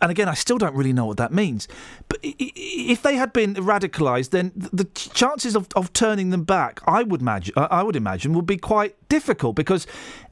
and 0.00 0.10
again, 0.10 0.28
I 0.28 0.34
still 0.34 0.58
don't 0.58 0.74
really 0.74 0.92
know 0.92 1.06
what 1.06 1.16
that 1.16 1.32
means. 1.32 1.68
But 2.08 2.18
if 2.22 3.02
they 3.02 3.16
had 3.16 3.32
been 3.32 3.54
radicalised, 3.54 4.30
then 4.30 4.52
the 4.54 4.84
chances 4.84 5.56
of, 5.56 5.68
of 5.74 5.92
turning 5.92 6.30
them 6.30 6.44
back, 6.44 6.80
I 6.86 7.02
would 7.02 7.20
imagine, 7.20 7.54
I 7.56 7.66
I 7.76 7.82
would 7.82 7.96
imagine, 7.96 8.32
would 8.34 8.46
be 8.46 8.56
quite 8.56 8.96
difficult 9.08 9.56
because 9.56 9.86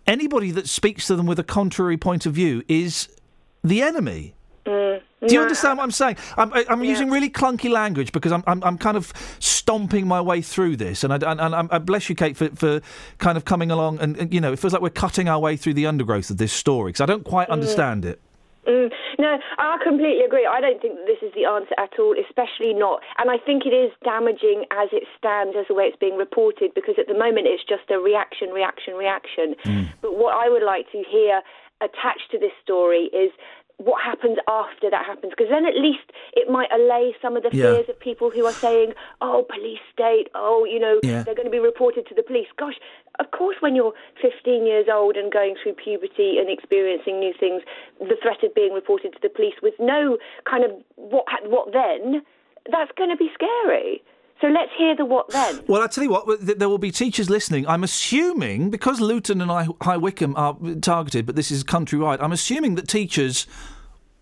anybody 0.06 0.50
that 0.50 0.68
speaks 0.68 1.06
to 1.06 1.16
them 1.16 1.26
with 1.26 1.38
a 1.38 1.44
contrary 1.44 1.96
point 1.96 2.26
of 2.26 2.34
view 2.34 2.62
is 2.68 3.08
the 3.62 3.82
enemy. 3.82 4.34
Mm, 4.66 5.02
Do 5.20 5.34
you 5.34 5.40
no, 5.40 5.42
understand 5.42 5.78
what 5.78 5.84
I'm 5.84 5.90
saying? 5.90 6.16
I'm, 6.38 6.52
I'm 6.52 6.84
using 6.84 7.10
really 7.10 7.28
clunky 7.28 7.70
language 7.70 8.12
because 8.12 8.32
I'm, 8.32 8.42
I'm, 8.46 8.62
I'm 8.64 8.78
kind 8.78 8.96
of 8.96 9.12
stomping 9.38 10.06
my 10.06 10.20
way 10.20 10.40
through 10.40 10.76
this, 10.76 11.04
and 11.04 11.12
I, 11.12 11.16
and, 11.16 11.40
and 11.40 11.54
I 11.54 11.58
uh, 11.58 11.78
bless 11.78 12.08
you, 12.08 12.14
Kate, 12.14 12.36
for, 12.36 12.48
for 12.50 12.80
kind 13.18 13.36
of 13.36 13.44
coming 13.44 13.70
along, 13.70 13.98
and, 14.00 14.16
and, 14.16 14.32
you 14.32 14.40
know, 14.40 14.52
it 14.52 14.58
feels 14.58 14.72
like 14.72 14.82
we're 14.82 14.90
cutting 14.90 15.28
our 15.28 15.38
way 15.38 15.56
through 15.56 15.74
the 15.74 15.86
undergrowth 15.86 16.30
of 16.30 16.38
this 16.38 16.52
story 16.52 16.90
because 16.90 17.02
I 17.02 17.06
don't 17.06 17.24
quite 17.24 17.48
mm. 17.48 17.52
understand 17.52 18.04
it. 18.04 18.20
Mm, 18.66 18.90
no, 19.18 19.38
I 19.58 19.78
completely 19.82 20.24
agree. 20.24 20.46
I 20.46 20.60
don't 20.60 20.80
think 20.80 20.96
that 20.96 21.06
this 21.06 21.20
is 21.22 21.34
the 21.34 21.44
answer 21.44 21.74
at 21.78 21.98
all, 21.98 22.14
especially 22.18 22.72
not. 22.72 23.02
And 23.18 23.30
I 23.30 23.38
think 23.38 23.66
it 23.66 23.76
is 23.76 23.92
damaging 24.04 24.64
as 24.72 24.88
it 24.92 25.04
stands, 25.18 25.56
as 25.58 25.66
the 25.68 25.74
way 25.74 25.84
it's 25.84 26.00
being 26.00 26.16
reported, 26.16 26.72
because 26.74 26.94
at 26.98 27.06
the 27.06 27.14
moment 27.14 27.46
it's 27.46 27.64
just 27.64 27.90
a 27.90 27.98
reaction, 27.98 28.50
reaction, 28.50 28.94
reaction. 28.94 29.54
But 30.00 30.16
what 30.16 30.34
I 30.34 30.48
would 30.48 30.62
like 30.62 30.90
to 30.92 31.02
hear 31.04 31.42
attached 31.80 32.30
to 32.30 32.38
this 32.38 32.52
story 32.62 33.10
is 33.12 33.30
what 33.78 34.00
happens 34.02 34.38
after 34.48 34.88
that 34.88 35.04
happens, 35.04 35.32
because 35.36 35.50
then 35.50 35.66
at 35.66 35.74
least 35.74 36.06
it 36.34 36.48
might 36.48 36.70
allay 36.72 37.14
some 37.20 37.36
of 37.36 37.42
the 37.42 37.50
Yeah. 37.52 37.74
fears 37.74 37.88
of 37.88 37.98
people 37.98 38.30
who 38.30 38.46
are 38.46 38.54
saying, 38.54 38.94
oh, 39.20 39.42
police 39.48 39.80
state, 39.92 40.28
oh, 40.34 40.64
you 40.64 40.78
know, 40.78 41.00
Yeah. 41.02 41.22
they're 41.24 41.34
going 41.34 41.46
to 41.46 41.50
be 41.50 41.58
reported 41.58 42.06
to 42.06 42.14
the 42.14 42.22
police. 42.22 42.46
Gosh, 42.56 42.78
of 43.18 43.30
course, 43.32 43.56
when 43.60 43.74
you're 43.74 43.92
15 44.22 44.64
years 44.64 44.86
old 44.88 45.16
and 45.16 45.30
going 45.32 45.56
through 45.56 45.74
puberty 45.74 46.38
and 46.38 46.48
experiencing 46.48 47.18
new 47.18 47.32
things, 47.32 47.62
the 47.98 48.16
threat 48.22 48.42
of 48.44 48.54
being 48.54 48.72
reported 48.72 49.12
to 49.12 49.18
the 49.20 49.28
police 49.28 49.60
with 49.60 49.74
no 49.80 50.18
kind 50.44 50.64
of 50.64 50.70
what 50.94 51.24
ha- 51.28 51.44
what 51.44 51.72
then, 51.72 52.22
that's 52.70 52.92
going 52.92 53.10
to 53.10 53.16
be 53.16 53.30
scary. 53.34 54.02
So 54.40 54.48
let's 54.48 54.72
hear 54.76 54.96
the 54.96 55.04
what 55.04 55.28
then. 55.30 55.64
Well, 55.68 55.82
I 55.82 55.86
tell 55.86 56.04
you 56.04 56.10
what, 56.10 56.26
there 56.40 56.68
will 56.68 56.78
be 56.78 56.90
teachers 56.90 57.30
listening. 57.30 57.66
I'm 57.66 57.84
assuming 57.84 58.70
because 58.70 59.00
Luton 59.00 59.40
and 59.40 59.50
High 59.80 59.96
Wycombe 59.96 60.34
are 60.36 60.56
targeted, 60.80 61.24
but 61.24 61.36
this 61.36 61.50
is 61.50 61.64
countrywide. 61.64 62.18
I'm 62.20 62.32
assuming 62.32 62.74
that 62.74 62.88
teachers 62.88 63.46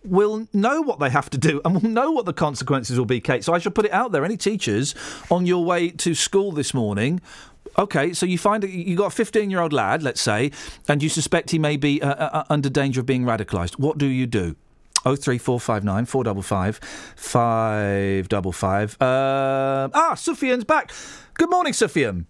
will 0.05 0.49
know 0.53 0.81
what 0.81 0.99
they 0.99 1.11
have 1.11 1.31
to 1.31 1.39
do 1.39 1.61
and 1.65 1.75
will 1.75 1.89
know 1.89 2.11
what 2.11 2.27
the 2.27 2.33
consequences 2.33 2.99
will 2.99 3.07
be, 3.07 3.21
Kate. 3.21 3.45
So 3.45 3.53
I 3.53 3.59
shall 3.59 3.73
put 3.73 3.85
it 3.85 3.93
out 3.93 4.13
there. 4.13 4.25
Any 4.25 4.37
teachers 4.37 4.95
on 5.31 5.47
your 5.47 5.65
way 5.65 5.91
to 5.91 6.15
school 6.15 6.53
this 6.53 6.75
morning. 6.75 7.21
Okay, 7.79 8.13
so 8.13 8.27
you 8.27 8.37
find 8.37 8.65
you've 8.65 8.99
got 8.99 9.07
a 9.07 9.11
15 9.11 9.51
year 9.51 9.61
old 9.61 9.73
lad, 9.73 10.03
let's 10.03 10.21
say, 10.21 10.51
and 10.89 11.03
you 11.03 11.09
suspect 11.09 11.51
he 11.51 11.59
may 11.59 11.77
be 11.77 12.03
uh, 12.03 12.15
uh, 12.15 12.45
under 12.51 12.69
danger 12.69 13.01
of 13.01 13.07
being 13.07 13.25
radicalised. 13.25 13.79
What 13.79 13.99
do 13.99 14.07
you 14.07 14.27
do? 14.27 14.57
Oh 15.05 15.17
three 15.17 15.39
four 15.39 15.59
five 15.61 15.85
nine 15.85 16.07
four 16.07 16.25
double 16.25 16.43
five 16.43 16.77
five 17.17 18.29
double 18.29 18.53
five. 18.53 18.97
Uh, 19.01 19.89
ah, 19.93 20.15
Sufyan's 20.15 20.65
back. 20.65 20.93
Good 21.35 21.51
morning, 21.51 21.73
Sufian. 21.73 22.27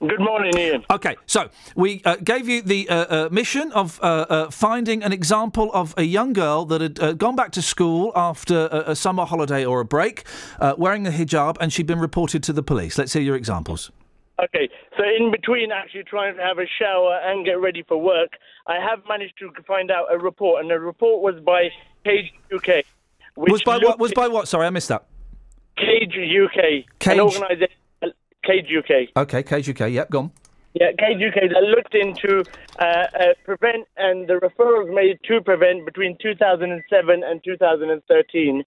Good 0.00 0.20
morning, 0.20 0.52
Iain. 0.56 0.82
Okay, 0.90 1.16
so 1.26 1.50
we 1.76 2.00
uh, 2.06 2.16
gave 2.16 2.48
you 2.48 2.62
the 2.62 2.88
uh, 2.88 2.94
uh, 2.94 3.28
mission 3.30 3.70
of 3.72 4.00
uh, 4.02 4.24
uh, 4.30 4.50
finding 4.50 5.02
an 5.02 5.12
example 5.12 5.70
of 5.74 5.92
a 5.98 6.04
young 6.04 6.32
girl 6.32 6.64
that 6.64 6.80
had 6.80 6.98
uh, 7.00 7.12
gone 7.12 7.36
back 7.36 7.52
to 7.52 7.60
school 7.60 8.10
after 8.16 8.66
a, 8.72 8.92
a 8.92 8.96
summer 8.96 9.26
holiday 9.26 9.62
or 9.62 9.80
a 9.80 9.84
break, 9.84 10.24
uh, 10.58 10.74
wearing 10.78 11.06
a 11.06 11.10
hijab, 11.10 11.58
and 11.60 11.70
she'd 11.70 11.86
been 11.86 11.98
reported 11.98 12.42
to 12.44 12.54
the 12.54 12.62
police. 12.62 12.96
Let's 12.96 13.12
hear 13.12 13.20
your 13.20 13.36
examples. 13.36 13.90
Okay, 14.42 14.70
so 14.96 15.04
in 15.04 15.30
between 15.30 15.70
actually 15.70 16.04
trying 16.04 16.34
to 16.34 16.42
have 16.42 16.56
a 16.56 16.66
shower 16.78 17.20
and 17.22 17.44
get 17.44 17.60
ready 17.60 17.84
for 17.86 17.98
work, 17.98 18.30
I 18.66 18.76
have 18.76 19.00
managed 19.06 19.34
to 19.40 19.50
find 19.64 19.90
out 19.90 20.06
a 20.10 20.16
report, 20.16 20.62
and 20.62 20.70
the 20.70 20.80
report 20.80 21.20
was 21.20 21.42
by 21.44 21.68
Cage 22.04 22.32
UK. 22.54 22.84
Which 23.34 23.52
Was 23.52 23.62
by 23.62 23.78
what? 23.78 23.98
Was 23.98 24.12
by 24.12 24.28
what? 24.28 24.48
Sorry, 24.48 24.66
I 24.66 24.70
missed 24.70 24.88
that. 24.88 25.06
Cage 25.76 26.14
UK, 26.16 26.84
Cage- 26.98 27.12
an 27.14 27.20
organisation, 27.20 27.76
Cage 28.44 28.66
UK. 28.76 29.16
Okay, 29.16 29.42
Cage 29.42 29.68
UK. 29.70 29.90
Yep, 29.90 30.10
gone. 30.10 30.30
Yeah, 30.74 30.90
Cage 30.98 31.18
UK 31.18 31.50
that 31.50 31.62
looked 31.62 31.94
into 31.94 32.44
uh, 32.78 32.84
uh, 32.84 33.34
prevent 33.44 33.88
and 33.96 34.28
the 34.28 34.34
referrals 34.34 34.92
made 34.94 35.18
to 35.24 35.40
prevent 35.40 35.84
between 35.84 36.16
2007 36.22 37.22
and 37.24 37.40
2013. 37.44 38.64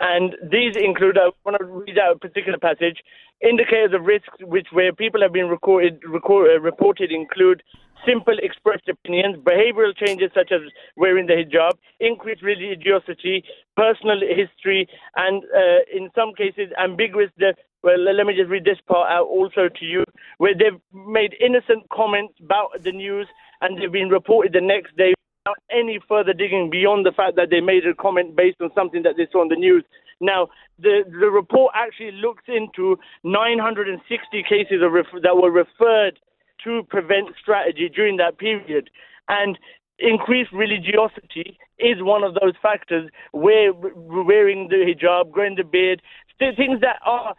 And 0.00 0.36
these 0.50 0.74
include, 0.76 1.18
I 1.18 1.30
want 1.44 1.58
to 1.58 1.64
read 1.64 1.98
out 1.98 2.16
a 2.16 2.18
particular 2.18 2.58
passage, 2.58 2.98
indicators 3.40 3.92
of 3.94 4.04
risks 4.04 4.34
which 4.40 4.68
where 4.72 4.92
people 4.92 5.20
have 5.22 5.32
been 5.32 5.48
recorded, 5.48 6.02
record, 6.08 6.50
uh, 6.50 6.60
reported 6.60 7.12
include 7.12 7.62
simple 8.06 8.36
expressed 8.42 8.88
opinions, 8.88 9.36
behavioral 9.38 9.96
changes 9.96 10.30
such 10.34 10.52
as 10.52 10.60
wearing 10.96 11.26
the 11.26 11.34
hijab, 11.34 11.72
increased 12.00 12.42
religiosity, 12.42 13.44
personal 13.76 14.20
history, 14.20 14.88
and 15.16 15.42
uh, 15.54 15.80
in 15.94 16.10
some 16.14 16.34
cases 16.34 16.72
ambiguous. 16.82 17.30
Well, 17.82 17.98
let 17.98 18.26
me 18.26 18.34
just 18.36 18.48
read 18.50 18.64
this 18.64 18.78
part 18.86 19.10
out 19.10 19.26
also 19.26 19.68
to 19.68 19.84
you, 19.84 20.04
where 20.38 20.54
they've 20.54 20.80
made 20.92 21.34
innocent 21.40 21.88
comments 21.90 22.34
about 22.40 22.70
the 22.84 22.92
news 22.92 23.26
and 23.60 23.76
they've 23.76 23.90
been 23.90 24.08
reported 24.08 24.52
the 24.52 24.60
next 24.60 24.96
day 24.96 25.14
without 25.44 25.58
any 25.70 25.98
further 26.08 26.32
digging 26.32 26.70
beyond 26.70 27.04
the 27.04 27.12
fact 27.12 27.34
that 27.36 27.50
they 27.50 27.60
made 27.60 27.86
a 27.86 27.94
comment 27.94 28.36
based 28.36 28.60
on 28.60 28.70
something 28.74 29.02
that 29.02 29.14
they 29.16 29.26
saw 29.32 29.40
on 29.40 29.48
the 29.48 29.56
news. 29.56 29.84
Now, 30.20 30.48
the 30.78 31.02
the 31.10 31.30
report 31.30 31.74
actually 31.74 32.12
looks 32.12 32.44
into 32.46 32.96
960 33.24 34.44
cases 34.48 34.78
ref- 34.88 35.22
that 35.22 35.36
were 35.36 35.50
referred 35.50 36.18
to 36.64 36.82
prevent 36.88 37.28
strategy 37.40 37.88
during 37.88 38.16
that 38.18 38.38
period, 38.38 38.90
and 39.28 39.58
increased 39.98 40.52
religiosity 40.52 41.58
is 41.78 42.02
one 42.02 42.22
of 42.22 42.34
those 42.34 42.54
factors. 42.60 43.10
Where 43.32 43.72
wearing 43.72 44.68
the 44.68 44.76
hijab, 44.76 45.30
growing 45.30 45.56
the 45.56 45.64
beard, 45.64 46.02
things 46.38 46.80
that 46.80 46.98
are 47.04 47.34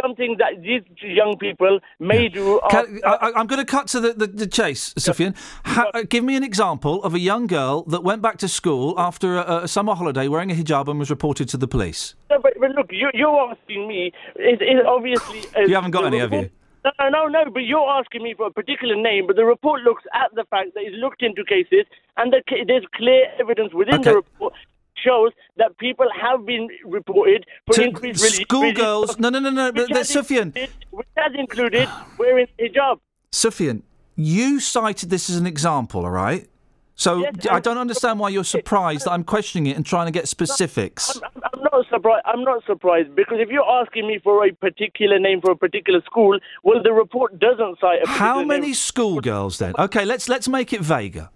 something 0.00 0.36
that 0.38 0.62
these 0.62 0.82
young 1.02 1.36
people 1.38 1.78
may 2.00 2.28
do. 2.28 2.60
Can, 2.70 3.00
I, 3.04 3.32
I'm 3.36 3.46
going 3.46 3.64
to 3.64 3.70
cut 3.70 3.86
to 3.88 4.00
the, 4.00 4.12
the, 4.12 4.26
the 4.26 4.46
chase, 4.46 4.92
Sufyan. 4.98 5.34
Ha, 5.64 5.90
uh, 5.94 6.02
give 6.08 6.24
me 6.24 6.36
an 6.36 6.42
example 6.42 7.02
of 7.04 7.14
a 7.14 7.18
young 7.18 7.46
girl 7.46 7.82
that 7.84 8.02
went 8.02 8.22
back 8.22 8.38
to 8.38 8.48
school 8.48 8.94
after 8.98 9.36
a, 9.36 9.62
a 9.64 9.68
summer 9.68 9.94
holiday 9.94 10.28
wearing 10.28 10.50
a 10.50 10.54
hijab 10.54 10.88
and 10.88 10.98
was 10.98 11.10
reported 11.10 11.48
to 11.50 11.56
the 11.56 11.68
police. 11.68 12.14
No, 12.30 12.38
but, 12.40 12.54
but 12.58 12.70
look, 12.70 12.88
you, 12.90 13.10
you're 13.14 13.50
asking 13.50 13.86
me. 13.86 14.12
It, 14.36 14.60
it 14.60 14.86
obviously. 14.86 15.42
Uh, 15.56 15.60
You 15.66 15.74
haven't 15.74 15.92
got 15.92 16.06
any, 16.06 16.18
have 16.18 16.32
you? 16.32 16.50
No, 16.84 17.08
no, 17.08 17.26
no, 17.28 17.44
but 17.50 17.60
you're 17.60 17.88
asking 17.88 18.22
me 18.22 18.34
for 18.36 18.46
a 18.46 18.50
particular 18.50 18.94
name, 18.94 19.26
but 19.26 19.36
the 19.36 19.44
report 19.44 19.82
looks 19.82 20.02
at 20.14 20.34
the 20.34 20.44
fact 20.50 20.74
that 20.74 20.82
it's 20.84 20.96
looked 20.96 21.22
into 21.22 21.42
cases 21.44 21.86
and 22.18 22.32
that 22.32 22.42
there's 22.66 22.84
clear 22.94 23.24
evidence 23.40 23.72
within 23.72 23.94
Okay. 24.00 24.10
the 24.10 24.16
report 24.16 24.52
shows 24.96 25.32
that 25.56 25.76
people 25.78 26.06
have 26.20 26.44
been 26.46 26.68
reported 26.84 27.46
for 27.66 27.74
To 27.74 27.82
increased 27.84 28.20
religious. 28.22 28.40
schoolgirls. 28.42 29.18
No, 29.18 29.28
no, 29.30 29.38
no, 29.38 29.50
no. 29.50 29.72
But, 29.72 30.06
Sufyan, 30.06 30.52
Which 30.90 31.06
has 31.16 31.32
included 31.36 31.88
wearing 32.18 32.46
hijab. 32.60 33.00
Sufyan, 33.32 33.82
you 34.14 34.60
cited 34.60 35.08
this 35.10 35.28
as 35.30 35.36
an 35.36 35.46
example, 35.46 36.04
all 36.04 36.10
right? 36.10 36.46
So 36.96 37.26
I 37.50 37.58
don't 37.58 37.78
understand 37.78 38.20
why 38.20 38.28
you're 38.28 38.44
surprised 38.44 39.06
that 39.06 39.12
I'm 39.12 39.24
questioning 39.24 39.66
it 39.66 39.76
and 39.76 39.84
trying 39.84 40.06
to 40.06 40.12
get 40.12 40.28
specifics. 40.28 41.20
I'm 41.52 41.62
not 41.62 41.86
surprised. 41.90 42.22
I'm 42.24 42.44
not 42.44 42.64
surprised 42.66 43.14
because 43.16 43.38
if 43.40 43.48
you're 43.48 43.68
asking 43.68 44.06
me 44.06 44.20
for 44.22 44.46
a 44.46 44.52
particular 44.52 45.18
name 45.18 45.40
for 45.40 45.50
a 45.50 45.56
particular 45.56 46.00
school, 46.02 46.38
well, 46.62 46.82
the 46.82 46.92
report 46.92 47.38
doesn't 47.40 47.80
cite 47.80 48.02
a 48.04 48.08
How 48.08 48.44
many 48.44 48.72
schoolgirls 48.72 49.58
then? 49.58 49.74
Okay, 49.78 50.04
let's 50.04 50.28
let's 50.28 50.46
make 50.46 50.72
it 50.72 50.82
vaguer. 50.82 51.30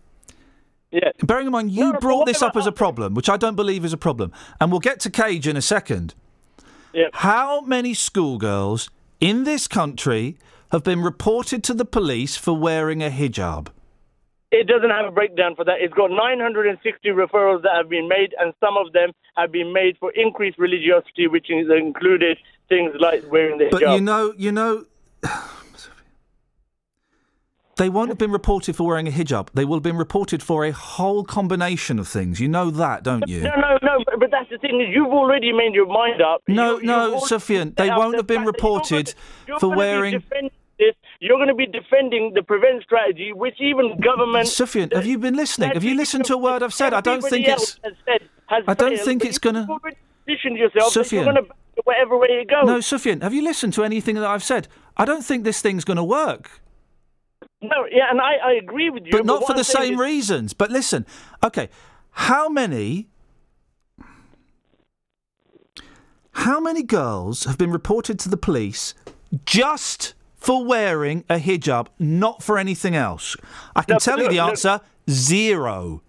Yeah. 0.92 1.10
Bearing 1.22 1.46
in 1.46 1.52
mind 1.52 1.72
you 1.72 1.92
brought 1.94 2.26
this 2.26 2.40
up 2.40 2.56
as 2.56 2.66
a 2.66 2.72
problem, 2.72 3.14
which 3.14 3.28
I 3.28 3.36
don't 3.36 3.56
believe 3.56 3.84
is 3.84 3.92
a 3.92 3.98
problem, 3.98 4.32
and 4.60 4.70
we'll 4.70 4.80
get 4.80 5.00
to 5.00 5.10
Cage 5.10 5.48
in 5.48 5.56
a 5.56 5.62
second. 5.62 6.14
Yeah. 6.92 7.08
How 7.12 7.60
many 7.62 7.94
schoolgirls 7.94 8.90
in 9.20 9.44
this 9.44 9.66
country 9.68 10.38
have 10.70 10.84
been 10.84 11.02
reported 11.02 11.64
to 11.64 11.74
the 11.74 11.84
police 11.84 12.36
for 12.36 12.56
wearing 12.56 13.02
a 13.02 13.10
hijab? 13.10 13.68
It 14.50 14.66
doesn't 14.66 14.88
have 14.90 15.04
a 15.06 15.10
breakdown 15.10 15.54
for 15.56 15.64
that. 15.66 15.76
It's 15.80 15.92
got 15.92 16.10
960 16.10 17.08
referrals 17.10 17.62
that 17.62 17.72
have 17.76 17.88
been 17.90 18.08
made, 18.08 18.34
and 18.38 18.54
some 18.60 18.76
of 18.78 18.92
them 18.94 19.10
have 19.36 19.52
been 19.52 19.72
made 19.74 19.98
for 19.98 20.10
increased 20.12 20.58
religiosity, 20.58 21.26
which 21.26 21.50
is 21.50 21.68
included 21.70 22.38
things 22.68 22.92
like 22.98 23.22
wearing 23.30 23.58
the 23.58 23.64
hijab. 23.66 23.70
But 23.72 23.80
you 23.94 24.00
know, 24.00 24.32
you 24.38 24.50
know, 24.52 24.86
they 27.76 27.88
won't 27.90 28.08
have 28.08 28.16
been 28.18 28.32
reported 28.32 28.74
for 28.74 28.86
wearing 28.86 29.06
a 29.06 29.10
hijab. 29.10 29.48
They 29.52 29.64
will 29.66 29.76
have 29.76 29.82
been 29.82 29.98
reported 29.98 30.42
for 30.42 30.64
a 30.64 30.72
whole 30.72 31.24
combination 31.24 31.98
of 31.98 32.08
things. 32.08 32.40
You 32.40 32.48
know 32.48 32.70
that, 32.70 33.04
don't 33.04 33.28
you? 33.28 33.42
No, 33.42 33.54
no, 33.54 33.78
no. 33.82 34.02
But, 34.18 34.30
that's 34.30 34.48
the 34.50 34.58
thing 34.58 34.80
is, 34.80 34.88
you've 34.94 35.12
already 35.12 35.52
made 35.52 35.74
your 35.74 35.86
mind 35.86 36.20
up. 36.22 36.42
No, 36.48 36.78
You- 36.78 36.86
no, 36.86 37.18
Sufyan, 37.20 37.74
they 37.76 37.88
won't 37.90 38.16
have 38.16 38.26
been 38.26 38.36
that 38.38 38.42
you're 38.44 38.52
reported 38.52 39.06
gonna- 39.06 39.16
you're 39.46 39.58
for 39.60 39.70
be 39.72 39.76
wearing. 39.76 40.12
defending 40.18 40.50
This. 40.78 40.94
You're 41.20 41.36
going 41.38 41.48
to 41.48 41.54
be 41.54 41.66
defending 41.66 42.32
the 42.34 42.42
prevent 42.42 42.82
strategy, 42.84 43.32
which 43.32 43.56
even 43.60 43.98
government. 44.00 44.46
Sufyan, 44.48 44.90
have 44.92 45.06
you 45.06 45.18
been 45.18 45.34
listening? 45.34 45.70
Have 45.72 45.82
you 45.82 45.96
listened 45.96 46.24
to 46.26 46.34
a 46.34 46.38
word 46.38 46.62
I've 46.62 46.72
said? 46.74 46.94
I 46.94 47.00
don't 47.00 47.22
think 47.22 47.48
it's. 47.48 47.78
has 47.82 47.94
said 48.04 48.28
has 48.46 48.64
I 48.68 48.74
don't 48.74 48.94
failed, 48.94 49.04
think 49.04 49.24
it's 49.24 49.38
gonna- 49.38 49.66
already 49.68 49.96
Positioned 50.26 50.56
yourself. 50.58 50.92
that 50.94 51.04
Sufyan. 51.04 51.24
You're 51.24 51.32
going 51.34 51.46
to 51.46 51.52
whatever 51.84 52.16
way 52.18 52.28
it 52.30 52.48
goes. 52.48 52.66
No, 52.66 52.80
Sufyan, 52.80 53.20
have 53.22 53.32
you 53.34 53.42
listened 53.42 53.72
to 53.74 53.82
anything 53.84 54.14
that 54.16 54.24
I've 54.26 54.42
said? 54.44 54.68
I 54.96 55.04
don't 55.04 55.24
think 55.24 55.44
this 55.44 55.60
thing's 55.62 55.84
going 55.84 55.96
to 55.96 56.04
work. 56.04 56.60
No, 57.62 57.86
yeah, 57.90 58.10
and 58.10 58.20
I, 58.20 58.34
I 58.34 58.52
agree 58.52 58.90
with 58.90 59.04
you. 59.06 59.12
but 59.12 59.24
not 59.26 59.46
for 59.46 59.54
the 59.54 59.64
same 59.64 59.94
is- 59.94 59.98
reasons. 60.00 60.52
But 60.54 60.70
listen, 60.70 61.06
okay, 61.42 61.68
how 62.12 62.48
many 62.48 63.08
How 66.32 66.60
many 66.60 66.82
girls 66.82 67.44
have 67.44 67.58
been 67.58 67.70
reported 67.72 68.18
to 68.20 68.28
the 68.28 68.36
police 68.36 68.94
just 69.44 70.14
for 70.38 70.64
wearing 70.64 71.24
a 71.28 71.36
hijab, 71.36 71.88
not 71.98 72.42
for 72.42 72.56
anything 72.58 72.96
else? 72.96 73.36
I 73.76 73.82
can 73.82 73.94
No, 73.94 73.98
tell 73.98 74.16
but 74.16 74.22
you 74.24 74.28
the 74.30 74.36
no, 74.36 74.44
no. 74.44 74.50
answer 74.50 74.80
zero. 75.10 76.02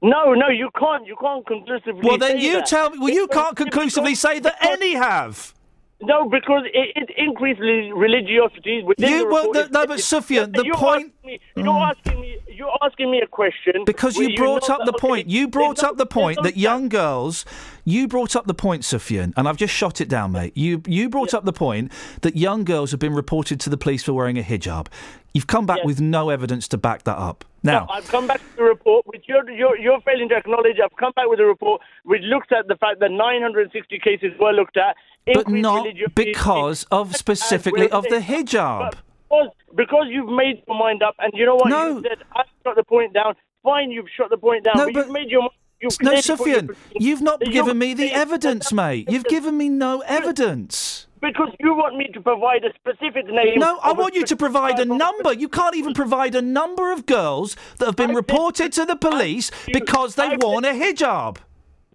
No, 0.00 0.32
no, 0.34 0.48
you 0.48 0.68
can't. 0.78 1.06
You 1.06 1.16
can't 1.20 1.46
conclusively. 1.46 2.00
Well, 2.02 2.18
then 2.18 2.38
you 2.40 2.54
that. 2.54 2.66
tell 2.66 2.90
me. 2.90 2.98
Well, 2.98 3.10
you 3.10 3.28
can't 3.28 3.56
conclusively 3.56 4.14
say 4.16 4.40
that 4.40 4.56
any 4.60 4.94
have. 4.94 5.54
No, 6.02 6.28
because 6.28 6.64
it, 6.72 6.90
it 6.96 7.10
increases 7.16 7.92
religiosity 7.94 8.82
within 8.82 9.08
You- 9.08 9.18
the 9.20 9.26
well, 9.32 9.52
the- 9.52 9.68
no, 9.70 9.86
but 9.86 10.00
Sufyan, 10.00 10.52
the 10.52 10.64
you're 10.64 10.74
point- 10.74 11.12
Asking 11.22 11.30
me, 11.30 11.40
you're 11.56 11.64
mm. 11.66 11.90
asking 11.90 12.20
me. 12.20 12.38
You're 12.54 12.78
asking 12.82 13.10
me 13.10 13.20
a 13.22 13.26
question 13.26 13.82
Because 13.86 14.16
you 14.16 14.36
brought 14.36 14.68
know 14.68 14.74
up 14.74 14.80
that, 14.80 14.84
the 14.86 14.92
okay, 14.96 15.06
point. 15.08 15.28
You 15.28 15.48
brought 15.48 15.82
no- 15.82 15.88
up 15.88 15.96
the 15.96 16.06
point 16.06 16.36
there's 16.36 16.44
no 16.44 16.50
that 16.50 16.56
young 16.58 16.88
girls. 16.88 17.44
You 17.84 18.06
brought 18.06 18.36
up 18.36 18.46
the 18.46 18.54
point, 18.54 18.84
Sufyan, 18.84 19.32
and 19.36 19.48
I've 19.48 19.56
just 19.56 19.72
shot 19.74 20.00
it 20.00 20.08
down, 20.08 20.32
mate. 20.32 20.56
You 20.56 20.82
you 20.86 21.08
brought 21.08 21.32
up 21.34 21.44
the 21.44 21.52
point 21.52 21.90
that 22.20 22.36
young 22.36 22.64
girls 22.64 22.90
have 22.90 23.00
been 23.00 23.14
reported 23.14 23.58
to 23.60 23.70
the 23.70 23.76
police 23.78 24.02
for 24.04 24.12
wearing 24.12 24.38
a 24.38 24.42
hijab. 24.42 24.86
You've 25.34 25.46
come 25.46 25.64
back 25.64 25.78
Yes. 25.78 25.86
with 25.86 26.00
no 26.00 26.28
evidence 26.28 26.68
to 26.68 26.78
back 26.78 27.04
that 27.04 27.16
up. 27.16 27.44
No, 27.64 27.72
Now, 27.72 27.86
I've 27.90 28.06
come 28.08 28.26
back 28.26 28.40
with 28.50 28.58
a 28.60 28.64
report, 28.64 29.06
which 29.06 29.24
you're, 29.28 29.48
you're, 29.50 29.78
you're 29.78 30.00
failing 30.02 30.28
to 30.28 30.36
acknowledge. 30.36 30.76
I've 30.82 30.94
come 30.98 31.12
back 31.16 31.26
with 31.28 31.40
a 31.40 31.46
report 31.46 31.80
which 32.04 32.20
looks 32.22 32.48
at 32.50 32.66
the 32.68 32.76
fact 32.76 33.00
that 33.00 33.10
960 33.10 33.98
cases 34.00 34.32
were 34.38 34.52
looked 34.52 34.76
at. 34.76 34.94
But 35.26 35.48
not 35.48 35.86
because 36.14 36.84
of 36.90 37.14
specifically 37.16 37.90
of 37.90 38.04
the 38.04 38.18
hijab. 38.18 38.90
Because, 39.28 39.48
because 39.76 40.06
you've 40.08 40.28
made 40.28 40.62
your 40.66 40.78
mind 40.78 41.02
up, 41.02 41.14
and 41.18 41.32
you 41.34 41.46
know 41.46 41.56
what? 41.56 41.68
No. 41.68 41.96
You 41.96 42.02
said, 42.02 42.18
I've 42.36 42.46
shot 42.64 42.76
the 42.76 42.84
point 42.84 43.14
down. 43.14 43.34
Fine, 43.62 43.90
you've 43.90 44.08
shut 44.16 44.30
the 44.30 44.36
point 44.36 44.64
down. 44.64 44.74
No, 44.76 44.86
but, 44.86 44.94
but- 44.94 45.06
you've 45.06 45.12
made 45.12 45.30
your 45.30 45.48
You've 45.82 46.00
no, 46.00 46.20
Sufyan, 46.20 46.70
you've 46.94 47.22
not 47.22 47.40
given 47.40 47.76
me 47.76 47.92
the 47.92 48.12
evidence, 48.12 48.72
mate. 48.72 49.10
You've 49.10 49.24
given 49.24 49.56
me 49.56 49.68
no 49.68 50.00
evidence. 50.06 51.08
Because 51.20 51.48
you 51.58 51.74
want 51.74 51.96
me 51.96 52.08
to 52.14 52.20
provide 52.20 52.64
a 52.64 52.72
specific 52.74 53.26
name. 53.26 53.58
No, 53.58 53.78
I 53.82 53.92
want 53.92 54.14
you 54.14 54.24
to 54.24 54.36
provide 54.36 54.78
a 54.78 54.84
number. 54.84 55.32
You 55.32 55.48
can't 55.48 55.74
even 55.74 55.92
provide 55.92 56.36
a 56.36 56.42
number 56.42 56.92
of 56.92 57.04
girls 57.06 57.56
that 57.78 57.86
have 57.86 57.96
been 57.96 58.14
reported 58.14 58.72
to 58.74 58.84
the 58.84 58.94
police 58.94 59.50
because 59.72 60.14
they've 60.14 60.38
worn 60.40 60.64
a 60.64 60.72
hijab. 60.72 61.38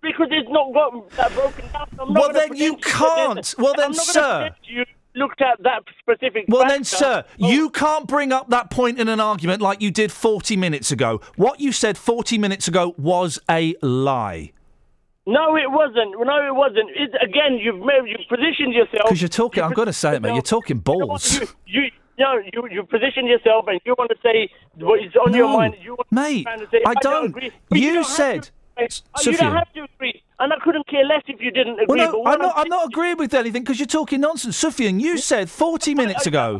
Because 0.07 0.27
it's 0.31 0.49
not 0.49 0.73
got 0.73 1.09
that 1.11 1.33
broken 1.33 1.71
down. 1.71 1.87
I'm 1.99 2.13
not 2.13 2.21
Well, 2.21 2.33
then 2.33 2.55
you 2.55 2.77
pretend 2.77 2.83
to 2.83 2.89
that 2.89 3.35
can't. 3.35 3.55
Well, 3.57 3.73
then, 3.75 3.85
I'm 3.85 3.93
sir. 3.93 4.49
You 4.63 4.85
looked 5.15 5.41
at 5.41 5.61
that 5.63 5.83
specific. 5.99 6.45
Well, 6.47 6.67
then, 6.67 6.83
factor. 6.83 6.97
sir, 6.97 7.25
oh. 7.41 7.49
you 7.49 7.69
can't 7.69 8.07
bring 8.07 8.31
up 8.31 8.49
that 8.49 8.69
point 8.69 8.99
in 8.99 9.07
an 9.07 9.19
argument 9.19 9.61
like 9.61 9.81
you 9.81 9.91
did 9.91 10.11
40 10.11 10.55
minutes 10.57 10.91
ago. 10.91 11.21
What 11.35 11.59
you 11.59 11.71
said 11.71 11.97
40 11.97 12.37
minutes 12.37 12.67
ago 12.67 12.93
was 12.97 13.39
a 13.49 13.75
lie. 13.81 14.53
No, 15.25 15.57
it 15.57 15.69
wasn't. 15.69 16.11
No, 16.17 16.47
it 16.47 16.55
wasn't. 16.55 16.89
It, 16.91 17.11
again, 17.21 17.59
you've 17.61 17.79
made, 17.79 18.03
you've 18.05 18.27
positioned 18.29 18.73
yourself. 18.73 19.05
Because 19.05 19.21
you're 19.21 19.27
talking, 19.27 19.61
I've 19.61 19.73
got 19.73 19.85
to 19.85 19.93
say 19.93 20.15
it, 20.15 20.21
mate, 20.21 20.33
you're 20.33 20.41
talking 20.41 20.77
balls. 20.77 21.41
You, 21.41 21.47
you, 21.65 21.91
no, 22.17 22.37
you, 22.37 22.67
you 22.71 22.83
position 22.83 23.27
yourself, 23.27 23.65
and 23.67 23.79
you 23.85 23.93
want 23.97 24.09
to 24.09 24.15
say 24.23 24.49
what 24.75 25.03
is 25.03 25.13
on 25.17 25.33
your 25.33 25.49
mind. 25.49 25.75
You 25.81 25.95
want 25.95 26.11
mate, 26.11 26.45
to 26.45 26.67
say, 26.71 26.81
I 26.85 26.93
don't, 26.93 27.03
don't. 27.03 27.25
agree. 27.25 27.51
But 27.69 27.79
You 27.79 27.95
don't 27.95 28.05
said- 28.05 28.49
Oh, 28.79 29.21
you 29.31 29.37
don't 29.37 29.55
have 29.55 29.71
to 29.73 29.83
agree, 29.95 30.21
and 30.39 30.53
I 30.53 30.57
couldn't 30.63 30.87
care 30.87 31.03
less 31.03 31.23
if 31.27 31.41
you 31.41 31.51
didn't 31.51 31.79
agree. 31.79 31.97
Well, 31.99 32.11
no, 32.11 32.25
I'm 32.25 32.39
not, 32.39 32.53
I'm 32.57 32.67
not 32.69 32.87
agreeing 32.87 33.17
with 33.17 33.33
anything 33.33 33.63
because 33.63 33.79
you're 33.79 33.87
talking 33.87 34.21
nonsense. 34.21 34.55
Sufyan, 34.57 34.99
you 34.99 35.17
said 35.17 35.49
40 35.49 35.95
minutes 35.95 36.27
ago. 36.27 36.59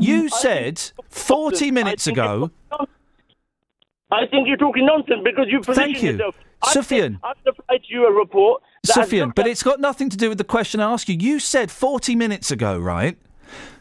You 0.00 0.28
said 0.28 0.80
40 1.10 1.70
minutes 1.70 2.06
ago. 2.06 2.50
I 4.10 4.26
think 4.26 4.48
you're 4.48 4.56
talking 4.56 4.86
nonsense 4.86 5.20
because 5.22 5.46
you 5.48 5.62
Thank 5.62 6.02
you. 6.02 6.12
yourself. 6.12 6.34
Sufyan. 6.64 7.20
I've 7.22 7.36
supplied 7.44 7.82
you 7.88 8.06
a 8.06 8.12
report. 8.12 8.62
that 8.84 8.94
has 8.94 9.04
Sufyan, 9.04 9.26
looked 9.26 9.36
but 9.36 9.46
it's 9.46 9.62
got 9.62 9.80
nothing 9.80 10.08
to 10.10 10.16
do 10.16 10.28
with 10.28 10.38
the 10.38 10.44
question 10.44 10.80
I 10.80 10.90
asked 10.92 11.08
you. 11.08 11.16
You 11.18 11.38
said 11.38 11.70
40 11.70 12.16
minutes 12.16 12.50
ago, 12.50 12.78
right, 12.78 13.18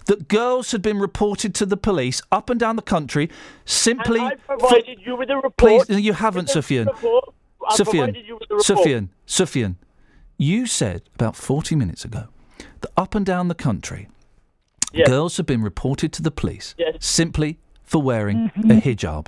that 0.06 0.28
girls 0.28 0.72
had 0.72 0.82
been 0.82 1.00
reported 1.00 1.56
to 1.56 1.66
the 1.66 1.78
police 1.78 2.22
up 2.32 2.50
and 2.50 2.60
down 2.60 2.76
the 2.76 2.82
country 2.82 3.30
simply. 3.66 4.20
And 4.20 4.34
I 4.50 4.58
for- 4.58 4.80
you 4.86 5.16
with 5.16 5.30
a 5.30 5.36
report. 5.38 5.88
Please, 5.88 6.00
you 6.02 6.14
haven't, 6.14 6.44
With 6.46 6.50
a 6.50 6.54
Sufyan. 6.54 6.88
report. 6.88 7.34
I 7.70 7.76
Sufyan, 7.76 8.06
provided 8.06 8.28
you 8.28 8.34
with 8.36 8.44
a 8.52 8.56
report. 8.56 8.66
Sufyan, 8.66 9.10
Sufyan, 9.26 9.78
you 10.38 10.66
said 10.66 11.04
about 11.16 11.36
40 11.36 11.76
minutes 11.76 12.06
ago 12.06 12.26
that 12.82 12.92
up 12.96 13.16
and 13.16 13.26
down 13.26 13.48
the 13.48 13.56
country, 13.56 14.08
Yes. 14.94 15.08
girls 15.10 15.38
have 15.38 15.46
been 15.46 15.62
reported 15.62 16.14
to 16.14 16.22
the 16.22 16.32
police 16.32 16.74
Yes. 16.78 16.96
simply 17.00 17.60
for 17.84 18.02
wearing 18.02 18.52
Mhm. 18.56 18.78
a 18.78 18.82
hijab. 18.82 19.28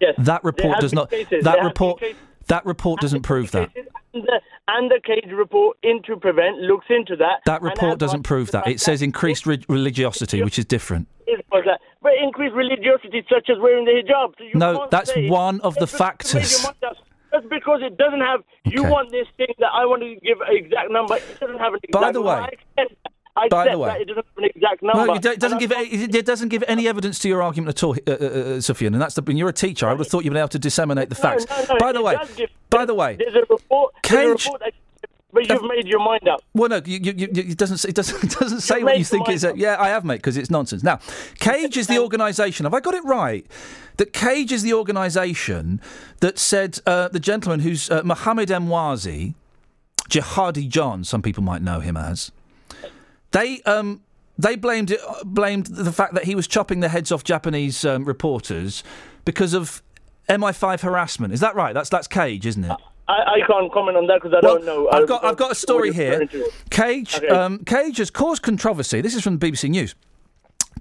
Yes. 0.00 0.14
That 0.18 0.44
report 0.44 0.80
does 0.80 0.92
not. 0.92 1.10
cases. 1.10 1.44
That 1.44 1.50
have 1.52 1.58
been 1.58 1.66
report. 1.66 2.02
That 2.48 2.64
report 2.66 3.00
doesn't 3.00 3.22
prove 3.22 3.50
that. 3.52 3.70
And 4.14 4.22
the, 4.24 4.40
and 4.68 4.90
the 4.90 5.00
cage 5.04 5.30
report 5.32 5.76
into 5.82 6.16
prevent 6.16 6.58
looks 6.58 6.86
into 6.88 7.14
that. 7.16 7.40
That 7.46 7.62
report 7.62 7.98
doesn't 7.98 8.22
prove 8.22 8.50
that. 8.52 8.66
It 8.66 8.80
says 8.80 9.02
increased 9.02 9.46
re- 9.46 9.62
religiosity, 9.68 10.42
which 10.42 10.58
is 10.58 10.64
different. 10.64 11.08
it 11.26 11.44
was. 11.52 11.64
But 12.00 12.12
increased 12.22 12.54
religiosity, 12.54 13.22
such 13.28 13.50
as 13.50 13.58
wearing 13.58 13.84
the 13.84 13.90
hijab. 14.02 14.34
So 14.38 14.44
you 14.44 14.50
No, 14.54 14.88
that's 14.90 15.12
one 15.16 15.60
of 15.60 15.74
the 15.74 15.80
Just 15.86 15.92
because 15.98 16.32
you 16.32 16.38
made 16.38 16.74
factors. 16.80 16.98
Your 17.32 17.40
mind 17.40 17.44
up- 17.44 17.50
Just 17.50 17.50
because 17.50 17.80
it 17.82 17.96
doesn't 17.98 18.20
have, 18.20 18.40
you 18.64 18.84
want 18.84 19.10
this 19.10 19.26
thing 19.36 19.54
that 19.58 19.70
I 19.72 19.84
want 19.86 20.02
to 20.02 20.14
give 20.16 20.40
an 20.40 20.56
exact 20.56 20.90
number. 20.90 21.16
It 21.16 21.40
doesn't 21.40 21.58
have 21.58 21.74
an 21.74 21.80
exact 21.82 21.92
By 21.92 22.12
the 22.12 22.20
number. 22.20 22.28
way- 22.28 22.34
I 22.34 22.48
accept, 22.82 22.94
I 23.36 23.48
by 23.48 23.68
the 23.68 23.78
way- 23.78 23.88
that 23.88 24.00
it 24.00 24.04
doesn't 24.06 24.26
have 24.26 24.36
an 24.38 24.44
exact 24.44 24.82
number. 24.82 25.06
No, 25.06 25.14
it 25.14 25.40
doesn't 25.40 25.58
give 25.58 25.72
it, 25.72 26.14
it 26.14 26.26
doesn't 26.26 26.48
give 26.48 26.64
any 26.66 26.88
evidence 26.88 27.18
to 27.20 27.28
your 27.28 27.42
argument 27.42 27.68
at 27.76 27.82
all, 27.84 27.94
uh, 27.94 28.10
uh, 28.10 28.14
uh, 28.56 28.60
Sufyan. 28.60 28.94
And 28.94 29.00
that's 29.02 29.14
the. 29.14 29.22
And 29.26 29.38
you're 29.38 29.48
a 29.48 29.52
teacher. 29.52 29.86
I 29.86 29.92
would 29.92 30.00
have 30.00 30.08
thought 30.08 30.24
you'd 30.24 30.30
been 30.30 30.38
able 30.38 30.48
to 30.48 30.58
disseminate 30.58 31.08
the 31.08 31.14
facts. 31.14 31.46
No, 31.48 31.64
no, 31.74 31.78
by 31.78 31.92
the 31.92 32.02
way, 32.02 32.16
by 32.70 32.84
the 32.84 32.94
way, 32.94 33.16
There's 33.16 33.34
a 33.34 33.44
report. 33.48 33.94
There's 34.02 34.30
a 34.30 34.34
Cage- 34.34 34.44
report 34.46 34.60
that, 34.62 34.72
but 35.32 35.48
you've 35.48 35.62
made 35.64 35.86
your 35.86 36.00
mind 36.00 36.26
up. 36.26 36.42
Well, 36.54 36.68
no, 36.70 36.80
you, 36.84 36.98
you, 36.98 37.12
you, 37.16 37.28
it 37.34 37.58
doesn't. 37.58 37.84
It 37.84 37.94
doesn't. 37.94 38.24
It 38.28 38.38
doesn't 38.38 38.60
say 38.60 38.76
You've 38.76 38.84
what 38.84 38.98
you 38.98 39.04
think 39.04 39.28
is. 39.28 39.44
Uh, 39.44 39.54
yeah, 39.54 39.76
I 39.78 39.88
have, 39.88 40.04
mate, 40.04 40.16
because 40.16 40.36
it's 40.36 40.50
nonsense. 40.50 40.82
Now, 40.82 41.00
Cage 41.38 41.76
is 41.76 41.86
the 41.86 41.98
organisation. 41.98 42.64
Have 42.64 42.74
I 42.74 42.80
got 42.80 42.94
it 42.94 43.04
right? 43.04 43.46
That 43.96 44.12
Cage 44.12 44.52
is 44.52 44.62
the 44.62 44.72
organisation 44.74 45.80
that 46.20 46.38
said 46.38 46.78
uh, 46.86 47.08
the 47.08 47.20
gentleman 47.20 47.60
who's 47.60 47.90
uh, 47.90 48.02
Mohammed 48.04 48.48
Emwazi, 48.48 49.34
Jihadi 50.08 50.68
John. 50.68 51.04
Some 51.04 51.22
people 51.22 51.42
might 51.42 51.62
know 51.62 51.80
him 51.80 51.96
as. 51.96 52.32
They 53.32 53.60
um 53.62 54.02
they 54.38 54.56
blamed 54.56 54.90
it 54.90 55.00
blamed 55.24 55.66
the 55.66 55.92
fact 55.92 56.14
that 56.14 56.24
he 56.24 56.34
was 56.34 56.46
chopping 56.46 56.80
the 56.80 56.88
heads 56.88 57.12
off 57.12 57.24
Japanese 57.24 57.84
um, 57.84 58.04
reporters 58.04 58.82
because 59.24 59.52
of 59.52 59.82
MI5 60.28 60.80
harassment. 60.80 61.32
Is 61.34 61.40
that 61.40 61.54
right? 61.54 61.74
That's 61.74 61.90
that's 61.90 62.06
Cage, 62.06 62.46
isn't 62.46 62.64
it? 62.64 62.76
I, 63.08 63.36
I 63.36 63.46
can't 63.46 63.72
comment 63.72 63.96
on 63.96 64.06
that 64.08 64.20
because 64.22 64.34
I 64.34 64.44
Well, 64.44 64.56
don't 64.56 64.66
know. 64.66 64.88
I've 64.90 65.08
got 65.08 65.24
I've 65.24 65.36
got 65.36 65.50
a 65.52 65.54
story 65.54 65.92
here. 65.92 66.28
Cage 66.70 67.16
Okay. 67.16 67.28
um, 67.28 67.64
Cage 67.64 67.96
has 67.98 68.10
caused 68.10 68.42
controversy. 68.42 69.00
This 69.00 69.14
is 69.14 69.22
from 69.22 69.38
the 69.38 69.50
BBC 69.50 69.70
News. 69.70 69.94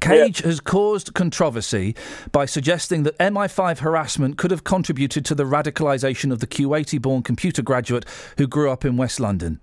Cage 0.02 0.42
has 0.42 0.60
caused 0.60 1.14
controversy 1.16 1.96
by 2.32 2.46
suggesting 2.46 3.04
that 3.04 3.18
MI5 3.18 3.80
harassment 3.80 4.38
could 4.38 4.52
have 4.52 4.64
contributed 4.64 5.26
to 5.26 5.34
the 5.34 5.44
radicalisation 5.44 6.32
of 6.32 6.40
the 6.40 6.46
Kuwaiti-born 6.46 7.24
computer 7.24 7.64
graduate 7.64 8.06
who 8.38 8.46
grew 8.46 8.70
up 8.70 8.86
in 8.86 8.96
West 8.98 9.20
London. 9.20 9.60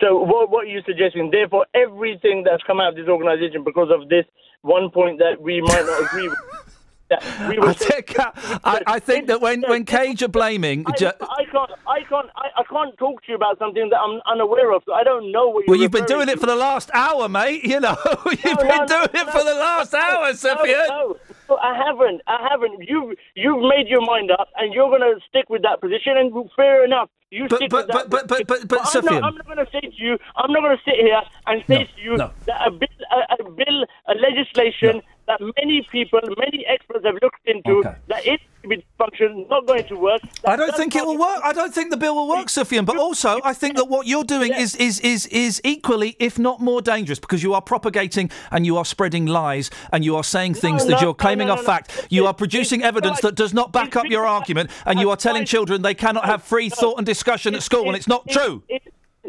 So 0.00 0.16
what, 0.18 0.50
what 0.50 0.64
are 0.64 0.68
you 0.70 0.80
suggesting? 0.86 1.30
Therefore, 1.30 1.66
everything 1.74 2.42
that's 2.44 2.62
come 2.66 2.80
out 2.80 2.88
of 2.90 2.96
this 2.96 3.06
organisation 3.08 3.62
because 3.62 3.88
of 3.90 4.08
this 4.08 4.24
one 4.62 4.90
point 4.90 5.18
that 5.18 5.40
we 5.40 5.60
might 5.60 5.84
not 5.84 6.02
agree 6.06 6.28
with. 6.28 6.38
That 7.08 7.22
we 7.48 7.58
will 7.58 7.68
I 7.68 7.72
think, 7.72 8.18
uh, 8.18 8.32
I, 8.64 8.82
I 8.86 8.98
think 8.98 9.28
that 9.28 9.40
when, 9.40 9.62
when 9.62 9.84
Cage 9.84 10.22
are 10.24 10.28
blaming, 10.28 10.84
I, 10.88 10.92
ju- 10.96 11.06
I 11.20 11.44
can't, 11.44 11.70
I 11.86 12.02
can't, 12.02 12.28
I, 12.34 12.62
can't 12.68 12.98
talk 12.98 13.22
to 13.22 13.28
you 13.28 13.36
about 13.36 13.58
something 13.60 13.88
that 13.90 13.96
I'm 14.00 14.20
unaware 14.26 14.72
of. 14.72 14.82
So 14.86 14.92
I 14.92 15.04
don't 15.04 15.30
know 15.30 15.48
what 15.48 15.66
you're. 15.66 15.74
well, 15.74 15.80
you've 15.80 15.92
been 15.92 16.04
doing 16.06 16.28
it 16.28 16.40
for 16.40 16.46
the 16.46 16.56
last 16.56 16.90
hour, 16.92 17.28
mate. 17.28 17.62
You 17.64 17.78
know, 17.78 17.96
you've 18.26 18.44
No, 18.44 18.54
been 18.56 18.68
no, 18.68 18.86
doing 18.88 19.08
no, 19.14 19.20
it 19.20 19.26
for 19.30 19.44
the 19.44 19.54
last 19.54 19.94
hour, 19.94 20.34
Sufyan. 20.34 20.88
No, 20.88 21.16
no, 21.48 21.56
I 21.58 21.76
haven't. 21.76 22.22
I 22.26 22.44
haven't. 22.50 22.82
You've 22.88 23.16
you've 23.36 23.62
made 23.62 23.86
your 23.86 24.04
mind 24.04 24.32
up, 24.32 24.48
and 24.56 24.74
you're 24.74 24.88
going 24.88 25.02
to 25.02 25.20
stick 25.28 25.48
with 25.48 25.62
that 25.62 25.80
position. 25.80 26.16
And 26.16 26.32
fair 26.56 26.84
enough, 26.84 27.08
you 27.30 27.46
But- 27.48 27.56
stick 27.58 27.70
but- 27.70 27.86
with 27.86 27.94
that. 27.94 28.10
but- 28.10 28.26
but- 28.28 28.46
but- 28.48 28.66
but- 28.68 28.80
I'm 28.80 28.86
Sufyan. 28.86 29.20
not, 29.20 29.24
I'm 29.28 29.34
not 29.36 29.46
going 29.46 29.58
to 29.64 29.70
say 29.70 29.80
to 29.80 29.92
you. 29.96 30.18
I'm 30.34 30.50
not 30.52 30.60
going 30.62 30.76
to 30.76 30.82
sit 30.84 30.96
here 30.98 31.22
and 31.46 31.62
say 31.68 31.84
to 31.84 32.00
you 32.02 32.16
that 32.16 32.66
a 32.66 32.70
bill, 32.72 32.88
a, 33.12 33.42
a 33.44 33.50
bill, 33.50 33.84
a 34.08 34.14
legislation 34.14 35.02
that 35.26 35.40
many 35.40 35.86
people, 35.90 36.20
many 36.38 36.64
experts 36.66 37.04
have 37.04 37.16
looked 37.22 37.40
into, 37.46 37.82
that 38.08 38.26
it 38.26 38.40
be 38.68 38.84
dysfunction, 38.98 39.48
not 39.48 39.66
going 39.66 39.84
to 39.86 39.96
work. 39.96 40.20
I 40.44 40.56
don't 40.56 40.74
think 40.74 40.94
it 40.94 41.04
will 41.04 41.18
work. 41.18 41.40
I 41.42 41.52
don't 41.52 41.74
think 41.74 41.90
the 41.90 41.96
bill 41.96 42.14
will 42.14 42.28
work, 42.28 42.48
Sufyan. 42.48 42.84
But 42.84 42.96
also, 42.96 43.40
I 43.44 43.52
think 43.52 43.76
that 43.76 43.86
what 43.86 44.06
you're 44.06 44.24
doing 44.24 44.52
is, 44.52 44.74
is 44.76 45.00
is 45.00 45.26
is 45.26 45.60
equally, 45.64 46.16
if 46.18 46.38
not 46.38 46.60
more 46.60 46.82
dangerous, 46.82 47.18
because 47.18 47.42
you 47.42 47.54
are 47.54 47.62
propagating 47.62 48.30
and 48.50 48.66
you 48.66 48.76
are 48.76 48.84
spreading 48.84 49.26
lies 49.26 49.70
and 49.92 50.04
you 50.04 50.16
are 50.16 50.24
saying 50.24 50.54
things 50.54 50.84
that 50.86 50.92
no, 50.92 50.98
you're 50.98 51.06
no, 51.08 51.14
claiming 51.14 51.48
no, 51.48 51.54
are 51.54 51.56
no, 51.56 51.62
no. 51.62 51.66
fact. 51.66 52.06
You 52.10 52.26
are 52.26 52.34
producing 52.34 52.82
evidence 52.82 53.20
that 53.20 53.34
does 53.34 53.54
not 53.54 53.72
back 53.72 53.96
up 53.96 54.06
your 54.06 54.26
argument, 54.26 54.70
and 54.84 54.98
you 54.98 55.10
are 55.10 55.16
telling 55.16 55.44
children 55.44 55.82
they 55.82 55.94
cannot 55.94 56.24
have 56.24 56.42
free 56.42 56.68
thought 56.68 56.98
and 56.98 57.06
discussion 57.06 57.54
at 57.54 57.62
school, 57.62 57.86
and 57.86 57.96
it's 57.96 58.08
not 58.08 58.28
true. 58.28 58.62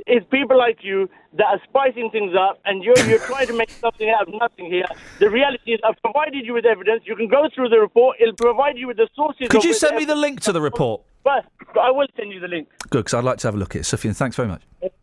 It, 0.07 0.17
it's 0.17 0.25
people 0.29 0.57
like 0.57 0.79
you 0.83 1.09
that 1.33 1.45
are 1.45 1.61
spicing 1.67 2.09
things 2.11 2.33
up, 2.35 2.59
and 2.65 2.83
you're 2.83 2.97
you're 3.07 3.19
trying 3.19 3.47
to 3.47 3.53
make 3.53 3.69
something 3.69 4.09
out 4.09 4.27
of 4.27 4.33
nothing 4.33 4.65
here. 4.65 4.85
The 5.19 5.29
reality 5.29 5.73
is, 5.73 5.79
I've 5.83 6.01
provided 6.01 6.45
you 6.45 6.53
with 6.53 6.65
evidence. 6.65 7.03
You 7.05 7.15
can 7.15 7.27
go 7.27 7.47
through 7.53 7.69
the 7.69 7.79
report. 7.79 8.17
It'll 8.19 8.33
provide 8.33 8.77
you 8.77 8.87
with 8.87 8.97
the 8.97 9.07
sources. 9.15 9.47
Could 9.49 9.63
you 9.63 9.73
send 9.73 9.95
me 9.97 10.05
the 10.05 10.15
link 10.15 10.41
to 10.41 10.51
the 10.51 10.61
report? 10.61 11.01
But, 11.23 11.45
but 11.73 11.81
I 11.81 11.91
will 11.91 12.07
send 12.15 12.31
you 12.31 12.39
the 12.39 12.47
link. 12.47 12.69
Good, 12.89 12.99
because 12.99 13.13
I'd 13.13 13.23
like 13.25 13.37
to 13.39 13.47
have 13.47 13.55
a 13.55 13.57
look 13.57 13.75
at 13.75 13.81
it. 13.81 13.83
Sufyan, 13.83 14.13
thanks 14.13 14.35
very 14.37 14.47
much. 14.47 14.61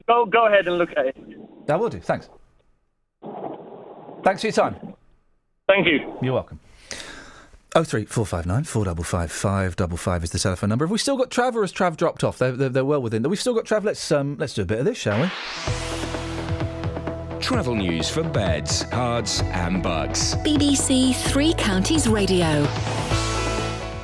Go 0.09 0.25
go 0.25 0.47
ahead 0.47 0.67
and 0.67 0.79
look 0.79 0.91
at 0.97 1.07
it. 1.07 1.17
I 1.69 1.77
will 1.77 1.91
do. 1.91 2.01
Thanks. 2.01 2.31
Thanks 4.23 4.41
for 4.41 4.47
your 4.47 4.53
time. 4.53 4.95
Thank 5.69 5.87
you. 5.87 6.17
You're 6.23 6.35
welcome. 6.35 6.61
Oh 7.77 7.83
three 7.83 8.05
four 8.05 8.25
five 8.25 8.47
nine 8.47 8.63
four 8.63 8.85
double 8.85 9.03
five 9.03 9.33
five 9.33 9.75
double 9.75 9.97
five 9.97 10.23
is 10.23 10.31
the 10.31 10.39
telephone 10.39 10.71
number. 10.71 10.85
Have 10.85 10.93
we 10.93 10.99
still 10.99 11.17
got 11.17 11.31
Trav, 11.31 11.57
or 11.57 11.63
has 11.63 11.73
Trav 11.73 11.97
dropped 11.97 12.23
off? 12.23 12.39
They're, 12.39 12.53
they're, 12.53 12.69
they're 12.69 12.85
well 12.85 13.03
within. 13.03 13.29
We've 13.29 13.41
still 13.41 13.55
got 13.55 13.65
Trav. 13.65 13.83
Let's 13.83 14.13
um, 14.13 14.37
let's 14.39 14.55
do 14.55 14.63
a 14.63 14.65
bit 14.65 14.79
of 14.79 14.85
this, 14.85 14.97
shall 14.97 15.21
we? 15.21 15.29
Travel 17.41 17.75
news 17.75 18.09
for 18.09 18.23
beds, 18.23 18.85
cards, 18.85 19.43
and 19.47 19.83
bugs. 19.83 20.37
BBC 20.37 21.17
Three 21.17 21.53
Counties 21.55 22.07
Radio. 22.07 22.65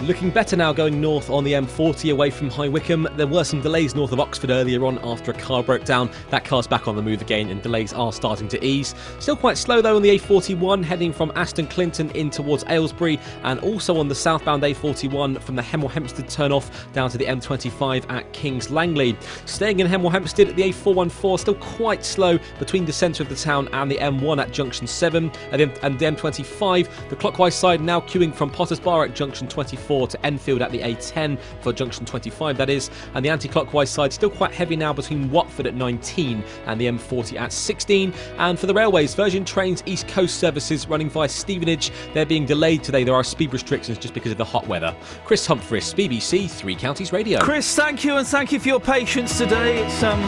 Looking 0.03 0.31
better 0.31 0.57
now 0.57 0.73
going 0.73 0.99
north 0.99 1.29
on 1.29 1.45
the 1.45 1.53
M40 1.53 2.11
away 2.11 2.31
from 2.31 2.49
High 2.49 2.69
Wycombe. 2.69 3.07
There 3.17 3.27
were 3.27 3.45
some 3.45 3.61
delays 3.61 3.95
north 3.95 4.13
of 4.13 4.19
Oxford 4.19 4.49
earlier 4.49 4.87
on 4.87 4.99
after 5.01 5.31
a 5.31 5.35
car 5.35 5.63
broke 5.63 5.85
down. 5.85 6.11
That 6.31 6.43
car's 6.43 6.67
back 6.67 6.89
on 6.89 6.97
the 6.97 7.03
move 7.03 7.21
again 7.21 7.51
and 7.51 7.61
delays 7.61 7.93
are 7.93 8.11
starting 8.11 8.49
to 8.49 8.65
ease. 8.65 8.95
Still 9.19 9.37
quite 9.37 9.59
slow 9.59 9.83
though 9.83 9.97
on 9.97 10.01
the 10.01 10.19
A41 10.19 10.83
heading 10.83 11.13
from 11.13 11.31
Aston 11.37 11.67
Clinton 11.67 12.09
in 12.13 12.31
towards 12.31 12.65
Aylesbury 12.69 13.21
and 13.43 13.61
also 13.61 13.99
on 13.99 14.09
the 14.09 14.15
southbound 14.15 14.63
A41 14.63 15.39
from 15.43 15.55
the 15.55 15.61
Hemel 15.61 15.91
Hempstead 15.91 16.29
turnoff 16.29 16.71
down 16.95 17.11
to 17.11 17.19
the 17.19 17.27
M25 17.27 18.11
at 18.11 18.33
Kings 18.33 18.71
Langley. 18.71 19.15
Staying 19.45 19.81
in 19.81 19.87
Hemel 19.87 20.11
Hempstead, 20.11 20.49
at 20.49 20.57
the 20.57 20.63
A414 20.63 21.41
still 21.41 21.55
quite 21.57 22.07
slow 22.07 22.39
between 22.59 22.87
the 22.87 22.93
centre 22.93 23.23
of 23.23 23.29
the 23.29 23.37
town 23.37 23.69
and 23.75 23.91
the 23.91 23.99
M1 23.99 24.41
at 24.41 24.51
junction 24.51 24.87
7 24.87 25.31
and 25.53 25.61
the, 25.61 25.85
and 25.85 25.99
M25. 25.99 26.89
The 27.11 27.17
clockwise 27.17 27.55
side 27.55 27.83
now 27.83 28.01
queuing 28.01 28.35
from 28.35 28.49
Potters 28.49 28.81
Bar 28.81 29.05
at 29.05 29.15
junction 29.15 29.47
24 29.91 30.07
to 30.07 30.27
Enfield 30.27 30.63
at 30.63 30.71
the 30.71 30.79
A10 30.79 31.37
for 31.63 31.73
junction 31.73 32.07
25, 32.07 32.57
that 32.57 32.71
is. 32.71 32.91
And 33.15 33.25
the 33.25 33.29
anti 33.29 33.49
clockwise 33.49 33.91
side 33.91 34.13
still 34.13 34.31
quite 34.31 34.53
heavy 34.53 34.77
now 34.77 34.93
between 34.93 35.31
Watford 35.31 35.67
at 35.67 35.75
19 35.75 36.45
and 36.67 36.81
the 36.81 36.87
M40 36.87 37.41
at 37.41 37.53
16. 37.53 38.15
And 38.39 38.59
for 38.59 38.67
the 38.67 38.75
railways, 38.75 39.15
Virgin 39.15 39.45
Trains 39.45 39.83
East 39.87 40.07
Coast 40.07 40.39
services 40.39 40.87
running 40.87 41.11
via 41.11 41.29
Stevenage, 41.29 41.91
they're 42.15 42.25
being 42.25 42.47
delayed 42.47 42.85
today. 42.85 43.03
There 43.03 43.15
are 43.15 43.25
speed 43.25 43.53
restrictions 43.53 43.99
just 43.99 44.15
because 44.15 44.31
of 44.31 44.39
the 44.39 44.45
hot 44.45 44.67
weather. 44.69 44.95
Chris 45.25 45.45
Humphreys, 45.47 45.93
BBC 45.93 46.49
Three 46.49 46.77
Counties 46.77 47.13
Radio. 47.13 47.41
Chris, 47.41 47.75
thank 47.75 48.05
you 48.05 48.17
and 48.17 48.27
thank 48.27 48.53
you 48.53 48.61
for 48.61 48.69
your 48.69 48.81
patience 48.81 49.37
today. 49.39 49.85
It's 49.85 50.03
um, 50.05 50.21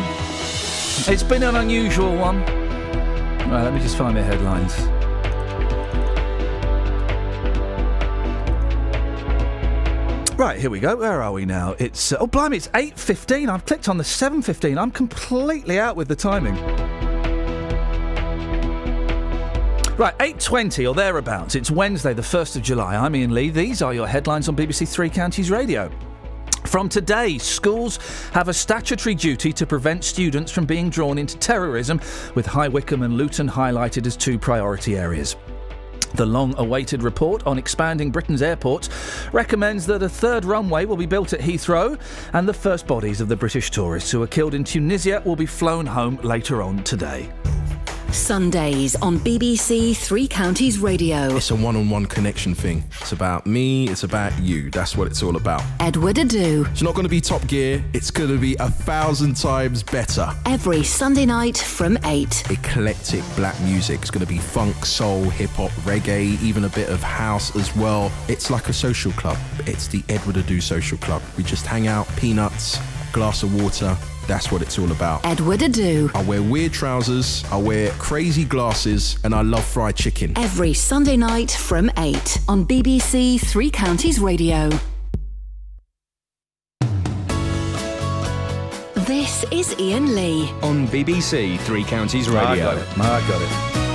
it's 1.12 1.22
been 1.22 1.44
an 1.44 1.56
unusual 1.56 2.16
one. 2.16 2.40
Right, 3.48 3.62
let 3.62 3.74
me 3.74 3.80
just 3.80 3.96
find 3.96 4.16
the 4.16 4.22
headlines. 4.22 5.01
Right, 10.42 10.58
here 10.58 10.70
we 10.70 10.80
go. 10.80 10.96
Where 10.96 11.22
are 11.22 11.30
we 11.30 11.44
now? 11.44 11.76
It's 11.78 12.10
uh, 12.10 12.16
oh 12.18 12.26
blimey, 12.26 12.56
it's 12.56 12.68
eight 12.74 12.98
fifteen. 12.98 13.48
I've 13.48 13.64
clicked 13.64 13.88
on 13.88 13.96
the 13.96 14.02
seven 14.02 14.42
fifteen. 14.42 14.76
I'm 14.76 14.90
completely 14.90 15.78
out 15.78 15.94
with 15.94 16.08
the 16.08 16.16
timing. 16.16 16.56
Right, 19.96 20.18
8.20 20.18 20.90
or 20.90 20.94
thereabouts. 20.94 21.54
It's 21.54 21.70
Wednesday, 21.70 22.12
the 22.12 22.22
1st 22.22 22.56
of 22.56 22.62
July. 22.62 22.96
I'm 22.96 23.14
Iain 23.14 23.32
Lee. 23.32 23.50
These 23.50 23.82
are 23.82 23.94
your 23.94 24.08
headlines 24.08 24.48
on 24.48 24.56
BBC 24.56 24.88
Three 24.88 25.08
Counties 25.08 25.48
Radio. 25.48 25.92
From 26.66 26.88
today, 26.88 27.38
schools 27.38 27.98
have 28.32 28.48
a 28.48 28.54
statutory 28.54 29.14
duty 29.14 29.52
to 29.52 29.64
prevent 29.64 30.02
students 30.02 30.50
from 30.50 30.64
being 30.64 30.90
drawn 30.90 31.18
into 31.18 31.38
terrorism, 31.38 32.00
with 32.34 32.46
High 32.46 32.66
Wycombe 32.66 33.04
and 33.04 33.16
Luton 33.16 33.48
highlighted 33.48 34.06
as 34.06 34.16
two 34.16 34.40
priority 34.40 34.96
areas. 34.96 35.36
The 36.14 36.26
long 36.26 36.54
awaited 36.58 37.02
report 37.02 37.46
on 37.46 37.56
expanding 37.56 38.10
Britain's 38.10 38.42
airports 38.42 38.90
recommends 39.32 39.86
that 39.86 40.02
a 40.02 40.08
third 40.08 40.44
runway 40.44 40.84
will 40.84 40.96
be 40.96 41.06
built 41.06 41.32
at 41.32 41.40
Heathrow 41.40 41.98
and 42.34 42.46
the 42.46 42.52
first 42.52 42.86
bodies 42.86 43.20
of 43.22 43.28
the 43.28 43.36
British 43.36 43.70
tourists 43.70 44.10
who 44.10 44.20
were 44.20 44.26
killed 44.26 44.54
in 44.54 44.62
Tunisia 44.62 45.22
will 45.24 45.36
be 45.36 45.46
flown 45.46 45.86
home 45.86 46.18
later 46.22 46.62
on 46.62 46.84
today. 46.84 47.32
Sundays 48.12 48.94
on 48.96 49.18
BBC 49.18 49.96
Three 49.96 50.28
Counties 50.28 50.78
Radio. 50.78 51.36
It's 51.36 51.50
a 51.50 51.56
one 51.56 51.76
on 51.76 51.88
one 51.88 52.06
connection 52.06 52.54
thing. 52.54 52.84
It's 53.00 53.12
about 53.12 53.46
me, 53.46 53.88
it's 53.88 54.04
about 54.04 54.38
you. 54.38 54.70
That's 54.70 54.96
what 54.96 55.06
it's 55.06 55.22
all 55.22 55.36
about. 55.36 55.62
Edward 55.80 56.16
Adoo. 56.16 56.70
It's 56.70 56.82
not 56.82 56.94
going 56.94 57.04
to 57.04 57.10
be 57.10 57.20
top 57.20 57.46
gear, 57.46 57.82
it's 57.92 58.10
going 58.10 58.28
to 58.28 58.38
be 58.38 58.54
a 58.56 58.68
thousand 58.70 59.36
times 59.36 59.82
better. 59.82 60.28
Every 60.46 60.82
Sunday 60.82 61.26
night 61.26 61.56
from 61.56 61.98
8. 62.04 62.50
Eclectic 62.50 63.24
black 63.34 63.58
music. 63.62 64.00
It's 64.00 64.10
going 64.10 64.24
to 64.26 64.32
be 64.32 64.38
funk, 64.38 64.84
soul, 64.84 65.24
hip 65.24 65.50
hop, 65.50 65.70
reggae, 65.82 66.40
even 66.42 66.64
a 66.64 66.68
bit 66.70 66.88
of 66.90 67.02
house 67.02 67.56
as 67.56 67.74
well. 67.76 68.12
It's 68.28 68.50
like 68.50 68.68
a 68.68 68.72
social 68.72 69.12
club. 69.12 69.38
It's 69.66 69.88
the 69.88 70.02
Edward 70.08 70.36
Adoo 70.36 70.60
Social 70.60 70.98
Club. 70.98 71.22
We 71.36 71.44
just 71.44 71.66
hang 71.66 71.86
out, 71.86 72.06
peanuts, 72.16 72.78
glass 73.12 73.42
of 73.42 73.60
water. 73.60 73.96
That's 74.26 74.50
what 74.52 74.62
it's 74.62 74.78
all 74.78 74.90
about. 74.92 75.24
Edward 75.26 75.60
Adoo. 75.62 76.10
I 76.14 76.22
wear 76.22 76.42
weird 76.42 76.72
trousers, 76.72 77.44
I 77.50 77.56
wear 77.56 77.90
crazy 77.92 78.44
glasses, 78.44 79.18
and 79.24 79.34
I 79.34 79.42
love 79.42 79.64
fried 79.64 79.96
chicken. 79.96 80.32
Every 80.38 80.74
Sunday 80.74 81.16
night 81.16 81.50
from 81.50 81.90
8 81.98 82.38
on 82.48 82.66
BBC 82.66 83.40
Three 83.40 83.70
Counties 83.70 84.20
Radio. 84.20 84.70
This 88.94 89.44
is 89.50 89.74
Iain 89.78 90.14
Lee. 90.14 90.50
On 90.62 90.86
BBC 90.88 91.58
Three 91.60 91.84
Counties 91.84 92.28
Radio. 92.28 92.40
I 92.42 92.50
Radio. 92.52 92.64
got 92.64 92.78
it. 92.78 92.98
I 92.98 93.28
got 93.28 93.42
it. 93.42 93.91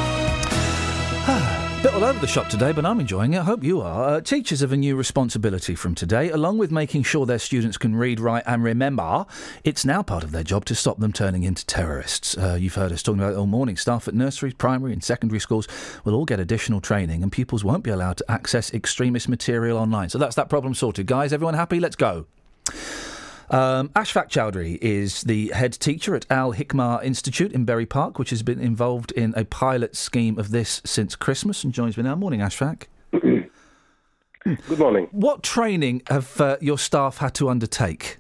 Bit 1.88 1.94
all 1.94 2.04
over 2.04 2.20
the 2.20 2.28
shop 2.28 2.50
today, 2.50 2.74
but 2.74 2.86
I'm 2.86 3.00
enjoying 3.00 3.34
it. 3.34 3.40
I 3.40 3.44
hope 3.44 3.64
you 3.64 3.80
are. 3.80 4.16
Uh, 4.16 4.20
teachers 4.20 4.60
have 4.60 4.74
a 4.74 4.78
new 4.78 4.98
responsibility 4.98 5.74
from 5.74 5.96
today. 5.96 6.30
Along 6.30 6.58
with 6.58 6.70
making 6.70 7.04
sure 7.04 7.26
their 7.26 7.40
students 7.40 7.78
can 7.78 7.96
read, 7.96 8.20
write, 8.20 8.44
and 8.46 8.62
remember, 8.62 9.26
it's 9.64 9.86
now 9.86 10.04
part 10.04 10.26
of 10.26 10.32
their 10.32 10.44
job 10.44 10.66
to 10.66 10.76
stop 10.76 11.00
them 11.00 11.14
turning 11.14 11.44
into 11.44 11.66
terrorists. 11.66 12.38
Uh, 12.38 12.58
you've 12.60 12.76
heard 12.76 12.92
us 12.92 13.02
talking 13.02 13.22
about 13.22 13.32
it 13.32 13.38
all 13.38 13.46
morning. 13.46 13.78
Staff 13.78 14.06
at 14.10 14.14
nurseries, 14.14 14.54
primary, 14.56 14.92
and 14.92 15.02
secondary 15.02 15.40
schools 15.40 15.66
will 16.04 16.14
all 16.14 16.26
get 16.26 16.42
additional 16.42 16.82
training, 16.82 17.24
and 17.24 17.32
pupils 17.32 17.64
won't 17.64 17.86
be 17.86 17.92
allowed 17.92 18.18
to 18.18 18.30
access 18.30 18.74
extremist 18.74 19.30
material 19.30 19.78
online. 19.78 20.10
So 20.10 20.18
that's 20.18 20.36
that 20.36 20.50
problem 20.50 20.74
sorted. 20.74 21.08
Guys, 21.08 21.32
everyone 21.32 21.54
happy? 21.54 21.80
Let's 21.80 21.96
go. 21.96 22.26
Um, 23.50 23.90
Ashfaq 23.90 24.28
Chowdhury 24.28 24.78
is 24.82 25.22
the 25.22 25.48
head 25.50 25.72
teacher 25.74 26.16
at 26.16 26.26
Al 26.30 26.54
Hikmah 26.54 27.04
Institute 27.04 27.54
in 27.54 27.64
Bury 27.64 27.86
Park, 27.86 28.20
which 28.20 28.30
has 28.32 28.44
been 28.44 28.60
involved 28.60 29.14
in 29.14 29.34
a 29.38 29.46
pilot 29.46 29.96
scheme 29.96 30.38
of 30.38 30.52
this 30.52 30.82
since 30.84 31.16
Christmas 31.16 31.64
and 31.64 31.74
joins 31.74 31.96
me 31.96 32.04
now. 32.04 32.16
Morning, 32.16 32.42
Ashfaq. 32.42 32.88
Good 33.12 34.80
morning. 34.80 35.08
What 35.12 35.44
training 35.44 36.02
have 36.10 36.40
uh, 36.42 36.58
your 36.60 36.78
staff 36.78 37.18
had 37.18 37.34
to 37.36 37.48
undertake? 37.48 38.18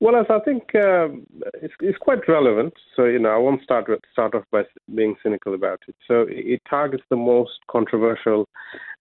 Well, 0.00 0.16
as 0.16 0.26
I 0.28 0.40
think 0.40 0.74
um 0.74 1.26
it's, 1.54 1.72
it's 1.80 1.98
quite 1.98 2.28
relevant. 2.28 2.74
So, 2.94 3.04
you 3.04 3.18
know, 3.18 3.30
I 3.30 3.38
won't 3.38 3.62
start 3.62 3.88
with, 3.88 4.00
start 4.12 4.34
off 4.34 4.44
by 4.50 4.64
being 4.94 5.14
cynical 5.22 5.54
about 5.54 5.80
it. 5.88 5.94
So, 6.06 6.22
it, 6.22 6.44
it 6.54 6.62
targets 6.68 7.04
the 7.10 7.16
most 7.16 7.52
controversial 7.70 8.48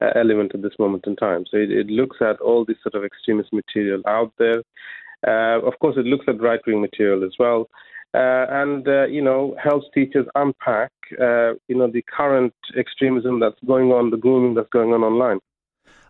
uh, 0.01 0.11
element 0.15 0.51
at 0.53 0.61
this 0.61 0.79
moment 0.79 1.05
in 1.05 1.15
time. 1.15 1.45
So, 1.49 1.57
it, 1.57 1.71
it 1.71 1.87
looks 1.87 2.17
at 2.21 2.39
all 2.39 2.63
this 2.63 2.77
sort 2.83 2.95
of 2.95 3.03
extremist 3.03 3.51
material 3.51 4.01
out 4.07 4.31
there. 4.37 4.63
Uh, 5.27 5.65
of 5.65 5.73
course, 5.79 5.95
it 5.97 6.05
looks 6.05 6.25
at 6.27 6.41
right 6.41 6.59
wing 6.67 6.81
material 6.81 7.23
as 7.23 7.33
well. 7.39 7.69
Uh, 8.15 8.45
and, 8.49 8.87
uh, 8.87 9.05
you 9.05 9.23
know, 9.23 9.55
helps 9.61 9.87
teachers 9.93 10.27
unpack, 10.35 10.91
uh, 11.19 11.53
you 11.67 11.75
know, 11.75 11.89
the 11.91 12.03
current 12.15 12.53
extremism 12.77 13.39
that's 13.39 13.57
going 13.65 13.91
on, 13.91 14.11
the 14.11 14.17
grooming 14.17 14.53
that's 14.53 14.69
going 14.69 14.93
on 14.93 15.01
online. 15.01 15.39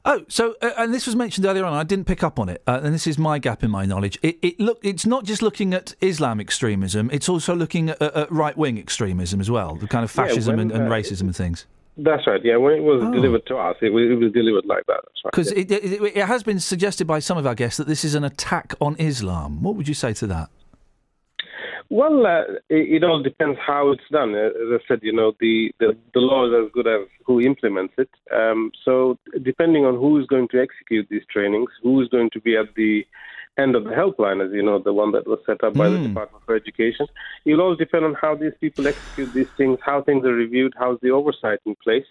Oh, 0.06 0.26
so 0.28 0.56
uh, 0.62 0.72
and 0.78 0.94
this 0.94 1.06
was 1.06 1.16
mentioned 1.16 1.46
earlier 1.46 1.64
on. 1.64 1.72
I 1.72 1.84
didn't 1.84 2.08
pick 2.08 2.24
up 2.24 2.38
on 2.38 2.50
it, 2.50 2.62
uh, 2.68 2.82
and 2.84 2.94
this 2.94 3.08
is 3.08 3.18
my 3.18 3.40
gap 3.40 3.64
in 3.64 3.72
my 3.72 3.86
knowledge. 3.86 4.20
It, 4.22 4.38
it 4.42 4.60
look, 4.60 4.80
it's 4.84 5.06
not 5.06 5.24
just 5.24 5.42
looking 5.42 5.74
at 5.74 5.96
Islam 6.02 6.42
extremism; 6.42 7.10
it's 7.14 7.30
also 7.30 7.56
looking 7.56 7.90
at, 7.90 8.02
at 8.02 8.30
right 8.30 8.58
wing 8.58 8.78
extremism 8.78 9.40
as 9.40 9.50
well, 9.50 9.76
the 9.76 9.88
kind 9.88 10.04
of 10.04 10.14
Yeah, 10.14 10.26
fascism 10.26 10.58
when, 10.58 10.72
and, 10.72 10.82
and 10.82 10.92
racism 10.92 11.22
and 11.22 11.36
things. 11.36 11.68
That's 11.98 12.26
right. 12.26 12.44
Yeah, 12.44 12.58
when 12.58 12.74
it 12.74 12.82
was 12.84 13.04
Oh. 13.04 13.12
delivered 13.12 13.46
to 13.48 13.58
us, 13.58 13.76
it 13.82 13.90
was, 13.94 14.10
it 14.10 14.16
was 14.16 14.32
delivered 14.32 14.66
like 14.66 14.86
that. 14.88 15.02
That's 15.04 15.22
right. 15.26 15.32
Because 15.32 15.52
yeah. 15.52 15.60
it, 15.60 15.72
it, 15.72 16.18
it 16.18 16.26
has 16.26 16.44
been 16.44 16.60
suggested 16.60 17.06
by 17.06 17.20
some 17.20 17.38
of 17.38 17.46
our 17.46 17.56
guests 17.56 17.78
that 17.78 17.88
this 17.88 18.04
is 18.04 18.16
an 18.16 18.24
attack 18.24 18.74
on 18.82 18.96
Islam. 18.98 19.62
What 19.62 19.76
would 19.76 19.88
you 19.88 19.94
say 19.94 20.14
to 20.14 20.28
that? 20.28 20.50
Well, 21.90 22.26
uh, 22.26 22.54
it, 22.70 22.96
it 22.96 23.04
all 23.04 23.22
depends 23.22 23.60
how 23.64 23.92
it's 23.92 24.02
done. 24.12 24.34
Uh, 24.34 24.48
As 24.48 24.82
I 24.82 24.88
said, 24.88 25.00
you 25.04 25.14
know, 25.14 25.34
the, 25.40 25.72
the, 25.80 25.96
the 26.16 26.22
law 26.22 26.48
is 26.48 26.66
as 26.66 26.72
good 26.74 26.88
as 26.88 27.08
who 27.26 27.40
implements 27.40 27.94
it. 28.00 28.10
Um, 28.36 28.72
so, 28.84 29.20
depending 29.44 29.86
on 29.86 29.96
who 29.96 30.20
is 30.20 30.26
going 30.26 30.48
to 30.50 30.60
execute 30.62 31.08
these 31.10 31.22
trainings, 31.32 31.70
who 31.84 32.02
is 32.02 32.08
going 32.10 32.32
to 32.32 32.42
be 32.42 32.58
at 32.58 32.74
the 32.76 33.06
end 33.58 33.76
of 33.76 33.84
the 33.84 33.92
helpline, 33.92 34.44
as 34.46 34.52
you 34.52 34.64
know, 34.64 34.80
the 34.80 34.94
one 34.94 35.12
that 35.12 35.28
was 35.28 35.40
set 35.46 35.64
up 35.64 35.74
by 35.76 35.88
the 35.90 35.98
Hmm. 35.98 36.08
Department 36.08 36.44
for 36.46 36.56
Education, 36.56 37.06
it'll 37.46 37.62
all 37.62 37.76
depend 37.76 38.04
on 38.06 38.16
how 38.16 38.36
these 38.36 38.54
people 38.60 38.88
execute 38.88 39.32
these 39.34 39.48
things, 39.58 39.78
how 39.86 40.02
things 40.02 40.26
are 40.26 40.34
reviewed, 40.34 40.74
how's 40.78 41.00
the 41.02 41.12
oversight 41.12 41.60
in 41.66 41.76
place. 41.84 42.06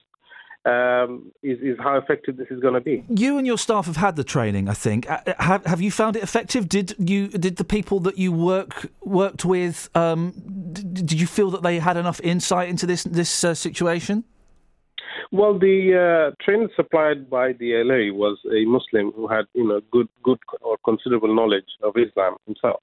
um, 0.64 1.32
is, 1.42 1.58
is 1.60 1.76
how 1.80 1.96
effective 1.96 2.36
this 2.36 2.46
is 2.48 2.60
going 2.60 2.74
to 2.74 2.80
be. 2.80 3.04
You 3.08 3.36
and 3.36 3.44
your 3.44 3.58
staff 3.58 3.86
have 3.86 3.96
had 3.96 4.14
the 4.14 4.22
training, 4.22 4.68
I 4.68 4.74
think. 4.74 5.10
Uh, 5.10 5.18
Have, 5.40 5.66
have 5.66 5.80
you 5.80 5.90
found 5.90 6.14
it 6.14 6.22
effective? 6.22 6.68
Did 6.68 6.94
you 7.00 7.26
did 7.26 7.56
the 7.56 7.64
people 7.64 7.98
that 8.06 8.16
you 8.16 8.30
work 8.30 8.86
worked 9.02 9.44
with? 9.44 9.90
Um, 9.96 10.32
did 10.72 11.10
you 11.20 11.26
feel 11.26 11.50
that 11.50 11.62
they 11.64 11.80
had 11.80 11.96
enough 11.96 12.20
insight 12.22 12.68
into 12.68 12.86
this 12.86 13.02
this 13.02 13.42
uh, 13.42 13.54
situation? 13.54 14.22
Well, 15.30 15.58
the 15.58 16.34
uh, 16.44 16.66
supplied 16.76 17.28
by 17.28 17.52
the 17.52 17.82
LA 17.82 18.14
was 18.16 18.38
a 18.46 18.64
Muslim 18.64 19.12
who 19.12 19.28
had, 19.28 19.46
you 19.54 19.66
know, 19.66 19.80
good, 19.90 20.08
good 20.22 20.38
or 20.60 20.76
considerable 20.84 21.34
knowledge 21.34 21.68
of 21.82 21.96
Islam 21.96 22.36
himself. 22.46 22.82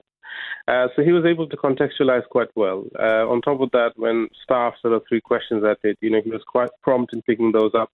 Uh, 0.68 0.88
so 0.94 1.02
he 1.02 1.12
was 1.12 1.24
able 1.24 1.48
to 1.48 1.56
contextualize 1.56 2.26
quite 2.28 2.48
well. 2.54 2.84
Uh, 2.98 3.28
on 3.28 3.40
top 3.40 3.60
of 3.60 3.70
that, 3.72 3.92
when 3.96 4.28
staff 4.42 4.74
sort 4.80 4.94
of 4.94 5.02
threw 5.08 5.20
questions 5.20 5.64
at 5.64 5.78
it, 5.82 5.98
you 6.00 6.10
know, 6.10 6.20
he 6.22 6.30
was 6.30 6.42
quite 6.46 6.70
prompt 6.82 7.12
in 7.12 7.22
picking 7.22 7.52
those 7.52 7.72
up 7.74 7.90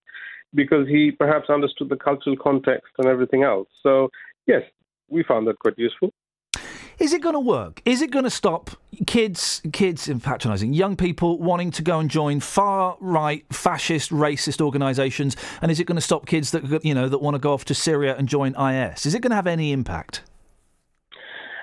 because 0.53 0.87
he 0.87 1.11
perhaps 1.11 1.49
understood 1.49 1.89
the 1.89 1.95
cultural 1.95 2.37
context 2.37 2.91
and 2.97 3.07
everything 3.07 3.43
else. 3.43 3.67
So 3.83 4.09
yes, 4.45 4.61
we 5.09 5.23
found 5.23 5.47
that 5.47 5.59
quite 5.59 5.77
useful. 5.77 6.11
Is 6.99 7.13
it 7.13 7.21
going 7.21 7.33
to 7.33 7.39
work? 7.39 7.81
Is 7.85 8.01
it 8.01 8.09
going 8.09 8.23
to 8.23 8.31
stop 8.31 8.71
kids, 9.05 9.61
kids 9.71 10.07
in 10.07 10.19
patronising, 10.19 10.73
young 10.73 10.95
people 10.95 11.37
wanting 11.37 11.69
to 11.71 11.83
go 11.83 11.99
and 11.99 12.09
join 12.09 12.39
far 12.39 12.97
right, 12.99 13.45
fascist, 13.53 14.09
racist 14.09 14.61
organisations? 14.61 15.35
And 15.61 15.69
is 15.69 15.79
it 15.79 15.83
going 15.83 15.97
to 15.97 16.01
stop 16.01 16.25
kids 16.25 16.49
that 16.51 16.83
you 16.83 16.95
know 16.95 17.07
that 17.07 17.19
want 17.19 17.35
to 17.35 17.39
go 17.39 17.53
off 17.53 17.65
to 17.65 17.75
Syria 17.75 18.15
and 18.17 18.27
join 18.27 18.55
IS? 18.55 19.05
Is 19.05 19.13
it 19.13 19.21
going 19.21 19.29
to 19.29 19.35
have 19.35 19.45
any 19.45 19.71
impact? 19.71 20.23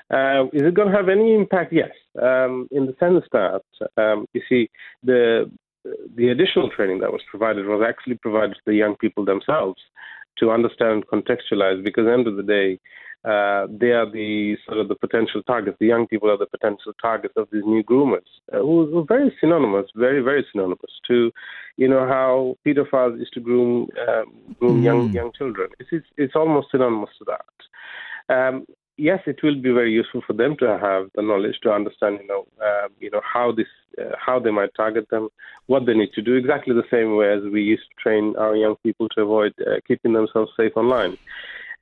Uh, 0.09 0.45
is 0.53 0.63
it 0.63 0.75
going 0.75 0.89
to 0.89 0.97
have 0.97 1.09
any 1.09 1.35
impact? 1.35 1.73
Yes, 1.73 1.91
um, 2.23 2.69
in 2.71 2.87
the 2.87 2.95
sense 3.01 3.25
that 3.33 3.63
um, 3.97 4.27
you 4.35 4.43
see 4.49 4.71
the 5.03 5.51
the 6.17 6.29
additional 6.29 6.71
training 6.71 7.01
that 7.01 7.13
was 7.13 7.23
provided 7.29 7.67
was 7.67 7.85
actually 7.87 8.17
provided 8.17 8.55
to 8.55 8.61
the 8.67 8.75
young 8.75 8.95
people 8.97 9.25
themselves 9.25 9.81
to 10.39 10.51
understand 10.51 10.93
and 10.93 11.07
contextualize. 11.09 11.83
Because 11.83 12.03
at 12.03 12.11
the 12.11 12.13
end 12.13 12.29
of 12.29 12.37
the 12.37 12.43
day, 12.43 12.79
uh, 13.25 13.67
they 13.71 13.93
are 13.93 14.11
the 14.11 14.57
sort 14.67 14.79
of 14.79 14.89
the 14.89 14.95
potential 14.95 15.43
targets. 15.43 15.77
The 15.81 15.87
young 15.87 16.07
people 16.07 16.31
are 16.31 16.37
the 16.37 16.47
potential 16.47 16.93
targets 17.01 17.35
of 17.37 17.49
these 17.51 17.65
new 17.65 17.83
groomers, 17.83 18.29
uh, 18.53 18.59
who, 18.59 18.87
who 18.91 18.99
are 18.99 19.07
very 19.07 19.35
synonymous, 19.41 19.87
very 19.97 20.21
very 20.21 20.45
synonymous 20.53 20.93
to, 21.09 21.33
you 21.77 21.89
know, 21.89 22.07
how 22.07 22.57
pedophiles 22.67 23.19
used 23.19 23.35
to 23.35 23.41
groom 23.41 23.89
um, 24.09 24.27
groom 24.59 24.83
young 24.83 25.13
young 25.13 25.33
children. 25.37 25.69
It's, 25.79 25.89
it's 25.93 26.07
it's 26.17 26.37
almost 26.37 26.69
synonymous 26.71 27.11
to 27.19 27.25
that. 27.33 28.35
Um, 28.35 28.67
yes, 28.97 29.21
it 29.27 29.43
will 29.43 29.61
be 29.61 29.71
very 29.71 29.93
useful 29.93 30.23
for 30.27 30.33
them 30.33 30.57
to 30.59 30.79
have 30.79 31.09
the 31.15 31.23
knowledge 31.23 31.57
to 31.63 31.73
understand, 31.73 32.19
you 32.23 32.29
know, 32.29 32.47
uh, 32.63 32.89
you 33.01 33.11
know 33.11 33.21
how 33.25 33.53
this, 33.53 33.67
uh, 34.01 34.15
how 34.25 34.39
they 34.39 34.51
might 34.51 34.75
target 34.77 35.09
them, 35.11 35.29
what 35.67 35.87
they 35.87 35.95
need 35.95 36.13
to 36.15 36.23
do, 36.23 36.35
exactly 36.35 36.75
the 36.75 36.83
same 36.91 37.17
way 37.17 37.33
as 37.33 37.43
we 37.53 37.63
used 37.63 37.83
to 37.83 38.03
train 38.03 38.35
our 38.39 38.57
young 38.57 38.77
people 38.83 39.09
to 39.11 39.23
avoid 39.23 39.53
uh, 39.61 39.81
keeping 39.87 40.13
themselves 40.13 40.51
safe 40.57 40.73
online. 40.77 41.17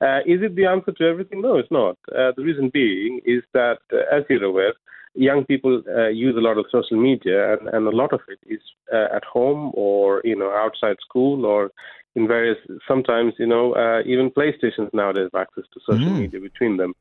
Uh, 0.01 0.19
is 0.25 0.41
it 0.41 0.55
the 0.55 0.65
answer 0.65 0.91
to 0.91 1.03
everything? 1.05 1.41
No, 1.41 1.57
it's 1.57 1.71
not. 1.71 1.97
Uh, 2.09 2.31
the 2.35 2.43
reason 2.43 2.69
being 2.73 3.21
is 3.25 3.43
that, 3.53 3.79
uh, 3.91 4.15
as 4.15 4.23
you're 4.29 4.43
aware, 4.43 4.73
young 5.15 5.45
people 5.45 5.81
uh, 5.95 6.07
use 6.07 6.35
a 6.35 6.41
lot 6.41 6.57
of 6.57 6.65
social 6.71 6.99
media, 7.01 7.53
and, 7.53 7.67
and 7.69 7.87
a 7.87 7.95
lot 7.95 8.13
of 8.13 8.21
it 8.27 8.39
is 8.47 8.61
uh, 8.93 9.15
at 9.15 9.23
home 9.23 9.71
or 9.75 10.21
you 10.23 10.35
know 10.35 10.51
outside 10.51 10.97
school 11.07 11.45
or 11.45 11.71
in 12.15 12.27
various. 12.27 12.57
Sometimes 12.87 13.33
you 13.37 13.47
know 13.47 13.73
uh, 13.73 14.01
even 14.05 14.31
PlayStations 14.31 14.93
nowadays 14.93 15.29
have 15.33 15.41
access 15.41 15.65
to 15.73 15.79
social 15.85 16.13
Mm. 16.13 16.19
media 16.19 16.39
between 16.39 16.77
them. 16.77 16.93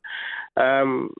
Um, 0.56 1.10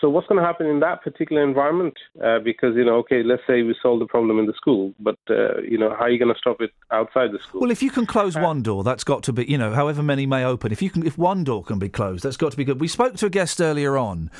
so 0.00 0.10
what's 0.10 0.26
going 0.26 0.40
to 0.40 0.46
happen 0.46 0.66
in 0.66 0.80
that 0.80 1.02
particular 1.02 1.42
environment? 1.42 1.94
Uh, 2.22 2.38
because 2.40 2.74
you 2.76 2.84
know, 2.84 2.96
okay, 2.96 3.22
let's 3.22 3.42
say 3.46 3.62
we 3.62 3.74
solve 3.80 4.00
the 4.00 4.06
problem 4.06 4.38
in 4.38 4.46
the 4.46 4.52
school, 4.54 4.92
but 4.98 5.18
uh, 5.30 5.60
you 5.60 5.78
know, 5.78 5.90
how 5.90 6.04
are 6.04 6.10
you 6.10 6.18
going 6.18 6.32
to 6.32 6.38
stop 6.38 6.60
it 6.60 6.70
outside 6.90 7.32
the 7.32 7.38
school? 7.38 7.60
Well, 7.60 7.70
if 7.70 7.82
you 7.82 7.90
can 7.90 8.06
close 8.06 8.36
one 8.36 8.62
door, 8.62 8.82
that's 8.84 9.04
got 9.04 9.22
to 9.24 9.32
be, 9.32 9.44
you 9.44 9.58
know, 9.58 9.72
however 9.72 10.02
many 10.02 10.26
may 10.26 10.44
open. 10.44 10.72
If 10.72 10.82
you 10.82 10.90
can, 10.90 11.06
if 11.06 11.16
one 11.16 11.44
door 11.44 11.62
can 11.62 11.78
be 11.78 11.88
closed, 11.88 12.24
that's 12.24 12.36
got 12.36 12.50
to 12.50 12.56
be 12.56 12.64
good. 12.64 12.80
We 12.80 12.88
spoke 12.88 13.16
to 13.16 13.26
a 13.26 13.30
guest 13.30 13.60
earlier 13.60 13.96
on 13.96 14.30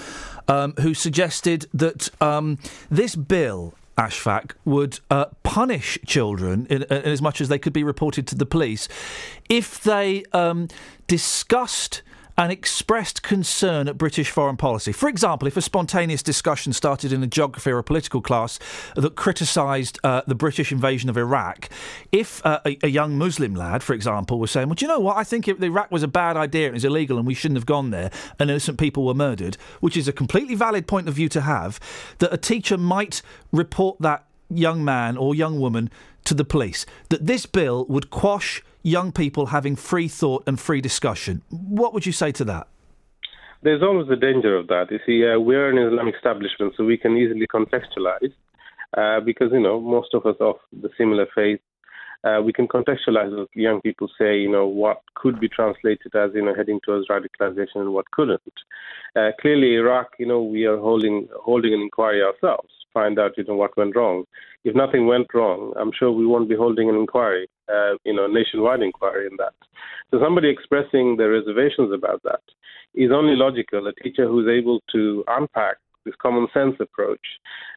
um, 0.48 0.74
who 0.80 0.94
suggested 0.94 1.66
that 1.74 2.10
um, 2.20 2.58
this 2.90 3.16
bill. 3.16 3.74
Ashfaq 3.96 4.50
would 4.66 5.00
uh, 5.10 5.24
punish 5.42 5.98
children 6.04 6.66
in, 6.68 6.82
in 6.82 6.92
as 6.92 7.22
much 7.22 7.40
as 7.40 7.48
they 7.48 7.58
could 7.58 7.72
be 7.72 7.82
reported 7.82 8.26
to 8.26 8.34
the 8.34 8.44
police 8.44 8.90
if 9.48 9.82
they 9.82 10.22
um, 10.34 10.68
discussed 11.06 12.02
and 12.38 12.52
expressed 12.52 13.22
concern 13.22 13.88
at 13.88 13.96
British 13.96 14.30
foreign 14.30 14.56
policy. 14.56 14.92
For 14.92 15.08
example, 15.08 15.48
if 15.48 15.56
a 15.56 15.62
spontaneous 15.62 16.22
discussion 16.22 16.72
started 16.72 17.12
in 17.12 17.22
a 17.22 17.26
geography 17.26 17.70
or 17.70 17.78
a 17.78 17.84
political 17.84 18.20
class 18.20 18.58
that 18.94 19.16
criticised 19.16 19.98
uh, 20.04 20.22
the 20.26 20.34
British 20.34 20.70
invasion 20.70 21.08
of 21.08 21.16
Iraq, 21.16 21.68
if 22.12 22.44
uh, 22.44 22.60
a, 22.66 22.78
a 22.82 22.88
young 22.88 23.16
Muslim 23.16 23.54
lad, 23.54 23.82
for 23.82 23.94
example, 23.94 24.38
was 24.38 24.50
saying, 24.50 24.68
Well, 24.68 24.74
do 24.74 24.84
you 24.84 24.88
know 24.88 25.00
what? 25.00 25.16
I 25.16 25.24
think 25.24 25.48
Iraq 25.48 25.90
was 25.90 26.02
a 26.02 26.08
bad 26.08 26.36
idea 26.36 26.68
it 26.68 26.74
was 26.74 26.84
illegal 26.84 27.18
and 27.18 27.26
we 27.26 27.34
shouldn't 27.34 27.56
have 27.56 27.66
gone 27.66 27.90
there 27.90 28.10
and 28.38 28.50
innocent 28.50 28.78
people 28.78 29.04
were 29.04 29.14
murdered, 29.14 29.56
which 29.80 29.96
is 29.96 30.08
a 30.08 30.12
completely 30.12 30.54
valid 30.54 30.86
point 30.86 31.08
of 31.08 31.14
view 31.14 31.28
to 31.30 31.40
have, 31.40 31.80
that 32.18 32.32
a 32.32 32.36
teacher 32.36 32.76
might 32.76 33.22
report 33.52 33.96
that 34.00 34.24
young 34.48 34.84
man 34.84 35.16
or 35.16 35.34
young 35.34 35.58
woman 35.58 35.90
to 36.24 36.34
the 36.34 36.44
police. 36.44 36.86
That 37.08 37.26
this 37.26 37.46
bill 37.46 37.86
would 37.86 38.10
quash 38.10 38.62
young 38.86 39.10
people 39.10 39.46
having 39.46 39.74
free 39.74 40.06
thought 40.06 40.44
and 40.46 40.60
free 40.60 40.80
discussion. 40.80 41.42
What 41.50 41.92
would 41.92 42.06
you 42.06 42.12
say 42.12 42.30
to 42.32 42.44
that? 42.44 42.68
There's 43.62 43.82
always 43.82 44.08
a 44.10 44.16
danger 44.16 44.56
of 44.56 44.68
that. 44.68 44.86
You 44.92 45.00
see, 45.04 45.26
uh, 45.26 45.40
we're 45.40 45.68
an 45.70 45.78
Islamic 45.78 46.14
establishment, 46.14 46.74
so 46.76 46.84
we 46.84 46.96
can 46.96 47.16
easily 47.16 47.46
contextualize 47.48 48.32
uh, 48.96 49.20
because, 49.20 49.50
you 49.52 49.60
know, 49.60 49.80
most 49.80 50.14
of 50.14 50.24
us 50.24 50.36
of 50.38 50.56
the 50.72 50.88
similar 50.96 51.26
faith. 51.34 51.60
Uh, 52.22 52.40
we 52.42 52.52
can 52.52 52.66
contextualize 52.68 53.36
what 53.36 53.48
young 53.54 53.80
people 53.80 54.08
say, 54.18 54.38
you 54.38 54.50
know, 54.50 54.66
what 54.66 55.02
could 55.16 55.38
be 55.40 55.48
translated 55.48 56.14
as, 56.14 56.30
you 56.34 56.44
know, 56.44 56.54
heading 56.54 56.80
towards 56.84 57.08
radicalization 57.08 57.76
and 57.76 57.92
what 57.92 58.10
couldn't. 58.12 58.40
Uh, 59.16 59.30
clearly, 59.40 59.74
Iraq, 59.74 60.08
you 60.18 60.26
know, 60.26 60.42
we 60.42 60.64
are 60.64 60.78
holding 60.78 61.28
holding 61.40 61.74
an 61.74 61.80
inquiry 61.80 62.22
ourselves, 62.22 62.70
find 62.94 63.18
out, 63.18 63.36
you 63.36 63.44
know, 63.44 63.54
what 63.54 63.76
went 63.76 63.96
wrong. 63.96 64.24
If 64.64 64.74
nothing 64.74 65.06
went 65.06 65.28
wrong, 65.34 65.72
I'm 65.76 65.92
sure 65.98 66.10
we 66.10 66.26
won't 66.26 66.48
be 66.48 66.56
holding 66.56 66.88
an 66.88 66.96
inquiry, 66.96 67.48
uh, 67.72 67.94
you 68.04 68.14
know, 68.14 68.26
nationwide 68.26 68.82
inquiry 68.82 69.26
in 69.26 69.36
that. 69.38 69.54
So 70.10 70.20
somebody 70.20 70.48
expressing 70.48 71.16
their 71.16 71.30
reservations 71.30 71.92
about 71.92 72.22
that 72.24 72.40
is 72.94 73.10
only 73.12 73.36
logical. 73.36 73.86
A 73.86 73.92
teacher 73.94 74.26
who's 74.26 74.48
able 74.48 74.80
to 74.92 75.24
unpack 75.28 75.76
this 76.04 76.14
common 76.22 76.46
sense 76.54 76.76
approach 76.80 77.20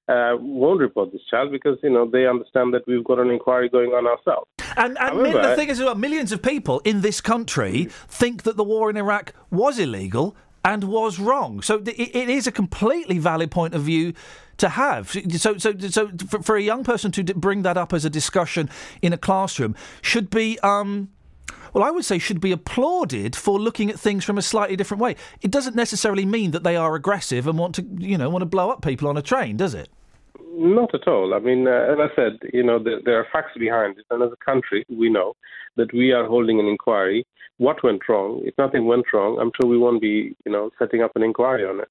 uh, 0.08 0.38
won't 0.40 0.80
report 0.80 1.12
this 1.12 1.22
child 1.30 1.52
because 1.52 1.78
you 1.84 1.90
know 1.90 2.10
they 2.10 2.28
understand 2.28 2.74
that 2.74 2.84
we've 2.88 3.04
got 3.04 3.20
an 3.20 3.30
inquiry 3.30 3.68
going 3.70 3.92
on 3.92 4.06
ourselves. 4.08 4.48
And, 4.78 4.98
and 5.00 5.16
However- 5.16 5.50
the 5.50 5.56
thing 5.56 5.70
is, 5.70 5.80
well, 5.80 5.96
millions 5.96 6.32
of 6.32 6.42
people 6.42 6.80
in 6.86 7.02
this 7.02 7.20
country 7.20 7.86
think 8.08 8.44
that 8.44 8.56
the 8.56 8.64
war 8.64 8.90
in 8.90 8.98
Iraq 8.98 9.34
was 9.50 9.80
illegal 9.80 10.36
and 10.64 10.84
was 10.86 11.20
wrong. 11.20 11.62
So 11.62 11.78
it, 11.78 11.88
it 11.88 12.30
is 12.30 12.48
a 12.48 12.52
completely 12.52 13.18
valid 13.18 13.50
point 13.50 13.74
of 13.74 13.82
view 13.82 14.14
to 14.60 14.70
have. 14.70 15.10
So, 15.12 15.58
so, 15.58 15.78
so 15.78 16.12
for, 16.28 16.44
for 16.44 16.56
a 16.56 16.62
young 16.62 16.84
person 16.84 17.12
to 17.12 17.24
bring 17.24 17.64
that 17.64 17.78
up 17.78 17.94
as 17.94 18.06
a 18.06 18.10
discussion 18.10 18.70
in 19.02 19.14
a 19.14 19.18
classroom 19.18 19.76
should 20.02 20.30
be. 20.30 20.60
Um, 20.60 21.10
well, 21.74 21.84
I 21.84 21.92
would 21.92 22.06
say 22.06 22.18
should 22.18 22.42
be 22.42 22.52
applauded 22.52 23.36
for 23.36 23.60
looking 23.60 23.90
at 23.90 24.00
things 24.00 24.24
from 24.26 24.38
a 24.38 24.42
slightly 24.42 24.76
different 24.76 25.02
way. 25.02 25.16
It 25.42 25.52
doesn't 25.52 25.76
necessarily 25.76 26.26
mean 26.26 26.52
that 26.52 26.64
they 26.64 26.76
are 26.76 26.96
aggressive 26.96 27.48
and 27.48 27.60
want 27.60 27.76
to, 27.76 27.86
you 28.00 28.18
know, 28.18 28.30
want 28.30 28.42
to 28.42 28.48
blow 28.48 28.72
up 28.72 28.82
people 28.82 29.08
on 29.08 29.18
a 29.18 29.22
train, 29.22 29.58
does 29.58 29.74
it? 29.74 29.90
Not 30.54 30.94
at 30.96 31.08
all. 31.08 31.34
I 31.34 31.40
mean, 31.40 31.68
uh, 31.68 31.72
as 31.72 31.98
I 32.00 32.16
said, 32.16 32.40
you 32.54 32.64
know, 32.64 32.82
there, 32.82 33.00
there 33.06 33.20
are 33.20 33.28
facts 33.32 33.58
behind 33.58 33.98
it, 34.00 34.06
and 34.10 34.24
as 34.24 34.32
a 34.32 34.46
country, 34.46 34.84
we 34.90 35.10
know 35.10 35.36
that 35.78 35.94
we 35.94 36.12
are 36.12 36.26
holding 36.26 36.60
an 36.60 36.66
inquiry. 36.66 37.26
What 37.58 37.84
went 37.84 38.02
wrong? 38.10 38.42
If 38.44 38.58
nothing 38.58 38.86
went 38.86 39.06
wrong, 39.14 39.38
I'm 39.40 39.52
sure 39.60 39.70
we 39.70 39.78
won't 39.78 40.02
be, 40.02 40.36
you 40.46 40.52
know, 40.52 40.72
setting 40.80 41.02
up 41.02 41.12
an 41.16 41.24
inquiry 41.24 41.66
on 41.66 41.80
it. 41.80 41.90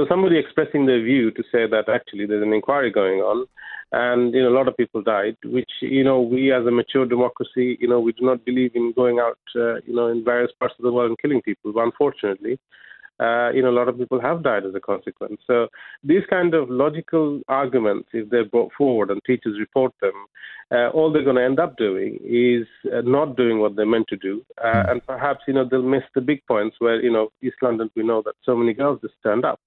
So 0.00 0.06
somebody 0.08 0.38
expressing 0.38 0.86
their 0.86 1.02
view 1.02 1.30
to 1.32 1.42
say 1.52 1.66
that 1.66 1.90
actually 1.90 2.24
there's 2.24 2.42
an 2.42 2.54
inquiry 2.54 2.90
going 2.90 3.20
on, 3.20 3.44
and 3.92 4.32
you 4.32 4.42
know 4.42 4.48
a 4.48 4.56
lot 4.56 4.66
of 4.66 4.74
people 4.78 5.02
died, 5.02 5.36
which 5.44 5.68
you 5.82 6.02
know 6.02 6.22
we 6.22 6.54
as 6.54 6.64
a 6.64 6.70
mature 6.70 7.04
democracy, 7.04 7.76
you 7.78 7.86
know, 7.86 8.00
we 8.00 8.12
do 8.12 8.24
not 8.24 8.42
believe 8.46 8.70
in 8.74 8.94
going 8.96 9.18
out, 9.18 9.36
uh, 9.54 9.74
you 9.86 9.94
know, 9.94 10.06
in 10.06 10.24
various 10.24 10.52
parts 10.58 10.74
of 10.78 10.84
the 10.84 10.90
world 10.90 11.10
and 11.10 11.18
killing 11.18 11.42
people. 11.42 11.74
But 11.74 11.82
unfortunately, 11.82 12.58
uh, 13.20 13.50
you 13.50 13.60
know, 13.60 13.68
a 13.68 13.76
lot 13.78 13.90
of 13.90 13.98
people 13.98 14.18
have 14.22 14.42
died 14.42 14.64
as 14.64 14.74
a 14.74 14.80
consequence. 14.80 15.38
So 15.46 15.68
these 16.02 16.22
kind 16.30 16.54
of 16.54 16.70
logical 16.70 17.42
arguments, 17.48 18.08
if 18.14 18.30
they're 18.30 18.46
brought 18.48 18.72
forward 18.78 19.10
and 19.10 19.20
teachers 19.26 19.60
report 19.60 19.92
them, 20.00 20.14
uh, 20.72 20.88
all 20.94 21.12
they're 21.12 21.24
going 21.24 21.36
to 21.36 21.44
end 21.44 21.60
up 21.60 21.76
doing 21.76 22.18
is 22.24 22.66
uh, 22.90 23.02
not 23.02 23.36
doing 23.36 23.58
what 23.58 23.76
they're 23.76 23.84
meant 23.84 24.08
to 24.08 24.16
do, 24.16 24.42
uh, 24.64 24.84
and 24.88 25.06
perhaps 25.06 25.40
you 25.46 25.52
know 25.52 25.68
they'll 25.70 25.82
miss 25.82 26.04
the 26.14 26.22
big 26.22 26.40
points 26.46 26.76
where 26.78 27.02
you 27.02 27.12
know 27.12 27.28
East 27.42 27.56
London 27.60 27.90
we 27.94 28.02
know 28.02 28.22
that 28.24 28.36
so 28.46 28.56
many 28.56 28.72
girls 28.72 28.98
just 29.02 29.12
stand 29.20 29.44
up. 29.44 29.60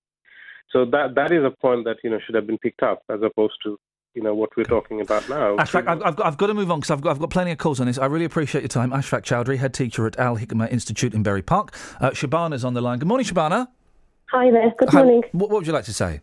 So 0.74 0.86
that 0.86 1.14
that 1.16 1.32
is 1.32 1.44
a 1.46 1.52
point 1.52 1.86
that 1.86 1.98
you 2.04 2.10
know 2.10 2.20
should 2.26 2.36
have 2.36 2.48
been 2.48 2.58
picked 2.58 2.84
up 2.84 3.04
as 3.10 3.22
opposed 3.22 3.54
to 3.64 3.80
you 4.16 4.24
know 4.24 4.34
what 4.34 4.50
we're 4.58 4.64
talking 4.64 5.02
about 5.02 5.28
now. 5.30 5.56
Ashfaq, 5.58 5.88
I've, 5.88 6.02
I've, 6.04 6.16
got, 6.16 6.26
I've 6.26 6.38
got 6.38 6.48
to 6.48 6.54
move 6.54 6.72
on 6.72 6.80
because 6.80 6.92
I've 6.92 7.02
got, 7.02 7.12
I've 7.12 7.20
got 7.20 7.30
plenty 7.30 7.52
of 7.52 7.60
calls 7.60 7.80
on 7.80 7.88
this. 7.88 7.98
I 7.98 8.08
really 8.08 8.26
appreciate 8.26 8.62
your 8.62 8.70
time. 8.70 8.92
Ashfaq 8.92 9.22
Chowdhury, 9.22 9.58
head 9.58 9.74
teacher 9.74 10.06
at 10.08 10.18
Al 10.20 10.38
Hikmah 10.38 10.72
Institute 10.72 11.14
in 11.14 11.24
Bury 11.24 11.42
Park. 11.42 11.76
Uh, 12.02 12.10
Shabana's 12.10 12.66
on 12.66 12.74
the 12.74 12.82
line. 12.82 13.00
Good 13.00 13.08
morning, 13.08 13.26
Shabana. 13.26 13.68
Hi 14.32 14.50
there. 14.52 14.74
Good 14.80 14.90
Hi. 14.90 15.04
morning. 15.04 15.22
What, 15.32 15.52
what 15.52 15.60
would 15.60 15.68
you 15.68 15.74
like 15.74 15.86
to 15.86 15.94
say? 15.94 16.22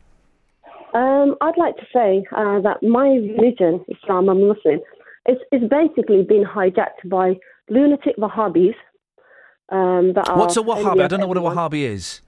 Um, 0.94 1.36
I'd 1.40 1.56
like 1.56 1.76
to 1.76 1.86
say 1.94 2.24
uh, 2.36 2.60
that 2.60 2.78
my 2.82 3.06
religion, 3.06 3.84
Islam, 3.88 4.28
I'm 4.28 4.48
Muslim, 4.48 4.80
is, 5.28 5.36
it's 5.52 5.64
basically 5.70 6.22
been 6.22 6.44
hijacked 6.44 7.08
by 7.08 7.38
lunatic 7.68 8.16
Wahhabis. 8.16 8.74
Um, 9.70 10.14
that 10.14 10.36
What's 10.36 10.56
a 10.56 10.60
are 10.60 10.64
Wahhabi? 10.64 11.04
I 11.04 11.06
don't 11.06 11.20
know 11.20 11.28
what 11.28 11.36
a 11.36 11.40
everyone. 11.40 11.70
Wahhabi 11.70 11.82
is. 11.82 12.20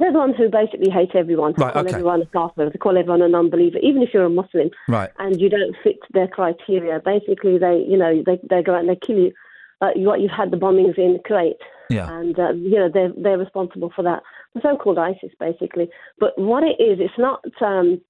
They're 0.00 0.12
the 0.12 0.18
ones 0.18 0.34
who 0.38 0.48
basically 0.48 0.88
hate 0.90 1.14
everyone. 1.14 1.52
Right, 1.58 1.74
call 1.74 1.82
okay. 1.82 1.92
everyone 1.92 2.22
a 2.22 2.26
kafir, 2.26 2.70
to 2.70 2.78
call 2.78 2.96
everyone 2.96 3.20
a 3.20 3.28
non-believer, 3.28 3.78
even 3.82 4.02
if 4.02 4.08
you're 4.14 4.24
a 4.24 4.30
Muslim 4.30 4.70
Right. 4.88 5.10
and 5.18 5.38
you 5.38 5.50
don't 5.50 5.76
fit 5.84 5.98
their 6.12 6.26
criteria. 6.26 7.00
Basically, 7.04 7.58
they, 7.58 7.84
you 7.86 7.98
know, 7.98 8.22
they, 8.24 8.40
they 8.48 8.62
go 8.62 8.74
out 8.74 8.80
and 8.80 8.88
they 8.88 8.98
kill 9.06 9.18
you. 9.18 9.32
Uh, 9.82 9.90
you 9.94 10.06
what 10.06 10.20
you've 10.20 10.30
had 10.30 10.50
the 10.50 10.58
bombings 10.58 10.98
in 10.98 11.18
Kuwait, 11.28 11.54
Yeah. 11.88 12.10
and 12.18 12.38
uh, 12.38 12.52
you 12.52 12.78
know 12.78 12.90
they're 12.92 13.12
they're 13.16 13.38
responsible 13.38 13.90
for 13.96 14.02
that. 14.02 14.22
The 14.54 14.60
so-called 14.62 14.98
ISIS, 14.98 15.32
basically. 15.38 15.88
But 16.18 16.32
what 16.36 16.62
it 16.64 16.82
is, 16.82 16.98
it's 17.00 17.18
not. 17.18 17.42
Um, 17.62 18.00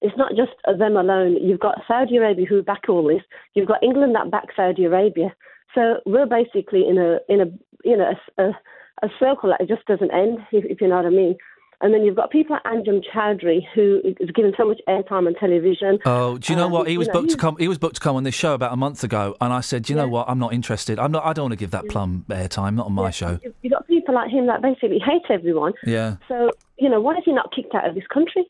it's 0.00 0.16
not 0.16 0.30
just 0.36 0.52
them 0.78 0.96
alone. 0.96 1.36
You've 1.42 1.60
got 1.60 1.82
Saudi 1.86 2.16
Arabia 2.16 2.46
who 2.46 2.62
back 2.62 2.82
all 2.88 3.06
this. 3.06 3.22
You've 3.54 3.68
got 3.68 3.82
England 3.82 4.14
that 4.14 4.30
back 4.30 4.46
Saudi 4.56 4.84
Arabia. 4.84 5.34
So 5.74 6.00
we're 6.06 6.26
basically 6.26 6.88
in 6.88 6.98
a 6.98 7.18
in 7.28 7.40
a 7.40 7.46
you 7.84 7.96
know 7.96 8.12
a, 8.38 8.42
a, 8.42 8.58
a 9.02 9.08
circle 9.18 9.50
that 9.56 9.66
just 9.68 9.84
doesn't 9.86 10.12
end, 10.12 10.38
if, 10.52 10.64
if 10.64 10.80
you 10.80 10.88
know 10.88 10.96
what 10.96 11.06
I 11.06 11.10
mean. 11.10 11.36
And 11.80 11.94
then 11.94 12.02
you've 12.02 12.16
got 12.16 12.32
people 12.32 12.56
like 12.56 12.64
Anjem 12.64 13.00
Choudary 13.14 13.60
who 13.72 14.00
is 14.04 14.30
given 14.32 14.52
so 14.56 14.66
much 14.66 14.80
airtime 14.88 15.28
on 15.28 15.34
television. 15.34 16.00
Oh, 16.04 16.36
do 16.36 16.52
you 16.52 16.56
know 16.58 16.66
Um, 16.66 16.72
what? 16.72 16.88
He 16.88 16.94
you 16.94 16.98
was 16.98 17.06
know, 17.06 17.12
booked 17.14 17.30
to 17.30 17.36
come. 17.36 17.56
He 17.56 17.68
was 17.68 17.78
booked 17.78 17.94
to 17.94 18.00
come 18.00 18.16
on 18.16 18.24
this 18.24 18.34
show 18.34 18.52
about 18.54 18.72
a 18.72 18.76
month 18.76 19.04
ago, 19.04 19.36
and 19.40 19.52
I 19.52 19.60
said, 19.60 19.84
"Do 19.84 19.92
you 19.92 19.96
know 19.96 20.08
what? 20.08 20.28
I'm 20.28 20.40
not 20.40 20.52
interested. 20.52 20.98
I'm 20.98 21.12
not. 21.12 21.24
I 21.24 21.32
don't 21.32 21.44
want 21.44 21.52
to 21.52 21.56
give 21.56 21.70
that 21.70 21.88
plum 21.88 22.24
airtime. 22.28 22.74
Not 22.74 22.86
on 22.86 22.94
my 22.94 23.10
show." 23.10 23.38
You've 23.62 23.70
got 23.70 23.86
people 23.86 24.12
like 24.12 24.28
him 24.28 24.48
that 24.48 24.60
basically 24.60 24.98
hate 24.98 25.22
everyone. 25.30 25.72
Yeah. 25.84 26.16
So, 26.26 26.50
you 26.78 26.88
know, 26.88 27.00
why 27.00 27.12
is 27.14 27.22
he 27.24 27.30
not 27.32 27.54
kicked 27.54 27.72
out 27.76 27.88
of 27.88 27.94
this 27.94 28.08
country? 28.12 28.44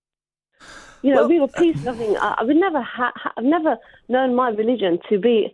You 1.02 1.14
know, 1.14 1.28
we 1.28 1.38
were 1.38 1.48
peace 1.48 1.84
loving. 1.84 2.16
I, 2.16 2.36
I 2.38 2.44
would 2.44 2.56
never, 2.56 2.80
ha- 2.80 3.12
I've 3.36 3.44
never 3.44 3.76
known 4.08 4.34
my 4.34 4.48
religion 4.48 4.98
to 5.10 5.18
be. 5.18 5.52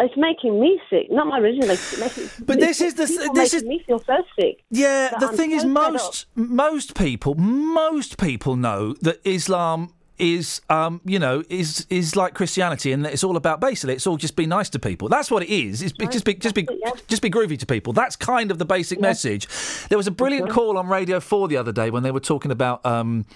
It's, 0.00 0.16
making 0.16 0.60
me 0.60 0.80
sick. 0.90 1.10
Not 1.10 1.26
my 1.26 1.38
religion. 1.38 1.68
But 2.44 2.60
this 2.60 2.80
is 2.80 2.94
the- 2.94 3.30
this 3.34 3.52
making 3.54 3.68
me 3.68 3.82
feel 3.86 3.98
so 4.00 4.16
sick. 4.38 4.62
Yeah, 4.70 5.10
the 5.18 5.28
I'm 5.28 5.36
thing 5.36 5.52
is, 5.52 5.62
so 5.62 5.68
up. 5.68 5.92
most 5.92 6.26
most 6.34 6.94
people, 6.94 7.34
most 7.34 8.18
people 8.18 8.56
know 8.56 8.94
that 9.02 9.20
Islam 9.24 9.90
is, 10.18 10.60
um, 10.70 11.00
you 11.04 11.18
know, 11.18 11.42
is 11.48 11.86
is 11.90 12.16
like 12.16 12.34
Christianity, 12.34 12.92
and 12.92 13.04
that 13.04 13.12
it's 13.12 13.24
all 13.24 13.36
about 13.36 13.60
basically, 13.60 13.94
it's 13.94 14.06
all 14.06 14.16
just 14.16 14.36
be 14.36 14.46
nice 14.46 14.70
to 14.70 14.78
people. 14.78 15.08
That's 15.08 15.30
what 15.30 15.42
it 15.42 15.50
is. 15.50 15.82
It's 15.82 15.92
just 15.92 16.24
be 16.24 16.34
just 16.34 16.54
be 16.54 16.66
just 17.06 17.22
be 17.22 17.30
groovy 17.30 17.58
to 17.58 17.66
people. 17.66 17.92
That's 17.92 18.16
kind 18.16 18.50
of 18.50 18.58
the 18.58 18.64
basic 18.64 19.00
message. 19.00 19.46
There 19.88 19.98
was 19.98 20.06
a 20.06 20.10
brilliant 20.10 20.50
call 20.50 20.78
on 20.78 20.88
Radio 20.88 21.20
Four 21.20 21.48
the 21.48 21.56
other 21.56 21.72
day 21.72 21.90
when 21.90 22.02
they 22.02 22.10
were 22.10 22.20
talking 22.20 22.50
about 22.50 22.84
um, 22.86 23.26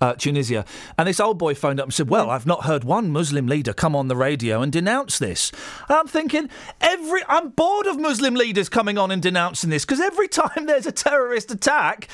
uh, 0.00 0.14
Tunisia, 0.14 0.64
and 0.96 1.08
this 1.08 1.20
old 1.20 1.38
boy 1.38 1.54
phoned 1.54 1.80
up 1.80 1.86
and 1.86 1.94
said, 1.94 2.08
"Well, 2.08 2.30
I've 2.30 2.46
not 2.46 2.64
heard 2.64 2.84
one 2.84 3.10
Muslim 3.10 3.46
leader 3.46 3.72
come 3.72 3.96
on 3.96 4.08
the 4.08 4.16
radio 4.16 4.62
and 4.62 4.70
denounce 4.70 5.18
this." 5.18 5.50
And 5.88 5.98
I'm 5.98 6.06
thinking, 6.06 6.48
every 6.80 7.22
I'm 7.28 7.50
bored 7.50 7.86
of 7.86 7.98
Muslim 7.98 8.34
leaders 8.34 8.68
coming 8.68 8.96
on 8.96 9.10
and 9.10 9.20
denouncing 9.20 9.70
this 9.70 9.84
because 9.84 10.00
every 10.00 10.28
time 10.38 10.66
there's 10.66 10.86
a 10.86 10.92
terrorist 10.92 11.50
attack, 11.50 12.08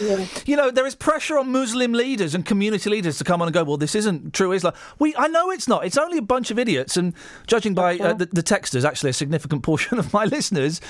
you 0.47 0.57
know, 0.57 0.71
there 0.71 0.87
is 0.87 0.95
pressure 0.95 1.39
on 1.39 1.53
Muslim 1.53 1.93
leaders 1.93 2.35
and 2.35 2.47
community 2.47 2.89
leaders 2.89 3.19
to 3.19 3.25
come 3.25 3.43
on 3.43 3.49
and 3.49 3.55
go, 3.55 3.65
"Well, 3.65 3.77
this 3.77 3.95
isn't 3.95 4.14
true 4.33 4.53
Islam." 4.53 4.75
We, 4.99 5.15
I 5.17 5.29
know 5.29 5.51
it's 5.51 5.69
not. 5.69 5.85
It's 5.85 5.99
only 5.99 6.19
a 6.19 6.23
bunch 6.23 6.51
of 6.51 6.59
idiots, 6.59 6.97
and 6.97 7.15
judging 7.47 7.75
by 7.75 7.99
uh, 7.99 8.15
the, 8.15 8.27
the 8.27 8.43
texters, 8.43 8.85
actually 8.85 9.11
a 9.11 9.15
significant 9.15 9.63
portion 9.71 9.99
of 9.99 10.13
my 10.13 10.25
listeners 10.25 10.81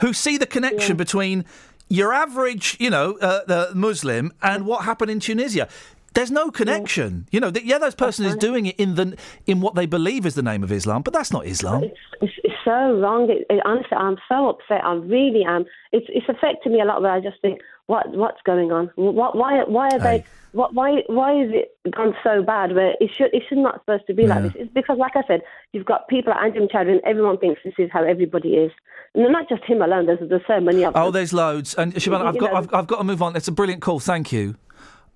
who 0.00 0.12
see 0.12 0.36
the 0.36 0.46
connection 0.46 0.96
between 0.96 1.44
your 1.88 2.12
average, 2.12 2.76
you 2.80 2.90
know, 2.90 3.18
uh, 3.20 3.44
the 3.46 3.70
Muslim 3.74 4.32
and 4.42 4.66
what 4.66 4.84
happened 4.84 5.10
in 5.10 5.20
Tunisia. 5.20 5.68
There's 6.14 6.30
no 6.30 6.50
connection. 6.50 7.26
You 7.32 7.40
know, 7.40 7.50
that 7.50 7.64
yeah, 7.64 7.78
that 7.78 7.96
person 7.96 8.24
is 8.24 8.36
doing 8.36 8.66
it 8.66 8.76
in 8.76 8.94
the 8.94 9.16
in 9.46 9.60
what 9.60 9.74
they 9.74 9.86
believe 9.86 10.24
is 10.26 10.36
the 10.36 10.42
name 10.42 10.62
of 10.62 10.70
Islam, 10.70 11.02
but 11.02 11.12
that's 11.12 11.32
not 11.32 11.44
Islam. 11.44 11.84
It's, 11.84 12.32
it's 12.44 12.54
so 12.64 12.98
wrong. 13.00 13.28
It, 13.28 13.44
it, 13.50 13.60
honestly, 13.64 13.96
I'm 13.96 14.16
so 14.28 14.48
upset. 14.48 14.84
I 14.84 14.94
really 14.94 15.44
am. 15.44 15.64
It's 15.92 16.06
it's 16.08 16.28
affected 16.28 16.72
me 16.72 16.80
a 16.80 16.84
lot. 16.84 17.02
Where 17.02 17.10
I 17.10 17.20
just 17.20 17.40
think, 17.42 17.60
what 17.86 18.08
what's 18.10 18.40
going 18.46 18.70
on? 18.70 18.90
What 18.94 19.36
why 19.36 19.64
why 19.64 19.88
are 19.88 19.98
they? 19.98 20.24
What 20.54 20.72
why 20.72 21.02
why 21.08 21.42
is 21.42 21.50
it 21.52 21.76
gone 21.90 22.14
so 22.22 22.40
bad? 22.40 22.74
Where 22.74 22.94
it 23.00 23.10
should 23.16 23.34
it 23.34 23.42
should 23.48 23.58
not 23.58 23.80
supposed 23.80 24.06
to 24.06 24.14
be 24.14 24.28
like 24.28 24.44
this. 24.44 24.52
It's 24.54 24.72
because, 24.72 24.98
like 24.98 25.16
I 25.16 25.22
said, 25.26 25.42
you've 25.72 25.84
got 25.84 26.06
people 26.06 26.32
like 26.32 26.54
Anjem 26.54 26.70
Choudary, 26.70 26.92
and 26.92 27.00
everyone 27.04 27.38
thinks 27.38 27.60
this 27.64 27.74
is 27.76 27.90
how 27.92 28.04
everybody 28.04 28.54
is. 28.54 28.70
And 29.16 29.32
not 29.32 29.48
just 29.48 29.64
him 29.64 29.82
alone. 29.82 30.06
There's 30.06 30.20
there's 30.28 30.46
so 30.46 30.60
many 30.60 30.84
of 30.84 30.94
them. 30.94 31.02
Oh, 31.02 31.10
there's 31.10 31.32
loads. 31.32 31.74
And 31.74 31.92
Shabana, 31.94 32.26
I've 32.26 32.38
got 32.38 32.52
know- 32.52 32.58
I've, 32.58 32.72
I've 32.72 32.86
got 32.86 32.98
to 32.98 33.04
move 33.04 33.20
on. 33.20 33.34
It's 33.34 33.48
a 33.48 33.52
brilliant 33.52 33.82
call. 33.82 33.98
Thank 33.98 34.30
you. 34.30 34.54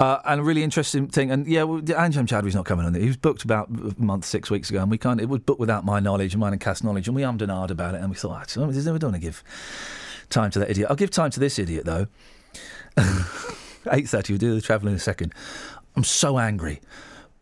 Uh, 0.00 0.20
and 0.26 0.40
a 0.40 0.44
really 0.44 0.62
interesting 0.62 1.08
thing, 1.08 1.32
and 1.32 1.44
yeah, 1.48 1.64
well, 1.64 1.80
Anjem 1.80 2.28
Choudary's 2.28 2.54
not 2.54 2.64
coming 2.64 2.86
on. 2.86 2.94
It. 2.94 3.02
He 3.02 3.08
was 3.08 3.16
booked 3.16 3.42
about 3.42 3.68
a 3.68 3.94
month, 4.00 4.24
six 4.24 4.48
weeks 4.48 4.70
ago, 4.70 4.80
and 4.80 4.90
we 4.92 4.98
can't. 4.98 5.20
It 5.20 5.28
was 5.28 5.40
booked 5.40 5.58
without 5.58 5.84
my 5.84 5.98
knowledge 5.98 6.34
and 6.34 6.40
mine 6.40 6.52
and 6.52 6.60
Cass 6.60 6.84
knowledge, 6.84 7.08
and 7.08 7.16
we 7.16 7.22
ummed 7.22 7.42
and 7.42 7.50
ahed 7.50 7.70
about 7.70 7.96
it, 7.96 8.00
and 8.00 8.08
we 8.08 8.14
thought, 8.14 8.48
ah, 8.56 8.66
we 8.66 8.72
don't 8.74 9.02
want 9.02 9.14
to 9.14 9.20
give 9.20 9.42
time 10.30 10.50
to 10.52 10.60
that 10.60 10.70
idiot. 10.70 10.88
I'll 10.88 10.96
give 10.96 11.10
time 11.10 11.30
to 11.30 11.40
this 11.40 11.58
idiot 11.58 11.84
though. 11.84 12.06
Eight 13.90 14.08
thirty. 14.08 14.32
We'll 14.32 14.38
do 14.38 14.54
the 14.54 14.60
travel 14.60 14.88
in 14.88 14.94
a 14.94 14.98
second. 14.98 15.32
I'm 15.96 16.04
so 16.04 16.38
angry. 16.38 16.80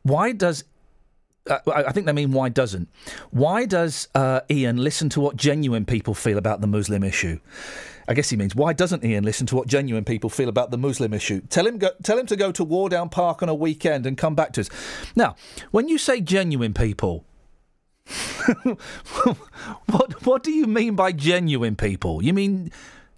Why 0.03 0.33
does 0.33 0.65
uh, 1.49 1.59
I 1.69 1.85
I 1.85 1.93
think 1.93 2.07
they 2.07 2.13
mean 2.13 2.33
why 2.33 2.49
doesn't. 2.49 2.89
Why 3.31 3.67
does 3.67 4.09
uh, 4.15 4.41
Iain 4.51 4.77
listen 4.77 5.09
to 5.11 5.21
what 5.21 5.37
genuine 5.37 5.85
people 5.85 6.15
feel 6.15 6.39
about 6.39 6.61
the 6.61 6.67
Muslim 6.67 7.03
issue? 7.03 7.41
I 8.09 8.15
guess 8.15 8.31
he 8.31 8.37
means 8.37 8.55
why 8.55 8.73
doesn't 8.73 9.05
Iain 9.05 9.25
listen 9.25 9.47
to 9.49 9.57
what 9.57 9.67
genuine 9.67 10.05
people 10.05 10.31
feel 10.31 10.49
about 10.49 10.71
the 10.71 10.79
Muslim 10.79 11.13
issue? 11.13 11.41
Tell 11.49 11.67
him 11.67 11.79
go, 11.79 11.91
tell 12.03 12.19
him 12.19 12.27
to 12.27 12.37
go 12.37 12.53
to 12.53 12.65
Wardown 12.65 13.11
Park 13.11 13.43
on 13.43 13.49
a 13.49 13.55
weekend 13.55 14.07
and 14.07 14.17
come 14.17 14.35
back 14.35 14.53
to 14.53 14.61
us. 14.63 14.71
Now, 15.17 15.35
when 15.71 15.89
you 15.89 15.99
say 15.99 16.21
genuine 16.21 16.73
people, 16.73 17.25
what 19.87 20.25
what 20.25 20.43
do 20.45 20.53
you 20.53 20.67
mean 20.67 20.95
by 20.95 21.11
genuine 21.13 21.75
people? 21.75 22.23
You 22.23 22.33
mean 22.33 22.71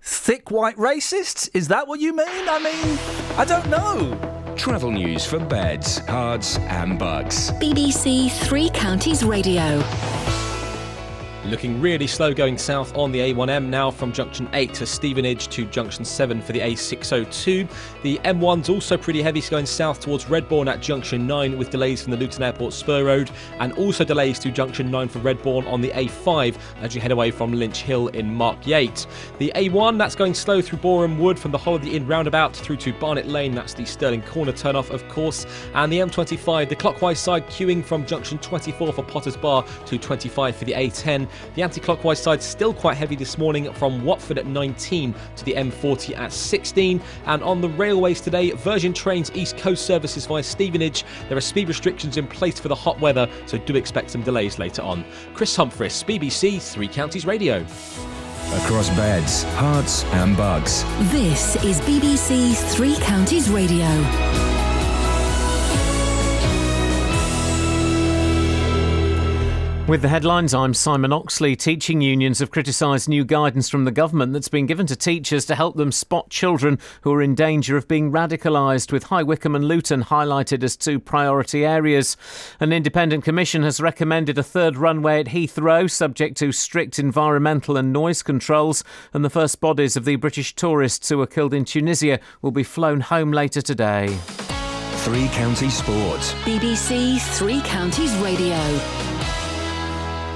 thick 0.03 0.51
white 0.51 0.77
racists? 0.77 1.49
Is 1.55 1.69
that 1.69 1.89
what 1.89 2.01
you 2.01 2.15
mean? 2.15 2.49
I 2.49 2.59
mean, 2.59 2.99
I 3.39 3.45
don't 3.45 3.69
know. 3.69 4.55
Travel 4.57 4.91
news 4.91 5.25
for 5.25 5.39
beds, 5.39 6.01
cards, 6.01 6.59
and 6.63 6.99
Bucks. 6.99 7.51
BBC 7.53 8.31
Three 8.31 8.71
Counties 8.71 9.25
Radio. 9.25 9.79
Looking 11.51 11.81
really 11.81 12.07
slow 12.07 12.35
going 12.35 12.59
south 12.59 12.95
on 12.95 13.11
the 13.11 13.21
A1M 13.21 13.69
now 13.69 13.91
from 13.91 14.13
junction 14.13 14.51
8 14.53 14.75
to 14.75 14.85
Stevenage 14.85 15.49
to 15.49 15.65
junction 15.65 16.05
7 16.05 16.43
for 16.43 16.53
the 16.53 16.61
A602. 16.61 17.67
The 18.03 18.19
M1's 18.19 18.69
also 18.69 18.99
pretty 18.99 19.23
heavy 19.23 19.41
going 19.41 19.65
south 19.65 19.99
towards 19.99 20.27
Redbourn 20.27 20.69
at 20.71 20.83
junction 20.83 21.27
9 21.27 21.57
with 21.57 21.71
delays 21.71 22.03
from 22.03 22.11
the 22.11 22.19
Luton 22.19 22.43
Airport 22.43 22.75
Spur 22.75 23.03
Road 23.03 23.31
and 23.61 23.73
also 23.75 24.05
delays 24.05 24.39
to 24.41 24.51
junction 24.51 24.91
9 24.91 25.09
for 25.09 25.21
Redbourn 25.21 25.67
on 25.67 25.81
the 25.81 25.89
A5 25.91 26.59
as 26.83 26.95
you 26.95 27.01
head 27.01 27.13
away 27.13 27.31
from 27.31 27.55
Lynch 27.55 27.81
Hill 27.81 28.09
in 28.09 28.35
Mark 28.35 28.67
Yates. 28.67 29.07
The 29.39 29.51
A1 29.55 29.97
that's 29.97 30.15
going 30.15 30.35
slow 30.35 30.61
through 30.61 30.81
Boreham 30.81 31.19
Wood 31.19 31.39
from 31.39 31.53
the 31.53 31.59
Holiday 31.59 31.93
Inn 31.93 32.07
roundabout 32.07 32.55
through 32.55 32.77
to 32.79 32.93
Barnet 32.93 33.27
Lane 33.27 33.55
that's 33.55 33.73
the 33.73 33.87
Stirling 33.87 34.21
Corner 34.21 34.53
turnoff 34.53 34.91
of 34.91 35.09
course 35.09 35.47
and 35.75 35.91
the 35.91 35.99
M25 35.99 36.69
the 36.69 36.77
clockwise 36.77 37.19
side 37.19 37.47
queuing 37.47 37.83
from 37.83 38.05
junction 38.05 38.37
24 38.39 38.93
for 38.93 39.03
Potters 39.03 39.37
Bar 39.37 39.65
to 39.87 39.97
25 39.97 40.55
for 40.55 40.65
the 40.67 40.73
A10 40.73 41.27
the 41.55 41.63
anti-clockwise 41.63 42.23
side 42.23 42.43
still 42.43 42.73
quite 42.73 42.97
heavy 42.97 43.17
this 43.17 43.39
morning 43.39 43.73
from 43.75 44.05
Watford 44.05 44.39
at 44.39 44.47
19 44.47 45.15
to 45.37 45.45
the 45.45 45.53
M40 45.55 46.17
at 46.17 46.33
16. 46.33 47.01
And 47.27 47.43
on 47.43 47.61
the 47.61 47.69
railways 47.71 48.21
today, 48.21 48.51
Virgin 48.53 48.93
Trains 48.93 49.31
East 49.35 49.57
Coast 49.57 49.87
services 49.87 50.27
via 50.27 50.43
Stevenage. 50.43 51.05
There 51.29 51.39
are 51.39 51.41
speed 51.41 51.69
restrictions 51.69 52.17
in 52.17 52.27
place 52.27 52.59
for 52.59 52.69
the 52.69 52.75
hot 52.75 53.01
weather, 53.01 53.29
so 53.47 53.59
do 53.59 53.77
expect 53.77 54.11
some 54.11 54.23
delays 54.23 54.59
later 54.59 54.83
on. 54.83 55.05
Chris 55.35 55.55
Humphreys, 55.57 56.03
BBC 56.05 56.61
Three 56.61 56.89
Counties 56.89 57.27
Radio. 57.27 57.65
Across 58.55 58.89
beds, 58.91 59.45
Herts, 59.57 60.05
and 60.15 60.35
Bucks. 60.35 60.83
This 61.13 61.63
is 61.65 61.81
BBC 61.83 62.57
Three 62.75 62.97
Counties 62.97 63.51
Radio. 63.51 63.87
With 69.89 70.03
the 70.03 70.09
headlines, 70.09 70.53
I'm 70.53 70.75
Simon 70.75 71.15
Oxley. 71.15 71.57
Teaching 71.57 72.03
unions 72.03 72.41
have 72.41 72.51
criticised 72.51 73.09
new 73.09 73.25
guidance 73.25 73.71
from 73.71 73.87
the 73.87 73.91
government 73.91 74.35
that's 74.35 74.51
been 74.51 74.67
given 74.67 74.87
to 74.87 74.95
teachers 74.95 75.47
to 75.47 75.55
help 75.55 75.77
them 75.77 75.93
spot 75.93 76.29
children 76.29 76.79
who 77.01 77.13
are 77.15 77.23
in 77.23 77.35
danger 77.35 77.75
of 77.75 77.89
being 77.89 78.13
radicalised, 78.13 78.93
with 78.93 79.05
High 79.05 79.23
Wycombe 79.23 79.55
and 79.55 79.65
Luton 79.65 80.05
highlighted 80.05 80.63
as 80.63 80.77
two 80.77 81.01
priority 81.01 81.65
areas. 81.65 82.19
An 82.61 82.71
independent 82.71 83.25
commission 83.25 83.63
has 83.63 83.81
recommended 83.81 84.37
a 84.37 84.43
third 84.43 84.77
runway 84.77 85.21
at 85.21 85.29
Heathrow, 85.29 85.91
subject 85.91 86.37
to 86.37 86.53
strict 86.53 86.99
environmental 86.99 87.79
and 87.79 87.91
noise 87.91 88.23
controls, 88.23 88.85
and 89.15 89.25
the 89.25 89.31
first 89.31 89.59
bodies 89.59 89.97
of 89.97 90.05
the 90.05 90.17
British 90.17 90.55
tourists 90.55 91.09
who 91.09 91.17
were 91.17 91.27
killed 91.27 91.55
in 91.55 91.65
Tunisia 91.65 92.21
will 92.43 92.51
be 92.51 92.63
flown 92.63 93.01
home 93.01 93.33
later 93.33 93.63
today. 93.63 94.09
Three 94.99 95.29
Counties 95.29 95.79
Sports. 95.79 96.35
BBC 96.45 97.19
Three 97.39 97.63
Counties 97.63 98.15
Radio. 98.17 99.18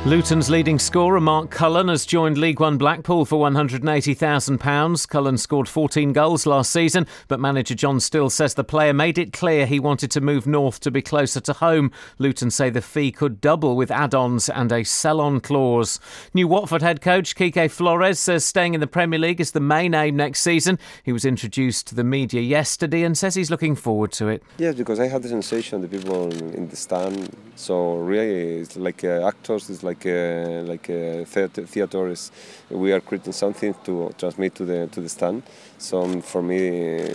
Luton's 0.04 0.50
leading 0.50 0.80
scorer, 0.80 1.20
Mark 1.20 1.50
Cullen, 1.50 1.86
has 1.86 2.04
joined 2.04 2.36
League 2.36 2.58
One 2.58 2.76
Blackpool 2.76 3.24
for 3.24 3.38
£180,000. 3.48 5.08
Cullen 5.08 5.38
scored 5.38 5.68
14 5.68 6.12
goals 6.12 6.44
last 6.44 6.72
season, 6.72 7.06
but 7.28 7.38
manager 7.38 7.76
John 7.76 8.00
Still 8.00 8.28
says 8.28 8.54
the 8.54 8.64
player 8.64 8.92
made 8.92 9.16
it 9.16 9.32
clear 9.32 9.64
he 9.64 9.78
wanted 9.78 10.10
to 10.10 10.20
move 10.20 10.44
north 10.44 10.80
to 10.80 10.90
be 10.90 11.02
closer 11.02 11.38
to 11.42 11.52
home. 11.52 11.92
Luton 12.18 12.50
say 12.50 12.68
the 12.68 12.82
fee 12.82 13.12
could 13.12 13.40
double 13.40 13.76
with 13.76 13.92
add 13.92 14.12
ons 14.12 14.48
and 14.48 14.72
a 14.72 14.82
sell 14.82 15.20
on 15.20 15.38
clause. 15.38 16.00
New 16.34 16.48
Watford 16.48 16.82
head 16.82 17.00
coach 17.00 17.36
Quique 17.36 17.70
Flores 17.70 18.18
says 18.18 18.44
staying 18.44 18.74
in 18.74 18.80
the 18.80 18.88
Premier 18.88 19.20
League 19.20 19.40
is 19.40 19.52
the 19.52 19.60
main 19.60 19.94
aim 19.94 20.16
next 20.16 20.40
season. 20.40 20.80
He 21.04 21.12
was 21.12 21.24
introduced 21.24 21.86
to 21.86 21.94
the 21.94 22.02
media 22.02 22.40
yesterday 22.40 23.04
and 23.04 23.16
says 23.16 23.36
he's 23.36 23.52
looking 23.52 23.76
forward 23.76 24.10
to 24.14 24.26
it. 24.26 24.42
Yes, 24.58 24.74
because 24.74 24.98
I 24.98 25.06
had 25.06 25.22
the 25.22 25.28
sensation 25.28 25.80
the 25.80 25.86
people 25.86 26.32
in 26.54 26.68
the 26.68 26.76
stand. 26.76 27.30
So 27.54 27.98
really, 27.98 28.62
it's 28.62 28.76
like 28.76 29.04
uh, 29.04 29.28
actors. 29.28 29.70
It's 29.70 29.84
like 29.84 29.91
uh, 30.06 30.62
like 30.66 30.88
uh, 30.90 31.24
theater, 31.24 31.66
theaters. 31.66 32.30
We 32.70 32.92
are 32.92 33.00
creating 33.00 33.32
something 33.32 33.74
to 33.84 34.12
transmit 34.18 34.54
to 34.56 34.64
the 34.64 34.88
to 34.88 35.00
the 35.00 35.08
stand. 35.08 35.42
So 35.78 36.02
um, 36.02 36.22
for 36.22 36.42
me, 36.42 36.58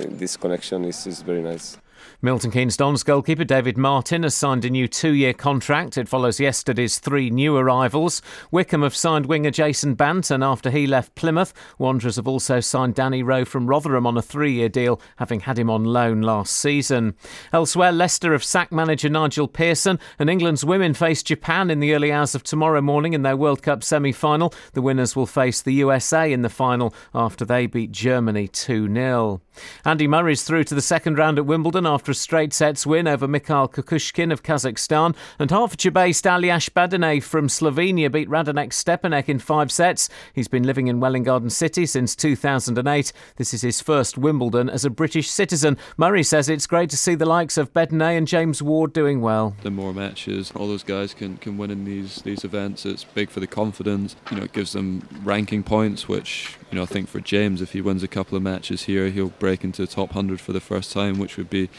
this 0.08 0.38
connection 0.38 0.86
is, 0.86 1.08
is 1.08 1.22
very 1.22 1.42
nice. 1.42 1.78
Milton 2.20 2.50
Keynes 2.50 2.76
Dons 2.76 3.04
goalkeeper 3.04 3.44
David 3.44 3.78
Martin 3.78 4.24
has 4.24 4.34
signed 4.34 4.66
a 4.66 4.72
new 4.72 4.88
two 4.88 5.12
year 5.12 5.36
contract. 5.36 6.00
It 6.00 6.10
follows 6.10 6.40
yesterday's 6.40 6.98
three 6.98 7.30
new 7.30 7.56
arrivals. 7.56 8.24
Wycombe 8.50 8.82
have 8.82 8.96
signed 8.96 9.28
winger 9.28 9.52
Jason 9.52 9.96
Banton 9.96 10.44
after 10.44 10.72
he 10.72 10.88
left 10.88 11.14
Plymouth. 11.14 11.54
Wanderers 11.78 12.16
have 12.16 12.28
also 12.28 12.60
signed 12.60 12.96
Danny 12.96 13.22
Rowe 13.22 13.46
from 13.46 13.68
Rotherham 13.68 14.08
on 14.08 14.18
a 14.18 14.24
three 14.24 14.54
year 14.54 14.68
deal, 14.68 15.00
having 15.18 15.42
had 15.42 15.60
him 15.60 15.70
on 15.70 15.84
loan 15.84 16.24
last 16.24 16.58
season. 16.58 17.14
Elsewhere, 17.54 17.92
Leicester 17.92 18.32
have 18.32 18.44
sacked 18.44 18.72
manager 18.72 19.10
Nigel 19.10 19.48
Pearson, 19.48 20.00
and 20.18 20.28
England's 20.28 20.66
women 20.66 20.96
face 20.96 21.22
Japan 21.22 21.70
in 21.70 21.80
the 21.80 21.94
early 21.94 22.12
hours 22.12 22.34
of 22.34 22.42
tomorrow 22.42 22.82
morning 22.82 23.14
in 23.14 23.22
their 23.22 23.38
World 23.38 23.62
Cup 23.62 23.84
semi 23.84 24.12
final. 24.12 24.52
The 24.74 24.82
winners 24.82 25.16
will 25.16 25.28
face 25.28 25.62
the 25.62 25.74
USA 25.74 26.34
in 26.34 26.42
the 26.42 26.50
final 26.50 26.96
after 27.14 27.46
they 27.46 27.68
beat 27.68 27.92
Germany 27.92 28.48
2 28.48 28.92
0. 28.92 29.42
Andy 29.86 30.08
Murray's 30.08 30.44
through 30.44 30.64
to 30.66 30.76
the 30.76 30.82
second 30.82 31.18
round 31.18 31.38
at 31.38 31.46
Wimbledon 31.46 31.86
after 31.86 32.12
a 32.12 32.16
straight 32.16 32.54
sets 32.54 32.86
win 32.86 33.08
over 33.08 33.28
Mikhail 33.28 33.68
Kukushkin 33.68 34.32
of 34.32 34.44
Kazakhstan, 34.44 35.16
and 35.40 35.52
Hertfordshire 35.52 35.92
based 35.92 36.26
Aljaž 36.26 36.70
Bedene 36.72 37.22
from 37.24 37.48
Slovenia 37.48 38.12
beat 38.12 38.30
Radek 38.30 38.70
Stepanek 38.70 39.30
in 39.30 39.40
five 39.40 39.72
sets. 39.72 40.10
He's 40.34 40.48
been 40.48 40.64
living 40.64 40.88
in 40.88 41.00
Welwyn 41.00 41.24
Garden 41.24 41.50
City 41.50 41.86
since 41.86 42.16
2008. 42.16 43.14
This 43.38 43.54
is 43.54 43.62
his 43.62 43.82
first 43.82 44.18
Wimbledon 44.18 44.70
as 44.70 44.86
a 44.86 44.90
British 44.90 45.30
citizen. 45.30 45.78
Murray 45.98 46.24
says 46.24 46.50
it's 46.50 46.68
great 46.68 46.90
to 46.90 46.98
see 46.98 47.16
the 47.16 47.26
likes 47.26 47.58
of 47.58 47.74
Bedene 47.74 48.18
and 48.18 48.28
James 48.28 48.62
Ward 48.62 48.94
doing 48.94 49.22
well. 49.22 49.56
The 49.64 49.72
more 49.72 49.94
matches 49.94 50.52
all 50.56 50.68
those 50.68 50.84
guys 50.84 51.14
can, 51.14 51.38
can 51.38 51.58
win 51.58 51.72
in 51.72 51.86
these, 51.86 52.22
these 52.24 52.44
events, 52.44 52.86
it's 52.86 53.04
big 53.04 53.30
for 53.30 53.40
the 53.40 53.48
confidence. 53.48 54.16
You 54.32 54.38
know, 54.38 54.44
it 54.44 54.54
gives 54.54 54.74
them 54.74 55.08
ranking 55.24 55.64
points, 55.64 56.08
which, 56.08 56.58
you 56.72 56.76
know, 56.76 56.84
I 56.84 56.86
think 56.86 57.10
for 57.10 57.20
James, 57.20 57.62
if 57.62 57.74
he 57.74 57.82
wins 57.82 58.04
a 58.04 58.08
couple 58.08 58.36
of 58.36 58.44
matches 58.44 58.84
here, 58.84 59.10
he'll 59.10 59.30
into 59.56 59.82
the 59.82 59.88
top 59.88 60.10
100 60.10 60.40
for 60.42 60.54
the 60.54 60.60
first 60.60 60.92
time, 60.92 61.20
which 61.20 61.38
would 61.38 61.50
be 61.50 61.70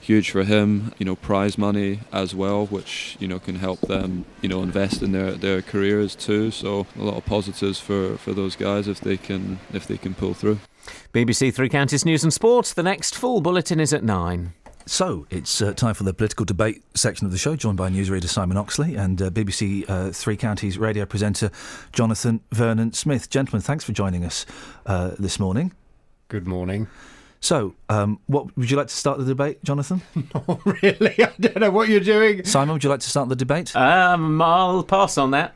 huge 0.00 0.30
for 0.30 0.44
him. 0.44 0.92
You 0.98 1.06
know, 1.06 1.16
prize 1.16 1.56
money 1.58 2.00
as 2.12 2.34
well, 2.34 2.66
which 2.66 3.16
you 3.18 3.26
know 3.26 3.38
can 3.38 3.56
help 3.56 3.80
them. 3.80 4.24
You 4.42 4.48
know, 4.48 4.62
invest 4.62 5.02
in 5.02 5.12
their, 5.12 5.32
their 5.32 5.62
careers 5.62 6.14
too. 6.14 6.50
So 6.50 6.86
a 6.96 7.02
lot 7.02 7.16
of 7.16 7.24
positives 7.24 7.80
for, 7.80 8.16
for 8.18 8.32
those 8.32 8.56
guys 8.56 8.86
if 8.86 9.00
they 9.00 9.16
can 9.16 9.58
if 9.72 9.86
they 9.86 9.96
can 9.96 10.14
pull 10.14 10.34
through. 10.34 10.58
BBC 11.12 11.54
Three 11.54 11.68
Counties 11.68 12.04
News 12.04 12.22
and 12.22 12.32
Sport. 12.32 12.66
The 12.76 12.82
next 12.82 13.14
full 13.14 13.40
bulletin 13.40 13.80
is 13.80 13.92
at 13.92 14.04
nine. 14.04 14.52
So 14.86 15.26
it's 15.30 15.62
uh, 15.62 15.72
time 15.72 15.94
for 15.94 16.04
the 16.04 16.12
political 16.12 16.44
debate 16.44 16.82
section 16.94 17.24
of 17.24 17.32
the 17.32 17.38
show, 17.38 17.56
joined 17.56 17.78
by 17.78 17.88
newsreader 17.88 18.28
Simon 18.28 18.58
Oxley 18.58 18.96
and 18.96 19.20
uh, 19.22 19.30
BBC 19.30 19.88
uh, 19.88 20.10
Three 20.10 20.36
Counties 20.36 20.76
radio 20.76 21.06
presenter 21.06 21.50
Jonathan 21.92 22.40
Vernon 22.52 22.92
Smith. 22.92 23.30
Gentlemen, 23.30 23.62
thanks 23.62 23.82
for 23.82 23.92
joining 23.92 24.26
us 24.26 24.44
uh, 24.84 25.12
this 25.18 25.40
morning. 25.40 25.72
Good 26.28 26.46
morning. 26.46 26.88
So, 27.44 27.74
um, 27.90 28.20
what 28.26 28.56
would 28.56 28.70
you 28.70 28.76
like 28.78 28.86
to 28.86 28.94
start 28.94 29.18
the 29.18 29.24
debate, 29.26 29.62
Jonathan? 29.62 30.00
Not 30.34 30.64
really. 30.82 31.14
I 31.22 31.30
don't 31.38 31.60
know 31.60 31.70
what 31.70 31.90
you're 31.90 32.00
doing. 32.00 32.42
Simon, 32.46 32.72
would 32.72 32.82
you 32.82 32.88
like 32.88 33.00
to 33.00 33.10
start 33.10 33.28
the 33.28 33.36
debate? 33.36 33.76
Um, 33.76 34.40
I'll 34.40 34.82
pass 34.82 35.18
on 35.18 35.32
that. 35.32 35.52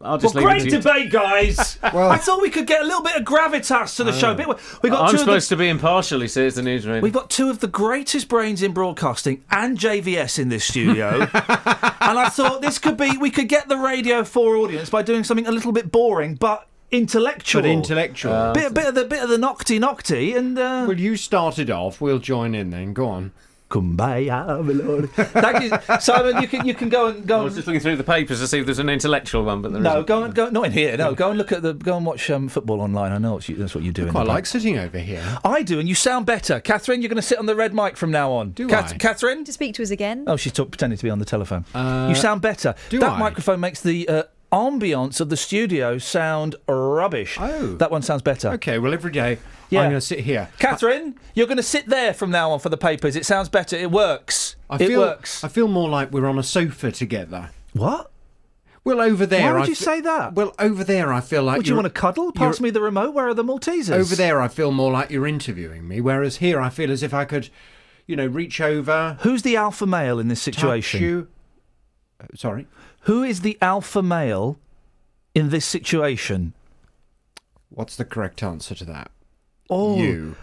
I'll 0.00 0.18
just 0.18 0.34
well, 0.34 0.42
leave 0.42 0.50
great 0.62 0.66
it 0.66 0.70
to 0.70 0.76
you. 0.78 0.82
debate, 0.82 1.12
guys. 1.12 1.78
well, 1.94 2.10
I 2.10 2.16
thought 2.16 2.42
we 2.42 2.50
could 2.50 2.66
get 2.66 2.82
a 2.82 2.84
little 2.84 3.02
bit 3.04 3.14
of 3.14 3.22
gravitas 3.22 3.94
to 3.98 4.02
the 4.04 4.10
Oh. 4.10 4.14
show. 4.14 4.34
Bit- 4.34 4.48
We 4.82 4.90
got 4.90 5.02
I'm 5.02 5.10
two 5.10 5.14
of 5.14 5.20
supposed 5.20 5.48
the, 5.48 5.54
to 5.54 5.58
be 5.60 5.68
impartial, 5.68 6.20
he 6.20 6.26
says, 6.26 6.56
the 6.56 6.62
newsreader. 6.62 7.00
We've 7.00 7.12
got 7.12 7.30
two 7.30 7.48
of 7.50 7.60
the 7.60 7.68
greatest 7.68 8.26
brains 8.28 8.60
in 8.60 8.72
broadcasting 8.72 9.44
and 9.52 9.78
JVS 9.78 10.40
in 10.40 10.48
this 10.48 10.64
studio, 10.64 11.20
and 11.20 12.18
I 12.18 12.28
thought 12.32 12.62
this 12.62 12.80
could 12.80 12.96
be 12.96 13.16
we 13.16 13.30
could 13.30 13.48
get 13.48 13.68
the 13.68 13.76
Radio 13.76 14.24
Four 14.24 14.56
audience 14.56 14.90
by 14.90 15.02
doing 15.02 15.22
something 15.22 15.46
a 15.46 15.52
little 15.52 15.70
bit 15.70 15.92
boring 15.92 16.34
but 16.34 16.66
intellectual. 16.92 17.62
But 17.62 17.70
intellectual. 17.70 18.52
bit, 18.52 18.72
bit 18.74 18.86
of 18.86 18.94
the 18.94 19.04
bit 19.04 19.22
of 19.22 19.28
the 19.28 19.36
nocty 19.38 19.80
nocty, 19.80 20.36
and 20.36 20.58
uh, 20.58 20.84
well, 20.86 20.98
you 20.98 21.16
started 21.16 21.70
off. 21.70 22.00
We'll 22.00 22.18
join 22.18 22.54
in 22.54 22.70
then. 22.70 22.92
Go 22.92 23.08
on. 23.08 23.32
Kumbaya, 23.70 24.62
my 24.62 24.72
lord. 24.74 25.10
Thank 25.12 25.62
you, 25.62 25.98
Simon. 25.98 26.42
You 26.42 26.46
can 26.48 26.66
you 26.66 26.74
can 26.74 26.90
go 26.90 27.06
and 27.08 27.26
go. 27.26 27.40
I 27.40 27.44
was 27.44 27.54
just 27.54 27.66
looking 27.66 27.80
through 27.80 27.96
the 27.96 28.04
papers 28.04 28.38
to 28.40 28.46
see 28.46 28.58
if 28.58 28.66
there's 28.66 28.78
an 28.78 28.90
intellectual 28.90 29.44
one, 29.44 29.62
but 29.62 29.72
there 29.72 29.80
No, 29.80 29.90
isn't. 29.92 30.06
go 30.08 30.22
and 30.24 30.34
go. 30.34 30.50
Not 30.50 30.66
in 30.66 30.72
here. 30.72 30.94
No, 30.98 31.14
go 31.14 31.30
and 31.30 31.38
look 31.38 31.52
at 31.52 31.62
the. 31.62 31.72
Go 31.72 31.96
and 31.96 32.04
watch 32.04 32.28
um, 32.28 32.50
football 32.50 32.82
online. 32.82 33.12
I 33.12 33.18
know 33.18 33.32
what 33.32 33.48
you, 33.48 33.56
that's 33.56 33.74
what 33.74 33.82
you 33.82 33.90
do. 33.90 34.04
in 34.04 34.10
Quite 34.10 34.26
like 34.26 34.44
sitting 34.44 34.76
over 34.78 34.98
here. 34.98 35.24
I 35.42 35.62
do, 35.62 35.80
and 35.80 35.88
you 35.88 35.94
sound 35.94 36.26
better, 36.26 36.60
Catherine. 36.60 37.00
You're 37.00 37.08
going 37.08 37.16
to 37.16 37.22
sit 37.22 37.38
on 37.38 37.46
the 37.46 37.56
red 37.56 37.72
mic 37.72 37.96
from 37.96 38.10
now 38.10 38.30
on. 38.32 38.50
Do 38.50 38.68
Cath- 38.68 38.92
I? 38.92 38.98
Catherine? 38.98 39.42
To 39.44 39.52
speak 39.54 39.74
to 39.76 39.82
us 39.82 39.90
again. 39.90 40.24
Oh, 40.26 40.36
she's 40.36 40.52
talk, 40.52 40.70
pretending 40.70 40.98
to 40.98 41.04
be 41.04 41.08
on 41.10 41.18
the 41.18 41.24
telephone. 41.24 41.64
Uh, 41.74 42.08
you 42.10 42.14
sound 42.14 42.42
better. 42.42 42.74
do 42.90 42.98
that 42.98 43.12
I? 43.12 43.18
microphone 43.18 43.60
makes 43.60 43.80
the 43.80 44.06
uh, 44.06 44.22
ambience 44.52 45.20
of 45.20 45.28
the 45.30 45.36
studio 45.36 45.98
sound 45.98 46.56
rubbish. 46.68 47.38
Oh. 47.40 47.74
That 47.76 47.90
one 47.90 48.02
sounds 48.02 48.22
better. 48.22 48.50
Okay. 48.50 48.78
Well, 48.78 48.92
every 48.92 49.10
day 49.10 49.38
Yeah. 49.70 49.80
I'm 49.80 49.90
going 49.90 50.00
to 50.00 50.06
sit 50.06 50.20
here. 50.20 50.50
Catherine, 50.58 51.14
you're 51.34 51.46
going 51.46 51.56
to 51.56 51.62
sit 51.62 51.86
there 51.86 52.12
from 52.12 52.30
now 52.30 52.50
on 52.50 52.60
for 52.60 52.68
the 52.68 52.76
papers. 52.76 53.16
It 53.16 53.24
sounds 53.24 53.48
better. 53.48 53.76
It 53.76 53.90
works. 53.90 54.56
I 54.68 54.76
it 54.76 54.88
feel, 54.88 55.00
works. 55.00 55.42
I 55.42 55.48
feel 55.48 55.68
more 55.68 55.88
like 55.88 56.12
we're 56.12 56.26
on 56.26 56.38
a 56.38 56.42
sofa 56.42 56.92
together. 56.92 57.50
What? 57.72 58.10
Well, 58.84 59.00
over 59.00 59.26
there. 59.26 59.52
Why 59.52 59.60
would 59.60 59.62
I 59.62 59.66
you 59.66 59.74
say 59.76 60.00
that? 60.00 60.34
Well, 60.34 60.54
over 60.58 60.82
there, 60.82 61.12
I 61.12 61.20
feel 61.20 61.44
like. 61.44 61.58
Would 61.58 61.68
you 61.68 61.76
want 61.76 61.86
to 61.86 61.90
cuddle? 61.90 62.32
Pass 62.32 62.60
me 62.60 62.70
the 62.70 62.80
remote. 62.80 63.14
Where 63.14 63.28
are 63.28 63.34
the 63.34 63.44
Maltesers? 63.44 63.92
Over 63.92 64.16
there, 64.16 64.42
I 64.42 64.48
feel 64.48 64.72
more 64.72 64.90
like 64.90 65.08
you're 65.10 65.26
interviewing 65.26 65.86
me, 65.86 66.00
whereas 66.00 66.38
here, 66.38 66.60
I 66.60 66.68
feel 66.68 66.90
as 66.90 67.02
if 67.04 67.14
I 67.14 67.24
could, 67.24 67.48
you 68.08 68.16
know, 68.16 68.26
reach 68.26 68.60
over. 68.60 69.18
Who's 69.20 69.42
the 69.42 69.56
alpha 69.56 69.86
male 69.86 70.18
in 70.18 70.26
this 70.26 70.42
situation? 70.42 71.28
Uh, 72.20 72.26
sorry. 72.34 72.66
Who 73.02 73.22
is 73.22 73.40
the 73.40 73.58
alpha 73.60 74.02
male 74.02 74.58
in 75.34 75.50
this 75.50 75.64
situation? 75.64 76.54
What's 77.68 77.96
the 77.96 78.04
correct 78.04 78.42
answer 78.42 78.74
to 78.74 78.84
that? 78.86 79.10
Oh, 79.70 79.96
You. 79.96 80.36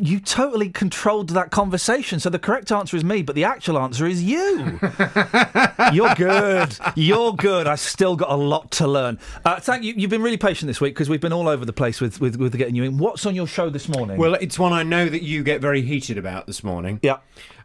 You 0.00 0.18
totally 0.20 0.70
controlled 0.70 1.30
that 1.30 1.50
conversation. 1.50 2.20
So 2.20 2.30
the 2.30 2.38
correct 2.38 2.70
answer 2.72 2.96
is 2.96 3.04
me, 3.04 3.22
but 3.22 3.34
the 3.34 3.44
actual 3.44 3.76
answer 3.78 4.06
is 4.06 4.22
you. 4.22 4.78
You're 5.92 6.14
good. 6.14 6.78
You're 6.94 7.34
good. 7.34 7.66
I've 7.66 7.80
still 7.80 8.16
got 8.16 8.30
a 8.30 8.36
lot 8.36 8.70
to 8.72 8.86
learn. 8.86 9.18
Uh, 9.44 9.58
thank 9.60 9.82
you. 9.82 9.92
You've 9.94 10.08
been 10.08 10.22
really 10.22 10.38
patient 10.38 10.68
this 10.68 10.80
week 10.80 10.94
because 10.94 11.10
we've 11.10 11.20
been 11.20 11.32
all 11.34 11.48
over 11.48 11.66
the 11.66 11.72
place 11.72 12.00
with, 12.00 12.18
with, 12.20 12.36
with 12.36 12.56
getting 12.56 12.76
you 12.76 12.84
in. 12.84 12.96
What's 12.98 13.26
on 13.26 13.34
your 13.34 13.48
show 13.48 13.68
this 13.68 13.88
morning? 13.88 14.16
Well, 14.16 14.34
it's 14.34 14.58
one 14.58 14.72
I 14.72 14.84
know 14.84 15.06
that 15.06 15.22
you 15.22 15.42
get 15.42 15.60
very 15.60 15.82
heated 15.82 16.16
about 16.16 16.46
this 16.46 16.62
morning. 16.64 17.00
Yeah. 17.02 17.18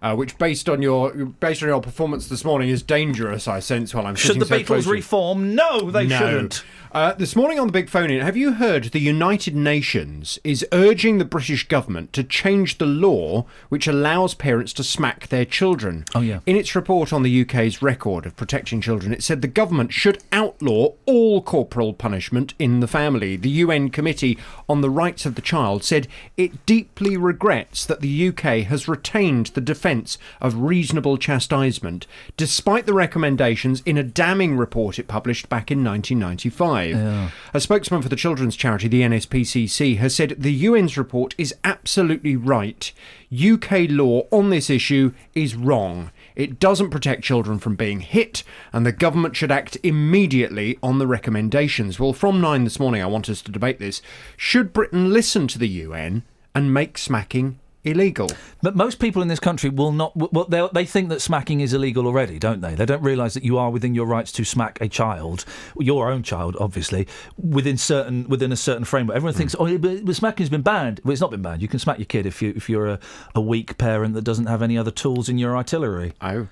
Uh, 0.06 0.16
which, 0.16 0.38
based 0.38 0.70
on 0.70 0.84
your 0.84 1.12
based 1.16 1.64
on 1.64 1.70
your 1.70 1.82
performance 1.82 2.28
this 2.28 2.46
morning, 2.46 2.70
is 2.70 2.84
dangerous. 2.84 3.48
I 3.48 3.60
sense 3.60 3.92
while 3.96 4.06
I'm 4.06 4.14
should 4.14 4.40
the 4.40 4.46
so 4.46 4.60
Beatles 4.60 4.86
reform? 4.88 5.56
No, 5.56 5.90
they 5.90 6.06
No. 6.06 6.20
shouldn't. 6.20 6.64
Uh, 6.92 7.14
this 7.14 7.36
morning 7.36 7.60
on 7.60 7.68
the 7.68 7.74
Big 7.74 7.90
Phone 7.90 8.10
In, 8.10 8.22
have 8.22 8.38
you 8.38 8.54
heard 8.54 8.86
the 8.86 9.02
United 9.02 9.54
Nations 9.54 10.40
is 10.46 10.66
urging 10.72 11.18
the 11.18 11.26
British 11.26 11.68
government 11.68 12.14
to 12.14 12.24
change 12.24 12.78
the 12.78 12.86
law 12.86 13.46
which 13.68 13.86
allows 13.86 14.34
parents 14.34 14.72
to 14.72 14.82
smack 14.84 15.28
their 15.28 15.44
children? 15.44 16.06
Oh, 16.16 16.22
yeah. 16.22 16.40
In 16.46 16.56
its 16.56 16.74
report 16.74 17.12
on 17.12 17.24
the 17.24 17.42
UK's 17.42 17.82
record 17.82 18.26
of 18.26 18.38
protecting 18.38 18.80
children, 18.80 19.12
it 19.12 19.24
said 19.24 19.42
the 19.42 19.50
government 19.50 19.92
should 19.92 20.24
outlaw 20.32 20.94
all 21.06 21.42
corporal 21.42 21.92
punishment 21.94 22.54
in 22.60 22.80
the 22.80 22.88
family. 22.88 23.36
The 23.36 23.50
UN 23.50 23.90
Committee 23.90 24.38
on 24.70 24.80
the 24.80 24.90
Rights 24.90 25.26
of 25.26 25.36
the 25.36 25.42
Child 25.42 25.84
said 25.84 26.08
it 26.38 26.66
deeply 26.66 27.18
regrets 27.18 27.86
that 27.86 28.00
the 28.00 28.28
UK 28.30 28.64
has 28.68 28.88
retained 28.88 29.48
the 29.48 29.60
defence 29.60 29.95
of 30.42 30.56
reasonable 30.56 31.18
chastisement, 31.18 32.08
despite 32.38 32.86
the 32.86 32.94
recommendations 32.94 33.82
in 33.86 33.98
a 33.98 34.04
damning 34.04 34.58
report 34.58 35.00
it 35.00 35.08
published 35.08 35.50
back 35.50 35.72
in 35.72 35.84
1995. 35.84 36.90
Yeah. 36.92 37.30
A 37.54 37.60
spokesman 37.60 38.02
for 38.02 38.10
the 38.10 38.16
children's 38.16 38.56
charity, 38.56 38.88
the 38.88 39.02
NSPCC, 39.02 39.98
has 39.98 40.16
said 40.16 40.36
the 40.38 40.66
UN's 40.68 40.98
report 40.98 41.36
is 41.38 41.56
absolutely 41.64 42.36
right. 42.36 42.92
UK 43.34 43.90
law 43.90 44.28
on 44.32 44.50
this 44.50 44.70
issue 44.70 45.14
is 45.34 45.56
wrong. 45.56 46.12
It 46.36 46.60
doesn't 46.60 46.90
protect 46.90 47.24
children 47.24 47.60
from 47.60 47.76
being 47.76 48.02
hit, 48.02 48.44
and 48.74 48.86
the 48.86 48.92
government 48.92 49.36
should 49.36 49.52
act 49.52 49.78
immediately 49.84 50.78
on 50.84 51.00
the 51.00 51.08
recommendations. 51.08 52.00
Well, 52.00 52.14
from 52.14 52.42
nine 52.42 52.64
this 52.64 52.80
morning, 52.80 53.02
I 53.02 53.08
want 53.08 53.30
us 53.30 53.42
to 53.44 53.52
debate 53.52 53.80
this. 53.80 54.02
Should 54.36 54.74
Britain 54.74 55.12
listen 55.12 55.48
to 55.48 55.60
the 55.60 55.70
UN 55.70 56.24
and 56.54 56.74
make 56.74 56.98
smacking 56.98 57.60
illegal. 57.86 58.30
But 58.62 58.76
most 58.76 59.00
people 59.00 59.22
in 59.22 59.28
this 59.28 59.40
country 59.40 59.70
will 59.70 59.92
not. 59.92 60.12
Well, 60.16 60.46
they 60.46 60.68
they 60.74 60.86
think 60.86 61.10
that 61.10 61.22
smacking 61.22 61.62
is 61.62 61.74
illegal 61.74 62.08
already, 62.08 62.40
don't 62.40 62.62
they? 62.62 62.76
They 62.76 62.86
don't 62.86 63.02
realise 63.02 63.34
that 63.36 63.44
you 63.44 63.58
are 63.58 63.70
within 63.70 63.96
your 63.96 64.06
rights 64.06 64.32
to 64.34 64.44
smack 64.44 64.80
a 64.82 64.88
child, 64.90 65.46
your 65.80 66.10
own 66.12 66.24
child, 66.24 66.58
obviously, 66.60 67.08
within 67.38 67.78
certain 67.78 68.28
within 68.28 68.52
a 68.52 68.56
certain 68.58 68.84
framework. 68.86 69.16
Everyone 69.16 69.34
thinks, 69.36 69.56
oh, 69.60 69.78
but, 69.78 70.04
but 70.06 70.16
smacking's 70.16 70.50
been 70.50 70.62
banned. 70.64 71.00
Well, 71.04 71.12
it's 71.14 71.22
not 71.22 71.32
been 71.32 71.42
banned. 71.42 71.62
You 71.62 71.68
can 71.68 71.80
smack 71.80 72.00
your 72.00 72.06
kid 72.06 72.26
if 72.26 72.42
you 72.42 72.54
if 72.56 72.70
you're 72.70 72.88
a, 72.88 73.00
a 73.34 73.42
weak 73.42 73.78
parent 73.78 74.14
that 74.16 74.24
doesn't 74.24 74.48
have 74.48 74.62
any 74.62 74.78
other 74.78 74.92
tools 74.92 75.30
in 75.30 75.38
your 75.38 75.56
artillery. 75.56 76.14
Oh. 76.22 76.48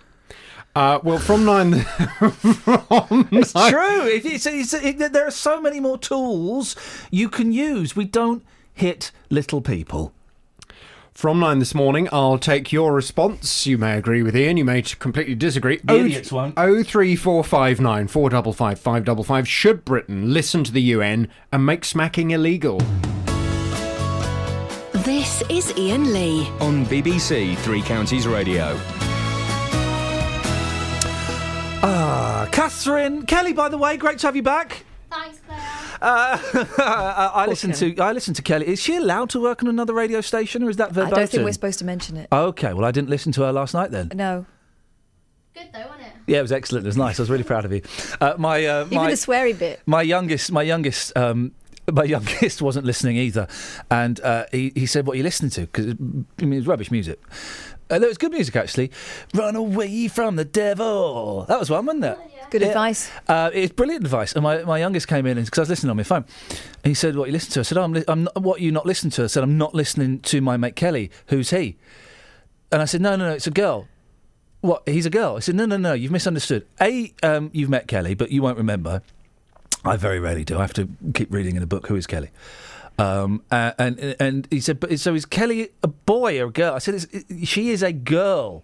Uh, 0.76 1.00
well, 1.04 1.20
from 1.20 1.46
nine. 1.46 1.82
from 2.42 3.28
It's 3.32 3.54
nine- 3.54 3.72
true. 3.72 4.08
It, 4.08 4.26
it's, 4.26 4.46
it's, 4.48 4.74
it, 4.74 5.14
there 5.14 5.28
are 5.28 5.32
so 5.32 5.62
many 5.62 5.80
more 5.80 5.98
tools 6.00 6.76
you 7.12 7.30
can 7.30 7.52
use. 7.52 7.96
We 7.96 8.06
don't 8.06 8.44
hit 8.74 9.12
little 9.30 9.62
people. 9.62 10.13
From 11.14 11.40
nine 11.40 11.60
this 11.60 11.76
morning, 11.76 12.10
I'll 12.12 12.40
take 12.40 12.72
your 12.72 12.92
response. 12.94 13.68
You 13.68 13.78
may 13.78 13.98
agree 13.98 14.24
with 14.24 14.36
Iain, 14.36 14.58
you 14.58 14.66
may 14.66 14.82
completely 14.82 15.36
disagree. 15.36 15.80
The 15.84 15.94
idiots 16.00 16.32
won't. 16.32 16.56
Oh 16.58 16.82
three 16.84 17.16
four 17.16 17.44
five 17.44 17.80
nine 17.80 18.08
four 18.08 18.30
double 18.30 18.52
five 18.52 18.80
five 18.80 19.06
double 19.06 19.24
five. 19.24 19.48
Should 19.48 19.86
Britain 19.86 20.34
listen 20.34 20.64
to 20.64 20.72
the 20.72 20.82
UN 20.82 21.30
and 21.52 21.66
make 21.66 21.86
smacking 21.86 22.32
illegal? 22.32 22.80
This 25.04 25.44
is 25.50 25.72
Iain 25.78 26.12
Lee. 26.14 26.48
On 26.60 26.86
BBC 26.88 27.58
Three 27.58 27.82
Counties 27.84 28.28
Radio. 28.28 28.76
Ah, 31.86 32.48
Catherine 32.52 33.26
Kelly. 33.26 33.54
By 33.54 33.70
the 33.70 33.78
way, 33.78 33.98
great 33.98 34.18
to 34.20 34.28
have 34.28 34.36
you 34.36 34.44
back. 34.44 34.84
Thanks, 35.14 35.40
Claire. 35.46 35.60
Uh, 36.02 36.38
I 37.36 37.46
listen 37.48 37.72
to 37.74 37.98
I 38.02 38.12
listen 38.12 38.34
to 38.34 38.42
Kelly. 38.42 38.68
Is 38.68 38.82
she 38.82 38.96
allowed 38.96 39.30
to 39.32 39.40
work 39.42 39.62
on 39.62 39.70
another 39.70 39.94
radio 39.94 40.22
station, 40.22 40.64
or 40.64 40.70
is 40.70 40.78
that 40.78 40.90
verboten? 40.90 41.02
I 41.02 41.10
verboten? 41.10 41.22
don't 41.22 41.30
think 41.32 41.46
we're 41.46 41.52
supposed 41.54 41.80
to 41.80 41.86
mention 41.86 42.18
it. 42.18 42.28
Okay, 42.32 42.74
well, 42.74 42.86
I 42.86 42.92
didn't 42.92 43.10
listen 43.10 43.32
to 43.34 43.42
her 43.44 43.52
last 43.52 43.74
night 43.74 43.92
then. 43.92 44.12
No. 44.16 44.46
Good 45.54 45.68
though, 45.72 45.80
wasn't 45.82 46.02
it? 46.02 46.14
Yeah, 46.26 46.40
it 46.40 46.42
was 46.42 46.52
excellent. 46.52 46.86
It 46.86 46.90
was 46.90 46.98
nice. 46.98 47.20
I 47.20 47.22
was 47.22 47.30
really 47.30 47.44
proud 47.44 47.64
of 47.66 47.72
you. 47.72 47.82
Uh, 48.20 48.34
my 48.38 48.66
uh, 48.66 48.86
Even 48.86 49.06
the 49.08 49.14
sweary 49.14 49.58
bit. 49.58 49.82
my 49.86 50.02
youngest 50.02 50.52
my 50.52 50.64
youngest 50.64 51.16
um, 51.16 51.52
my 51.92 52.04
youngest 52.16 52.62
wasn't 52.62 52.86
listening 52.86 53.18
either, 53.18 53.48
and 53.92 54.20
uh, 54.22 54.46
he 54.52 54.72
he 54.76 54.86
said, 54.86 55.06
"What 55.06 55.14
are 55.14 55.18
you 55.18 55.24
listening 55.24 55.52
to?" 55.52 55.62
Because 55.62 55.86
I 55.88 55.96
mean, 56.46 56.54
it 56.54 56.56
was 56.58 56.68
rubbish 56.68 56.90
music. 56.92 57.22
Uh, 57.94 58.00
there 58.00 58.10
was 58.10 58.18
good 58.18 58.32
music 58.32 58.56
actually. 58.56 58.90
Run 59.36 59.56
away 59.56 60.08
from 60.08 60.36
the 60.36 60.46
devil. 60.46 61.46
That 61.48 61.60
was 61.60 61.70
one, 61.70 61.86
wasn't 61.86 62.06
it? 62.06 62.18
Good 62.50 62.64
advice. 62.64 63.12
Uh, 63.28 63.52
it's 63.54 63.72
brilliant 63.72 64.04
advice. 64.04 64.34
And 64.34 64.42
my, 64.42 64.64
my 64.64 64.80
youngest 64.80 65.08
came 65.08 65.28
in 65.28 65.42
because 65.44 65.60
I 65.60 65.62
was 65.62 65.70
listening 65.70 65.92
on 65.92 65.98
my 65.98 66.04
phone. 66.04 66.26
And 66.84 66.90
he 66.90 66.96
said, 66.96 67.16
"What 67.16 67.28
you 67.28 67.34
listen 67.34 67.52
to?" 67.54 67.60
I 67.60 67.64
said, 67.64 67.78
oh, 67.78 67.84
"I'm, 67.84 67.94
li- 67.94 68.04
I'm 68.08 68.24
not, 68.24 68.42
what 68.42 68.62
you 68.62 68.72
not 68.72 68.88
listening 68.88 69.12
to?" 69.12 69.24
I 69.24 69.28
said, 69.28 69.44
"I'm 69.44 69.58
not 69.60 69.76
listening 69.76 70.22
to 70.22 70.42
my 70.42 70.58
mate 70.58 70.76
Kelly. 70.76 71.12
Who's 71.28 71.52
he?" 71.52 71.78
And 72.72 72.82
I 72.82 72.86
said, 72.86 73.02
"No, 73.02 73.16
no, 73.16 73.30
no, 73.30 73.34
it's 73.34 73.48
a 73.48 73.52
girl." 73.52 73.88
What? 74.62 74.82
He's 74.88 75.06
a 75.06 75.12
girl. 75.12 75.36
I 75.36 75.40
said, 75.40 75.54
"No, 75.56 75.66
no, 75.68 75.78
no, 75.78 75.94
you've 75.94 76.12
misunderstood. 76.12 76.66
A, 76.82 77.14
um, 77.22 77.52
you've 77.54 77.70
met 77.70 77.88
Kelly, 77.88 78.16
but 78.16 78.32
you 78.32 78.42
won't 78.42 78.58
remember. 78.58 79.04
I 79.86 79.98
very 79.98 80.20
rarely 80.20 80.44
do. 80.44 80.58
I 80.58 80.62
have 80.62 80.74
to 80.74 80.90
keep 81.14 81.32
reading 81.32 81.56
in 81.56 81.62
a 81.62 81.68
book. 81.68 81.88
Who 81.88 81.96
is 81.96 82.08
Kelly?" 82.08 82.32
Um, 82.98 83.44
uh, 83.50 83.72
and 83.78 84.00
and 84.20 84.48
he 84.52 84.60
said, 84.60 84.80
"But 84.80 85.00
so 85.00 85.16
is 85.16 85.26
Kelly 85.26 85.70
a 85.82 85.88
boy 85.88 86.40
or 86.40 86.46
a 86.48 86.52
girl?" 86.52 86.76
I 86.76 86.80
said, 86.80 87.06
"She 87.44 87.70
is 87.72 87.82
a 87.82 87.92
girl." 87.92 88.64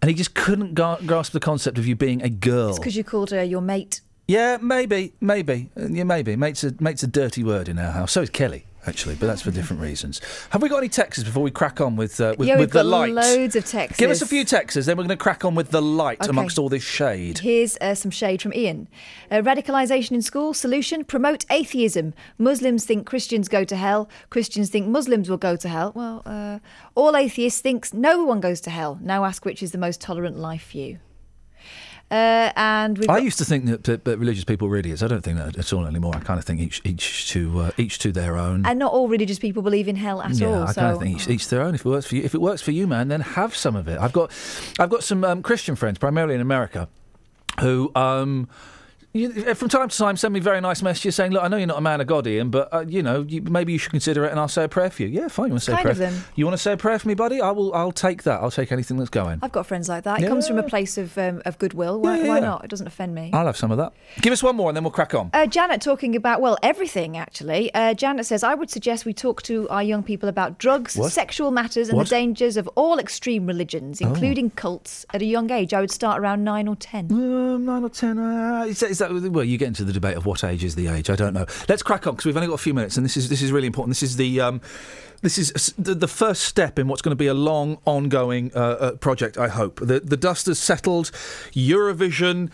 And 0.00 0.08
he 0.08 0.14
just 0.14 0.34
couldn't 0.34 0.74
ga- 0.74 0.98
grasp 1.04 1.32
the 1.32 1.40
concept 1.40 1.76
of 1.76 1.86
you 1.86 1.96
being 1.96 2.22
a 2.22 2.28
girl. 2.28 2.70
It's 2.70 2.78
because 2.78 2.96
you 2.96 3.02
called 3.02 3.30
her 3.30 3.42
your 3.42 3.60
mate. 3.60 4.00
Yeah, 4.28 4.58
maybe, 4.60 5.14
maybe, 5.20 5.70
yeah, 5.76 6.04
maybe. 6.04 6.36
Mate's 6.36 6.62
a 6.62 6.74
mate's 6.78 7.02
a 7.02 7.06
dirty 7.06 7.42
word 7.42 7.68
in 7.68 7.78
our 7.78 7.92
house. 7.92 8.12
So 8.12 8.22
is 8.22 8.30
Kelly, 8.30 8.66
actually, 8.86 9.14
but 9.16 9.26
that's 9.26 9.42
for 9.42 9.50
different 9.50 9.82
reasons. 9.82 10.20
Have 10.50 10.62
we 10.62 10.68
got 10.68 10.78
any 10.78 10.88
texts 10.88 11.24
before 11.24 11.42
we 11.42 11.50
crack 11.50 11.80
on 11.80 11.96
with 11.96 12.20
uh, 12.20 12.34
with, 12.38 12.48
yeah, 12.48 12.54
with 12.54 12.60
we've 12.60 12.70
the 12.70 12.82
got 12.82 12.86
light? 12.86 13.12
loads 13.12 13.56
of 13.56 13.64
texts. 13.64 13.98
Give 13.98 14.10
us 14.10 14.22
a 14.22 14.26
few 14.26 14.44
texts, 14.44 14.86
then 14.86 14.96
we're 14.96 15.02
going 15.04 15.08
to 15.10 15.16
crack 15.16 15.44
on 15.44 15.54
with 15.54 15.70
the 15.70 15.82
light 15.82 16.20
Okay. 16.20 16.30
amongst 16.30 16.58
all 16.58 16.68
this 16.68 16.82
shade. 16.82 17.38
Here's 17.38 17.76
uh, 17.80 17.94
some 17.94 18.10
shade 18.10 18.40
from 18.42 18.52
Iain. 18.52 18.88
Uh, 19.30 19.36
radicalisation 19.36 20.12
in 20.12 20.22
school 20.22 20.54
solution: 20.54 21.04
promote 21.04 21.44
atheism. 21.50 22.14
Muslims 22.38 22.84
think 22.84 23.06
Christians 23.06 23.48
go 23.48 23.64
to 23.64 23.76
hell. 23.76 24.08
Christians 24.30 24.70
think 24.70 24.86
Muslims 24.86 25.28
will 25.28 25.36
go 25.36 25.56
to 25.56 25.68
hell. 25.68 25.92
Well, 25.94 26.22
uh, 26.24 26.58
all 26.94 27.16
atheists 27.16 27.60
thinks 27.60 27.92
no 27.92 28.24
one 28.24 28.40
goes 28.40 28.60
to 28.62 28.70
hell. 28.70 28.98
Now 29.02 29.24
ask 29.24 29.44
which 29.44 29.62
is 29.62 29.72
the 29.72 29.78
most 29.78 30.00
tolerant 30.00 30.38
life 30.38 30.70
view. 30.70 30.98
Uh, 32.10 32.50
and 32.56 33.04
I 33.08 33.18
used 33.18 33.36
to 33.36 33.44
think 33.44 33.66
that, 33.66 33.84
that, 33.84 34.04
that 34.06 34.16
religious 34.16 34.44
people 34.44 34.70
really 34.70 34.92
is. 34.92 35.02
I 35.02 35.08
don't 35.08 35.20
think 35.20 35.36
that 35.36 35.58
at 35.58 35.72
all 35.74 35.86
anymore. 35.86 36.16
I 36.16 36.20
kind 36.20 36.38
of 36.38 36.44
think 36.44 36.58
each 36.60 36.80
each 36.84 37.28
to 37.30 37.60
uh, 37.60 37.70
each 37.76 37.98
to 37.98 38.12
their 38.12 38.38
own. 38.38 38.64
and 38.64 38.78
not 38.78 38.92
all 38.92 39.08
religious 39.08 39.38
people 39.38 39.62
believe 39.62 39.88
in 39.88 39.96
hell 39.96 40.22
at 40.22 40.32
yeah, 40.34 40.48
all. 40.48 40.62
I 40.62 40.72
so 40.72 40.80
kind 40.80 40.94
of 40.94 41.02
think 41.02 41.16
each, 41.16 41.28
each 41.28 41.48
their 41.48 41.60
own. 41.60 41.74
If 41.74 41.84
it 41.84 41.88
works 41.88 42.06
for 42.06 42.16
you, 42.16 42.22
if 42.22 42.34
it 42.34 42.40
works 42.40 42.62
for 42.62 42.70
you, 42.70 42.86
man, 42.86 43.08
then 43.08 43.20
have 43.20 43.54
some 43.54 43.76
of 43.76 43.88
it. 43.88 43.98
I've 43.98 44.12
got, 44.12 44.32
I've 44.78 44.88
got 44.88 45.04
some 45.04 45.22
um, 45.22 45.42
Christian 45.42 45.76
friends, 45.76 45.98
primarily 45.98 46.34
in 46.34 46.40
America, 46.40 46.88
who. 47.60 47.92
Um, 47.94 48.48
you, 49.12 49.54
from 49.54 49.68
time 49.68 49.88
to 49.88 49.96
time, 49.96 50.16
send 50.16 50.34
me 50.34 50.40
very 50.40 50.60
nice 50.60 50.82
messages 50.82 51.16
saying, 51.16 51.32
"Look, 51.32 51.42
I 51.42 51.48
know 51.48 51.56
you're 51.56 51.66
not 51.66 51.78
a 51.78 51.82
man 51.82 52.00
of 52.00 52.06
God, 52.06 52.26
Iain, 52.26 52.50
but 52.50 52.72
uh, 52.72 52.84
you 52.86 53.02
know, 53.02 53.24
you, 53.26 53.40
maybe 53.42 53.72
you 53.72 53.78
should 53.78 53.90
consider 53.90 54.24
it, 54.24 54.30
and 54.30 54.38
I'll 54.38 54.48
say 54.48 54.64
a 54.64 54.68
prayer 54.68 54.90
for 54.90 55.02
you." 55.02 55.08
Yeah, 55.08 55.28
fine. 55.28 55.46
You 55.46 55.52
want 55.52 55.62
to 55.62 55.66
say 55.66 55.72
Kind 55.72 55.80
a 55.90 55.94
prayer? 55.94 56.08
of 56.08 56.14
them. 56.14 56.24
You 56.36 56.44
want 56.44 56.54
to 56.56 56.62
say 56.62 56.72
a 56.72 56.76
prayer 56.76 56.98
for 56.98 57.08
me, 57.08 57.14
buddy? 57.14 57.40
I 57.40 57.50
will. 57.50 57.72
I'll 57.74 57.90
take 57.92 58.24
that. 58.24 58.40
I'll 58.42 58.50
take 58.50 58.70
anything 58.70 58.96
that's 58.98 59.10
going. 59.10 59.38
I've 59.42 59.52
got 59.52 59.66
friends 59.66 59.88
like 59.88 60.04
that. 60.04 60.22
It 60.22 60.28
comes 60.28 60.46
from 60.46 60.58
a 60.58 60.62
place 60.62 60.98
of 60.98 61.16
um, 61.18 61.42
of 61.46 61.58
goodwill. 61.58 62.00
Why, 62.00 62.16
Yeah, 62.18 62.22
yeah, 62.24 62.28
why 62.28 62.40
not? 62.40 62.64
It 62.64 62.68
doesn't 62.70 62.86
offend 62.86 63.14
me. 63.14 63.30
I'll 63.32 63.46
have 63.46 63.56
some 63.56 63.70
of 63.70 63.78
that. 63.78 63.92
Give 64.20 64.32
us 64.32 64.42
one 64.42 64.56
more, 64.56 64.68
and 64.70 64.76
then 64.76 64.84
we'll 64.84 64.90
crack 64.90 65.14
on. 65.14 65.30
Uh, 65.32 65.46
Janet 65.46 65.80
talking 65.80 66.14
about, 66.14 66.40
well, 66.40 66.58
everything 66.62 67.16
actually. 67.16 67.72
Uh, 67.74 67.94
Janet 67.94 68.26
says, 68.26 68.42
I 68.44 68.54
would 68.54 68.70
suggest 68.70 69.04
we 69.06 69.14
talk 69.14 69.42
to 69.44 69.68
our 69.70 69.82
young 69.82 70.02
people 70.02 70.28
about 70.28 70.58
drugs, 70.58 70.96
What? 70.96 71.12
sexual 71.12 71.50
matters, 71.50 71.88
and 71.88 71.96
What? 71.96 72.08
the 72.08 72.10
dangers 72.10 72.56
of 72.56 72.68
all 72.74 72.98
extreme 72.98 73.46
religions, 73.46 74.02
Oh. 74.02 74.08
including 74.08 74.50
cults, 74.50 75.06
at 75.14 75.22
a 75.22 75.24
young 75.24 75.50
age. 75.50 75.72
I 75.72 75.80
would 75.80 75.90
start 75.90 76.20
around 76.20 76.44
nine 76.44 76.68
or 76.68 76.76
ten. 76.76 77.08
Um, 77.10 77.64
nine 77.64 77.82
or 77.84 77.88
ten. 77.88 78.18
Uh, 78.18 78.66
is 79.00 79.22
that 79.22 79.30
well? 79.30 79.44
You 79.44 79.58
get 79.58 79.68
into 79.68 79.84
the 79.84 79.92
debate 79.92 80.16
of 80.16 80.26
what 80.26 80.44
age 80.44 80.64
is 80.64 80.74
the 80.74 80.88
age. 80.88 81.10
I 81.10 81.16
don't 81.16 81.34
know. 81.34 81.46
Let's 81.68 81.82
crack 81.82 82.06
on 82.06 82.14
because 82.14 82.26
we've 82.26 82.36
only 82.36 82.48
got 82.48 82.54
a 82.54 82.58
few 82.58 82.74
minutes, 82.74 82.96
and 82.96 83.04
this 83.04 83.16
is 83.16 83.28
this 83.28 83.42
is 83.42 83.52
really 83.52 83.66
important. 83.66 83.90
This 83.90 84.02
is 84.02 84.16
the 84.16 84.40
um, 84.40 84.60
this 85.22 85.38
is 85.38 85.74
the, 85.78 86.08
first 86.08 86.42
step 86.42 86.78
in 86.78 86.86
what's 86.86 87.02
going 87.02 87.10
to 87.10 87.16
be 87.16 87.26
a 87.26 87.34
long, 87.34 87.78
ongoing 87.84 88.52
uh, 88.54 88.58
uh, 88.58 88.92
project. 88.92 89.36
I 89.36 89.48
hope 89.48 89.80
the 89.80 90.00
the 90.00 90.16
dust 90.16 90.46
has 90.46 90.58
settled. 90.58 91.10
Eurovision. 91.52 92.50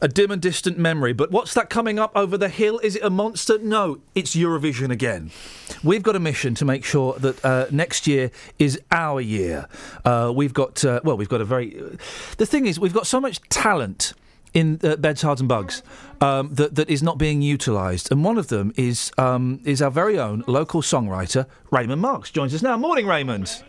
A 0.00 0.06
dim 0.06 0.30
and 0.30 0.40
distant 0.40 0.78
memory, 0.78 1.12
but 1.12 1.32
what's 1.32 1.54
that 1.54 1.68
coming 1.68 1.98
up 1.98 2.12
over 2.14 2.38
the 2.38 2.48
hill? 2.48 2.78
Is 2.84 2.94
it 2.94 3.02
a 3.02 3.10
monster? 3.10 3.58
No, 3.58 3.98
it's 4.14 4.36
Eurovision 4.36 4.92
again. 4.92 5.32
We've 5.82 6.04
got 6.04 6.14
a 6.14 6.20
mission 6.20 6.54
to 6.54 6.64
make 6.64 6.84
sure 6.84 7.14
that 7.14 7.44
uh, 7.44 7.66
next 7.72 8.06
year 8.06 8.30
is 8.60 8.80
our 8.92 9.20
year. 9.20 9.66
Uh, 10.04 10.32
we've 10.32 10.54
got, 10.54 10.84
uh, 10.84 11.00
well, 11.02 11.16
we've 11.16 11.28
got 11.28 11.40
a 11.40 11.44
very. 11.44 11.70
the 12.36 12.46
thing 12.46 12.66
is, 12.66 12.78
we've 12.78 12.94
got 12.94 13.08
so 13.08 13.20
much 13.20 13.40
talent 13.48 14.12
in 14.54 14.80
uh, 14.82 14.96
Beds, 14.96 15.22
Cards 15.22 15.40
and 15.40 15.48
Bucks 15.48 15.82
um, 16.20 16.54
that, 16.54 16.74
that 16.74 16.88
is 16.90 17.02
not 17.02 17.18
being 17.18 17.42
utilised. 17.42 18.10
And 18.10 18.24
one 18.24 18.38
of 18.38 18.48
them 18.48 18.72
is, 18.76 19.12
um, 19.18 19.60
is 19.64 19.80
our 19.82 19.90
very 19.90 20.18
own 20.18 20.44
local 20.46 20.82
songwriter, 20.82 21.46
Raymond 21.70 22.00
Marks. 22.00 22.30
Joins 22.30 22.54
us 22.54 22.62
now. 22.62 22.76
Morning, 22.76 23.06
Raymond. 23.06 23.62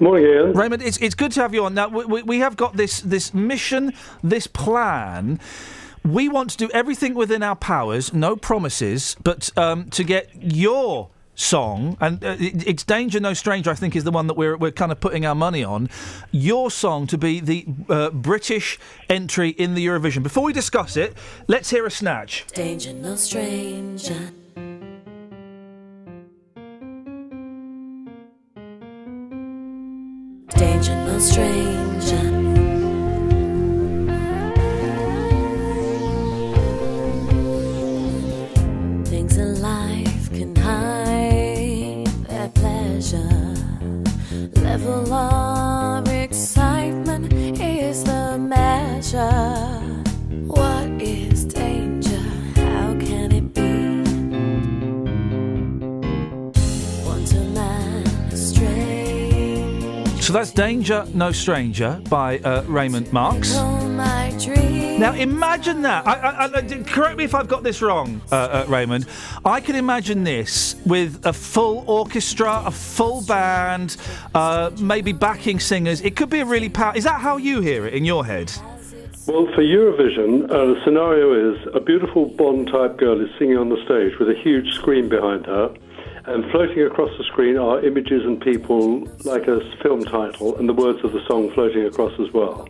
Morning, 0.00 0.26
Iain. 0.26 0.52
Raymond, 0.54 0.82
it's, 0.82 0.96
it's 0.98 1.14
good 1.14 1.32
to 1.32 1.40
have 1.42 1.54
you 1.54 1.64
on. 1.64 1.74
Now, 1.74 1.88
we, 1.88 2.04
we- 2.04 2.22
we 2.22 2.38
have 2.38 2.56
got 2.56 2.76
this, 2.76 3.00
this 3.00 3.32
mission, 3.34 3.92
this 4.22 4.46
plan. 4.46 5.38
We 6.04 6.28
want 6.28 6.50
to 6.50 6.56
do 6.56 6.68
everything 6.74 7.14
within 7.14 7.42
our 7.44 7.54
powers, 7.54 8.12
no 8.12 8.34
promises, 8.34 9.16
but 9.22 9.56
um, 9.56 9.88
to 9.90 10.02
get 10.02 10.30
your 10.40 11.10
song, 11.34 11.96
and 12.00 12.22
uh, 12.24 12.36
it's 12.38 12.84
Danger 12.84 13.20
No 13.20 13.34
Stranger, 13.34 13.70
I 13.70 13.74
think, 13.74 13.96
is 13.96 14.04
the 14.04 14.10
one 14.10 14.26
that 14.26 14.34
we're, 14.34 14.56
we're 14.56 14.70
kind 14.70 14.92
of 14.92 15.00
putting 15.00 15.24
our 15.24 15.34
money 15.34 15.64
on, 15.64 15.88
your 16.30 16.70
song 16.70 17.06
to 17.08 17.18
be 17.18 17.40
the 17.40 17.66
uh, 17.88 18.10
British 18.10 18.78
entry 19.08 19.50
in 19.50 19.74
the 19.74 19.86
Eurovision. 19.86 20.22
Before 20.22 20.44
we 20.44 20.52
discuss 20.52 20.96
it, 20.96 21.16
let's 21.48 21.70
hear 21.70 21.86
a 21.86 21.90
snatch. 21.90 22.46
Danger, 22.54 22.92
no 22.92 23.16
stranger. 23.16 24.30
Danger, 30.48 30.94
no 31.06 31.18
stranger. 31.18 32.41
Measure. 49.12 50.02
What 50.46 50.88
is 51.00 51.44
danger? 51.44 52.18
How 52.56 52.94
can 52.98 53.32
it 53.32 53.54
be? 53.54 54.02
Once 57.06 57.32
a 57.32 57.44
man 57.44 58.06
astray. 58.32 60.04
So 60.20 60.32
that's 60.32 60.52
Danger 60.52 61.06
No 61.14 61.32
Stranger 61.32 62.00
by 62.08 62.38
uh, 62.38 62.62
Raymond 62.62 63.12
Marks. 63.12 63.54
Home 63.54 63.96
my 63.96 64.30
dreams. 64.38 64.98
Now 64.98 65.14
imagine 65.14 65.82
that. 65.82 66.06
I, 66.06 66.12
I, 66.12 66.58
I, 66.58 66.62
correct 66.84 67.18
me 67.18 67.24
if 67.24 67.34
I've 67.34 67.48
got 67.48 67.62
this 67.64 67.82
wrong, 67.82 68.20
uh, 68.30 68.36
uh, 68.36 68.64
Raymond. 68.68 69.06
I 69.44 69.60
can 69.60 69.74
imagine 69.74 70.22
this 70.22 70.76
with 70.86 71.26
a 71.26 71.32
full 71.32 71.84
orchestra, 71.88 72.62
a 72.64 72.70
full 72.70 73.22
band, 73.22 73.96
uh, 74.34 74.70
maybe 74.78 75.12
backing 75.12 75.58
singers. 75.58 76.00
It 76.02 76.14
could 76.14 76.30
be 76.30 76.40
a 76.40 76.44
really 76.44 76.68
power. 76.68 76.96
Is 76.96 77.04
that 77.04 77.20
how 77.20 77.36
you 77.36 77.60
hear 77.60 77.86
it 77.86 77.94
in 77.94 78.04
your 78.04 78.24
head? 78.24 78.52
Well, 79.24 79.46
for 79.54 79.62
Eurovision, 79.62 80.50
uh, 80.50 80.74
the 80.74 80.80
scenario 80.84 81.52
is 81.52 81.68
a 81.74 81.80
beautiful 81.80 82.26
Bond 82.26 82.66
type 82.66 82.96
girl 82.96 83.20
is 83.20 83.30
singing 83.38 83.56
on 83.56 83.68
the 83.68 83.76
stage 83.84 84.18
with 84.18 84.28
a 84.28 84.34
huge 84.34 84.74
screen 84.74 85.08
behind 85.08 85.46
her, 85.46 85.72
and 86.24 86.50
floating 86.50 86.82
across 86.82 87.16
the 87.16 87.24
screen 87.24 87.56
are 87.56 87.84
images 87.84 88.24
and 88.24 88.40
people 88.40 89.06
like 89.24 89.46
a 89.46 89.60
film 89.80 90.02
title, 90.04 90.56
and 90.56 90.68
the 90.68 90.72
words 90.72 91.04
of 91.04 91.12
the 91.12 91.24
song 91.28 91.52
floating 91.52 91.84
across 91.84 92.12
as 92.18 92.32
well. 92.32 92.68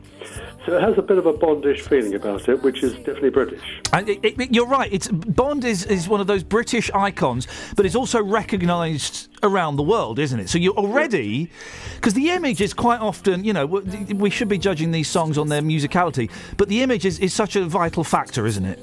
So 0.64 0.76
it 0.76 0.82
has 0.82 0.96
a 0.96 1.02
bit 1.02 1.18
of 1.18 1.26
a 1.26 1.32
Bondish 1.32 1.80
feeling 1.80 2.14
about 2.14 2.48
it, 2.48 2.62
which 2.62 2.84
is 2.84 2.94
definitely 2.94 3.30
British. 3.30 3.80
And 3.92 4.08
it, 4.08 4.20
it, 4.22 4.54
you're 4.54 4.66
right. 4.66 4.92
It's 4.92 5.08
Bond 5.08 5.64
is, 5.64 5.84
is 5.86 6.08
one 6.08 6.20
of 6.20 6.28
those 6.28 6.44
British 6.44 6.90
icons, 6.92 7.48
but 7.74 7.84
it's 7.84 7.96
also 7.96 8.22
recognised 8.22 9.28
around 9.42 9.74
the 9.74 9.82
world, 9.82 10.20
isn't 10.20 10.38
it? 10.38 10.48
So 10.48 10.58
you're 10.58 10.74
already 10.74 11.50
because 11.96 12.14
the 12.14 12.30
image 12.30 12.60
is 12.60 12.72
quite 12.74 13.00
often, 13.00 13.44
you 13.44 13.52
know, 13.52 13.66
we 13.66 14.30
should 14.30 14.48
be 14.48 14.58
judging 14.58 14.92
these 14.92 15.08
songs 15.08 15.36
on 15.36 15.48
their 15.48 15.62
musicality, 15.62 16.30
but 16.56 16.68
the 16.68 16.82
image 16.82 17.04
is, 17.04 17.18
is 17.18 17.34
such 17.34 17.56
a 17.56 17.64
vital 17.64 18.04
factor, 18.04 18.46
isn't 18.46 18.64
it? 18.64 18.78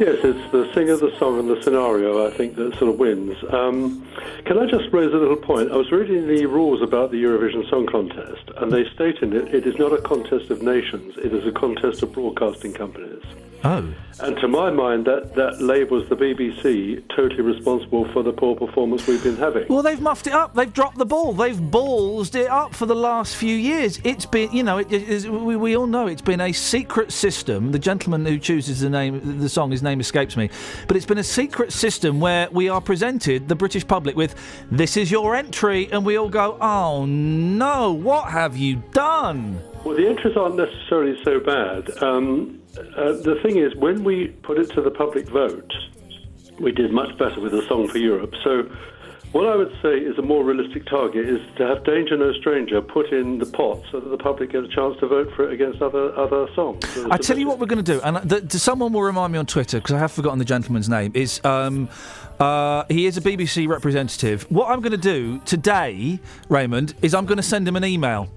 Yes, 0.00 0.16
it's 0.24 0.50
the 0.50 0.66
singer, 0.72 0.96
the 0.96 1.14
song, 1.18 1.38
and 1.38 1.50
the 1.50 1.62
scenario, 1.62 2.26
I 2.26 2.30
think, 2.30 2.56
that 2.56 2.74
sort 2.78 2.90
of 2.90 2.98
wins. 2.98 3.36
Um, 3.50 4.02
can 4.46 4.58
I 4.58 4.64
just 4.64 4.90
raise 4.94 5.12
a 5.12 5.18
little 5.18 5.36
point? 5.36 5.70
I 5.70 5.76
was 5.76 5.92
reading 5.92 6.26
the 6.26 6.46
rules 6.46 6.80
about 6.80 7.10
the 7.10 7.22
Eurovision 7.22 7.68
Song 7.68 7.86
Contest, 7.86 8.50
and 8.56 8.72
they 8.72 8.88
state 8.94 9.18
in 9.18 9.34
it 9.34 9.54
it 9.54 9.66
is 9.66 9.78
not 9.78 9.92
a 9.92 10.00
contest 10.00 10.48
of 10.48 10.62
nations, 10.62 11.18
it 11.18 11.34
is 11.34 11.46
a 11.46 11.52
contest 11.52 12.02
of 12.02 12.12
broadcasting 12.12 12.72
companies. 12.72 13.22
Oh. 13.64 13.92
And 14.22 14.36
to 14.38 14.48
my 14.48 14.70
mind, 14.70 15.06
that, 15.06 15.34
that 15.34 15.62
labels 15.62 16.08
the 16.10 16.16
BBC 16.16 17.02
totally 17.14 17.40
responsible 17.40 18.10
for 18.12 18.22
the 18.22 18.32
poor 18.32 18.54
performance 18.54 19.06
we've 19.06 19.22
been 19.22 19.36
having. 19.36 19.66
Well, 19.68 19.82
they've 19.82 20.00
muffed 20.00 20.26
it 20.26 20.34
up. 20.34 20.54
They've 20.54 20.72
dropped 20.72 20.98
the 20.98 21.06
ball. 21.06 21.32
They've 21.32 21.56
ballsed 21.56 22.34
it 22.34 22.50
up 22.50 22.74
for 22.74 22.84
the 22.84 22.94
last 22.94 23.36
few 23.36 23.54
years. 23.54 23.98
It's 24.04 24.26
been, 24.26 24.52
you 24.52 24.62
know, 24.62 24.78
it, 24.78 25.24
we, 25.24 25.56
we 25.56 25.76
all 25.76 25.86
know 25.86 26.06
it's 26.06 26.20
been 26.20 26.40
a 26.40 26.52
secret 26.52 27.12
system. 27.12 27.72
The 27.72 27.78
gentleman 27.78 28.26
who 28.26 28.38
chooses 28.38 28.80
the 28.80 28.90
name, 28.90 29.40
the 29.40 29.48
song, 29.48 29.70
his 29.70 29.82
name 29.82 30.00
escapes 30.00 30.36
me, 30.36 30.50
but 30.86 30.96
it's 30.96 31.06
been 31.06 31.18
a 31.18 31.24
secret 31.24 31.72
system 31.72 32.20
where 32.20 32.50
we 32.50 32.68
are 32.68 32.80
presented, 32.80 33.48
the 33.48 33.56
British 33.56 33.86
public, 33.86 34.16
with 34.16 34.34
this 34.70 34.98
is 34.98 35.10
your 35.10 35.34
entry, 35.34 35.90
and 35.92 36.04
we 36.04 36.16
all 36.16 36.28
go, 36.28 36.58
oh 36.60 37.06
no, 37.06 37.92
what 37.92 38.30
have 38.30 38.56
you 38.56 38.82
done? 38.92 39.62
Well, 39.84 39.96
the 39.96 40.06
entries 40.06 40.36
aren't 40.36 40.56
necessarily 40.56 41.18
so 41.24 41.40
bad. 41.40 42.02
Um, 42.02 42.59
uh, 42.76 43.12
the 43.12 43.38
thing 43.42 43.58
is, 43.58 43.74
when 43.76 44.04
we 44.04 44.28
put 44.42 44.58
it 44.58 44.70
to 44.74 44.82
the 44.82 44.90
public 44.90 45.28
vote, 45.28 45.72
we 46.60 46.72
did 46.72 46.92
much 46.92 47.16
better 47.18 47.40
with 47.40 47.54
a 47.54 47.66
song 47.66 47.88
for 47.88 47.98
Europe. 47.98 48.34
So, 48.44 48.70
what 49.32 49.46
I 49.46 49.54
would 49.54 49.72
say 49.80 49.96
is 49.96 50.18
a 50.18 50.22
more 50.22 50.42
realistic 50.42 50.86
target 50.86 51.28
is 51.28 51.40
to 51.56 51.66
have 51.66 51.84
Danger 51.84 52.16
No 52.16 52.32
Stranger 52.32 52.82
put 52.82 53.12
in 53.12 53.38
the 53.38 53.46
pot 53.46 53.80
so 53.92 54.00
that 54.00 54.08
the 54.08 54.16
public 54.16 54.50
get 54.50 54.64
a 54.64 54.68
chance 54.68 54.98
to 54.98 55.06
vote 55.06 55.32
for 55.36 55.48
it 55.48 55.52
against 55.52 55.80
other 55.80 56.16
other 56.16 56.48
songs. 56.54 56.88
So 56.94 57.06
I 57.10 57.16
tell 57.16 57.38
you 57.38 57.46
what 57.46 57.60
we're 57.60 57.66
going 57.66 57.84
to 57.84 57.92
do, 57.92 58.00
and 58.02 58.16
the, 58.28 58.40
the, 58.40 58.58
someone 58.58 58.92
will 58.92 59.02
remind 59.02 59.32
me 59.32 59.38
on 59.38 59.46
Twitter 59.46 59.78
because 59.78 59.94
I 59.94 59.98
have 59.98 60.10
forgotten 60.10 60.40
the 60.40 60.44
gentleman's 60.44 60.88
name. 60.88 61.12
Is 61.14 61.40
um, 61.44 61.88
uh, 62.40 62.84
he 62.88 63.06
is 63.06 63.16
a 63.16 63.20
BBC 63.20 63.68
representative. 63.68 64.50
What 64.50 64.68
I'm 64.68 64.80
going 64.80 64.92
to 64.92 64.98
do 64.98 65.38
today, 65.44 66.18
Raymond, 66.48 66.94
is 67.00 67.14
I'm 67.14 67.26
going 67.26 67.36
to 67.36 67.42
send 67.42 67.68
him 67.68 67.76
an 67.76 67.84
email. 67.84 68.28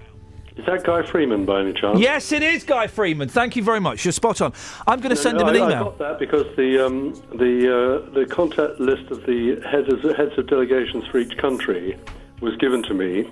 Is 0.56 0.64
that 0.66 0.84
Guy 0.84 1.02
Freeman 1.02 1.44
by 1.44 1.60
any 1.62 1.72
chance? 1.72 1.98
Yes, 1.98 2.30
it 2.30 2.42
is 2.42 2.62
Guy 2.62 2.86
Freeman. 2.86 3.28
Thank 3.28 3.56
you 3.56 3.62
very 3.64 3.80
much. 3.80 4.04
You're 4.04 4.12
spot 4.12 4.40
on. 4.40 4.52
I'm 4.86 5.00
going 5.00 5.10
to 5.10 5.16
No, 5.16 5.20
send 5.20 5.38
no, 5.38 5.42
him 5.48 5.48
an 5.56 5.56
I, 5.56 5.64
I 5.64 5.66
email. 5.68 5.84
got 5.84 5.98
that 5.98 6.18
because 6.20 6.46
the 6.56 6.86
um, 6.86 7.12
the 7.34 8.04
uh, 8.06 8.10
the 8.14 8.24
contact 8.26 8.78
list 8.78 9.10
of 9.10 9.26
the 9.26 9.60
heads 9.68 9.92
of, 9.92 10.16
heads 10.16 10.38
of 10.38 10.46
delegations 10.46 11.04
for 11.08 11.18
each 11.18 11.36
country 11.38 11.98
was 12.40 12.54
given 12.56 12.84
to 12.84 12.94
me, 12.94 13.28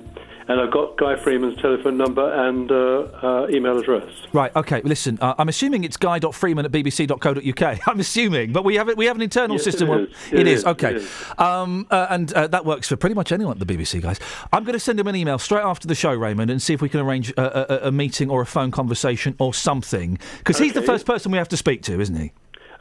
and 0.49 0.61
I've 0.61 0.71
got 0.73 0.97
Guy 0.99 1.17
Freeman's 1.17 1.61
telephone 1.61 1.97
number 1.97 2.33
and 2.49 2.71
uh, 2.71 2.75
uh, 3.45 3.47
email 3.51 3.79
address. 3.79 4.09
Right. 4.33 4.55
Okay. 4.57 4.83
Listen. 4.83 5.19
Uh, 5.21 5.35
I'm 5.39 5.49
assuming 5.49 5.85
it's 5.85 5.97
guy.freeman 5.97 6.65
at 6.65 6.73
bbc.co.uk. 6.73 7.79
I'm 7.89 8.01
assuming, 8.01 8.53
but 8.53 8.65
we 8.65 8.77
have 8.77 8.89
it. 8.89 8.97
We 8.97 9.07
have 9.07 9.17
an 9.17 9.23
internal 9.23 9.57
Yes, 9.57 9.65
system. 9.65 9.91
it 9.91 10.01
is. 10.11 10.17
it 10.33 10.39
It 10.41 10.47
is. 10.47 10.59
is, 10.61 10.67
Okay. 10.67 10.91
it 10.91 10.97
is. 10.97 11.25
Um, 11.39 11.87
uh, 11.91 12.07
and 12.11 12.33
uh, 12.33 12.47
that 12.49 12.65
works 12.65 12.89
for 12.89 12.97
pretty 12.97 13.15
much 13.15 13.33
anyone 13.33 13.59
at 13.61 13.67
the 13.67 13.75
BBC, 13.77 14.01
guys. 14.03 14.19
I'm 14.53 14.65
going 14.65 14.75
to 14.75 14.81
send 14.81 14.99
him 15.01 15.07
an 15.07 15.17
email 15.17 15.39
straight 15.39 15.63
after 15.65 15.87
the 15.89 15.95
show, 15.95 16.13
Raymond, 16.13 16.51
and 16.51 16.61
see 16.61 16.75
if 16.75 16.83
we 16.83 16.89
can 16.89 17.01
arrange 17.01 17.31
a, 17.33 17.85
a, 17.85 17.89
a 17.89 17.93
meeting 17.93 18.31
or 18.31 18.41
a 18.43 18.47
phone 18.47 18.71
conversation 18.71 19.35
or 19.39 19.55
something. 19.55 20.19
Because 20.39 20.59
he's 20.59 20.73
the 20.73 20.83
first 20.83 21.07
person 21.07 21.33
we 21.33 21.39
have 21.39 21.49
to 21.49 21.57
speak 21.57 21.83
to, 21.83 22.01
isn't 22.01 22.17
he? 22.17 22.33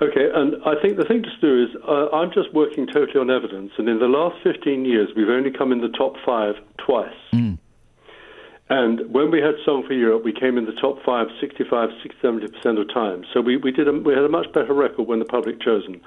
Okay, 0.01 0.27
and 0.33 0.55
I 0.65 0.73
think 0.81 0.97
the 0.97 1.05
thing 1.05 1.21
to 1.21 1.29
do 1.39 1.63
is 1.63 1.69
uh, 1.87 2.09
I'm 2.09 2.31
just 2.33 2.51
working 2.53 2.87
totally 2.87 3.19
on 3.19 3.29
evidence, 3.29 3.71
and 3.77 3.87
in 3.87 3.99
the 3.99 4.07
last 4.07 4.41
15 4.43 4.83
years, 4.83 5.09
we've 5.15 5.29
only 5.29 5.51
come 5.51 5.71
in 5.71 5.81
the 5.81 5.93
top 5.95 6.15
five 6.25 6.55
twice. 6.83 7.13
And 8.71 9.13
when 9.13 9.29
we 9.29 9.41
had 9.41 9.55
Song 9.65 9.83
for 9.85 9.91
Europe, 9.93 10.23
we 10.23 10.31
came 10.31 10.57
in 10.57 10.65
the 10.65 10.71
top 10.79 11.03
five 11.05 11.27
65, 11.41 11.89
60, 12.01 12.17
70% 12.23 12.79
of 12.79 12.87
times. 12.93 13.27
So 13.33 13.41
we, 13.41 13.57
we, 13.57 13.69
did 13.69 13.89
a, 13.89 13.91
we 13.91 14.13
had 14.13 14.23
a 14.23 14.29
much 14.29 14.47
better 14.53 14.73
record 14.73 15.07
when 15.07 15.19
the 15.19 15.25
public 15.25 15.59
chosen. 15.59 15.99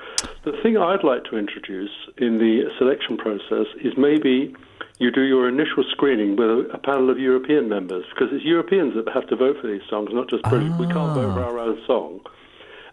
The 0.45 0.57
thing 0.63 0.79
I'd 0.79 1.05
like 1.05 1.25
to 1.25 1.37
introduce 1.37 1.93
in 2.17 2.39
the 2.39 2.73
selection 2.79 3.19
process 3.19 3.69
is 3.85 3.93
maybe 3.99 4.57
you 4.99 5.11
do 5.11 5.23
your 5.23 5.47
initial 5.47 5.85
screening 5.91 6.37
with 6.37 6.49
a, 6.49 6.71
a 6.73 6.79
panel 6.79 7.11
of 7.11 7.19
European 7.19 7.69
members, 7.69 8.07
because 8.11 8.33
it's 8.33 8.45
Europeans 8.45 8.95
that 8.95 9.13
have 9.13 9.29
to 9.29 9.37
vote 9.37 9.59
for 9.61 9.69
these 9.69 9.85
songs, 9.91 10.09
not 10.13 10.31
just 10.31 10.43
British. 10.45 10.73
We 10.81 10.87
can't 10.87 11.15
vote 11.15 11.35
for 11.35 11.45
our 11.45 11.59
own 11.59 11.79
song. 11.87 12.21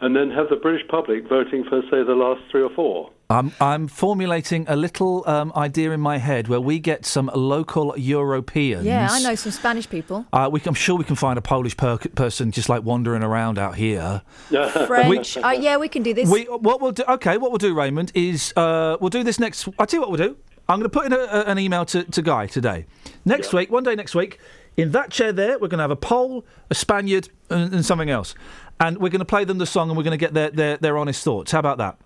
And 0.02 0.16
then 0.16 0.32
have 0.32 0.50
the 0.50 0.56
British 0.56 0.88
public 0.88 1.30
voting 1.30 1.64
for, 1.64 1.82
say, 1.84 2.04
the 2.04 2.16
last 2.16 2.42
three 2.50 2.64
or 2.64 2.72
four. 2.72 3.12
I'm, 3.30 3.52
I'm 3.62 3.88
formulating 3.88 4.66
a 4.68 4.76
little 4.76 5.24
um, 5.30 5.54
idea 5.56 5.92
in 5.92 6.02
my 6.02 6.18
head 6.18 6.48
where 6.48 6.60
we 6.60 6.80
get 6.80 7.06
some 7.06 7.30
local 7.36 7.94
Europeans. 7.98 8.84
Yeah, 8.84 9.08
I 9.12 9.22
know 9.22 9.36
some 9.36 9.52
Spanish 9.52 9.88
people. 9.88 10.26
Uh, 10.34 10.50
we, 10.52 10.60
I'm 10.66 10.74
sure 10.74 10.96
we 10.98 11.04
can 11.04 11.16
find 11.16 11.38
a 11.38 11.42
Polish 11.42 11.78
per- 11.78 11.98
person 12.00 12.52
just 12.52 12.68
like 12.68 12.84
wandering 12.84 13.22
around 13.22 13.60
out 13.60 13.76
here. 13.76 14.24
French. 14.50 15.38
uh, 15.38 15.50
yeah, 15.50 15.78
we 15.78 15.88
can 15.88 16.02
do 16.02 16.14
this. 16.16 16.28
We, 16.30 16.46
what 16.46 16.82
we'll 16.82 16.92
do, 16.94 17.04
okay, 17.08 17.38
what 17.38 17.52
we'll 17.52 17.58
do, 17.60 17.74
Raymond, 17.76 18.12
is 18.16 18.54
uh, 18.58 18.98
we'll 19.00 19.10
do 19.12 19.24
this 19.24 19.40
next. 19.40 19.68
I'll 19.78 19.86
tell 19.86 20.00
you 20.00 20.02
what 20.02 20.10
we'll 20.10 20.28
do. 20.30 20.36
I'm 20.68 20.80
going 20.80 20.90
to 20.90 20.98
put 21.00 21.06
in 21.06 21.14
a, 21.14 21.18
a- 21.20 21.44
an 21.46 21.60
email 21.60 21.86
to, 21.86 22.04
to 22.06 22.22
Guy 22.24 22.48
today. 22.48 22.86
Next 23.24 23.54
week, 23.54 23.72
one 23.72 23.84
day 23.84 23.94
next 23.96 24.16
week, 24.16 24.40
in 24.78 24.92
that 24.94 25.12
chair 25.12 25.32
there, 25.32 25.60
we're 25.60 25.68
going 25.68 25.78
to 25.80 25.84
have 25.84 25.92
a 25.92 25.96
Pole, 25.96 26.44
a 26.70 26.76
Spaniard, 26.76 27.30
and, 27.50 27.74
and 27.74 27.86
something 27.86 28.10
else. 28.10 28.34
And 28.82 28.98
we're 28.98 29.10
going 29.10 29.20
to 29.20 29.26
play 29.26 29.46
them 29.46 29.60
the 29.60 29.68
song 29.68 29.90
and 29.90 29.98
we're 29.98 30.04
going 30.04 30.18
to 30.18 30.26
get 30.26 30.34
their, 30.34 30.50
their, 30.50 30.78
their 30.78 30.98
honest 30.98 31.24
thoughts. 31.24 31.52
How 31.52 31.60
about 31.60 31.78
that? 31.78 31.98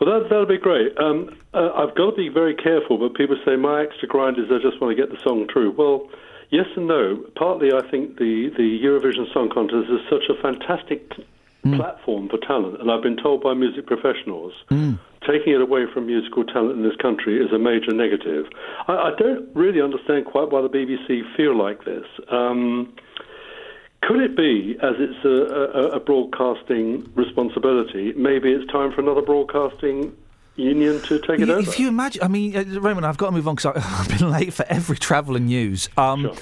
Well, 0.00 0.20
that, 0.20 0.28
that'll 0.30 0.46
be 0.46 0.56
great. 0.56 0.96
Um, 0.96 1.36
uh, 1.52 1.70
I've 1.74 1.94
got 1.96 2.10
to 2.10 2.16
be 2.16 2.28
very 2.28 2.54
careful, 2.54 2.98
but 2.98 3.14
people 3.14 3.36
say 3.44 3.56
my 3.56 3.82
extra 3.82 4.06
grind 4.06 4.38
is 4.38 4.44
I 4.48 4.62
just 4.62 4.80
want 4.80 4.96
to 4.96 5.00
get 5.00 5.10
the 5.10 5.20
song 5.24 5.48
true. 5.50 5.74
Well, 5.76 6.08
yes 6.50 6.66
and 6.76 6.86
no. 6.86 7.24
Partly, 7.34 7.72
I 7.72 7.82
think 7.90 8.16
the, 8.16 8.50
the 8.56 8.78
Eurovision 8.78 9.32
Song 9.34 9.50
Contest 9.52 9.90
is 9.90 9.98
such 10.08 10.30
a 10.30 10.40
fantastic 10.40 11.10
platform 11.76 12.30
for 12.30 12.38
talent, 12.38 12.80
and 12.80 12.90
I've 12.90 13.02
been 13.02 13.18
told 13.18 13.42
by 13.42 13.52
music 13.52 13.86
professionals 13.86 14.54
taking 15.26 15.52
it 15.52 15.60
away 15.60 15.84
from 15.92 16.06
musical 16.06 16.44
talent 16.44 16.78
in 16.78 16.82
this 16.82 16.96
country 16.96 17.36
is 17.44 17.52
a 17.52 17.58
major 17.58 17.92
negative. 17.92 18.46
I, 18.86 18.92
I 18.94 19.10
don't 19.18 19.48
really 19.54 19.80
understand 19.80 20.24
quite 20.24 20.50
why 20.50 20.62
the 20.62 20.68
BBC 20.68 21.22
feel 21.36 21.56
like 21.56 21.84
this. 21.84 22.04
Um, 22.30 22.94
could 24.08 24.20
it 24.20 24.34
be, 24.34 24.74
as 24.80 24.94
it's 24.98 25.22
a, 25.22 25.28
a, 25.28 25.88
a 25.96 26.00
broadcasting 26.00 27.06
responsibility, 27.14 28.14
maybe 28.14 28.50
it's 28.50 28.66
time 28.72 28.90
for 28.90 29.02
another 29.02 29.20
broadcasting 29.20 30.16
union 30.56 30.98
to 31.02 31.18
take 31.18 31.40
it 31.40 31.50
over? 31.50 31.60
If 31.60 31.78
you 31.78 31.88
imagine, 31.88 32.22
I 32.22 32.28
mean, 32.28 32.56
uh, 32.56 32.80
Raymond, 32.80 33.04
I've 33.04 33.18
got 33.18 33.26
to 33.26 33.32
move 33.32 33.46
on 33.46 33.56
because 33.56 33.76
I've 33.84 34.08
been 34.08 34.30
late 34.30 34.54
for 34.54 34.64
every 34.70 34.96
travel 34.96 35.36
and 35.36 35.44
news. 35.44 35.90
Um, 35.98 36.32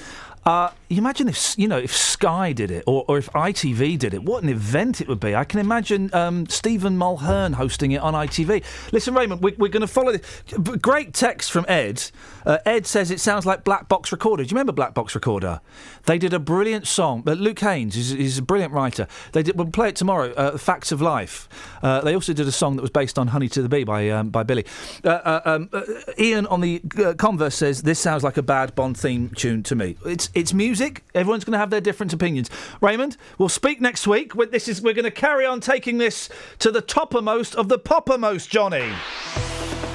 uh, 0.47 0.71
you 0.87 0.97
imagine 0.97 1.27
if 1.27 1.55
you 1.57 1.67
know 1.67 1.77
if 1.77 1.93
Sky 1.93 2.53
did 2.53 2.71
it 2.71 2.85
or, 2.87 3.03
or 3.09 3.17
if 3.17 3.29
ITV 3.33 3.99
did 3.99 4.13
it, 4.13 4.23
what 4.23 4.43
an 4.43 4.49
event 4.49 5.01
it 5.01 5.07
would 5.09 5.19
be. 5.19 5.35
I 5.35 5.43
can 5.43 5.59
imagine 5.59 6.09
um, 6.13 6.47
Stephen 6.47 6.97
Mulhern 6.97 7.53
hosting 7.53 7.91
it 7.91 8.01
on 8.01 8.13
ITV. 8.13 8.63
Listen, 8.93 9.13
Raymond, 9.13 9.43
we, 9.43 9.51
we're 9.57 9.67
going 9.67 9.81
to 9.81 9.87
follow 9.87 10.13
this. 10.13 10.43
Great 10.81 11.13
text 11.13 11.51
from 11.51 11.65
Ed. 11.67 12.01
Uh, 12.45 12.59
Ed 12.65 12.87
says 12.87 13.11
it 13.11 13.19
sounds 13.19 13.45
like 13.45 13.65
Black 13.65 13.89
Box 13.89 14.13
Recorder. 14.13 14.43
Do 14.43 14.47
you 14.47 14.53
remember 14.55 14.71
Black 14.71 14.93
Box 14.93 15.13
Recorder? 15.13 15.59
They 16.05 16.17
did 16.17 16.33
a 16.33 16.39
brilliant 16.39 16.87
song. 16.87 17.23
But 17.23 17.37
Luke 17.39 17.59
Haines 17.59 17.97
is, 17.97 18.13
is 18.13 18.37
a 18.37 18.41
brilliant 18.41 18.71
writer. 18.71 19.07
They 19.33 19.43
did, 19.43 19.57
we'll 19.57 19.67
play 19.67 19.89
it 19.89 19.97
tomorrow. 19.97 20.31
Uh, 20.31 20.57
Facts 20.57 20.93
of 20.93 21.01
Life. 21.01 21.49
Uh, 21.83 21.99
they 21.99 22.13
also 22.13 22.31
did 22.31 22.47
a 22.47 22.51
song 22.53 22.77
that 22.77 22.81
was 22.81 22.91
based 22.91 23.19
on 23.19 23.27
Honey 23.27 23.49
to 23.49 23.61
the 23.61 23.67
Bee 23.67 23.83
by 23.83 24.09
um, 24.09 24.29
by 24.29 24.43
Billie. 24.43 24.65
Uh, 25.03 25.09
uh, 25.09 25.41
um, 25.43 25.69
uh, 25.73 25.83
Ian 26.17 26.45
on 26.47 26.61
the 26.61 26.81
uh, 26.97 27.13
Converse 27.15 27.55
says 27.55 27.81
this 27.81 27.99
sounds 27.99 28.23
like 28.23 28.37
a 28.37 28.41
bad 28.41 28.73
Bond 28.75 28.97
theme 28.97 29.29
tune 29.35 29.63
to 29.63 29.75
me. 29.75 29.97
It's 30.05 30.29
it's 30.37 30.53
music. 30.53 31.03
Everyone's 31.15 31.43
going 31.43 31.53
to 31.53 31.57
have 31.57 31.71
their 31.71 31.81
different 31.81 32.13
opinions. 32.13 32.49
Raymond, 32.79 33.17
we'll 33.39 33.49
speak 33.49 33.81
next 33.81 34.05
week. 34.05 34.33
This 34.51 34.67
is 34.67 34.81
we're 34.81 34.93
going 34.93 35.05
to 35.05 35.11
carry 35.11 35.45
on 35.45 35.59
taking 35.59 35.97
this 35.97 36.29
to 36.59 36.69
the 36.69 36.81
toppermost 36.81 37.55
of 37.55 37.69
the 37.69 37.79
poppermost, 37.79 38.47
Johnny. 38.49 38.87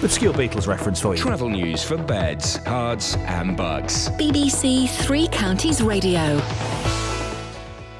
Obscure 0.03 0.35
Beatles 0.35 0.67
reference 0.67 1.01
for 1.01 1.15
you. 1.15 1.23
Travel 1.23 1.49
news 1.49 1.85
for 1.85 1.97
beds, 1.97 2.59
cards, 2.59 3.15
and 3.21 3.57
Bucks. 3.57 4.09
BBC 4.11 4.91
Three 4.91 5.29
Counties 5.29 5.81
Radio. 5.81 6.41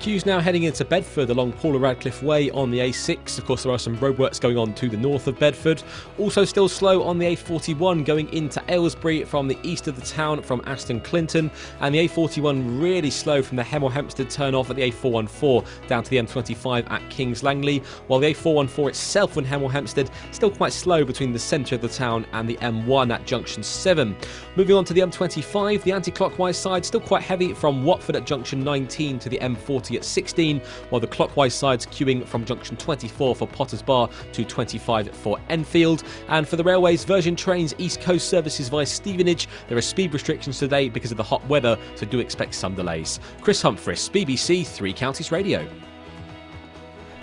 Queues 0.03 0.27
now 0.27 0.41
heading 0.41 0.65
into 0.65 0.85
Bedford 0.85 1.31
along 1.31 1.53
Paula 1.53 1.79
Radcliffe 1.79 2.25
Way 2.25 2.51
on 2.51 2.73
the 2.73 2.81
A6. 2.81 3.39
Of 3.39 3.45
course, 3.45 3.63
there 3.63 3.71
are 3.71 3.79
some 3.79 3.97
roadworks 3.99 4.41
going 4.41 4.59
on 4.59 4.75
to 4.75 4.89
the 4.89 4.97
north 4.97 5.29
of 5.29 5.39
Bedford. 5.39 5.81
Also, 6.19 6.45
still 6.45 6.69
slow 6.69 7.05
on 7.05 7.19
the 7.19 7.27
A41 7.27 8.05
going 8.05 8.29
into 8.33 8.61
Aylesbury 8.69 9.23
from 9.23 9.47
the 9.47 9.57
east 9.63 9.87
of 9.87 9.95
the 9.95 10.05
town 10.05 10.43
from 10.43 10.61
Aston 10.67 11.01
Clinton. 11.03 11.53
And 11.79 11.95
the 11.95 12.09
A41 12.09 12.83
really 12.83 13.11
slow 13.11 13.43
from 13.43 13.57
the 13.57 13.63
Hemel 13.63 13.93
Hempstead 13.93 14.29
turn 14.29 14.57
off 14.57 14.71
at 14.71 14.75
the 14.75 14.91
A414 14.91 15.87
down 15.87 16.03
to 16.03 16.11
the 16.11 16.17
M25 16.17 16.91
at 16.91 17.09
Kings 17.09 17.45
Langley. 17.45 17.79
While 18.09 18.19
the 18.19 18.35
A414 18.35 18.89
itself 18.89 19.37
in 19.37 19.45
Hemel 19.45 19.71
Hempstead 19.71 20.11
still 20.33 20.51
quite 20.51 20.73
slow 20.73 21.05
between 21.05 21.33
the 21.33 21.39
centre 21.39 21.77
of 21.77 21.81
the 21.81 21.89
town 21.89 22.27
and 22.33 22.49
the 22.49 22.57
M1 22.57 23.15
at 23.15 23.25
junction 23.25 23.63
7. 23.63 24.17
Moving 24.57 24.75
on 24.75 24.85
to 24.85 24.95
the 24.95 25.03
M25, 25.03 25.85
the 25.85 25.93
anti 25.93 26.11
clockwise 26.11 26.59
side 26.59 26.85
still 26.85 26.99
quite 26.99 27.23
heavy 27.23 27.55
from 27.55 27.85
Watford 27.85 28.17
at 28.17 28.27
junction 28.27 28.65
19 28.65 29.21
to 29.21 29.29
the 29.29 29.39
M40 29.39 29.92
at 29.97 30.05
16, 30.05 30.61
while 30.91 31.01
the 31.01 31.07
clockwise 31.07 31.55
side's 31.55 31.87
queuing 31.87 32.27
from 32.27 32.45
junction 32.45 32.77
24 32.77 33.37
for 33.37 33.47
Potters 33.49 33.83
Bar 33.83 34.09
to 34.33 34.45
25 34.45 35.15
for 35.15 35.39
Enfield. 35.49 36.05
And 36.29 36.47
for 36.47 36.57
the 36.57 36.65
railways, 36.65 37.05
Virgin 37.05 37.37
Trains 37.37 37.75
East 37.79 38.01
Coast 38.01 38.29
services 38.29 38.69
via 38.69 38.87
Stevenage, 38.87 39.49
there 39.69 39.79
are 39.79 39.83
speed 39.83 40.13
restrictions 40.13 40.59
today 40.59 40.89
because 40.89 41.11
of 41.11 41.17
the 41.17 41.23
hot 41.23 41.47
weather, 41.49 41.79
so 41.95 42.07
do 42.07 42.21
expect 42.21 42.55
some 42.55 42.75
delays. 42.75 43.21
Chris 43.41 43.63
Humphreys, 43.63 44.09
BBC 44.09 44.67
Three 44.67 44.93
Counties 44.93 45.33
Radio. 45.33 45.67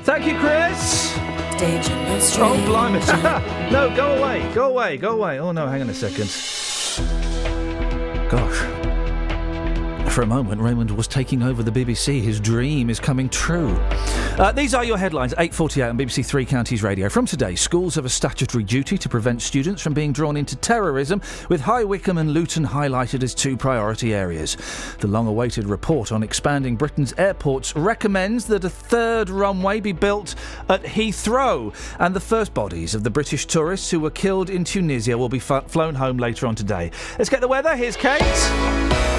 Thank 0.02 0.26
you, 0.26 0.38
Chris. 0.40 1.14
Oh, 1.62 2.64
blimey. 2.66 3.00
no, 3.72 3.94
go 3.96 4.18
away. 4.18 4.50
Go 4.54 4.70
away. 4.70 4.98
Go 4.98 5.12
away. 5.12 5.40
Oh, 5.40 5.52
no, 5.52 5.68
hang 5.68 5.82
on 5.82 5.90
a 5.90 5.94
second. 5.94 6.30
Gosh. 8.30 8.79
For 10.20 10.24
a 10.24 10.28
moment, 10.28 10.60
Raymond 10.60 10.92
was 10.92 11.08
taking 11.08 11.42
over 11.42 11.64
the 11.64 11.72
BBC. 11.72 12.22
His 12.22 12.42
dream 12.42 12.90
is 12.90 13.00
coming 13.00 13.30
true. 13.30 13.74
Uh, 14.38 14.52
these 14.52 14.74
are 14.74 14.84
your 14.84 14.98
headlines, 14.98 15.34
8.48 15.36 15.92
on 15.92 15.98
BBC 15.98 16.26
Three 16.26 16.44
Counties 16.44 16.84
Radio. 16.84 17.08
From 17.08 17.26
today, 17.26 17.56
schools 17.56 17.96
have 17.96 18.04
a 18.04 18.10
statutory 18.10 18.66
duty 18.66 18.98
to 18.98 19.08
prevent 19.08 19.42
students 19.42 19.82
from 19.82 19.94
being 19.94 20.12
drawn 20.12 20.36
into 20.36 20.58
terrorism, 20.58 21.22
with 21.48 21.62
High 21.62 21.86
Wycombe 21.86 22.18
and 22.18 22.34
Luton 22.34 22.66
highlighted 22.66 23.24
as 23.24 23.34
two 23.34 23.56
priority 23.56 24.14
areas. 24.14 24.58
The 25.00 25.08
long-awaited 25.08 25.66
report 25.68 26.12
on 26.12 26.22
expanding 26.22 26.76
Britain's 26.76 27.14
airports 27.14 27.74
recommends 27.78 28.44
that 28.48 28.66
a 28.66 28.70
third 28.70 29.30
runway 29.30 29.80
be 29.80 29.94
built 29.94 30.36
at 30.68 30.84
Heathrow, 30.84 31.74
and 31.98 32.14
the 32.14 32.20
first 32.20 32.54
bodies 32.54 32.94
of 32.94 33.06
the 33.06 33.10
British 33.10 33.46
tourists 33.46 33.90
who 33.90 34.02
were 34.02 34.10
killed 34.10 34.50
in 34.50 34.66
Tunisia 34.66 35.18
will 35.18 35.30
be 35.30 35.40
flown 35.40 35.96
home 35.96 36.18
later 36.18 36.46
on 36.46 36.56
today. 36.56 36.92
Let's 37.18 37.30
get 37.30 37.40
the 37.40 37.48
weather. 37.48 37.74
Here's 37.78 37.96
Kate. 37.96 39.19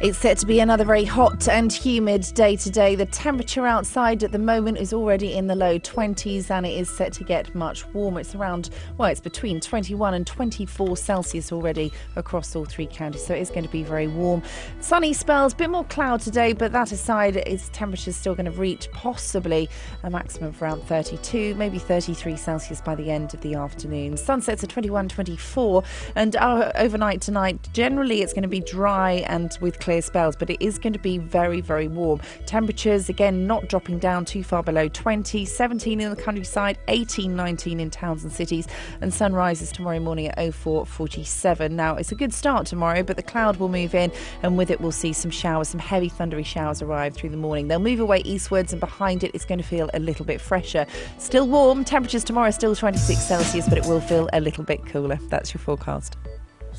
It's 0.00 0.16
set 0.16 0.38
to 0.38 0.46
be 0.46 0.60
another 0.60 0.84
very 0.84 1.02
hot 1.02 1.48
and 1.48 1.72
humid 1.72 2.24
day 2.34 2.54
today. 2.54 2.94
The 2.94 3.06
temperature 3.06 3.66
outside 3.66 4.22
at 4.22 4.30
the 4.30 4.38
moment 4.38 4.78
is 4.78 4.92
already 4.92 5.34
in 5.34 5.48
the 5.48 5.56
low 5.56 5.76
20s 5.76 6.52
and 6.52 6.64
it 6.64 6.78
is 6.78 6.88
set 6.88 7.12
to 7.14 7.24
get 7.24 7.52
much 7.52 7.84
warmer. 7.92 8.20
It's 8.20 8.32
around, 8.32 8.70
well, 8.96 9.10
it's 9.10 9.20
between 9.20 9.58
21 9.58 10.14
and 10.14 10.24
24 10.24 10.96
Celsius 10.96 11.50
already 11.50 11.92
across 12.14 12.54
all 12.54 12.64
three 12.64 12.86
counties, 12.86 13.26
so 13.26 13.34
it 13.34 13.40
is 13.40 13.50
going 13.50 13.64
to 13.64 13.72
be 13.72 13.82
very 13.82 14.06
warm. 14.06 14.40
Sunny 14.80 15.12
spells, 15.12 15.52
a 15.52 15.56
bit 15.56 15.68
more 15.68 15.82
cloud 15.82 16.20
today, 16.20 16.52
but 16.52 16.70
that 16.70 16.92
aside, 16.92 17.34
its 17.34 17.68
temperature 17.70 18.10
is 18.10 18.16
still 18.16 18.36
going 18.36 18.46
to 18.46 18.52
reach 18.52 18.88
possibly 18.92 19.68
a 20.04 20.10
maximum 20.10 20.50
of 20.50 20.62
around 20.62 20.80
32, 20.84 21.56
maybe 21.56 21.80
33 21.80 22.36
Celsius 22.36 22.80
by 22.80 22.94
the 22.94 23.10
end 23.10 23.34
of 23.34 23.40
the 23.40 23.56
afternoon. 23.56 24.16
Sunsets 24.16 24.62
are 24.62 24.68
21, 24.68 25.08
24, 25.08 25.82
and 26.14 26.36
our 26.36 26.70
overnight 26.76 27.20
tonight, 27.20 27.68
generally 27.72 28.22
it's 28.22 28.32
going 28.32 28.42
to 28.42 28.48
be 28.48 28.60
dry 28.60 29.24
and 29.26 29.58
with 29.60 29.80
clear 29.88 30.02
spells, 30.02 30.36
but 30.36 30.50
it 30.50 30.60
is 30.60 30.78
going 30.78 30.92
to 30.92 30.98
be 30.98 31.16
very, 31.16 31.62
very 31.62 31.88
warm. 31.88 32.20
Temperatures, 32.44 33.08
again, 33.08 33.46
not 33.46 33.70
dropping 33.70 33.98
down 33.98 34.22
too 34.22 34.44
far 34.44 34.62
below 34.62 34.86
20, 34.86 35.46
17 35.46 35.98
in 35.98 36.10
the 36.10 36.14
countryside, 36.14 36.76
18, 36.88 37.34
19 37.34 37.80
in 37.80 37.88
towns 37.88 38.22
and 38.22 38.30
cities, 38.30 38.66
and 39.00 39.14
sunrises 39.14 39.72
tomorrow 39.72 39.98
morning 39.98 40.26
at 40.26 40.52
0447. 40.52 41.74
Now, 41.74 41.96
it's 41.96 42.12
a 42.12 42.14
good 42.14 42.34
start 42.34 42.66
tomorrow, 42.66 43.02
but 43.02 43.16
the 43.16 43.22
cloud 43.22 43.56
will 43.56 43.70
move 43.70 43.94
in, 43.94 44.12
and 44.42 44.58
with 44.58 44.70
it, 44.70 44.78
we'll 44.78 44.92
see 44.92 45.14
some 45.14 45.30
showers, 45.30 45.68
some 45.68 45.80
heavy 45.80 46.10
thundery 46.10 46.44
showers 46.44 46.82
arrive 46.82 47.14
through 47.14 47.30
the 47.30 47.38
morning. 47.38 47.68
They'll 47.68 47.78
move 47.78 48.00
away 48.00 48.20
eastwards, 48.26 48.74
and 48.74 48.80
behind 48.80 49.24
it, 49.24 49.30
it's 49.32 49.46
going 49.46 49.56
to 49.56 49.64
feel 49.64 49.88
a 49.94 50.00
little 50.00 50.26
bit 50.26 50.38
fresher. 50.38 50.84
Still 51.16 51.48
warm, 51.48 51.82
temperatures 51.82 52.24
tomorrow 52.24 52.50
still 52.50 52.76
26 52.76 53.18
Celsius, 53.18 53.66
but 53.66 53.78
it 53.78 53.86
will 53.86 54.02
feel 54.02 54.28
a 54.34 54.40
little 54.42 54.64
bit 54.64 54.84
cooler. 54.84 55.18
That's 55.30 55.54
your 55.54 55.62
forecast. 55.62 56.18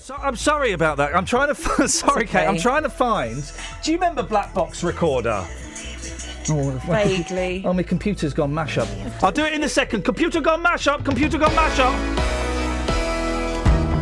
So, 0.10 0.16
I'm 0.16 0.36
sorry 0.36 0.72
about 0.72 0.98
that. 0.98 1.16
I'm 1.16 1.24
trying 1.24 1.54
to. 1.54 1.62
F- 1.82 1.88
sorry, 1.88 2.26
Kate. 2.26 2.48
I'm 2.48 2.58
trying 2.58 2.82
to 2.82 2.90
find. 2.90 3.44
Do 3.84 3.92
you 3.92 3.98
remember 3.98 4.24
Black 4.24 4.56
Box 4.56 4.84
Recorder? 4.84 5.46
Oh, 6.50 6.82
Vaguely. 6.88 7.62
oh, 7.64 7.74
my 7.74 7.84
computer's 7.84 8.34
gone 8.34 8.52
mash 8.52 8.80
up. 8.80 8.88
I'll 9.22 9.32
do 9.32 9.46
it 9.46 9.54
in 9.54 9.62
a 9.62 9.70
second. 9.70 10.04
Computer 10.04 10.42
gone 10.42 10.64
mash 10.64 10.88
up. 10.88 11.06
Computer 11.06 11.38
gone 11.38 11.54
mash 11.54 11.78
up. 11.78 11.94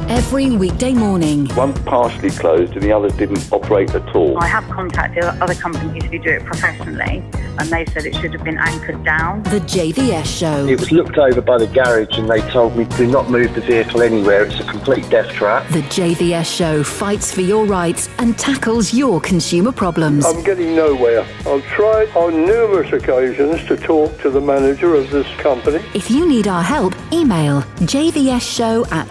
Every 0.10 0.52
weekday 0.52 0.94
morning. 0.94 1.48
One 1.50 1.74
partially 1.84 2.30
closed 2.30 2.72
and 2.74 2.82
the 2.82 2.94
others 2.94 3.12
didn't 3.18 3.52
operate 3.52 3.94
at 3.94 4.16
all. 4.16 4.42
I 4.42 4.48
have 4.48 4.64
contacted 4.70 5.26
other 5.26 5.54
companies 5.54 6.06
who 6.06 6.18
do 6.18 6.30
it 6.30 6.46
professionally, 6.46 7.22
and 7.60 7.70
they 7.70 7.86
said 7.88 8.06
it 8.06 8.16
should 8.16 8.32
have 8.32 8.44
been 8.46 8.58
anchored 8.58 9.04
down. 9.04 9.44
The 9.44 9.60
JVS 9.60 10.26
Show. 10.26 10.66
It 10.66 10.80
was 10.80 10.94
looked 10.94 11.18
over 11.18 11.42
by 11.42 11.58
the 11.58 11.68
garage 11.68 12.18
and 12.18 12.30
they 12.30 12.40
told 12.52 12.78
me 12.78 12.86
do 12.86 13.06
not 13.06 13.30
move 13.30 13.54
the 13.54 13.60
vehicle 13.60 14.02
anywhere. 14.02 14.46
It's 14.46 14.60
a 14.62 14.64
complete 14.64 15.10
death 15.10 15.30
trap. 15.34 15.68
The 15.72 15.82
JVS 15.84 16.56
Show 16.56 16.84
fights 16.84 17.34
for 17.34 17.42
your 17.42 17.66
rights 17.66 18.10
and 18.18 18.40
tackles 18.40 18.94
your 18.94 19.20
consumer 19.20 19.74
problems. 19.74 20.26
I'm 20.26 20.42
getting 20.42 20.74
nowhere. 20.74 21.28
I've 21.46 21.66
tried 21.66 22.10
on 22.16 22.46
numerous 22.46 22.94
occasions 22.94 23.66
to 23.68 23.76
talk 23.76 24.18
to 24.22 24.30
the 24.30 24.42
manager 24.42 24.96
of 24.96 25.10
this 25.10 25.28
company. 25.36 25.84
If 25.94 26.10
you 26.10 26.26
need 26.26 26.48
our 26.48 26.64
help, 26.64 26.94
email 27.12 27.62
jvsshow 27.82 28.90
at 28.94 29.10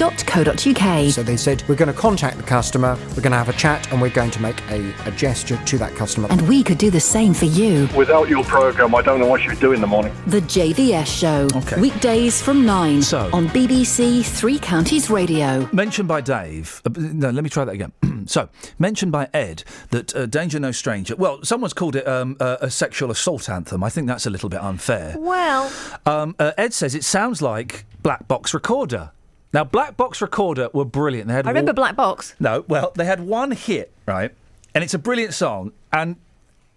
bbc.co.uk. 0.00 1.12
So 1.12 1.22
they 1.22 1.36
said, 1.36 1.62
we're 1.68 1.74
going 1.74 1.92
to 1.92 1.98
contact 1.98 2.36
the 2.38 2.42
customer, 2.42 2.96
we're 3.10 3.22
going 3.22 3.32
to 3.32 3.38
have 3.38 3.48
a 3.48 3.52
chat, 3.54 3.90
and 3.92 4.00
we're 4.00 4.10
going 4.10 4.30
to 4.32 4.42
make 4.42 4.60
a, 4.70 4.94
a 5.06 5.10
gesture 5.12 5.56
to 5.66 5.78
that 5.78 5.94
customer. 5.94 6.28
And 6.30 6.46
we 6.48 6.62
could 6.62 6.78
do 6.78 6.90
the 6.90 7.00
same 7.00 7.34
for 7.34 7.44
you. 7.46 7.88
Without 7.96 8.28
your 8.28 8.44
program, 8.44 8.94
I 8.94 9.02
don't 9.02 9.20
know 9.20 9.26
what 9.26 9.44
you'd 9.44 9.60
do 9.60 9.72
in 9.72 9.80
the 9.80 9.86
morning. 9.86 10.14
The 10.26 10.40
JVS 10.40 11.06
Show. 11.06 11.48
Okay. 11.58 11.80
Weekdays 11.80 12.40
from 12.40 12.64
9 12.64 13.02
So- 13.02 13.30
on 13.32 13.48
BBC 13.48 14.24
Three 14.24 14.58
Counties 14.58 15.10
Radio. 15.10 15.68
Mentioned 15.72 16.08
by 16.08 16.20
Dave. 16.20 16.80
Uh, 16.86 16.90
no, 16.96 17.30
let 17.30 17.44
me 17.44 17.50
try 17.50 17.64
that 17.64 17.74
again. 17.74 17.92
so, 18.26 18.48
mentioned 18.78 19.12
by 19.12 19.28
Ed 19.34 19.64
that 19.90 20.14
uh, 20.14 20.26
Danger 20.26 20.60
No 20.60 20.72
Stranger. 20.72 21.16
Well, 21.16 21.40
someone's 21.44 21.72
called 21.74 21.96
it 21.96 22.06
um, 22.06 22.36
uh, 22.40 22.56
a 22.60 22.70
sexual 22.70 23.10
assault 23.10 23.48
anthem. 23.48 23.82
I 23.84 23.90
think 23.90 24.06
that's 24.06 24.26
a 24.26 24.30
little 24.30 24.48
bit 24.48 24.60
unfair. 24.60 25.16
Well, 25.18 25.70
Um, 26.06 26.34
uh, 26.38 26.52
Ed 26.56 26.72
says 26.72 26.94
it 26.94 27.04
sounds 27.04 27.42
like 27.42 27.84
Black 28.02 28.26
Box 28.28 28.54
Recorder. 28.54 29.10
Now, 29.52 29.64
Black 29.64 29.96
Box 29.96 30.20
Recorder 30.22 30.68
were 30.72 30.84
brilliant. 30.84 31.26
They 31.28 31.34
had 31.34 31.46
I 31.46 31.50
remember 31.50 31.70
one- 31.70 31.74
Black 31.76 31.96
Box. 31.96 32.34
No, 32.38 32.64
well, 32.68 32.92
they 32.94 33.04
had 33.04 33.20
one 33.20 33.50
hit, 33.50 33.90
right? 34.06 34.32
And 34.74 34.84
it's 34.84 34.94
a 34.94 34.98
brilliant 34.98 35.34
song, 35.34 35.72
and 35.92 36.16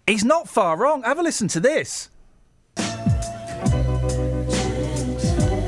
he's 0.06 0.24
not 0.24 0.48
far 0.48 0.76
wrong. 0.76 1.02
Have 1.04 1.18
a 1.18 1.22
listen 1.22 1.46
to 1.48 1.60
this. 1.60 2.08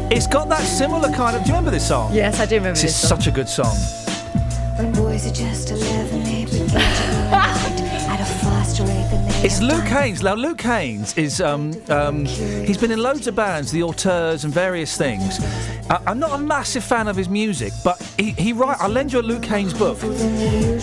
It's 0.08 0.26
got 0.26 0.48
that 0.48 0.62
similar 0.64 1.12
kind 1.12 1.36
of. 1.36 1.42
Do 1.42 1.48
you 1.48 1.54
remember 1.54 1.70
this 1.70 1.86
song? 1.88 2.12
Yes, 2.14 2.40
I 2.40 2.46
do 2.46 2.54
remember 2.56 2.74
This 2.80 2.82
this 2.82 2.94
is 3.02 3.08
song. 3.08 3.18
such 3.20 3.26
a 3.28 3.30
good 3.30 3.48
song. 3.48 3.74
When 4.78 4.92
boys 4.92 5.26
are 5.26 5.34
just 5.34 5.70
11, 5.70 6.24
they 6.24 6.44
begin 6.44 6.66
to 6.68 6.72
go 6.74 6.78
at 7.36 8.20
a 8.20 8.24
faster 8.44 8.82
rate 8.84 8.88
than 8.88 9.02
they 9.02 9.05
It's 9.44 9.60
Luke 9.60 9.84
Haines. 9.84 10.22
Now, 10.22 10.34
Luke 10.34 10.60
Haines 10.60 11.16
is, 11.16 11.40
um, 11.40 11.72
um, 11.88 12.24
he's 12.24 12.78
been 12.78 12.90
in 12.90 13.00
loads 13.00 13.26
of 13.26 13.36
bands, 13.36 13.70
the 13.70 13.82
Auteurs 13.82 14.44
and 14.44 14.52
various 14.52 14.96
things. 14.96 15.38
I, 15.88 16.02
I'm 16.06 16.18
not 16.18 16.32
a 16.32 16.38
massive 16.38 16.82
fan 16.82 17.06
of 17.06 17.14
his 17.16 17.28
music, 17.28 17.72
but 17.84 18.02
he, 18.18 18.30
he 18.32 18.52
write. 18.52 18.78
I'll 18.80 18.88
lend 18.88 19.12
you 19.12 19.20
a 19.20 19.22
Luke 19.22 19.44
Haines 19.44 19.74
book. 19.74 19.98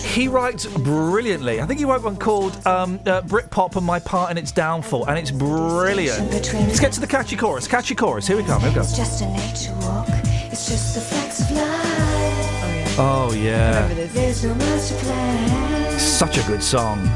He 0.00 0.28
writes 0.28 0.66
brilliantly. 0.66 1.60
I 1.60 1.66
think 1.66 1.80
he 1.80 1.84
wrote 1.84 2.04
one 2.04 2.16
called 2.16 2.54
um, 2.66 3.00
uh, 3.06 3.22
Britpop 3.22 3.76
and 3.76 3.84
My 3.84 3.98
Part 3.98 4.30
in 4.30 4.38
Its 4.38 4.52
Downfall, 4.52 5.06
and 5.08 5.18
it's 5.18 5.30
brilliant. 5.32 6.30
Let's 6.30 6.80
get 6.80 6.92
to 6.92 7.00
the 7.00 7.06
catchy 7.06 7.36
chorus. 7.36 7.66
Catchy 7.68 7.94
chorus. 7.94 8.26
Here 8.26 8.36
we 8.36 8.44
come. 8.44 8.60
Here 8.60 8.70
we 8.70 8.76
go. 8.76 8.80
It's 8.82 8.96
just 8.96 9.20
a 9.20 9.26
nature 9.26 9.74
walk. 9.86 10.06
It's 10.08 10.68
just 10.68 10.94
the 10.94 11.00
facts 11.00 11.40
of 11.42 11.50
life. 11.50 12.98
Oh, 12.98 13.32
yeah. 13.36 13.88
Master 13.88 14.96
plan. 15.04 15.98
Such 15.98 16.38
a 16.38 16.42
good 16.46 16.62
song. 16.62 17.10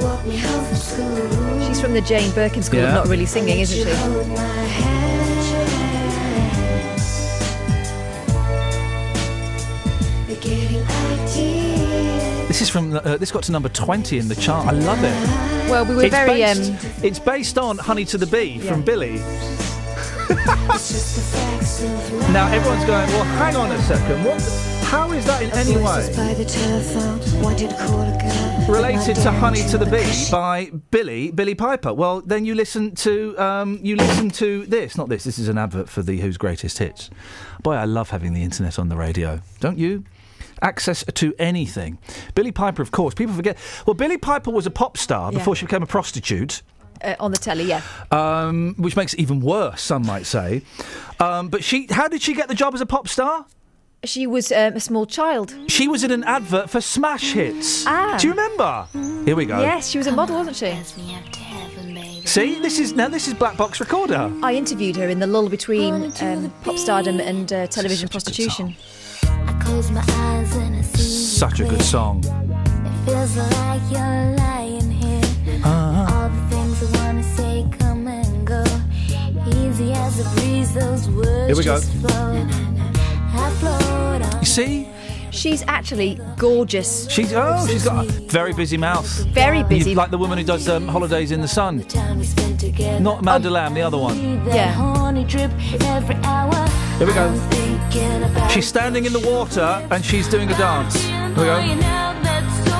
Walk 0.00 0.24
me 0.26 0.36
home 0.38 0.64
from 0.64 0.76
school. 0.76 1.66
She's 1.66 1.80
from 1.80 1.92
the 1.92 2.00
Jane 2.00 2.30
Birkin 2.32 2.62
School 2.62 2.80
Yeah. 2.80 2.88
of 2.88 2.94
not 2.94 3.08
really 3.08 3.26
singing, 3.26 3.60
isn't 3.60 3.86
she? 3.86 3.94
Hold 3.94 4.28
my 4.28 4.36
hand. 4.36 5.20
They're 10.26 10.40
getting 10.40 10.82
ideas. 10.82 12.48
This 12.48 12.62
is 12.62 12.68
from. 12.70 12.94
Uh, 12.94 13.16
this 13.16 13.30
got 13.30 13.42
to 13.44 13.52
number 13.52 13.68
20 13.68 14.18
in 14.18 14.28
the 14.28 14.34
chart. 14.34 14.66
I 14.66 14.72
love 14.72 15.02
it. 15.04 15.70
Well, 15.70 15.84
we 15.84 15.94
were 15.94 16.02
it's 16.04 16.14
very, 16.14 16.40
Based, 16.40 16.70
um, 16.70 16.90
It's 17.04 17.18
based 17.18 17.58
on 17.58 17.78
Honey 17.78 18.04
to 18.06 18.18
the 18.18 18.26
Bee 18.26 18.58
from 18.58 18.82
Billie. 18.82 19.20
It's 20.30 20.88
just 20.92 21.16
the 21.16 21.22
facts 21.36 21.82
of 21.82 22.12
life. 22.12 22.30
Now 22.32 22.46
everyone's 22.52 22.84
going, 22.84 23.08
well, 23.10 23.24
hang 23.24 23.56
on 23.56 23.72
a 23.72 23.82
second. 23.82 24.24
What? 24.24 24.40
How 24.90 25.12
is 25.12 25.24
that 25.26 25.40
in 25.42 25.50
any 25.52 25.76
way 25.76 26.12
By 26.16 26.34
the 26.34 26.44
telephone, 26.44 27.42
wanted 27.42 27.70
to 27.70 27.76
call 27.76 28.00
a 28.02 28.18
girl. 28.18 28.74
related 28.74 29.14
to 29.16 29.30
"Honey 29.30 29.62
to 29.68 29.78
the 29.78 29.86
Bee" 29.86 30.30
by 30.30 30.70
Billie 30.90 31.30
Billie 31.30 31.54
Piper? 31.54 31.94
Well, 31.94 32.20
then 32.22 32.44
you 32.44 32.54
listen 32.56 32.94
to 32.96 33.38
um, 33.38 33.78
you 33.82 33.94
listen 33.96 34.30
to 34.30 34.66
this. 34.66 34.96
Not 34.96 35.08
this. 35.08 35.22
This 35.22 35.38
is 35.38 35.48
an 35.48 35.58
advert 35.58 35.88
for 35.88 36.02
the 36.02 36.20
Who's 36.20 36.36
Greatest 36.36 36.78
Hits. 36.78 37.08
Boy, 37.62 37.74
I 37.74 37.84
love 37.84 38.10
having 38.10 38.32
the 38.32 38.42
internet 38.42 38.78
on 38.80 38.88
the 38.88 38.96
radio. 38.96 39.40
Don't 39.60 39.78
you? 39.78 40.04
Access 40.60 41.04
to 41.04 41.34
anything. 41.38 41.98
Billie 42.34 42.52
Piper, 42.52 42.82
of 42.82 42.90
course. 42.90 43.14
People 43.14 43.34
forget. 43.34 43.56
Well, 43.86 43.94
Billie 43.94 44.18
Piper 44.18 44.50
was 44.50 44.66
a 44.66 44.70
pop 44.70 44.96
star 44.98 45.30
before 45.30 45.54
Yeah. 45.54 45.58
she 45.60 45.66
became 45.66 45.82
a 45.84 45.86
prostitute. 45.86 46.62
Uh, 47.02 47.14
on 47.18 47.30
the 47.30 47.38
telly, 47.38 47.64
yeah. 47.64 47.80
um, 48.10 48.74
which 48.76 48.94
makes 48.94 49.14
it 49.14 49.20
even 49.20 49.40
worse, 49.40 49.80
some 49.80 50.04
might 50.04 50.26
say. 50.26 50.60
Um, 51.18 51.48
but 51.48 51.64
she, 51.64 51.86
how 51.90 52.08
did 52.08 52.20
she 52.20 52.34
get 52.34 52.48
the 52.48 52.54
job 52.54 52.74
as 52.74 52.82
a 52.82 52.86
pop 52.86 53.08
star? 53.08 53.46
She 54.04 54.26
was 54.26 54.50
um, 54.50 54.76
a 54.76 54.80
small 54.80 55.04
child. 55.04 55.54
She 55.68 55.86
was 55.86 56.04
in 56.04 56.10
an 56.10 56.24
advert 56.24 56.70
for 56.70 56.80
Smash 56.80 57.32
Hits. 57.32 57.84
Ah. 57.86 58.16
Do 58.18 58.28
you 58.28 58.32
remember? 58.32 58.86
Here 59.26 59.36
we 59.36 59.44
go. 59.44 59.60
Yes, 59.60 59.90
she 59.90 59.98
was 59.98 60.06
a 60.06 60.12
model, 60.12 60.36
wasn't 60.36 60.56
she? 60.56 60.74
See, 62.24 62.60
this 62.60 62.78
is 62.78 62.94
now 62.94 63.08
this 63.08 63.28
is 63.28 63.34
Black 63.34 63.58
Box 63.58 63.78
Recorder. 63.78 64.32
I 64.42 64.54
interviewed 64.54 64.96
her 64.96 65.08
in 65.08 65.18
the 65.18 65.26
lull 65.26 65.50
between 65.50 66.12
um, 66.22 66.50
pop 66.62 66.78
stardom 66.78 67.20
and 67.20 67.52
uh, 67.52 67.66
television 67.66 68.08
prostitution. 68.08 68.74
Close 69.60 69.90
my 69.90 70.00
eyes 70.08 70.56
and 70.56 70.76
I 70.76 70.80
see 70.80 71.02
Such 71.02 71.60
a 71.60 71.64
good 71.64 71.82
song. 71.82 72.24
It 72.24 73.04
feels 73.04 73.36
like 73.36 73.82
you're 73.90 74.36
lying 74.36 74.90
here. 74.90 75.60
All 75.64 76.28
the 76.30 76.46
things 76.48 76.96
I 76.96 77.04
wanna 77.04 77.22
say 77.22 77.66
come 77.78 78.06
and 78.06 78.46
go. 78.46 78.64
Easy 79.46 79.92
as 79.92 80.20
a 80.20 80.40
breeze, 80.40 80.72
those 80.72 81.10
words 81.10 81.46
Here 81.48 81.56
we 81.56 81.64
go. 81.64 82.69
You 84.40 84.46
see? 84.46 84.88
She's 85.30 85.62
actually 85.68 86.18
gorgeous. 86.36 87.08
She's 87.08 87.32
oh, 87.32 87.66
she's 87.68 87.84
got 87.84 88.06
a 88.06 88.08
very 88.08 88.52
busy 88.52 88.76
mouth. 88.76 89.06
Very 89.26 89.62
busy. 89.62 89.90
You- 89.90 89.96
like 89.96 90.10
the 90.10 90.18
woman 90.18 90.38
who 90.38 90.44
does 90.44 90.68
um, 90.68 90.88
Holidays 90.88 91.30
in 91.30 91.40
the 91.40 91.48
Sun. 91.48 91.84
Not 93.00 93.20
Amanda 93.20 93.48
Lamb, 93.50 93.74
the 93.74 93.82
other 93.82 93.98
one. 93.98 94.18
Yeah. 94.46 94.72
Honey 94.72 95.24
drip 95.24 95.52
every 95.84 96.16
hour. 96.24 96.52
Here 96.98 97.06
we 97.06 97.12
go. 97.14 98.48
She's 98.48 98.66
standing 98.66 99.04
in 99.04 99.12
the 99.12 99.20
water 99.20 99.86
and 99.90 100.04
she's 100.04 100.26
doing 100.28 100.50
a 100.50 100.56
dance. 100.58 101.00
Here 101.04 101.28
we 101.28 101.44
go. 101.44 101.60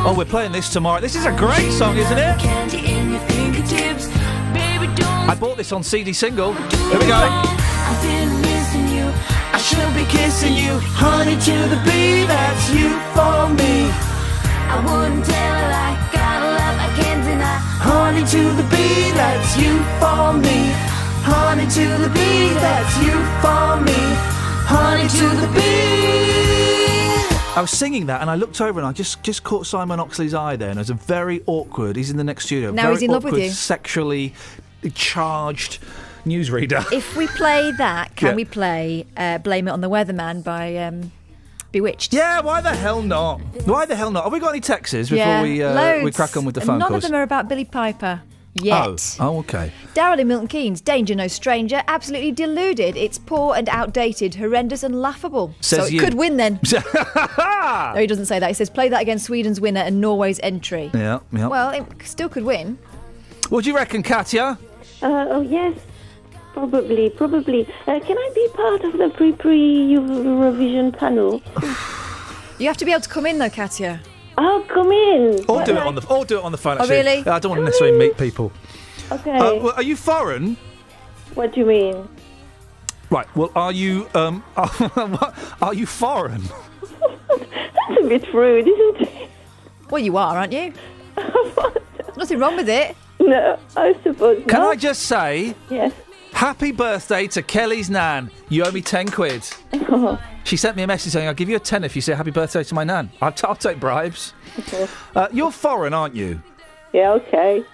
Oh, 0.03 0.15
we're 0.17 0.25
playing 0.25 0.53
this 0.53 0.71
tomorrow. 0.71 1.01
This 1.01 1.15
is 1.15 1.27
a 1.27 1.33
great 1.33 1.71
song, 1.73 1.97
isn't 1.99 2.19
it? 2.19 2.39
candy 2.39 2.79
in 2.79 3.11
your 3.11 3.21
fingertips. 3.29 4.07
Baby, 4.53 4.87
don't 4.97 5.29
I 5.29 5.37
bought 5.39 5.57
this 5.57 5.73
on 5.73 5.83
CD 5.83 6.13
single. 6.13 6.55
Here 6.55 6.99
we 6.99 7.07
go. 7.07 8.40
I 9.53 9.59
should 9.59 9.93
be 9.95 10.05
kissing 10.11 10.55
you. 10.55 10.79
Honey 10.95 11.37
to 11.37 11.57
the 11.73 11.81
bee, 11.85 12.25
that's 12.27 12.71
you 12.71 12.89
for 13.15 13.49
me. 13.61 13.91
I 14.73 14.77
wouldn't 14.87 15.25
tell 15.25 15.55
a 15.63 15.67
lie. 15.75 15.97
Got 16.13 16.43
a 16.43 16.51
love 16.59 16.79
I 16.87 16.89
can't 17.01 17.23
deny. 17.25 17.59
Honey 17.83 18.25
to 18.35 18.43
the 18.57 18.67
bee, 18.71 19.11
that's 19.13 19.57
you 19.59 19.73
for 20.01 20.33
me. 20.39 20.59
Honey 21.23 21.67
to 21.67 21.87
the 22.03 22.09
bee, 22.09 22.55
that's 22.55 22.95
you 23.05 23.17
for 23.43 23.81
me. 23.85 24.01
Honey 24.71 25.09
to 25.09 25.27
the 25.41 25.49
bee. 25.55 25.71
I 27.57 27.61
was 27.61 27.71
singing 27.73 28.07
that 28.07 28.21
and 28.23 28.31
I 28.31 28.37
looked 28.37 28.61
over 28.61 28.79
and 28.79 28.87
I 28.87 28.93
just, 28.93 29.23
just 29.25 29.43
caught 29.43 29.67
Simon 29.67 29.99
Oxley's 29.99 30.33
eye 30.35 30.55
there 30.57 30.71
and 30.71 30.79
it 30.79 30.83
was 30.83 30.91
a 30.91 30.95
very 30.95 31.43
awkward, 31.47 31.97
he's 31.97 32.09
in 32.09 32.17
the 32.17 32.25
next 32.25 32.47
studio, 32.47 32.71
Now 32.71 32.83
very 32.85 32.95
he's 32.95 33.03
in 33.03 33.11
love 33.11 33.25
with 33.25 33.35
awkward, 33.35 33.45
you. 33.47 33.51
sexually 33.51 34.35
charged 34.95 35.79
newsreader. 36.25 36.85
If 36.93 37.17
we 37.17 37.27
play 37.29 37.73
that, 37.73 38.17
can 38.17 38.29
Yeah. 38.31 38.35
we 38.35 38.45
play 38.45 39.07
uh, 39.17 39.39
"Blame 39.39 39.69
It 39.69 39.71
on 39.71 39.81
the 39.81 39.91
Weatherman" 39.91 40.43
by 40.45 40.77
um, 40.77 41.13
B*Witched? 41.73 42.13
Yeah, 42.13 42.41
why 42.41 42.61
the 42.61 42.75
hell 42.75 43.03
not? 43.03 43.41
Why 43.65 43.87
the 43.87 43.97
hell 43.97 44.11
not? 44.11 44.25
Have 44.25 44.33
we 44.33 44.41
got 44.41 44.51
any 44.51 44.61
texts 44.61 44.95
before 44.95 45.17
yeah, 45.17 45.43
we 45.43 45.63
uh, 45.63 46.03
we 46.05 46.11
crack 46.13 46.37
on 46.37 46.45
with 46.45 46.55
the 46.55 46.61
And 46.63 46.67
phone 46.69 46.79
None 46.79 46.89
calls? 46.89 47.05
of 47.05 47.11
them 47.11 47.19
are 47.21 47.23
about 47.23 47.49
Billie 47.49 47.65
Piper 47.65 48.23
yet. 48.55 49.17
Oh, 49.21 49.29
oh, 49.29 49.39
okay. 49.39 49.73
Daryl 49.95 50.19
in 50.19 50.27
Milton 50.27 50.49
Keynes, 50.49 50.81
danger 50.81 51.15
no 51.15 51.29
stranger, 51.29 51.83
absolutely 51.87 52.33
deluded. 52.33 52.97
It's 52.97 53.17
poor 53.17 53.55
and 53.55 53.69
outdated, 53.69 54.35
horrendous 54.35 54.83
and 54.83 55.01
laughable. 55.01 55.55
so 55.61 55.85
it 55.85 55.93
you. 55.93 56.01
could 56.01 56.15
win 56.15 56.37
then. 56.37 56.59
no, 56.73 57.95
he 57.97 58.07
doesn't 58.09 58.27
say 58.27 58.39
that. 58.41 58.49
He 58.49 58.55
says 58.55 58.69
play 58.69 58.89
that 58.89 59.01
against 59.03 59.27
Sweden's 59.27 59.61
winner 59.61 59.81
and 59.81 60.01
Norway's 60.01 60.41
entry. 60.43 60.91
Yeah, 60.93 61.21
yeah. 61.33 61.47
Well, 61.47 61.71
it 61.71 61.85
still 62.05 62.29
could 62.29 62.43
win. 62.45 62.79
what 63.51 63.63
do 63.65 63.71
you 63.71 63.77
reckon, 63.77 64.03
Katya? 64.03 64.59
Uh, 65.03 65.27
oh 65.31 65.41
yes, 65.41 65.79
probably, 66.53 67.11
probably. 67.11 67.67
Uh, 67.87 68.01
can 68.01 68.17
I 68.19 68.31
be 68.35 68.49
part 68.55 68.85
of 68.85 68.93
the 68.99 69.11
pre-pre 69.11 69.89
Eurovision 69.95 70.97
panel? 70.97 71.43
You 72.59 72.67
have 72.67 72.77
to 72.77 72.85
be 72.85 72.91
able 72.91 73.01
to 73.01 73.09
come 73.09 73.25
in 73.25 73.39
though, 73.39 73.49
Katya. 73.49 74.01
Oh, 74.37 74.63
come 74.69 74.93
in. 74.93 75.43
Or 75.49 75.57
What, 75.57 75.65
do 75.65 75.73
it 75.73 75.79
on 75.79 75.95
the 75.95 76.07
or 76.09 76.27
do 76.27 76.37
it 76.39 76.45
on 76.45 76.53
the 76.53 76.59
phone. 76.59 76.77
Actually. 76.77 76.95
Oh, 76.95 76.99
really? 76.99 77.27
I 77.27 77.39
don't 77.39 77.49
want 77.49 77.61
to 77.61 77.65
necessarily 77.65 77.99
meet 77.99 78.19
people. 78.19 78.53
Okay. 79.11 79.31
Uh, 79.31 79.55
well, 79.55 79.73
are 79.77 79.83
you 79.83 79.97
foreign? 79.97 80.59
what 81.35 81.55
do 81.55 81.61
you 81.61 81.65
mean? 81.67 82.07
Right. 83.09 83.27
Well, 83.35 83.51
are 83.57 83.73
you 83.73 84.09
um 84.15 84.45
are 85.63 85.73
you 85.73 85.87
foreign? 85.87 86.43
That's 87.31 88.01
a 88.03 88.07
bit 88.07 88.31
rude, 88.35 88.69
isn't 88.69 89.09
it? 89.09 89.31
Well, 89.89 90.03
you 90.03 90.19
are, 90.19 90.37
aren't 90.37 90.53
you? 90.53 90.75
There's 91.17 92.17
nothing 92.19 92.39
wrong 92.39 92.57
with 92.57 92.69
it. 92.69 92.95
No, 93.21 93.59
I 93.75 93.95
suppose 94.03 94.45
Can 94.47 94.61
not. 94.61 94.73
I 94.73 94.77
just 94.77 95.03
say, 95.05 95.55
Yes. 95.71 95.95
Happy 96.33 96.73
birthday 96.73 97.27
to 97.29 97.43
Kelly's 97.43 97.91
nan. 97.91 98.31
You 98.49 98.65
owe 98.65 98.71
me 98.73 98.81
ten 98.81 99.09
quid. 99.09 99.43
She 100.45 100.57
sent 100.57 100.77
me 100.77 100.83
a 100.83 100.87
message 100.87 101.13
saying, 101.13 101.29
"I'll 101.29 101.35
give 101.35 101.49
you 101.49 101.57
a 101.57 101.61
ten 101.61 101.85
if 101.85 101.95
you 101.95 102.03
say 102.03 102.15
happy 102.15 102.31
birthday 102.31 102.65
to 102.65 102.75
my 102.75 102.85
nan." 102.85 103.11
I'll, 103.21 103.33
t- 103.33 103.47
I'll 103.47 103.55
take 103.55 103.79
bribes. 103.81 104.35
Uh, 105.15 105.29
you're 105.33 105.51
foreign, 105.53 105.95
aren't 105.95 106.15
you? 106.15 106.41
Yeah, 106.93 107.13
okay. 107.13 107.65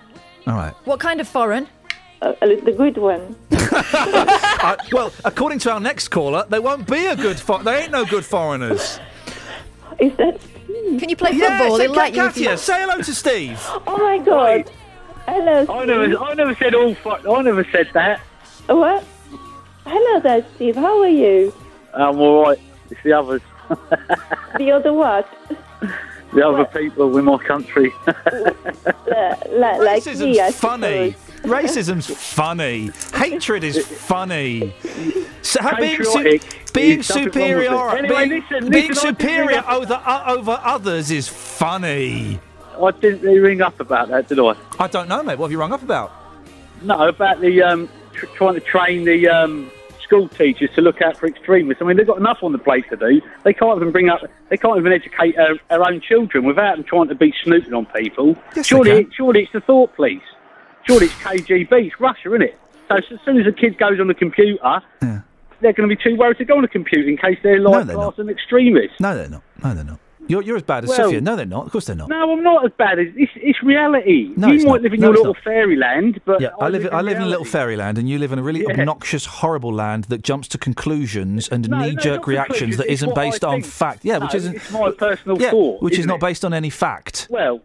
All 0.46 0.54
right. 0.54 0.74
What 0.84 1.00
kind 1.00 1.20
of 1.20 1.28
foreign? 1.28 1.68
Uh, 2.22 2.32
the 2.40 2.72
good 2.76 2.96
one. 2.98 3.36
Uh, 4.58 4.74
well, 4.90 5.12
according 5.24 5.58
to 5.60 5.70
our 5.70 5.78
next 5.78 6.08
caller, 6.08 6.44
they 6.48 6.58
won't 6.58 6.88
be 6.90 7.06
a 7.06 7.14
good. 7.14 7.38
For- 7.38 7.62
there 7.62 7.78
ain't 7.82 7.92
no 7.92 8.04
good 8.04 8.24
foreigners. 8.24 8.98
Is 10.00 10.16
that? 10.16 10.40
Can 10.98 11.08
you 11.08 11.14
play 11.16 11.32
Yeah, 11.34 11.58
football? 11.58 11.76
say, 11.76 11.82
He'll 11.84 11.94
like 11.94 12.14
you 12.16 12.24
if 12.26 12.36
you- 12.38 12.56
say 12.56 12.80
hello 12.80 12.96
to 13.02 13.14
Steve. 13.14 13.60
Oh 13.86 13.96
my 13.98 14.18
God. 14.18 14.70
Hello. 15.26 15.66
I 15.72 15.84
never, 15.84 16.18
I 16.18 16.34
never 16.34 16.54
said 16.56 16.74
all. 16.74 16.94
Fu- 16.94 17.10
I 17.10 17.42
never 17.42 17.64
said 17.70 17.90
that. 17.92 18.20
What? 18.66 19.04
Hello 19.84 20.20
there, 20.20 20.44
Steve. 20.56 20.76
How 20.76 21.00
are 21.02 21.08
you? 21.08 21.52
I'm 21.94 22.18
all 22.20 22.42
right. 22.42 22.58
It's 22.90 23.00
the 23.02 23.12
others, 23.12 23.42
The 24.58 24.70
other 24.72 24.92
what? 24.92 25.28
the 26.34 26.46
other 26.46 26.64
people 26.66 27.16
in 27.16 27.24
my 27.24 27.38
country. 27.38 27.92
Uh, 28.06 28.12
li- 29.48 29.78
like 29.80 30.06
me, 30.06 30.40
I 30.40 30.50
Racism's 30.50 30.56
funny. 30.56 31.12
suppose. 31.12 31.50
Racism's 31.50 32.06
funny. 32.34 32.90
Hatred 33.14 33.64
is 33.64 33.86
funny. 33.86 34.74
So, 35.42 35.60
being, 35.78 36.02
su- 36.02 36.40
being 36.72 36.98
is 37.00 37.08
nothing 37.08 37.24
wrong 37.24 37.54
with 37.54 37.64
it. 37.68 37.84
superior, 37.84 37.90
Anyway, 37.96 38.28
being, 38.28 38.42
listen, 38.50 38.70
being 38.70 38.88
listen, 38.88 39.08
I 39.08 39.10
superior 39.12 39.64
over 39.68 40.02
uh, 40.04 40.24
over 40.36 40.60
others 40.62 41.10
is 41.10 41.28
funny. 41.28 42.38
I 42.80 42.90
didn't 42.90 43.22
really 43.22 43.38
ring 43.38 43.62
up 43.62 43.80
about 43.80 44.08
that, 44.08 44.28
did 44.28 44.38
I? 44.38 44.54
I 44.78 44.86
don't 44.88 45.08
know, 45.08 45.22
mate. 45.22 45.38
What 45.38 45.46
have 45.46 45.52
you 45.52 45.58
rung 45.60 45.72
up 45.72 45.82
about? 45.82 46.12
No, 46.82 47.08
about 47.08 47.40
the 47.40 47.62
um, 47.62 47.88
tr- 48.16 48.26
trying 48.26 48.54
to 48.54 48.60
train 48.60 49.04
the 49.04 49.28
um, 49.28 49.70
school 50.02 50.28
teachers 50.28 50.70
to 50.74 50.80
look 50.80 51.02
out 51.02 51.16
for 51.16 51.26
extremists. 51.26 51.82
I 51.82 51.84
mean, 51.86 51.96
they've 51.96 52.06
got 52.06 52.18
enough 52.18 52.38
on 52.42 52.52
the 52.52 52.58
plate 52.58 52.84
to 52.90 52.96
do. 52.96 53.20
They 53.44 53.52
can't 53.52 53.76
even 53.76 53.92
bring 53.92 54.08
up. 54.08 54.20
They 54.48 54.56
can't 54.56 54.78
even 54.78 54.92
educate 54.92 55.36
our, 55.38 55.56
our 55.70 55.88
own 55.88 56.00
children 56.00 56.44
without 56.44 56.76
them 56.76 56.84
trying 56.84 57.08
to 57.08 57.14
be 57.14 57.34
snooping 57.42 57.74
on 57.74 57.86
people. 57.86 58.36
Yes, 58.54 58.66
surely, 58.66 59.08
surely 59.12 59.42
it's 59.42 59.52
the 59.52 59.60
thought 59.60 59.94
police. 59.96 60.22
Surely 60.86 61.06
it's 61.06 61.14
KGB. 61.16 61.86
It's 61.86 62.00
Russia, 62.00 62.28
isn't 62.34 62.42
it? 62.42 62.58
So 62.88 62.96
as 62.96 63.04
soon 63.24 63.40
as 63.40 63.46
a 63.46 63.52
kid 63.52 63.78
goes 63.78 63.98
on 63.98 64.06
the 64.06 64.14
computer, 64.14 64.80
they're 65.60 65.72
going 65.72 65.88
to 65.88 65.96
be 65.96 66.00
too 66.00 66.16
worried 66.16 66.38
to 66.38 66.44
go 66.44 66.56
on 66.56 66.62
the 66.62 66.68
computer 66.68 67.08
in 67.08 67.16
case 67.16 67.38
they're 67.42 67.58
like 67.60 67.86
they're 67.86 67.96
class 67.96 68.18
an 68.18 68.28
extremist. 68.28 69.00
No, 69.00 69.16
they're 69.16 69.28
not. 69.28 69.42
No, 69.62 69.74
they're 69.74 69.84
not. 69.84 69.98
You're, 70.28 70.42
you're 70.42 70.56
as 70.56 70.62
bad 70.62 70.84
as 70.84 70.88
Well- 70.90 70.96
Sophia. 70.98 71.20
No, 71.20 71.36
they're 71.36 71.46
not. 71.46 71.66
Of 71.66 71.72
course 71.72 71.86
they're 71.86 71.96
not. 71.96 72.08
No, 72.08 72.32
I'm 72.32 72.42
not 72.42 72.64
as 72.64 72.72
bad 72.76 72.98
as 72.98 73.06
it's, 73.16 73.32
it's 73.36 73.62
reality. 73.62 74.32
No, 74.36 74.48
you 74.48 74.54
it's 74.54 74.64
might 74.64 74.72
not. 74.72 74.82
live 74.82 74.92
in 74.94 75.00
No, 75.00 75.06
your 75.08 75.16
little 75.16 75.34
not. 75.34 75.42
fairyland, 75.44 76.20
but 76.24 76.40
Yeah, 76.40 76.48
I 76.60 76.68
live. 76.68 76.88
I 76.92 77.00
live 77.00 77.16
in 77.18 77.22
a 77.22 77.26
little 77.26 77.44
fairyland, 77.44 77.98
and 77.98 78.08
you 78.08 78.18
live 78.18 78.32
in 78.32 78.38
a 78.38 78.42
really 78.42 78.62
Yeah. 78.68 78.78
obnoxious, 78.80 79.26
horrible 79.26 79.72
land 79.72 80.04
that 80.04 80.22
jumps 80.22 80.48
to 80.48 80.58
conclusions 80.58 81.48
and 81.48 81.68
No, 81.68 81.78
knee-jerk 81.80 82.20
not 82.22 82.26
reactions 82.26 82.76
that 82.78 82.90
isn't 82.90 83.14
based 83.14 83.44
on 83.44 83.62
fact. 83.62 84.04
Yeah, 84.04 84.18
which 84.18 84.34
isn't. 84.34 84.56
It's 84.56 84.70
my 84.72 84.90
personal 84.90 85.40
yeah, 85.40 85.50
thought, 85.50 85.82
which 85.82 85.94
is 85.94 86.00
isn't 86.00 86.10
it? 86.12 86.20
based 86.20 86.44
on 86.44 86.52
any 86.54 86.70
fact. 86.70 87.26
Well, 87.30 87.60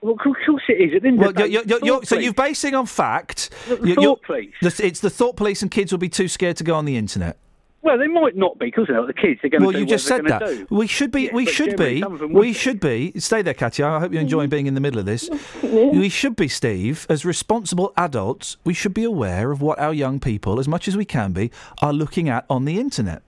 well, 0.00 0.14
of 0.14 0.18
course 0.18 0.62
it 0.68 0.72
is. 0.80 0.96
At 0.96 1.02
the 1.02 1.08
end 1.08 1.18
Well, 1.18 1.28
of 1.28 1.36
the 1.36 1.48
you're, 1.48 1.62
you're, 1.64 1.78
you're, 1.84 2.02
so 2.04 2.18
you're 2.18 2.32
basing 2.34 2.74
on 2.74 2.86
fact. 2.86 3.50
The- 3.68 3.76
the 3.76 3.94
thought 3.94 4.22
police. 4.22 4.52
the- 4.60 4.80
it's 4.84 4.98
the 5.00 5.10
thought 5.10 5.36
police, 5.36 5.62
and 5.62 5.70
kids 5.70 5.92
will 5.92 5.98
be 6.00 6.08
too 6.08 6.26
scared 6.28 6.56
to 6.56 6.64
go 6.64 6.74
on 6.74 6.84
the 6.86 6.96
internet. 6.96 7.36
Well, 7.82 7.98
they 7.98 8.06
might 8.06 8.36
not 8.36 8.58
be 8.60 8.66
because 8.66 8.86
they're 8.86 8.96
not 8.96 9.08
the 9.08 9.12
kids. 9.12 9.40
They're 9.42 9.50
going 9.50 9.60
to 9.62 9.66
Well, 9.66 9.72
do 9.72 9.80
you 9.80 9.86
just 9.86 10.06
said 10.06 10.24
that. 10.26 10.44
Do. 10.46 10.66
We 10.70 10.86
should 10.86 11.10
be. 11.10 11.22
Yeah, 11.22 11.30
we 11.34 11.46
should 11.46 11.76
be. 11.76 12.00
some 12.00 12.12
of 12.12 12.20
them 12.20 12.32
We 12.32 12.48
would. 12.48 12.56
should 12.56 12.78
be. 12.78 13.12
Stay 13.18 13.42
there, 13.42 13.54
Katya. 13.54 13.86
I 13.86 13.98
hope 13.98 14.12
you're 14.12 14.20
enjoying 14.22 14.50
being 14.50 14.66
in 14.68 14.74
the 14.74 14.80
middle 14.80 15.00
of 15.00 15.06
this. 15.06 15.28
Mm-hmm. 15.28 15.98
We 15.98 16.08
should 16.08 16.36
be, 16.36 16.46
Steve, 16.46 17.06
as 17.08 17.24
responsible 17.24 17.92
adults. 17.96 18.56
We 18.64 18.72
should 18.72 18.94
be 18.94 19.02
aware 19.02 19.50
of 19.50 19.60
what 19.60 19.80
our 19.80 19.92
young 19.92 20.20
people, 20.20 20.60
as 20.60 20.68
much 20.68 20.86
as 20.86 20.96
we 20.96 21.04
can 21.04 21.32
be, 21.32 21.50
are 21.80 21.92
looking 21.92 22.28
at 22.28 22.46
on 22.48 22.66
the 22.66 22.78
internet. 22.78 23.22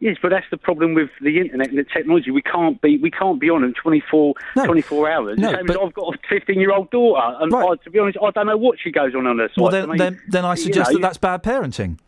Yes, 0.00 0.16
but 0.20 0.30
that's 0.30 0.46
the 0.50 0.56
problem 0.58 0.94
with 0.94 1.08
the 1.22 1.38
internet 1.38 1.68
and 1.68 1.78
the 1.78 1.84
technology. 1.84 2.30
We 2.32 2.42
can't 2.42 2.78
be 2.82 2.98
we 2.98 3.10
can't 3.10 3.40
be 3.40 3.48
on 3.48 3.62
them 3.62 3.72
24, 3.80 4.34
24 4.64 5.10
hours. 5.10 5.38
No, 5.38 5.52
but- 5.64 5.80
I've 5.80 5.94
got 5.94 6.14
a 6.14 6.18
fifteen 6.28 6.58
year 6.60 6.72
old 6.72 6.90
daughter, 6.90 7.36
and 7.40 7.54
I, 7.54 7.76
to 7.84 7.90
be 7.90 8.00
honest, 8.00 8.18
I 8.22 8.30
don't 8.32 8.46
know 8.46 8.56
what 8.56 8.78
she 8.82 8.90
goes 8.90 9.14
on 9.14 9.26
on 9.26 9.38
her 9.38 9.48
site. 9.48 9.56
Well, 9.58 9.70
then, 9.70 9.84
I 9.84 9.86
mean, 9.86 9.96
then, 9.98 10.20
then 10.28 10.44
I 10.44 10.50
you 10.50 10.56
suggest 10.56 10.90
know, 10.90 10.98
that 10.98 11.02
that's 11.02 11.18
bad 11.18 11.42
parenting. 11.42 11.98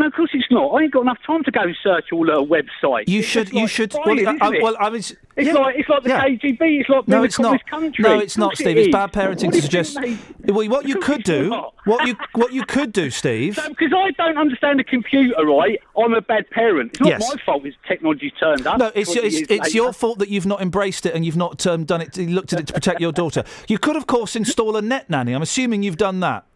No, 0.00 0.06
of 0.06 0.14
course 0.14 0.30
it's 0.32 0.50
not. 0.50 0.68
I 0.68 0.84
ain't 0.84 0.92
got 0.92 1.02
enough 1.02 1.18
time 1.26 1.44
to 1.44 1.50
go 1.50 1.60
and 1.60 1.76
search 1.82 2.06
all 2.10 2.26
her 2.26 2.36
websites. 2.36 3.06
You 3.08 3.20
should. 3.20 3.52
You 3.52 3.60
like 3.60 3.68
should. 3.68 3.92
spying, 3.92 4.24
well, 4.24 4.36
I, 4.40 4.48
well, 4.62 4.76
I 4.80 4.88
was. 4.88 5.14
It's 5.36 5.48
yeah, 5.48 5.52
like 5.52 5.76
it's 5.76 5.88
like 5.90 6.02
the 6.04 6.08
yeah. 6.08 6.26
KGB. 6.26 6.80
It's 6.80 6.88
like 6.88 7.06
No, 7.06 7.22
it's 7.22 7.38
not. 7.38 7.66
country. 7.66 8.02
No, 8.02 8.18
it's 8.18 8.38
not, 8.38 8.52
course 8.52 8.60
it 8.60 8.64
Steve. 8.64 8.78
It's 8.78 8.92
bad 8.92 9.12
parenting 9.12 9.28
What 9.28 9.38
to 9.38 9.38
do 9.38 9.44
you 9.44 9.84
think, 9.84 9.86
suggest. 9.86 9.98
Well, 10.46 10.68
what 10.70 10.88
you 10.88 11.00
could 11.00 11.22
do, 11.22 11.50
not. 11.50 11.74
what 11.84 12.06
you 12.08 12.16
what 12.32 12.54
you 12.54 12.64
could 12.64 12.94
do, 12.94 13.10
Steve. 13.10 13.56
So, 13.56 13.68
because 13.68 13.92
I 13.94 14.10
don't 14.12 14.38
understand 14.38 14.78
the 14.78 14.84
computer, 14.84 15.44
right? 15.44 15.78
I'm 15.98 16.14
a 16.14 16.22
bad 16.22 16.48
parent. 16.48 16.92
It's 16.92 17.00
not 17.00 17.10
Yes. 17.10 17.28
my 17.28 17.42
fault. 17.44 17.66
It's 17.66 17.76
technology's 17.86 18.32
turned 18.40 18.66
up. 18.66 18.78
No, 18.78 18.90
it's 18.94 19.12
20 19.12 19.26
it's, 19.26 19.36
it's 19.40 19.50
later. 19.50 19.68
your 19.76 19.92
fault 19.92 20.18
that 20.20 20.30
you've 20.30 20.46
not 20.46 20.62
embraced 20.62 21.04
it 21.04 21.14
and 21.14 21.26
you've 21.26 21.36
not 21.36 21.66
um, 21.66 21.84
done 21.84 22.00
it. 22.00 22.16
Looked 22.16 22.54
at 22.54 22.60
it 22.60 22.66
to 22.68 22.72
protect 22.72 23.00
your 23.02 23.12
daughter. 23.12 23.44
You 23.68 23.78
could, 23.78 23.96
of 23.96 24.06
course, 24.06 24.34
install 24.34 24.76
a 24.76 24.82
net 24.82 25.10
nanny. 25.10 25.34
I'm 25.34 25.42
assuming 25.42 25.82
you've 25.82 25.98
done 25.98 26.20
that. 26.20 26.46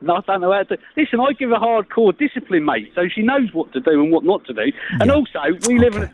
No, 0.00 0.16
I 0.16 0.20
don't 0.26 0.40
know 0.40 0.52
how 0.52 0.64
to. 0.64 0.78
Listen, 0.96 1.20
I 1.20 1.32
give 1.32 1.52
a 1.52 1.56
hardcore 1.56 2.16
discipline, 2.16 2.64
mate, 2.64 2.90
so 2.94 3.08
she 3.08 3.22
knows 3.22 3.52
what 3.52 3.72
to 3.72 3.80
do 3.80 4.02
and 4.02 4.10
what 4.10 4.24
not 4.24 4.44
to 4.46 4.52
do. 4.52 4.72
And 5.00 5.10
also, 5.10 5.38
we 5.68 5.78
live 5.78 5.94
in 5.94 6.02
a 6.02 6.10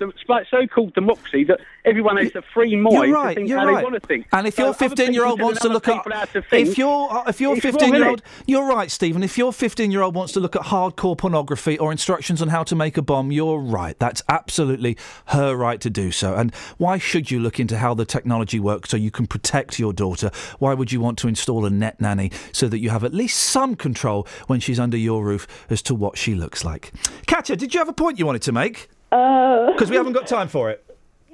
so-called 0.51 0.93
democracy 0.95 1.45
that 1.45 1.61
everyone 1.85 2.19
has 2.19 2.35
a 2.35 2.43
free 2.55 2.77
mind 2.77 3.09
You're 3.09 3.29
to 3.29 3.35
think 3.35 3.49
You're 3.49 3.59
how 3.59 3.67
right. 3.67 3.77
they 3.79 3.83
want 3.83 3.95
to 3.95 4.07
think. 4.07 4.27
And 4.33 4.47
if 4.47 4.57
So 4.57 4.67
your 4.67 4.75
15 4.75 5.15
year 5.15 5.25
old 5.25 5.41
wants 5.41 5.61
to 5.61 5.69
look 5.69 5.89
at, 5.89 6.05
to 6.33 6.43
think, 6.43 6.69
if 6.69 6.79
your 6.79 7.13
uh, 7.13 7.25
if 7.29 7.41
your 7.41 7.57
15 7.57 7.95
year 7.95 8.09
old, 8.09 8.23
you're 8.47 8.67
right, 8.67 8.91
Stephen. 8.91 9.23
If 9.23 9.39
your 9.39 9.53
15 9.53 9.91
year 9.91 10.03
old 10.03 10.15
wants 10.15 10.33
to 10.35 10.41
look 10.41 10.55
at 10.55 10.63
hardcore 10.63 11.17
pornography 11.17 11.79
or 11.79 11.91
instructions 11.91 12.43
on 12.43 12.49
how 12.49 12.63
to 12.65 12.77
make 12.77 12.97
a 12.97 13.03
bomb, 13.03 13.33
you're 13.33 13.59
right. 13.59 13.99
That's 13.99 14.23
absolutely 14.29 14.97
her 15.27 15.57
right 15.57 15.81
to 15.81 15.91
do 15.91 16.11
so. 16.11 16.35
And 16.35 16.55
why 16.77 16.99
should 16.99 17.31
you 17.31 17.41
look 17.41 17.59
into 17.59 17.79
how 17.79 17.95
the 17.95 18.05
technology 18.05 18.61
works 18.61 18.91
so 18.91 18.97
you 18.97 19.11
can 19.11 19.27
protect 19.27 19.79
your 19.79 19.93
daughter? 19.93 20.31
Why 20.59 20.75
would 20.75 20.93
you 20.93 21.01
want 21.01 21.19
to 21.19 21.29
install 21.29 21.65
a 21.65 21.71
net 21.71 22.01
nanny 22.01 22.31
so 22.53 22.69
that 22.69 22.79
you 22.79 22.91
have 22.91 23.05
at 23.05 23.15
least 23.15 23.39
some 23.49 23.75
control 23.75 24.27
when 24.47 24.61
she's 24.61 24.79
under 24.79 24.97
your 24.97 25.25
roof 25.25 25.47
as 25.71 25.83
to 25.83 25.95
what 25.95 26.17
she 26.19 26.35
looks 26.35 26.65
like? 26.65 26.93
Katya, 27.27 27.57
did 27.57 27.75
you 27.75 27.81
have 27.81 27.89
a 27.89 27.93
point 27.93 28.19
you 28.19 28.27
wanted 28.27 28.43
to 28.43 28.53
make? 28.53 28.89
Uh, 29.11 29.73
Because 29.73 29.91
we 29.91 29.97
haven't 29.97 30.13
got 30.13 30.27
time 30.27 30.49
for 30.49 30.71
it. 30.71 30.85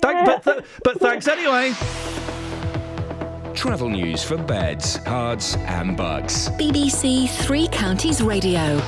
Thank, 0.01 0.27
but, 0.27 0.45
th- 0.45 0.65
but 0.85 1.01
thanks 1.01 1.27
anyway. 1.29 1.73
Travel 3.55 3.89
news 3.89 4.23
for 4.23 4.37
beds, 4.37 4.99
cards, 4.99 5.57
and 5.67 5.97
Bucks. 5.97 6.49
BBC 6.51 7.29
Three 7.31 7.69
Counties 7.69 8.21
Radio. 8.21 8.81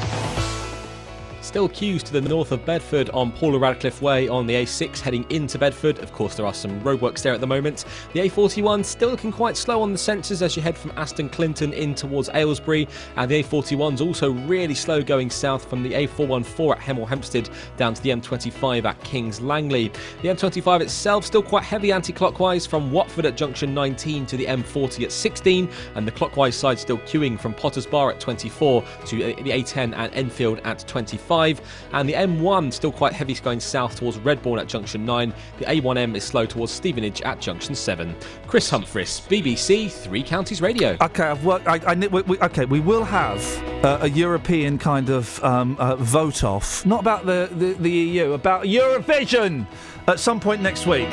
Still 1.57 1.71
queues 1.71 2.03
to 2.03 2.13
the 2.13 2.21
north 2.21 2.53
of 2.53 2.67
Bedford 2.67 3.09
on 3.15 3.33
Paula 3.33 3.59
Radcliffe 3.59 4.03
Way 4.03 4.29
on 4.29 4.47
the 4.47 4.53
A6 4.53 5.01
heading 5.01 5.25
into 5.31 5.59
Bedford. 5.59 5.99
Of 6.01 6.13
course, 6.13 6.35
there 6.35 6.45
are 6.45 6.53
some 6.53 6.79
roadworks 6.83 7.23
there 7.23 7.33
at 7.33 7.41
the 7.41 7.47
moment. 7.47 7.87
The 8.13 8.21
A41 8.29 8.85
still 8.85 9.09
looking 9.09 9.33
quite 9.33 9.57
slow 9.57 9.81
on 9.81 9.91
the 9.91 9.99
sensors 9.99 10.43
as 10.43 10.55
you 10.55 10.61
head 10.61 10.77
from 10.77 10.93
Aston 10.99 11.31
Clinton 11.31 11.73
in 11.73 11.95
towards 11.95 12.29
Aylesbury. 12.35 12.87
And 13.17 13.31
the 13.31 13.43
A41's 13.43 14.03
also 14.03 14.33
really 14.33 14.75
slow 14.75 15.03
going 15.03 15.31
south 15.31 15.67
from 15.67 15.83
the 15.83 15.93
A414 15.93 16.77
at 16.77 16.79
Hemel 16.79 17.09
Hempstead 17.09 17.49
down 17.79 17.95
to 17.95 18.03
the 18.03 18.11
M25 18.11 18.85
at 18.85 19.03
Kings 19.03 19.41
Langley. 19.41 19.91
The 20.21 20.29
M25 20.29 20.83
itself 20.83 21.25
still 21.25 21.43
quite 21.43 21.65
heavy 21.65 21.91
anti 21.91 22.13
clockwise 22.13 22.67
from 22.67 22.93
Watford 22.93 23.25
at 23.25 23.35
junction 23.39 23.73
19 23.73 24.27
to 24.27 24.37
the 24.37 24.45
M40 24.45 25.05
at 25.05 25.11
16. 25.11 25.71
And 25.95 26.07
the 26.07 26.13
clockwise 26.13 26.55
side 26.55 26.79
still 26.79 26.99
queuing 26.99 27.41
from 27.41 27.55
Potters 27.55 27.87
Bar 27.87 28.11
at 28.11 28.21
24 28.21 28.85
to 29.07 29.17
the 29.17 29.35
A10 29.35 29.95
and 29.97 30.13
Enfield 30.13 30.61
at 30.63 30.87
25. 30.87 31.46
And 31.93 32.09
the 32.09 32.15
M1 32.15 32.73
still 32.73 32.93
quite 32.93 33.13
heavy 33.13 33.35
going 33.35 33.61
south 33.61 33.97
towards 33.97 34.19
Redbourn 34.19 34.61
at 34.61 34.67
junction 34.67 35.05
9. 35.05 35.33
The 35.59 35.65
A1M 35.67 36.17
is 36.17 36.25
slow 36.25 36.47
towards 36.47 36.73
Stevenage 36.73 37.23
at 37.23 37.41
junction 37.41 37.75
7. 37.75 38.15
Chris 38.47 38.71
Humphreys, 38.71 39.21
BBC 39.29 39.91
Three 39.91 40.23
Counties 40.23 40.63
Radio. 40.63 40.97
Okay, 41.01 41.25
I've 41.25 41.45
worked. 41.45 41.67
I, 41.67 41.81
I, 41.87 41.95
we, 41.95 42.23
we, 42.23 42.39
okay, 42.41 42.65
we 42.65 42.81
will 42.81 43.05
have 43.05 43.43
uh, 43.85 43.99
a 44.03 44.09
European 44.09 44.79
kind 44.79 45.11
of 45.11 45.43
um, 45.45 45.77
uh, 45.79 45.97
vote 45.97 46.45
off, 46.45 46.85
not 46.87 47.01
about 47.01 47.27
the, 47.27 47.49
the, 47.53 47.73
the 47.75 47.91
EU, 47.91 48.33
about 48.33 48.65
Eurovision 48.65 49.67
at 50.09 50.21
some 50.21 50.41
point 50.41 50.63
next 50.63 50.87
week. 50.87 51.09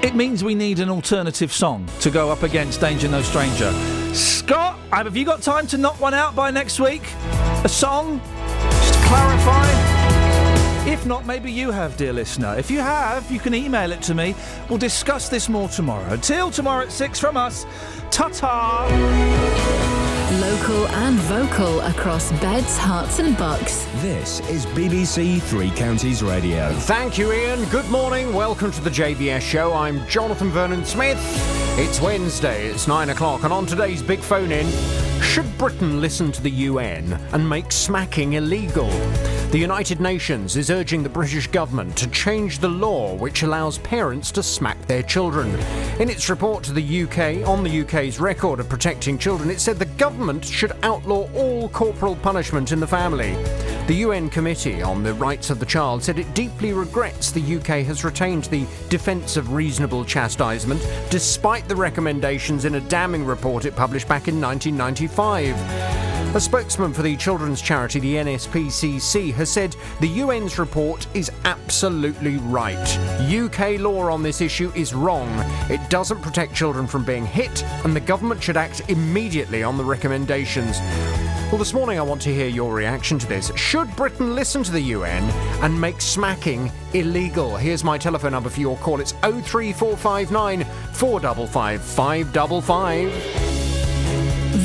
It 0.00 0.14
means 0.14 0.44
we 0.44 0.54
need 0.54 0.78
an 0.78 0.90
alternative 0.90 1.52
song 1.52 1.88
to 2.00 2.10
go 2.10 2.30
up 2.30 2.44
against 2.44 2.80
Danger 2.80 3.08
No 3.08 3.20
Stranger. 3.20 3.72
Scott, 4.14 4.78
have 4.92 5.16
you 5.16 5.24
got 5.24 5.42
time 5.42 5.66
to 5.68 5.78
knock 5.78 6.00
one 6.00 6.14
out 6.14 6.36
by 6.36 6.50
next 6.52 6.78
week? 6.78 7.02
A 7.64 7.68
song? 7.68 8.20
Clarify. 9.08 9.68
If 10.88 11.04
not, 11.06 11.26
maybe 11.26 11.50
you 11.50 11.70
have, 11.70 11.96
dear 11.96 12.12
listener. 12.12 12.56
If 12.58 12.70
you 12.70 12.80
have, 12.80 13.30
you 13.30 13.38
can 13.38 13.54
email 13.54 13.92
it 13.92 14.02
to 14.02 14.14
me. 14.14 14.34
We'll 14.68 14.78
discuss 14.78 15.28
this 15.28 15.48
more 15.48 15.68
tomorrow. 15.68 16.12
Until 16.12 16.50
tomorrow 16.50 16.84
at 16.84 16.92
6 16.92 17.18
from 17.18 17.36
us, 17.36 17.66
ta 18.10 18.28
ta! 18.28 19.97
Local 20.32 20.86
and 20.88 21.18
vocal 21.20 21.80
across 21.80 22.30
beds, 22.32 22.76
Herts, 22.76 23.18
and 23.18 23.34
bucks. 23.38 23.86
This 24.02 24.40
is 24.50 24.66
BBC 24.66 25.40
Three 25.40 25.70
Counties 25.70 26.22
Radio. 26.22 26.70
Thank 26.80 27.16
you, 27.16 27.32
Iain. 27.32 27.64
Good 27.70 27.88
morning. 27.88 28.34
Welcome 28.34 28.70
to 28.72 28.82
the 28.82 28.90
JVS 28.90 29.40
show. 29.40 29.72
I'm 29.72 30.06
Jonathan 30.06 30.50
Vernon 30.50 30.84
Smith. 30.84 31.18
It's 31.78 32.02
Wednesday, 32.02 32.66
it's 32.66 32.86
nine 32.86 33.08
o'clock, 33.08 33.44
and 33.44 33.54
on 33.54 33.64
today's 33.64 34.02
big 34.02 34.20
phone 34.20 34.52
in, 34.52 34.70
should 35.22 35.46
Britain 35.56 36.02
listen 36.02 36.30
to 36.32 36.42
the 36.42 36.50
UN 36.50 37.14
and 37.32 37.48
make 37.48 37.72
smacking 37.72 38.34
illegal? 38.34 38.90
The 39.50 39.58
United 39.58 39.98
Nations 39.98 40.58
is 40.58 40.68
urging 40.68 41.02
the 41.02 41.08
British 41.08 41.46
government 41.46 41.96
to 41.96 42.10
change 42.10 42.58
the 42.58 42.68
law 42.68 43.14
which 43.14 43.42
allows 43.42 43.78
parents 43.78 44.30
to 44.32 44.42
smack 44.42 44.78
their 44.82 45.02
children. 45.02 45.48
In 45.98 46.10
its 46.10 46.28
report 46.28 46.62
to 46.64 46.74
the 46.74 47.02
UK 47.04 47.48
on 47.48 47.64
the 47.64 47.80
UK's 47.80 48.20
record 48.20 48.60
of 48.60 48.68
protecting 48.68 49.16
children, 49.16 49.50
it 49.50 49.58
said 49.58 49.78
the 49.78 49.86
government 49.86 50.44
should 50.44 50.72
outlaw 50.82 51.30
all 51.32 51.70
corporal 51.70 52.14
punishment 52.16 52.72
in 52.72 52.78
the 52.78 52.86
family. 52.86 53.32
The 53.86 54.04
UN 54.04 54.28
Committee 54.28 54.82
on 54.82 55.02
the 55.02 55.14
Rights 55.14 55.48
of 55.48 55.60
the 55.60 55.66
Child 55.66 56.04
said 56.04 56.18
it 56.18 56.34
deeply 56.34 56.74
regrets 56.74 57.30
the 57.30 57.56
UK 57.56 57.86
has 57.86 58.04
retained 58.04 58.44
the 58.44 58.66
defence 58.90 59.38
of 59.38 59.54
reasonable 59.54 60.04
chastisement 60.04 60.86
despite 61.08 61.66
the 61.68 61.76
recommendations 61.76 62.66
in 62.66 62.74
a 62.74 62.80
damning 62.82 63.24
report 63.24 63.64
it 63.64 63.74
published 63.74 64.08
back 64.08 64.28
in 64.28 64.38
1995. 64.42 66.07
A 66.34 66.40
spokesman 66.40 66.92
for 66.92 67.00
the 67.00 67.16
children's 67.16 67.62
charity, 67.62 68.00
the 68.00 68.16
NSPCC, 68.16 69.32
has 69.32 69.50
said 69.50 69.74
the 70.00 70.20
UN's 70.20 70.58
report 70.58 71.06
is 71.14 71.32
absolutely 71.46 72.36
right. 72.36 72.76
UK 73.32 73.80
law 73.80 74.12
on 74.12 74.22
this 74.22 74.42
issue 74.42 74.70
is 74.76 74.92
wrong. 74.92 75.26
It 75.70 75.80
doesn't 75.88 76.20
protect 76.20 76.54
children 76.54 76.86
from 76.86 77.02
being 77.02 77.24
hit, 77.24 77.64
and 77.82 77.96
the 77.96 78.00
government 78.00 78.42
should 78.42 78.58
act 78.58 78.82
immediately 78.90 79.62
on 79.62 79.78
the 79.78 79.84
recommendations. 79.84 80.78
Well, 81.50 81.56
this 81.56 81.72
morning 81.72 81.98
I 81.98 82.02
want 82.02 82.20
to 82.22 82.34
hear 82.34 82.48
your 82.48 82.74
reaction 82.74 83.18
to 83.20 83.26
this. 83.26 83.50
Should 83.56 83.96
Britain 83.96 84.34
listen 84.34 84.62
to 84.64 84.70
the 84.70 84.82
UN 84.82 85.24
and 85.64 85.80
make 85.80 86.02
smacking 86.02 86.70
illegal? 86.92 87.56
Here's 87.56 87.82
my 87.82 87.96
telephone 87.96 88.32
number 88.32 88.50
for 88.50 88.60
your 88.60 88.76
call. 88.76 89.00
It's 89.00 89.12
03459 89.12 90.64
455 90.92 91.82
555. 91.82 93.67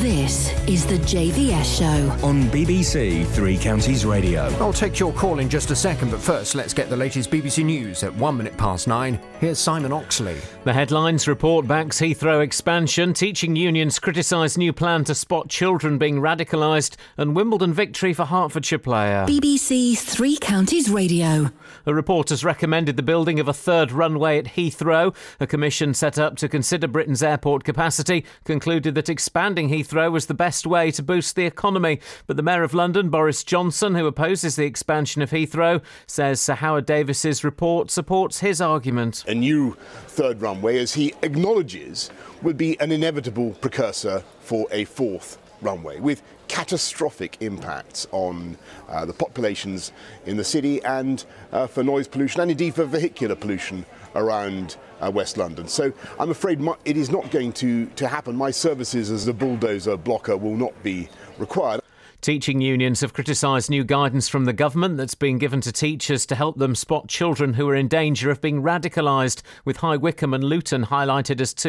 This 0.04 0.52
is 0.68 0.86
the 0.86 0.98
JVS 0.98 1.80
show. 1.80 2.28
On 2.28 2.44
BBC 2.50 3.26
Three 3.28 3.58
Counties 3.58 4.06
Radio. 4.06 4.48
I'll 4.60 4.74
take 4.74 5.00
your 5.00 5.14
call 5.14 5.40
in 5.40 5.48
just 5.48 5.72
a 5.72 5.78
second, 5.78 6.12
but 6.12 6.20
first 6.20 6.56
let's 6.56 6.74
get 6.74 6.90
the 6.90 6.98
latest 6.98 7.32
BBC 7.32 7.64
News 7.64 8.04
at 8.04 8.14
one 8.16 8.36
minute 8.36 8.58
past 8.58 8.86
nine. 8.86 9.18
Here's 9.40 9.60
Simon 9.60 9.94
Oxley. 9.94 10.36
The 10.66 10.74
headlines 10.74 11.26
report 11.26 11.68
backs 11.68 12.02
Heathrow 12.02 12.44
expansion, 12.44 13.14
teaching 13.14 13.56
unions 13.56 13.98
criticise 13.98 14.58
new 14.58 14.74
plan 14.74 15.06
to 15.06 15.16
spot 15.16 15.48
children 15.48 15.98
being 15.98 16.20
radicalised, 16.20 16.98
and 17.16 17.34
Wimbledon 17.34 17.72
victory 17.74 18.12
for 18.14 18.26
Hertfordshire 18.26 18.80
player. 18.80 19.26
BBC 19.26 19.98
Three 19.98 20.36
Counties 20.36 20.90
Radio. 20.90 21.50
A 21.86 21.94
report 21.94 22.28
has 22.28 22.44
recommended 22.44 22.98
the 22.98 23.04
building 23.04 23.40
of 23.40 23.48
a 23.48 23.54
third 23.54 23.94
runway 23.94 24.38
at 24.38 24.48
Heathrow. 24.48 25.16
A 25.40 25.48
commission 25.48 25.94
set 25.94 26.20
up 26.20 26.36
to 26.38 26.50
consider 26.50 26.90
Britain's 26.90 27.24
airport 27.24 27.64
capacity 27.64 28.26
concluded 28.44 28.96
that 28.96 29.08
expanding 29.08 29.70
Heathrow 29.70 29.93
was 29.94 30.26
the 30.26 30.34
best 30.34 30.68
way 30.68 30.92
to 30.92 31.04
boost 31.04 31.36
the 31.36 31.46
economy. 31.46 32.00
But 32.28 32.38
the 32.38 32.44
Mayor 32.44 32.64
of 32.64 32.74
London, 32.74 33.10
Boris 33.10 33.44
Johnson, 33.44 33.96
who 33.96 34.06
opposes 34.06 34.56
the 34.56 34.66
expansion 34.66 35.22
of 35.22 35.32
Heathrow, 35.32 35.82
says 36.08 36.42
Sir 36.42 36.56
Howard 36.56 36.86
Davies's 36.86 37.44
report 37.44 37.92
supports 37.92 38.40
his 38.40 38.60
argument. 38.62 39.24
A 39.28 39.36
new 39.36 39.78
third 40.08 40.42
runway, 40.42 40.80
as 40.80 40.94
he 40.94 41.14
acknowledges, 41.22 42.10
would 42.42 42.58
be 42.58 42.80
an 42.80 42.92
inevitable 42.92 43.52
precursor 43.52 44.24
for 44.42 44.68
a 44.72 44.86
fourth 44.86 45.38
runway 45.62 46.00
with 46.00 46.22
catastrophic 46.48 47.38
impacts 47.40 48.06
on 48.12 48.58
uh, 48.90 49.06
the 49.06 49.14
populations 49.14 49.92
in 50.26 50.38
the 50.38 50.44
city 50.44 50.84
and 50.84 51.26
uh, 51.52 51.66
for 51.66 51.84
noise 51.84 52.08
pollution 52.08 52.42
and 52.42 52.52
indeed 52.52 52.76
for 52.76 52.86
vehicular 52.86 53.36
pollution 53.36 53.86
around 54.16 54.78
uh, 55.04 55.12
West 55.12 55.38
London. 55.38 55.68
So 55.68 55.92
I'm 56.20 56.32
afraid 56.32 56.60
my, 56.60 56.76
it 56.86 56.98
is 56.98 57.10
not 57.10 57.30
going 57.32 57.54
to, 57.54 57.86
to 57.88 58.08
happen. 58.08 58.36
My 58.36 58.52
services 58.52 59.12
as 59.12 59.28
a 59.28 59.34
bulldozer 59.34 59.98
blocker 59.98 60.38
will 60.38 60.56
not 60.56 60.82
be 60.84 61.10
required. 61.38 61.82
Teaching 62.24 62.62
unions 62.62 63.02
have 63.02 63.12
criticised 63.12 63.70
new 63.70 63.84
guidance 63.84 64.30
from 64.30 64.46
the 64.46 64.54
government 64.54 64.96
that's 64.96 65.14
been 65.14 65.38
given 65.38 65.60
to 65.60 65.74
teachers 65.74 66.26
to 66.28 66.36
help 66.36 66.58
them 66.58 66.74
spot 66.74 67.10
children 67.10 67.56
who 67.56 67.68
are 67.68 67.76
in 67.76 67.90
danger 67.90 68.32
of 68.32 68.40
being 68.40 68.62
radicalised, 68.62 69.42
with 69.66 69.76
High 69.76 69.98
Wycombe 69.98 70.34
and 70.34 70.44
Luton 70.46 70.86
highlighted 70.86 71.42
as 71.42 71.54
two 71.54 71.62